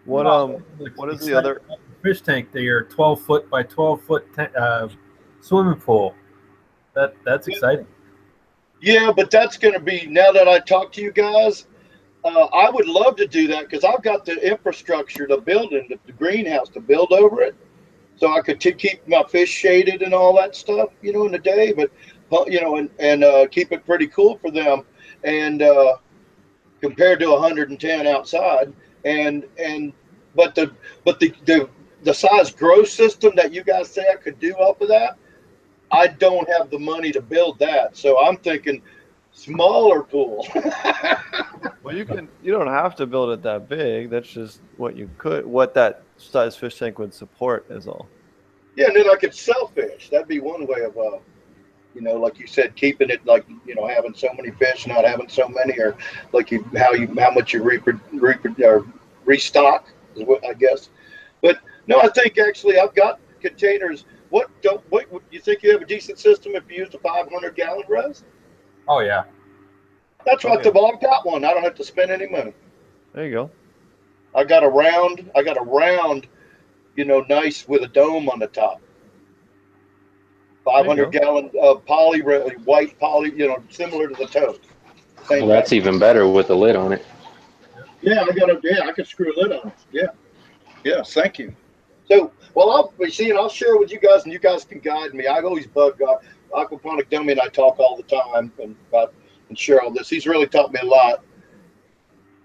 What 0.06 0.26
um, 0.26 0.64
what 0.96 1.10
is 1.10 1.20
the 1.20 1.34
other? 1.36 1.60
fish 2.02 2.22
tank? 2.22 2.50
They 2.52 2.66
are 2.68 2.84
12 2.84 3.20
foot 3.20 3.50
by 3.50 3.62
12 3.62 4.02
foot 4.02 4.26
ta- 4.34 4.58
uh, 4.58 4.88
swimming 5.40 5.78
pool. 5.78 6.14
That 6.94 7.14
that's 7.24 7.46
exciting. 7.48 7.86
Yeah, 8.80 9.12
but 9.14 9.30
that's 9.30 9.58
going 9.58 9.74
to 9.74 9.80
be 9.80 10.06
now 10.06 10.32
that 10.32 10.48
I 10.48 10.58
talk 10.60 10.90
to 10.92 11.02
you 11.02 11.12
guys. 11.12 11.66
Uh, 12.22 12.44
I 12.44 12.68
would 12.70 12.86
love 12.86 13.16
to 13.16 13.26
do 13.26 13.46
that 13.48 13.68
because 13.68 13.84
I've 13.84 14.02
got 14.02 14.24
the 14.24 14.34
infrastructure, 14.46 15.26
the 15.26 15.38
building, 15.38 15.86
the, 15.88 15.98
the 16.06 16.12
greenhouse 16.12 16.68
to 16.70 16.80
build 16.80 17.12
over 17.12 17.40
it, 17.40 17.54
so 18.16 18.32
I 18.32 18.42
could 18.42 18.60
keep 18.60 19.06
my 19.08 19.22
fish 19.24 19.48
shaded 19.48 20.02
and 20.02 20.12
all 20.12 20.36
that 20.36 20.54
stuff, 20.54 20.90
you 21.00 21.12
know, 21.12 21.24
in 21.24 21.32
the 21.32 21.38
day. 21.38 21.72
But 21.72 21.90
you 22.52 22.60
know, 22.60 22.76
and 22.76 22.90
and 22.98 23.24
uh, 23.24 23.46
keep 23.48 23.72
it 23.72 23.86
pretty 23.86 24.06
cool 24.06 24.36
for 24.38 24.50
them, 24.50 24.82
and 25.24 25.62
uh, 25.62 25.96
compared 26.80 27.20
to 27.20 27.30
110 27.30 28.06
outside, 28.06 28.72
and 29.04 29.46
and 29.58 29.92
but 30.34 30.54
the 30.54 30.72
but 31.04 31.20
the 31.20 31.34
the 31.46 31.68
the 32.02 32.14
size 32.14 32.52
grow 32.52 32.84
system 32.84 33.32
that 33.36 33.52
you 33.52 33.64
guys 33.64 33.90
say 33.90 34.04
I 34.10 34.16
could 34.16 34.38
do 34.38 34.52
off 34.54 34.80
of 34.80 34.88
that, 34.88 35.16
I 35.90 36.06
don't 36.06 36.48
have 36.50 36.70
the 36.70 36.78
money 36.78 37.12
to 37.12 37.20
build 37.20 37.58
that. 37.58 37.96
So 37.96 38.24
I'm 38.24 38.36
thinking 38.36 38.82
smaller 39.44 40.02
pool. 40.02 40.46
Well, 41.82 41.96
you 41.96 42.04
can. 42.04 42.28
You 42.42 42.52
don't 42.52 42.68
have 42.68 42.94
to 42.96 43.06
build 43.06 43.30
it 43.30 43.42
that 43.42 43.68
big. 43.68 44.10
That's 44.10 44.28
just 44.28 44.60
what 44.76 44.96
you 44.96 45.08
could. 45.16 45.46
What 45.46 45.72
that 45.74 46.02
size 46.18 46.54
fish 46.54 46.78
tank 46.78 46.98
would 46.98 47.14
support 47.14 47.66
is 47.70 47.86
all. 47.86 48.06
yeah, 48.76 48.88
and 48.88 48.96
then 48.96 49.08
I 49.08 49.16
could 49.16 49.34
sell 49.34 49.68
fish. 49.68 50.10
That'd 50.10 50.28
be 50.28 50.40
one 50.40 50.66
way 50.66 50.82
of, 50.82 50.96
uh, 50.96 51.18
you 51.94 52.02
know, 52.02 52.14
like 52.14 52.38
you 52.38 52.46
said, 52.46 52.76
keeping 52.76 53.08
it 53.08 53.24
like 53.24 53.46
you 53.66 53.74
know 53.74 53.86
having 53.86 54.14
so 54.14 54.28
many 54.34 54.50
fish, 54.52 54.86
not 54.86 55.04
having 55.06 55.28
so 55.28 55.48
many, 55.48 55.78
or 55.78 55.96
like 56.32 56.50
you 56.50 56.62
how 56.76 56.92
you 56.92 57.06
how 57.18 57.30
much 57.30 57.54
you 57.54 57.62
repro, 57.62 57.98
repro, 58.12 58.60
or 58.60 58.86
restock 59.24 59.90
is 60.16 60.26
what 60.26 60.44
I 60.46 60.52
guess. 60.52 60.90
But 61.40 61.58
no, 61.86 61.98
I 62.00 62.08
think 62.08 62.38
actually 62.38 62.78
I've 62.78 62.94
got 62.94 63.20
containers. 63.40 64.04
What 64.28 64.50
don't 64.62 64.82
what 64.90 65.08
you 65.30 65.40
think 65.40 65.62
you 65.62 65.72
have 65.72 65.82
a 65.82 65.86
decent 65.86 66.18
system 66.18 66.54
if 66.54 66.64
you 66.70 66.84
use 66.84 66.94
a 66.94 66.98
500 66.98 67.54
gallon 67.56 67.84
res? 67.88 68.22
Oh 68.90 68.98
yeah. 68.98 69.22
That's 70.26 70.44
what 70.44 70.64
the 70.64 70.72
well, 70.72 70.92
I've 70.92 71.00
got 71.00 71.24
one. 71.24 71.44
I 71.44 71.54
don't 71.54 71.62
have 71.62 71.76
to 71.76 71.84
spend 71.84 72.10
any 72.10 72.26
money. 72.26 72.52
There 73.14 73.24
you 73.24 73.32
go. 73.32 73.50
I 74.34 74.42
got 74.42 74.64
a 74.64 74.68
round. 74.68 75.30
I 75.36 75.42
got 75.42 75.56
a 75.56 75.62
round, 75.62 76.26
you 76.96 77.04
know, 77.04 77.24
nice 77.28 77.68
with 77.68 77.82
a 77.82 77.86
dome 77.86 78.28
on 78.28 78.40
the 78.40 78.48
top. 78.48 78.82
Five 80.64 80.86
hundred 80.86 81.12
gallon 81.12 81.50
uh, 81.62 81.76
poly 81.76 82.20
re- 82.20 82.56
white 82.64 82.98
poly, 82.98 83.32
you 83.34 83.46
know, 83.46 83.62
similar 83.70 84.08
to 84.08 84.14
the 84.14 84.26
toast. 84.26 84.60
Same 85.24 85.46
Well, 85.46 85.48
that's 85.48 85.70
thing. 85.70 85.78
even 85.78 86.00
better 86.00 86.28
with 86.28 86.48
the 86.48 86.56
lid 86.56 86.74
on 86.74 86.92
it. 86.92 87.06
Yeah, 88.02 88.22
I 88.22 88.32
got 88.32 88.50
a 88.50 88.60
yeah. 88.64 88.88
I 88.88 88.92
can 88.92 89.04
screw 89.04 89.32
a 89.32 89.36
lid 89.40 89.52
on 89.52 89.68
it. 89.68 89.74
Yeah, 89.92 90.06
yes. 90.84 91.14
Thank 91.14 91.38
you. 91.38 91.54
So, 92.08 92.32
well, 92.54 92.70
I'll 92.72 92.92
be 92.98 93.08
seeing. 93.08 93.36
I'll 93.36 93.48
share 93.48 93.76
with 93.76 93.92
you 93.92 94.00
guys, 94.00 94.24
and 94.24 94.32
you 94.32 94.40
guys 94.40 94.64
can 94.64 94.80
guide 94.80 95.14
me. 95.14 95.28
I've 95.28 95.44
always 95.44 95.68
bug 95.68 95.96
God. 95.98 96.18
Aquaponic 96.52 97.10
Dummy 97.10 97.32
and 97.32 97.40
I 97.40 97.48
talk 97.48 97.78
all 97.78 97.96
the 97.96 98.02
time 98.02 98.52
and 98.62 98.76
about 98.88 99.14
and 99.48 99.58
share 99.58 99.82
all 99.82 99.90
this. 99.90 100.08
He's 100.08 100.26
really 100.26 100.46
taught 100.46 100.72
me 100.72 100.80
a 100.82 100.86
lot. 100.86 101.24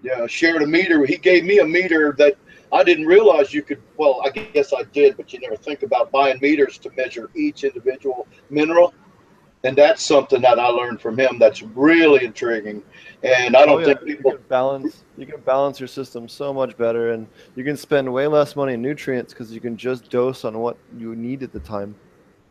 Yeah, 0.02 0.26
shared 0.26 0.62
a 0.62 0.66
meter. 0.66 1.04
He 1.04 1.16
gave 1.16 1.44
me 1.44 1.58
a 1.58 1.64
meter 1.64 2.14
that 2.18 2.36
I 2.72 2.84
didn't 2.84 3.06
realize 3.06 3.54
you 3.54 3.62
could. 3.62 3.82
Well, 3.96 4.20
I 4.24 4.30
guess 4.30 4.72
I 4.72 4.82
did, 4.92 5.16
but 5.16 5.32
you 5.32 5.40
never 5.40 5.56
think 5.56 5.82
about 5.82 6.10
buying 6.10 6.38
meters 6.40 6.78
to 6.78 6.90
measure 6.96 7.30
each 7.34 7.64
individual 7.64 8.26
mineral. 8.50 8.94
And 9.64 9.76
that's 9.76 10.04
something 10.04 10.40
that 10.42 10.60
I 10.60 10.66
learned 10.68 11.00
from 11.00 11.18
him. 11.18 11.38
That's 11.38 11.62
really 11.62 12.24
intriguing. 12.24 12.82
And 13.24 13.56
I 13.56 13.66
don't 13.66 13.76
Oh, 13.76 13.78
yeah, 13.78 13.86
think 13.86 14.00
you 14.02 14.16
people. 14.16 14.32
can 14.32 14.42
balance. 14.48 15.04
You 15.16 15.26
can 15.26 15.40
balance 15.40 15.80
your 15.80 15.88
system 15.88 16.28
so 16.28 16.52
much 16.52 16.76
better, 16.76 17.10
and 17.12 17.26
you 17.56 17.64
can 17.64 17.76
spend 17.76 18.12
way 18.12 18.26
less 18.28 18.54
money 18.54 18.74
in 18.74 18.82
nutrients 18.82 19.32
because 19.32 19.50
you 19.50 19.60
can 19.60 19.76
just 19.76 20.08
dose 20.10 20.44
on 20.44 20.58
what 20.58 20.76
you 20.96 21.16
need 21.16 21.42
at 21.42 21.52
the 21.52 21.60
time. 21.60 21.96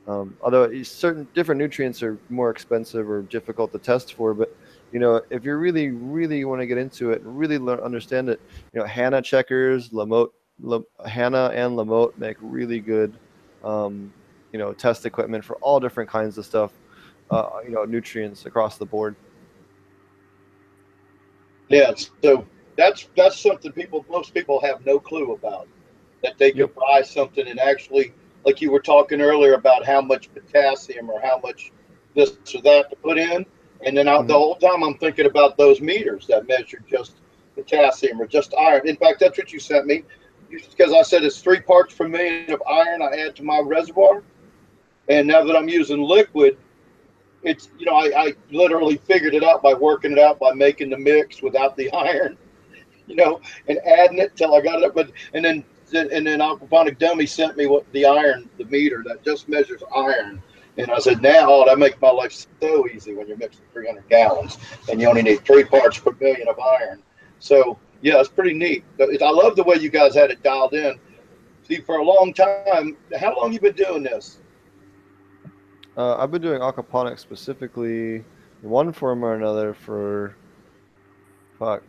Um, 0.07 0.37
although 0.41 0.83
certain 0.83 1.27
different 1.33 1.59
nutrients 1.59 2.03
are 2.03 2.19
more 2.29 2.51
expensive 2.51 3.09
or 3.09 3.23
difficult 3.23 3.71
to 3.71 3.79
test 3.79 4.13
for, 4.13 4.33
but 4.33 4.49
you 4.91 4.99
know 4.99 5.21
if 5.31 5.43
you 5.43 5.55
really, 5.55 5.89
really 5.89 6.45
want 6.45 6.61
to 6.61 6.67
get 6.67 6.77
into 6.77 7.11
it 7.11 7.21
and 7.21 7.37
really 7.37 7.57
learn, 7.57 7.79
understand 7.79 8.29
it, 8.29 8.39
you 8.73 8.79
know 8.79 8.85
Hanna 8.85 9.21
checkers, 9.21 9.89
LaMotte, 9.89 10.29
La, 10.61 10.79
Hanna 11.05 11.51
and 11.53 11.73
LaMotte 11.75 12.17
make 12.17 12.37
really 12.39 12.79
good, 12.79 13.17
um, 13.63 14.13
you 14.51 14.59
know, 14.59 14.73
test 14.73 15.05
equipment 15.05 15.43
for 15.43 15.55
all 15.57 15.79
different 15.79 16.09
kinds 16.09 16.37
of 16.37 16.45
stuff. 16.45 16.71
Uh, 17.31 17.49
you 17.63 17.71
know, 17.71 17.83
nutrients 17.85 18.45
across 18.45 18.77
the 18.77 18.85
board. 18.85 19.15
Yeah, 21.69 21.91
so 22.23 22.45
that's 22.77 23.09
that's 23.17 23.39
something 23.39 23.71
people 23.71 24.05
most 24.09 24.33
people 24.33 24.61
have 24.61 24.85
no 24.85 24.99
clue 24.99 25.33
about. 25.33 25.67
That 26.21 26.37
they 26.37 26.51
could 26.51 26.59
Yep. 26.59 26.75
buy 26.75 27.01
something 27.01 27.47
and 27.47 27.59
actually, 27.59 28.13
like 28.45 28.61
you 28.61 28.71
were 28.71 28.81
talking 28.81 29.21
earlier 29.21 29.53
about 29.53 29.85
how 29.85 30.01
much 30.01 30.31
potassium 30.33 31.09
or 31.09 31.21
how 31.21 31.39
much 31.43 31.71
this 32.15 32.39
or 32.41 32.45
that 32.61 32.75
to 32.75 32.81
put 32.83 33.03
in, 33.05 33.45
and 33.85 33.97
then 33.97 34.07
I, 34.07 34.21
the 34.21 34.21
Mhm. 34.21 34.29
whole 34.33 34.55
time 34.55 34.83
I'm 34.83 34.95
thinking 34.97 35.25
about 35.25 35.57
those 35.57 35.81
meters 35.81 36.27
that 36.27 36.47
measure 36.47 36.79
just 36.89 37.21
potassium 37.55 38.21
or 38.21 38.27
just 38.27 38.53
iron. 38.57 38.87
In 38.87 38.95
fact, 38.97 39.19
that's 39.19 39.37
what 39.37 39.51
you 39.53 39.59
sent 39.59 39.85
me, 39.87 40.03
because 40.49 40.93
I 40.93 41.01
said 41.03 41.23
it's 41.23 41.41
three 41.41 41.61
parts 41.61 41.93
per 41.95 42.07
million 42.07 42.39
of 42.39 42.47
iron 42.53 42.85
I 43.01 43.01
add 43.07 43.21
to 43.21 43.27
my 43.27 43.47
reservoir, 43.49 44.11
and 45.07 45.27
now 45.27 45.43
that 45.43 45.55
I'm 45.55 45.67
using 45.69 46.01
liquid, 46.01 46.57
it's 47.43 47.69
you 47.77 47.85
know 47.85 47.93
I, 47.93 48.11
I 48.17 48.33
literally 48.51 48.97
figured 48.97 49.33
it 49.33 49.43
out 49.43 49.61
by 49.61 49.73
working 49.73 50.11
it 50.13 50.19
out 50.19 50.39
by 50.39 50.53
making 50.53 50.89
the 50.89 50.97
mix 50.97 51.41
without 51.41 51.75
the 51.77 51.91
iron 51.93 52.37
you 53.07 53.15
know 53.15 53.39
and 53.67 53.79
adding 53.85 54.19
it 54.19 54.35
till 54.35 54.53
i 54.55 54.61
got 54.61 54.79
it 54.79 54.85
up 54.85 54.93
but 54.95 55.11
and 55.33 55.43
then 55.45 55.63
and 55.93 56.25
then 56.25 56.39
aquaponic 56.39 56.97
dummy 56.97 57.25
sent 57.25 57.57
me 57.57 57.67
what 57.67 57.89
the 57.91 58.05
iron 58.05 58.49
the 58.57 58.65
meter 58.65 59.03
that 59.05 59.23
just 59.23 59.47
measures 59.47 59.81
iron. 59.95 60.41
And 60.77 60.91
i 60.91 60.99
said 60.99 61.21
now 61.21 61.63
that 61.65 61.79
makes 61.79 61.99
my 62.01 62.09
life 62.09 62.47
so 62.59 62.87
easy 62.87 63.13
when 63.13 63.27
you're 63.27 63.37
mixing 63.37 63.63
300 63.71 64.09
gallons 64.09 64.57
and 64.89 64.99
you 64.99 65.07
only 65.07 65.21
need 65.21 65.45
three 65.45 65.63
parts 65.63 65.97
per 65.97 66.11
million 66.19 66.47
of 66.47 66.59
iron. 66.59 67.01
So 67.39 67.77
yeah 68.01 68.19
it's 68.19 68.29
pretty 68.29 68.53
neat. 68.53 68.83
I 68.99 69.29
love 69.29 69.55
the 69.55 69.63
way 69.63 69.77
you 69.77 69.89
guys 69.89 70.15
had 70.15 70.31
it 70.31 70.43
dialed 70.43 70.73
in. 70.73 70.99
See 71.67 71.77
for 71.81 71.97
a 71.97 72.03
long 72.03 72.33
time 72.33 72.97
how 73.19 73.35
long 73.37 73.53
you 73.53 73.59
been 73.59 73.75
doing 73.75 74.03
this? 74.03 74.39
Uh, 75.97 76.17
I've 76.17 76.29
been 76.29 76.41
doing 76.41 76.59
aquaponics 76.59 77.19
specifically, 77.19 78.25
one 78.61 78.91
form 78.91 79.23
or 79.23 79.33
another, 79.33 79.73
for 79.73 80.35
fuck, 81.57 81.83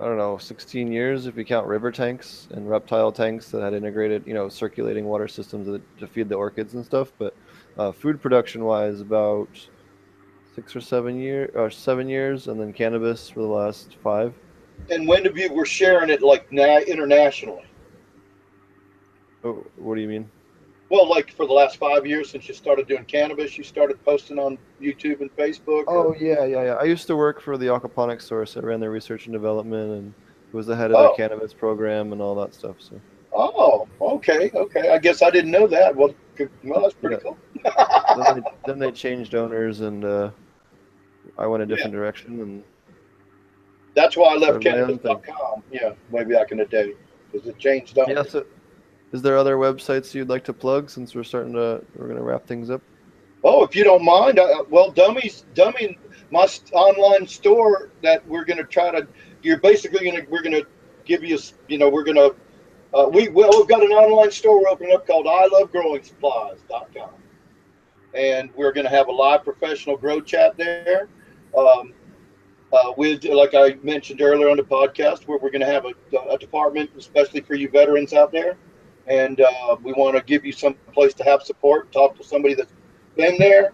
I 0.00 0.04
don't 0.04 0.16
know, 0.16 0.38
16 0.38 0.90
years 0.90 1.26
if 1.26 1.36
you 1.36 1.44
count 1.44 1.66
river 1.66 1.92
tanks 1.92 2.48
and 2.52 2.68
reptile 2.70 3.12
tanks 3.12 3.50
that 3.50 3.60
had 3.60 3.74
integrated, 3.74 4.26
you 4.26 4.32
know, 4.32 4.48
circulating 4.48 5.04
water 5.04 5.28
systems 5.28 5.66
that, 5.66 5.82
to 5.98 6.06
feed 6.06 6.30
the 6.30 6.36
orchids 6.36 6.72
and 6.72 6.82
stuff. 6.84 7.12
But 7.18 7.36
uh, 7.76 7.92
food 7.92 8.20
production 8.22 8.64
wise, 8.64 9.02
about 9.02 9.48
six 10.54 10.74
or 10.74 10.80
seven 10.80 11.20
year 11.20 11.50
or 11.54 11.70
seven 11.70 12.08
years, 12.08 12.48
and 12.48 12.58
then 12.58 12.72
cannabis 12.72 13.28
for 13.28 13.40
the 13.40 13.46
last 13.46 13.96
five. 14.02 14.32
and 14.88 15.06
when 15.06 15.24
have 15.24 15.36
you 15.36 15.52
were 15.52 15.66
sharing 15.66 16.08
it 16.08 16.22
like 16.22 16.50
na- 16.50 16.78
internationally 16.86 17.64
Oh, 19.44 19.66
what 19.76 19.94
do 19.96 20.00
you 20.00 20.08
mean? 20.08 20.30
Well, 20.90 21.08
like 21.08 21.32
for 21.36 21.46
the 21.46 21.52
last 21.52 21.76
five 21.76 22.04
years 22.04 22.30
since 22.30 22.48
you 22.48 22.54
started 22.54 22.88
doing 22.88 23.04
cannabis, 23.04 23.56
you 23.56 23.62
started 23.64 24.04
posting 24.04 24.38
on 24.40 24.58
YouTube 24.82 25.20
and 25.20 25.34
Facebook. 25.36 25.84
Oh 25.86 26.14
yeah, 26.18 26.44
yeah, 26.44 26.64
yeah. 26.64 26.74
I 26.74 26.84
used 26.84 27.06
to 27.06 27.16
work 27.16 27.40
for 27.40 27.56
the 27.56 27.66
aquaponics 27.66 28.22
source. 28.22 28.56
I 28.56 28.60
ran 28.60 28.80
their 28.80 28.90
research 28.90 29.26
and 29.26 29.32
development 29.32 29.92
and 29.92 30.14
was 30.52 30.66
the 30.66 30.74
head 30.74 30.90
of 30.90 30.96
Oh. 30.96 31.02
their 31.16 31.28
cannabis 31.28 31.54
program 31.54 32.12
and 32.12 32.20
all 32.20 32.34
that 32.36 32.54
stuff. 32.54 32.76
So. 32.80 33.00
Oh, 33.32 33.86
okay, 34.00 34.50
okay. 34.52 34.90
I 34.90 34.98
guess 34.98 35.22
I 35.22 35.30
didn't 35.30 35.52
know 35.52 35.68
that. 35.68 35.94
Well, 35.94 36.12
well, 36.64 36.80
that's 36.82 36.94
pretty 36.94 37.16
Yeah. 37.16 37.20
cool. 37.22 37.38
then, 38.24 38.34
they, 38.42 38.50
then 38.66 38.78
they 38.80 38.90
changed 38.90 39.36
owners 39.36 39.80
and 39.82 40.04
uh, 40.04 40.30
I 41.38 41.46
went 41.46 41.62
a 41.62 41.66
different 41.66 41.92
direction 41.92 42.40
and 42.40 42.64
That's 43.94 44.16
why 44.16 44.34
I 44.34 44.36
left 44.36 44.60
cannabis.com. 44.60 45.62
Yeah, 45.70 45.92
way 46.10 46.24
back 46.24 46.50
in 46.50 46.58
the 46.58 46.64
day, 46.64 46.94
because 47.30 47.46
it 47.46 47.58
changed 47.58 47.96
on. 47.98 48.08
yeah. 48.10 48.24
So, 48.24 48.44
is 49.12 49.22
there 49.22 49.36
other 49.36 49.56
websites 49.56 50.14
you'd 50.14 50.28
like 50.28 50.44
to 50.44 50.52
plug 50.52 50.90
since 50.90 51.14
we're 51.14 51.24
starting 51.24 51.52
to 51.54 51.82
we're 51.96 52.08
gonna 52.08 52.22
wrap 52.22 52.46
things 52.46 52.70
up? 52.70 52.82
Oh, 53.42 53.64
if 53.64 53.74
you 53.74 53.84
don't 53.84 54.04
mind, 54.04 54.38
I, 54.38 54.62
well, 54.68 54.90
dummies, 54.90 55.46
dummy, 55.54 55.98
my 56.30 56.46
online 56.72 57.26
store 57.26 57.90
that 58.02 58.26
we're 58.26 58.44
gonna 58.44 58.64
try 58.64 58.90
to. 58.90 59.06
You're 59.42 59.58
basically 59.58 60.10
gonna 60.10 60.24
we're 60.28 60.42
gonna 60.42 60.62
give 61.04 61.24
you, 61.24 61.38
you 61.68 61.78
know, 61.78 61.88
we're 61.88 62.04
gonna. 62.04 62.30
Uh, 62.92 63.08
we 63.12 63.28
well, 63.28 63.50
we've 63.56 63.68
got 63.68 63.82
an 63.82 63.92
online 63.92 64.30
store 64.30 64.60
we're 64.60 64.68
opening 64.68 64.94
up 64.94 65.06
called 65.06 65.26
ilovegrowingSupplies.com, 65.26 67.10
and 68.14 68.50
we're 68.54 68.72
gonna 68.72 68.90
have 68.90 69.08
a 69.08 69.12
live 69.12 69.44
professional 69.44 69.96
grow 69.96 70.20
chat 70.20 70.56
there. 70.56 71.08
Um, 71.56 71.94
uh, 72.72 72.92
with 72.96 73.24
like 73.24 73.54
I 73.54 73.76
mentioned 73.82 74.20
earlier 74.20 74.48
on 74.48 74.56
the 74.56 74.62
podcast, 74.62 75.26
where 75.26 75.38
we're 75.38 75.50
going 75.50 75.60
to 75.60 75.66
have 75.66 75.84
a, 75.86 76.16
a 76.30 76.38
department, 76.38 76.90
especially 76.96 77.40
for 77.40 77.54
you 77.54 77.68
veterans 77.68 78.12
out 78.12 78.30
there, 78.30 78.56
and 79.06 79.40
uh, 79.40 79.76
we 79.82 79.92
want 79.92 80.16
to 80.16 80.22
give 80.22 80.44
you 80.44 80.52
some 80.52 80.74
place 80.92 81.14
to 81.14 81.24
have 81.24 81.42
support. 81.42 81.84
and 81.84 81.92
Talk 81.92 82.16
to 82.18 82.24
somebody 82.24 82.54
that's 82.54 82.72
been 83.16 83.36
there, 83.38 83.72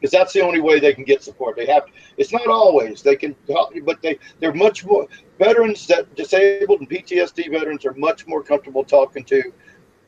because 0.00 0.12
that's 0.12 0.32
the 0.32 0.40
only 0.40 0.60
way 0.60 0.78
they 0.78 0.92
can 0.92 1.04
get 1.04 1.22
support. 1.22 1.56
They 1.56 1.66
have. 1.66 1.84
It's 2.16 2.32
not 2.32 2.46
always 2.46 3.02
they 3.02 3.16
can 3.16 3.34
you, 3.74 3.82
but 3.84 4.00
they 4.02 4.18
they're 4.40 4.54
much 4.54 4.84
more 4.84 5.06
veterans 5.38 5.86
that 5.88 6.14
disabled 6.14 6.80
and 6.80 6.88
PTSD 6.88 7.50
veterans 7.50 7.84
are 7.84 7.94
much 7.94 8.26
more 8.26 8.42
comfortable 8.42 8.84
talking 8.84 9.24
to 9.24 9.52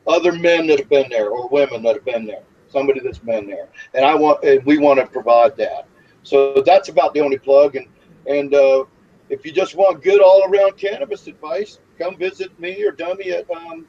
other 0.07 0.31
men 0.31 0.67
that 0.67 0.79
have 0.79 0.89
been 0.89 1.09
there 1.09 1.29
or 1.29 1.47
women 1.49 1.83
that 1.83 1.95
have 1.95 2.05
been 2.05 2.25
there. 2.25 2.43
somebody 2.69 2.99
that's 3.01 3.19
been 3.19 3.47
there, 3.47 3.67
and 3.93 4.05
I 4.05 4.15
want 4.15 4.43
and 4.43 4.63
we 4.65 4.77
want 4.77 4.99
to 4.99 5.05
provide 5.07 5.57
that. 5.57 5.87
So 6.23 6.61
that's 6.65 6.89
about 6.89 7.13
the 7.13 7.21
only 7.21 7.37
plug. 7.37 7.75
And 7.75 7.87
and 8.27 8.53
uh, 8.53 8.85
if 9.29 9.45
you 9.45 9.51
just 9.51 9.75
want 9.75 10.03
good 10.03 10.21
all 10.21 10.43
around 10.49 10.77
cannabis 10.77 11.27
advice, 11.27 11.79
come 11.97 12.17
visit 12.17 12.57
me 12.59 12.83
or 12.83 12.91
Dummy 12.91 13.31
at 13.31 13.49
um, 13.51 13.85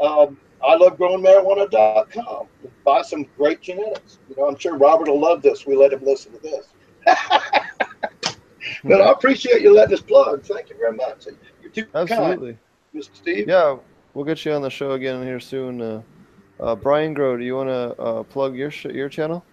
um, 0.00 0.38
I 0.64 0.76
love 0.76 0.96
growing 0.96 1.22
marijuana.com. 1.22 2.46
Buy 2.84 3.02
some 3.02 3.26
great 3.36 3.60
genetics. 3.60 4.18
You 4.28 4.36
know, 4.36 4.48
I'm 4.48 4.58
sure 4.58 4.76
Robert 4.76 5.08
will 5.08 5.20
love 5.20 5.42
this. 5.42 5.66
We 5.66 5.76
let 5.76 5.92
him 5.92 6.04
listen 6.04 6.32
to 6.32 6.38
this. 6.38 6.68
but 8.84 9.00
I 9.00 9.10
appreciate 9.12 9.62
you 9.62 9.74
letting 9.74 9.94
us 9.94 10.00
plug. 10.00 10.44
Thank 10.44 10.70
you 10.70 10.76
very 10.76 10.96
much. 10.96 11.26
You're 11.62 11.70
too 11.70 11.86
Absolutely. 11.94 12.58
kind, 12.92 13.04
Mr. 13.04 13.14
Steve. 13.14 13.48
Yeah, 13.48 13.76
we'll 14.14 14.24
get 14.24 14.44
you 14.44 14.52
on 14.52 14.62
the 14.62 14.70
show 14.70 14.92
again 14.92 15.22
here 15.22 15.40
soon. 15.40 15.80
Uh, 15.80 16.02
uh, 16.60 16.74
Brian 16.74 17.14
Grow, 17.14 17.36
do 17.36 17.44
you 17.44 17.54
want 17.54 17.68
to 17.68 18.00
uh, 18.00 18.22
plug 18.24 18.56
your 18.56 18.70
sh- 18.70 18.86
your 18.86 19.08
channel? 19.08 19.44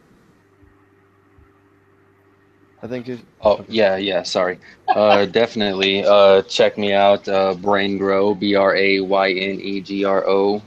I 2.85 2.87
think 2.87 3.07
you. 3.07 3.17
Oh 3.41 3.65
yeah, 3.67 3.97
yeah. 3.97 4.21
Sorry. 4.21 4.59
Uh, 4.89 5.25
definitely. 5.41 6.05
Uh, 6.05 6.43
check 6.43 6.77
me 6.77 6.93
out. 6.93 7.27
Uh, 7.27 7.55
Brain 7.55 7.97
Grow. 7.97 8.35
B 8.35 8.53
R 8.53 8.75
A 8.75 8.99
Y 8.99 9.31
N 9.31 9.59
E 9.59 9.81
G 9.81 10.05
R 10.05 10.23
O. 10.27 10.61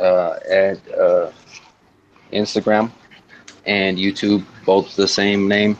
Uh, 0.00 0.38
at 0.48 0.78
uh, 0.96 1.32
Instagram 2.32 2.92
and 3.66 3.98
YouTube, 3.98 4.44
both 4.64 4.94
the 4.94 5.08
same 5.08 5.48
name. 5.48 5.76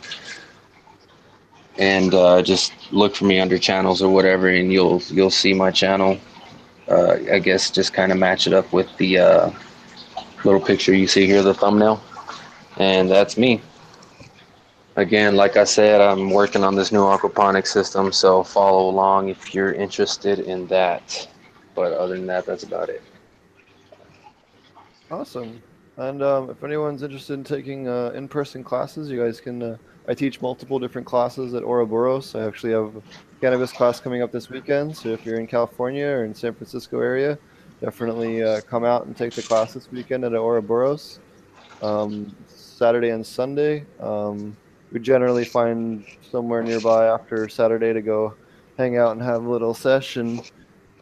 And 1.79 2.13
uh, 2.13 2.43
just 2.43 2.73
look 2.91 3.15
for 3.15 3.27
me 3.27 3.39
under 3.39 3.57
channels 3.57 4.03
or 4.03 4.13
whatever, 4.13 4.49
and 4.49 4.73
you'll 4.73 5.01
you'll 5.11 5.31
see 5.31 5.55
my 5.55 5.71
channel. 5.71 6.19
Uh, 6.89 7.19
I 7.31 7.39
guess 7.39 7.71
just 7.71 7.93
kind 7.93 8.11
of 8.11 8.19
match 8.19 8.49
it 8.49 8.53
up 8.53 8.73
with 8.73 8.89
the 8.97 9.19
uh, 9.19 9.51
little 10.43 10.61
picture 10.61 10.93
you 10.93 11.07
see 11.07 11.27
here, 11.27 11.43
the 11.43 11.55
thumbnail, 11.55 12.03
and 12.79 13.09
that's 13.09 13.37
me 13.37 13.61
again, 14.99 15.37
like 15.37 15.57
I 15.57 15.65
said, 15.65 16.01
I'm 16.01 16.31
working 16.31 16.65
on 16.65 16.75
this 16.75 16.91
new 16.91 17.03
aquaponics 17.03 17.69
system, 17.69 18.13
so 18.13 18.43
follow 18.43 18.91
along 18.91 19.29
if 19.29 19.55
you're 19.55 19.73
interested 19.73 20.41
in 20.41 20.67
that. 20.67 21.29
But 21.75 21.93
other 21.93 22.17
than 22.17 22.27
that, 22.27 22.45
that's 22.45 22.65
about 22.65 22.89
it. 22.89 23.03
Awesome. 25.11 25.63
And 25.97 26.23
um, 26.23 26.51
if 26.51 26.63
anyone's 26.65 27.03
interested 27.03 27.35
in 27.35 27.45
taking 27.45 27.89
uh, 27.89 28.11
in-person 28.15 28.65
classes, 28.65 29.09
you 29.09 29.19
guys 29.19 29.41
can. 29.41 29.63
Uh, 29.63 29.77
I 30.09 30.15
teach 30.15 30.41
multiple 30.41 30.79
different 30.79 31.07
classes 31.07 31.53
at 31.53 31.63
Ouroboros. 31.63 32.35
I 32.35 32.47
actually 32.47 32.73
have 32.73 32.97
a 32.97 33.03
cannabis 33.43 33.73
class 33.73 34.01
coming 34.01 34.23
up 34.23 34.33
this 34.33 34.49
weekend. 34.49 34.97
So 34.97 35.11
if 35.11 35.27
you're 35.27 35.39
in 35.39 35.47
California 35.47 36.07
or 36.07 36.25
in 36.25 36.35
San 36.35 36.55
Francisco 36.55 36.99
area, 36.99 37.39
definitely 37.83 38.43
uh, 38.43 38.63
come 38.63 38.85
out 38.85 39.05
and 39.05 39.15
take 39.15 39.35
the 39.35 39.43
class 39.43 39.75
this 39.75 39.93
weekend 39.93 40.25
at 40.25 40.33
Ouroboros. 40.33 41.21
Um, 41.83 42.35
Saturday 42.47 43.11
and 43.11 43.27
Sunday. 43.27 43.85
Um, 44.01 44.57
we 44.93 45.01
generally 45.01 45.45
find 45.45 46.05
somewhere 46.31 46.63
nearby 46.63 47.07
after 47.07 47.49
Saturday 47.49 47.93
to 47.93 48.03
go 48.03 48.35
hang 48.77 48.97
out 48.97 49.13
and 49.13 49.23
have 49.23 49.45
a 49.45 49.51
little 49.51 49.75
session. 49.75 50.41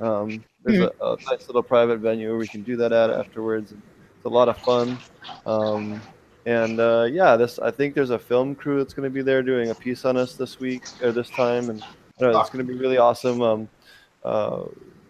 Um, 0.00 0.42
there's 0.64 0.80
a, 0.80 1.04
a, 1.04 1.16
nice 1.30 1.46
little 1.46 1.62
private 1.62 1.98
venue 1.98 2.30
where 2.30 2.38
we 2.38 2.48
can 2.48 2.62
do 2.62 2.76
that 2.76 2.92
at 2.92 3.10
afterwards. 3.10 3.72
It's 3.72 4.24
a 4.24 4.28
lot 4.28 4.48
of 4.48 4.58
fun. 4.58 4.98
Um, 5.46 6.00
and 6.46 6.80
uh, 6.80 7.08
yeah, 7.10 7.36
this 7.36 7.58
I 7.58 7.70
think 7.70 7.94
there's 7.94 8.10
a 8.10 8.18
film 8.18 8.54
crew 8.54 8.78
that's 8.78 8.94
going 8.94 9.08
to 9.08 9.14
be 9.14 9.22
there 9.22 9.42
doing 9.42 9.70
a 9.70 9.74
piece 9.74 10.04
on 10.04 10.16
us 10.16 10.34
this 10.34 10.60
week 10.60 10.84
or 11.02 11.12
this 11.12 11.28
time, 11.30 11.70
and 11.70 11.84
know, 12.20 12.40
it's 12.40 12.50
going 12.50 12.64
to 12.64 12.72
be 12.72 12.78
really 12.78 12.98
awesome. 12.98 13.42
Um, 13.42 13.68
uh, 14.24 14.62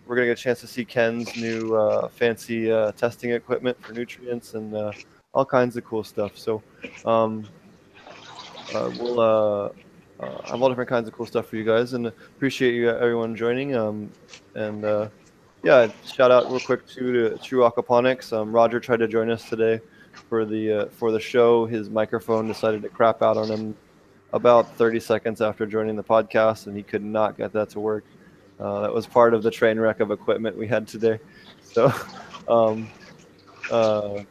we're 0.07 0.17
going 0.17 0.29
to 0.29 0.31
get 0.31 0.39
a 0.39 0.43
chance 0.43 0.61
to 0.61 0.67
see 0.67 0.85
Ken's 0.85 1.37
new 1.37 1.75
uh, 1.75 2.09
fancy 2.09 2.71
uh, 2.71 2.93
testing 2.93 3.33
equipment 3.33 3.81
for 3.83 3.93
nutrients 3.93 4.55
and 4.55 4.75
uh, 4.75 4.93
all 5.35 5.45
kinds 5.45 5.77
of 5.77 5.85
cool 5.85 6.05
stuff. 6.05 6.39
So 6.39 6.63
um, 7.05 7.47
uh, 8.75 8.91
we'll 8.99 9.20
uh, 9.20 9.69
uh, 10.20 10.43
have 10.43 10.62
all 10.62 10.69
different 10.69 10.89
kinds 10.89 11.09
of 11.09 11.15
cool 11.15 11.27
stuff 11.27 11.47
for 11.47 11.57
you 11.57 11.65
guys, 11.65 11.93
and 11.93 12.07
appreciate 12.07 12.75
you 12.75 12.91
everyone 12.91 13.36
joining. 13.36 13.75
Um, 13.75 14.11
and 14.55 14.85
uh, 14.85 15.09
yeah, 15.62 15.91
shout 16.05 16.31
out 16.31 16.51
real 16.51 16.61
quick 16.61 16.86
to, 16.89 17.39
True 17.43 17.61
Aquaponics. 17.61 18.33
Um, 18.33 18.53
Roger 18.53 18.81
tried 18.81 18.99
to 18.99 19.09
join 19.09 19.31
us 19.31 19.49
today 19.49 19.81
for 20.28 20.45
the 20.45 20.73
uh, 20.73 20.86
for 20.86 21.12
the 21.12 21.20
show. 21.20 21.67
His 21.67 21.91
microphone 21.91 22.47
decided 22.49 22.83
to 22.83 22.89
crap 22.89 23.23
out 23.23 23.36
on 23.36 23.49
him 23.49 23.77
about 24.33 24.75
30 24.77 25.01
seconds 25.01 25.41
after 25.41 25.67
joining 25.67 25.97
the 25.97 26.05
podcast, 26.05 26.67
and 26.67 26.77
he 26.77 26.83
could 26.83 27.05
not 27.05 27.36
get 27.36 27.53
that 27.53 27.70
to 27.70 27.81
work. 27.81 28.05
Uh, 28.59 28.81
that 28.81 28.93
was 28.93 29.07
part 29.07 29.35
of 29.35 29.43
the 29.43 29.51
train 29.51 29.78
wreck 29.78 30.01
of 30.01 30.11
equipment 30.11 30.57
we 30.57 30.67
had 30.67 30.86
today. 30.89 31.19
So. 31.62 31.93
Um, 32.49 32.89
uh, 33.70 34.23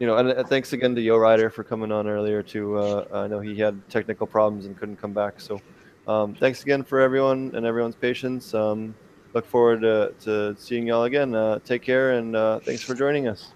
you 0.00 0.06
know, 0.06 0.16
and, 0.16 0.48
thanks 0.48 0.72
again 0.72 0.94
to 0.94 1.00
Yo 1.00 1.16
Rider 1.18 1.50
for 1.50 1.62
coming 1.62 1.92
on 1.92 2.08
earlier 2.08 2.42
too. 2.42 2.76
Uh, 2.78 3.04
I 3.12 3.28
know 3.28 3.38
he 3.38 3.56
had 3.58 3.88
technical 3.88 4.26
problems 4.26 4.64
and 4.66 4.76
couldn't 4.76 4.96
come 4.96 5.12
back. 5.12 5.38
So 5.38 5.60
um, 6.08 6.34
thanks 6.34 6.62
again 6.62 6.82
for 6.82 7.00
everyone 7.00 7.52
and 7.54 7.66
everyone's 7.66 7.94
patience. 7.94 8.54
Um, 8.54 8.94
look 9.34 9.46
forward 9.46 9.82
to, 9.82 10.14
to 10.22 10.56
seeing 10.58 10.86
y'all 10.86 11.04
again. 11.04 11.34
Uh, 11.34 11.58
take 11.60 11.82
care 11.82 12.12
and 12.12 12.34
uh, 12.34 12.60
thanks 12.60 12.82
for 12.82 12.94
joining 12.94 13.28
us. 13.28 13.52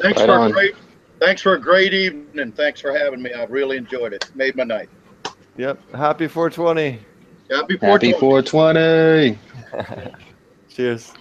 Thanks 0.00 0.18
right 0.18 0.26
for 0.26 0.32
on. 0.32 0.50
a 0.50 0.52
great, 0.52 0.74
thanks 1.20 1.42
for 1.42 1.54
a 1.54 1.60
great 1.60 1.94
evening. 1.94 2.52
Thanks 2.52 2.80
for 2.80 2.92
having 2.96 3.22
me. 3.22 3.32
I 3.32 3.44
really 3.44 3.76
enjoyed 3.76 4.12
it. 4.12 4.28
Made 4.34 4.56
my 4.56 4.64
night. 4.64 4.90
Yep. 5.56 5.92
Happy 5.92 6.26
420. 6.26 6.98
Happy 7.50 7.76
420. 7.76 8.12
Happy 8.12 9.38
420. 9.38 10.14
Cheers. 10.68 11.12